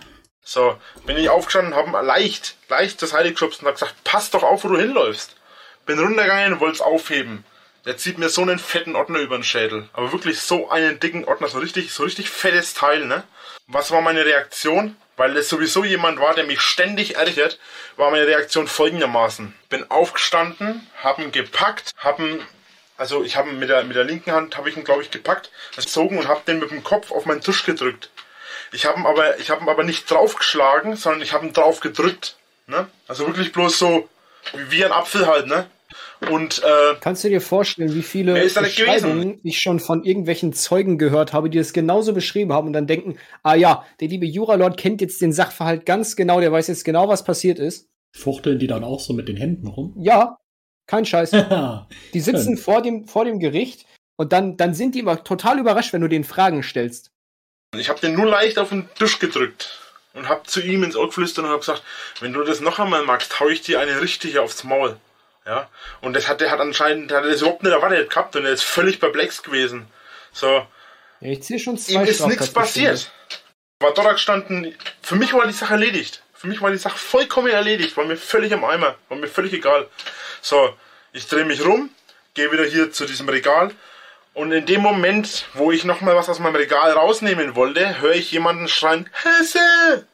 So, 0.45 0.77
bin 1.07 1.17
ich 1.17 1.31
aufgestanden, 1.31 1.75
habe 1.75 2.05
leicht, 2.05 2.57
leicht 2.69 3.01
das 3.01 3.13
Heil 3.13 3.31
geschubst 3.31 3.61
und 3.61 3.67
habe 3.67 3.75
gesagt, 3.75 3.95
pass 4.05 4.31
doch 4.31 4.43
auf, 4.43 4.65
wo 4.65 4.69
du 4.69 4.79
hinläufst. 4.79 5.37
Bin 5.87 5.99
runtergegangen 5.99 6.55
und 6.55 6.61
wollte 6.61 6.77
es 6.77 6.81
aufheben. 6.81 7.45
Der 7.85 7.97
zieht 7.97 8.19
mir 8.19 8.29
so 8.29 8.43
einen 8.43 8.61
fetten 8.61 8.95
Ordner 8.95 9.19
über 9.19 9.37
den 9.37 9.43
Schädel. 9.43 9.89
Aber 9.93 10.13
wirklich 10.13 10.41
so 10.41 10.71
einen 10.71 11.01
dicken 11.01 11.25
Ordner, 11.25 11.49
so 11.49 11.59
richtig, 11.59 11.93
so 11.93 12.05
richtig 12.05 12.31
fettes 12.31 12.75
Teil, 12.75 13.07
ne? 13.07 13.25
Was 13.67 13.91
war 13.91 14.01
meine 14.01 14.25
Reaktion? 14.25 14.97
Weil 15.17 15.37
es 15.37 15.49
sowieso 15.49 15.85
jemand 15.85 16.21
war, 16.21 16.35
der 16.35 16.45
mich 16.45 16.61
ständig 16.61 17.17
ärgert, 17.17 17.59
war 17.97 18.11
meine 18.11 18.27
Reaktion 18.27 18.69
folgendermaßen. 18.69 19.55
Bin 19.69 19.91
aufgestanden, 19.91 20.87
hab 21.03 21.19
ihn 21.19 21.33
gepackt, 21.33 21.91
hab 21.99 22.21
ihn, 22.21 22.41
also 22.97 23.25
ich 23.25 23.37
habe 23.37 23.51
ihn 23.51 23.59
mit 23.59 23.69
der, 23.69 23.83
mit 23.85 23.97
der 23.97 24.05
linken 24.05 24.33
Hand, 24.33 24.57
habe 24.57 24.69
ich 24.71 24.77
ihn 24.77 24.85
glaube 24.85 25.03
ich 25.03 25.11
gepackt, 25.11 25.51
gezogen 25.75 26.19
und 26.19 26.29
hab 26.29 26.45
den 26.47 26.61
mit 26.61 26.71
dem 26.71 26.85
Kopf 26.85 27.11
auf 27.11 27.27
meinen 27.27 27.41
Tisch 27.41 27.65
gedrückt. 27.65 28.11
Ich 28.71 28.87
habe 28.87 29.01
ihn 29.01 29.07
aber, 29.07 29.39
ich 29.39 29.51
habe 29.51 29.63
ihn 29.63 29.69
aber 29.69 29.85
nicht 29.85 30.11
draufgeschlagen, 30.11 30.97
sondern 30.97 31.23
ich 31.23 31.33
habe 31.33 31.47
ihn 31.47 31.53
drauf 31.53 31.81
gedrückt. 31.81 32.37
Ne? 32.67 32.89
Also 33.07 33.27
wirklich 33.27 33.53
bloß 33.53 33.79
so 33.79 34.09
wie, 34.69 34.85
ein 34.85 34.93
Apfel 34.93 35.27
halt, 35.27 35.47
ne? 35.47 35.67
Und 36.31 36.63
äh, 36.63 36.95
Kannst 37.01 37.25
du 37.25 37.29
dir 37.29 37.41
vorstellen, 37.41 37.95
wie 37.95 38.03
viele? 38.03 38.35
Beschreibungen 38.35 39.41
ich 39.43 39.61
schon 39.61 39.81
von 39.81 40.05
irgendwelchen 40.05 40.53
Zeugen 40.53 40.97
gehört 40.97 41.33
habe, 41.33 41.51
die 41.51 41.59
es 41.59 41.73
genauso 41.73 42.13
beschrieben 42.13 42.53
haben 42.53 42.69
und 42.69 42.73
dann 42.73 42.87
denken, 42.87 43.19
ah 43.43 43.55
ja, 43.55 43.85
der 44.01 44.09
liebe 44.09 44.27
Juralord 44.27 44.77
kennt 44.77 45.01
jetzt 45.01 45.21
den 45.21 45.33
Sachverhalt 45.33 45.85
ganz 45.85 46.17
genau, 46.17 46.41
der 46.41 46.53
weiß 46.53 46.69
jetzt 46.69 46.85
genau, 46.85 47.09
was 47.09 47.25
passiert 47.25 47.59
ist. 47.59 47.89
Fuchteln 48.17 48.59
die 48.59 48.67
dann 48.67 48.85
auch 48.85 49.01
so 49.01 49.13
mit 49.13 49.29
den 49.29 49.37
Händen 49.37 49.67
rum? 49.67 49.95
Ja, 49.99 50.39
kein 50.87 51.05
Scheiß. 51.05 51.31
Die 52.15 52.21
sitzen 52.21 52.59
vor 52.59 52.83
dem, 52.83 53.07
vor 53.07 53.25
dem 53.25 53.39
Gericht 53.39 53.87
und 54.17 54.33
dann, 54.33 54.57
dann 54.59 54.75
sind 54.75 54.95
die 54.95 54.99
immer 54.99 55.25
total 55.25 55.59
überrascht, 55.59 55.93
wenn 55.95 56.03
du 56.03 56.09
denen 56.09 56.25
Fragen 56.25 56.63
stellst. 56.63 57.11
ich 57.75 57.89
habe 57.89 58.01
den 58.01 58.15
nur 58.15 58.27
leicht 58.27 58.59
auf 58.59 58.69
den 58.69 58.89
Tisch 58.99 59.19
gedrückt 59.19 59.82
und 60.15 60.29
habe 60.29 60.43
zu 60.45 60.61
ihm 60.61 60.83
ins 60.85 60.97
Ohr 60.97 61.07
geflüstert 61.07 61.45
und 61.45 61.51
habe 61.51 61.61
gesagt, 61.61 61.83
wenn 62.21 62.33
du 62.33 62.43
das 62.43 62.61
noch 62.61 62.79
einmal 62.79 63.05
magst, 63.05 63.41
hau 63.41 63.49
ich 63.49 63.63
dir 63.63 63.81
eine 63.81 64.01
richtige 64.01 64.43
aufs 64.43 64.65
Maul. 64.65 64.97
Ja, 65.45 65.69
und 66.01 66.15
das 66.15 66.29
hat 66.29 66.41
der 66.41 66.51
hat 66.51 66.61
anscheinend, 66.61 67.11
der 67.11 67.19
hat 67.19 67.25
das 67.25 67.41
überhaupt 67.41 67.65
nicht 67.65 67.73
erwartet 67.73 68.11
gehabt 68.11 68.37
und 68.37 68.45
er 68.45 68.53
ist 68.53 68.63
völlig 68.63 69.01
perplex 69.01 69.43
gewesen. 69.43 69.87
So, 70.33 70.67
Ja, 71.21 71.31
ich 71.31 71.43
ziehe 71.43 71.59
schon 71.59 71.77
zwei 71.77 72.03
ihm 72.03 72.05
ist 72.05 72.27
nichts 72.27 72.53
passiert. 72.53 73.11
War 73.81 73.93
dort 73.93 74.13
gestanden, 74.13 74.77
für 75.03 75.17
mich 75.17 75.33
war 75.33 75.47
die 75.47 75.53
Sache 75.53 75.75
erledigt. 75.75 76.23
Für 76.33 76.47
mich 76.47 76.61
war 76.61 76.71
die 76.71 76.79
Sache 76.79 76.99
vollkommen 76.99 77.49
erledigt, 77.49 77.97
war 77.97 78.05
mir 78.05 78.17
völlig 78.17 78.53
im 78.53 78.65
Eimer, 78.65 78.97
war 79.09 79.17
mir 79.17 79.29
völlig 79.29 79.53
egal. 79.53 79.89
So, 80.41 80.75
ich 81.13 81.27
drehe 81.27 81.45
mich 81.45 81.65
rum, 81.65 81.91
gehe 82.35 82.51
wieder 82.53 82.65
hier 82.65 82.93
zu 82.93 83.05
diesem 83.05 83.29
Regal 83.29 83.73
und 84.35 84.53
in 84.53 84.67
dem 84.67 84.81
Moment, 84.81 85.47
wo 85.55 85.73
ich 85.73 85.85
nochmal 85.85 86.17
was 86.17 86.29
aus 86.29 86.39
meinem 86.39 86.57
Regal 86.57 86.93
rausnehmen 86.93 87.55
wollte, 87.57 88.01
höre 88.01 88.15
ich 88.15 88.33
jemanden 88.33 88.69
schreien, 88.69 89.09
Hesse! 89.13 90.07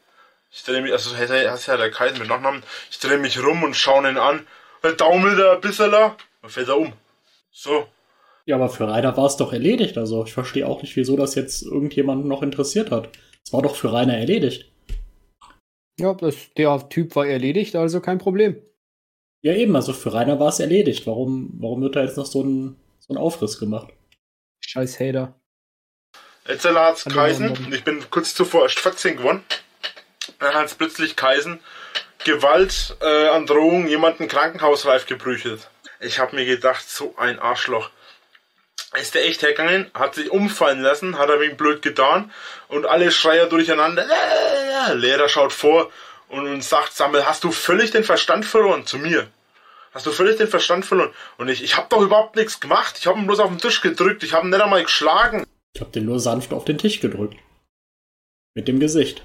Ich 0.51 0.63
drehe 0.63 0.81
mich, 0.81 0.91
also 0.91 1.15
Hesse, 1.15 1.49
Hesse 1.51 1.71
hat 1.71 1.79
der 1.79 1.91
Kaiser 1.91 2.19
mit 2.19 2.27
Nachnamen, 2.27 2.63
ich 2.89 2.99
drehe 2.99 3.17
mich 3.17 3.41
rum 3.43 3.63
und 3.63 3.75
schaue 3.75 4.09
ihn 4.09 4.17
an, 4.17 4.45
er 4.81 4.93
daumelt 4.93 5.37
da 5.37 5.53
ein 5.53 5.61
bisschen, 5.61 5.91
dann 5.91 6.15
fällt 6.47 6.67
er 6.69 6.77
um. 6.77 6.93
So, 7.51 7.87
Ja, 8.45 8.55
aber 8.55 8.69
für 8.69 8.87
Rainer 8.87 9.15
war 9.15 9.25
es 9.25 9.37
doch 9.37 9.53
erledigt. 9.53 9.97
Also 9.97 10.23
ich 10.25 10.33
verstehe 10.33 10.67
auch 10.67 10.81
nicht, 10.81 10.95
wieso 10.95 11.15
das 11.17 11.35
jetzt 11.35 11.61
irgendjemanden 11.61 12.27
noch 12.27 12.41
interessiert 12.41 12.89
hat. 12.89 13.09
Es 13.45 13.53
war 13.53 13.61
doch 13.61 13.75
für 13.75 13.91
Rainer 13.93 14.17
erledigt. 14.17 14.71
Ja, 15.99 16.13
das, 16.13 16.35
der 16.57 16.89
Typ 16.89 17.15
war 17.15 17.27
erledigt, 17.27 17.75
also 17.75 17.99
kein 17.99 18.17
Problem. 18.17 18.61
Ja, 19.41 19.53
eben, 19.53 19.75
also 19.75 19.93
für 19.93 20.13
Rainer 20.13 20.39
war 20.39 20.49
es 20.49 20.59
erledigt. 20.59 21.05
Warum, 21.05 21.51
warum 21.59 21.81
wird 21.81 21.95
da 21.95 22.03
jetzt 22.03 22.17
noch 22.17 22.25
so 22.25 22.41
ein, 22.43 22.75
so 22.99 23.13
ein 23.13 23.17
Aufriss 23.17 23.59
gemacht? 23.59 23.93
Scheiß 24.69 24.99
Hater. 24.99 25.33
Hallo, 27.05 27.15
Kaisen 27.15 27.73
ich 27.73 27.83
bin 27.83 28.07
kurz 28.11 28.35
zuvor 28.35 28.65
erst 28.65 28.77
14 28.77 29.17
geworden. 29.17 29.43
Dann 30.37 30.53
hat's 30.53 30.75
plötzlich 30.75 31.15
Kaisen 31.15 31.59
Gewalt, 32.23 32.95
äh, 33.01 33.29
Androhung, 33.29 33.87
jemanden 33.87 34.27
krankenhausreif 34.27 35.07
geprügelt. 35.07 35.67
Ich 35.99 36.19
habe 36.19 36.35
mir 36.35 36.45
gedacht, 36.45 36.87
so 36.87 37.15
ein 37.17 37.39
Arschloch. 37.39 37.89
Ist 38.93 39.15
der 39.15 39.25
echt 39.25 39.41
hergegangen, 39.41 39.89
hat 39.95 40.13
sich 40.13 40.29
umfallen 40.29 40.81
lassen, 40.81 41.17
hat 41.17 41.29
er 41.29 41.39
wegen 41.39 41.57
blöd 41.57 41.81
getan 41.81 42.31
und 42.67 42.85
alle 42.85 43.09
Schreier 43.09 43.47
durcheinander. 43.47 44.05
Äh, 44.07 44.93
Lehrer 44.93 45.29
schaut 45.29 45.51
vor 45.51 45.91
und, 46.27 46.45
und 46.45 46.63
sagt, 46.63 46.93
Sammel, 46.93 47.25
hast 47.25 47.43
du 47.43 47.51
völlig 47.51 47.89
den 47.89 48.03
Verstand 48.03 48.45
verloren? 48.45 48.85
Zu 48.85 48.99
mir. 48.99 49.31
Hast 49.91 50.05
du 50.05 50.11
völlig 50.11 50.37
den 50.37 50.47
Verstand 50.47 50.85
verloren? 50.85 51.11
Und 51.37 51.49
ich, 51.49 51.63
ich 51.63 51.75
habe 51.77 51.87
doch 51.89 52.01
überhaupt 52.01 52.35
nichts 52.35 52.59
gemacht. 52.59 52.95
Ich 52.99 53.07
habe 53.07 53.17
ihn 53.19 53.25
bloß 53.27 53.39
auf 53.39 53.49
den 53.49 53.57
Tisch 53.57 53.81
gedrückt. 53.81 54.23
Ich 54.23 54.33
habe 54.33 54.45
ihn 54.47 54.51
nicht 54.51 54.61
einmal 54.61 54.83
geschlagen. 54.83 55.45
Ich 55.73 55.81
habe 55.81 55.91
den 55.91 56.05
nur 56.05 56.19
sanft 56.19 56.53
auf 56.53 56.65
den 56.65 56.77
Tisch 56.77 56.99
gedrückt. 56.99 57.35
Mit 58.55 58.67
dem 58.67 58.79
Gesicht. 58.79 59.23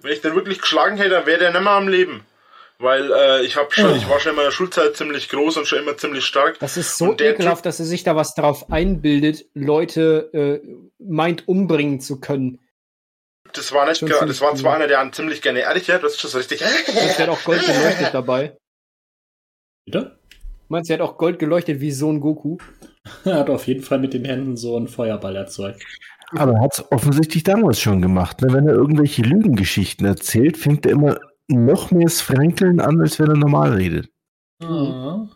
Wenn 0.00 0.12
ich 0.12 0.20
den 0.20 0.34
wirklich 0.34 0.60
geschlagen 0.60 0.96
hätte, 0.96 1.10
dann 1.10 1.26
wäre 1.26 1.38
der 1.38 1.52
nicht 1.52 1.62
mehr 1.62 1.72
am 1.72 1.88
Leben. 1.88 2.26
Weil 2.78 3.12
äh, 3.12 3.42
ich 3.44 3.56
habe 3.56 3.72
schon, 3.72 3.92
Oh. 3.92 3.94
ich 3.94 4.08
war 4.08 4.18
schon 4.18 4.30
in 4.30 4.36
meiner 4.36 4.50
Schulzeit 4.50 4.96
ziemlich 4.96 5.28
groß 5.28 5.56
und 5.58 5.68
schon 5.68 5.78
immer 5.78 5.96
ziemlich 5.96 6.24
stark. 6.24 6.58
Das 6.58 6.76
ist 6.76 6.98
so 6.98 7.10
Und 7.10 7.20
der 7.20 7.34
ekelhaft, 7.34 7.64
dass 7.64 7.78
er 7.78 7.86
sich 7.86 8.02
da 8.02 8.16
was 8.16 8.34
drauf 8.34 8.70
einbildet, 8.72 9.44
Leute 9.54 10.30
äh, 10.64 10.68
meint 10.98 11.46
umbringen 11.46 12.00
zu 12.00 12.20
können. 12.20 12.58
Das 13.52 13.70
war 13.72 13.86
nicht, 13.86 14.02
das 14.02 14.40
war 14.40 14.54
zwar 14.56 14.76
einer, 14.76 14.88
der 14.88 14.98
einen 15.00 15.12
ziemlich 15.12 15.42
gerne 15.42 15.60
ehrlich 15.60 15.90
hat, 15.90 16.02
das 16.02 16.12
ist 16.14 16.20
schon 16.20 16.30
so 16.30 16.38
richtig. 16.38 16.60
Meinst 16.62 16.88
du, 16.88 16.92
er 16.98 17.18
hat 17.18 17.28
auch 17.28 17.44
Gold 17.44 17.60
geleuchtet 17.64 18.14
dabei? 18.14 18.56
Bitte? 19.84 20.18
Meinst 20.68 20.88
du, 20.88 20.94
er 20.94 21.00
hat 21.00 21.08
auch 21.08 21.18
Gold 21.18 21.38
geleuchtet 21.38 21.80
wie 21.80 21.90
Sohn 21.90 22.20
Goku? 22.20 22.58
Er 23.24 23.34
hat 23.34 23.50
auf 23.50 23.66
jeden 23.66 23.82
Fall 23.82 23.98
mit 23.98 24.14
den 24.14 24.24
Händen 24.24 24.56
so 24.56 24.76
einen 24.76 24.86
Feuerball 24.86 25.34
erzeugt. 25.34 25.82
Aber 26.36 26.52
er 26.52 26.60
hat 26.60 26.74
es 26.74 26.92
offensichtlich 26.92 27.42
damals 27.42 27.80
schon 27.80 28.00
gemacht. 28.00 28.40
Ne? 28.40 28.52
Wenn 28.52 28.68
er 28.68 28.74
irgendwelche 28.74 29.22
Lügengeschichten 29.22 30.06
erzählt, 30.06 30.56
fängt 30.56 30.86
er 30.86 30.92
immer 30.92 31.18
noch 31.48 31.90
mehr 31.90 32.04
das 32.04 32.20
Frankeln 32.20 32.80
an, 32.80 33.00
als 33.00 33.18
wenn 33.18 33.28
er 33.28 33.36
normal 33.36 33.74
redet. 33.74 34.08
Mhm. 34.60 35.30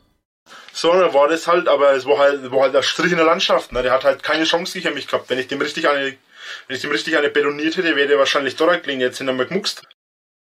So, 0.73 0.93
dann 0.93 1.13
war 1.13 1.29
das 1.29 1.47
halt, 1.47 1.69
aber 1.69 1.93
es 1.95 2.07
war 2.07 2.19
halt, 2.19 2.51
war 2.53 2.61
halt 2.61 2.75
der 2.75 2.83
Strich 2.83 3.11
in 3.11 3.19
der 3.19 3.27
Landschaft. 3.27 3.73
Ne? 3.73 3.83
Der 3.83 3.93
hat 3.93 4.05
halt 4.05 4.23
keine 4.23 4.45
Chance 4.45 4.81
gegen 4.81 4.95
mich 4.95 5.09
gehabt. 5.09 5.29
Wenn 5.29 5.39
ich 5.39 5.49
dem 5.49 5.61
richtig 5.61 5.89
eine, 5.89 6.15
wenn 6.69 6.77
ich 6.77 6.83
dem 6.83 6.91
richtig 6.91 7.17
eine 7.17 7.31
betoniert 7.31 7.77
hätte, 7.77 7.97
wäre 7.97 8.09
der 8.09 8.19
wahrscheinlich 8.19 8.57
dort 8.57 8.85
gelegen. 8.85 9.01
Jetzt 9.01 9.19
sind 9.19 9.27
er 9.27 9.35
mal 9.35 9.47
gemuckst. 9.47 9.83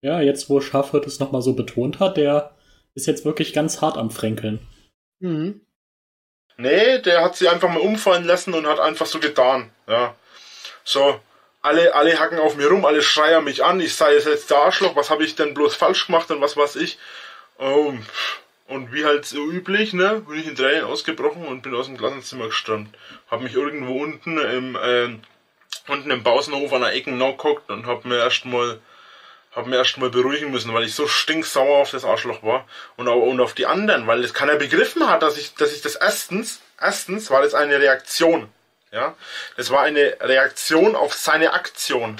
Ja, 0.02 0.20
jetzt 0.20 0.50
wo 0.50 0.60
Schafhirt 0.60 1.08
es 1.08 1.20
nochmal 1.20 1.42
so 1.42 1.54
betont 1.54 2.00
hat, 2.00 2.18
der 2.18 2.55
ist 2.96 3.08
jetzt 3.08 3.26
wirklich 3.26 3.54
ganz 3.54 3.82
hart 3.82 3.98
am 3.98 4.10
Fränkeln. 4.10 4.60
Mhm. 5.20 5.62
Nee, 6.58 7.00
der 7.00 7.22
hat 7.22 7.36
sie 7.36 7.50
einfach 7.50 7.70
mal 7.70 7.82
umfallen 7.82 8.24
lassen 8.24 8.54
und 8.54 8.66
hat 8.66 8.80
einfach 8.80 9.06
so 9.06 9.20
getan. 9.20 9.72
Ja. 9.88 10.16
So, 10.84 11.20
alle, 11.62 11.94
alle 11.94 12.18
hacken 12.20 12.40
auf 12.40 12.56
mir 12.56 12.68
rum, 12.68 12.86
alle 12.86 13.02
schreien 13.02 13.44
mich 13.44 13.64
an, 13.64 13.82
ich 13.82 13.96
sei 13.96 14.14
jetzt 14.14 14.50
der 14.50 14.58
Arschloch, 14.58 14.96
was 14.96 15.10
habe 15.10 15.26
ich 15.26 15.36
denn 15.36 15.54
bloß 15.54 15.76
falsch 15.76 16.08
gemacht 16.08 16.32
und 16.32 16.42
was 16.42 16.56
weiß 16.56 16.78
ich. 16.78 16.98
Oh, 17.58 17.94
und 18.68 18.94
wie 18.94 19.06
halt 19.06 19.26
so 19.26 19.46
üblich, 19.46 19.94
ne, 19.94 20.24
bin 20.28 20.40
ich 20.40 20.48
in 20.48 20.56
Tränen 20.56 20.86
ausgebrochen 20.86 21.46
und 21.46 21.62
bin 21.62 21.76
aus 21.76 21.88
dem 21.88 21.98
Klassenzimmer 21.98 22.48
gestürmt. 22.48 22.96
Hab 23.30 23.42
mich 23.42 23.54
irgendwo 23.54 24.02
unten 24.02 24.38
im, 24.38 24.78
ähm, 24.82 25.22
unten 25.88 26.10
im 26.10 26.24
Pausenhof 26.24 26.72
an 26.74 26.82
der 26.82 26.94
Ecke 26.94 27.12
nachgeguckt 27.12 27.70
und 27.70 27.86
hab 27.86 28.06
mir 28.06 28.18
erstmal 28.18 28.80
hab 29.56 29.68
mir 29.68 29.77
erstmal 29.77 30.10
beruhigen 30.10 30.52
müssen, 30.52 30.73
weil 30.73 30.84
ich 30.84 30.94
so 30.94 31.07
stinksauer 31.07 31.77
auf 31.77 31.91
das 31.91 32.03
Arschloch 32.03 32.44
war 32.44 32.68
und, 32.98 33.07
au- 33.07 33.23
und 33.23 33.40
auf 33.40 33.53
die 33.53 33.65
anderen, 33.65 34.06
weil 34.06 34.22
das 34.22 34.34
keiner 34.34 34.56
begriffen 34.56 35.10
hat, 35.10 35.23
dass 35.23 35.38
ich, 35.38 35.56
dass 35.56 35.73
ich 35.73 35.82
das 35.82 35.95
erstens, 35.95 36.60
erstens 36.80 37.32
war 37.32 37.41
das 37.41 37.53
eine 37.53 37.80
Reaktion, 37.80 38.49
ja, 38.91 39.15
das 39.57 39.72
war 39.72 39.82
eine 39.82 40.18
Reaktion 40.19 40.95
auf 40.95 41.14
seine 41.14 41.53
Aktion. 41.53 42.18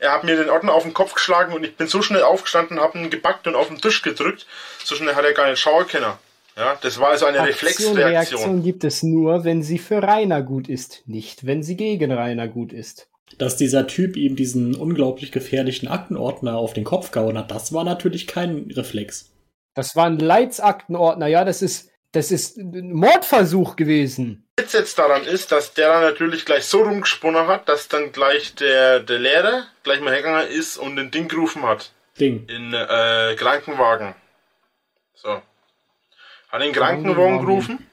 Er 0.00 0.12
hat 0.12 0.24
mir 0.24 0.36
den 0.36 0.48
Ordner 0.48 0.74
auf 0.74 0.84
den 0.84 0.94
Kopf 0.94 1.14
geschlagen 1.14 1.52
und 1.52 1.64
ich 1.64 1.76
bin 1.76 1.88
so 1.88 2.02
schnell 2.02 2.22
aufgestanden, 2.22 2.80
hab 2.80 2.94
ihn 2.94 3.10
gepackt 3.10 3.46
und 3.46 3.56
auf 3.56 3.68
den 3.68 3.80
Tisch 3.80 4.02
gedrückt, 4.02 4.46
so 4.84 4.94
schnell 4.94 5.14
hat 5.14 5.24
er 5.24 5.32
gar 5.32 5.50
nicht 5.50 5.60
schauen 5.60 5.86
können. 5.88 6.12
Ja, 6.56 6.76
das 6.80 6.98
war 6.98 7.10
also 7.10 7.26
eine 7.26 7.40
Aktion, 7.40 7.54
Reflexreaktion. 7.54 7.96
Reaktion 7.96 8.62
gibt 8.62 8.84
es 8.84 9.02
nur, 9.02 9.44
wenn 9.44 9.62
sie 9.62 9.78
für 9.78 10.02
Rainer 10.02 10.42
gut 10.42 10.68
ist, 10.68 11.02
nicht 11.06 11.46
wenn 11.46 11.62
sie 11.62 11.76
gegen 11.76 12.12
Rainer 12.12 12.48
gut 12.48 12.72
ist. 12.72 13.08
Dass 13.36 13.56
dieser 13.56 13.86
Typ 13.86 14.16
ihm 14.16 14.36
diesen 14.36 14.74
unglaublich 14.74 15.30
gefährlichen 15.32 15.88
Aktenordner 15.88 16.56
auf 16.56 16.72
den 16.72 16.84
Kopf 16.84 17.10
gehauen 17.10 17.38
hat, 17.38 17.50
das 17.50 17.72
war 17.72 17.84
natürlich 17.84 18.26
kein 18.26 18.70
Reflex. 18.74 19.32
Das 19.74 19.94
war 19.94 20.06
ein 20.06 20.18
Leitsaktenordner, 20.18 21.26
ja, 21.26 21.44
das 21.44 21.62
ist, 21.62 21.90
das 22.12 22.32
ist 22.32 22.56
ein 22.56 22.92
Mordversuch 22.92 23.76
gewesen. 23.76 24.48
Witz 24.58 24.72
jetzt 24.72 24.98
daran 24.98 25.22
ist, 25.24 25.52
dass 25.52 25.74
der 25.74 25.88
dann 25.88 26.02
natürlich 26.02 26.44
gleich 26.44 26.64
so 26.64 26.82
rumgesponnen 26.82 27.46
hat, 27.46 27.68
dass 27.68 27.88
dann 27.88 28.12
gleich 28.12 28.54
der, 28.56 29.00
der 29.00 29.18
Lehrer 29.18 29.64
gleich 29.84 30.00
mal 30.00 30.12
hergegangen 30.12 30.48
ist 30.48 30.78
und 30.78 30.96
den 30.96 31.10
Ding 31.10 31.28
gerufen 31.28 31.62
hat. 31.62 31.92
Ding. 32.18 32.46
In 32.48 32.74
äh, 32.74 33.36
Krankenwagen. 33.36 34.14
So. 35.14 35.40
Hat 36.48 36.62
den 36.62 36.72
Krankenwagen 36.72 37.14
Krankenwagen. 37.14 37.46
gerufen? 37.46 37.86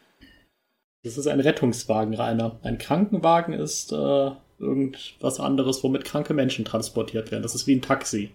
Das 1.03 1.17
ist 1.17 1.27
ein 1.27 1.39
Rettungswagen, 1.39 2.15
Rainer. 2.15 2.59
Ein 2.63 2.79
Krankenwagen 2.79 3.53
ist 3.53 3.91
äh, 3.91 4.31
irgendwas 4.59 5.39
anderes, 5.39 5.83
womit 5.83 6.05
kranke 6.05 6.33
Menschen 6.33 6.65
transportiert 6.65 7.31
werden. 7.31 7.43
Das 7.43 7.55
ist 7.55 7.67
wie 7.67 7.75
ein 7.75 7.81
Taxi. 7.81 8.31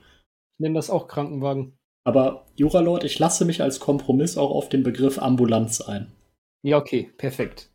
Ich 0.59 0.60
nenne 0.60 0.74
das 0.74 0.90
auch 0.90 1.09
Krankenwagen. 1.09 1.76
Aber 2.05 2.47
Juralord, 2.56 3.05
ich 3.05 3.18
lasse 3.18 3.44
mich 3.44 3.62
als 3.62 3.80
Kompromiss 3.80 4.36
auch 4.36 4.51
auf 4.51 4.68
den 4.68 4.82
Begriff 4.82 5.18
Ambulanz 5.18 5.80
ein. 5.80 6.12
Ja, 6.62 6.76
okay, 6.76 7.10
perfekt. 7.16 7.70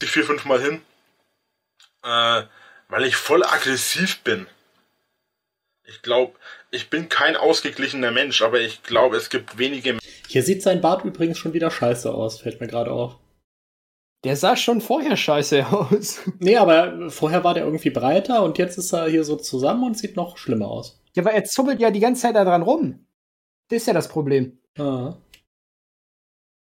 Die 0.00 0.06
vier, 0.06 0.24
fünf 0.24 0.44
Mal 0.44 0.60
hin. 0.60 0.82
Äh, 2.04 2.42
weil 2.88 3.04
ich 3.04 3.16
voll 3.16 3.42
aggressiv 3.42 4.22
bin. 4.22 4.46
Ich 5.84 6.02
glaube, 6.02 6.34
ich 6.70 6.90
bin 6.90 7.08
kein 7.08 7.36
ausgeglichener 7.36 8.10
Mensch, 8.10 8.42
aber 8.42 8.60
ich 8.60 8.82
glaube, 8.82 9.16
es 9.16 9.30
gibt 9.30 9.56
wenige 9.56 9.98
Hier 10.26 10.42
sieht 10.42 10.62
sein 10.62 10.82
Bart 10.82 11.04
übrigens 11.04 11.38
schon 11.38 11.54
wieder 11.54 11.70
scheiße 11.70 12.12
aus, 12.12 12.40
fällt 12.40 12.60
mir 12.60 12.66
gerade 12.66 12.92
auf. 12.92 13.16
Der 14.24 14.36
sah 14.36 14.56
schon 14.56 14.80
vorher 14.80 15.16
scheiße 15.16 15.66
aus. 15.70 16.20
Nee, 16.38 16.56
aber 16.56 17.10
vorher 17.10 17.44
war 17.44 17.54
der 17.54 17.64
irgendwie 17.64 17.90
breiter 17.90 18.42
und 18.42 18.58
jetzt 18.58 18.78
ist 18.78 18.92
er 18.92 19.08
hier 19.08 19.24
so 19.24 19.36
zusammen 19.36 19.84
und 19.84 19.98
sieht 19.98 20.16
noch 20.16 20.38
schlimmer 20.38 20.68
aus. 20.68 21.00
Ja, 21.14 21.24
weil 21.24 21.34
er 21.34 21.44
zuppelt 21.44 21.80
ja 21.80 21.90
die 21.90 22.00
ganze 22.00 22.22
Zeit 22.22 22.36
da 22.36 22.44
dran 22.44 22.62
rum. 22.62 23.06
Das 23.68 23.82
ist 23.82 23.86
ja 23.86 23.92
das 23.92 24.08
Problem. 24.08 24.58
Ah. 24.78 25.14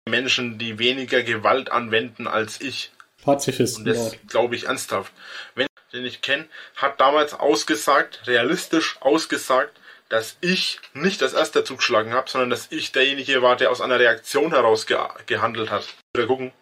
Menschen, 0.08 0.58
die 0.58 0.78
weniger 0.78 1.22
Gewalt 1.22 1.70
anwenden 1.70 2.26
als 2.26 2.60
ich. 2.60 2.92
Pazifisten 3.22 3.84
Und 3.84 3.88
das 3.88 4.16
glaube 4.28 4.54
ich 4.54 4.66
ernsthaft. 4.66 5.12
Wenn 5.54 5.66
den 5.92 6.04
ich 6.04 6.20
kenne, 6.20 6.46
hat 6.76 7.00
damals 7.00 7.34
ausgesagt, 7.34 8.26
realistisch 8.26 8.96
ausgesagt, 9.00 9.80
dass 10.08 10.36
ich 10.40 10.78
nicht 10.94 11.22
als 11.22 11.32
erster 11.32 11.64
zugeschlagen 11.64 12.12
habe, 12.12 12.30
sondern 12.30 12.50
dass 12.50 12.70
ich 12.70 12.92
derjenige 12.92 13.42
war, 13.42 13.56
der 13.56 13.70
aus 13.70 13.80
einer 13.80 13.98
Reaktion 13.98 14.52
heraus 14.52 14.86
ge 14.86 14.98
gehandelt 15.26 15.70
hat. 15.70 15.86
Wieder 16.14 16.28
gucken. 16.28 16.52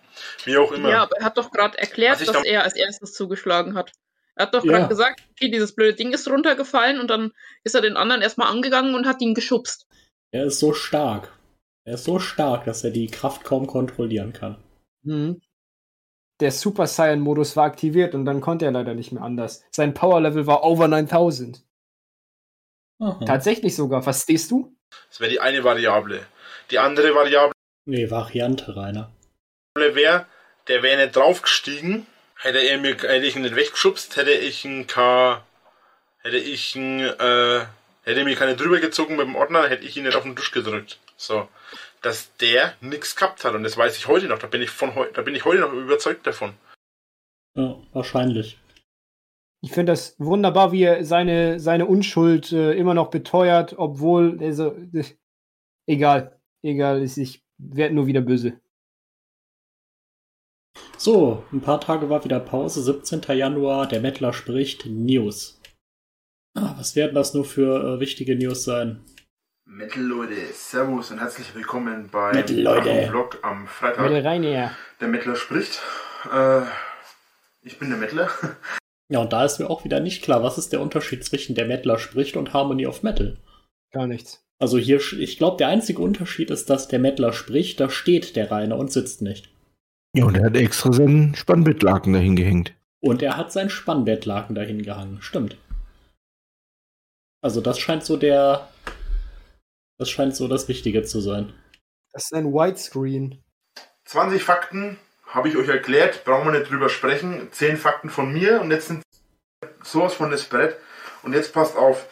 Wie 0.45 0.57
auch 0.57 0.73
immer. 0.73 0.91
Ja, 0.91 1.03
aber 1.03 1.17
er 1.19 1.25
hat 1.25 1.37
doch 1.39 1.51
gerade 1.51 1.79
erklärt, 1.79 2.15
Was 2.17 2.21
ich 2.23 2.27
dass 2.29 2.37
da- 2.43 2.49
er 2.49 2.63
als 2.65 2.75
erstes 2.77 3.13
zugeschlagen 3.13 3.75
hat. 3.75 3.93
Er 4.37 4.47
hat 4.47 4.55
doch 4.55 4.65
Ja. 4.65 4.73
gerade 4.73 4.89
gesagt, 4.89 5.23
okay, 5.31 5.51
dieses 5.51 5.75
blöde 5.75 5.95
Ding 5.95 6.13
ist 6.13 6.29
runtergefallen 6.29 6.99
und 7.01 7.09
dann 7.09 7.33
ist 7.63 7.75
er 7.75 7.81
den 7.83 7.97
anderen 7.97 8.21
erstmal 8.23 8.51
angegangen 8.51 8.95
und 8.95 9.07
hat 9.07 9.21
ihn 9.23 9.35
geschubst. 9.35 9.87
Er 10.33 10.47
ist 10.47 10.59
so 10.59 10.73
stark. 10.73 11.33
Er 11.87 11.95
ist 11.95 12.05
so 12.05 12.19
stark, 12.19 12.65
dass 12.65 12.83
er 12.83 12.91
die 12.91 13.07
Kraft 13.07 13.45
kaum 13.45 13.67
kontrollieren 13.67 14.33
kann. 14.33 14.63
Mhm. 15.03 15.41
Der 16.41 16.51
Super 16.51 16.89
Saiyan-Modus 16.89 17.57
war 17.57 17.65
aktiviert 17.67 18.15
und 18.15 18.25
dann 18.25 18.41
konnte 18.41 18.65
er 18.65 18.73
leider 18.73 18.95
nicht 18.95 19.13
mehr 19.13 19.23
anders. 19.23 19.63
Sein 19.71 19.95
Power-Level 19.95 20.47
war 20.49 20.65
over 20.65 20.89
9000. 20.89 21.63
Aha. 23.01 23.25
Tatsächlich 23.25 23.77
sogar. 23.77 24.03
Verstehst 24.03 24.51
du? 24.51 24.77
Das 25.09 25.21
wäre 25.21 25.31
die 25.31 25.41
eine 25.41 25.63
Variable. 25.63 26.27
Die 26.71 26.79
andere 26.79 27.15
Variable 27.15 27.53
Nee, 27.87 28.11
Variante, 28.11 28.75
Rainer. 28.75 29.13
Wäre, 29.75 30.27
der 30.69 30.83
wäre 30.83 31.03
nicht 31.03 31.17
draufgestiegen, 31.17 32.07
hätte 32.37 32.59
er 32.59 32.79
mir, 32.79 32.91
hätte 32.91 33.27
ich 33.27 33.37
ihn 33.37 33.43
nicht 33.43 33.57
weggeschubst, 33.57 34.17
hätte 34.17 34.31
ich 34.31 34.65
ihn 34.65 34.87
K, 34.87 35.43
hätte 36.19 36.37
ich 36.37 36.77
ihn, 36.77 37.01
äh, 37.01 37.61
hätte 38.05 38.21
er 38.21 38.25
mir 38.25 38.37
keine 38.37 38.57
drüber 38.57 38.81
gezogen 38.81 39.17
mit 39.17 39.27
dem 39.27 39.37
Ordner, 39.37 39.69
hätte 39.69 39.85
ich 39.85 39.97
ihn 39.97 40.05
nicht 40.05 40.17
auf 40.17 40.23
den 40.23 40.37
Tisch 40.37 40.53
gedrückt. 40.53 41.01
So. 41.17 41.49
Dass 42.03 42.37
der 42.37 42.75
nix 42.81 43.17
gehabt 43.17 43.45
hat 43.45 43.55
und 43.55 43.63
das 43.63 43.77
weiß 43.77 43.97
ich 43.97 44.09
heute 44.09 44.27
noch, 44.27 44.39
da 44.39 44.47
bin 44.47 44.63
ich 44.63 44.71
von 44.71 44.95
heu, 44.95 45.07
da 45.13 45.23
bin 45.23 45.35
ich 45.35 45.45
heute 45.45 45.61
noch 45.61 45.73
überzeugt 45.73 46.27
davon. 46.27 46.55
Ja, 47.57 47.77
wahrscheinlich. 47.93 48.59
Ich 49.61 49.73
finde 49.73 49.93
das 49.93 50.15
wunderbar, 50.19 50.73
wie 50.73 50.83
er 50.83 51.05
seine, 51.05 51.59
seine 51.59 51.87
Unschuld 51.87 52.53
äh, 52.53 52.73
immer 52.75 52.93
noch 52.93 53.09
beteuert, 53.09 53.75
obwohl, 53.79 54.39
also, 54.41 54.77
äh, 54.93 55.05
egal, 55.87 56.39
egal, 56.63 57.03
ich 57.03 57.43
werde 57.59 57.95
nur 57.95 58.07
wieder 58.07 58.21
böse. 58.21 58.61
So, 60.97 61.45
ein 61.53 61.61
paar 61.61 61.81
Tage 61.81 62.09
war 62.09 62.25
wieder 62.25 62.41
Pause, 62.41 62.83
17. 62.83 63.23
Januar, 63.37 63.87
der 63.89 64.01
Mettler 64.01 64.33
spricht 64.33 64.87
News. 64.87 65.61
Ah, 66.57 66.75
was 66.79 66.95
werden 66.95 67.15
das 67.15 67.35
nur 67.35 67.45
für 67.45 67.97
äh, 67.97 68.01
wichtige 68.01 68.37
News 68.37 68.65
sein? 68.65 69.05
Metal 69.67 70.03
Leute, 70.03 70.37
Servus 70.53 71.11
und 71.11 71.19
herzlich 71.19 71.55
willkommen 71.55 72.09
bei 72.13 72.33
Metal 72.33 72.61
Leute. 72.61 73.09
Vlog 73.09 73.39
am 73.43 73.67
Freitag. 73.67 74.05
Werde 74.05 74.25
rein 74.25 74.45
her. 74.45 74.71
Der 75.01 75.09
Mettler 75.09 75.35
spricht. 75.35 75.83
Äh, 76.33 76.63
ich 77.63 77.79
bin 77.79 77.91
der 77.91 77.99
Mettler. 77.99 78.31
Ja, 79.11 79.19
und 79.19 79.35
da 79.35 79.45
ist 79.45 79.59
mir 79.59 79.69
auch 79.69 79.85
wieder 79.85 80.01
nicht 80.01 80.25
klar, 80.25 80.43
was 80.43 80.57
ist 80.57 80.73
der 80.73 80.81
Unterschied 80.81 81.23
zwischen 81.27 81.55
der 81.55 81.67
Mettler 81.67 81.99
spricht 81.99 82.39
und 82.39 82.55
Harmony 82.55 82.87
of 82.87 83.03
Metal. 83.03 83.37
Gar 83.93 84.07
nichts. 84.07 84.43
Also 84.59 84.79
hier, 84.79 84.99
ich 84.99 85.37
glaube, 85.37 85.59
der 85.59 85.69
einzige 85.69 86.01
Unterschied 86.01 86.51
ist, 86.51 86.71
dass 86.71 86.89
der 86.89 86.99
Mettler 86.99 87.35
spricht, 87.35 87.81
da 87.81 87.91
steht 87.91 88.35
der 88.35 88.51
Rainer 88.51 88.79
und 88.79 88.91
sitzt 88.91 89.21
nicht. 89.21 89.54
Ja, 90.15 90.27
und 90.27 90.37
er 90.37 90.47
hat 90.47 90.57
extra 90.57 90.93
seinen 90.93 91.35
Spannbettlaken 91.35 92.13
dahin 92.13 92.37
gehängt. 92.37 92.73
Und 93.01 93.21
er 93.21 93.37
hat 93.37 93.53
sein 93.53 93.69
Spannbettlaken 93.69 94.55
dahin 94.55 94.83
gehangen. 94.83 95.21
Stimmt. 95.21 95.57
Also 97.43 97.61
das 97.61 97.79
scheint 97.79 98.05
so 98.05 98.17
der. 98.17 98.69
Das 99.99 100.09
scheint 100.09 100.37
so 100.37 100.49
das 100.49 100.69
Wichtige 100.69 101.03
zu 101.03 101.21
sein. 101.21 101.53
Das 102.13 102.25
ist 102.25 102.33
ein 102.33 102.53
Widescreen. 102.53 103.43
20 104.07 104.43
Fakten 104.43 104.99
habe 105.27 105.49
ich 105.49 105.57
euch 105.57 105.69
erklärt, 105.69 106.25
brauchen 106.25 106.53
wir 106.53 106.59
nicht 106.59 106.71
drüber 106.71 106.89
sprechen. 106.89 107.49
10 107.51 107.77
Fakten 107.77 108.09
von 108.09 108.33
mir 108.33 108.61
und 108.61 108.71
jetzt 108.71 108.89
sind 108.89 109.03
sowas 109.83 110.15
von 110.15 110.31
das 110.31 110.45
Brett. 110.45 110.77
Und 111.25 111.33
jetzt 111.33 111.53
passt 111.53 111.77
auf. 111.77 112.09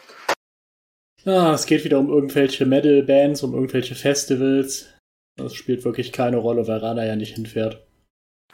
Ah, 1.25 1.53
es 1.53 1.65
geht 1.65 1.85
wieder 1.85 1.99
um 1.99 2.09
irgendwelche 2.09 2.65
Metal-Bands, 2.65 3.43
um 3.43 3.53
irgendwelche 3.53 3.95
Festivals. 3.95 4.89
Das 5.37 5.55
spielt 5.55 5.85
wirklich 5.85 6.11
keine 6.11 6.37
Rolle, 6.37 6.67
weil 6.67 6.79
Rana 6.79 7.05
ja 7.05 7.15
nicht 7.15 7.35
hinfährt. 7.35 7.82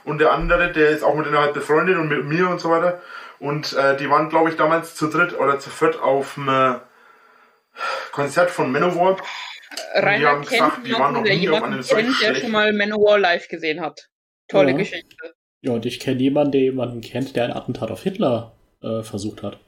Und 0.04 0.20
der 0.20 0.32
andere, 0.32 0.72
der 0.72 0.90
ist 0.90 1.04
auch 1.04 1.16
mit 1.16 1.26
denen 1.26 1.38
halt 1.38 1.54
befreundet 1.54 1.98
und 1.98 2.08
mit 2.08 2.26
mir 2.26 2.50
und 2.50 2.60
so 2.60 2.70
weiter. 2.70 3.02
Und 3.40 3.74
äh, 3.74 3.96
die 3.98 4.10
waren, 4.10 4.30
glaube 4.30 4.50
ich, 4.50 4.56
damals 4.56 4.96
zu 4.96 5.08
dritt 5.08 5.38
oder 5.38 5.60
zu 5.60 5.70
viert 5.70 6.02
auf 6.02 6.36
dem 6.36 6.50
äh, 6.50 6.76
Konzert 8.12 8.50
von 8.50 8.72
Manowar. 8.72 9.18
Rainer 9.94 10.30
haben 10.30 10.42
kennt 10.42 10.50
gesagt, 10.50 10.88
die 10.88 10.94
waren 10.94 11.14
noch 11.14 11.24
nie 11.24 11.50
auf 11.50 11.56
jemanden 11.56 11.74
einem 11.74 11.84
kennt, 11.84 12.22
der 12.22 12.36
schon 12.36 12.52
mal 12.52 12.74
Manowar 12.74 13.20
live 13.20 13.48
gesehen 13.48 13.82
hat. 13.82 14.10
Tolle 14.48 14.72
Ja. 14.72 14.78
Geschichte. 14.78 15.36
Ja, 15.62 15.74
und 15.74 15.86
ich 15.86 16.00
kenne 16.00 16.20
jemanden, 16.22 16.54
der 16.54 16.62
jemanden 16.62 17.02
kennt, 17.02 17.36
der 17.36 17.46
ein 17.46 17.54
Attentat 17.54 17.92
auf 17.92 18.04
Hitler 18.04 18.56
äh, 18.82 19.04
versucht 19.04 19.44
hat. 19.44 19.60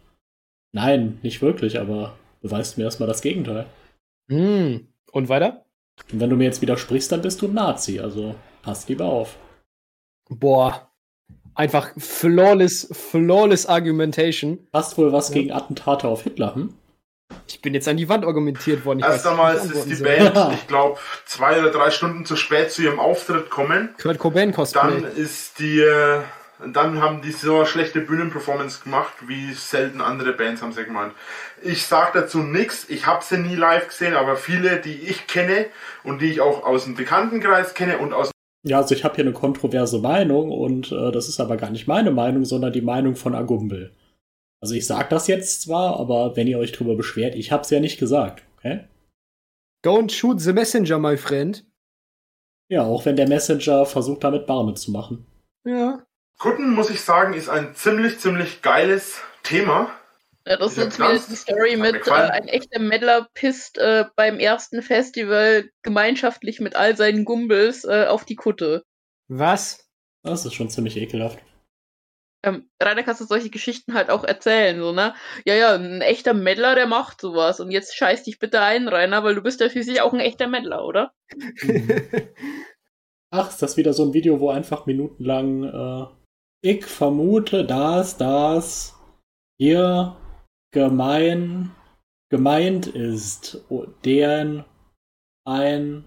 Nein, 0.73 1.19
nicht 1.21 1.41
wirklich, 1.41 1.79
aber 1.79 2.17
beweist 2.41 2.77
mir 2.77 2.85
erstmal 2.85 3.07
das 3.07 3.21
Gegenteil. 3.21 3.65
Hm. 4.29 4.87
Und 5.11 5.29
weiter? 5.29 5.65
Und 6.11 6.19
wenn 6.21 6.29
du 6.29 6.37
mir 6.37 6.45
jetzt 6.45 6.61
widersprichst, 6.61 7.11
dann 7.11 7.21
bist 7.21 7.41
du 7.41 7.47
ein 7.47 7.53
Nazi, 7.53 7.99
also 7.99 8.35
pass 8.61 8.87
lieber 8.87 9.05
auf. 9.05 9.37
Boah. 10.31 10.87
Einfach 11.53 11.91
flawless, 11.97 12.87
flawless 12.91 13.65
Argumentation. 13.65 14.67
Hast 14.73 14.97
wohl 14.97 15.11
was 15.11 15.29
Ja. 15.29 15.35
gegen 15.35 15.51
Attentate 15.51 16.07
auf 16.07 16.23
Hitler, 16.23 16.55
hm? 16.55 16.73
Ich 17.47 17.61
bin 17.61 17.73
jetzt 17.73 17.87
an 17.87 17.97
die 17.97 18.09
Wand 18.09 18.25
argumentiert 18.25 18.83
worden. 18.85 18.99
Ich 18.99 19.05
Erst 19.05 19.25
weiß 19.25 19.31
einmal 19.31 19.55
ist 19.55 19.85
die 19.85 19.95
soll. 19.95 20.07
Band, 20.07 20.53
ich 20.53 20.67
glaube, 20.67 20.99
zwei 21.25 21.59
oder 21.59 21.69
drei 21.71 21.91
Stunden 21.91 22.25
zu 22.25 22.35
spät 22.35 22.71
zu 22.71 22.81
ihrem 22.81 22.99
Auftritt 22.99 23.49
kommen. 23.49 23.89
Kurt 24.01 24.17
Cobain 24.19 24.53
Cosplay. 24.53 24.81
Dann 25.01 25.03
ist 25.15 25.59
die, 25.59 25.79
äh, 25.79 26.21
dann 26.73 27.01
haben 27.01 27.21
die 27.21 27.31
so 27.31 27.57
eine 27.57 27.65
schlechte 27.65 27.99
Bühnenperformance 28.01 28.83
gemacht, 28.83 29.13
wie 29.27 29.53
selten 29.53 30.01
andere 30.01 30.33
Bands 30.33 30.61
haben 30.61 30.73
sie 30.73 30.83
gemeint. 30.85 31.13
Ich 31.61 31.85
sag 31.85 32.13
dazu 32.13 32.39
nichts, 32.39 32.85
ich 32.89 33.05
habe 33.05 33.23
sie 33.23 33.37
nie 33.37 33.55
live 33.55 33.87
gesehen, 33.87 34.15
aber 34.15 34.35
viele, 34.35 34.77
die 34.77 34.95
ich 35.01 35.27
kenne 35.27 35.67
und 36.03 36.21
die 36.21 36.31
ich 36.31 36.41
auch 36.41 36.63
aus 36.65 36.83
dem 36.85 36.95
Bekanntenkreis 36.95 37.73
kenne 37.73 37.97
und 37.97 38.13
aus 38.13 38.31
Ja, 38.63 38.77
also 38.77 38.93
ich 38.93 39.03
habe 39.03 39.15
hier 39.15 39.25
eine 39.25 39.33
kontroverse 39.33 39.99
Meinung 39.99 40.51
und 40.51 40.91
äh, 40.91 41.11
das 41.11 41.27
ist 41.27 41.39
aber 41.39 41.57
gar 41.57 41.71
nicht 41.71 41.87
meine 41.87 42.11
Meinung, 42.11 42.45
sondern 42.45 42.73
die 42.73 42.81
Meinung 42.81 43.15
von 43.15 43.33
Agumbel. 43.33 43.95
Also 44.61 44.75
ich 44.75 44.85
sag 44.85 45.09
das 45.09 45.27
jetzt 45.27 45.63
zwar, 45.63 45.99
aber 45.99 46.35
wenn 46.35 46.47
ihr 46.47 46.59
euch 46.59 46.71
drüber 46.71 46.95
beschwert, 46.95 47.33
ich 47.33 47.51
hab's 47.51 47.71
ja 47.71 47.79
nicht 47.79 47.99
gesagt, 47.99 48.43
okay? 48.57 48.87
Don't 49.83 50.11
shoot 50.11 50.39
the 50.39 50.53
messenger, 50.53 50.99
my 50.99 51.17
friend. 51.17 51.65
Ja, 52.69 52.83
auch 52.83 53.05
wenn 53.05 53.15
der 53.15 53.27
Messenger 53.27 53.85
versucht, 53.85 54.23
damit 54.23 54.45
Barme 54.45 54.75
zu 54.75 54.91
machen. 54.91 55.25
Ja. 55.65 56.05
Kutten, 56.37 56.73
muss 56.73 56.89
ich 56.89 57.01
sagen, 57.01 57.33
ist 57.33 57.49
ein 57.49 57.73
ziemlich, 57.75 58.19
ziemlich 58.19 58.61
geiles 58.61 59.21
Thema. 59.43 59.89
Ja, 60.47 60.57
das 60.57 60.71
ist 60.71 60.77
jetzt 60.77 60.99
wieder 60.99 61.13
die 61.13 61.35
Story 61.35 61.77
mit 61.77 62.07
äh, 62.07 62.11
ein 62.11 62.47
echter 62.47 62.79
Meddler 62.79 63.27
pisst 63.33 63.77
äh, 63.77 64.05
beim 64.15 64.39
ersten 64.39 64.81
Festival 64.81 65.69
gemeinschaftlich 65.83 66.59
mit 66.59 66.75
all 66.75 66.97
seinen 66.97 67.25
Gumbels 67.25 67.83
äh, 67.83 68.05
auf 68.07 68.25
die 68.25 68.35
Kutte. 68.35 68.83
Was? 69.27 69.87
Das 70.23 70.45
ist 70.45 70.53
schon 70.53 70.69
ziemlich 70.69 70.97
ekelhaft. 70.97 71.39
Ähm, 72.43 72.69
Rainer 72.81 73.03
kannst 73.03 73.21
du 73.21 73.25
solche 73.25 73.51
Geschichten 73.51 73.93
halt 73.93 74.09
auch 74.09 74.23
erzählen, 74.23 74.79
so, 74.79 74.91
ne? 74.91 75.13
Ja, 75.45 75.53
ja, 75.53 75.75
ein 75.75 76.01
echter 76.01 76.33
Meddler, 76.33 76.73
der 76.73 76.87
macht 76.87 77.21
sowas. 77.21 77.59
Und 77.59 77.69
jetzt 77.69 77.95
scheiß 77.95 78.23
dich 78.23 78.39
bitte 78.39 78.61
ein, 78.61 78.87
Rainer, 78.87 79.23
weil 79.23 79.35
du 79.35 79.43
bist 79.43 79.59
ja 79.59 79.69
schließlich 79.69 80.01
auch 80.01 80.13
ein 80.13 80.19
echter 80.19 80.47
Meddler, 80.47 80.83
oder? 80.83 81.13
Ach, 83.29 83.49
ist 83.49 83.61
das 83.61 83.77
wieder 83.77 83.93
so 83.93 84.03
ein 84.03 84.13
Video, 84.13 84.39
wo 84.39 84.49
einfach 84.49 84.87
minutenlang 84.87 85.63
äh, 85.63 86.07
ich 86.63 86.85
vermute, 86.85 87.65
dass 87.65 88.17
das 88.17 88.95
hier 89.59 90.15
gemein 90.71 91.71
gemeint 92.29 92.87
ist, 92.87 93.61
deren 94.05 94.63
ein 95.45 96.05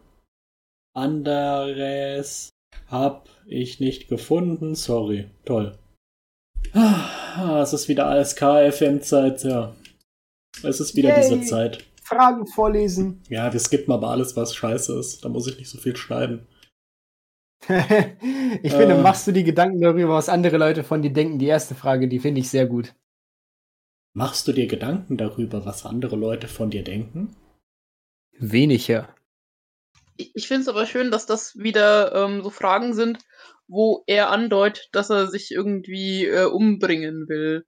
anderes 0.95 2.51
hab 2.89 3.29
ich 3.47 3.79
nicht 3.81 4.09
gefunden. 4.09 4.75
Sorry, 4.75 5.29
toll. 5.45 5.79
Ah, 6.73 7.61
es 7.63 7.73
ist 7.73 7.89
wieder 7.89 8.07
alles 8.07 8.37
KFM-Zeit, 8.37 9.45
ja. 9.45 9.75
Es 10.63 10.81
ist 10.81 10.97
wieder 10.97 11.11
Yay. 11.11 11.21
diese 11.21 11.43
Zeit. 11.43 11.85
Fragen 12.03 12.47
vorlesen. 12.47 13.23
Ja, 13.29 13.53
wir 13.53 13.61
skippen 13.61 13.93
aber 13.93 14.11
alles, 14.11 14.37
was 14.37 14.55
scheiße 14.55 14.99
ist. 14.99 15.25
Da 15.25 15.29
muss 15.29 15.47
ich 15.47 15.59
nicht 15.59 15.69
so 15.69 15.79
viel 15.79 15.97
schneiden. 15.97 16.47
ich 17.69 18.73
finde, 18.73 18.95
Äh. 18.95 19.03
machst 19.03 19.27
du 19.27 19.33
die 19.33 19.45
Gedanken 19.45 19.81
darüber, 19.81 20.15
was 20.15 20.29
andere 20.29 20.59
Leute 20.59 20.85
von 20.85 21.03
dir 21.03 21.13
denken? 21.13 21.39
Die 21.39 21.47
erste 21.47 21.75
Frage, 21.75 22.09
die 22.09 22.19
finde 22.19 22.41
ich 22.41 22.51
sehr 22.51 22.67
gut. 22.67 22.95
Machst 24.17 24.47
du 24.47 24.53
dir 24.53 24.69
Gedanken 24.69 25.17
darüber, 25.17 25.67
was 25.67 25.85
andere 25.85 26.15
Leute 26.15 26.47
von 26.47 26.71
dir 26.71 26.85
denken? 26.85 27.35
Weniger. 28.39 29.13
Ich, 30.17 30.31
ich 30.35 30.47
finde 30.47 30.63
es 30.63 30.69
aber 30.69 30.87
schön, 30.87 31.11
dass 31.11 31.27
das 31.27 31.57
wieder 31.57 32.15
ähm, 32.15 32.41
so 32.45 32.51
Fragen 32.51 32.95
sind, 32.95 33.19
wo 33.67 34.05
er 34.07 34.31
andeutet, 34.31 34.89
dass 34.93 35.11
er 35.11 35.27
sich 35.27 35.51
irgendwie 35.51 36.27
äh, 36.27 36.45
umbringen 36.45 37.29
will. 37.29 37.67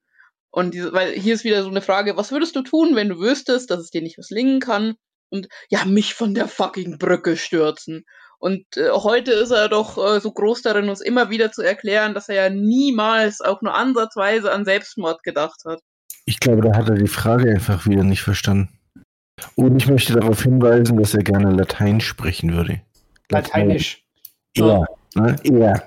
Und 0.51 0.75
diese, 0.75 0.93
weil 0.93 1.15
hier 1.15 1.35
ist 1.35 1.43
wieder 1.43 1.65
so 1.65 1.69
eine 1.69 1.83
Frage, 1.83 2.17
was 2.17 2.31
würdest 2.31 2.55
du 2.55 2.63
tun, 2.63 2.95
wenn 2.95 3.09
du 3.09 3.19
wüsstest, 3.19 3.71
dass 3.71 3.81
es 3.81 3.91
dir 3.91 4.03
nicht 4.03 4.17
misslingen 4.17 4.61
kann? 4.61 4.95
Und 5.29 5.49
ja, 5.69 5.85
mich 5.85 6.15
von 6.15 6.33
der 6.33 6.47
fucking 6.47 6.99
Brücke 6.99 7.37
stürzen. 7.37 8.05
Und 8.39 8.65
äh, 8.77 8.91
heute 8.91 9.33
ist 9.33 9.51
er 9.51 9.69
doch 9.69 9.99
äh, 9.99 10.21
so 10.21 10.31
groß 10.31 10.63
darin, 10.63 10.89
uns 10.89 11.01
immer 11.01 11.29
wieder 11.29 11.51
zu 11.51 11.63
erklären, 11.63 12.15
dass 12.15 12.29
er 12.29 12.37
ja 12.37 12.51
niemals 12.51 13.41
auch 13.41 13.63
nur 13.63 13.75
ansatzweise 13.75 14.53
an 14.53 14.65
Selbstmord 14.65 15.25
gedacht 15.25 15.63
hat. 15.65 15.81
Ich 16.27 16.41
glaube, 16.41 16.63
da 16.63 16.77
hat 16.77 16.89
er 16.89 16.97
die 16.97 17.07
Frage 17.07 17.51
einfach 17.51 17.87
wieder 17.87 18.03
nicht 18.03 18.23
verstanden. 18.23 18.69
Und 19.55 19.81
ich 19.81 19.89
möchte 19.89 20.15
darauf 20.15 20.43
hinweisen, 20.43 20.97
dass 20.97 21.15
er 21.15 21.23
gerne 21.23 21.53
Latein 21.53 22.01
sprechen 22.01 22.53
würde. 22.53 22.81
Lateinisch. 23.31 24.05
Ja, 24.57 24.85
ne? 25.15 25.37
ja. 25.45 25.83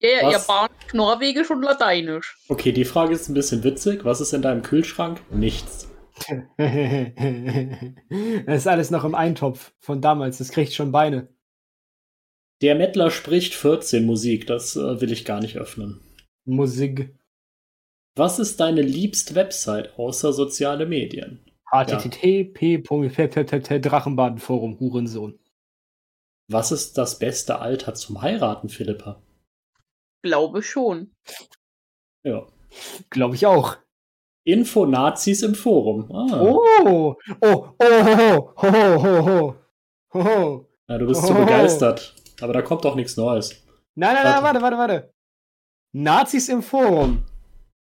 ja? 0.00 0.30
Japanisch, 0.30 0.92
Norwegisch 0.92 1.50
und 1.50 1.62
Lateinisch. 1.62 2.36
Okay, 2.48 2.72
die 2.72 2.84
Frage 2.84 3.14
ist 3.14 3.28
ein 3.28 3.34
bisschen 3.34 3.64
witzig. 3.64 4.04
Was 4.04 4.20
ist 4.20 4.34
in 4.34 4.42
deinem 4.42 4.62
Kühlschrank? 4.62 5.20
Nichts. 5.30 5.88
das 6.56 6.68
ist 8.46 8.68
alles 8.68 8.90
noch 8.90 9.04
im 9.04 9.14
Eintopf 9.14 9.72
von 9.80 10.00
damals. 10.00 10.38
Das 10.38 10.50
kriegt 10.50 10.74
schon 10.74 10.92
Beine. 10.92 11.28
Der 12.62 12.76
Mettler 12.76 13.10
spricht 13.10 13.54
14 13.54 14.06
Musik. 14.06 14.46
Das 14.46 14.76
äh, 14.76 15.00
will 15.00 15.10
ich 15.10 15.24
gar 15.24 15.40
nicht 15.40 15.56
öffnen. 15.56 16.00
Musik. 16.44 17.14
Was 18.16 18.38
ist 18.38 18.60
deine 18.60 18.82
liebste 18.82 19.34
Website 19.34 19.98
außer 19.98 20.32
soziale 20.32 20.86
Medien? 20.86 21.44
http 21.72 22.82
Drachenbadenforum, 23.80 24.78
Hurensohn. 24.78 25.38
Was 26.48 26.70
ist 26.70 26.96
das 26.96 27.18
beste 27.18 27.58
Alter 27.58 27.94
zum 27.94 28.22
Heiraten, 28.22 28.68
Philippa? 28.68 29.20
Glaube 30.22 30.62
schon. 30.62 31.12
Ja. 32.22 32.46
Glaube 33.10 33.34
ich 33.34 33.46
auch. 33.46 33.78
Info-Nazis 34.46 35.42
im 35.42 35.54
Forum. 35.54 36.10
Ah. 36.12 36.40
Oh, 36.40 36.60
oh, 36.84 37.16
oh, 37.40 37.66
ho, 37.78 37.78
ho, 37.78 38.54
ho, 38.56 39.02
ho, 39.02 39.26
ho, 39.26 39.56
ho, 40.12 40.24
ho. 40.24 40.68
Ja, 40.88 40.98
du 40.98 41.06
bist 41.06 41.26
zu 41.26 41.32
Oh. 41.32 41.38
begeistert. 41.38 42.14
Aber 42.40 42.52
da 42.52 42.62
kommt 42.62 42.84
doch 42.84 42.94
nichts 42.94 43.16
Neues. 43.16 43.64
Nein, 43.96 44.14
nein, 44.14 44.24
nein, 44.24 44.42
warte, 44.42 44.60
warte, 44.62 44.76
warte. 44.76 45.14
Nazis 45.92 46.48
im 46.48 46.62
Forum. 46.62 47.24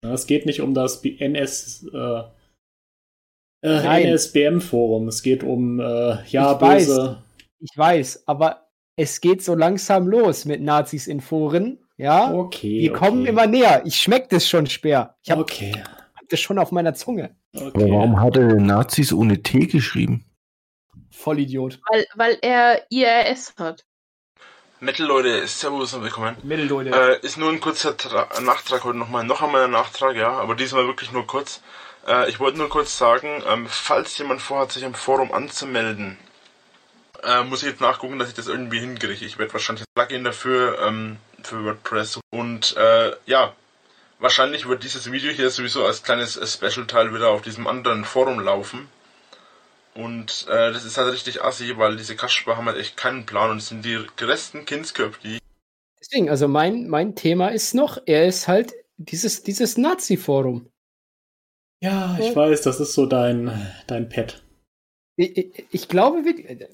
Es 0.03 0.27
geht 0.27 0.45
nicht 0.45 0.61
um 0.61 0.73
das 0.73 1.01
B- 1.01 1.17
NS, 1.17 1.85
äh, 1.93 2.23
äh. 3.65 4.11
NSBM-Forum. 4.13 5.07
Es 5.07 5.21
geht 5.23 5.43
um, 5.43 5.79
äh, 5.79 6.23
ja, 6.27 6.53
Ich 6.55 6.61
weiß. 6.61 6.87
böse. 6.87 7.23
Ich 7.59 7.77
weiß, 7.77 8.23
aber 8.27 8.67
es 8.97 9.21
geht 9.21 9.41
so 9.41 9.55
langsam 9.55 10.07
los 10.07 10.45
mit 10.45 10.61
Nazis 10.61 11.07
in 11.07 11.21
Foren. 11.21 11.79
Ja, 11.95 12.31
Okay. 12.33 12.81
die 12.81 12.89
okay. 12.89 12.99
kommen 12.99 13.25
immer 13.25 13.47
näher. 13.47 13.83
Ich 13.85 13.95
schmeck 13.95 14.27
das 14.29 14.47
schon 14.49 14.65
schwer. 14.67 15.15
Ich 15.23 15.31
habe 15.31 15.41
Okay. 15.41 15.71
hab 16.15 16.27
das 16.29 16.39
schon 16.41 16.57
auf 16.59 16.71
meiner 16.71 16.93
Zunge. 16.93 17.35
okay. 17.55 17.71
Aber 17.73 17.89
warum 17.89 18.19
hat 18.19 18.35
er 18.35 18.55
Nazis 18.55 19.13
ohne 19.13 19.41
T 19.41 19.67
geschrieben? 19.67 20.25
Vollidiot. 21.11 21.79
Weil, 21.89 22.05
weil 22.15 22.37
er 22.41 22.81
IRS 22.89 23.53
hat. 23.57 23.85
Metal 24.83 25.07
Leute, 25.07 25.47
Servus 25.47 25.93
und 25.93 26.03
willkommen. 26.03 26.35
Mittelleute. 26.43 26.89
Äh, 26.89 27.25
ist 27.25 27.37
nur 27.37 27.49
ein 27.49 27.61
kurzer 27.61 27.95
Tra 27.95 28.27
Nachtrag 28.41 28.83
heute 28.83 28.97
nochmal. 28.97 29.23
Noch 29.23 29.41
einmal 29.41 29.63
ein 29.63 29.71
Nachtrag, 29.71 30.17
ja, 30.17 30.31
aber 30.31 30.55
diesmal 30.55 30.85
wirklich 30.87 31.13
nur 31.13 31.25
kurz. 31.25 31.61
Äh, 32.05 32.29
ich 32.29 32.41
wollte 32.41 32.57
nur 32.57 32.67
kurz 32.67 32.97
sagen, 32.97 33.41
ähm, 33.47 33.65
falls 33.69 34.17
jemand 34.17 34.41
vorhat, 34.41 34.73
sich 34.73 34.83
im 34.83 34.93
Forum 34.93 35.31
anzumelden, 35.31 36.17
äh, 37.23 37.45
muss 37.45 37.63
ich 37.63 37.69
jetzt 37.69 37.79
nachgucken, 37.79 38.19
dass 38.19 38.27
ich 38.27 38.33
das 38.33 38.47
irgendwie 38.47 38.81
hinkriege. 38.81 39.23
Ich 39.23 39.37
werde 39.37 39.53
wahrscheinlich 39.53 39.85
ein 39.85 39.93
Plugin 39.95 40.25
dafür 40.25 40.77
ähm, 40.85 41.15
für 41.43 41.63
WordPress 41.63 42.19
und 42.31 42.75
äh, 42.75 43.13
ja, 43.25 43.53
wahrscheinlich 44.19 44.67
wird 44.67 44.83
dieses 44.83 45.09
Video 45.09 45.31
hier 45.31 45.49
sowieso 45.49 45.85
als 45.85 46.03
kleines 46.03 46.35
äh, 46.35 46.45
Special-Teil 46.45 47.13
wieder 47.13 47.29
auf 47.29 47.41
diesem 47.41 47.67
anderen 47.67 48.03
Forum 48.03 48.41
laufen. 48.41 48.89
Und 49.95 50.47
äh, 50.49 50.71
das 50.71 50.85
ist 50.85 50.97
halt 50.97 51.13
richtig 51.13 51.43
assi, 51.43 51.77
weil 51.77 51.97
diese 51.97 52.15
Kasper 52.15 52.57
haben 52.57 52.65
halt 52.65 52.77
echt 52.77 52.97
keinen 52.97 53.25
Plan 53.25 53.51
und 53.51 53.57
es 53.57 53.67
sind 53.67 53.85
die 53.85 53.99
größten 54.17 54.65
Kindsköpfe, 54.65 55.19
die 55.23 55.39
Deswegen, 55.99 56.29
also 56.29 56.47
mein, 56.47 56.89
mein 56.89 57.15
Thema 57.15 57.49
ist 57.49 57.73
noch, 57.73 57.97
er 58.05 58.27
ist 58.27 58.47
halt 58.47 58.73
dieses, 58.97 59.43
dieses 59.43 59.77
Nazi-Forum. 59.77 60.69
Ja, 61.81 62.17
ich 62.19 62.35
weiß, 62.35 62.61
das 62.61 62.79
ist 62.79 62.93
so 62.93 63.05
dein, 63.05 63.73
dein 63.87 64.09
Pet. 64.09 64.43
Ich, 65.15 65.37
ich, 65.37 65.65
ich 65.71 65.87
glaube, 65.87 66.25
wir, 66.25 66.69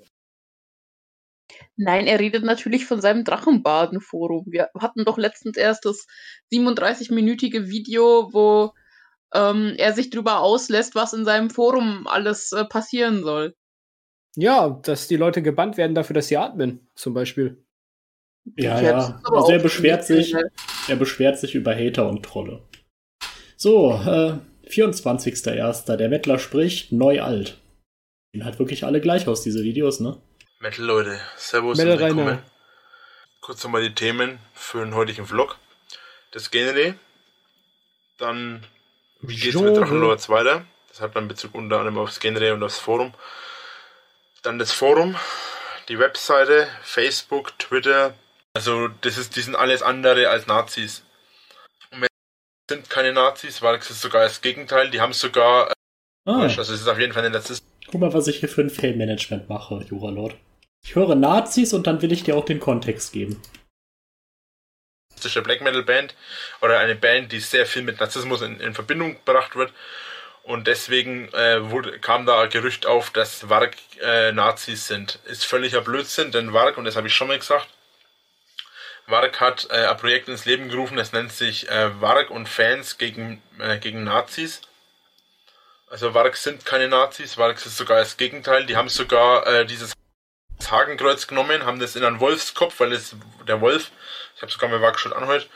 Nein, 1.78 2.08
er 2.08 2.20
redet 2.20 2.44
natürlich 2.44 2.86
von 2.86 3.02
seinem 3.02 3.24
Drachenbaden-Forum. 3.24 4.46
Wir 4.48 4.70
hatten 4.78 5.06
doch 5.06 5.18
letztens 5.18 5.58
erst 5.58 5.86
das 5.86 6.08
37-minütige 6.52 7.70
Video, 7.70 8.34
wo 8.34 8.74
ähm, 9.34 9.74
er 9.78 9.94
sich 9.94 10.10
drüber 10.10 10.40
auslässt, 10.40 10.96
was 10.96 11.14
in 11.14 11.26
seinem 11.26 11.50
Forum 11.50 12.08
alles 12.08 12.52
äh, 12.52 12.66
passieren 12.66 13.24
soll. 13.24 13.56
ja, 14.36 14.70
dass 14.70 15.08
die 15.08 15.18
Leute 15.18 15.42
gebannt 15.42 15.78
werden 15.78 15.96
dafür, 15.96 16.14
dass 16.14 16.28
sie 16.28 16.38
atmen, 16.38 16.90
zum 16.96 17.14
Beispiel. 17.14 17.64
Ja, 18.56 18.82
ja. 18.82 19.22
Also 19.24 19.52
er 19.52 19.60
beschwert 19.60 20.06
sich, 20.06 20.36
er 20.88 20.96
beschwert 20.96 21.38
sich 21.38 21.56
über 21.56 21.76
Hater 21.76 22.08
und 22.10 22.24
Trolle. 22.24 22.68
So, 23.58 23.92
äh, 23.92 24.40
24.01. 24.70 25.96
Der 25.98 26.10
Mettler 26.10 26.40
spricht 26.40 26.92
neu 26.92 27.22
alt. 27.22 27.60
Sehen 28.32 28.46
halt 28.46 28.60
wirklich 28.60 28.86
alle 28.86 29.02
gleich 29.02 29.28
aus, 29.28 29.42
diese 29.42 29.64
Videos, 29.64 30.00
ne? 30.00 30.22
Metal 30.60 30.86
Leute, 30.86 31.20
Servus 31.38 31.78
Metal 31.78 31.94
und 31.94 32.00
willkommen. 32.00 32.40
Kurz 33.42 33.64
nochmal 33.64 33.82
die 33.82 33.96
Themen 33.96 34.40
für 34.54 34.84
den 34.84 34.94
heutigen 34.94 35.26
Vlog. 35.26 35.58
Das 36.32 36.52
Genre, 36.52 36.96
dann 38.18 38.64
wie 39.22 39.36
geht's 39.36 39.56
mit 39.56 39.66
Genre. 39.66 39.80
Drachenlords 39.80 40.30
weiter? 40.30 40.66
Das 40.90 41.02
hat 41.02 41.16
dann 41.16 41.28
Bezug 41.28 41.56
unter 41.56 41.78
anderem 41.78 41.98
aufs 41.98 42.20
Genre 42.20 42.54
und 42.54 42.64
aufs 42.64 42.80
Forum. 42.80 43.14
Dann 44.42 44.60
das 44.60 44.72
Forum, 44.72 45.16
die 45.88 46.00
Webseite, 46.00 46.68
Facebook, 46.82 47.58
Twitter. 47.60 48.14
Also 48.54 48.88
das 49.02 49.18
ist, 49.18 49.36
die 49.36 49.42
sind 49.42 49.56
alles 49.56 49.82
andere 49.82 50.30
als 50.30 50.48
Nazis. 50.48 51.04
Und 51.92 52.02
wir 52.02 52.08
sind 52.70 52.90
keine 52.90 53.14
Nazis, 53.14 53.62
weil 53.62 53.76
es 53.78 53.90
ist 53.90 54.02
sogar 54.02 54.24
das 54.24 54.42
Gegenteil. 54.42 54.90
Die 54.90 55.02
haben 55.02 55.14
sogar, 55.14 55.72
Ah, 56.26 56.42
also 56.42 56.62
es 56.62 56.70
ist 56.70 56.88
auf 56.88 57.00
jeden 57.00 57.14
Fall 57.14 57.26
ein 57.26 57.34
letztes 57.34 57.64
guck 57.92 58.02
mal, 58.02 58.14
was 58.14 58.28
ich 58.28 58.38
hier 58.40 58.50
für 58.50 58.62
ein 58.62 58.70
Fame-Management 58.70 59.50
mache, 59.50 59.84
Juralord. 59.90 60.36
Ich 60.84 60.96
höre 60.96 61.16
Nazis 61.16 61.74
und 61.74 61.88
dann 61.88 62.02
will 62.02 62.12
ich 62.12 62.24
dir 62.24 62.38
auch 62.38 62.46
den 62.46 62.60
Kontext 62.60 63.14
geben. 63.14 63.42
Narzisstische 65.20 65.42
Black 65.42 65.62
Metal 65.62 65.84
Band 65.84 66.16
oder 66.62 66.80
eine 66.80 66.96
Band, 66.96 67.32
die 67.32 67.40
sehr 67.40 67.66
viel 67.66 67.84
mit 67.84 68.00
Narzissmus 68.00 68.42
in, 68.42 68.60
in 68.60 68.74
Verbindung 68.74 69.16
gebracht 69.26 69.56
wird. 69.56 69.74
Und 70.44 70.68
deswegen 70.68 71.32
äh, 71.34 71.70
wurde, 71.70 72.00
kam 72.00 72.26
da 72.26 72.42
ein 72.42 72.50
Gerücht 72.50 72.86
auf, 72.86 73.12
dass 73.12 73.50
Varg 73.50 73.76
äh, 74.02 74.32
Nazis 74.32 74.88
sind. 74.88 75.20
Ist 75.26 75.46
völliger 75.46 75.82
Blödsinn, 75.82 76.32
denn 76.32 76.54
Varg, 76.54 76.78
und 76.78 76.86
das 76.86 76.96
habe 76.96 77.08
ich 77.08 77.14
schon 77.14 77.28
mal 77.28 77.38
gesagt, 77.38 77.68
Varg 79.06 79.40
hat 79.40 79.68
äh, 79.70 79.86
ein 79.86 79.98
Projekt 79.98 80.28
ins 80.28 80.46
Leben 80.46 80.70
gerufen, 80.70 80.98
das 80.98 81.12
nennt 81.12 81.32
sich 81.32 81.70
äh, 81.70 82.02
Varg 82.02 82.32
und 82.32 82.48
Fans 82.48 82.98
gegen, 82.98 83.44
äh, 83.60 83.78
gegen 83.78 84.04
Nazis. 84.04 84.62
Also 85.88 86.14
Varg 86.14 86.36
sind 86.38 86.66
keine 86.66 86.88
Nazis, 86.88 87.38
Varg 87.38 87.58
ist 87.58 87.78
sogar 87.78 88.00
das 88.00 88.18
Gegenteil. 88.18 88.66
Die 88.66 88.76
haben 88.76 88.90
sogar 88.90 89.46
äh, 89.46 89.66
dieses 89.66 89.94
Hakenkreuz 90.70 91.28
genommen, 91.28 91.66
haben 91.66 91.80
das 91.80 91.96
in 91.96 92.04
einen 92.04 92.20
Wolfskopf, 92.20 92.80
weil 92.80 92.94
es 92.94 93.16
der 93.48 93.62
Wolf, 93.62 93.92
ich 94.40 94.42
habe 94.42 94.52
sogar 94.54 94.70
mal 94.70 94.80
Varg 94.80 94.98
schon 94.98 95.12
anhört, 95.12 95.50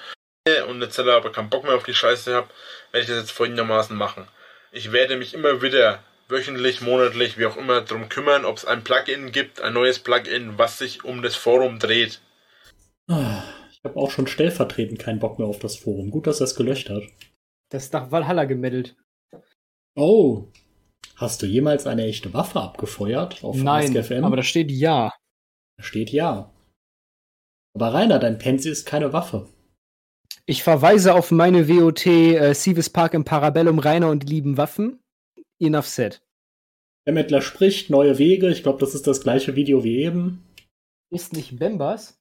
und 0.67 0.81
jetzt 0.81 0.97
hat 0.97 1.05
er 1.05 1.15
aber 1.15 1.31
keinen 1.31 1.49
Bock 1.49 1.63
mehr 1.63 1.75
auf 1.75 1.85
die 1.85 1.93
Scheiße 1.93 2.35
habe, 2.35 2.49
werde 2.91 3.03
ich 3.03 3.09
das 3.09 3.21
jetzt 3.21 3.31
folgendermaßen 3.31 3.95
machen. 3.95 4.27
Ich 4.73 4.91
werde 4.91 5.15
mich 5.15 5.33
immer 5.33 5.61
wieder 5.61 6.03
wöchentlich, 6.27 6.81
monatlich, 6.81 7.37
wie 7.37 7.45
auch 7.45 7.55
immer, 7.55 7.79
darum 7.79 8.09
kümmern, 8.09 8.43
ob 8.43 8.57
es 8.57 8.65
ein 8.65 8.83
Plugin 8.83 9.31
gibt, 9.31 9.61
ein 9.61 9.71
neues 9.71 9.99
Plugin, 9.99 10.57
was 10.57 10.79
sich 10.79 11.05
um 11.05 11.21
das 11.21 11.37
Forum 11.37 11.79
dreht. 11.79 12.19
Ich 13.07 13.15
habe 13.85 13.95
auch 13.95 14.11
schon 14.11 14.27
stellvertretend 14.27 14.99
keinen 14.99 15.19
Bock 15.19 15.39
mehr 15.39 15.47
auf 15.47 15.59
das 15.59 15.77
Forum. 15.77 16.11
Gut, 16.11 16.27
dass 16.27 16.41
er 16.41 16.45
es 16.45 16.55
gelöscht 16.55 16.89
hat. 16.89 17.03
Das 17.69 17.85
ist 17.85 17.93
nach 17.93 18.11
Valhalla 18.11 18.43
gemeldet. 18.43 18.97
Oh. 19.95 20.49
Hast 21.15 21.41
du 21.41 21.45
jemals 21.45 21.87
eine 21.87 22.03
echte 22.05 22.33
Waffe 22.33 22.59
abgefeuert 22.59 23.45
auf 23.45 23.55
Nein, 23.55 23.95
AskFM? 23.97 24.25
aber 24.25 24.35
da 24.35 24.43
steht 24.43 24.71
ja. 24.71 25.13
Da 25.77 25.83
steht 25.83 26.09
ja. 26.09 26.52
Aber 27.73 27.93
Rainer, 27.93 28.19
dein 28.19 28.37
Pensi 28.37 28.69
ist 28.69 28.85
keine 28.85 29.13
Waffe. 29.13 29.47
Ich 30.45 30.63
verweise 30.63 31.13
auf 31.15 31.31
meine 31.31 31.67
WOT 31.67 32.05
äh, 32.05 32.53
Sieves 32.53 32.89
Park 32.89 33.13
im 33.13 33.23
Parabellum 33.23 33.79
Rainer 33.79 34.09
und 34.09 34.23
die 34.23 34.33
lieben 34.33 34.57
Waffen. 34.57 34.99
Enough 35.59 35.87
said. 35.87 36.21
Der 37.05 37.13
Mettler 37.13 37.41
spricht, 37.41 37.89
neue 37.89 38.17
Wege. 38.17 38.49
Ich 38.49 38.63
glaube, 38.63 38.79
das 38.79 38.93
ist 38.93 39.07
das 39.07 39.21
gleiche 39.21 39.55
Video 39.55 39.83
wie 39.83 39.99
eben. 39.99 40.43
Ist 41.09 41.33
nicht 41.33 41.57
Bembas? 41.59 42.19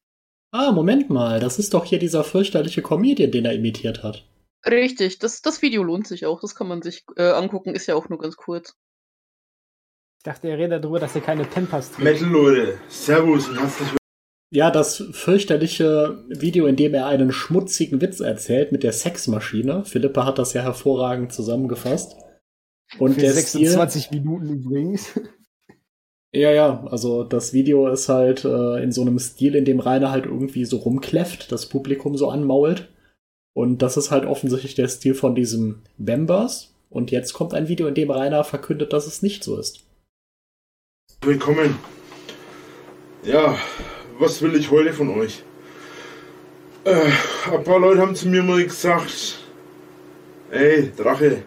Ah, 0.52 0.72
Moment 0.72 1.10
mal. 1.10 1.40
Das 1.40 1.58
ist 1.58 1.74
doch 1.74 1.84
hier 1.84 1.98
dieser 1.98 2.24
fürchterliche 2.24 2.82
Comedian, 2.82 3.30
den 3.30 3.44
er 3.44 3.54
imitiert 3.54 4.02
hat. 4.02 4.28
Richtig, 4.64 5.18
das, 5.18 5.42
das 5.42 5.62
Video 5.62 5.82
lohnt 5.82 6.06
sich 6.06 6.26
auch. 6.26 6.40
Das 6.40 6.54
kann 6.54 6.68
man 6.68 6.82
sich 6.82 7.04
äh, 7.16 7.30
angucken, 7.30 7.74
ist 7.74 7.86
ja 7.86 7.94
auch 7.94 8.08
nur 8.08 8.18
ganz 8.18 8.36
kurz. 8.36 8.76
Ich 10.18 10.24
dachte, 10.24 10.48
er 10.48 10.58
redet 10.58 10.84
darüber, 10.84 11.00
dass 11.00 11.16
er 11.16 11.20
keine 11.20 11.44
Pampers 11.44 11.90
trägt. 11.90 12.04
Metal 12.04 12.28
Leute, 12.28 12.78
Servus 12.88 13.48
und 13.48 13.58
herzlich 13.58 14.01
Ja, 14.54 14.70
das 14.70 15.02
fürchterliche 15.12 16.22
Video, 16.28 16.66
in 16.66 16.76
dem 16.76 16.92
er 16.92 17.06
einen 17.06 17.32
schmutzigen 17.32 18.02
Witz 18.02 18.20
erzählt 18.20 18.70
mit 18.70 18.82
der 18.82 18.92
Sexmaschine. 18.92 19.86
Philippa 19.86 20.26
hat 20.26 20.38
das 20.38 20.52
ja 20.52 20.60
hervorragend 20.60 21.32
zusammengefasst. 21.32 22.16
Und 22.98 23.14
Für 23.14 23.20
der 23.20 23.32
Stil, 23.32 23.66
26 23.66 24.10
Minuten 24.10 24.50
übrigens. 24.50 25.08
Ja, 26.34 26.50
ja, 26.50 26.82
also 26.84 27.24
das 27.24 27.52
Video 27.52 27.88
ist 27.88 28.08
halt 28.08 28.46
äh, 28.46 28.82
in 28.82 28.90
so 28.90 29.02
einem 29.02 29.18
Stil, 29.18 29.54
in 29.54 29.66
dem 29.66 29.80
Rainer 29.80 30.10
halt 30.10 30.24
irgendwie 30.24 30.64
so 30.64 30.78
rumkläfft, 30.78 31.52
das 31.52 31.68
Publikum 31.68 32.16
so 32.16 32.30
anmault. 32.30 32.88
Und 33.54 33.82
das 33.82 33.98
ist 33.98 34.10
halt 34.10 34.24
offensichtlich 34.24 34.74
der 34.74 34.88
Stil 34.88 35.14
von 35.14 35.34
diesem 35.34 35.82
Members. 35.98 36.72
Und 36.88 37.10
jetzt 37.10 37.34
kommt 37.34 37.52
ein 37.52 37.68
Video, 37.68 37.86
in 37.86 37.94
dem 37.94 38.10
Rainer 38.10 38.44
verkündet, 38.44 38.94
dass 38.94 39.06
es 39.06 39.20
nicht 39.20 39.44
so 39.44 39.58
ist. 39.58 39.80
willkommen. 41.20 41.76
Ja, 43.24 43.56
was 44.22 44.40
will 44.40 44.54
ich 44.54 44.70
heute 44.70 44.92
von 44.92 45.08
euch? 45.18 45.42
Äh, 46.84 47.10
ein 47.52 47.64
paar 47.64 47.80
Leute 47.80 48.00
haben 48.00 48.14
zu 48.14 48.28
mir 48.28 48.42
mal 48.44 48.62
gesagt, 48.62 49.40
ey, 50.52 50.90
Drache, 50.96 51.42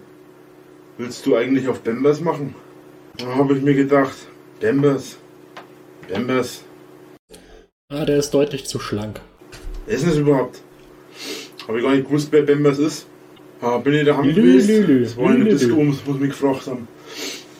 willst 0.97 1.25
du 1.25 1.35
eigentlich 1.35 1.67
auf 1.69 1.79
Bembers 1.81 2.19
machen? 2.19 2.53
Da 3.17 3.27
habe 3.27 3.55
ich 3.55 3.61
mir 3.63 3.73
gedacht, 3.75 4.15
Bembers, 4.59 5.17
Bembers, 6.09 6.61
Ah, 7.89 8.03
der 8.03 8.17
ist 8.17 8.31
deutlich 8.33 8.65
zu 8.65 8.79
schlank. 8.79 9.21
wer 9.85 9.95
ist 9.95 10.05
das 10.07 10.17
überhaupt? 10.17 10.59
Habe 11.67 11.77
ich 11.77 11.83
gar 11.85 11.93
nicht 11.95 12.07
gewusst, 12.07 12.27
wer 12.31 12.41
Bembers 12.41 12.79
ist. 12.79 13.07
Ah, 13.61 13.77
bin 13.77 13.93
ich 13.93 14.05
daheim 14.05 14.33
gewesen. 14.35 14.67
lü, 14.67 14.81
lü, 14.85 15.03
Das 15.03 15.15
war 15.15 15.31
lü, 15.33 15.45
Disco, 15.49 15.77
wo 15.77 16.13
sie 16.13 16.19
mich 16.19 16.31
gefragt 16.31 16.67
haben. 16.67 16.87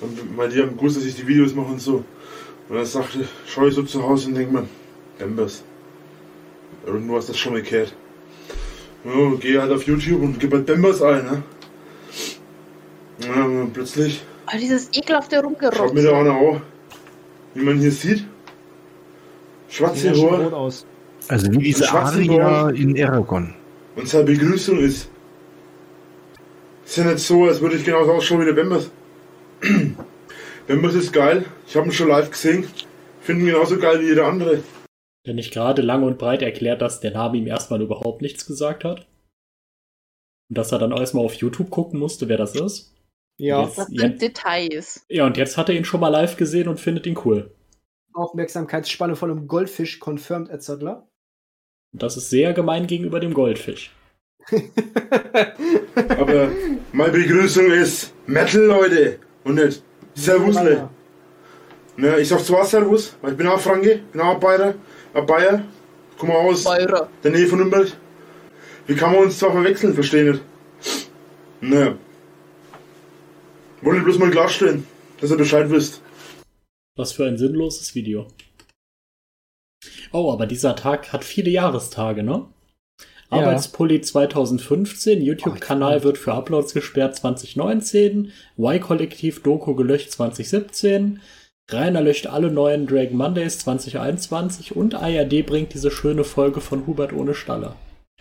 Und, 0.02 0.38
weil 0.38 0.50
die 0.50 0.62
haben 0.62 0.76
gewusst, 0.76 0.98
dass 0.98 1.06
ich 1.06 1.16
die 1.16 1.26
Videos 1.28 1.54
mache 1.56 1.72
und 1.72 1.82
so. 1.82 2.04
Und 2.68 2.76
dann 2.76 2.86
sagte, 2.86 3.20
schaue 3.48 3.70
ich 3.70 3.76
so 3.76 3.84
zu 3.84 4.04
Hause 4.04 4.28
und 4.30 4.36
denke 4.36 4.52
mir, 4.52 4.68
Bembers. 5.18 5.64
Irgendwo 6.86 7.18
hast 7.18 7.30
du 7.30 7.34
das 7.34 7.40
schon 7.40 7.54
mal 7.54 7.62
gehört. 7.62 7.94
Ja, 9.04 9.36
gehe 9.40 9.62
halt 9.62 9.72
auf 9.72 9.84
YouTube 9.84 10.22
und 10.22 10.40
gebe 10.40 10.58
halt 10.58 10.66
Bembers 10.66 11.02
ein, 11.02 11.26
ne? 11.26 11.44
Ja, 13.20 13.44
und 13.46 13.58
dann 13.58 13.74
plötzlich 13.74 14.24
Oh, 14.48 14.58
dieses 14.60 14.90
ekelhafte 14.94 15.38
schaut 15.38 15.94
mir 15.94 16.04
da 16.04 16.10
Rumgerotze. 16.12 16.16
einer 16.16 16.36
auf. 16.36 16.62
Wie 17.56 17.64
man 17.64 17.80
hier 17.80 17.92
sieht. 17.92 18.26
Schwarze 19.70 20.12
aus. 20.54 20.86
Also 21.28 21.52
wie 21.52 21.58
diese 21.58 21.92
Aria 21.92 22.70
in 22.70 23.04
Aragon. 23.04 23.54
Und 23.96 24.08
seine 24.08 24.26
Begrüßung 24.26 24.80
ist. 24.80 25.10
Ist 26.86 26.98
ja 26.98 27.06
nicht 27.06 27.20
so, 27.20 27.46
als 27.46 27.60
würde 27.62 27.78
ich 27.78 27.84
genauso 27.84 28.12
ausschauen 28.12 28.42
wie 28.42 28.46
der 28.46 28.54
Bembers. 28.54 28.92
Bembers 30.68 30.94
ist 30.94 31.12
geil. 31.12 31.46
Ich 31.68 31.76
habe 31.76 31.88
ihn 31.88 31.92
schon 31.92 32.10
live 32.10 32.30
gesehen. 32.30 32.68
Finde 33.22 33.42
ihn 33.42 33.48
genauso 33.48 33.78
geil 33.78 34.00
wie 34.02 34.08
jeder 34.10 34.28
andere. 34.28 34.62
Der 35.26 35.34
nicht 35.34 35.53
gerade 35.53 35.81
lang 35.81 36.03
und 36.03 36.18
breit 36.19 36.41
erklärt, 36.41 36.81
dass 36.81 36.99
der 36.99 37.11
Name 37.11 37.38
ihm 37.38 37.47
erstmal 37.47 37.81
überhaupt 37.81 38.22
nichts 38.22 38.45
gesagt 38.45 38.84
hat. 38.84 39.07
Und 40.49 40.57
dass 40.57 40.72
er 40.72 40.80
dann 40.80 40.91
erstmal 40.91 41.26
auf 41.26 41.34
YouTube 41.34 41.69
gucken 41.72 41.99
musste, 41.99 42.30
wer 42.30 42.38
das 42.38 42.56
ist. 42.56 42.93
Ja, 43.38 43.64
Jetzt- 43.64 43.77
Das 43.77 43.88
Ja. 43.91 44.02
sind 44.02 44.22
Details. 44.22 45.06
Ja, 45.10 45.26
und 45.26 45.38
jetzt 45.38 45.57
hat 45.57 45.69
er 45.69 45.76
ihn 45.76 45.85
schon 45.85 45.99
mal 45.99 46.10
live 46.10 46.38
gesehen 46.38 46.68
und 46.68 46.80
findet 46.80 47.06
ihn 47.07 47.18
cool. 47.26 47.52
Aufmerksamkeitsspanne 48.14 49.15
von 49.15 49.31
einem 49.31 49.47
Goldfisch 49.47 49.99
confirmed, 49.99 50.49
etc. 50.49 50.69
Und 51.91 52.02
das 52.03 52.15
ist 52.18 52.30
sehr 52.30 52.53
gemein 52.53 52.88
gegenüber 52.88 53.19
dem 53.19 53.34
Goldfisch. 53.34 53.91
Aber 56.19 56.49
meine 56.93 57.11
Begrüßung 57.11 57.72
ist 57.72 58.14
Metal, 58.27 58.61
Leute. 58.61 59.19
Und 59.43 59.56
nicht 59.56 59.84
Servusle. 60.14 60.89
Ne, 61.97 62.19
ich 62.19 62.27
sag 62.27 62.39
zwar 62.41 62.65
Servus, 62.65 63.15
weil 63.22 63.31
ich 63.31 63.38
bin 63.38 63.47
auch 63.47 63.60
Franke, 63.60 64.02
bin 64.11 64.22
auch 64.22 64.39
Bayer, 64.39 64.76
ein 65.16 65.26
Bayer. 65.26 65.64
Komm 66.18 66.30
mal 66.30 66.38
aus 66.38 66.64
Beurer. 66.64 67.10
der 67.24 67.32
Nähe 67.32 67.48
von 67.48 67.60
Nürnberg. 67.60 67.92
Wie 68.88 68.96
kann 68.96 69.14
man 69.14 69.24
uns 69.24 69.40
zwar 69.40 69.52
verwechseln, 69.52 69.94
verstehe 69.94 70.32
nicht. 70.32 70.44
Ne. 71.62 71.98
Wollte 73.82 74.04
bloß 74.04 74.20
mal 74.20 74.32
klarstellen, 74.32 74.86
dass 75.20 75.32
ihr 75.32 75.38
Bescheid 75.38 75.70
wisst. 75.70 76.02
Was 76.96 77.14
für 77.14 77.26
ein 77.26 77.38
sinnloses 77.38 77.96
Video. 77.96 78.28
Oh, 80.12 80.32
aber 80.32 80.46
dieser 80.46 80.76
Tag 80.76 81.12
hat 81.12 81.24
viele 81.24 81.50
Jahrestage, 81.50 82.24
ne? 82.24 82.48
Ja. 83.32 83.40
Arbeitspulli 83.40 84.02
2015, 84.02 85.22
YouTube-Kanal 85.22 86.04
wird 86.04 86.18
für 86.18 86.34
Uploads 86.34 86.74
gesperrt 86.74 87.16
2019, 87.16 88.32
Y-Kollektiv 88.58 89.42
Doku 89.42 89.76
gelöscht 89.76 90.12
2017, 90.12 91.22
Rainer 91.72 92.02
löscht 92.02 92.28
alle 92.28 92.52
neuen 92.52 92.86
Dragon 92.86 93.18
Mondays 93.18 93.58
2021 93.60 94.76
und 94.76 94.94
ARD 94.94 95.44
bringt 95.48 95.74
diese 95.74 95.90
schöne 95.90 96.24
Folge 96.24 96.62
von 96.62 96.86
Hubert 96.86 97.12
ohne 97.12 97.34
Stalle. 97.34 97.76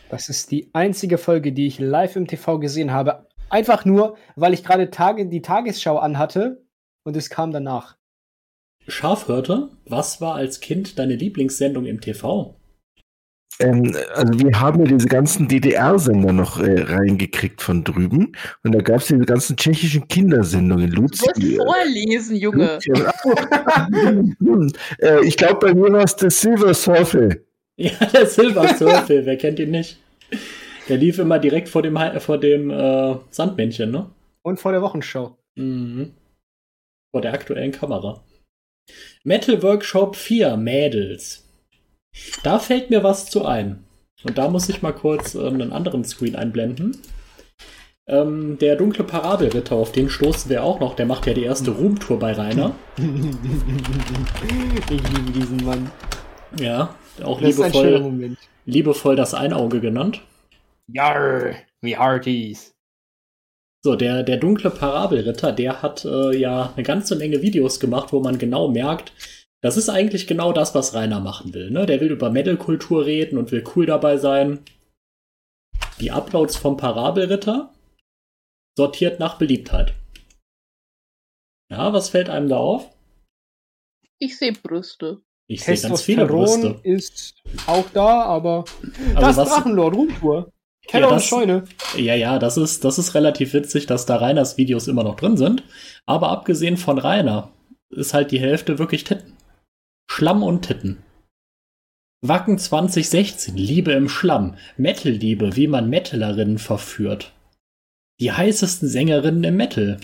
Das 0.09 0.31
ist 0.31 0.51
die 0.51 0.71
einzige 0.73 1.19
Folge, 1.19 1.53
die 1.53 1.67
ich 1.67 1.79
live 1.79 2.17
im 2.17 2.27
TV 2.27 2.59
gesehen 2.59 2.93
habe. 2.93 3.29
Einfach 3.51 3.85
nur, 3.85 4.17
weil 4.35 4.55
ich 4.55 4.65
gerade 4.65 4.91
Tage, 4.91 5.27
die 5.27 5.43
Tagesschau 5.43 5.99
anhatte 5.99 6.65
und 7.05 7.17
es 7.17 7.29
kam 7.29 7.53
danach. 7.53 7.97
Schafhörte, 8.89 9.69
was 9.85 10.23
war 10.23 10.37
als 10.37 10.61
Kind 10.61 10.99
deine 10.99 11.15
Lieblingssendung 11.15 11.85
im 11.85 12.01
TV? 12.01 12.57
Ähm, 13.61 13.95
also 14.15 14.33
wir 14.41 14.61
haben 14.61 14.81
ja 14.81 14.87
diese 14.87 15.07
ganzen 15.07 15.47
DDR-Sender 15.49 16.33
noch 16.33 16.59
äh, 16.61 16.81
reingekriegt 16.83 17.63
von 17.63 17.85
drüben. 17.85 18.33
Und 18.65 18.73
da 18.75 18.81
gab 18.81 18.97
es 19.01 19.07
diese 19.07 19.21
ganzen 19.25 19.57
tschechischen 19.57 20.09
Kindersendungen. 20.09 20.91
Du 20.91 21.03
Luzi, 21.03 21.25
sollst 21.25 21.57
vorlesen, 21.57 22.37
Junge. 22.37 22.79
Luzi, 22.85 22.93
Hm, 24.41 24.73
äh, 25.01 25.25
ich 25.25 25.37
glaube, 25.37 25.67
bei 25.67 25.75
mir 25.75 25.93
war 25.93 26.05
es 26.05 26.17
der 26.17 26.31
Silver 26.31 26.75
Surfer. 26.75 27.37
Ja, 27.77 27.91
der 28.13 28.27
Silver 28.27 28.69
Surfer, 28.75 29.25
wer 29.27 29.37
kennt 29.37 29.59
ihn 29.59 29.71
nicht? 29.73 29.99
Der 30.89 30.97
lief 30.97 31.19
immer 31.19 31.39
direkt 31.39 31.69
vor 31.69 31.83
dem, 31.83 31.99
Hai- 31.99 32.21
vor 32.21 32.39
dem 32.39 32.71
äh, 32.71 33.17
Sandmännchen, 33.31 33.91
ne? 33.91 34.11
Und 34.43 34.61
vor 34.61 34.73
der 34.73 34.83
Wochenschau. 34.83 35.37
Mhm. 35.57 36.13
Vor 37.13 37.21
der 37.23 37.33
aktuellen 37.33 37.73
Kamera. 37.73 38.23
Metal 39.25 39.63
Workshop 39.63 40.17
4, 40.17 40.57
Mädels. 40.57 41.44
Da 42.43 42.59
fällt 42.59 42.91
mir 42.91 43.03
was 43.03 43.27
zu 43.27 43.45
ein. 43.45 43.85
Und 44.25 44.39
da 44.39 44.49
muss 44.49 44.69
ich 44.69 44.83
mal 44.83 44.93
kurz 44.93 45.35
ähm, 45.35 45.55
einen 45.55 45.73
anderen 45.73 46.05
Screen 46.05 46.37
einblenden. 46.37 46.97
Ähm, 48.07 48.59
der 48.59 48.77
dunkle 48.77 49.05
Parabelritter, 49.05 49.77
auf 49.77 49.93
den 49.93 50.11
stoßen 50.11 50.51
wir 50.51 50.63
auch 50.63 50.79
noch. 50.81 50.95
Der 50.95 51.07
macht 51.07 51.27
ja 51.27 51.35
die 51.35 51.45
erste 51.45 51.71
Roomtour 51.71 52.19
bei 52.19 52.33
Rainer. 52.33 52.75
ich 52.97 53.03
liebe 54.89 55.33
diesen 55.33 55.65
Mann. 55.65 55.91
Ja, 56.61 56.95
auch 57.23 57.41
Das 57.41 57.57
liebevoll, 57.57 58.37
liebevoll 58.67 59.17
das 59.17 59.35
Einauge 59.35 59.81
genannt. 59.81 60.21
Yarr, 60.87 61.55
wie 61.81 61.97
Hearties. 61.97 62.75
So, 63.83 63.97
der, 63.97 64.23
der 64.23 64.37
dunkle 64.39 64.71
Parabelritter, 64.71 65.53
der 65.53 65.83
hat 65.83 66.05
äh, 66.05 66.37
ja 66.37 66.73
eine 66.75 66.85
ganze 66.85 67.17
Menge 67.17 67.43
Videos 67.43 67.81
gemacht, 67.81 68.13
wo 68.13 68.21
man 68.21 68.39
genau 68.39 68.69
merkt, 68.69 69.13
das 69.65 69.79
ist 69.79 69.89
eigentlich 69.89 70.27
genau 70.27 70.53
das, 70.53 70.75
was 70.75 70.93
Rainer 70.93 71.21
machen 71.21 71.55
will. 71.55 71.71
Ne? 71.71 71.87
Der 71.87 71.99
will 72.03 72.11
über 72.11 72.29
Metal-Kultur 72.31 73.07
reden 73.07 73.39
und 73.39 73.51
will 73.51 73.65
cool 73.75 73.87
dabei 73.87 74.19
sein. 74.19 74.63
Die 76.01 76.11
Uploads 76.11 76.57
vom 76.57 76.77
Parabelritter 76.77 77.73
sortiert 78.77 79.21
nach 79.21 79.39
Beliebtheit. 79.39 79.95
Ja, 81.71 81.95
was 81.95 82.11
fällt 82.11 82.29
einem 82.29 82.51
da 82.51 82.59
auf? 82.59 82.91
Ich 84.19 84.37
sehe 84.39 84.53
Brüste. 84.53 85.23
Ich 85.49 85.65
sehe 85.65 85.79
ganz 85.79 86.03
viele 86.03 86.27
Brüste. 86.27 86.79
ist 86.83 87.37
auch 87.67 87.89
da, 87.95 88.23
aber 88.25 88.65
das 89.15 89.25
Also 89.25 89.41
was, 89.41 89.49
Drachenlord, 89.49 89.95
Ruhmtour. 89.95 90.53
Keller 90.87 91.07
Ja, 91.07 91.09
und 91.09 91.17
das- 91.17 91.27
Scheune. 91.27 91.65
Ja, 91.97 92.15
ja, 92.15 92.39
das 92.39 92.59
ist, 92.59 92.85
das 92.85 92.99
ist 92.99 93.15
relativ 93.15 93.55
witzig, 93.55 93.87
dass 93.87 94.05
da 94.05 94.17
Rainers 94.17 94.59
Videos 94.59 94.89
immer 94.89 95.05
noch 95.05 95.17
drin 95.17 95.39
sind. 95.39 95.63
Aber 96.05 96.29
abgesehen 96.29 96.77
von 96.77 96.99
Rainer 96.99 97.51
ist 97.89 98.13
halt 98.13 98.31
die 98.31 98.41
Hälfte 98.41 98.79
wirklich 98.79 99.05
Titten. 99.05 99.34
Schlamm 100.17 100.45
und 100.45 100.63
Titten. 100.63 101.03
Wacken 102.25 102.57
2016, 102.57 103.57
Liebe 103.57 103.91
im 103.91 104.09
Schlamm, 104.09 104.55
Metal-Liebe, 104.77 105.57
wie 105.57 105.67
man 105.67 105.91
Metalerinnen 105.91 106.59
verführt. 106.59 107.33
Die 108.21 108.31
heißesten 108.31 108.89
Sängerinnen 108.89 109.43
im 109.43 109.57
Metal. 109.57 109.99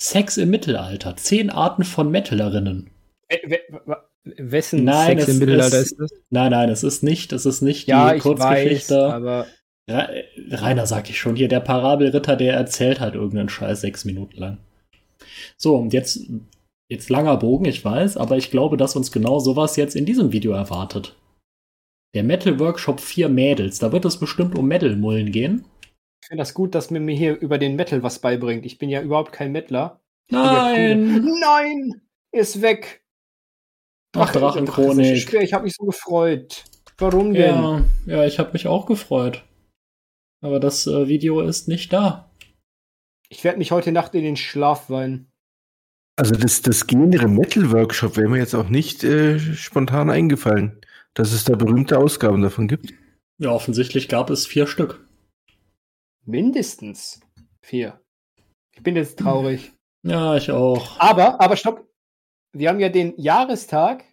Sex 0.00 0.38
im 0.38 0.48
Mittelalter, 0.48 1.14
zehn 1.14 1.50
Arten 1.50 1.84
von 1.84 2.10
Metalerinnen. 2.10 2.88
Äh, 3.28 3.36
we- 3.50 3.80
we- 3.84 4.02
Wessen 4.38 4.84
Nein, 4.84 5.18
Sex 5.18 5.28
im 5.28 5.38
Mittelalter 5.40 5.78
ist- 5.78 5.92
ist 5.92 6.00
das? 6.00 6.10
Nein, 6.30 6.52
nein, 6.52 6.70
es 6.70 6.82
ist 6.82 7.02
nicht, 7.02 7.34
es 7.34 7.44
ist 7.44 7.60
nicht 7.60 7.86
Ja, 7.86 8.12
die 8.12 8.16
ich 8.16 8.24
weiß, 8.24 8.38
Kurzgeschichte. 8.38 9.12
aber 9.12 9.46
Rainer 9.90 10.86
sag 10.86 11.10
ich 11.10 11.18
schon, 11.20 11.36
hier 11.36 11.48
der 11.48 11.60
Parabelritter, 11.60 12.34
der 12.34 12.54
erzählt 12.54 12.98
halt 13.00 13.14
irgendeinen 13.14 13.50
Scheiß 13.50 13.82
sechs 13.82 14.06
Minuten 14.06 14.38
lang. 14.38 14.58
So, 15.58 15.76
und 15.76 15.92
jetzt, 15.92 16.18
jetzt 16.88 17.10
langer 17.10 17.36
Bogen, 17.36 17.64
ich 17.64 17.84
weiß, 17.84 18.16
aber 18.16 18.36
ich 18.36 18.50
glaube, 18.50 18.76
dass 18.76 18.96
uns 18.96 19.12
genau 19.12 19.38
sowas 19.38 19.76
jetzt 19.76 19.96
in 19.96 20.06
diesem 20.06 20.32
Video 20.32 20.52
erwartet. 20.52 21.16
Der 22.14 22.22
Metal 22.22 22.58
Workshop 22.58 23.00
4 23.00 23.28
Mädels, 23.28 23.78
da 23.78 23.92
wird 23.92 24.04
es 24.04 24.18
bestimmt 24.18 24.56
um 24.56 24.66
Metal-Mullen 24.66 25.32
gehen. 25.32 25.64
ich 26.22 26.28
finde 26.28 26.40
das 26.40 26.54
gut, 26.54 26.74
dass 26.74 26.90
mir 26.90 27.00
mir 27.00 27.14
hier 27.14 27.38
über 27.38 27.58
den 27.58 27.76
Metal 27.76 28.02
was 28.02 28.20
beibringt. 28.20 28.64
Ich 28.64 28.78
bin 28.78 28.88
ja 28.88 29.02
überhaupt 29.02 29.32
kein 29.32 29.52
Mettler. 29.52 30.00
Nein! 30.30 31.24
Nein! 31.40 32.02
Ist 32.32 32.62
weg! 32.62 33.04
Ach, 34.16 34.32
Drachenchronik. 34.32 35.18
Schwer, 35.18 35.42
ich 35.42 35.52
habe 35.52 35.64
mich 35.64 35.74
so 35.74 35.84
gefreut. 35.84 36.64
Warum 36.98 37.34
denn? 37.34 37.54
Ja, 37.54 37.84
ja 38.06 38.24
ich 38.24 38.38
habe 38.38 38.52
mich 38.52 38.66
auch 38.66 38.86
gefreut. 38.86 39.44
Aber 40.42 40.60
das 40.60 40.86
äh, 40.86 41.08
Video 41.08 41.40
ist 41.40 41.68
nicht 41.68 41.92
da. 41.92 42.30
Ich 43.28 43.44
werde 43.44 43.58
mich 43.58 43.72
heute 43.72 43.92
Nacht 43.92 44.14
in 44.14 44.22
den 44.22 44.36
Schlaf 44.36 44.88
weinen. 44.88 45.30
Also 46.16 46.34
das, 46.34 46.62
das 46.62 46.86
Genre 46.86 47.28
Metal 47.28 47.70
Workshop 47.72 48.16
wäre 48.16 48.28
mir 48.28 48.38
jetzt 48.38 48.54
auch 48.54 48.70
nicht 48.70 49.04
äh, 49.04 49.38
spontan 49.38 50.08
eingefallen, 50.08 50.80
dass 51.12 51.32
es 51.32 51.44
da 51.44 51.54
berühmte 51.54 51.98
Ausgaben 51.98 52.40
davon 52.40 52.68
gibt. 52.68 52.94
Ja, 53.38 53.50
offensichtlich 53.50 54.08
gab 54.08 54.30
es 54.30 54.46
vier 54.46 54.66
Stück. 54.66 55.06
Mindestens 56.24 57.20
vier. 57.60 58.00
Ich 58.74 58.82
bin 58.82 58.96
jetzt 58.96 59.18
traurig. 59.18 59.72
Ja, 60.02 60.36
ich 60.36 60.50
auch. 60.50 60.98
Aber, 60.98 61.40
aber 61.40 61.56
stopp. 61.56 61.86
Wir 62.52 62.70
haben 62.70 62.80
ja 62.80 62.88
den 62.88 63.14
Jahrestag. 63.18 64.04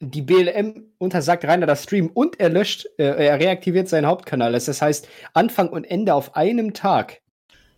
Die 0.00 0.22
BLM 0.22 0.92
untersagt 0.98 1.44
Rainer 1.44 1.66
das 1.66 1.84
Stream 1.84 2.08
und 2.08 2.38
er 2.38 2.50
löscht, 2.50 2.86
äh, 2.98 3.04
er 3.04 3.38
reaktiviert 3.38 3.88
seinen 3.88 4.06
Hauptkanal. 4.06 4.52
Das 4.52 4.82
heißt, 4.82 5.08
Anfang 5.32 5.68
und 5.68 5.84
Ende 5.84 6.14
auf 6.14 6.36
einem 6.36 6.74
Tag. 6.74 7.22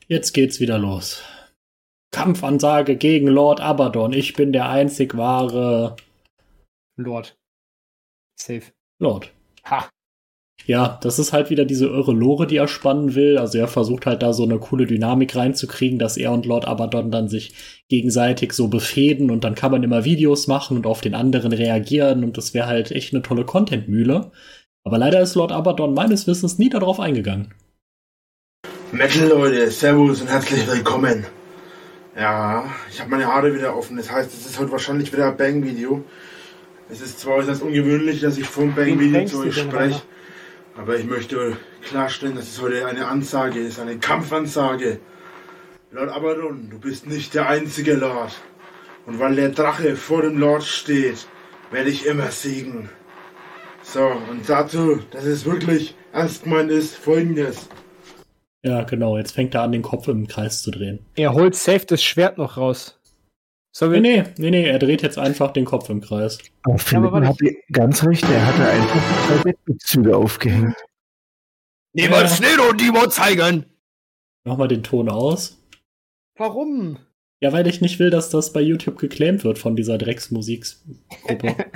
Jetzt 0.08 0.32
geht's 0.32 0.58
wieder 0.58 0.78
los. 0.78 1.22
Kampfansage 2.10 2.97
gegen 2.97 3.26
Lord 3.26 3.60
Abaddon. 3.60 4.12
Ich 4.12 4.35
bin 4.35 4.52
der 4.52 4.68
einzig 4.68 5.16
wahre 5.16 5.97
Lord. 6.97 7.36
Safe. 8.40 8.62
Lord. 8.98 9.32
Ha. 9.64 9.89
Ja, 10.66 10.98
das 11.02 11.18
ist 11.18 11.32
halt 11.32 11.51
wieder 11.51 11.64
diese 11.64 11.86
irre 11.86 12.12
Lore, 12.12 12.47
die 12.47 12.56
er 12.56 12.68
spannen 12.68 13.14
will. 13.14 13.39
Also 13.39 13.59
er 13.59 13.68
versucht 13.68 14.05
halt 14.05 14.22
da 14.22 14.32
so 14.32 14.43
eine 14.43 14.59
coole 14.59 14.86
Dynamik 14.86 15.35
reinzukriegen, 15.35 15.98
dass 15.98 16.16
er 16.16 16.32
und 16.32 16.44
Lord 16.44 16.66
Abaddon 16.66 17.10
dann 17.10 17.28
sich 17.28 17.55
gegenseitig 17.89 18.52
so 18.52 18.68
befehden 18.68 19.30
und 19.30 19.44
dann 19.44 19.55
kann 19.55 19.70
man 19.70 19.82
immer 19.82 20.05
Videos 20.05 20.47
machen 20.47 20.76
und 20.76 20.86
auf 20.86 21.01
den 21.01 21.14
anderen 21.14 21.52
reagieren 21.52 22.24
und 22.24 22.36
das 22.36 22.52
wäre 22.52 22.66
halt 22.66 22.90
echt 22.90 23.14
eine 23.14 23.22
tolle 23.22 23.44
Contentmühle. 23.44 24.30
Aber 24.85 24.98
leider 24.98 25.20
ist 25.20 25.36
Lord 25.36 25.52
Abaddon 25.52 25.94
meines 25.94 26.26
Wissens 26.26 26.59
nie 26.59 26.68
darauf 26.68 27.01
eingegangen. 27.01 27.55
Metal 28.93 29.28
Leute, 29.28 29.70
Servus 29.70 30.20
und 30.20 30.28
herzlich 30.28 30.66
willkommen. 30.66 31.26
Ja, 32.18 32.68
ich 32.90 32.98
habe 33.00 33.10
meine 33.10 33.28
Haare 33.28 33.54
wieder 33.54 33.76
offen. 33.76 33.96
Das 33.96 34.10
heißt, 34.10 34.34
es 34.34 34.44
ist 34.44 34.58
heute 34.58 34.72
wahrscheinlich 34.72 35.12
wieder 35.12 35.28
ein 35.28 35.36
Bang-Video. 35.36 36.04
Es 36.90 37.00
ist 37.00 37.20
zwar 37.20 37.36
äußerst 37.36 37.62
ungewöhnlich, 37.62 38.20
dass 38.20 38.36
ich 38.38 38.48
vom 38.48 38.74
Bang-Video 38.74 39.24
zu 39.24 39.42
euch 39.42 39.56
spreche, 39.56 40.02
aber 40.76 40.96
ich 40.96 41.04
möchte 41.04 41.56
klarstellen, 41.82 42.34
dass 42.34 42.48
es 42.48 42.60
heute 42.60 42.86
eine 42.86 43.06
Ansage 43.06 43.60
ist, 43.60 43.78
eine 43.78 43.98
Kampfansage. 43.98 44.98
Lord 45.92 46.10
Abaddon, 46.10 46.68
du 46.70 46.80
bist 46.80 47.06
nicht 47.06 47.34
der 47.34 47.48
einzige 47.48 47.94
Lord. 47.94 48.32
Und 49.06 49.20
weil 49.20 49.36
der 49.36 49.50
Drache 49.50 49.94
vor 49.94 50.22
dem 50.22 50.38
Lord 50.38 50.64
steht, 50.64 51.28
werde 51.70 51.90
ich 51.90 52.04
immer 52.04 52.32
siegen. 52.32 52.88
So, 53.84 54.04
und 54.04 54.48
dazu, 54.48 54.98
dass 55.12 55.24
es 55.24 55.44
wirklich 55.44 55.94
ernst 56.12 56.42
gemeint 56.42 56.72
ist, 56.72 56.96
folgendes. 56.96 57.68
Ja, 58.64 58.82
genau. 58.82 59.16
Jetzt 59.16 59.32
fängt 59.32 59.55
er 59.55 59.62
an, 59.62 59.72
den 59.72 59.82
Kopf 59.82 60.09
im 60.09 60.26
Kreis 60.26 60.62
zu 60.62 60.70
drehen. 60.70 61.01
Er 61.14 61.32
holt 61.32 61.55
safe 61.55 61.86
das 61.86 62.02
Schwert 62.02 62.39
noch 62.39 62.56
raus. 62.56 62.98
So, 63.72 63.86
nee, 63.86 64.01
nee, 64.01 64.24
nee, 64.39 64.51
nee, 64.51 64.64
er 64.64 64.78
dreht 64.78 65.02
jetzt 65.02 65.18
einfach 65.18 65.52
den 65.52 65.64
Kopf 65.64 65.89
im 65.89 66.01
Kreis. 66.01 66.39
Aber 66.64 66.78
Philipp 66.78 67.12
ja, 67.12 67.28
hatte 67.28 67.55
ganz 67.70 68.05
recht, 68.05 68.24
er 68.24 68.47
hatte 68.47 68.68
einfach 68.68 69.26
zwei 69.26 69.43
Bettbezüge 69.44 70.16
aufgehängt. 70.16 70.74
Niemals 71.93 72.40
ja. 72.40 72.47
Nero 72.48 72.72
Dimo 72.72 73.06
zeigen! 73.06 73.66
Mach 74.44 74.56
mal 74.56 74.68
den 74.68 74.82
Ton 74.82 75.09
aus. 75.09 75.62
Warum? 76.36 76.98
Ja, 77.40 77.52
weil 77.52 77.66
ich 77.66 77.80
nicht 77.80 77.98
will, 77.98 78.10
dass 78.10 78.30
das 78.30 78.52
bei 78.52 78.60
YouTube 78.60 78.98
geclaimt 78.98 79.44
wird 79.44 79.59
von 79.59 79.76
dieser 79.76 79.98
Drecksmusikgruppe. 79.98 81.66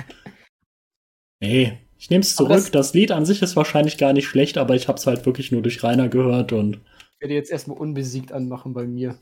nee, 1.39 1.82
ich 2.03 2.09
nehme 2.09 2.21
es 2.21 2.35
zurück. 2.35 2.51
Das, 2.51 2.69
das, 2.69 2.93
Lied 2.93 3.13
an 3.13 3.25
sich 3.25 3.41
ist 3.41 3.55
wahrscheinlich 3.55 3.97
gar 3.97 4.11
nicht 4.11 4.27
schlecht, 4.27 4.57
aber 4.57 4.75
ich 4.75 4.89
habe 4.89 4.97
es 4.97 5.07
halt 5.07 5.25
wirklich 5.25 5.53
nur 5.53 5.61
durch 5.61 5.85
Rainer 5.85 6.09
gehört 6.09 6.51
und. 6.51 6.81
Ich 7.15 7.21
werde 7.21 7.33
jetzt 7.33 7.49
erstmal 7.49 7.77
unbesiegt 7.77 8.33
anmachen 8.33 8.73
bei 8.73 8.85
mir. 8.85 9.15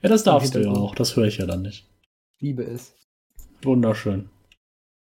Ja, 0.00 0.10
das 0.10 0.22
darfst 0.22 0.54
du 0.54 0.60
ja 0.60 0.70
auch. 0.70 0.94
Das 0.94 1.16
höre 1.16 1.24
ich 1.24 1.38
ja 1.38 1.46
dann 1.46 1.62
nicht. 1.62 1.88
Liebe 2.40 2.62
es. 2.62 2.94
Wunderschön. 3.62 4.30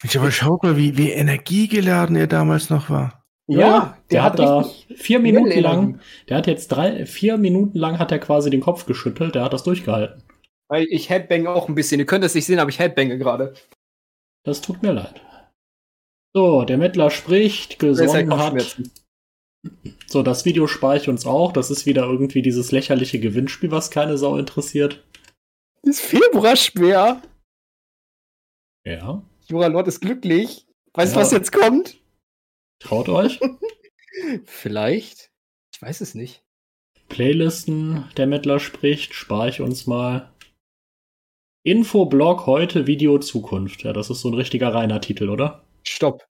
Ich 0.05 0.19
aber 0.19 0.31
schaut 0.31 0.63
mal, 0.63 0.77
wie, 0.77 0.99
wie 0.99 1.11
energiegeladen 1.11 2.15
er 2.15 2.27
damals 2.27 2.69
noch 2.69 2.91
war. 2.91 3.25
Ja, 3.47 3.59
ja 3.59 3.99
der, 4.11 4.19
der, 4.19 4.23
hat, 4.25 4.33
hat 4.33 4.39
da 4.41 4.71
vier 4.95 5.19
Minuten 5.19 5.61
lang, 5.61 6.01
der 6.29 6.37
hat 6.37 6.47
jetzt 6.47 6.69
drei, 6.69 7.07
vier 7.07 7.39
Minuten 7.39 7.79
lang 7.79 7.99
hat 7.99 8.13
er 8.13 8.19
quasi 8.19 8.51
den 8.51 8.61
Kopf 8.61 8.85
geschüttelt, 8.85 9.35
der 9.35 9.45
hat 9.45 9.55
das 9.55 9.63
durchgehalten. 9.63 10.23
Weil 10.69 10.85
ich 10.91 11.09
headbange 11.09 11.49
auch 11.49 11.71
ein 11.71 11.75
bisschen. 11.75 12.01
Ihr 12.01 12.07
könnt 12.07 12.23
es 12.23 12.35
nicht 12.35 12.45
sehen, 12.45 12.59
aber 12.59 12.69
ich 12.69 12.79
headbange 12.79 13.17
gerade. 13.17 13.55
Das 14.45 14.61
tut 14.61 14.83
mir 14.83 14.93
leid. 14.93 15.23
So, 16.35 16.65
der 16.65 16.79
Mittler 16.79 17.11
spricht, 17.11 17.79
gesonnen 17.79 18.37
hat. 18.37 18.81
So, 20.07 20.23
das 20.23 20.45
Video 20.45 20.67
spare 20.67 20.97
ich 20.97 21.09
uns 21.09 21.27
auch. 21.27 21.53
Das 21.53 21.71
ist 21.71 21.87
wieder 21.87 22.05
irgendwie 22.05 22.43
dieses 22.43 22.71
lächerliche 22.71 23.19
Gewinnspiel, 23.19 23.71
was 23.71 23.91
keine 23.91 24.19
Sau 24.19 24.37
interessiert. 24.37 25.05
Das 25.83 26.01
Februar 26.01 26.57
schwer. 26.57 27.23
Ja. 28.85 29.23
Jura 29.47 29.67
Lord 29.67 29.89
ist 29.89 30.01
glücklich. 30.01 30.67
Weißt 30.95 31.15
du, 31.15 31.19
ja. 31.19 31.25
was 31.25 31.33
jetzt 31.33 31.53
kommt? 31.53 31.99
Traut 32.81 33.09
euch? 33.09 33.41
Vielleicht. 34.45 35.31
Ich 35.75 35.83
weiß 35.83 36.01
es 36.01 36.15
nicht. 36.15 36.43
Playlisten, 37.09 38.05
der 38.17 38.27
Mittler 38.27 38.61
spricht, 38.61 39.15
spare 39.15 39.49
ich 39.49 39.61
uns 39.61 39.87
mal. 39.87 40.33
Infoblog 41.65 42.47
heute, 42.47 42.87
Video 42.87 43.19
Zukunft. 43.19 43.83
Ja, 43.85 43.93
das 43.93 44.11
ist 44.11 44.21
so 44.21 44.29
ein 44.29 44.35
richtiger 44.35 44.73
reiner 44.75 45.01
Titel, 45.01 45.29
oder? 45.29 45.68
Stopp. 45.83 46.27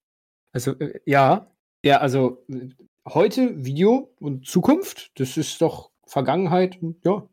Also, 0.53 0.73
äh, 0.79 1.01
ja. 1.05 1.51
Ja, 1.85 1.99
also 1.99 2.45
heute 3.07 3.65
Video 3.65 4.13
und 4.19 4.47
Zukunft, 4.47 5.13
das 5.21 5.37
ist 5.37 5.61
doch 5.63 5.91
Vergangenheit. 6.07 6.79
Ja. 7.05 7.29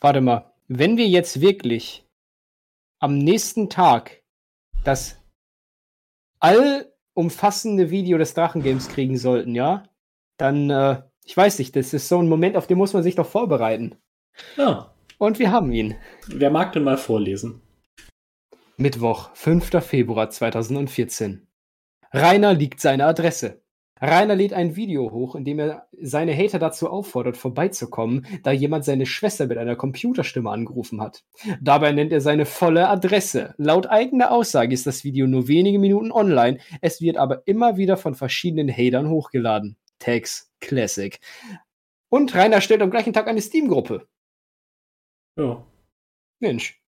Warte 0.00 0.20
mal. 0.20 0.52
Wenn 0.68 0.96
wir 0.96 1.06
jetzt 1.06 1.40
wirklich 1.40 2.06
am 2.98 3.18
nächsten 3.18 3.70
Tag 3.70 4.22
das 4.84 5.20
allumfassende 6.40 7.90
Video 7.90 8.18
des 8.18 8.34
Drachengames 8.34 8.88
kriegen 8.88 9.16
sollten, 9.16 9.54
ja, 9.54 9.84
dann, 10.36 10.70
äh, 10.70 11.02
ich 11.24 11.36
weiß 11.36 11.58
nicht, 11.58 11.74
das 11.76 11.92
ist 11.92 12.08
so 12.08 12.18
ein 12.18 12.28
Moment, 12.28 12.56
auf 12.56 12.66
den 12.66 12.78
muss 12.78 12.92
man 12.92 13.02
sich 13.02 13.14
doch 13.14 13.26
vorbereiten. 13.26 13.96
Ja. 14.56 14.92
Und 15.18 15.38
wir 15.38 15.50
haben 15.50 15.72
ihn. 15.72 15.96
Wer 16.26 16.50
mag 16.50 16.72
denn 16.72 16.84
mal 16.84 16.98
vorlesen? 16.98 17.62
Mittwoch, 18.78 19.30
5. 19.34 19.82
Februar 19.82 20.28
2014. 20.28 21.46
Rainer 22.12 22.52
liegt 22.52 22.78
seine 22.78 23.06
Adresse. 23.06 23.62
Rainer 23.98 24.34
lädt 24.34 24.52
ein 24.52 24.76
Video 24.76 25.10
hoch, 25.12 25.34
in 25.34 25.46
dem 25.46 25.58
er 25.58 25.88
seine 25.98 26.36
Hater 26.36 26.58
dazu 26.58 26.90
auffordert, 26.90 27.38
vorbeizukommen, 27.38 28.26
da 28.42 28.52
jemand 28.52 28.84
seine 28.84 29.06
Schwester 29.06 29.46
mit 29.46 29.56
einer 29.56 29.76
Computerstimme 29.76 30.50
angerufen 30.50 31.00
hat. 31.00 31.24
Dabei 31.62 31.92
nennt 31.92 32.12
er 32.12 32.20
seine 32.20 32.44
volle 32.44 32.86
Adresse. 32.90 33.54
Laut 33.56 33.86
eigener 33.86 34.30
Aussage 34.30 34.74
ist 34.74 34.86
das 34.86 35.04
Video 35.04 35.26
nur 35.26 35.48
wenige 35.48 35.78
Minuten 35.78 36.12
online, 36.12 36.58
es 36.82 37.00
wird 37.00 37.16
aber 37.16 37.44
immer 37.46 37.78
wieder 37.78 37.96
von 37.96 38.14
verschiedenen 38.14 38.70
Hatern 38.70 39.08
hochgeladen. 39.08 39.78
Tags 39.98 40.52
Classic. 40.60 41.18
Und 42.10 42.34
Rainer 42.34 42.60
stellt 42.60 42.82
am 42.82 42.90
gleichen 42.90 43.14
Tag 43.14 43.26
eine 43.26 43.40
Steam-Gruppe. 43.40 44.06
Ja. 45.38 45.64
Mensch. 46.40 46.82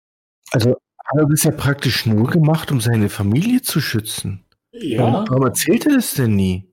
Also 0.52 0.76
hat 1.08 1.20
er 1.20 1.28
das 1.28 1.44
ja 1.44 1.52
praktisch 1.52 2.06
nur 2.06 2.30
gemacht, 2.30 2.72
um 2.72 2.82
seine 2.82 3.10
Familie 3.10 3.62
zu 3.62 3.82
schützen. 3.82 4.46
Ja. 4.74 5.26
Warum 5.28 5.44
erzählt 5.46 5.86
er 5.86 5.96
das 5.96 6.14
denn 6.14 6.36
nie? 6.36 6.72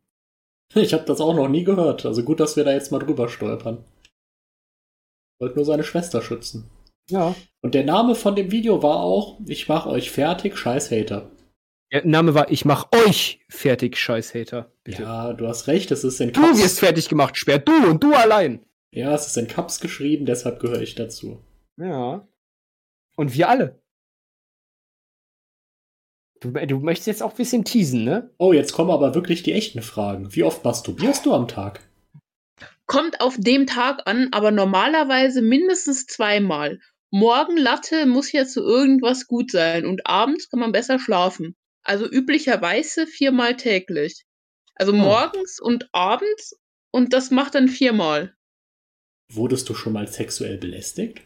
Ich 0.75 0.93
habe 0.93 1.05
das 1.05 1.21
auch 1.21 1.35
noch 1.35 1.49
nie 1.49 1.65
gehört. 1.65 2.05
Also 2.05 2.25
gut, 2.25 2.41
dass 2.41 2.57
wir 2.57 2.65
da 2.65 2.73
jetzt 2.73 2.91
mal 2.91 2.99
drüber 2.99 3.29
stolpern. 3.29 3.85
Wollte 5.41 5.57
nur 5.57 5.65
seine 5.65 5.85
Schwester 5.85 6.21
schützen. 6.21 6.69
Ja. 7.09 7.35
Und 7.61 7.75
der 7.75 7.85
Name 7.85 8.15
von 8.15 8.35
dem 8.35 8.51
Video 8.51 8.83
war 8.83 8.97
auch, 8.97 9.39
ich 9.47 9.69
mach 9.69 9.87
euch 9.87 10.11
fertig, 10.11 10.57
scheiß 10.57 10.91
Hater. 10.91 11.31
Der 11.93 12.05
Name 12.05 12.35
war, 12.35 12.51
ich 12.51 12.65
mach 12.65 12.89
euch 13.07 13.41
fertig, 13.49 13.97
scheiß 13.97 14.35
Hater. 14.35 14.73
Bitte. 14.83 15.03
Ja, 15.03 15.33
du 15.33 15.47
hast 15.47 15.69
recht, 15.69 15.91
es 15.93 16.03
ist 16.03 16.21
in 16.21 16.33
Cups. 16.33 16.59
Du 16.59 16.63
wirst 16.63 16.81
fertig 16.81 17.09
gemacht, 17.09 17.37
Speer, 17.37 17.59
du 17.59 17.89
und 17.89 18.03
du 18.03 18.15
allein. 18.15 18.65
Ja, 18.91 19.15
es 19.15 19.27
ist 19.27 19.37
in 19.37 19.49
Cups 19.49 19.81
geschrieben, 19.81 20.27
deshalb 20.27 20.61
gehöre 20.61 20.83
ich 20.83 20.95
dazu. 20.95 21.41
Ja. 21.77 22.27
Und 23.17 23.35
wir 23.35 23.49
alle. 23.49 23.84
Du, 26.45 26.51
du 26.51 26.79
möchtest 26.81 27.07
jetzt 27.07 27.23
auch 27.23 27.31
ein 27.31 27.37
bisschen 27.39 27.65
teasen, 27.65 28.05
ne? 28.05 28.31
Oh, 28.37 28.53
jetzt 28.53 28.75
kommen 28.75 28.91
aber 28.91 29.15
wirklich 29.15 29.43
die 29.43 29.55
echten 29.55 29.81
Fragen. 29.81 30.35
Wie 30.35 30.43
oft 30.43 30.63
masturbierst 30.63 31.25
du 31.25 31.33
am 31.33 31.49
Tag? 31.49 31.81
Kommt 32.87 33.23
auf 33.23 33.37
dem 33.39 33.67
Tag 33.67 34.03
an, 34.05 34.29
aber 34.33 34.51
normalerweise 34.51 35.41
mindestens 35.41 36.05
zweimal. 36.05 36.81
Morgen 37.11 37.57
Latte 37.57 38.05
muss 38.05 38.31
ja 38.31 38.45
zu 38.45 38.61
irgendwas 38.61 39.27
gut 39.27 39.53
sein 39.53 39.87
und 39.87 40.07
abends 40.07 40.51
kann 40.51 40.61
man 40.61 40.73
besser 40.73 40.99
schlafen. 40.99 41.57
Also 41.83 42.07
üblicherweise 42.07 43.07
viermal 43.07 43.57
täglich. 43.57 44.27
Also 44.75 44.93
hm. 44.93 44.99
morgens 44.99 45.61
und 45.61 45.89
abends 45.93 46.59
und 46.91 47.15
das 47.15 47.31
macht 47.31 47.55
dann 47.55 47.69
viermal. 47.69 48.35
Wurdest 49.33 49.67
du 49.71 49.75
schon 49.75 49.95
mal 49.95 50.09
sexuell 50.09 50.59
belästigt? 50.59 51.23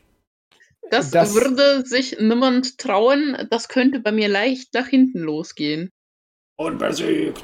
Das, 0.90 1.10
Das- 1.10 1.34
würde 1.34 1.84
sich 1.86 2.18
niemand 2.18 2.78
trauen. 2.78 3.46
Das 3.50 3.68
könnte 3.68 4.00
bei 4.00 4.12
mir 4.12 4.28
leicht 4.28 4.72
nach 4.74 4.86
hinten 4.88 5.20
losgehen. 5.20 5.90
Unbesiegt. 6.56 7.42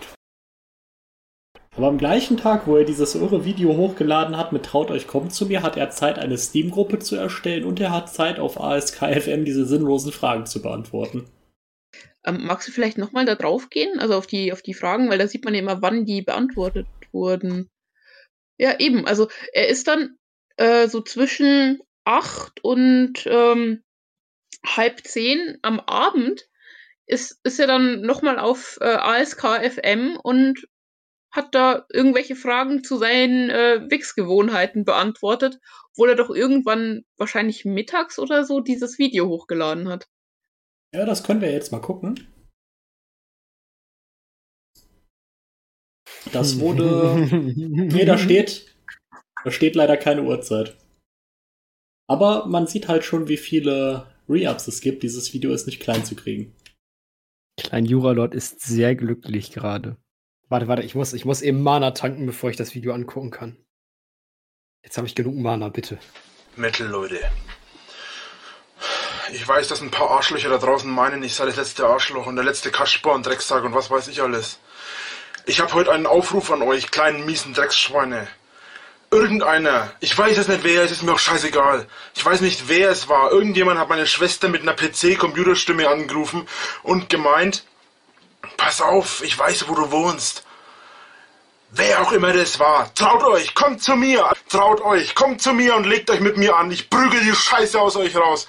Aber 1.77 1.89
am 1.89 1.99
gleichen 1.99 2.37
Tag, 2.37 2.66
wo 2.69 2.77
er 2.77 2.85
dieses 2.85 3.16
irre 3.16 3.45
Video 3.45 3.77
hochgeladen 3.77 4.37
hat 4.37 4.53
mit 4.53 4.65
Traut 4.65 4.91
euch 4.93 5.09
kommt 5.09 5.35
zu 5.35 5.47
mir, 5.47 5.62
hat 5.62 5.77
er 5.77 5.91
Zeit, 5.91 6.21
eine 6.21 6.39
Steam-Gruppe 6.39 7.01
zu 7.01 7.16
erstellen 7.16 7.65
und 7.65 7.81
er 7.81 7.91
hat 7.91 8.12
Zeit, 8.15 8.39
auf 8.39 8.61
ASKFM 8.61 9.45
diese 9.45 9.66
sinnlosen 9.66 10.12
Fragen 10.12 10.47
zu 10.47 10.62
beantworten. 10.62 11.29
Ähm, 12.25 12.45
magst 12.47 12.69
du 12.69 12.73
vielleicht 12.73 12.97
nochmal 12.97 13.25
da 13.25 13.35
drauf 13.35 13.71
gehen? 13.71 13.99
Also 13.99 14.15
auf 14.15 14.29
die, 14.29 14.53
auf 14.53 14.62
die 14.62 14.75
Fragen, 14.75 15.11
weil 15.11 15.19
da 15.19 15.27
sieht 15.27 15.45
man 15.45 15.53
ja 15.55 15.61
immer, 15.61 15.83
wann 15.83 16.05
die 16.05 16.23
beantwortet 16.23 16.87
wurden. 17.12 17.69
Ja, 18.57 18.79
eben. 18.79 19.05
Also 19.07 19.29
er 19.53 19.66
ist 19.69 19.89
dann 19.89 20.16
äh, 20.57 20.87
so 20.87 21.01
zwischen 21.01 21.81
acht 22.05 22.62
und 22.62 23.26
ähm, 23.26 23.82
halb 24.64 25.06
zehn 25.06 25.59
am 25.62 25.81
Abend 25.81 26.48
ist, 27.06 27.40
ist 27.44 27.60
er 27.60 27.66
dann 27.66 28.02
nochmal 28.02 28.39
auf 28.39 28.78
äh, 28.81 28.85
ASK 28.85 29.43
FM 29.72 30.16
und 30.22 30.66
hat 31.31 31.55
da 31.55 31.85
irgendwelche 31.93 32.36
Fragen 32.36 32.85
zu 32.85 32.97
seinen 32.97 33.51
äh, 33.51 33.90
Wix-Gewohnheiten 33.90 34.85
beantwortet, 34.85 35.59
obwohl 35.90 36.10
er 36.10 36.16
doch 36.16 36.31
irgendwann 36.31 37.05
wahrscheinlich 37.16 37.64
mittags 37.64 38.18
oder 38.18 38.44
so 38.44 38.60
dieses 38.60 38.98
Video 38.98 39.28
hochgeladen 39.28 39.89
hat. 39.89 40.06
Ja, 40.94 41.05
das 41.05 41.24
können 41.24 41.40
wir 41.40 41.51
jetzt 41.51 41.72
mal 41.72 41.81
gucken. 41.81 42.28
Das 46.32 46.60
wurde. 46.60 47.26
nee, 47.56 48.05
da 48.05 48.16
steht. 48.16 48.72
Da 49.44 49.51
steht 49.51 49.74
leider 49.74 49.97
keine 49.97 50.22
Uhrzeit. 50.22 50.76
Aber 52.06 52.47
man 52.47 52.66
sieht 52.66 52.89
halt 52.89 53.05
schon, 53.05 53.28
wie 53.28 53.36
viele 53.36 54.06
Re-Ups 54.28 54.68
es 54.68 54.81
gibt. 54.81 55.02
Dieses 55.02 55.32
Video 55.32 55.52
ist 55.52 55.66
nicht 55.66 55.81
klein 55.81 56.05
zu 56.05 56.14
kriegen. 56.14 56.55
Klein 57.56 57.85
Juralord 57.85 58.35
ist 58.35 58.60
sehr 58.60 58.94
glücklich 58.94 59.52
gerade. 59.52 59.97
Warte, 60.48 60.68
warte, 60.68 60.82
ich 60.82 60.94
muss, 60.94 61.12
ich 61.12 61.24
muss 61.24 61.40
eben 61.40 61.62
Mana 61.62 61.93
tanken, 61.93 62.26
bevor 62.26 62.51
ich 62.51 62.56
das 62.56 62.74
Video 62.74 62.93
angucken 62.93 63.31
kann. 63.31 63.56
Jetzt 64.82 64.98
habe 64.98 65.06
ich 65.06 65.14
genug 65.14 65.36
Mana, 65.36 65.68
bitte. 65.70 65.98
Metal, 66.56 66.86
Leute. 66.86 67.18
Ich 69.32 69.47
weiß, 69.47 69.68
dass 69.68 69.81
ein 69.81 69.90
paar 69.90 70.10
Arschlöcher 70.10 70.51
da 70.51 70.59
draußen 70.59 70.90
meinen, 70.90 71.22
ich 71.22 71.35
sei 71.35 71.47
das 71.47 71.56
letzte 71.56 71.86
Arschloch 71.86 72.26
und 72.26 72.36
der 72.36 72.44
letzte 72.44 72.70
Kasper 72.70 73.14
und 73.14 73.24
Drecksack 73.24 73.64
und 73.64 73.74
was 73.74 73.90
weiß 73.90 74.09
ich 74.09 74.20
alles. 74.20 74.59
Ich 75.47 75.60
habe 75.60 75.72
heute 75.72 75.93
einen 75.93 76.06
Aufruf 76.06 76.51
an 76.51 76.62
euch, 76.62 76.90
kleinen 76.90 77.24
miesen 77.24 77.55
Drecksschweine. 77.55 78.28
Irgendeiner, 79.10 79.93
ich 80.01 80.16
weiß 80.16 80.39
es 80.39 80.48
nicht 80.48 80.64
wer, 80.64 80.82
es 80.82 80.90
ist 80.90 81.02
mir 81.02 81.12
auch 81.12 81.18
scheißegal. 81.18 81.86
Ich 82.14 82.24
weiß 82.24 82.40
nicht 82.40 82.68
wer 82.68 82.90
es 82.90 83.09
war. 83.09 83.31
Irgendjemand 83.31 83.78
hat 83.78 83.89
meine 83.89 84.06
Schwester 84.06 84.48
mit 84.48 84.62
einer 84.62 84.74
PC-Computerstimme 84.74 85.89
angerufen 85.89 86.48
und 86.82 87.09
gemeint, 87.09 87.64
pass 88.56 88.81
auf, 88.81 89.22
ich 89.24 89.39
weiß, 89.39 89.68
wo 89.68 89.74
du 89.74 89.90
wohnst. 89.90 90.44
Wer 91.76 92.02
auch 92.02 92.12
immer 92.12 92.32
das 92.32 92.60
war, 92.60 92.94
traut 92.94 93.24
euch, 93.24 93.52
kommt 93.55 93.82
zu 93.82 93.97
mir, 93.97 94.31
traut 94.48 94.81
euch, 94.81 95.16
kommt 95.16 95.43
zu 95.43 95.52
mir 95.52 95.74
und 95.74 95.86
legt 95.86 96.09
euch 96.09 96.20
mit 96.20 96.36
mir 96.36 96.56
an. 96.56 96.70
Ich 96.70 96.89
prügel 96.89 97.20
die 97.20 97.35
Scheiße 97.35 97.81
aus 97.81 97.97
euch 97.97 98.16
raus. 98.16 98.47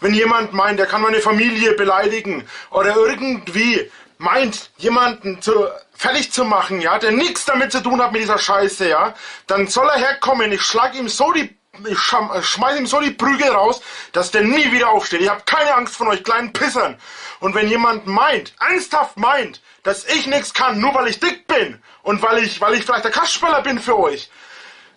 Wenn 0.00 0.14
jemand 0.14 0.52
meint, 0.52 0.78
er 0.78 0.86
kann 0.86 1.02
meine 1.02 1.20
Familie 1.20 1.72
beleidigen 1.72 2.46
oder 2.70 2.94
irgendwie 2.94 3.90
meint, 4.18 4.70
jemanden 4.76 5.40
zu, 5.40 5.68
fertig 5.94 6.32
zu 6.32 6.44
machen, 6.44 6.80
ja, 6.80 6.98
der 6.98 7.12
nichts 7.12 7.44
damit 7.44 7.72
zu 7.72 7.82
tun 7.82 8.02
hat 8.02 8.12
mit 8.12 8.22
dieser 8.22 8.38
Scheiße, 8.38 8.88
ja, 8.88 9.14
dann 9.46 9.68
soll 9.68 9.88
er 9.88 9.98
herkommen. 9.98 10.52
Ich 10.52 10.62
schlag 10.62 10.94
ihm 10.94 11.08
so 11.08 11.32
die, 11.32 11.56
ich 11.86 12.12
äh, 12.12 12.42
schmeiß 12.42 12.78
ihm 12.78 12.86
so 12.86 13.00
die 13.00 13.12
Prügel 13.12 13.48
raus, 13.48 13.80
dass 14.12 14.30
der 14.30 14.42
nie 14.42 14.70
wieder 14.72 14.90
aufsteht. 14.90 15.22
Ich 15.22 15.28
habe 15.28 15.42
keine 15.46 15.74
Angst 15.74 15.96
von 15.96 16.08
euch 16.08 16.22
kleinen 16.22 16.52
Pissern. 16.52 16.98
Und 17.40 17.54
wenn 17.54 17.68
jemand 17.68 18.06
meint, 18.06 18.54
ernsthaft 18.60 19.16
meint, 19.16 19.62
dass 19.84 20.04
ich 20.04 20.26
nichts 20.26 20.52
kann, 20.52 20.80
nur 20.80 20.94
weil 20.94 21.08
ich 21.08 21.20
dick 21.20 21.46
bin 21.46 21.80
und 22.02 22.20
weil 22.20 22.42
ich, 22.42 22.60
weil 22.60 22.74
ich 22.74 22.84
vielleicht 22.84 23.04
der 23.04 23.12
Kastspeller 23.12 23.62
bin 23.62 23.78
für 23.78 23.96
euch, 23.96 24.30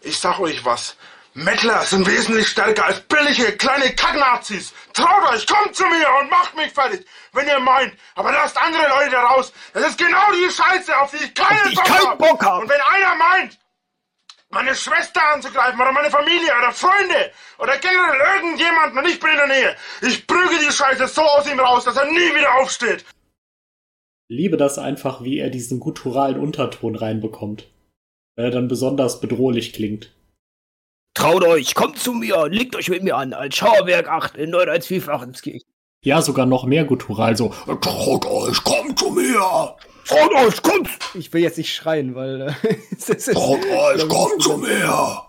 ich 0.02 0.20
sag 0.20 0.40
euch 0.40 0.66
was. 0.66 0.96
Mettler 1.34 1.84
sind 1.84 2.06
wesentlich 2.08 2.48
stärker 2.50 2.86
als 2.86 3.00
billige 3.02 3.54
kleine 3.54 3.96
Kacknazis. 3.96 4.74
Traut 4.94 5.34
euch, 5.34 5.48
kommt 5.48 5.74
zu 5.74 5.86
mir 5.86 6.08
und 6.22 6.30
macht 6.30 6.58
mich 6.58 6.74
fertig, 6.74 7.06
wenn 7.32 7.48
ihr 7.48 7.60
meint. 7.60 7.94
Aber 8.16 8.34
lasst 8.34 8.58
andere 8.62 8.90
Leute 8.90 9.16
raus. 9.16 9.54
Das 9.74 9.88
ist 9.88 9.98
genau 9.98 10.32
die 10.34 10.52
Scheiße, 10.52 10.98
auf 11.00 11.12
die 11.12 11.24
ich 11.24 11.34
keinen 11.34 11.74
Bock, 11.74 11.90
hab. 11.90 12.18
Bock 12.18 12.46
hab. 12.46 12.62
Und 12.64 12.70
wenn 12.70 12.82
einer 12.82 13.16
meint, 13.16 13.58
meine 14.50 14.76
Schwester 14.76 15.22
anzugreifen 15.34 15.80
oder 15.80 15.94
meine 15.94 16.12
Familie 16.12 16.52
oder 16.60 16.74
Freunde 16.74 17.32
oder 17.60 17.78
generell 17.78 18.20
irgendjemanden 18.36 19.00
und 19.00 19.08
ich 19.08 19.20
bin 19.22 19.32
in 19.32 19.38
der 19.38 19.48
Nähe, 19.48 19.76
ich 20.02 20.28
prüge 20.28 20.60
die 20.60 20.74
Scheiße 20.74 21.08
so 21.08 21.22
aus 21.22 21.50
ihm 21.50 21.62
raus, 21.62 21.86
dass 21.86 21.96
er 21.96 22.12
nie 22.12 22.36
wieder 22.36 22.56
aufsteht. 22.56 23.06
Liebe 24.28 24.58
das 24.58 24.78
einfach, 24.78 25.24
wie 25.24 25.40
er 25.40 25.50
diesen 25.50 25.80
gutturalen 25.80 26.38
Unterton 26.38 26.96
reinbekommt. 26.96 27.70
Weil 28.36 28.46
er 28.46 28.52
dann 28.52 28.68
besonders 28.68 29.22
bedrohlich 29.22 29.72
klingt. 29.72 30.14
Traut 31.14 31.44
euch, 31.44 31.76
kommt 31.76 32.00
zu 32.00 32.14
mir, 32.14 32.48
legt 32.48 32.76
euch 32.76 32.90
mit 32.90 33.04
mir 33.04 33.18
an, 33.18 33.34
als 33.34 33.56
Schauerberg 33.56 34.08
8 34.08 34.38
in 34.38 34.50
Neudeutsch-Vielfachenskirchen. 34.50 35.68
Ja, 36.04 36.22
sogar 36.22 36.46
noch 36.46 36.66
mehr 36.66 36.86
guttural, 36.86 37.36
so. 37.36 37.54
Traut 37.82 38.26
euch, 38.26 38.64
kommt 38.64 38.98
zu 38.98 39.12
mir! 39.12 39.76
Traut 40.06 40.34
euch, 40.34 40.62
kommt! 40.62 40.90
Ich 41.14 41.32
will 41.32 41.42
jetzt 41.42 41.58
nicht 41.58 41.74
schreien, 41.74 42.16
weil 42.16 42.42
äh, 42.42 42.54
es 42.98 43.10
ist 43.10 43.34
Traut 43.34 43.64
euch, 43.64 44.08
kommt 44.08 44.42
zu 44.42 44.58
mir! 44.58 45.22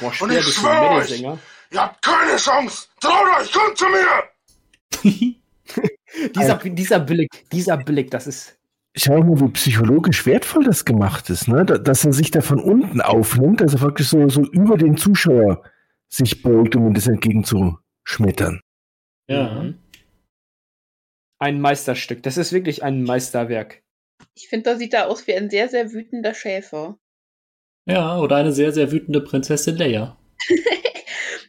boah, 0.00 0.12
Und 0.20 0.30
ich 0.30 0.36
bist 0.38 0.48
du 0.48 0.60
schwör 0.60 0.90
ein 0.90 0.96
euch, 0.98 1.20
ihr 1.20 1.38
habt 1.74 2.02
keine 2.02 2.36
Chance. 2.36 2.88
Traut 3.00 3.40
euch, 3.40 3.52
kommt 3.52 3.78
zu 3.78 3.86
mir. 3.86 5.34
Dieser, 6.34 6.56
dieser 6.56 7.00
Blick, 7.00 7.30
dieser 7.50 7.76
Blick, 7.76 8.10
das 8.10 8.26
ist. 8.26 8.56
Schau 8.96 9.22
mal, 9.22 9.40
wie 9.40 9.48
psychologisch 9.50 10.24
wertvoll 10.26 10.64
das 10.64 10.84
gemacht 10.84 11.28
ist, 11.30 11.48
ne? 11.48 11.64
Da- 11.64 11.78
Dass 11.78 12.04
er 12.04 12.12
sich 12.12 12.30
da 12.30 12.40
von 12.40 12.60
unten 12.60 13.00
aufnimmt, 13.00 13.60
also 13.60 13.80
wirklich 13.80 14.08
so, 14.08 14.28
so 14.28 14.42
über 14.42 14.76
den 14.76 14.96
Zuschauer 14.96 15.64
sich 16.08 16.42
beugt, 16.42 16.76
um 16.76 16.86
ihm 16.88 16.94
das 16.94 17.08
entgegenzuschmettern. 17.08 18.60
Ja. 19.28 19.62
Mhm. 19.62 19.78
Ein 21.40 21.60
Meisterstück. 21.60 22.22
Das 22.22 22.36
ist 22.36 22.52
wirklich 22.52 22.82
ein 22.84 23.02
Meisterwerk. 23.02 23.82
Ich 24.34 24.48
finde, 24.48 24.70
da 24.70 24.76
sieht 24.76 24.94
er 24.94 25.08
aus 25.08 25.26
wie 25.26 25.34
ein 25.34 25.50
sehr, 25.50 25.68
sehr 25.68 25.92
wütender 25.92 26.32
Schäfer. 26.34 26.96
Ja, 27.86 28.18
oder 28.18 28.36
eine 28.36 28.52
sehr, 28.52 28.72
sehr 28.72 28.92
wütende 28.92 29.20
Prinzessin 29.20 29.76
Leia. 29.76 30.16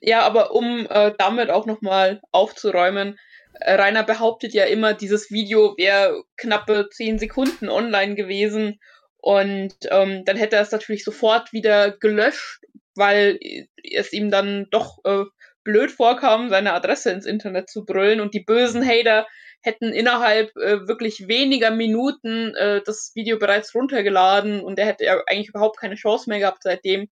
Ja, 0.01 0.21
aber 0.21 0.51
um 0.53 0.85
äh, 0.87 1.13
damit 1.17 1.49
auch 1.49 1.65
nochmal 1.65 2.21
aufzuräumen, 2.31 3.17
Rainer 3.61 4.03
behauptet 4.03 4.53
ja 4.53 4.65
immer, 4.65 4.93
dieses 4.93 5.31
Video 5.31 5.75
wäre 5.77 6.23
knappe 6.37 6.89
10 6.91 7.19
Sekunden 7.19 7.69
online 7.69 8.15
gewesen. 8.15 8.79
Und 9.17 9.73
ähm, 9.89 10.23
dann 10.25 10.37
hätte 10.37 10.55
er 10.55 10.61
es 10.61 10.71
natürlich 10.71 11.03
sofort 11.03 11.51
wieder 11.51 11.91
gelöscht, 11.91 12.61
weil 12.95 13.39
es 13.83 14.13
ihm 14.13 14.29
dann 14.29 14.67
doch 14.69 14.99
äh, 15.03 15.23
blöd 15.63 15.91
vorkam, 15.91 16.49
seine 16.49 16.73
Adresse 16.73 17.11
ins 17.11 17.25
Internet 17.25 17.69
zu 17.69 17.85
brüllen. 17.85 18.21
Und 18.21 18.33
die 18.33 18.43
bösen 18.43 18.85
Hater 18.85 19.25
hätten 19.61 19.91
innerhalb 19.93 20.55
äh, 20.57 20.87
wirklich 20.87 21.27
weniger 21.27 21.71
Minuten 21.71 22.53
äh, 22.55 22.81
das 22.85 23.13
Video 23.15 23.39
bereits 23.39 23.73
runtergeladen. 23.73 24.61
Und 24.61 24.77
er 24.77 24.85
hätte 24.85 25.05
ja 25.05 25.21
eigentlich 25.27 25.49
überhaupt 25.49 25.79
keine 25.79 25.95
Chance 25.95 26.29
mehr 26.29 26.39
gehabt 26.39 26.61
seitdem. 26.61 27.09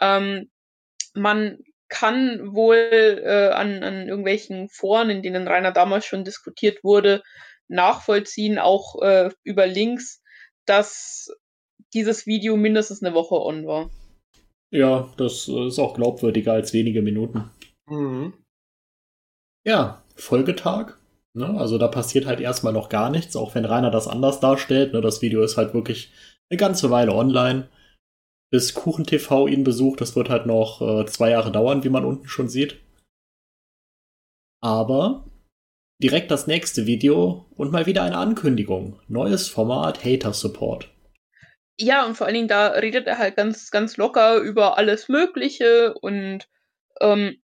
Ähm, 0.00 0.50
man 1.14 1.58
kann 1.92 2.54
wohl 2.54 3.20
äh, 3.22 3.50
an, 3.50 3.82
an 3.82 4.08
irgendwelchen 4.08 4.70
Foren, 4.70 5.10
in 5.10 5.20
denen 5.20 5.46
Rainer 5.46 5.72
damals 5.72 6.06
schon 6.06 6.24
diskutiert 6.24 6.82
wurde, 6.82 7.22
nachvollziehen, 7.68 8.58
auch 8.58 9.02
äh, 9.02 9.28
über 9.44 9.66
Links, 9.66 10.22
dass 10.64 11.28
dieses 11.92 12.26
Video 12.26 12.56
mindestens 12.56 13.02
eine 13.02 13.14
Woche 13.14 13.34
on 13.34 13.66
war. 13.66 13.90
Ja, 14.70 15.12
das 15.18 15.48
äh, 15.48 15.66
ist 15.66 15.78
auch 15.78 15.92
glaubwürdiger 15.92 16.54
als 16.54 16.72
wenige 16.72 17.02
Minuten. 17.02 17.50
Mhm. 17.86 18.32
Ja, 19.66 20.02
Folgetag. 20.16 20.94
Ne? 21.34 21.46
Also 21.58 21.76
da 21.76 21.88
passiert 21.88 22.24
halt 22.24 22.40
erstmal 22.40 22.72
noch 22.72 22.88
gar 22.88 23.10
nichts, 23.10 23.36
auch 23.36 23.54
wenn 23.54 23.66
Rainer 23.66 23.90
das 23.90 24.08
anders 24.08 24.40
darstellt. 24.40 24.94
Ne? 24.94 25.02
Das 25.02 25.20
Video 25.20 25.42
ist 25.42 25.58
halt 25.58 25.74
wirklich 25.74 26.10
eine 26.48 26.56
ganze 26.56 26.88
Weile 26.90 27.12
online. 27.12 27.68
Bis 28.52 28.74
KuchenTV 28.74 29.48
ihn 29.48 29.64
besucht, 29.64 30.02
das 30.02 30.14
wird 30.14 30.28
halt 30.28 30.44
noch 30.44 30.82
äh, 30.82 31.06
zwei 31.06 31.30
Jahre 31.30 31.50
dauern, 31.50 31.84
wie 31.84 31.88
man 31.88 32.04
unten 32.04 32.28
schon 32.28 32.50
sieht. 32.50 32.82
Aber 34.60 35.24
direkt 36.02 36.30
das 36.30 36.46
nächste 36.46 36.84
Video 36.84 37.46
und 37.56 37.72
mal 37.72 37.86
wieder 37.86 38.02
eine 38.02 38.18
Ankündigung. 38.18 39.00
Neues 39.08 39.48
Format 39.48 40.04
Hater 40.04 40.34
Support. 40.34 40.90
Ja, 41.80 42.04
und 42.04 42.14
vor 42.14 42.26
allen 42.26 42.34
Dingen, 42.34 42.48
da 42.48 42.68
redet 42.68 43.06
er 43.06 43.16
halt 43.16 43.36
ganz, 43.36 43.70
ganz 43.70 43.96
locker 43.96 44.36
über 44.36 44.76
alles 44.76 45.08
Mögliche 45.08 45.94
und 45.94 46.46
ähm, 47.00 47.40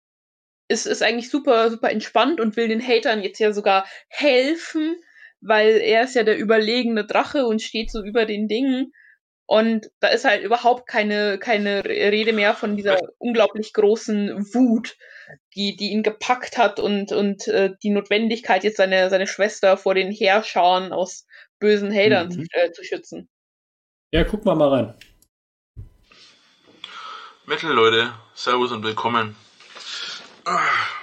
ist, 0.68 0.86
ist 0.86 1.02
eigentlich 1.02 1.28
super, 1.28 1.70
super 1.70 1.90
entspannt 1.90 2.40
und 2.40 2.56
will 2.56 2.68
den 2.68 2.81
Hatern 2.81 3.22
jetzt 3.22 3.40
ja 3.40 3.52
sogar 3.52 3.86
helfen, 4.09 4.97
weil 5.43 5.76
er 5.82 6.05
ist 6.05 6.14
ja 6.14 6.22
der 6.22 6.39
überlegene 6.39 7.05
Drache 7.05 7.44
und 7.44 7.60
steht 7.60 7.90
so 7.90 8.02
über 8.02 8.24
den 8.24 8.48
Dingen. 8.48 8.90
Und 9.46 9.90
da 10.00 10.08
ist 10.08 10.24
halt 10.24 10.42
überhaupt 10.42 10.86
keine, 10.88 11.38
keine 11.38 11.84
Rede 11.84 12.32
mehr 12.32 12.54
von 12.54 12.76
dieser 12.76 12.98
unglaublich 13.18 13.72
großen 13.74 14.54
Wut, 14.54 14.96
die, 15.54 15.76
die 15.76 15.90
ihn 15.90 16.02
gepackt 16.02 16.56
hat 16.56 16.80
und, 16.80 17.12
und 17.12 17.46
äh, 17.48 17.70
die 17.82 17.90
Notwendigkeit, 17.90 18.64
jetzt 18.64 18.78
seine, 18.78 19.10
seine 19.10 19.26
Schwester 19.26 19.76
vor 19.76 19.94
den 19.94 20.10
Heerscharen 20.10 20.92
aus 20.92 21.26
bösen 21.58 21.92
Hatern 21.92 22.28
Mhm. 22.28 22.32
zu, 22.32 22.40
äh, 22.52 22.72
zu 22.72 22.84
schützen. 22.84 23.28
Ja, 24.12 24.24
guck 24.24 24.44
mal 24.44 24.54
mal 24.54 24.68
rein. 24.68 24.94
Metal 27.46 27.72
Leute, 27.72 28.12
Servus 28.34 28.72
und 28.72 28.82
willkommen. 28.82 29.36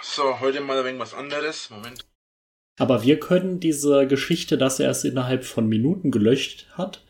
So, 0.01 0.39
heute 0.39 0.61
mal 0.61 0.77
ein 0.79 0.85
wenig 0.85 0.99
was 0.99 1.13
anderes. 1.13 1.69
Moment. 1.69 2.05
Aber 2.79 3.03
wir 3.03 3.19
können 3.19 3.59
diese 3.59 4.07
Geschichte, 4.07 4.57
dass 4.57 4.79
er 4.79 4.89
es 4.89 5.03
innerhalb 5.03 5.45
von 5.45 5.67
Minuten 5.67 6.09
gelöscht 6.09 6.67
hat, 6.73 7.05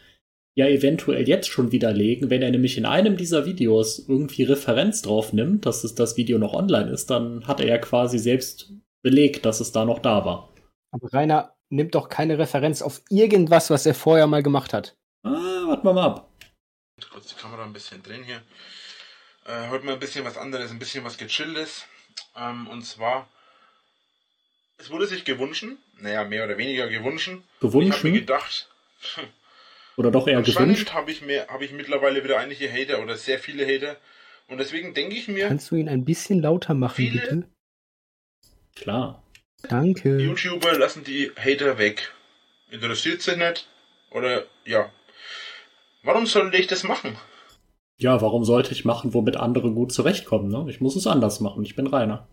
ja 0.53 0.67
eventuell 0.67 1.27
jetzt 1.27 1.47
schon 1.47 1.71
widerlegen. 1.71 2.29
Wenn 2.29 2.41
er 2.41 2.51
nämlich 2.51 2.77
in 2.77 2.85
einem 2.85 3.17
dieser 3.17 3.45
Videos 3.45 4.05
irgendwie 4.07 4.43
Referenz 4.43 5.01
drauf 5.01 5.33
nimmt, 5.33 5.65
dass 5.65 5.83
es 5.83 5.95
das 5.95 6.17
Video 6.17 6.37
noch 6.37 6.53
online 6.53 6.91
ist, 6.91 7.09
dann 7.09 7.47
hat 7.47 7.59
er 7.59 7.67
ja 7.67 7.77
quasi 7.77 8.19
selbst 8.19 8.73
belegt, 9.01 9.45
dass 9.45 9.59
es 9.59 9.71
da 9.71 9.85
noch 9.85 9.99
da 9.99 10.25
war. 10.25 10.53
Aber 10.91 11.11
Rainer 11.13 11.55
nimmt 11.69 11.95
doch 11.95 12.09
keine 12.09 12.37
Referenz 12.37 12.81
auf 12.81 13.01
irgendwas, 13.09 13.69
was 13.69 13.85
er 13.85 13.95
vorher 13.95 14.27
mal 14.27 14.43
gemacht 14.43 14.73
hat. 14.73 14.97
Ah, 15.23 15.29
warten 15.29 15.87
wir 15.87 15.93
mal 15.93 16.05
ab. 16.05 16.29
Kurz 17.11 17.27
die 17.27 17.35
Kamera 17.35 17.63
ein 17.63 17.73
bisschen 17.73 18.03
drehen 18.03 18.23
hier. 18.23 18.41
Äh, 19.45 19.69
heute 19.69 19.85
mal 19.85 19.93
ein 19.93 19.99
bisschen 19.99 20.23
was 20.25 20.37
anderes, 20.37 20.69
ein 20.69 20.79
bisschen 20.79 21.03
was 21.03 21.17
gechilltes. 21.17 21.85
Ähm, 22.35 22.67
und 22.67 22.83
zwar, 22.83 23.27
es 24.77 24.91
wurde 24.91 25.07
sich 25.07 25.25
gewünscht, 25.25 25.65
naja, 25.99 26.23
mehr 26.25 26.45
oder 26.45 26.57
weniger 26.57 26.87
gewünscht. 26.87 27.29
Ich 27.29 27.63
habe 27.63 27.77
mir 27.77 27.89
Gewünscht 27.89 28.03
gedacht, 28.03 28.69
oder 29.97 30.11
doch 30.11 30.27
eher 30.27 30.41
gewünscht. 30.41 30.93
habe 30.93 31.11
ich, 31.11 31.21
mir- 31.21 31.47
habe 31.47 31.65
ich 31.65 31.71
mittlerweile 31.71 32.23
wieder 32.23 32.39
einige 32.39 32.71
Hater 32.71 33.01
oder 33.01 33.15
sehr 33.17 33.39
viele 33.39 33.65
Hater. 33.65 33.97
Und 34.47 34.57
deswegen 34.57 34.93
denke 34.93 35.15
ich 35.15 35.27
mir, 35.27 35.47
Kannst 35.47 35.71
du 35.71 35.75
ihn 35.75 35.87
ein 35.89 36.03
bisschen 36.05 36.41
lauter 36.41 36.73
machen, 36.73 36.95
Viele- 36.95 37.21
bitte? 37.21 37.43
Klar. 38.75 39.23
Danke. 39.69 40.17
YouTuber 40.19 40.77
lassen 40.77 41.03
die 41.03 41.31
Hater 41.37 41.77
weg. 41.77 42.11
Interessiert 42.71 43.21
sie 43.21 43.35
nicht? 43.37 43.67
Oder 44.11 44.45
ja. 44.65 44.91
Warum 46.03 46.25
sollte 46.25 46.57
ich 46.57 46.67
das 46.67 46.83
machen? 46.83 47.17
Ja, 47.97 48.21
warum 48.21 48.43
sollte 48.43 48.71
ich 48.71 48.85
machen, 48.85 49.13
womit 49.13 49.37
andere 49.37 49.71
gut 49.71 49.93
zurechtkommen? 49.93 50.49
Ne? 50.49 50.65
Ich 50.71 50.81
muss 50.81 50.95
es 50.95 51.05
anders 51.05 51.39
machen. 51.39 51.63
Ich 51.63 51.75
bin 51.75 51.85
Rainer. 51.87 52.27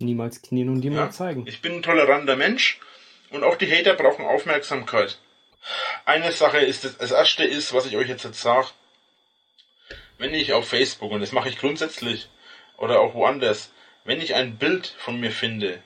Niemals 0.00 0.42
knien 0.42 0.68
und 0.68 0.84
Ja. 0.84 0.90
niemals 0.90 1.16
zeigen. 1.16 1.46
Ich 1.46 1.62
bin 1.62 1.72
ein 1.76 1.82
toleranter 1.82 2.36
Mensch 2.36 2.78
und 3.30 3.42
auch 3.44 3.56
die 3.56 3.70
Hater 3.70 3.94
brauchen 3.94 4.24
Aufmerksamkeit. 4.26 5.18
Eine 6.04 6.32
Sache 6.32 6.58
ist, 6.58 6.84
das, 6.84 6.98
das 6.98 7.10
erste 7.10 7.44
ist, 7.44 7.72
was 7.72 7.86
ich 7.86 7.96
euch 7.96 8.08
jetzt, 8.08 8.24
jetzt 8.24 8.40
sage, 8.40 8.68
wenn 10.18 10.34
ich 10.34 10.52
auf 10.52 10.68
Facebook, 10.68 11.10
und 11.10 11.20
das 11.20 11.32
mache 11.32 11.48
ich 11.48 11.58
grundsätzlich, 11.58 12.28
oder 12.76 13.00
auch 13.00 13.14
woanders, 13.14 13.70
wenn 14.04 14.20
ich 14.20 14.34
ein 14.34 14.58
Bild 14.58 14.94
von 14.98 15.18
mir 15.18 15.30
finde, 15.30 15.82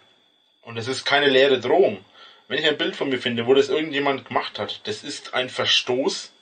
und 0.62 0.76
es 0.76 0.88
ist 0.88 1.05
keine 1.05 1.28
leere 1.28 1.60
Drohung, 1.60 2.05
wenn 2.48 2.59
ich 2.59 2.66
ein 2.66 2.78
Bild 2.78 2.96
von 2.96 3.09
mir 3.09 3.18
finde, 3.18 3.46
wo 3.46 3.55
das 3.55 3.68
irgendjemand 3.68 4.26
gemacht 4.26 4.59
hat, 4.59 4.80
das 4.86 5.05
ist 5.05 5.34
ein 5.34 5.48
Verstoß, 5.48 6.32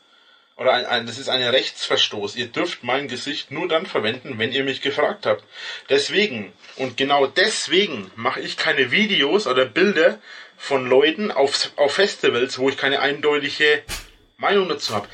oder 0.56 0.72
ein, 0.72 0.86
ein, 0.86 1.06
das 1.06 1.18
ist 1.18 1.28
ein 1.28 1.42
Rechtsverstoß. 1.42 2.36
Ihr 2.36 2.46
dürft 2.46 2.82
mein 2.82 3.08
Gesicht 3.08 3.50
nur 3.50 3.68
dann 3.68 3.84
verwenden, 3.84 4.38
wenn 4.38 4.52
ihr 4.52 4.64
mich 4.64 4.80
gefragt 4.80 5.26
habt. 5.26 5.44
Deswegen, 5.90 6.52
und 6.76 6.96
genau 6.96 7.26
deswegen 7.26 8.10
mache 8.16 8.40
ich 8.40 8.56
keine 8.56 8.90
Videos 8.90 9.46
oder 9.46 9.66
Bilder 9.66 10.18
von 10.56 10.86
Leuten 10.88 11.30
auf, 11.30 11.72
auf 11.76 11.92
Festivals, 11.92 12.58
wo 12.58 12.68
ich 12.68 12.76
keine 12.76 13.00
eindeutige 13.00 13.82
Meinung 14.38 14.68
dazu 14.68 14.94
habe. 14.94 15.08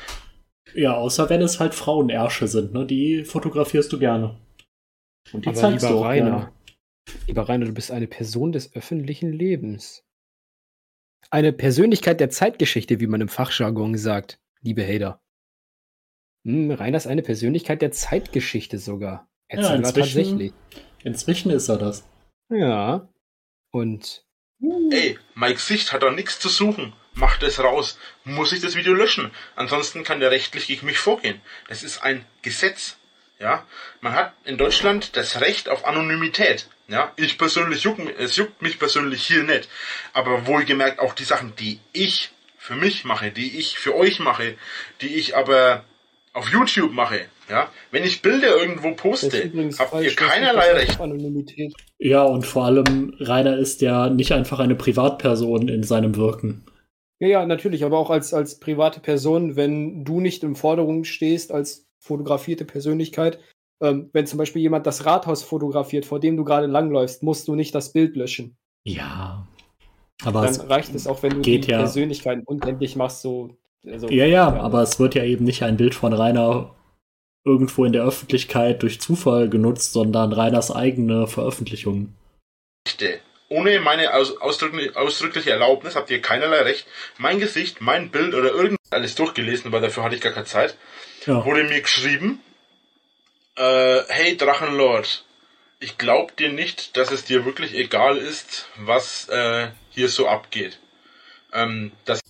Ja, 0.73 0.95
außer 0.95 1.29
wenn 1.29 1.41
es 1.41 1.59
halt 1.59 1.75
Frauenersche 1.75 2.47
sind, 2.47 2.73
ne? 2.73 2.85
Die 2.85 3.23
fotografierst 3.25 3.91
du 3.93 3.99
gerne. 3.99 4.39
Und 5.31 5.45
die 5.45 5.49
Aber 5.49 5.57
zeigst 5.57 5.83
lieber 5.83 5.93
du 5.93 5.99
auch 5.99 6.05
Rainer, 6.05 6.29
gerne. 6.29 6.51
lieber 7.27 7.47
Rainer, 7.49 7.65
du 7.65 7.73
bist 7.73 7.91
eine 7.91 8.07
Person 8.07 8.51
des 8.51 8.73
öffentlichen 8.75 9.31
Lebens. 9.31 10.03
Eine 11.29 11.53
Persönlichkeit 11.53 12.19
der 12.19 12.29
Zeitgeschichte, 12.29 12.99
wie 12.99 13.07
man 13.07 13.21
im 13.21 13.29
Fachjargon 13.29 13.97
sagt, 13.97 14.39
liebe 14.61 14.85
Hater. 14.85 15.19
Hm, 16.45 16.71
Rainer 16.71 16.97
ist 16.97 17.07
eine 17.07 17.21
Persönlichkeit 17.23 17.81
der 17.81 17.91
Zeitgeschichte 17.91 18.77
sogar. 18.77 19.27
Ja, 19.51 19.57
Jetzt 19.57 19.63
sogar 19.67 19.77
inzwischen- 19.77 19.99
tatsächlich. 19.99 20.53
Inzwischen 21.03 21.51
ist 21.51 21.69
er 21.69 21.77
das. 21.77 22.07
Ja. 22.51 23.09
Und 23.71 24.25
Ey, 24.91 25.19
mein 25.33 25.55
Gesicht 25.55 25.91
hat 25.91 26.03
da 26.03 26.11
nichts 26.11 26.39
zu 26.39 26.47
suchen. 26.47 26.93
Macht 27.15 27.43
es 27.43 27.59
raus. 27.59 27.97
Muss 28.23 28.53
ich 28.53 28.61
das 28.61 28.75
Video 28.75 28.93
löschen. 28.93 29.31
Ansonsten 29.55 30.03
kann 30.03 30.21
der 30.21 30.31
rechtlich 30.31 30.67
gegen 30.67 30.85
mich 30.85 30.99
vorgehen. 30.99 31.41
Das 31.67 31.83
ist 31.83 32.01
ein 32.01 32.25
Gesetz. 32.41 32.95
Ja, 33.39 33.65
man 33.99 34.13
hat 34.13 34.33
in 34.45 34.57
Deutschland 34.57 35.17
das 35.17 35.41
Recht 35.41 35.67
auf 35.67 35.85
Anonymität. 35.85 36.69
Ja, 36.87 37.11
ich 37.17 37.37
persönlich 37.37 37.83
juck, 37.83 37.99
es 38.17 38.37
juckt 38.37 38.61
mich 38.61 38.79
persönlich 38.79 39.25
hier 39.25 39.43
nicht. 39.43 39.67
Aber 40.13 40.47
wohlgemerkt 40.47 40.99
auch 40.99 41.13
die 41.13 41.25
Sachen, 41.25 41.55
die 41.57 41.79
ich 41.91 42.31
für 42.57 42.75
mich 42.75 43.03
mache, 43.03 43.31
die 43.31 43.57
ich 43.57 43.77
für 43.77 43.95
euch 43.95 44.19
mache, 44.19 44.57
die 45.01 45.15
ich 45.15 45.35
aber 45.35 45.83
auf 46.33 46.49
YouTube 46.49 46.91
mache. 46.93 47.21
Ja, 47.49 47.69
wenn 47.91 48.03
ich 48.03 48.21
Bilder 48.21 48.55
irgendwo 48.57 48.93
poste, 48.93 49.51
habt 49.77 49.91
falsch, 49.91 50.07
ihr 50.07 50.15
keinerlei 50.15 50.71
Recht. 50.73 50.91
auf 50.91 51.01
Anonymität. 51.01 51.73
Ja, 51.99 52.23
und 52.23 52.45
vor 52.45 52.65
allem, 52.65 53.15
Rainer 53.19 53.57
ist 53.57 53.81
ja 53.81 54.09
nicht 54.09 54.31
einfach 54.31 54.59
eine 54.59 54.75
Privatperson 54.75 55.67
in 55.67 55.83
seinem 55.83 56.15
Wirken. 56.15 56.65
Ja, 57.19 57.27
ja, 57.27 57.45
natürlich, 57.45 57.85
aber 57.85 57.97
auch 57.97 58.09
als, 58.09 58.33
als 58.33 58.59
private 58.59 58.99
Person, 58.99 59.55
wenn 59.55 60.03
du 60.03 60.19
nicht 60.19 60.43
in 60.43 60.55
Forderung 60.55 61.03
stehst 61.03 61.51
als 61.51 61.87
fotografierte 61.99 62.65
Persönlichkeit, 62.65 63.39
ähm, 63.81 64.09
wenn 64.13 64.27
zum 64.27 64.37
Beispiel 64.37 64.61
jemand 64.61 64.87
das 64.87 65.05
Rathaus 65.05 65.43
fotografiert, 65.43 66.05
vor 66.05 66.19
dem 66.19 66.37
du 66.37 66.43
gerade 66.43 66.67
langläufst, 66.67 67.23
musst 67.23 67.47
du 67.47 67.55
nicht 67.55 67.75
das 67.75 67.93
Bild 67.93 68.15
löschen. 68.15 68.57
Ja. 68.85 69.47
Aber 70.23 70.41
Dann 70.41 70.51
es, 70.51 70.69
reicht 70.69 70.95
es 70.95 71.07
auch, 71.07 71.21
wenn 71.23 71.35
du 71.35 71.41
geht 71.41 71.67
die 71.67 71.71
ja. 71.71 71.79
Persönlichkeiten 71.79 72.43
unendlich 72.43 72.95
machst, 72.95 73.21
so. 73.21 73.57
Also, 73.85 74.09
ja, 74.09 74.25
ja, 74.25 74.47
aber 74.61 74.81
es 74.81 74.99
wird 74.99 75.15
ja 75.15 75.23
eben 75.23 75.43
nicht 75.45 75.63
ein 75.63 75.77
Bild 75.77 75.95
von 75.95 76.13
Rainer 76.13 76.73
irgendwo 77.45 77.83
in 77.83 77.91
der 77.91 78.03
Öffentlichkeit 78.05 78.81
durch 78.81 79.01
Zufall 79.01 79.49
genutzt, 79.49 79.91
sondern 79.93 80.31
Rainers 80.31 80.71
eigene 80.71 81.27
Veröffentlichung. 81.27 82.15
Ohne 83.49 83.79
meine 83.81 84.13
aus, 84.13 84.37
ausdrückliche, 84.41 84.95
ausdrückliche 84.95 85.51
Erlaubnis 85.51 85.95
habt 85.95 86.09
ihr 86.09 86.21
keinerlei 86.21 86.61
Recht. 86.61 86.87
Mein 87.17 87.39
Gesicht, 87.39 87.81
mein 87.81 88.09
Bild 88.09 88.33
oder 88.33 88.51
irgend 88.51 88.79
alles 88.89 89.15
durchgelesen, 89.15 89.71
weil 89.71 89.81
dafür 89.81 90.03
hatte 90.03 90.15
ich 90.15 90.21
gar 90.21 90.31
keine 90.33 90.45
Zeit, 90.45 90.75
Ja. 91.25 91.45
wurde 91.45 91.63
mir 91.63 91.81
geschrieben, 91.81 92.39
äh, 93.57 94.01
hey 94.07 94.37
Drachenlord, 94.37 95.25
ich 95.79 95.97
glaub 95.97 96.35
dir 96.37 96.49
nicht, 96.51 96.97
dass 96.97 97.11
es 97.11 97.25
dir 97.25 97.45
wirklich 97.45 97.75
egal 97.75 98.17
ist, 98.17 98.67
was 98.77 99.27
äh, 99.29 99.67
hier 99.89 100.09
so 100.09 100.27
abgeht. 100.27 100.79
Ähm, 101.51 101.91
das 102.05 102.21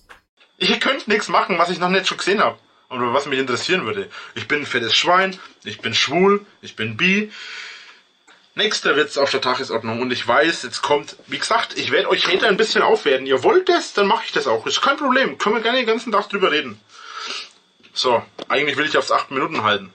Ihr 0.68 0.80
könnt 0.80 1.08
nichts 1.08 1.28
machen, 1.28 1.58
was 1.58 1.70
ich 1.70 1.78
noch 1.78 1.90
nicht 1.90 2.06
schon 2.06 2.18
gesehen 2.18 2.40
habe. 2.40 2.58
Oder 2.88 3.12
was 3.12 3.26
mich 3.26 3.38
interessieren 3.38 3.84
würde. 3.86 4.08
Ich 4.34 4.48
bin 4.48 4.60
ein 4.60 4.66
fettes 4.66 4.94
Schwein, 4.94 5.38
ich 5.64 5.80
bin 5.80 5.94
schwul, 5.94 6.44
ich 6.62 6.76
bin 6.76 6.96
bi. 6.96 7.30
Nächster 8.54 8.96
Witz 8.96 9.16
auf 9.16 9.30
der 9.30 9.40
Tagesordnung 9.40 10.00
und 10.00 10.12
ich 10.12 10.26
weiß, 10.26 10.62
jetzt 10.62 10.80
kommt, 10.80 11.16
wie 11.26 11.38
gesagt, 11.38 11.76
ich 11.76 11.90
werde 11.90 12.08
euch 12.08 12.28
Hater 12.28 12.46
ein 12.46 12.56
bisschen 12.56 12.82
aufwerten. 12.82 13.26
Ihr 13.26 13.42
wollt 13.42 13.68
das, 13.68 13.94
dann 13.94 14.06
mache 14.06 14.24
ich 14.26 14.32
das 14.32 14.46
auch. 14.46 14.64
Ist 14.66 14.80
kein 14.80 14.96
Problem. 14.96 15.38
Können 15.38 15.56
wir 15.56 15.62
gerne 15.62 15.78
den 15.78 15.86
ganzen 15.86 16.12
Tag 16.12 16.28
drüber 16.28 16.52
reden. 16.52 16.78
So, 17.92 18.22
eigentlich 18.48 18.76
will 18.76 18.86
ich 18.86 18.96
aufs 18.96 19.10
8 19.10 19.32
Minuten 19.32 19.64
halten. 19.64 19.92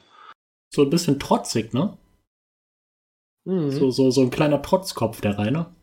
So 0.73 0.83
ein 0.83 0.89
bisschen 0.89 1.19
trotzig, 1.19 1.73
ne? 1.73 1.97
Mhm. 3.45 3.71
So, 3.71 3.91
so, 3.91 4.11
so 4.11 4.21
ein 4.21 4.29
kleiner 4.29 4.61
Trotzkopf, 4.61 5.21
der 5.21 5.37
Rainer. 5.37 5.73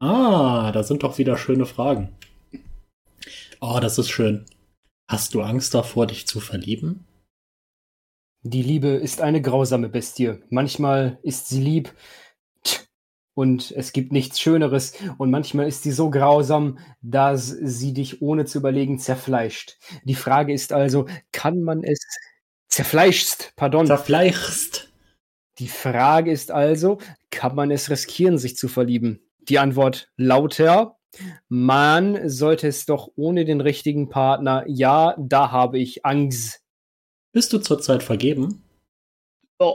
Ah, 0.00 0.72
da 0.72 0.82
sind 0.82 1.02
doch 1.02 1.18
wieder 1.18 1.36
schöne 1.36 1.66
Fragen. 1.66 2.17
Oh, 3.60 3.78
das 3.80 3.98
ist 3.98 4.10
schön. 4.10 4.46
Hast 5.08 5.34
du 5.34 5.42
Angst 5.42 5.74
davor, 5.74 6.06
dich 6.06 6.26
zu 6.26 6.38
verlieben? 6.38 7.06
Die 8.42 8.62
Liebe 8.62 8.88
ist 8.88 9.20
eine 9.20 9.42
grausame 9.42 9.88
Bestie. 9.88 10.38
Manchmal 10.48 11.18
ist 11.22 11.48
sie 11.48 11.60
lieb 11.60 11.92
und 13.34 13.72
es 13.72 13.92
gibt 13.92 14.12
nichts 14.12 14.40
Schöneres. 14.40 14.94
Und 15.16 15.30
manchmal 15.30 15.66
ist 15.66 15.82
sie 15.82 15.90
so 15.90 16.10
grausam, 16.10 16.78
dass 17.02 17.48
sie 17.48 17.92
dich 17.92 18.22
ohne 18.22 18.44
zu 18.44 18.58
überlegen 18.58 18.98
zerfleischt. 18.98 19.78
Die 20.04 20.14
Frage 20.14 20.52
ist 20.52 20.72
also, 20.72 21.06
kann 21.32 21.62
man 21.62 21.82
es 21.82 21.98
zerfleischst, 22.68 23.54
pardon. 23.56 23.86
Zerfleischst. 23.86 24.92
Die 25.58 25.68
Frage 25.68 26.30
ist 26.30 26.52
also, 26.52 26.98
kann 27.30 27.56
man 27.56 27.72
es 27.72 27.90
riskieren, 27.90 28.38
sich 28.38 28.56
zu 28.56 28.68
verlieben? 28.68 29.20
Die 29.48 29.58
Antwort 29.58 30.12
lauter, 30.16 30.97
man 31.48 32.28
sollte 32.28 32.68
es 32.68 32.86
doch 32.86 33.10
ohne 33.16 33.44
den 33.44 33.60
richtigen 33.60 34.08
Partner. 34.08 34.64
Ja, 34.66 35.16
da 35.18 35.50
habe 35.50 35.78
ich 35.78 36.04
Angst. 36.04 36.60
Bist 37.32 37.52
du 37.52 37.58
zurzeit 37.58 38.02
vergeben? 38.02 38.62
Ja. 39.60 39.74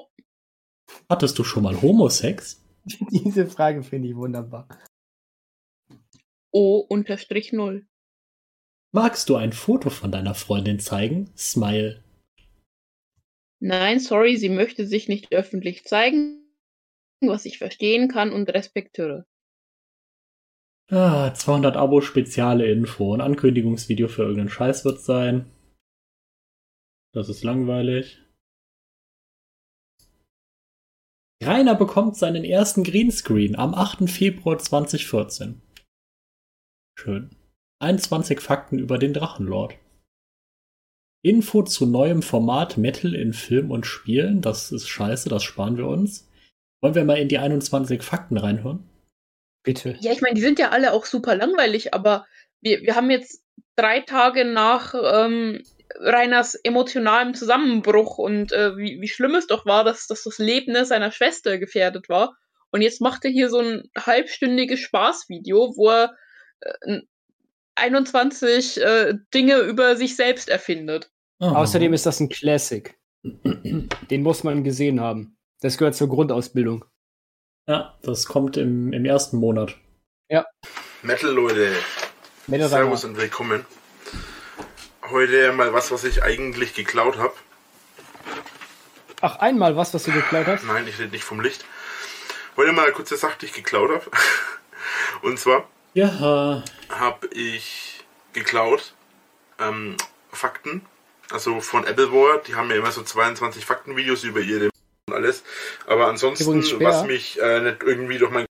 Hattest 1.10 1.38
du 1.40 1.44
schon 1.44 1.64
mal 1.64 1.82
Homosex? 1.82 2.64
Diese 2.86 3.48
Frage 3.48 3.84
finde 3.84 4.10
ich 4.10 4.16
wunderbar. 4.16 4.68
O 6.52 6.80
unterstrich 6.80 7.52
null. 7.52 7.88
Magst 8.92 9.30
du 9.30 9.36
ein 9.36 9.54
Foto 9.54 9.90
von 9.90 10.12
deiner 10.12 10.36
Freundin 10.36 10.80
zeigen? 10.80 11.32
Smile. 11.36 12.04
Nein, 13.60 14.00
sorry, 14.00 14.38
sie 14.38 14.50
möchte 14.50 14.86
sich 14.86 15.08
nicht 15.08 15.34
öffentlich 15.34 15.86
zeigen, 15.86 16.46
was 17.22 17.46
ich 17.46 17.58
verstehen 17.58 18.08
kann 18.08 18.32
und 18.32 18.50
respektiere. 18.50 19.26
Ah, 20.92 21.34
200 21.34 21.78
Abo, 21.78 22.02
spezielle 22.02 22.70
Info. 22.70 23.14
Ein 23.14 23.22
Ankündigungsvideo 23.22 24.08
für 24.08 24.24
irgendeinen 24.24 24.50
Scheiß 24.50 24.86
wird 24.86 25.00
sein. 25.00 25.50
Das 27.14 27.30
ist 27.30 27.44
langweilig. 27.44 28.20
Rainer 31.42 31.76
bekommt 31.76 32.16
seinen 32.16 32.44
ersten 32.44 32.84
Greenscreen 32.84 33.56
am 33.56 33.74
8. 33.74 34.10
Februar 34.10 34.58
2014. 34.58 35.62
Schön. 36.98 37.36
21 37.82 38.40
Fakten 38.40 38.80
über 38.80 38.98
den 38.98 39.14
Drachenlord. 39.14 39.78
Info 41.26 41.64
zu 41.64 41.86
neuem 41.86 42.22
Format 42.22 42.78
Metal 42.78 43.14
in 43.16 43.34
Film 43.34 43.72
und 43.72 43.86
Spielen. 43.86 44.42
Das 44.42 44.72
ist 44.72 44.88
scheiße, 44.88 45.30
das 45.30 45.44
sparen 45.44 45.78
wir 45.78 45.88
uns. 45.88 46.30
Wollen 46.82 46.96
wir 46.96 47.06
mal 47.06 47.18
in 47.18 47.30
die 47.30 47.38
21 47.38 48.04
Fakten 48.04 48.38
reinhören? 48.38 48.90
Bitte. 49.64 49.96
Ja, 50.00 50.12
ich 50.12 50.22
meine, 50.22 50.36
die 50.36 50.42
sind 50.42 50.60
ja 50.60 50.70
alle 50.70 50.94
auch 50.94 51.06
super 51.06 51.36
langweilig, 51.36 51.94
aber 51.94 52.26
wir, 52.62 52.82
wir 52.82 52.96
haben 52.96 53.10
jetzt 53.10 53.44
drei 53.76 54.02
Tage 54.02 54.46
nach 54.46 54.94
ähm, 54.94 55.64
Rainers 56.00 56.56
emotionalem 56.56 57.34
Zusammenbruch 57.34 58.18
und 58.18 58.52
äh, 58.52 58.78
wie, 58.78 59.00
wie 59.02 59.08
schlimm 59.08 59.36
es 59.36 59.48
doch 59.48 59.66
war, 59.66 59.84
dass, 59.84 60.08
dass 60.08 60.24
das 60.24 60.38
Leben 60.38 60.86
seiner 60.86 61.12
Schwester 61.12 61.58
gefährdet 61.58 62.10
war. 62.10 62.36
Und 62.72 62.82
jetzt 62.82 63.02
macht 63.02 63.24
er 63.24 63.32
hier 63.32 63.50
so 63.50 63.60
ein 63.60 63.90
halbstündiges 63.98 64.80
Spaßvideo, 64.80 65.74
wo 65.76 65.90
er 65.90 66.16
äh, 66.62 67.02
21 67.76 68.82
äh, 68.82 69.14
Dinge 69.34 69.58
über 69.60 69.96
sich 69.96 70.16
selbst 70.16 70.50
erfindet. 70.50 71.12
Oh. 71.40 71.46
Außerdem 71.48 71.94
ist 71.94 72.06
das 72.06 72.20
ein 72.20 72.30
Classic. 72.30 72.96
Den 73.24 74.22
muss 74.24 74.44
man 74.44 74.64
gesehen 74.64 75.00
haben. 75.00 75.38
Das 75.62 75.78
gehört 75.78 75.96
zur 75.96 76.10
Grundausbildung. 76.10 76.86
Ja, 77.66 77.98
das 78.02 78.26
kommt 78.26 78.58
im, 78.58 78.92
im 78.92 79.06
ersten 79.06 79.38
Monat. 79.38 79.78
Metal-Leute, 81.02 81.72
Männer 82.48 82.68
Servus 82.68 83.06
und 83.06 83.16
willkommen. 83.16 83.66
Heute 85.10 85.54
mal 85.54 85.72
was, 85.74 85.90
was 85.90 86.04
ich 86.04 86.24
eigentlich 86.24 86.74
geklaut 86.74 87.18
habe. 87.18 87.34
Ach, 89.22 89.38
einmal 89.38 89.78
was, 89.78 89.94
was 89.94 90.04
du 90.04 90.12
geklaut 90.12 90.48
hast? 90.48 90.66
Nein, 90.66 90.86
ich 90.90 91.00
rede 91.00 91.12
nicht 91.12 91.24
vom 91.24 91.40
Licht. 91.40 91.64
Heute 92.58 92.74
mal 92.74 92.84
eine 92.84 92.92
kurze 92.92 93.16
Sache, 93.16 93.38
die 93.40 93.46
ich 93.46 93.54
geklaut 93.54 93.92
habe. 93.92 94.12
Und 95.22 95.40
zwar 95.40 95.70
Ja, 95.94 96.64
habe 96.90 97.28
ich 97.28 98.04
geklaut 98.34 98.94
ähm, 99.60 99.96
Fakten, 100.34 100.86
also 101.32 101.62
von 101.62 101.86
Appleware. 101.88 102.42
Die 102.46 102.56
haben 102.56 102.70
ja 102.70 102.76
immer 102.76 102.92
so 102.92 103.04
22 103.04 103.66
Faktenvideos 103.66 104.26
über 104.26 104.42
ihre 104.42 104.73
und 105.08 105.14
alles. 105.16 105.44
Aber 105.88 106.08
ansonsten, 106.08 106.62
was 106.84 107.06
mich 107.06 107.40
äh, 107.42 107.62
nicht 107.62 107.84
irgendwie 107.84 108.18
durch 108.18 108.32
mein 108.32 108.46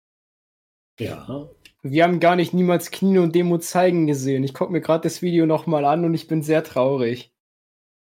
ja. 1.00 1.50
Wir 1.82 2.04
haben 2.04 2.20
gar 2.20 2.36
nicht 2.36 2.54
niemals 2.54 2.92
Kino 2.92 3.24
und 3.24 3.36
Demo 3.36 3.58
zeigen 3.58 4.08
gesehen. 4.08 4.44
Ich 4.44 4.54
gucke 4.54 4.72
mir 4.72 4.80
gerade 4.80 5.04
das 5.04 5.22
Video 5.22 5.46
nochmal 5.46 5.84
an 5.86 6.06
und 6.06 6.14
ich 6.14 6.28
bin 6.28 6.42
sehr 6.42 6.64
traurig. 6.64 7.34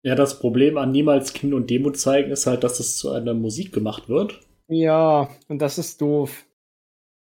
Ja, 0.03 0.15
das 0.15 0.39
Problem 0.39 0.79
an 0.79 0.93
niemals 0.93 1.33
Kind 1.33 1.53
und 1.53 1.69
Demo 1.69 1.91
zeigen 1.91 2.31
ist 2.31 2.47
halt, 2.47 2.65
dass 2.65 2.81
es 2.81 2.97
zu 2.97 3.11
einer 3.11 3.35
Musik 3.35 3.73
gemacht 3.73 4.09
wird. 4.09 4.41
Ja, 4.69 5.29
und 5.49 5.61
das 5.61 5.77
ist 5.77 6.01
doof. 6.01 6.47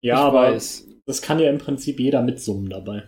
Ja, 0.01 0.15
Ich 0.15 0.21
aber 0.21 0.43
weiß. 0.55 0.89
das 1.07 1.23
kann 1.23 1.39
ja 1.39 1.51
im 1.51 1.59
Prinzip 1.59 2.01
jeder 2.01 2.23
mitsummen 2.23 2.71
dabei. 2.71 3.05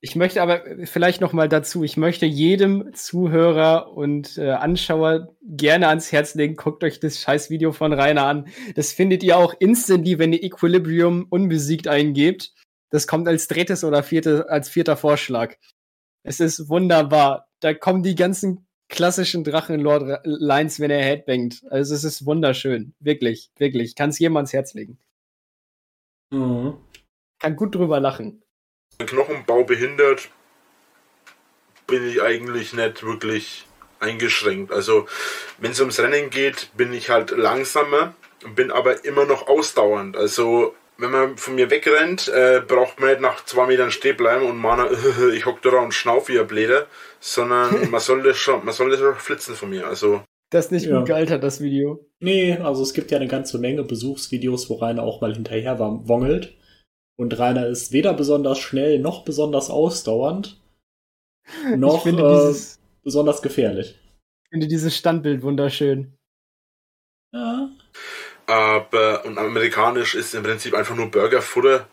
Ich 0.00 0.14
möchte 0.14 0.40
aber 0.42 0.62
vielleicht 0.84 1.20
noch 1.20 1.32
mal 1.32 1.48
dazu, 1.48 1.82
ich 1.82 1.96
möchte 1.96 2.24
jedem 2.24 2.94
Zuhörer 2.94 3.92
und 3.92 4.38
äh, 4.38 4.50
Anschauer 4.50 5.34
gerne 5.42 5.88
ans 5.88 6.12
Herz 6.12 6.36
legen, 6.36 6.54
guckt 6.54 6.84
euch 6.84 7.00
das 7.00 7.20
scheiß 7.20 7.50
Video 7.50 7.72
von 7.72 7.92
Rainer 7.92 8.24
an. 8.24 8.46
Das 8.76 8.92
findet 8.92 9.24
ihr 9.24 9.36
auch 9.36 9.54
instantly, 9.58 10.20
wenn 10.20 10.32
ihr 10.32 10.44
Equilibrium 10.44 11.26
unbesiegt 11.30 11.88
eingebt. 11.88 12.54
Das 12.90 13.08
kommt 13.08 13.26
als 13.26 13.48
drittes 13.48 13.82
oder 13.82 14.04
vierte, 14.04 14.48
als 14.48 14.68
vierter 14.68 14.96
Vorschlag. 14.96 15.56
Es 16.22 16.38
ist 16.38 16.68
wunderbar. 16.68 17.48
Da 17.60 17.74
kommen 17.74 18.04
die 18.04 18.14
ganzen 18.14 18.68
klassischen 18.88 19.42
Drachenlord-Lines, 19.42 20.78
wenn 20.78 20.92
er 20.92 21.02
headbangt. 21.02 21.64
Also 21.70 21.94
es 21.96 22.04
ist 22.04 22.24
wunderschön. 22.24 22.94
Wirklich, 23.00 23.50
wirklich. 23.58 23.96
Kann 23.96 24.10
es 24.10 24.18
jedem 24.20 24.36
ans 24.36 24.52
Herz 24.52 24.74
legen. 24.74 24.98
Mhm. 26.30 26.78
Kann 27.40 27.56
gut 27.56 27.74
drüber 27.74 27.98
lachen. 27.98 28.42
Knochenbau 29.06 29.64
behindert, 29.64 30.28
bin 31.86 32.06
ich 32.08 32.20
eigentlich 32.20 32.72
nicht 32.72 33.02
wirklich 33.04 33.64
eingeschränkt. 34.00 34.72
Also, 34.72 35.06
wenn 35.58 35.70
es 35.72 35.80
ums 35.80 36.00
Rennen 36.00 36.30
geht, 36.30 36.70
bin 36.76 36.92
ich 36.92 37.10
halt 37.10 37.30
langsamer, 37.30 38.14
bin 38.54 38.70
aber 38.70 39.04
immer 39.04 39.24
noch 39.24 39.48
ausdauernd. 39.48 40.16
Also, 40.16 40.74
wenn 40.98 41.10
man 41.12 41.36
von 41.38 41.54
mir 41.54 41.70
wegrennt, 41.70 42.28
äh, 42.28 42.60
braucht 42.66 42.98
man 43.00 43.10
nicht 43.10 43.20
nach 43.20 43.44
zwei 43.44 43.66
Metern 43.66 43.90
stehen 43.92 44.16
bleiben 44.16 44.44
und 44.46 44.56
man, 44.56 44.86
ich 45.34 45.46
hock 45.46 45.62
da 45.62 45.70
und 45.78 45.94
schnauf 45.94 46.28
wie 46.28 46.38
ein 46.38 46.46
Bläder, 46.46 46.86
sondern 47.20 47.90
man 47.90 48.00
soll 48.00 48.22
das 48.22 48.36
schon, 48.36 48.64
man 48.64 48.74
soll 48.74 48.90
das 48.90 48.98
schon 48.98 49.14
flitzen 49.14 49.54
von 49.54 49.70
mir. 49.70 49.86
Also, 49.86 50.22
Das 50.50 50.66
ist 50.66 50.72
nicht 50.72 50.86
Ja. 50.86 50.98
gut 50.98 51.06
gealtert, 51.06 51.42
das 51.42 51.60
Video. 51.60 52.04
Nee, 52.20 52.54
also 52.54 52.82
es 52.82 52.94
gibt 52.94 53.10
ja 53.12 53.18
eine 53.18 53.28
ganze 53.28 53.58
Menge 53.58 53.84
Besuchsvideos, 53.84 54.68
wo 54.68 54.74
Rainer 54.74 55.04
auch 55.04 55.20
mal 55.20 55.32
hinterher 55.32 55.78
wongelt. 55.78 56.54
Und 57.18 57.36
Rainer 57.38 57.66
ist 57.66 57.92
weder 57.92 58.14
besonders 58.14 58.58
schnell 58.58 59.00
noch 59.00 59.24
besonders 59.24 59.70
ausdauernd, 59.70 60.60
noch 61.76 61.96
ich 61.96 62.02
finde, 62.02 62.22
äh, 62.22 62.28
dieses, 62.28 62.78
besonders 63.02 63.42
gefährlich. 63.42 63.98
ich 64.44 64.50
finde 64.50 64.68
dieses 64.68 64.96
Standbild 64.96 65.42
wunderschön. 65.42 66.14
Ja. 67.34 67.70
aber, 68.46 69.24
und 69.26 69.36
amerikanisch 69.36 70.14
ist 70.14 70.34
im 70.34 70.42
Prinzip 70.42 70.74
einfach 70.74 70.94
nur 70.96 71.10
Burgerfutter 71.10 71.86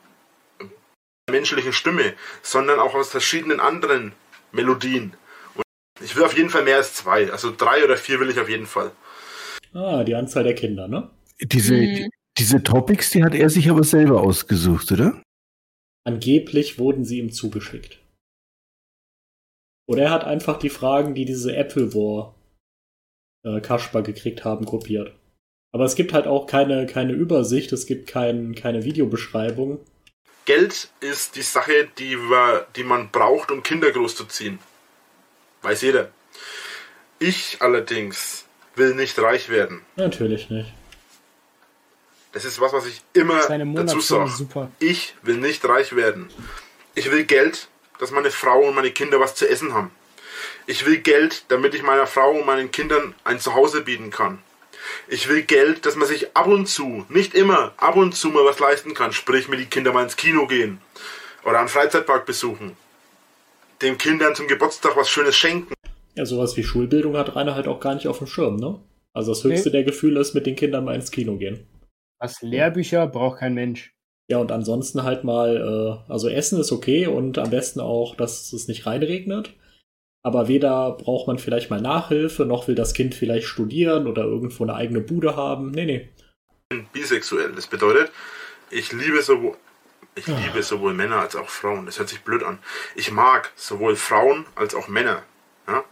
der 0.59 1.33
menschlichen 1.33 1.73
Stimme, 1.73 2.13
sondern 2.41 2.79
auch 2.79 2.93
aus 2.93 3.09
verschiedenen 3.09 3.59
anderen 3.59 4.13
Melodien. 4.51 5.15
Und 5.55 5.65
ich 6.01 6.15
will 6.15 6.23
auf 6.23 6.37
jeden 6.37 6.49
Fall 6.51 6.63
mehr 6.63 6.77
als 6.77 6.93
zwei, 6.93 7.31
also 7.31 7.51
drei 7.51 7.83
oder 7.83 7.97
vier 7.97 8.19
will 8.19 8.29
ich 8.29 8.39
auf 8.39 8.47
jeden 8.47 8.67
Fall. 8.67 8.91
Ah, 9.73 10.03
die 10.03 10.15
Anzahl 10.15 10.43
der 10.43 10.55
Kinder, 10.55 10.87
ne? 10.87 11.09
Diese, 11.41 11.73
Mhm. 11.73 12.09
Diese 12.37 12.63
Topics, 12.63 13.11
die 13.11 13.23
hat 13.23 13.33
er 13.33 13.49
sich 13.49 13.69
aber 13.69 13.83
selber 13.83 14.21
ausgesucht, 14.21 14.91
oder? 14.91 15.21
Angeblich 16.05 16.77
wurden 16.77 17.05
sie 17.05 17.19
ihm 17.19 17.31
zugeschickt. 17.31 17.99
Oder 19.87 20.03
er 20.03 20.11
hat 20.11 20.23
einfach 20.23 20.57
die 20.57 20.69
Fragen, 20.69 21.15
die 21.15 21.25
diese 21.25 21.55
Apple 21.55 21.93
War 21.93 22.35
äh, 23.43 23.61
Kasper 23.61 24.01
gekriegt 24.01 24.43
haben, 24.43 24.65
kopiert. 24.65 25.15
Aber 25.71 25.85
es 25.85 25.95
gibt 25.95 26.13
halt 26.13 26.27
auch 26.27 26.47
keine, 26.47 26.85
keine 26.85 27.13
Übersicht, 27.13 27.71
es 27.71 27.85
gibt 27.85 28.07
kein, 28.07 28.55
keine 28.55 28.83
Videobeschreibung. 28.83 29.79
Geld 30.45 30.89
ist 30.99 31.35
die 31.35 31.41
Sache, 31.41 31.89
die, 31.97 32.17
wir, 32.17 32.67
die 32.75 32.83
man 32.83 33.09
braucht, 33.11 33.51
um 33.51 33.63
Kinder 33.63 33.91
großzuziehen. 33.91 34.59
Weiß 35.61 35.81
jeder. 35.81 36.11
Ich 37.19 37.57
allerdings 37.61 38.45
will 38.75 38.93
nicht 38.93 39.17
reich 39.19 39.49
werden. 39.49 39.81
Natürlich 39.95 40.49
nicht. 40.49 40.71
Das 42.35 42.43
ist 42.43 42.59
was, 42.59 42.73
was 42.73 42.85
ich 42.85 43.01
immer 43.13 43.39
dazu 43.47 44.01
sage. 44.01 44.29
super. 44.29 44.69
Ich 44.79 45.15
will 45.21 45.37
nicht 45.37 45.63
reich 45.63 45.95
werden. 45.95 46.27
Ich 46.93 47.09
will 47.09 47.23
Geld, 47.23 47.69
dass 47.97 48.11
meine 48.11 48.29
Frau 48.29 48.59
und 48.67 48.75
meine 48.75 48.91
Kinder 48.91 49.21
was 49.21 49.35
zu 49.35 49.47
essen 49.47 49.73
haben. 49.73 49.89
Ich 50.67 50.85
will 50.85 50.97
Geld, 50.97 51.45
damit 51.47 51.73
ich 51.75 51.81
meiner 51.81 52.07
Frau 52.07 52.31
und 52.31 52.45
meinen 52.45 52.71
Kindern 52.71 53.15
ein 53.23 53.39
Zuhause 53.39 53.83
bieten 53.83 54.09
kann. 54.09 54.39
Ich 55.07 55.29
will 55.29 55.43
Geld, 55.43 55.85
dass 55.85 55.95
man 55.95 56.09
sich 56.09 56.35
ab 56.35 56.47
und 56.47 56.67
zu, 56.67 57.05
nicht 57.07 57.35
immer, 57.35 57.73
ab 57.77 57.95
und 57.95 58.13
zu 58.13 58.27
mal 58.27 58.43
was 58.43 58.59
leisten 58.59 58.93
kann. 58.93 59.13
Sprich, 59.13 59.47
mit 59.47 59.61
die 59.61 59.67
Kinder 59.67 59.93
mal 59.93 60.03
ins 60.03 60.17
Kino 60.17 60.45
gehen 60.45 60.81
oder 61.45 61.59
einen 61.59 61.69
Freizeitpark 61.69 62.25
besuchen. 62.25 62.75
Den 63.81 63.97
Kindern 63.97 64.35
zum 64.35 64.49
Geburtstag 64.49 64.97
was 64.97 65.09
Schönes 65.09 65.37
schenken. 65.37 65.73
Ja, 66.15 66.25
sowas 66.25 66.57
wie 66.57 66.65
Schulbildung 66.65 67.15
hat 67.15 67.33
Rainer 67.33 67.55
halt 67.55 67.69
auch 67.69 67.79
gar 67.79 67.95
nicht 67.95 68.09
auf 68.09 68.17
dem 68.17 68.27
Schirm, 68.27 68.57
ne? 68.57 68.81
Also 69.13 69.31
das 69.31 69.45
höchste 69.45 69.71
der 69.71 69.85
Gefühle 69.85 70.19
ist, 70.19 70.33
mit 70.33 70.45
den 70.45 70.57
Kindern 70.57 70.83
mal 70.83 70.95
ins 70.95 71.11
Kino 71.11 71.37
gehen. 71.37 71.65
Was 72.25 72.41
Lehrbücher 72.41 73.07
braucht 73.07 73.39
kein 73.39 73.53
Mensch. 73.53 73.93
Ja, 74.27 74.39
und 74.39 74.51
ansonsten 74.51 75.03
halt 75.03 75.23
mal, 75.23 76.01
äh, 76.07 76.11
also 76.11 76.27
Essen 76.29 76.59
ist 76.59 76.71
okay 76.71 77.05
und 77.07 77.37
am 77.37 77.51
besten 77.51 77.79
auch, 77.79 78.15
dass 78.15 78.51
es 78.53 78.67
nicht 78.67 78.85
reinregnet. 78.87 79.53
Aber 80.23 80.47
weder 80.47 80.93
braucht 80.93 81.27
man 81.27 81.37
vielleicht 81.37 81.69
mal 81.69 81.79
Nachhilfe, 81.81 82.45
noch 82.45 82.67
will 82.67 82.73
das 82.73 82.95
Kind 82.95 83.13
vielleicht 83.13 83.45
studieren 83.45 84.07
oder 84.07 84.23
irgendwo 84.23 84.63
eine 84.63 84.73
eigene 84.73 85.01
Bude 85.01 85.35
haben. 85.35 85.69
Nee, 85.71 85.85
nee. 85.85 86.09
bin 86.69 86.87
bisexuell. 86.91 87.51
Das 87.53 87.67
bedeutet, 87.67 88.11
ich 88.71 88.91
liebe 88.91 89.21
sowohl, 89.21 89.55
ich 90.15 90.27
Ah. 90.27 90.39
liebe 90.43 90.63
sowohl 90.63 90.95
Männer 90.95 91.17
als 91.17 91.35
auch 91.35 91.49
Frauen. 91.49 91.85
Das 91.85 91.99
hört 91.99 92.09
sich 92.09 92.21
blöd 92.21 92.41
an. 92.41 92.57
Ich 92.95 93.11
mag 93.11 93.51
sowohl 93.55 93.95
Frauen 93.95 94.47
als 94.55 94.73
auch 94.73 94.87
Männer. 94.87 95.21
Ja? 95.67 95.83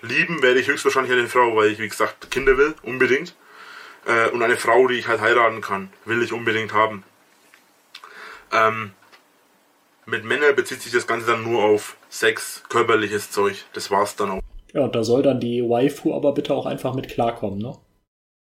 Lieben 0.00 0.40
werde 0.40 0.60
ich 0.60 0.68
höchstwahrscheinlich 0.68 1.12
eine 1.12 1.28
Frau, 1.28 1.54
weil 1.56 1.70
ich, 1.70 1.78
wie 1.78 1.88
gesagt, 1.88 2.30
Kinder 2.30 2.56
will, 2.56 2.74
unbedingt. 2.82 3.34
Äh, 4.06 4.30
und 4.30 4.42
eine 4.42 4.56
Frau, 4.56 4.86
die 4.88 4.94
ich 4.94 5.08
halt 5.08 5.20
heiraten 5.20 5.60
kann, 5.60 5.90
will 6.04 6.22
ich 6.22 6.32
unbedingt 6.32 6.72
haben. 6.72 7.04
Ähm, 8.52 8.92
mit 10.06 10.24
Männern 10.24 10.56
bezieht 10.56 10.82
sich 10.82 10.92
das 10.92 11.06
Ganze 11.06 11.26
dann 11.26 11.44
nur 11.44 11.62
auf 11.62 11.96
Sex, 12.08 12.62
körperliches 12.68 13.30
Zeug. 13.30 13.64
Das 13.72 13.90
war's 13.90 14.16
dann 14.16 14.30
auch. 14.30 14.40
Ja, 14.72 14.82
und 14.82 14.94
da 14.94 15.04
soll 15.04 15.22
dann 15.22 15.40
die 15.40 15.62
Waifu 15.62 16.14
aber 16.14 16.32
bitte 16.32 16.54
auch 16.54 16.66
einfach 16.66 16.94
mit 16.94 17.08
klarkommen, 17.08 17.58
ne? 17.58 17.76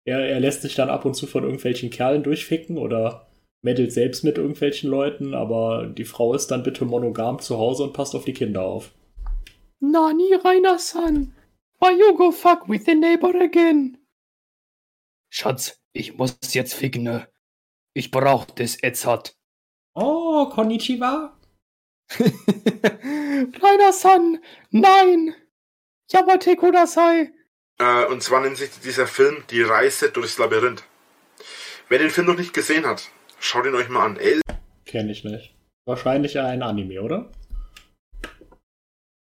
Er, 0.04 0.20
er 0.20 0.40
lässt 0.40 0.62
sich 0.62 0.74
dann 0.74 0.88
ab 0.88 1.04
und 1.04 1.14
zu 1.14 1.26
von 1.26 1.44
irgendwelchen 1.44 1.90
Kerlen 1.90 2.22
durchficken 2.22 2.78
oder 2.78 3.26
meddelt 3.62 3.92
selbst 3.92 4.24
mit 4.24 4.38
irgendwelchen 4.38 4.90
Leuten, 4.90 5.34
aber 5.34 5.86
die 5.86 6.04
Frau 6.04 6.34
ist 6.34 6.50
dann 6.50 6.62
bitte 6.62 6.84
monogam 6.84 7.38
zu 7.38 7.58
Hause 7.58 7.84
und 7.84 7.92
passt 7.92 8.14
auf 8.14 8.24
die 8.24 8.32
Kinder 8.32 8.62
auf. 8.62 8.92
Nani, 9.80 10.34
Rainer-san. 10.34 11.34
Why 11.80 11.98
you 11.98 12.16
go 12.16 12.30
fuck 12.30 12.68
with 12.68 12.84
the 12.86 12.94
neighbor 12.94 13.34
again? 13.40 13.98
Schatz, 15.30 15.80
ich 15.92 16.16
muss 16.16 16.38
jetzt 16.52 16.74
ficken, 16.74 17.04
ne? 17.04 17.28
Ich 17.94 18.10
brauch 18.10 18.44
das 18.46 18.82
Edzard. 18.82 19.36
Oh, 19.94 20.48
konnichiwa. 20.50 21.36
Rainer-san, 22.18 24.38
nein. 24.70 25.34
Yamate 26.10 26.56
Kudasai. 26.56 27.32
Äh, 27.78 28.06
und 28.06 28.22
zwar 28.22 28.40
nennt 28.40 28.56
sich 28.56 28.70
dieser 28.80 29.06
Film 29.06 29.44
Die 29.50 29.62
Reise 29.62 30.10
durchs 30.10 30.38
Labyrinth. 30.38 30.82
Wer 31.88 31.98
den 31.98 32.10
Film 32.10 32.26
noch 32.26 32.36
nicht 32.36 32.52
gesehen 32.52 32.86
hat, 32.86 33.08
schaut 33.38 33.66
ihn 33.66 33.74
euch 33.74 33.88
mal 33.88 34.04
an. 34.04 34.16
Er 34.16 34.40
Kenne 34.84 35.12
ich 35.12 35.24
nicht. 35.24 35.54
Wahrscheinlich 35.86 36.38
ein 36.38 36.62
Anime, 36.62 37.00
oder? 37.00 37.30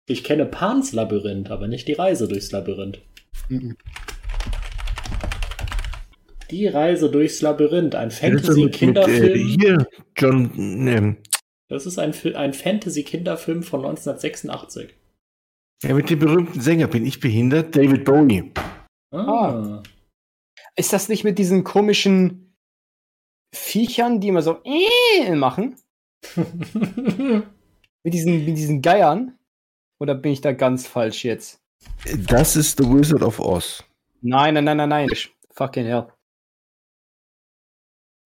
Ich 0.08 0.24
kenne 0.24 0.46
Pans 0.46 0.92
Labyrinth, 0.92 1.52
aber 1.52 1.68
nicht 1.68 1.88
die 1.88 1.94
Reise 1.94 2.28
durchs 2.28 2.52
Labyrinth. 2.52 3.02
Mhm. 3.50 3.78
Die 6.52 6.68
Reise 6.68 7.10
durchs 7.10 7.42
Labyrinth, 7.42 7.96
ein 7.96 8.10
mit, 8.10 8.18
äh, 8.22 8.30
Fantasy-Kinderfilm. 8.30 9.48
hier, 9.48 9.88
John, 10.18 10.52
ähm, 10.88 11.18
Das 11.70 11.86
ist 11.86 11.98
ein, 11.98 12.14
ein 12.36 12.54
Fantasy-Kinderfilm 12.54 13.64
von 13.64 13.80
1986. 13.86 14.94
ja, 15.84 15.94
mit 15.94 16.10
dem 16.10 16.20
berühmten 16.20 16.60
Sänger 16.60 16.88
bin 16.88 17.06
ich 17.06 17.20
behindert, 17.22 17.76
David 17.76 18.04
Bowie. 18.04 18.52
Ah. 19.14 19.82
Ist 20.76 20.94
das 20.94 21.10
nicht 21.10 21.24
mit 21.24 21.40
diesen 21.40 21.64
komischen 21.64 22.54
Viechern, 23.54 24.20
die 24.20 24.28
immer 24.30 24.42
so 24.42 24.60
äh 24.64 25.36
machen? 25.36 25.76
Mit 28.04 28.16
diesen, 28.16 28.46
mit 28.46 28.58
diesen 28.58 28.82
Geiern? 28.82 29.38
Oder 30.00 30.16
bin 30.16 30.32
ich 30.32 30.42
da 30.42 30.54
ganz 30.54 30.88
falsch 30.88 31.24
jetzt? 31.24 31.62
Das 32.28 32.56
ist 32.56 32.80
The 32.80 32.84
Wizard 32.84 33.22
of 33.22 33.40
Oz. 33.40 33.84
Nein, 34.22 34.56
nein, 34.56 34.64
nein, 34.66 34.78
nein, 34.78 34.90
nein. 34.90 35.10
Fucking 35.52 35.86
hell. 35.86 36.08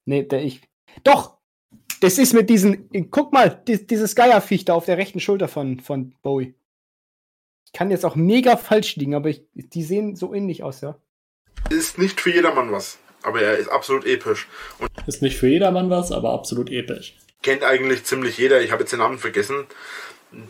Nee, 0.05 0.23
der 0.23 0.43
ich. 0.43 0.61
Doch! 1.03 1.35
Das 2.01 2.17
ist 2.17 2.33
mit 2.33 2.49
diesen. 2.49 2.89
Guck 3.09 3.33
mal, 3.33 3.49
di- 3.67 3.85
dieses 3.85 4.15
Geierviech 4.15 4.65
da 4.65 4.73
auf 4.73 4.85
der 4.85 4.97
rechten 4.97 5.19
Schulter 5.19 5.47
von, 5.47 5.79
von 5.79 6.13
Bowie. 6.21 6.53
Ich 7.65 7.73
kann 7.73 7.89
jetzt 7.91 8.05
auch 8.05 8.15
mega 8.15 8.57
falsch 8.57 8.95
liegen, 8.95 9.15
aber 9.15 9.29
ich, 9.29 9.43
die 9.53 9.83
sehen 9.83 10.15
so 10.15 10.33
ähnlich 10.33 10.63
aus, 10.63 10.81
ja. 10.81 10.97
ist 11.69 11.97
nicht 11.97 12.21
für 12.21 12.31
jedermann 12.31 12.71
was, 12.71 12.99
aber 13.23 13.41
er 13.41 13.57
ist 13.57 13.67
absolut 13.69 14.05
episch. 14.05 14.47
Und 14.79 14.89
Ist 15.07 15.21
nicht 15.21 15.37
für 15.37 15.47
jedermann 15.47 15.89
was, 15.89 16.11
aber 16.11 16.31
absolut 16.31 16.69
episch. 16.69 17.17
kennt 17.41 17.63
eigentlich 17.63 18.03
ziemlich 18.05 18.37
jeder. 18.37 18.61
Ich 18.61 18.71
habe 18.71 18.83
jetzt 18.83 18.91
den 18.91 18.99
Namen 18.99 19.17
vergessen. 19.17 19.65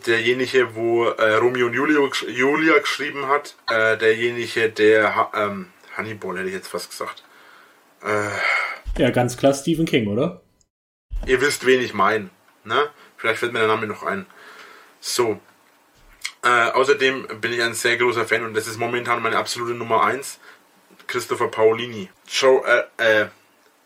Derjenige, 0.06 0.74
wo 0.74 1.04
äh, 1.06 1.34
Romeo 1.36 1.66
und 1.66 1.74
Julio, 1.74 2.10
Julia 2.28 2.78
geschrieben 2.78 3.26
hat. 3.28 3.56
Äh, 3.70 3.96
derjenige, 3.98 4.68
der 4.70 5.14
ha 5.14 5.30
ähm, 5.34 5.68
Hannibal 5.96 6.36
hätte 6.38 6.48
ich 6.48 6.54
jetzt 6.54 6.68
fast 6.68 6.90
gesagt. 6.90 7.22
Äh, 8.02 8.30
Ja, 8.98 9.10
ganz 9.10 9.36
klar 9.36 9.54
Stephen 9.54 9.86
King, 9.86 10.08
oder? 10.08 10.42
ihr 11.26 11.40
wisst, 11.40 11.66
wen 11.66 11.80
ich 11.80 11.92
meine. 11.94 12.30
Ne? 12.64 12.88
Vielleicht 13.16 13.40
fällt 13.40 13.52
mir 13.52 13.58
der 13.60 13.68
Name 13.68 13.86
noch 13.86 14.02
ein. 14.04 14.26
So. 15.00 15.40
Äh, 16.42 16.70
außerdem 16.70 17.40
bin 17.40 17.52
ich 17.52 17.62
ein 17.62 17.74
sehr 17.74 17.96
großer 17.96 18.26
Fan 18.26 18.44
und 18.44 18.54
das 18.54 18.66
ist 18.68 18.78
momentan 18.78 19.22
meine 19.22 19.36
absolute 19.36 19.74
Nummer 19.74 20.04
1. 20.04 20.38
Christopher 21.06 21.48
Paolini. 21.48 22.08
Joe, 22.28 22.62
äh, 22.98 23.22
äh, 23.22 23.26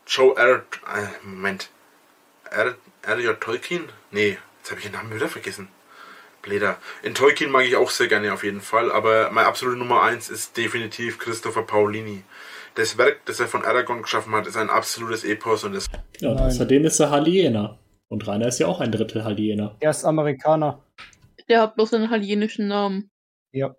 Joe 0.07 0.37
R. 0.37 0.65
Äh, 0.95 1.27
Moment. 1.27 1.71
R. 2.51 2.75
R. 3.03 3.19
J. 3.21 3.41
Tolkien? 3.41 3.89
Nee, 4.11 4.39
jetzt 4.59 4.71
habe 4.71 4.81
ich 4.81 4.87
den 4.87 4.93
Namen 4.93 5.15
wieder 5.15 5.29
vergessen. 5.29 5.69
Bläder. 6.43 6.79
In 7.03 7.15
Tolkien 7.15 7.51
mag 7.51 7.65
ich 7.65 7.77
auch 7.77 7.91
sehr 7.91 8.09
gerne 8.09 8.33
auf 8.33 8.45
jeden 8.45 8.63
Fall, 8.63 8.91
aber 8.91 9.31
meine 9.31 9.47
absolute 9.47 9.79
Nummer 9.79 10.03
1 10.03 10.31
ist 10.31 10.57
definitiv 10.57 11.19
Christopher 11.19 11.63
Paolini. 11.63 12.25
Das 12.81 12.97
Werk, 12.97 13.27
das 13.27 13.39
er 13.41 13.47
von 13.47 13.63
Aragorn 13.63 14.01
geschaffen 14.01 14.33
hat, 14.35 14.47
ist 14.47 14.57
ein 14.57 14.71
absolutes 14.71 15.23
Epos 15.23 15.65
und 15.65 15.75
das 15.75 15.87
Ja, 16.19 16.31
und 16.31 16.37
Nein. 16.37 16.47
außerdem 16.47 16.83
ist 16.87 16.99
er 16.99 17.11
Haliener. 17.11 17.79
Und 18.09 18.27
Rainer 18.27 18.49
ist 18.49 18.59
ja 18.59 18.69
auch 18.69 18.81
ein 18.81 18.91
Drittel 18.91 19.23
Haliener. 19.23 19.77
Er 19.81 19.91
ist 19.91 20.03
Amerikaner. 20.07 20.83
Der 21.51 21.61
hat 21.61 21.75
bloß 21.75 21.93
einen 21.93 22.05
italienischen 22.07 22.69
Namen. 22.69 23.11
Ja. 23.53 23.77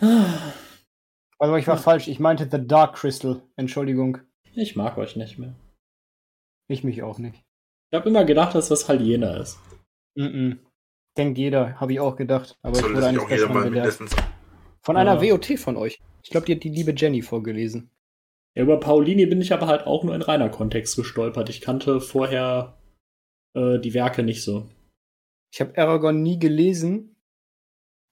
Also 0.00 1.54
ich 1.54 1.68
war 1.68 1.78
falsch. 1.78 2.08
Ich 2.08 2.18
meinte 2.18 2.48
The 2.50 2.66
Dark 2.66 2.96
Crystal. 2.96 3.40
Entschuldigung. 3.54 4.18
Ich 4.52 4.74
mag 4.74 4.98
euch 4.98 5.14
nicht 5.14 5.38
mehr. 5.38 5.54
Ich 6.68 6.82
mich 6.82 7.04
auch 7.04 7.18
nicht. 7.18 7.36
Ich 7.92 7.96
habe 7.96 8.08
immer 8.08 8.24
gedacht, 8.24 8.56
dass 8.56 8.66
das 8.68 8.88
Haliener 8.88 9.40
ist. 9.40 9.60
Mhm. 10.16 10.58
Denkt 11.16 11.38
jeder, 11.38 11.78
habe 11.80 11.92
ich 11.92 12.00
auch 12.00 12.16
gedacht. 12.16 12.58
Aber 12.62 12.74
ich 12.74 12.80
sollte 12.80 12.96
wurde 12.96 13.06
eines 13.06 13.22
auch 13.22 13.30
jeder 13.30 13.48
mal 13.48 13.70
mindestens 13.70 14.16
Von 14.82 14.96
einer 14.96 15.22
Ja. 15.22 15.30
WOT 15.34 15.56
von 15.56 15.76
euch. 15.76 16.00
Ich 16.24 16.30
glaube, 16.30 16.46
die 16.46 16.56
hat 16.56 16.64
die 16.64 16.70
liebe 16.70 16.92
Jenny 16.96 17.22
vorgelesen. 17.22 17.90
Ja, 18.56 18.62
über 18.62 18.78
Paulini 18.78 19.26
bin 19.26 19.40
ich 19.40 19.52
aber 19.52 19.66
halt 19.66 19.86
auch 19.86 20.04
nur 20.04 20.14
in 20.14 20.22
reiner 20.22 20.48
Kontext 20.48 20.96
gestolpert. 20.96 21.50
Ich 21.50 21.60
kannte 21.60 22.00
vorher 22.00 22.78
äh, 23.54 23.78
die 23.78 23.94
Werke 23.94 24.22
nicht 24.22 24.42
so. 24.42 24.68
Ich 25.52 25.60
habe 25.60 25.76
Aragorn 25.76 26.22
nie 26.22 26.38
gelesen. 26.38 27.16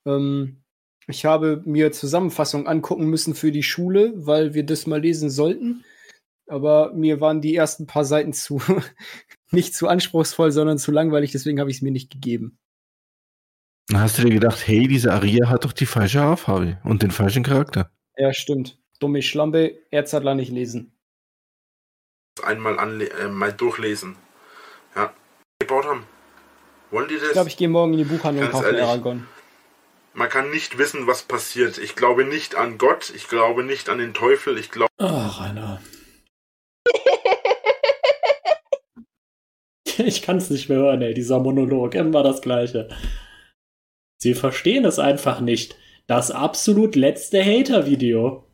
Ähm, 0.07 0.63
ich 1.07 1.25
habe 1.25 1.63
mir 1.65 1.93
Zusammenfassungen 1.93 2.67
angucken 2.67 3.07
müssen 3.07 3.35
für 3.35 3.53
die 3.53 3.63
Schule, 3.63 4.13
weil 4.15 4.55
wir 4.55 4.65
das 4.65 4.87
mal 4.87 5.01
lesen 5.01 5.31
sollten. 5.31 5.85
Aber 6.49 6.93
mir 6.93 7.21
waren 7.21 7.41
die 7.41 7.55
ersten 7.55 7.87
paar 7.87 8.05
Seiten 8.05 8.33
zu 8.33 8.61
nicht 9.51 9.75
zu 9.75 9.89
anspruchsvoll, 9.89 10.51
sondern 10.51 10.79
zu 10.79 10.91
langweilig, 10.91 11.33
deswegen 11.33 11.61
habe 11.61 11.71
ich 11.71 11.77
es 11.77 11.83
mir 11.83 11.93
nicht 11.93 12.11
gegeben. 12.11 12.59
Dann 13.89 14.01
hast 14.01 14.19
du 14.19 14.23
dir 14.23 14.35
gedacht, 14.35 14.67
hey, 14.67 14.89
diese 14.89 15.13
Aria 15.13 15.49
hat 15.49 15.65
doch 15.65 15.73
die 15.73 15.87
falsche 15.87 16.21
Haarfarbe 16.21 16.81
und 16.85 17.03
den 17.03 17.11
falschen 17.11 17.43
Charakter. 17.43 17.91
Ja, 18.17 18.33
stimmt. 18.33 18.82
Dumme 19.03 19.23
Schlampe, 19.23 19.79
Erzadler 19.91 20.35
nicht 20.35 20.53
lesen. 20.53 20.97
einmal 22.43 22.79
anle 22.79 23.11
äh, 23.11 23.29
mal 23.29 23.53
durchlesen. 23.53 24.17
Ja. 24.97 25.13
Gebaut 25.59 25.85
haben. 25.87 26.07
Wollen 26.91 27.09
die 27.09 27.17
das? 27.17 27.25
Ich 27.29 27.33
glaube, 27.33 27.49
ich 27.49 27.57
gehe 27.57 27.69
morgen 27.69 27.93
in 27.93 27.99
die 27.99 28.05
Buchhandlung 28.05 28.47
und 28.47 28.53
Ganz 28.53 28.65
kaufe 28.65 28.75
ehrlich. 28.75 28.89
Aragorn. 28.89 29.27
Man 30.15 30.29
kann 30.29 30.51
nicht 30.51 30.77
wissen, 30.79 31.07
was 31.07 31.23
passiert. 31.23 31.79
Ich 31.79 31.97
glaube 31.97 32.25
nicht 32.25 32.55
an 32.55 32.79
Gott, 32.79 33.11
ich 33.17 33.29
glaube 33.29 33.65
nicht 33.65 33.89
an 33.89 33.99
den 33.99 34.13
Teufel, 34.15 34.59
ich 34.59 34.71
glaube 34.71 34.91
Ach, 34.99 35.41
Rainer. 35.41 35.81
Ich 39.99 40.23
kann 40.23 40.39
es 40.39 40.49
nicht 40.51 40.69
mehr 40.69 40.79
hören, 40.79 41.03
ey, 41.03 41.13
dieser 41.15 41.39
Monolog, 41.39 41.95
immer 41.95 42.23
das 42.23 42.41
gleiche. 42.41 42.89
Sie 44.19 44.35
verstehen 44.35 44.85
es 44.87 44.99
einfach 44.99 45.41
nicht. 45.41 45.77
Das 46.07 46.31
absolut 46.31 46.97
letzte 46.97 47.45
Hater-Video. 47.45 48.45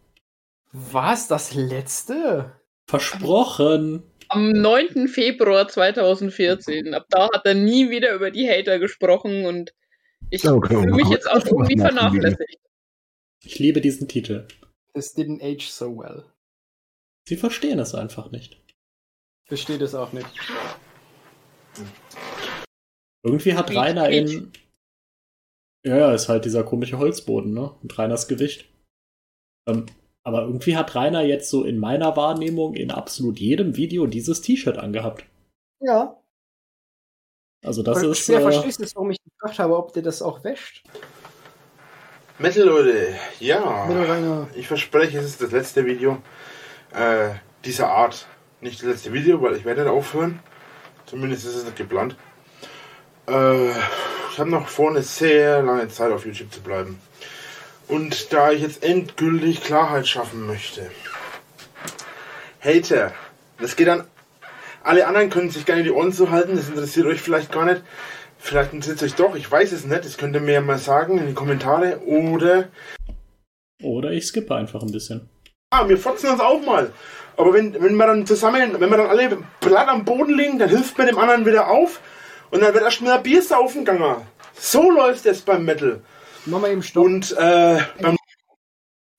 Was? 0.72 1.28
Das 1.28 1.54
letzte? 1.54 2.60
Versprochen. 2.86 4.02
Am 4.28 4.50
9. 4.50 5.08
Februar 5.08 5.68
2014. 5.68 6.94
Ab 6.94 7.06
da 7.10 7.28
hat 7.32 7.46
er 7.46 7.54
nie 7.54 7.90
wieder 7.90 8.14
über 8.14 8.30
die 8.30 8.48
Hater 8.48 8.78
gesprochen 8.78 9.46
und 9.46 9.72
ich 10.30 10.46
Okay, 10.46 10.74
fühle 10.74 10.94
mich 10.94 11.08
jetzt 11.08 11.30
auch 11.30 11.44
irgendwie 11.44 11.78
vernachlässigt. 11.78 12.58
Ich 13.42 13.58
liebe 13.58 13.80
diesen 13.80 14.08
Titel. 14.08 14.46
This 14.94 15.16
didn't 15.16 15.42
age 15.42 15.68
so 15.68 15.96
well. 15.96 16.24
Sie 17.26 17.36
verstehen 17.36 17.78
es 17.78 17.94
einfach 17.94 18.30
nicht. 18.30 18.60
Verstehe 19.46 19.78
das 19.78 19.94
auch 19.94 20.12
nicht. 20.12 20.28
Irgendwie 23.22 23.54
hat 23.54 23.74
Rainer 23.74 24.08
in. 24.10 24.52
Ja, 25.84 25.96
ja, 25.96 26.12
ist 26.12 26.28
halt 26.28 26.44
dieser 26.44 26.64
komische 26.64 26.98
Holzboden, 26.98 27.54
ne? 27.54 27.70
Und 27.82 27.96
Rainers 27.98 28.28
Gewicht. 28.28 28.68
Ähm, 29.66 29.86
aber 30.24 30.42
irgendwie 30.42 30.76
hat 30.76 30.94
Rainer 30.94 31.22
jetzt 31.22 31.50
so 31.50 31.64
in 31.64 31.78
meiner 31.78 32.16
Wahrnehmung 32.16 32.74
in 32.74 32.90
absolut 32.90 33.38
jedem 33.38 33.76
Video 33.76 34.06
dieses 34.06 34.40
T-Shirt 34.40 34.78
angehabt. 34.78 35.24
Ja. 35.80 36.20
Also 37.64 37.82
das 37.82 37.98
Aber 37.98 38.08
ist. 38.08 38.24
schwer 38.24 38.40
Äh, 38.40 38.42
verstehst 38.42 38.80
du, 38.80 38.86
warum 38.94 39.10
ich 39.10 39.18
gefragt 39.22 39.58
habe, 39.58 39.76
ob 39.76 39.92
der 39.92 40.02
das 40.02 40.22
auch 40.22 40.44
wäscht? 40.44 40.84
Metal 42.38 42.64
Leute, 42.64 43.14
ja. 43.40 43.86
Mittelreiner. 43.86 44.48
Ich 44.54 44.68
verspreche, 44.68 45.18
es 45.18 45.26
ist 45.26 45.42
das 45.42 45.50
letzte 45.50 45.84
Video 45.86 46.18
äh, 46.94 47.30
dieser 47.64 47.88
Art. 47.88 48.26
Nicht 48.60 48.80
das 48.80 48.88
letzte 48.88 49.12
Video, 49.12 49.40
weil 49.42 49.56
ich 49.56 49.64
werde 49.64 49.82
nicht 49.82 49.90
aufhören. 49.90 50.40
Zumindest 51.06 51.46
ist 51.46 51.56
es 51.56 51.64
nicht 51.64 51.76
geplant. 51.76 52.16
Äh, 53.28 53.70
ich 53.70 54.38
habe 54.38 54.50
noch 54.50 54.68
vor, 54.68 54.90
eine 54.90 55.02
sehr 55.02 55.62
lange 55.62 55.88
Zeit 55.88 56.12
auf 56.12 56.26
YouTube 56.26 56.52
zu 56.52 56.60
bleiben. 56.60 57.00
Und 57.88 58.32
da 58.32 58.52
ich 58.52 58.60
jetzt 58.60 58.82
endgültig 58.82 59.62
Klarheit 59.62 60.06
schaffen 60.06 60.46
möchte. 60.46 60.90
Hater, 62.60 63.12
das 63.58 63.76
geht 63.76 63.88
an. 63.88 64.04
Alle 64.82 65.06
anderen 65.06 65.30
können 65.30 65.50
sich 65.50 65.64
gerne 65.64 65.82
die 65.82 65.90
Ohren 65.90 66.12
zuhalten, 66.12 66.56
das 66.56 66.68
interessiert 66.68 67.06
euch 67.06 67.20
vielleicht 67.20 67.52
gar 67.52 67.64
nicht. 67.64 67.82
Vielleicht 68.38 68.72
interessiert 68.72 69.02
es 69.02 69.02
euch 69.02 69.14
doch, 69.16 69.34
ich 69.34 69.50
weiß 69.50 69.72
es 69.72 69.84
nicht, 69.84 70.04
das 70.04 70.16
könnt 70.16 70.34
ihr 70.34 70.40
mir 70.40 70.52
ja 70.52 70.60
mal 70.60 70.78
sagen 70.78 71.18
in 71.18 71.26
die 71.26 71.34
Kommentare. 71.34 72.00
Oder 72.06 72.68
Oder 73.82 74.10
ich 74.12 74.26
skippe 74.26 74.54
einfach 74.54 74.82
ein 74.82 74.92
bisschen. 74.92 75.28
Ah, 75.70 75.88
wir 75.88 75.98
fotzen 75.98 76.30
uns 76.30 76.40
auch 76.40 76.60
mal. 76.64 76.92
Aber 77.36 77.52
wenn, 77.52 77.74
wenn 77.74 77.94
wir 77.96 78.06
dann 78.06 78.26
zusammen, 78.26 78.80
wenn 78.80 78.90
wir 78.90 78.96
dann 78.96 79.06
alle 79.06 79.38
platt 79.60 79.88
am 79.88 80.04
Boden 80.04 80.36
liegen, 80.36 80.58
dann 80.58 80.68
hilft 80.68 80.98
man 80.98 81.06
dem 81.06 81.18
anderen 81.18 81.46
wieder 81.46 81.68
auf 81.68 82.00
und 82.50 82.62
dann 82.62 82.74
wird 82.74 82.84
erst 82.84 83.00
mal 83.02 83.16
ein 83.16 83.22
Bier 83.22 83.42
saufen 83.42 83.84
gegangen. 83.84 84.22
So 84.58 84.90
läuft 84.90 85.26
es 85.26 85.42
beim 85.42 85.64
Metal. 85.64 86.00
Mach 86.46 86.60
mal 86.60 86.70
eben 86.70 86.82
Stopp. 86.82 87.04
Und 87.04 87.32
äh, 87.38 87.78
beim 88.00 88.16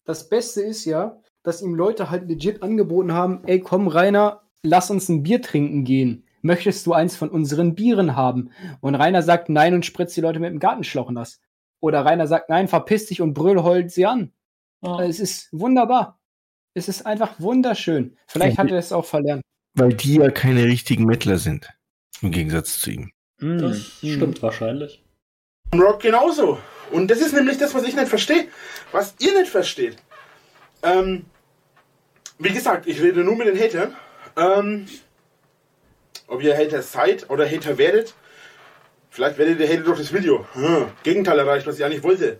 Das 0.06 0.30
Beste 0.30 0.62
ist 0.62 0.86
ja, 0.86 1.22
dass 1.44 1.62
ihm 1.62 1.76
Leute 1.76 2.10
halt 2.10 2.28
legit 2.28 2.64
angeboten 2.64 3.14
haben, 3.14 3.44
ey 3.46 3.60
komm 3.60 3.88
Rainer, 3.88 4.42
lass 4.64 4.90
uns 4.90 5.10
ein 5.10 5.24
Bier 5.24 5.42
trinken 5.42 5.84
gehen. 5.84 6.26
Möchtest 6.42 6.86
du 6.86 6.94
eins 6.94 7.16
von 7.18 7.30
unseren 7.30 7.76
Bieren 7.76 8.16
haben? 8.16 8.52
Und 8.80 8.96
Rainer 8.96 9.22
sagt 9.24 9.50
nein 9.50 9.74
und 9.74 9.86
spritzt 9.86 10.16
die 10.16 10.22
Leute 10.22 10.40
mit 10.40 10.50
dem 10.52 10.60
Gartenschlauch 10.60 11.12
nass. 11.12 11.42
Oder 11.82 12.06
Rainer 12.06 12.28
sagt 12.28 12.50
nein, 12.50 12.68
verpiss 12.68 13.08
dich 13.08 13.22
und 13.22 13.34
brüll 13.34 13.62
heult 13.62 13.92
sie 13.92 14.06
an. 14.06 14.32
Ja. 14.82 15.02
Es 15.02 15.20
ist 15.20 15.50
wunderbar. 15.52 16.20
Es 16.74 16.88
ist 16.88 17.06
einfach 17.06 17.40
wunderschön. 17.40 18.18
Vielleicht 18.28 18.58
hat 18.58 18.72
er 18.72 18.78
es 18.78 18.94
auch 18.94 19.06
verlernt. 19.06 19.42
Weil 19.74 19.94
die 19.94 20.16
ja 20.16 20.30
keine 20.30 20.64
richtigen 20.64 21.04
Mettler 21.06 21.38
sind. 21.38 21.70
Im 22.22 22.32
Gegensatz 22.32 22.80
zu 22.80 22.92
ihm. 22.92 23.12
Das 23.40 24.02
Mhm. 24.02 24.08
stimmt 24.16 24.42
wahrscheinlich. 24.42 25.04
Rock 25.74 26.02
genauso. 26.02 26.58
Und 26.92 27.10
das 27.10 27.20
ist 27.20 27.34
nämlich 27.34 27.58
das, 27.58 27.74
was 27.76 27.84
ich 27.84 27.96
nicht 27.96 28.08
verstehe. 28.08 28.48
Was 28.92 29.14
ihr 29.20 29.38
nicht 29.38 29.52
versteht. 29.52 29.98
Ähm, 30.82 31.26
wie 32.40 32.50
gesagt, 32.50 32.88
ich 32.88 33.02
rede 33.02 33.24
nur 33.24 33.36
mit 33.36 33.48
den 33.48 33.60
Hatern. 33.60 33.96
Ähm, 34.36 34.88
ob 36.28 36.42
ihr 36.42 36.58
Hater 36.58 36.82
seid 36.82 37.30
oder 37.30 37.50
Hater 37.50 37.78
werdet. 37.78 38.14
Vielleicht 39.12 39.38
werdet 39.38 39.60
ihr 39.60 39.68
Hater 39.68 39.84
durch 39.84 40.00
das 40.00 40.14
Video. 40.14 40.46
Hm, 40.54 40.86
Gegenteil 41.04 41.40
erreicht, 41.40 41.68
was 41.68 41.78
ich 41.78 41.86
eigentlich 41.86 42.04
wollte. 42.04 42.40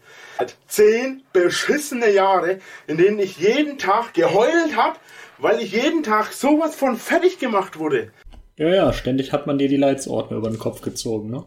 Zehn 0.68 1.24
beschissene 1.34 2.12
Jahre, 2.12 2.60
in 2.88 2.98
denen 2.98 3.20
ich 3.20 3.38
jeden 3.38 3.78
Tag 3.78 4.14
geheult 4.14 4.76
habe, 4.76 4.98
weil 5.40 5.60
ich 5.62 5.72
jeden 5.72 6.04
Tag 6.04 6.32
sowas 6.32 6.76
von 6.76 6.96
fertig 6.96 7.40
gemacht 7.40 7.78
wurde. 7.80 8.12
Ja, 8.56 8.70
ja, 8.70 8.94
ständig 8.94 9.34
hat 9.34 9.48
man 9.48 9.58
dir 9.58 9.68
die 9.68 9.78
Leitsordner 9.78 10.38
über 10.38 10.50
den 10.50 10.60
Kopf 10.60 10.82
gezogen, 10.82 11.30
ne? 11.30 11.46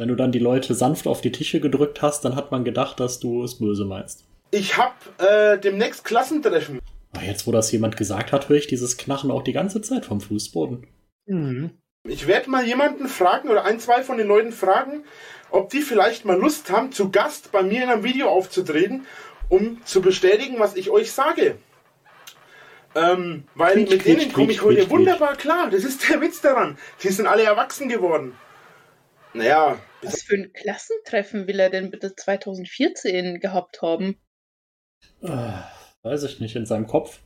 Wenn 0.00 0.08
du 0.08 0.14
dann 0.14 0.32
die 0.32 0.38
Leute 0.38 0.74
sanft 0.74 1.06
auf 1.06 1.20
die 1.20 1.30
Tische 1.30 1.60
gedrückt 1.60 2.00
hast, 2.00 2.24
dann 2.24 2.34
hat 2.34 2.50
man 2.50 2.64
gedacht, 2.64 2.98
dass 3.00 3.20
du 3.20 3.44
es 3.44 3.58
böse 3.58 3.84
meinst. 3.84 4.24
Ich 4.50 4.78
hab 4.78 4.94
äh, 5.20 5.58
demnächst 5.58 6.06
Klassentreffen. 6.06 6.78
Aber 7.12 7.22
jetzt, 7.22 7.46
wo 7.46 7.52
das 7.52 7.70
jemand 7.70 7.98
gesagt 7.98 8.32
hat, 8.32 8.48
höre 8.48 8.56
ich 8.56 8.66
dieses 8.66 8.96
Knachen 8.96 9.30
auch 9.30 9.42
die 9.42 9.52
ganze 9.52 9.82
Zeit 9.82 10.06
vom 10.06 10.22
Fußboden. 10.22 10.86
Mhm. 11.26 11.72
Ich 12.08 12.26
werde 12.26 12.48
mal 12.48 12.64
jemanden 12.64 13.08
fragen 13.08 13.50
oder 13.50 13.66
ein, 13.66 13.78
zwei 13.78 14.02
von 14.02 14.16
den 14.16 14.26
Leuten 14.26 14.52
fragen, 14.52 15.04
ob 15.50 15.68
die 15.68 15.82
vielleicht 15.82 16.24
mal 16.24 16.40
Lust 16.40 16.70
haben, 16.70 16.92
zu 16.92 17.10
Gast 17.10 17.52
bei 17.52 17.62
mir 17.62 17.82
in 17.84 17.90
einem 17.90 18.02
Video 18.02 18.30
aufzutreten, 18.30 19.04
um 19.50 19.84
zu 19.84 20.00
bestätigen, 20.00 20.58
was 20.60 20.76
ich 20.76 20.88
euch 20.88 21.12
sage. 21.12 21.56
Ähm, 22.94 23.44
weil 23.54 23.74
Quietsch, 23.74 23.90
mit 23.90 24.06
denen 24.06 24.32
komme 24.32 24.52
ich 24.52 24.62
heute 24.62 24.88
wunderbar 24.88 25.36
klar. 25.36 25.68
Das 25.68 25.84
ist 25.84 26.08
der 26.08 26.22
Witz 26.22 26.40
daran. 26.40 26.78
Die 27.02 27.10
sind 27.10 27.26
alle 27.26 27.42
erwachsen 27.42 27.90
geworden. 27.90 28.32
Naja, 29.34 29.76
Was 30.02 30.22
für 30.22 30.34
ein 30.34 30.52
Klassentreffen 30.52 31.46
will 31.46 31.60
er 31.60 31.70
denn 31.70 31.90
bitte 31.90 32.14
2014 32.14 33.40
gehabt 33.40 33.82
haben? 33.82 34.18
Äh, 35.22 35.52
weiß 36.02 36.22
ich 36.24 36.40
nicht, 36.40 36.56
in 36.56 36.66
seinem 36.66 36.86
Kopf. 36.86 37.20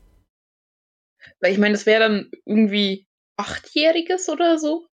Weil 1.41 1.53
ich 1.53 1.59
meine, 1.59 1.73
das 1.75 1.87
wäre 1.87 2.01
dann 2.01 2.31
irgendwie 2.45 3.07
Achtjähriges 3.37 4.29
oder 4.29 4.59
so. 4.59 4.87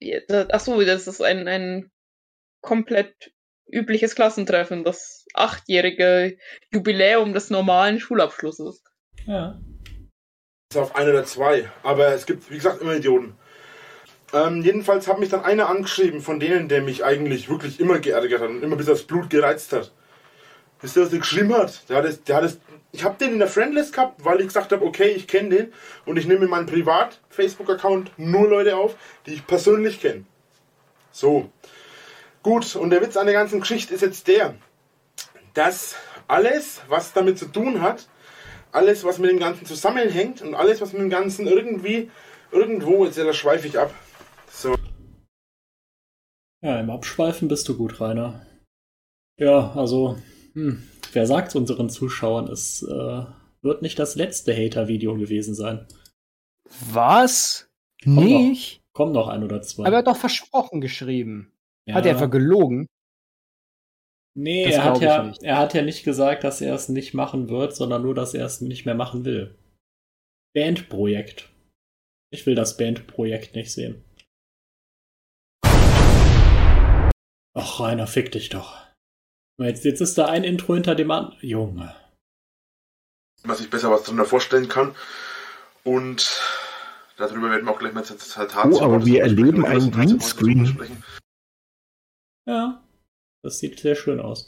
Ja, 0.00 0.20
da- 0.28 0.48
Ach 0.52 0.60
so, 0.60 0.80
das 0.82 1.06
ist 1.06 1.20
ein, 1.22 1.46
ein 1.48 1.90
komplett 2.60 3.32
übliches 3.70 4.14
Klassentreffen, 4.14 4.84
das 4.84 5.24
achtjährige 5.34 6.36
Jubiläum 6.72 7.32
des 7.32 7.50
normalen 7.50 8.00
Schulabschlusses. 8.00 8.82
Ja. 9.26 9.60
ist 10.72 10.76
auf 10.78 10.94
ein 10.96 11.08
oder 11.08 11.24
zwei. 11.24 11.70
Aber 11.82 12.08
es 12.08 12.26
gibt, 12.26 12.50
wie 12.50 12.56
gesagt, 12.56 12.82
immer 12.82 12.94
Idioten. 12.96 13.36
Ähm, 14.32 14.62
jedenfalls 14.62 15.08
hat 15.08 15.18
mich 15.18 15.28
dann 15.28 15.44
einer 15.44 15.68
angeschrieben 15.68 16.22
von 16.22 16.40
denen, 16.40 16.68
der 16.68 16.82
mich 16.82 17.04
eigentlich 17.04 17.50
wirklich 17.50 17.80
immer 17.80 17.98
geärgert 17.98 18.40
hat 18.40 18.48
und 18.48 18.62
immer 18.62 18.76
bis 18.76 18.88
aufs 18.88 19.02
Blut 19.02 19.28
gereizt 19.28 19.72
hat. 19.72 19.92
Wisst 20.80 20.96
ihr, 20.96 21.02
was 21.02 21.10
der 21.10 21.18
geschrieben 21.18 21.54
hat? 21.54 21.88
Der 21.88 21.98
hat 21.98 22.04
es, 22.06 22.24
der 22.24 22.36
hat 22.36 22.44
es, 22.44 22.58
ich 22.92 23.04
habe 23.04 23.16
den 23.18 23.34
in 23.34 23.38
der 23.38 23.48
Friendlist 23.48 23.92
gehabt, 23.92 24.24
weil 24.24 24.40
ich 24.40 24.46
gesagt 24.46 24.72
habe, 24.72 24.84
okay, 24.84 25.08
ich 25.08 25.28
kenne 25.28 25.50
den 25.50 25.72
und 26.06 26.16
ich 26.16 26.26
nehme 26.26 26.44
in 26.44 26.50
meinen 26.50 26.66
Privat-Facebook-Account 26.66 28.12
nur 28.16 28.48
Leute 28.48 28.76
auf, 28.76 28.96
die 29.26 29.34
ich 29.34 29.46
persönlich 29.46 30.00
kenne. 30.00 30.24
So. 31.10 31.50
Gut, 32.42 32.74
und 32.74 32.90
der 32.90 33.02
Witz 33.02 33.16
an 33.16 33.26
der 33.26 33.34
ganzen 33.34 33.60
Geschichte 33.60 33.94
ist 33.94 34.00
jetzt 34.00 34.26
der, 34.26 34.54
dass 35.54 35.94
alles, 36.26 36.80
was 36.88 37.12
damit 37.12 37.38
zu 37.38 37.46
tun 37.46 37.82
hat, 37.82 38.08
alles, 38.72 39.04
was 39.04 39.18
mit 39.18 39.30
dem 39.30 39.38
Ganzen 39.38 39.66
zusammenhängt 39.66 40.40
und 40.40 40.54
alles, 40.54 40.80
was 40.80 40.92
mit 40.92 41.02
dem 41.02 41.10
Ganzen 41.10 41.46
irgendwie, 41.46 42.10
irgendwo, 42.50 43.04
jetzt 43.04 43.18
da 43.18 43.32
schweife 43.32 43.68
ich 43.68 43.78
ab. 43.78 43.94
Ja, 46.62 46.78
im 46.80 46.90
Abschweifen 46.90 47.48
bist 47.48 47.68
du 47.68 47.76
gut, 47.76 48.00
Rainer. 48.00 48.46
Ja, 49.38 49.72
also, 49.72 50.16
hm, 50.54 50.82
wer 51.12 51.26
sagt 51.26 51.56
unseren 51.56 51.90
Zuschauern, 51.90 52.48
es 52.48 52.82
äh, 52.82 53.24
wird 53.62 53.82
nicht 53.82 53.98
das 53.98 54.14
letzte 54.14 54.54
Hater-Video 54.54 55.16
gewesen 55.16 55.54
sein. 55.54 55.86
Was? 56.92 57.68
Komm. 58.04 58.24
Nicht? 58.24 58.80
Kommen 58.92 59.12
noch 59.12 59.28
ein 59.28 59.42
oder 59.42 59.62
zwei. 59.62 59.86
Aber 59.86 59.96
er 59.96 59.98
hat 60.00 60.06
doch 60.06 60.16
versprochen 60.16 60.80
geschrieben. 60.80 61.52
ja. 61.86 61.94
Hat 61.94 62.04
er 62.06 62.12
einfach 62.12 62.30
gelogen? 62.30 62.86
Nee, 64.34 64.64
Das 64.66 64.74
er 64.74 64.84
hat, 64.84 65.00
ja, 65.00 65.22
nicht. 65.24 65.42
er 65.42 65.58
hat 65.58 65.74
ja 65.74 65.82
nicht 65.82 66.04
gesagt, 66.04 66.44
dass 66.44 66.60
er 66.60 66.74
es 66.74 66.88
nicht 66.88 67.12
machen 67.12 67.48
wird, 67.48 67.74
sondern 67.76 68.02
nur, 68.02 68.14
dass 68.14 68.34
er 68.34 68.46
es 68.46 68.60
nicht 68.60 68.86
mehr 68.86 68.94
machen 68.94 69.24
will. 69.24 69.58
Bandprojekt. 70.54 71.50
Ich 72.30 72.46
will 72.46 72.54
das 72.54 72.76
Bandprojekt 72.76 73.54
nicht 73.54 73.72
sehen. 73.72 74.04
Ach, 77.54 77.80
Rainer, 77.80 78.06
fick 78.06 78.32
dich 78.32 78.48
doch. 78.48 78.78
Jetzt, 79.58 79.84
jetzt 79.84 80.00
ist 80.00 80.16
da 80.16 80.26
ein 80.26 80.44
Intro 80.44 80.74
hinter 80.74 80.94
dem 80.94 81.10
anderen. 81.10 81.38
Junge. 81.40 81.94
Was 83.44 83.60
ich 83.60 83.70
besser 83.70 83.90
was 83.90 84.04
drunter 84.04 84.24
vorstellen 84.24 84.68
kann. 84.68 84.94
Und 85.84 86.40
darüber 87.16 87.50
werden 87.50 87.66
wir 87.66 87.72
auch 87.72 87.78
gleich 87.78 87.92
mal 87.92 88.04
Zitat 88.04 88.54
Oh, 88.64 88.80
aber 88.80 89.04
wir 89.04 89.22
erleben 89.22 89.64
einen 89.64 89.90
Greenscreen. 89.90 90.78
Ja. 92.46 92.82
Das 93.42 93.58
sieht 93.58 93.80
sehr 93.80 93.96
schön 93.96 94.20
aus. 94.20 94.46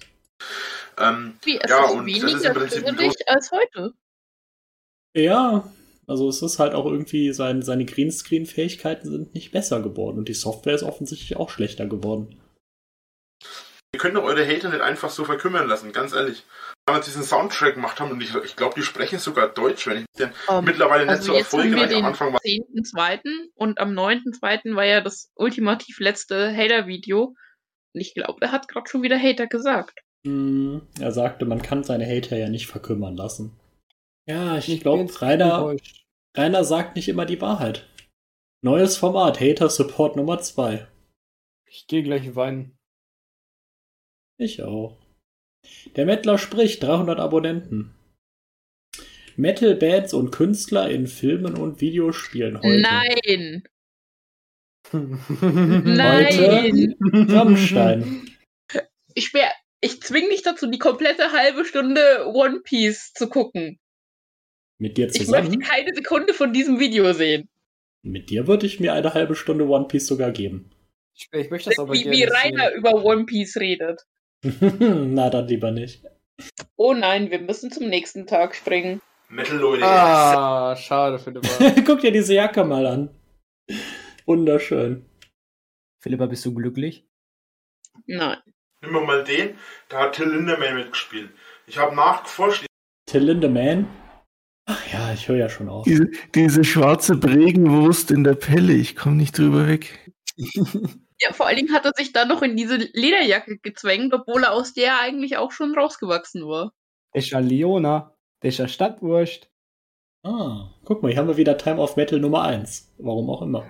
Ähm, 0.99 1.37
Wie, 1.43 1.59
es 1.61 1.69
Ja, 1.69 1.87
ist 1.87 1.93
und 1.93 2.07
das 2.07 2.17
ist 2.17 2.27
weniger 2.27 2.89
im 2.89 2.97
Prinzip 2.97 3.27
als 3.27 3.51
heute. 3.51 3.95
Ja, 5.17 5.73
also 6.07 6.29
es 6.29 6.43
ist 6.43 6.59
halt 6.59 6.75
auch 6.75 6.87
irgendwie, 6.87 7.33
sein, 7.33 7.63
seine 7.63 7.85
Greenscreen-Fähigkeiten 7.85 9.11
sind 9.11 9.35
nicht 9.35 9.53
besser 9.53 9.81
geworden 9.81 10.19
und 10.19 10.29
die 10.29 10.35
Software 10.35 10.75
ist 10.75 10.83
offensichtlich 10.83 11.37
auch 11.37 11.51
schlechter 11.51 11.87
geworden. 11.87 12.41
Ihr 14.05 14.11
könnt 14.11 14.17
doch 14.17 14.25
eure 14.25 14.47
Hater 14.47 14.69
nicht 14.69 14.83
einfach 14.83 15.11
so 15.11 15.25
verkümmern 15.25 15.67
lassen, 15.67 15.93
ganz 15.93 16.13
ehrlich. 16.13 16.45
Damals 16.87 17.07
diesen 17.07 17.23
Soundtrack 17.23 17.75
gemacht 17.75 17.99
haben 18.01 18.11
und 18.11 18.23
ich, 18.23 18.35
ich 18.45 18.57
glaube, 18.57 18.75
die 18.77 18.83
sprechen 18.83 19.19
sogar 19.19 19.49
Deutsch, 19.49 19.87
wenn 19.87 19.99
ich 19.99 20.05
den 20.19 20.31
Ähm, 20.51 20.65
mittlerweile 20.65 21.05
nicht 21.05 21.11
also 21.11 21.25
so 21.25 21.59
haben 21.59 21.73
wir 21.73 21.79
erfolgreich 21.79 21.97
am 21.97 22.05
Anfang 22.05 22.33
war. 22.33 22.41
10.2. 22.41 23.21
und 23.55 23.79
am 23.79 23.93
9.2. 23.93 24.75
war 24.75 24.85
ja 24.85 25.01
das 25.01 25.33
ultimativ 25.35 25.99
letzte 26.01 26.55
Hater-Video. 26.55 27.35
Und 27.95 28.01
ich 28.01 28.15
glaube, 28.15 28.43
er 28.43 28.53
hat 28.53 28.69
gerade 28.69 28.89
schon 28.89 29.03
wieder 29.03 29.19
Hater 29.19 29.47
gesagt. 29.47 30.01
Hm, 30.27 30.83
er 31.01 31.13
sagte, 31.13 31.47
man 31.47 31.63
kann 31.63 31.85
seine 31.85 32.07
Hater 32.07 32.37
ja 32.37 32.49
nicht 32.49 32.67
verkümmern 32.67 33.17
lassen. 33.17 33.59
Ja, 34.27 34.59
ich, 34.59 34.67
bin 34.67 34.81
glaube, 34.81 35.03
jetzt 35.03 35.23
Rainer. 35.23 35.75
Rainer 36.37 36.65
sagt 36.65 36.97
nicht 36.97 37.09
immer 37.09 37.25
die 37.25 37.41
Wahrheit. 37.41 37.89
Neues 38.63 38.97
Format, 38.97 39.41
Hater 39.41 39.69
Support 39.71 40.17
Nummer 40.17 40.41
2. 40.41 40.87
Ich 41.67 41.87
gehe 41.87 42.03
gleich 42.03 42.35
weinen. 42.35 42.77
Ich 44.39 44.63
auch. 44.63 44.99
Der 45.97 46.07
Mettler 46.07 46.39
spricht, 46.39 46.83
300 46.83 47.19
Abonnenten. 47.19 47.95
Metal-Bands 49.37 50.15
und 50.15 50.31
Künstler 50.31 50.89
in 50.91 51.07
Filmen 51.07 51.57
und 51.57 51.81
Videospielen 51.81 52.61
heute. 52.61 52.81
Nein! 52.83 53.65
Heute 54.93 55.81
Nein! 55.85 56.95
Rammstein. 57.31 58.29
Ich, 59.15 59.33
wär, 59.33 59.51
ich 59.81 60.03
zwing 60.03 60.29
dich 60.29 60.43
dazu, 60.43 60.71
die 60.71 60.79
komplette 60.79 61.33
halbe 61.33 61.65
Stunde 61.65 62.27
One 62.27 62.61
Piece 62.61 63.13
zu 63.15 63.29
gucken. 63.29 63.81
Mit 64.79 64.99
dir 64.99 65.07
Ich 65.07 65.27
möchte 65.27 65.51
zusammen? 65.51 65.61
keine 65.61 65.95
Sekunde 65.95 66.35
von 66.35 66.53
diesem 66.53 66.79
Video 66.81 67.13
sehen. 67.13 67.49
Mit 68.03 68.29
dir 68.29 68.47
würde 68.47 68.67
ich 68.67 68.79
mir 68.79 68.93
eine 68.93 69.15
halbe 69.15 69.35
Stunde 69.35 69.67
One 69.67 69.87
Piece 69.89 70.07
sogar 70.07 70.31
geben. 70.33 70.71
Ich, 71.17 71.29
ich 71.33 71.51
möchte 71.51 71.71
das 71.71 71.79
aber 71.79 71.95
Wie, 71.95 72.03
gerne 72.03 72.17
wie 72.17 72.25
Rainer 72.25 72.69
sehen. 72.69 72.79
über 72.79 73.03
One 73.05 73.25
Piece 73.25 73.57
redet. 73.57 74.03
Na, 74.81 75.31
dann 75.31 75.49
lieber 75.49 75.71
nicht. 75.71 76.05
Oh 76.77 76.93
nein, 76.93 77.31
wir 77.31 77.41
müssen 77.41 77.71
zum 77.71 77.89
nächsten 77.89 78.27
Tag 78.27 78.55
springen. 78.55 79.01
Metal-Leute. 79.29 79.85
Ah, 79.85 80.77
schade, 80.77 81.19
Philippa. 81.19 81.49
Guck 81.87 82.01
dir 82.01 82.13
diese 82.13 82.35
Jacke 82.35 82.65
mal 82.65 82.87
an. 82.87 83.11
Wunderschön. 84.27 85.07
Philippa, 86.03 86.27
bist 86.27 86.45
du 86.45 86.55
glücklich? 86.55 87.09
Nein. 88.07 88.39
Wir 88.81 88.91
mal 88.91 89.25
den, 89.25 89.57
da 89.89 90.01
hat 90.01 90.17
Till 90.17 90.29
Lindemann 90.29 90.75
mitgespielt. 90.75 91.31
Ich 91.67 91.79
habe 91.79 91.97
nachgeforscht. 91.97 92.67
Till 93.07 93.23
Lindemann. 93.23 93.89
Ach 94.67 94.93
ja, 94.93 95.13
ich 95.13 95.27
höre 95.29 95.37
ja 95.37 95.49
schon 95.49 95.71
auf. 95.71 95.85
Diese, 95.85 96.11
diese 96.35 96.65
schwarze 96.65 97.17
Bregenwurst 97.17 98.11
in 98.11 98.25
der 98.25 98.35
Pelle, 98.35 98.75
ich 98.75 98.95
komme 98.97 99.17
nicht 99.17 99.39
drüber 99.39 99.69
weg. 99.69 100.13
Ja, 101.25 101.33
vor 101.33 101.47
allen 101.47 101.57
Dingen 101.57 101.73
hat 101.75 101.85
er 101.85 101.93
sich 101.97 102.13
dann 102.13 102.29
noch 102.29 102.43
in 102.43 102.57
diese 102.57 102.77
Lederjacke 102.77 103.59
gezwängt, 103.59 104.13
obwohl 104.13 104.45
er 104.45 104.53
aus 104.53 104.75
der 104.75 105.01
eigentlich 105.01 105.37
auch 105.37 105.53
schon 105.53 105.75
rausgewachsen 105.79 106.47
war. 106.47 106.73
Das 107.13 107.25
ist 107.25 107.31
ja 107.31 107.39
Leona. 107.39 108.15
Das 108.41 108.55
ist 108.55 108.59
ja 108.59 108.69
Stadtwurst. 108.69 109.49
Ah, 110.23 110.71
guck 110.85 111.03
mal, 111.03 111.11
hier 111.11 111.19
haben 111.19 111.29
wir 111.29 111.37
wieder 111.37 111.57
Time 111.57 111.81
of 111.81 111.97
Metal 111.97 112.19
Nummer 112.19 112.43
1. 112.43 112.95
Warum 112.99 113.31
auch 113.31 113.43
immer. 113.43 113.65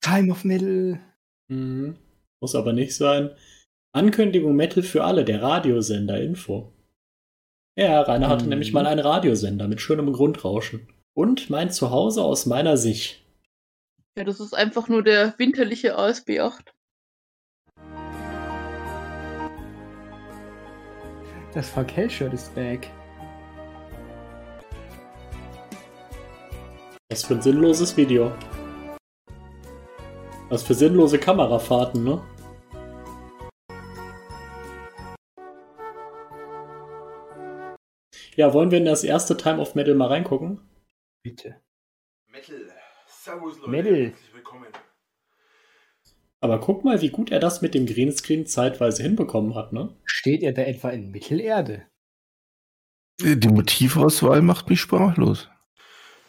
Time 0.00 0.32
of 0.32 0.44
Middle. 0.44 1.00
Mhm. 1.48 1.96
Muss 2.40 2.54
aber 2.54 2.72
nicht 2.72 2.96
sein. 2.96 3.30
Ankündigung 3.92 4.54
Metal 4.56 4.82
für 4.82 5.04
alle, 5.04 5.24
der 5.24 5.42
Radiosender 5.42 6.20
Info. 6.20 6.72
Ja, 7.76 8.00
Rainer 8.02 8.28
hatte 8.28 8.44
Mhm. 8.44 8.50
nämlich 8.50 8.72
mal 8.72 8.86
einen 8.86 9.00
Radiosender 9.00 9.68
mit 9.68 9.80
schönem 9.80 10.12
Grundrauschen. 10.12 10.88
Und 11.14 11.50
mein 11.50 11.70
Zuhause 11.70 12.22
aus 12.22 12.46
meiner 12.46 12.76
Sicht. 12.76 13.22
Ja, 14.16 14.24
das 14.24 14.40
ist 14.40 14.54
einfach 14.54 14.88
nur 14.88 15.02
der 15.02 15.34
winterliche 15.38 15.96
ASB 15.96 16.40
8. 16.40 16.72
Das 21.52 21.68
VK-Shirt 21.70 22.32
ist 22.32 22.54
back. 22.54 22.88
Was 27.10 27.24
für 27.24 27.34
ein 27.34 27.42
sinnloses 27.42 27.96
Video. 27.96 28.32
Was 30.48 30.62
für 30.62 30.74
sinnlose 30.74 31.18
Kamerafahrten, 31.18 32.04
ne? 32.04 32.22
Ja, 38.36 38.54
wollen 38.54 38.70
wir 38.70 38.78
in 38.78 38.84
das 38.84 39.02
erste 39.02 39.36
Time 39.36 39.58
of 39.60 39.74
Metal 39.74 39.96
mal 39.96 40.06
reingucken? 40.06 40.60
Bitte. 41.24 41.60
Metal. 42.28 42.72
Servus, 43.08 43.58
Leute. 43.58 43.70
Metal. 43.70 44.06
Herzlich 44.06 44.34
willkommen. 44.34 44.66
Aber 46.40 46.58
guck 46.58 46.84
mal, 46.84 47.02
wie 47.02 47.10
gut 47.10 47.30
er 47.30 47.38
das 47.38 47.60
mit 47.60 47.74
dem 47.74 47.86
Greenscreen 47.86 48.46
zeitweise 48.46 49.02
hinbekommen 49.02 49.54
hat, 49.54 49.72
ne? 49.72 49.94
Steht 50.04 50.42
er 50.42 50.52
da 50.52 50.62
etwa 50.62 50.88
in 50.88 51.10
Mittelerde? 51.10 51.86
Die 53.20 53.48
Motivauswahl 53.48 54.40
macht 54.40 54.70
mich 54.70 54.80
sprachlos. 54.80 55.48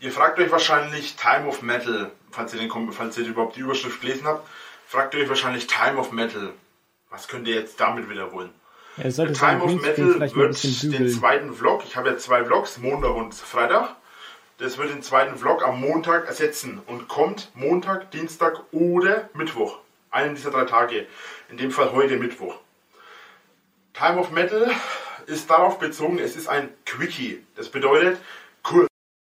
Ihr 0.02 0.12
fragt 0.12 0.40
euch 0.40 0.52
wahrscheinlich 0.52 1.16
Time 1.16 1.48
of 1.48 1.62
Metal, 1.62 2.12
falls 2.32 2.54
ihr, 2.54 2.60
den, 2.60 2.92
falls 2.92 3.18
ihr 3.18 3.26
überhaupt 3.26 3.56
die 3.56 3.62
Überschrift 3.62 4.02
gelesen 4.02 4.26
habt, 4.26 4.46
fragt 4.86 5.14
ihr 5.14 5.22
euch 5.22 5.30
wahrscheinlich 5.30 5.68
Time 5.68 5.98
of 5.98 6.12
Metal. 6.12 6.50
Was 7.10 7.30
könnt 7.30 7.48
ihr 7.48 7.56
jetzt 7.56 7.80
damit 7.80 8.10
wieder 8.10 8.34
wollen? 8.34 8.50
Er 8.98 9.12
sollte 9.12 9.34
Time 9.34 9.64
of 9.64 9.82
Metal 9.82 10.20
wird 10.36 10.84
den 10.84 11.10
zweiten 11.10 11.54
Vlog, 11.54 11.84
ich 11.88 11.96
habe 11.96 12.10
ja 12.10 12.18
zwei 12.18 12.44
Vlogs, 12.44 12.78
Montag 12.78 13.16
und 13.16 13.34
Freitag, 13.34 13.96
das 14.58 14.78
wird 14.78 14.90
den 14.90 15.02
zweiten 15.02 15.38
Vlog 15.38 15.66
am 15.66 15.80
Montag 15.80 16.28
ersetzen 16.28 16.82
und 16.88 17.08
kommt 17.08 17.52
Montag, 17.54 18.12
Dienstag 18.12 18.62
oder 18.74 19.30
Mittwoch. 19.34 19.80
Einen 20.12 20.36
dieser 20.36 20.52
drei 20.52 20.66
Tage. 20.66 21.08
In 21.50 21.58
dem 21.58 21.72
Fall 21.72 21.92
heute 21.94 22.18
Mittwoch. 22.18 22.60
Time 23.94 24.20
of 24.20 24.32
Metal 24.32 24.70
ist 25.26 25.50
darauf 25.50 25.80
bezogen, 25.80 26.20
es 26.20 26.36
ist 26.36 26.48
ein 26.48 26.70
Quickie. 26.86 27.44
Das 27.56 27.70
bedeutet 27.70 28.20
kurz. 28.62 28.88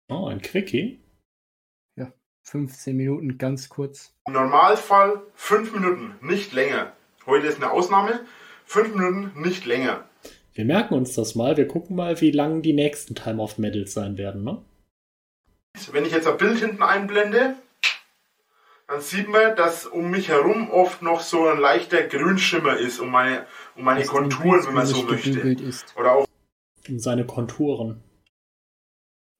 Oh, 0.09 0.27
ein 0.27 0.41
Quickie. 0.41 1.01
15 2.47 2.97
Minuten, 2.97 3.39
ganz 3.39 3.69
kurz. 3.69 4.15
Im 4.29 4.35
Normalfall 4.35 5.21
5 5.35 5.73
Minuten, 5.73 6.15
nicht 6.21 6.53
länger. 6.53 6.93
Heute 7.27 7.49
ist 7.49 7.57
eine 7.57 7.73
Ausnahme. 7.73 8.21
5 8.67 8.95
Minuten, 8.95 9.41
nicht 9.43 9.67
länger. 9.67 10.05
Wir 10.55 10.65
merken 10.65 10.95
uns 10.95 11.15
das 11.15 11.35
mal. 11.35 11.57
Wir 11.57 11.67
gucken 11.67 11.97
mal, 11.97 12.21
wie 12.21 12.31
lang 12.31 12.63
die 12.63 12.73
nächsten 12.73 13.17
Time 13.17 13.43
of 13.43 13.59
Metals 13.59 13.95
sein 13.95 14.17
werden, 14.17 14.45
ne? 14.45 14.63
Wenn 15.91 16.05
ich 16.07 16.13
jetzt 16.13 16.29
ein 16.29 16.37
Bild 16.37 16.59
hinten 16.59 16.85
einblende, 16.85 17.57
dann 18.89 19.01
sieht 19.01 19.29
man, 19.29 19.57
dass 19.57 19.87
um 19.87 20.11
mich 20.11 20.29
herum 20.29 20.71
oft 20.71 21.03
noch 21.03 21.21
so 21.21 21.49
ein 21.49 21.59
leichter 21.59 22.03
Grünschimmer 22.05 22.77
ist, 22.77 23.01
um 23.01 23.11
meine, 23.11 23.47
um 23.75 23.85
meine 23.85 24.05
Konturen, 24.05 24.65
wenn 24.67 24.75
man 24.75 24.87
so 24.87 25.03
möchte. 25.03 25.41
ist. 25.41 25.97
Oder 25.97 26.13
auch 26.13 26.27
Um 26.89 26.99
seine 26.99 27.27
Konturen. 27.27 28.03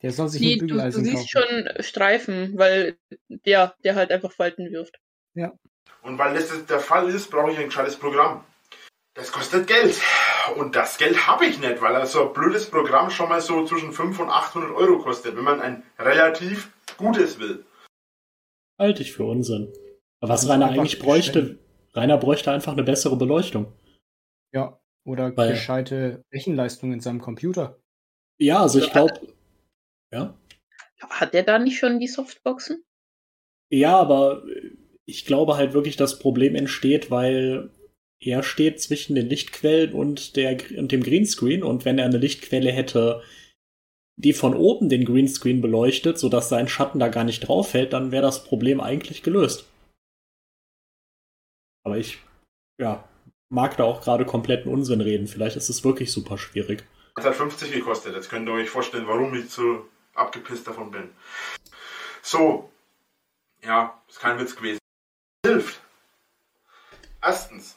Der 0.03 0.13
soll 0.13 0.29
sich 0.29 0.43
ein 0.43 0.59
du, 0.59 0.67
du 0.67 0.67
Bügeleisen 0.67 1.05
siehst 1.05 1.33
kaufen. 1.33 1.65
schon 1.75 1.83
Streifen, 1.83 2.59
weil 2.59 2.97
der, 3.29 3.75
der 3.85 3.95
halt 3.95 4.11
einfach 4.11 4.33
Falten 4.33 4.71
wirft. 4.71 5.01
Und 6.03 6.19
weil 6.19 6.35
das 6.35 6.67
der 6.67 6.81
Fall 6.81 7.09
ist, 7.11 7.31
brauche 7.31 7.51
ich 7.51 7.59
ein 7.59 7.67
gescheites 7.67 7.97
Programm. 7.97 8.45
Das 9.15 9.33
kostet 9.33 9.67
Geld. 9.67 10.01
Und 10.57 10.77
das 10.77 10.99
Geld 10.99 11.27
habe 11.27 11.47
ich 11.47 11.59
nicht, 11.59 11.81
weil 11.81 11.97
also 11.97 12.29
ein 12.29 12.33
blödes 12.33 12.71
Programm 12.71 13.11
schon 13.11 13.29
mal 13.29 13.41
so 13.41 13.65
zwischen 13.65 13.93
500 13.93 14.21
und 14.21 14.31
800 14.31 14.71
Euro 14.73 14.99
kostet, 14.99 15.37
wenn 15.37 15.45
man 15.45 15.61
ein 15.61 15.83
relativ 15.99 16.71
gutes 16.97 17.41
will. 17.41 17.65
Halte 18.79 19.03
ich 19.03 19.13
für 19.13 19.25
Unsinn. 19.25 19.73
Aber 20.21 20.33
was 20.33 20.49
Rainer 20.49 20.69
eigentlich 20.69 20.99
bräuchte, 20.99 21.59
Rainer 21.95 22.19
bräuchte 22.19 22.51
einfach 22.51 22.73
eine 22.73 22.83
bessere 22.83 23.17
Beleuchtung. 23.17 23.73
Ja. 24.53 24.81
Oder 25.05 25.37
Weil- 25.37 25.53
gescheite 25.53 26.25
Rechenleistung 26.33 26.93
in 26.93 27.01
seinem 27.01 27.21
Computer. 27.21 27.81
Ja, 28.39 28.63
also 28.63 28.79
ich 28.79 28.91
glaube. 28.91 29.15
Ja? 30.13 30.39
Hat 31.01 31.33
der 31.33 31.43
da 31.43 31.59
nicht 31.59 31.79
schon 31.79 32.01
die 32.01 32.09
Softboxen? 32.09 32.85
Ja, 33.71 33.97
aber 33.97 34.43
ich 35.05 35.25
glaube 35.25 35.57
halt 35.57 35.73
wirklich, 35.73 35.97
das 35.97 36.19
Problem 36.19 36.55
entsteht, 36.55 37.11
weil 37.11 37.71
er 38.21 38.43
steht 38.43 38.81
zwischen 38.81 39.15
den 39.15 39.29
Lichtquellen 39.29 39.93
und, 39.93 40.37
der, 40.37 40.59
und 40.77 40.91
dem 40.93 41.03
Greenscreen 41.03 41.63
und 41.63 41.85
wenn 41.85 41.99
er 41.99 42.07
eine 42.07 42.19
Lichtquelle 42.19 42.73
hätte, 42.73 43.23
die 44.17 44.33
von 44.33 44.55
oben 44.55 44.89
den 44.89 45.05
Greenscreen 45.05 45.61
beleuchtet, 45.61 46.19
sodass 46.19 46.49
sein 46.49 46.69
Schatten 46.69 46.99
da 46.99 47.09
gar 47.09 47.25
nicht 47.25 47.41
drauf 47.41 47.71
fällt, 47.71 47.93
dann 47.93 48.13
wäre 48.13 48.23
das 48.23 48.45
Problem 48.45 48.81
eigentlich 48.81 49.23
gelöst. 49.23 49.67
Aber 51.85 51.99
ich, 51.99 52.19
ja, 52.81 53.05
mag 53.51 53.77
da 53.77 53.85
auch 53.85 54.01
gerade 54.01 54.25
kompletten 54.25 54.73
Unsinn 54.73 55.01
reden. 55.01 55.27
Vielleicht 55.29 55.57
ist 55.57 55.69
es 55.69 55.85
wirklich 55.85 56.13
super 56.13 56.39
schwierig. 56.39 56.85
Das 57.15 57.27
hat 57.27 57.37
50 57.37 57.71
gekostet. 57.71 58.15
Jetzt 58.15 58.29
könnt 58.29 58.49
ihr 58.49 58.53
euch 58.55 58.71
vorstellen, 58.71 59.07
warum 59.07 59.35
ich 59.35 59.51
so 59.51 59.87
abgepisst 60.15 60.67
davon 60.67 60.91
bin. 60.91 61.11
So. 62.23 62.71
Ja, 63.63 64.01
ist 64.09 64.21
kein 64.21 64.39
Witz 64.39 64.57
gewesen. 64.57 64.79
Hilft. 65.45 65.81
Erstens. 67.23 67.77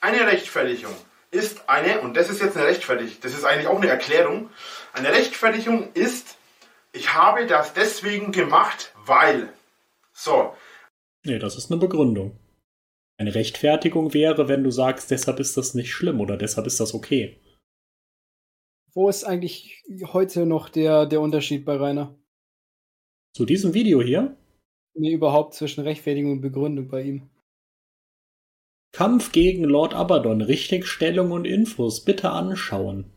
Eine 0.00 0.26
Rechtfertigung 0.26 0.94
ist 1.30 1.68
eine, 1.68 2.00
und 2.00 2.16
das 2.16 2.28
ist 2.30 2.40
jetzt 2.40 2.56
eine 2.56 2.66
Rechtfertigung, 2.66 3.14
das 3.22 3.34
ist 3.34 3.44
eigentlich 3.44 3.68
auch 3.68 3.80
eine 3.80 3.88
Erklärung. 3.88 4.50
Eine 4.92 5.12
Rechtfertigung 5.12 5.92
ist, 5.94 6.36
ich 6.92 7.14
habe 7.14 7.46
das 7.46 7.72
deswegen 7.72 8.32
gemacht, 8.32 8.92
weil. 9.04 9.52
So. 10.12 10.54
Nee, 11.24 11.38
das 11.38 11.56
ist 11.56 11.70
eine 11.70 11.80
Begründung. 11.80 12.38
Eine 13.18 13.34
Rechtfertigung 13.34 14.14
wäre, 14.14 14.48
wenn 14.48 14.64
du 14.64 14.70
sagst, 14.70 15.10
deshalb 15.10 15.40
ist 15.40 15.56
das 15.56 15.74
nicht 15.74 15.92
schlimm 15.92 16.20
oder 16.20 16.36
deshalb 16.36 16.66
ist 16.66 16.80
das 16.80 16.94
okay. 16.94 17.38
Wo 18.92 19.08
ist 19.08 19.24
eigentlich 19.24 19.84
heute 20.12 20.46
noch 20.46 20.68
der, 20.68 21.06
der 21.06 21.20
Unterschied 21.20 21.64
bei 21.64 21.76
Rainer? 21.76 22.18
Zu 23.36 23.44
diesem 23.44 23.74
Video 23.74 24.02
hier, 24.02 24.36
Nee, 24.94 25.12
überhaupt 25.12 25.54
zwischen 25.54 25.82
Rechtfertigung 25.82 26.32
und 26.32 26.40
Begründung 26.40 26.88
bei 26.88 27.02
ihm. 27.02 27.30
Kampf 28.92 29.32
gegen 29.32 29.64
Lord 29.64 29.94
Abaddon, 29.94 30.40
Richtigstellung 30.40 31.30
und 31.30 31.44
Infos, 31.44 32.04
bitte 32.04 32.30
anschauen. 32.30 33.10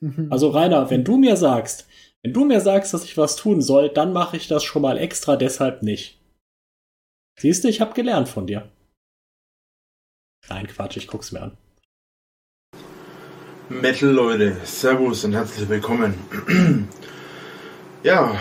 Also 0.30 0.50
Rainer, 0.50 0.90
wenn 0.90 1.02
du 1.02 1.16
mir 1.16 1.36
sagst, 1.36 1.88
wenn 2.22 2.32
du 2.32 2.44
mir 2.44 2.60
sagst, 2.60 2.94
dass 2.94 3.04
ich 3.04 3.16
was 3.16 3.34
tun 3.34 3.62
soll, 3.62 3.88
dann 3.88 4.12
mache 4.12 4.36
ich 4.36 4.46
das 4.46 4.62
schon 4.62 4.82
mal 4.82 4.96
extra 4.96 5.34
deshalb 5.34 5.82
nicht. 5.82 6.20
Siehst 7.40 7.64
du, 7.64 7.68
ich 7.68 7.80
habe 7.80 7.94
gelernt 7.94 8.28
von 8.28 8.46
dir. 8.46 8.70
Nein, 10.48 10.66
Quatsch, 10.68 10.96
ich 10.96 11.08
guck's 11.08 11.32
mir 11.32 11.42
an. 11.42 11.58
Metal 13.68 14.08
Leute, 14.08 14.56
Servus 14.64 15.24
und 15.24 15.34
herzlich 15.34 15.68
willkommen. 15.68 16.14
ja, 18.02 18.38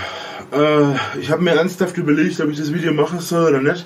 äh, 0.52 1.20
ich 1.20 1.30
habe 1.30 1.44
mir 1.44 1.52
ernsthaft 1.52 1.98
überlegt, 1.98 2.40
ob 2.40 2.50
ich 2.50 2.58
das 2.58 2.74
Video 2.74 2.94
machen 2.94 3.20
soll 3.20 3.50
oder 3.50 3.62
nicht. 3.62 3.86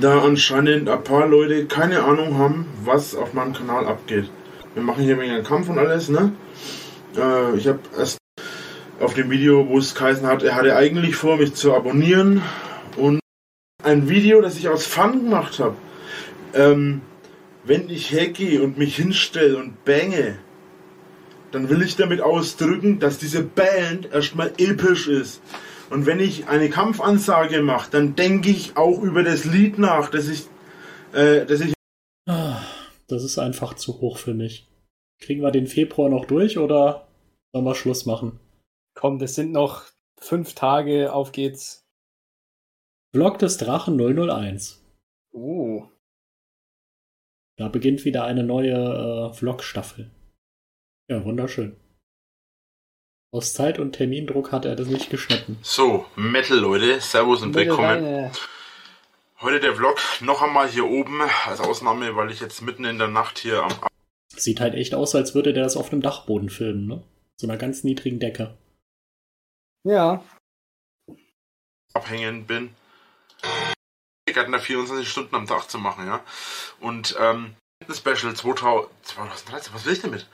Da 0.00 0.20
anscheinend 0.22 0.88
ein 0.88 1.04
paar 1.04 1.26
Leute 1.26 1.66
keine 1.66 2.02
Ahnung 2.02 2.36
haben, 2.36 2.66
was 2.84 3.14
auf 3.14 3.32
meinem 3.32 3.54
Kanal 3.54 3.86
abgeht. 3.86 4.30
Wir 4.74 4.82
machen 4.82 5.04
hier 5.04 5.18
wegen 5.18 5.42
Kampf 5.44 5.68
und 5.68 5.78
alles, 5.78 6.08
ne? 6.08 6.32
Äh, 7.16 7.56
ich 7.56 7.66
habe 7.66 7.80
erst 7.98 8.18
auf 9.00 9.14
dem 9.14 9.30
Video, 9.30 9.68
wo 9.68 9.78
es 9.78 9.94
geheißen 9.94 10.26
hat, 10.26 10.42
er 10.42 10.54
hatte 10.54 10.76
eigentlich 10.76 11.16
vor, 11.16 11.36
mich 11.36 11.54
zu 11.54 11.74
abonnieren 11.74 12.42
und 12.96 13.20
ein 13.82 14.08
Video, 14.08 14.40
das 14.40 14.56
ich 14.58 14.68
aus 14.68 14.86
Fun 14.86 15.24
gemacht 15.24 15.58
habe. 15.58 15.76
Ähm, 16.54 17.00
wenn 17.64 17.88
ich 17.88 18.12
hergehe 18.12 18.62
und 18.62 18.78
mich 18.78 18.96
hinstelle 18.96 19.56
und 19.56 19.84
bange, 19.84 20.38
dann 21.50 21.68
will 21.68 21.82
ich 21.82 21.96
damit 21.96 22.20
ausdrücken, 22.20 22.98
dass 22.98 23.18
diese 23.18 23.42
Band 23.42 24.12
erstmal 24.12 24.52
episch 24.58 25.08
ist. 25.08 25.40
Und 25.92 26.06
wenn 26.06 26.20
ich 26.20 26.48
eine 26.48 26.70
Kampfansage 26.70 27.60
mache, 27.62 27.90
dann 27.90 28.14
denke 28.16 28.48
ich 28.48 28.78
auch 28.78 29.02
über 29.02 29.22
das 29.22 29.44
Lied 29.44 29.78
nach, 29.78 30.10
das 30.10 30.26
ich, 30.28 30.46
äh, 31.12 31.44
das 31.44 31.60
ich 31.60 31.74
Ah, 32.26 32.62
Das 33.08 33.24
ist 33.24 33.38
einfach 33.38 33.74
zu 33.74 34.00
hoch 34.00 34.16
für 34.16 34.32
mich. 34.32 34.66
Kriegen 35.20 35.42
wir 35.42 35.50
den 35.50 35.66
Februar 35.66 36.08
noch 36.08 36.24
durch 36.24 36.56
oder 36.56 37.08
sollen 37.52 37.66
wir 37.66 37.74
Schluss 37.74 38.06
machen? 38.06 38.40
Komm, 38.94 39.18
das 39.18 39.34
sind 39.34 39.52
noch 39.52 39.84
fünf 40.18 40.54
Tage, 40.54 41.12
auf 41.12 41.32
geht's. 41.32 41.84
Vlog 43.14 43.38
des 43.38 43.58
Drachen 43.58 43.98
001. 43.98 44.82
Oh. 45.32 45.88
Da 47.58 47.68
beginnt 47.68 48.06
wieder 48.06 48.24
eine 48.24 48.44
neue 48.44 49.30
äh, 49.30 49.32
Vlog-Staffel. 49.34 50.10
Ja, 51.10 51.22
wunderschön. 51.22 51.76
Aus 53.34 53.54
Zeit- 53.54 53.78
und 53.78 53.92
Termindruck 53.92 54.52
hat 54.52 54.66
er 54.66 54.76
das 54.76 54.88
nicht 54.88 55.08
geschnitten. 55.08 55.58
So, 55.62 56.04
Metal, 56.16 56.58
Leute. 56.58 57.00
Servus 57.00 57.40
und 57.40 57.54
willkommen. 57.54 58.30
Heute 59.40 59.58
der 59.58 59.74
Vlog 59.74 59.98
noch 60.20 60.42
einmal 60.42 60.68
hier 60.68 60.84
oben 60.84 61.18
als 61.46 61.60
Ausnahme, 61.60 62.14
weil 62.14 62.30
ich 62.30 62.40
jetzt 62.40 62.60
mitten 62.60 62.84
in 62.84 62.98
der 62.98 63.08
Nacht 63.08 63.38
hier 63.38 63.62
am 63.62 63.72
Sieht 64.36 64.60
halt 64.60 64.74
echt 64.74 64.94
aus, 64.94 65.14
als 65.14 65.34
würde 65.34 65.54
der 65.54 65.64
das 65.64 65.78
auf 65.78 65.90
einem 65.90 66.02
Dachboden 66.02 66.50
filmen, 66.50 66.86
ne? 66.86 67.02
So 67.40 67.46
einer 67.46 67.56
ganz 67.56 67.84
niedrigen 67.84 68.20
Decke. 68.20 68.54
Ja. 69.84 70.22
Abhängen 71.94 72.46
bin. 72.46 72.74
Ich 74.28 74.36
hatte 74.36 74.50
da 74.50 74.58
24 74.58 75.08
Stunden 75.08 75.34
am 75.34 75.46
Tag 75.46 75.70
zu 75.70 75.78
machen, 75.78 76.06
ja. 76.06 76.22
Und 76.80 77.16
ähm, 77.18 77.56
ein 77.80 77.94
Special 77.94 78.34
2000, 78.34 78.90
2013, 79.04 79.72
was 79.72 79.86
will 79.86 79.94
ich 79.94 80.02
damit? 80.02 80.26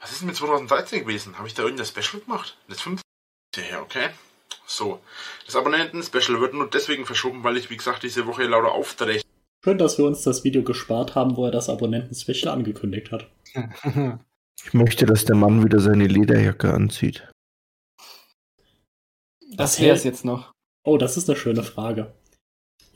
Was 0.00 0.12
ist 0.12 0.20
denn 0.20 0.28
mit 0.28 0.36
2013 0.36 1.00
gewesen? 1.00 1.36
Habe 1.38 1.48
ich 1.48 1.54
da 1.54 1.62
irgendein 1.62 1.86
Special 1.86 2.20
gemacht? 2.22 2.56
Das 2.68 2.80
5. 2.80 3.00
Ja, 3.70 3.80
okay. 3.82 4.08
So. 4.66 5.00
Das 5.46 5.56
Abonnenten-Special 5.56 6.40
wird 6.40 6.54
nur 6.54 6.68
deswegen 6.70 7.04
verschoben, 7.06 7.42
weil 7.44 7.56
ich, 7.56 7.70
wie 7.70 7.76
gesagt, 7.76 8.02
diese 8.02 8.26
Woche 8.26 8.44
lauter 8.44 8.72
Aufträge 8.72 9.22
Schön, 9.64 9.78
dass 9.78 9.98
wir 9.98 10.04
uns 10.04 10.22
das 10.22 10.44
Video 10.44 10.62
gespart 10.62 11.14
haben, 11.16 11.36
wo 11.36 11.44
er 11.46 11.50
das 11.50 11.68
Abonnenten-Special 11.68 12.48
angekündigt 12.52 13.10
hat. 13.12 13.28
Ich 14.64 14.74
möchte, 14.74 15.06
dass 15.06 15.24
der 15.24 15.36
Mann 15.36 15.64
wieder 15.64 15.78
seine 15.78 16.08
Lederjacke 16.08 16.74
anzieht. 16.74 17.28
Das 19.52 19.74
Was 19.74 19.80
wär's 19.80 19.98
hält- 20.00 20.04
jetzt 20.04 20.24
noch. 20.24 20.52
Oh, 20.82 20.98
das 20.98 21.16
ist 21.16 21.30
eine 21.30 21.38
schöne 21.38 21.62
Frage. 21.62 22.12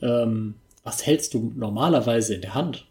Ähm, 0.01 0.55
was 0.83 1.05
hältst 1.05 1.33
du 1.33 1.53
normalerweise 1.55 2.35
in 2.35 2.41
der 2.41 2.53
Hand? 2.53 2.85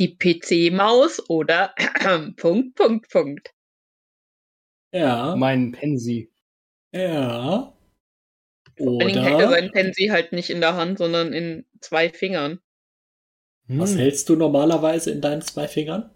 Die 0.00 0.16
PC-Maus 0.16 1.28
oder 1.30 1.74
Punkt, 2.36 2.74
Punkt, 2.74 3.08
Punkt. 3.10 3.54
Ja. 4.92 5.34
Mein 5.36 5.72
Pensi. 5.72 6.30
Ja. 6.94 7.72
Henning 8.78 9.08
hält 9.16 9.16
er 9.16 9.36
Oder 9.36 9.48
seinen 9.50 9.72
Pensi 9.72 10.08
halt 10.08 10.32
nicht 10.32 10.50
in 10.50 10.60
der 10.60 10.74
Hand, 10.74 10.98
sondern 10.98 11.32
in 11.32 11.64
zwei 11.80 12.10
Fingern. 12.10 12.60
was 13.68 13.92
Hm. 13.92 13.98
hältst 13.98 14.28
du 14.28 14.36
normalerweise 14.36 15.10
in 15.10 15.20
deinen 15.20 15.42
zwei 15.42 15.66
Fingern? 15.66 16.10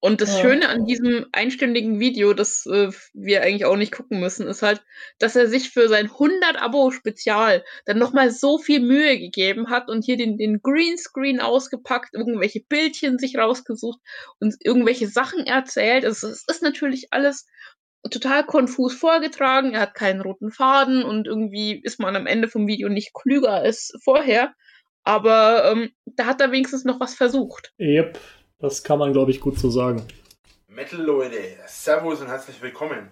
Und 0.02 0.22
das 0.22 0.34
Ja. 0.34 0.40
Schöne 0.40 0.70
an 0.70 0.86
diesem 0.86 1.26
einstündigen 1.32 2.00
Video, 2.00 2.32
das 2.32 2.64
äh, 2.64 2.88
wir 3.12 3.42
eigentlich 3.42 3.66
auch 3.66 3.76
nicht 3.76 3.92
gucken 3.92 4.18
müssen, 4.18 4.48
ist 4.48 4.62
halt, 4.62 4.82
dass 5.18 5.36
er 5.36 5.46
sich 5.46 5.68
für 5.70 5.88
sein 5.88 6.08
100-Abo-Spezial 6.08 7.62
dann 7.84 7.98
nochmal 7.98 8.30
so 8.30 8.56
viel 8.56 8.80
Mühe 8.80 9.18
gegeben 9.18 9.68
hat 9.68 9.90
und 9.90 10.02
hier 10.02 10.16
den, 10.16 10.38
den 10.38 10.62
Greenscreen 10.62 11.40
ausgepackt, 11.40 12.14
irgendwelche 12.14 12.60
Bildchen 12.66 13.18
sich 13.18 13.36
rausgesucht 13.36 14.00
und 14.40 14.54
irgendwelche 14.64 15.06
Sachen 15.06 15.44
erzählt. 15.46 16.06
Also 16.06 16.28
es 16.28 16.46
ist 16.48 16.62
natürlich 16.62 17.08
alles 17.10 17.46
total 18.08 18.44
konfus 18.46 18.94
vorgetragen. 18.94 19.74
Er 19.74 19.80
hat 19.80 19.94
keinen 19.94 20.20
roten 20.20 20.50
Faden 20.50 21.02
und 21.02 21.26
irgendwie 21.26 21.80
ist 21.82 22.00
man 22.00 22.16
am 22.16 22.26
Ende 22.26 22.48
vom 22.48 22.66
Video 22.66 22.88
nicht 22.88 23.12
klüger 23.14 23.52
als 23.52 23.92
vorher. 24.02 24.54
Aber 25.02 25.70
ähm, 25.70 25.90
da 26.06 26.26
hat 26.26 26.40
er 26.40 26.52
wenigstens 26.52 26.84
noch 26.84 27.00
was 27.00 27.14
versucht. 27.14 27.72
Yep, 27.78 28.18
das 28.58 28.84
kann 28.84 28.98
man, 28.98 29.12
glaube 29.12 29.30
ich, 29.30 29.40
gut 29.40 29.58
so 29.58 29.70
sagen. 29.70 30.06
Metal, 30.68 31.00
Leute. 31.00 31.36
Servus 31.66 32.20
und 32.20 32.28
herzlich 32.28 32.60
willkommen. 32.62 33.10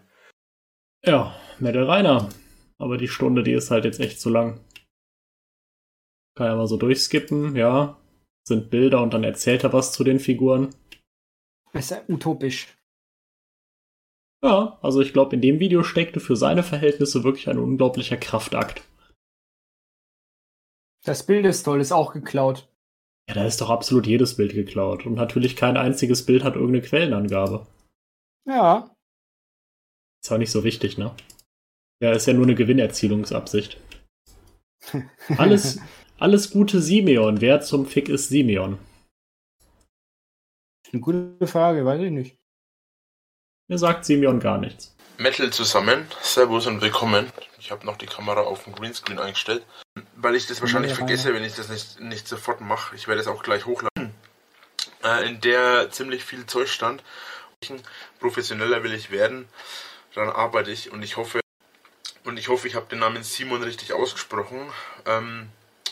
Ja, 1.04 1.34
Metal 1.58 1.84
Rainer. 1.84 2.28
Aber 2.78 2.96
die 2.96 3.08
Stunde, 3.08 3.42
die 3.42 3.52
ist 3.52 3.70
halt 3.70 3.84
jetzt 3.84 4.00
echt 4.00 4.20
zu 4.20 4.30
lang. 4.30 4.60
Kann 6.36 6.46
ja 6.46 6.56
mal 6.56 6.68
so 6.68 6.76
durchskippen, 6.76 7.56
ja. 7.56 7.98
Sind 8.46 8.70
Bilder 8.70 9.02
und 9.02 9.12
dann 9.12 9.24
erzählt 9.24 9.64
er 9.64 9.72
was 9.72 9.92
zu 9.92 10.04
den 10.04 10.20
Figuren. 10.20 10.74
ist 11.72 11.90
ja 11.90 12.00
utopisch. 12.08 12.77
Ja, 14.42 14.78
also 14.82 15.00
ich 15.00 15.12
glaube, 15.12 15.34
in 15.34 15.42
dem 15.42 15.58
Video 15.58 15.82
steckte 15.82 16.20
für 16.20 16.36
seine 16.36 16.62
Verhältnisse 16.62 17.24
wirklich 17.24 17.48
ein 17.48 17.58
unglaublicher 17.58 18.16
Kraftakt. 18.16 18.82
Das 21.04 21.26
Bild 21.26 21.44
ist 21.46 21.64
toll, 21.64 21.80
ist 21.80 21.92
auch 21.92 22.12
geklaut. 22.12 22.68
Ja, 23.28 23.34
da 23.34 23.44
ist 23.44 23.60
doch 23.60 23.70
absolut 23.70 24.06
jedes 24.06 24.36
Bild 24.36 24.52
geklaut. 24.52 25.06
Und 25.06 25.14
natürlich 25.14 25.56
kein 25.56 25.76
einziges 25.76 26.24
Bild 26.24 26.44
hat 26.44 26.54
irgendeine 26.54 26.82
Quellenangabe. 26.82 27.66
Ja. 28.46 28.94
Ist 30.22 30.32
auch 30.32 30.38
nicht 30.38 30.50
so 30.50 30.64
wichtig, 30.64 30.98
ne? 30.98 31.14
Ja, 32.00 32.12
ist 32.12 32.26
ja 32.26 32.32
nur 32.32 32.44
eine 32.44 32.54
Gewinnerzielungsabsicht. 32.54 33.80
Alles, 35.36 35.80
alles 36.18 36.50
gute 36.50 36.80
Simeon. 36.80 37.40
Wer 37.40 37.60
zum 37.60 37.84
Fick 37.84 38.08
ist 38.08 38.28
Simeon? 38.28 38.78
Eine 40.90 41.00
gute 41.02 41.46
Frage, 41.46 41.84
weiß 41.84 42.00
ich 42.02 42.10
nicht. 42.10 42.38
Mir 43.70 43.76
sagt 43.76 44.06
Simeon 44.06 44.40
gar 44.40 44.56
nichts. 44.56 44.94
Metal 45.18 45.50
zusammen. 45.50 46.06
Servus 46.22 46.66
und 46.66 46.80
willkommen. 46.80 47.30
Ich 47.58 47.70
habe 47.70 47.84
noch 47.84 47.98
die 47.98 48.06
Kamera 48.06 48.40
auf 48.40 48.64
dem 48.64 48.74
Greenscreen 48.74 49.18
eingestellt, 49.18 49.62
weil 50.16 50.36
ich 50.36 50.46
das 50.46 50.62
wahrscheinlich 50.62 50.92
Kamera. 50.92 51.06
vergesse, 51.06 51.34
wenn 51.34 51.44
ich 51.44 51.54
das 51.54 51.68
nicht, 51.68 52.00
nicht 52.00 52.26
sofort 52.26 52.62
mache. 52.62 52.96
Ich 52.96 53.08
werde 53.08 53.20
es 53.20 53.26
auch 53.26 53.42
gleich 53.42 53.66
hochladen. 53.66 54.14
Äh, 55.04 55.28
in 55.28 55.42
der 55.42 55.90
ziemlich 55.90 56.24
viel 56.24 56.46
Zeug 56.46 56.68
stand. 56.68 57.02
Professioneller 58.20 58.82
will 58.84 58.94
ich 58.94 59.10
werden. 59.10 59.46
Daran 60.14 60.30
arbeite 60.30 60.70
ich 60.70 60.90
und 60.90 61.02
ich 61.02 61.18
hoffe, 61.18 61.40
und 62.24 62.38
ich 62.38 62.48
hoffe, 62.48 62.68
ich 62.68 62.74
habe 62.74 62.86
den 62.86 63.00
Namen 63.00 63.22
Simon 63.22 63.62
richtig 63.62 63.92
ausgesprochen. 63.92 64.72
Ähm, 65.04 65.50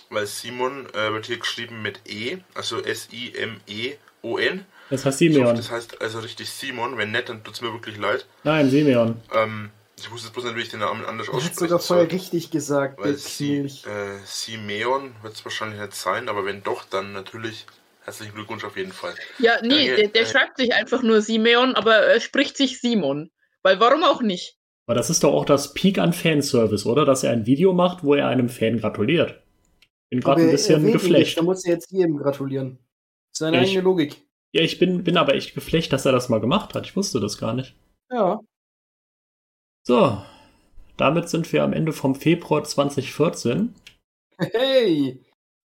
weil 0.08 0.26
Simon 0.26 0.88
äh, 0.94 1.12
wird 1.12 1.26
hier 1.26 1.38
geschrieben 1.38 1.82
mit 1.82 2.00
E, 2.08 2.38
also 2.55 2.80
S-I-M-E-O-N. 2.80 4.64
Das 4.90 5.05
heißt 5.05 5.20
Ich 5.20 5.28
hoffe, 5.31 5.39
Simeon. 5.39 5.56
das 5.56 5.70
heißt 5.70 6.00
also 6.00 6.20
richtig 6.20 6.48
Simon. 6.50 6.97
Wenn 6.98 7.10
nicht, 7.12 7.28
dann 7.28 7.42
tut's 7.44 7.60
mir 7.60 7.73
wirklich 7.73 7.97
leid. 7.98 8.26
Nein, 8.44 8.70
Simeon. 8.70 9.16
Ähm, 9.34 9.70
ich 9.98 10.10
muss 10.10 10.23
jetzt 10.24 10.32
bloß 10.34 10.44
natürlich 10.44 10.68
den 10.68 10.81
Namen 10.81 11.05
anders 11.05 11.26
Ich 11.26 11.32
hätte 11.32 11.36
aussprechen. 11.39 11.58
sogar 11.58 11.78
vorher 11.81 12.12
richtig 12.12 12.50
gesagt. 12.50 12.98
weil 13.00 13.15
Sie, 13.15 13.58
äh, 13.60 14.18
Simeon 14.24 15.15
wird 15.23 15.34
es 15.34 15.44
wahrscheinlich 15.44 15.81
nicht 15.81 15.94
sein, 15.94 16.28
aber 16.28 16.44
wenn 16.44 16.62
doch, 16.62 16.84
dann 16.84 17.12
natürlich 17.12 17.66
herzlichen 18.05 18.34
Glückwunsch 18.34 18.65
auf 18.65 18.76
jeden 18.76 18.92
Fall. 18.92 19.15
Ja, 19.39 19.55
nee, 19.62 19.86
Danke, 19.89 19.97
der, 19.97 20.08
der 20.08 20.23
äh, 20.23 20.26
schreibt 20.26 20.58
sich 20.58 20.74
einfach 20.74 21.02
nur 21.02 21.20
Simeon, 21.23 21.74
aber 21.74 21.94
er 21.97 22.20
spricht 22.20 22.56
sich 22.56 22.81
Simon. 22.81 23.31
Weil 23.62 23.81
warum 23.81 24.05
auch 24.05 24.23
nicht? 24.23 24.56
Aber 24.86 24.94
das 24.94 25.10
ist 25.10 25.24
doch 25.24 25.32
auch 25.32 25.44
das 25.44 25.74
Peak 25.74 25.98
an 25.98 26.12
Fanservice, 26.12 26.86
oder? 26.86 27.05
Dass 27.05 27.24
er 27.24 27.32
ein 27.32 27.47
Video 27.47 27.73
macht, 27.73 28.05
wo 28.05 28.15
er 28.15 28.28
einem 28.28 28.48
Fan 28.48 28.78
gratuliert. 28.78 29.42
Bin 30.10 30.20
gerade 30.20 30.42
ein 30.42 30.50
bisschen 30.52 30.92
geflecht. 30.92 31.15
nicht, 31.18 31.39
Da 31.39 31.42
muss 31.42 31.65
er 31.65 31.73
jetzt 31.73 31.90
jedem 31.90 32.18
gratulieren. 32.18 32.78
Seine 33.32 33.60
ich- 33.62 33.70
eigene 33.70 33.82
Logik. 33.82 34.24
Ja, 34.55 34.62
ich 34.62 34.78
bin, 34.78 35.05
bin 35.05 35.16
aber 35.16 35.34
echt 35.34 35.55
geflecht, 35.55 35.92
dass 35.92 36.07
er 36.07 36.12
das 36.12 36.28
mal 36.28 36.41
gemacht 36.41 36.75
hat. 36.75 36.86
Ich 36.86 36.97
wusste 36.97 37.20
das 37.20 37.39
gar 37.39 37.52
nicht. 37.55 37.76
Ja. 38.10 38.41
So, 39.86 40.23
damit 40.97 41.28
sind 41.28 41.52
wir 41.52 41.62
am 41.62 41.73
Ende 41.73 41.92
vom 41.92 42.15
Februar 42.15 42.65
2014. 42.65 43.75
Hey! 44.39 45.23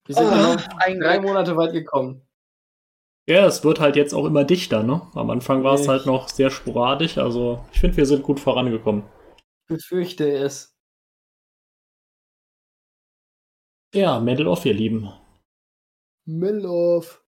Wir 0.05 0.15
sind 0.15 0.25
Ah, 0.25 0.55
noch 0.55 0.67
ein 0.79 0.99
drei. 0.99 1.19
Monate 1.19 1.55
weit 1.55 1.71
gekommen. 1.73 2.25
Ja, 3.29 3.45
es 3.45 3.63
wird 3.63 3.79
halt 3.79 3.95
jetzt 3.95 4.13
auch 4.13 4.25
immer 4.25 4.43
dichter, 4.43 4.81
ne? 4.81 5.07
Am 5.13 5.29
Anfang 5.29 5.63
war 5.63 5.75
es 5.75 5.87
halt 5.87 6.07
noch 6.07 6.29
sehr 6.29 6.49
sporadisch, 6.49 7.19
also 7.19 7.63
ich 7.71 7.79
finde, 7.79 7.97
wir 7.97 8.07
sind 8.07 8.23
gut 8.23 8.39
vorangekommen. 8.39 9.03
Ich 9.37 9.75
befürchte 9.75 10.31
es. 10.31 10.73
Ja, 13.93 14.19
Medal 14.19 14.47
of, 14.47 14.65
ihr 14.65 14.73
Lieben. 14.73 15.11
Melov. 16.25 17.23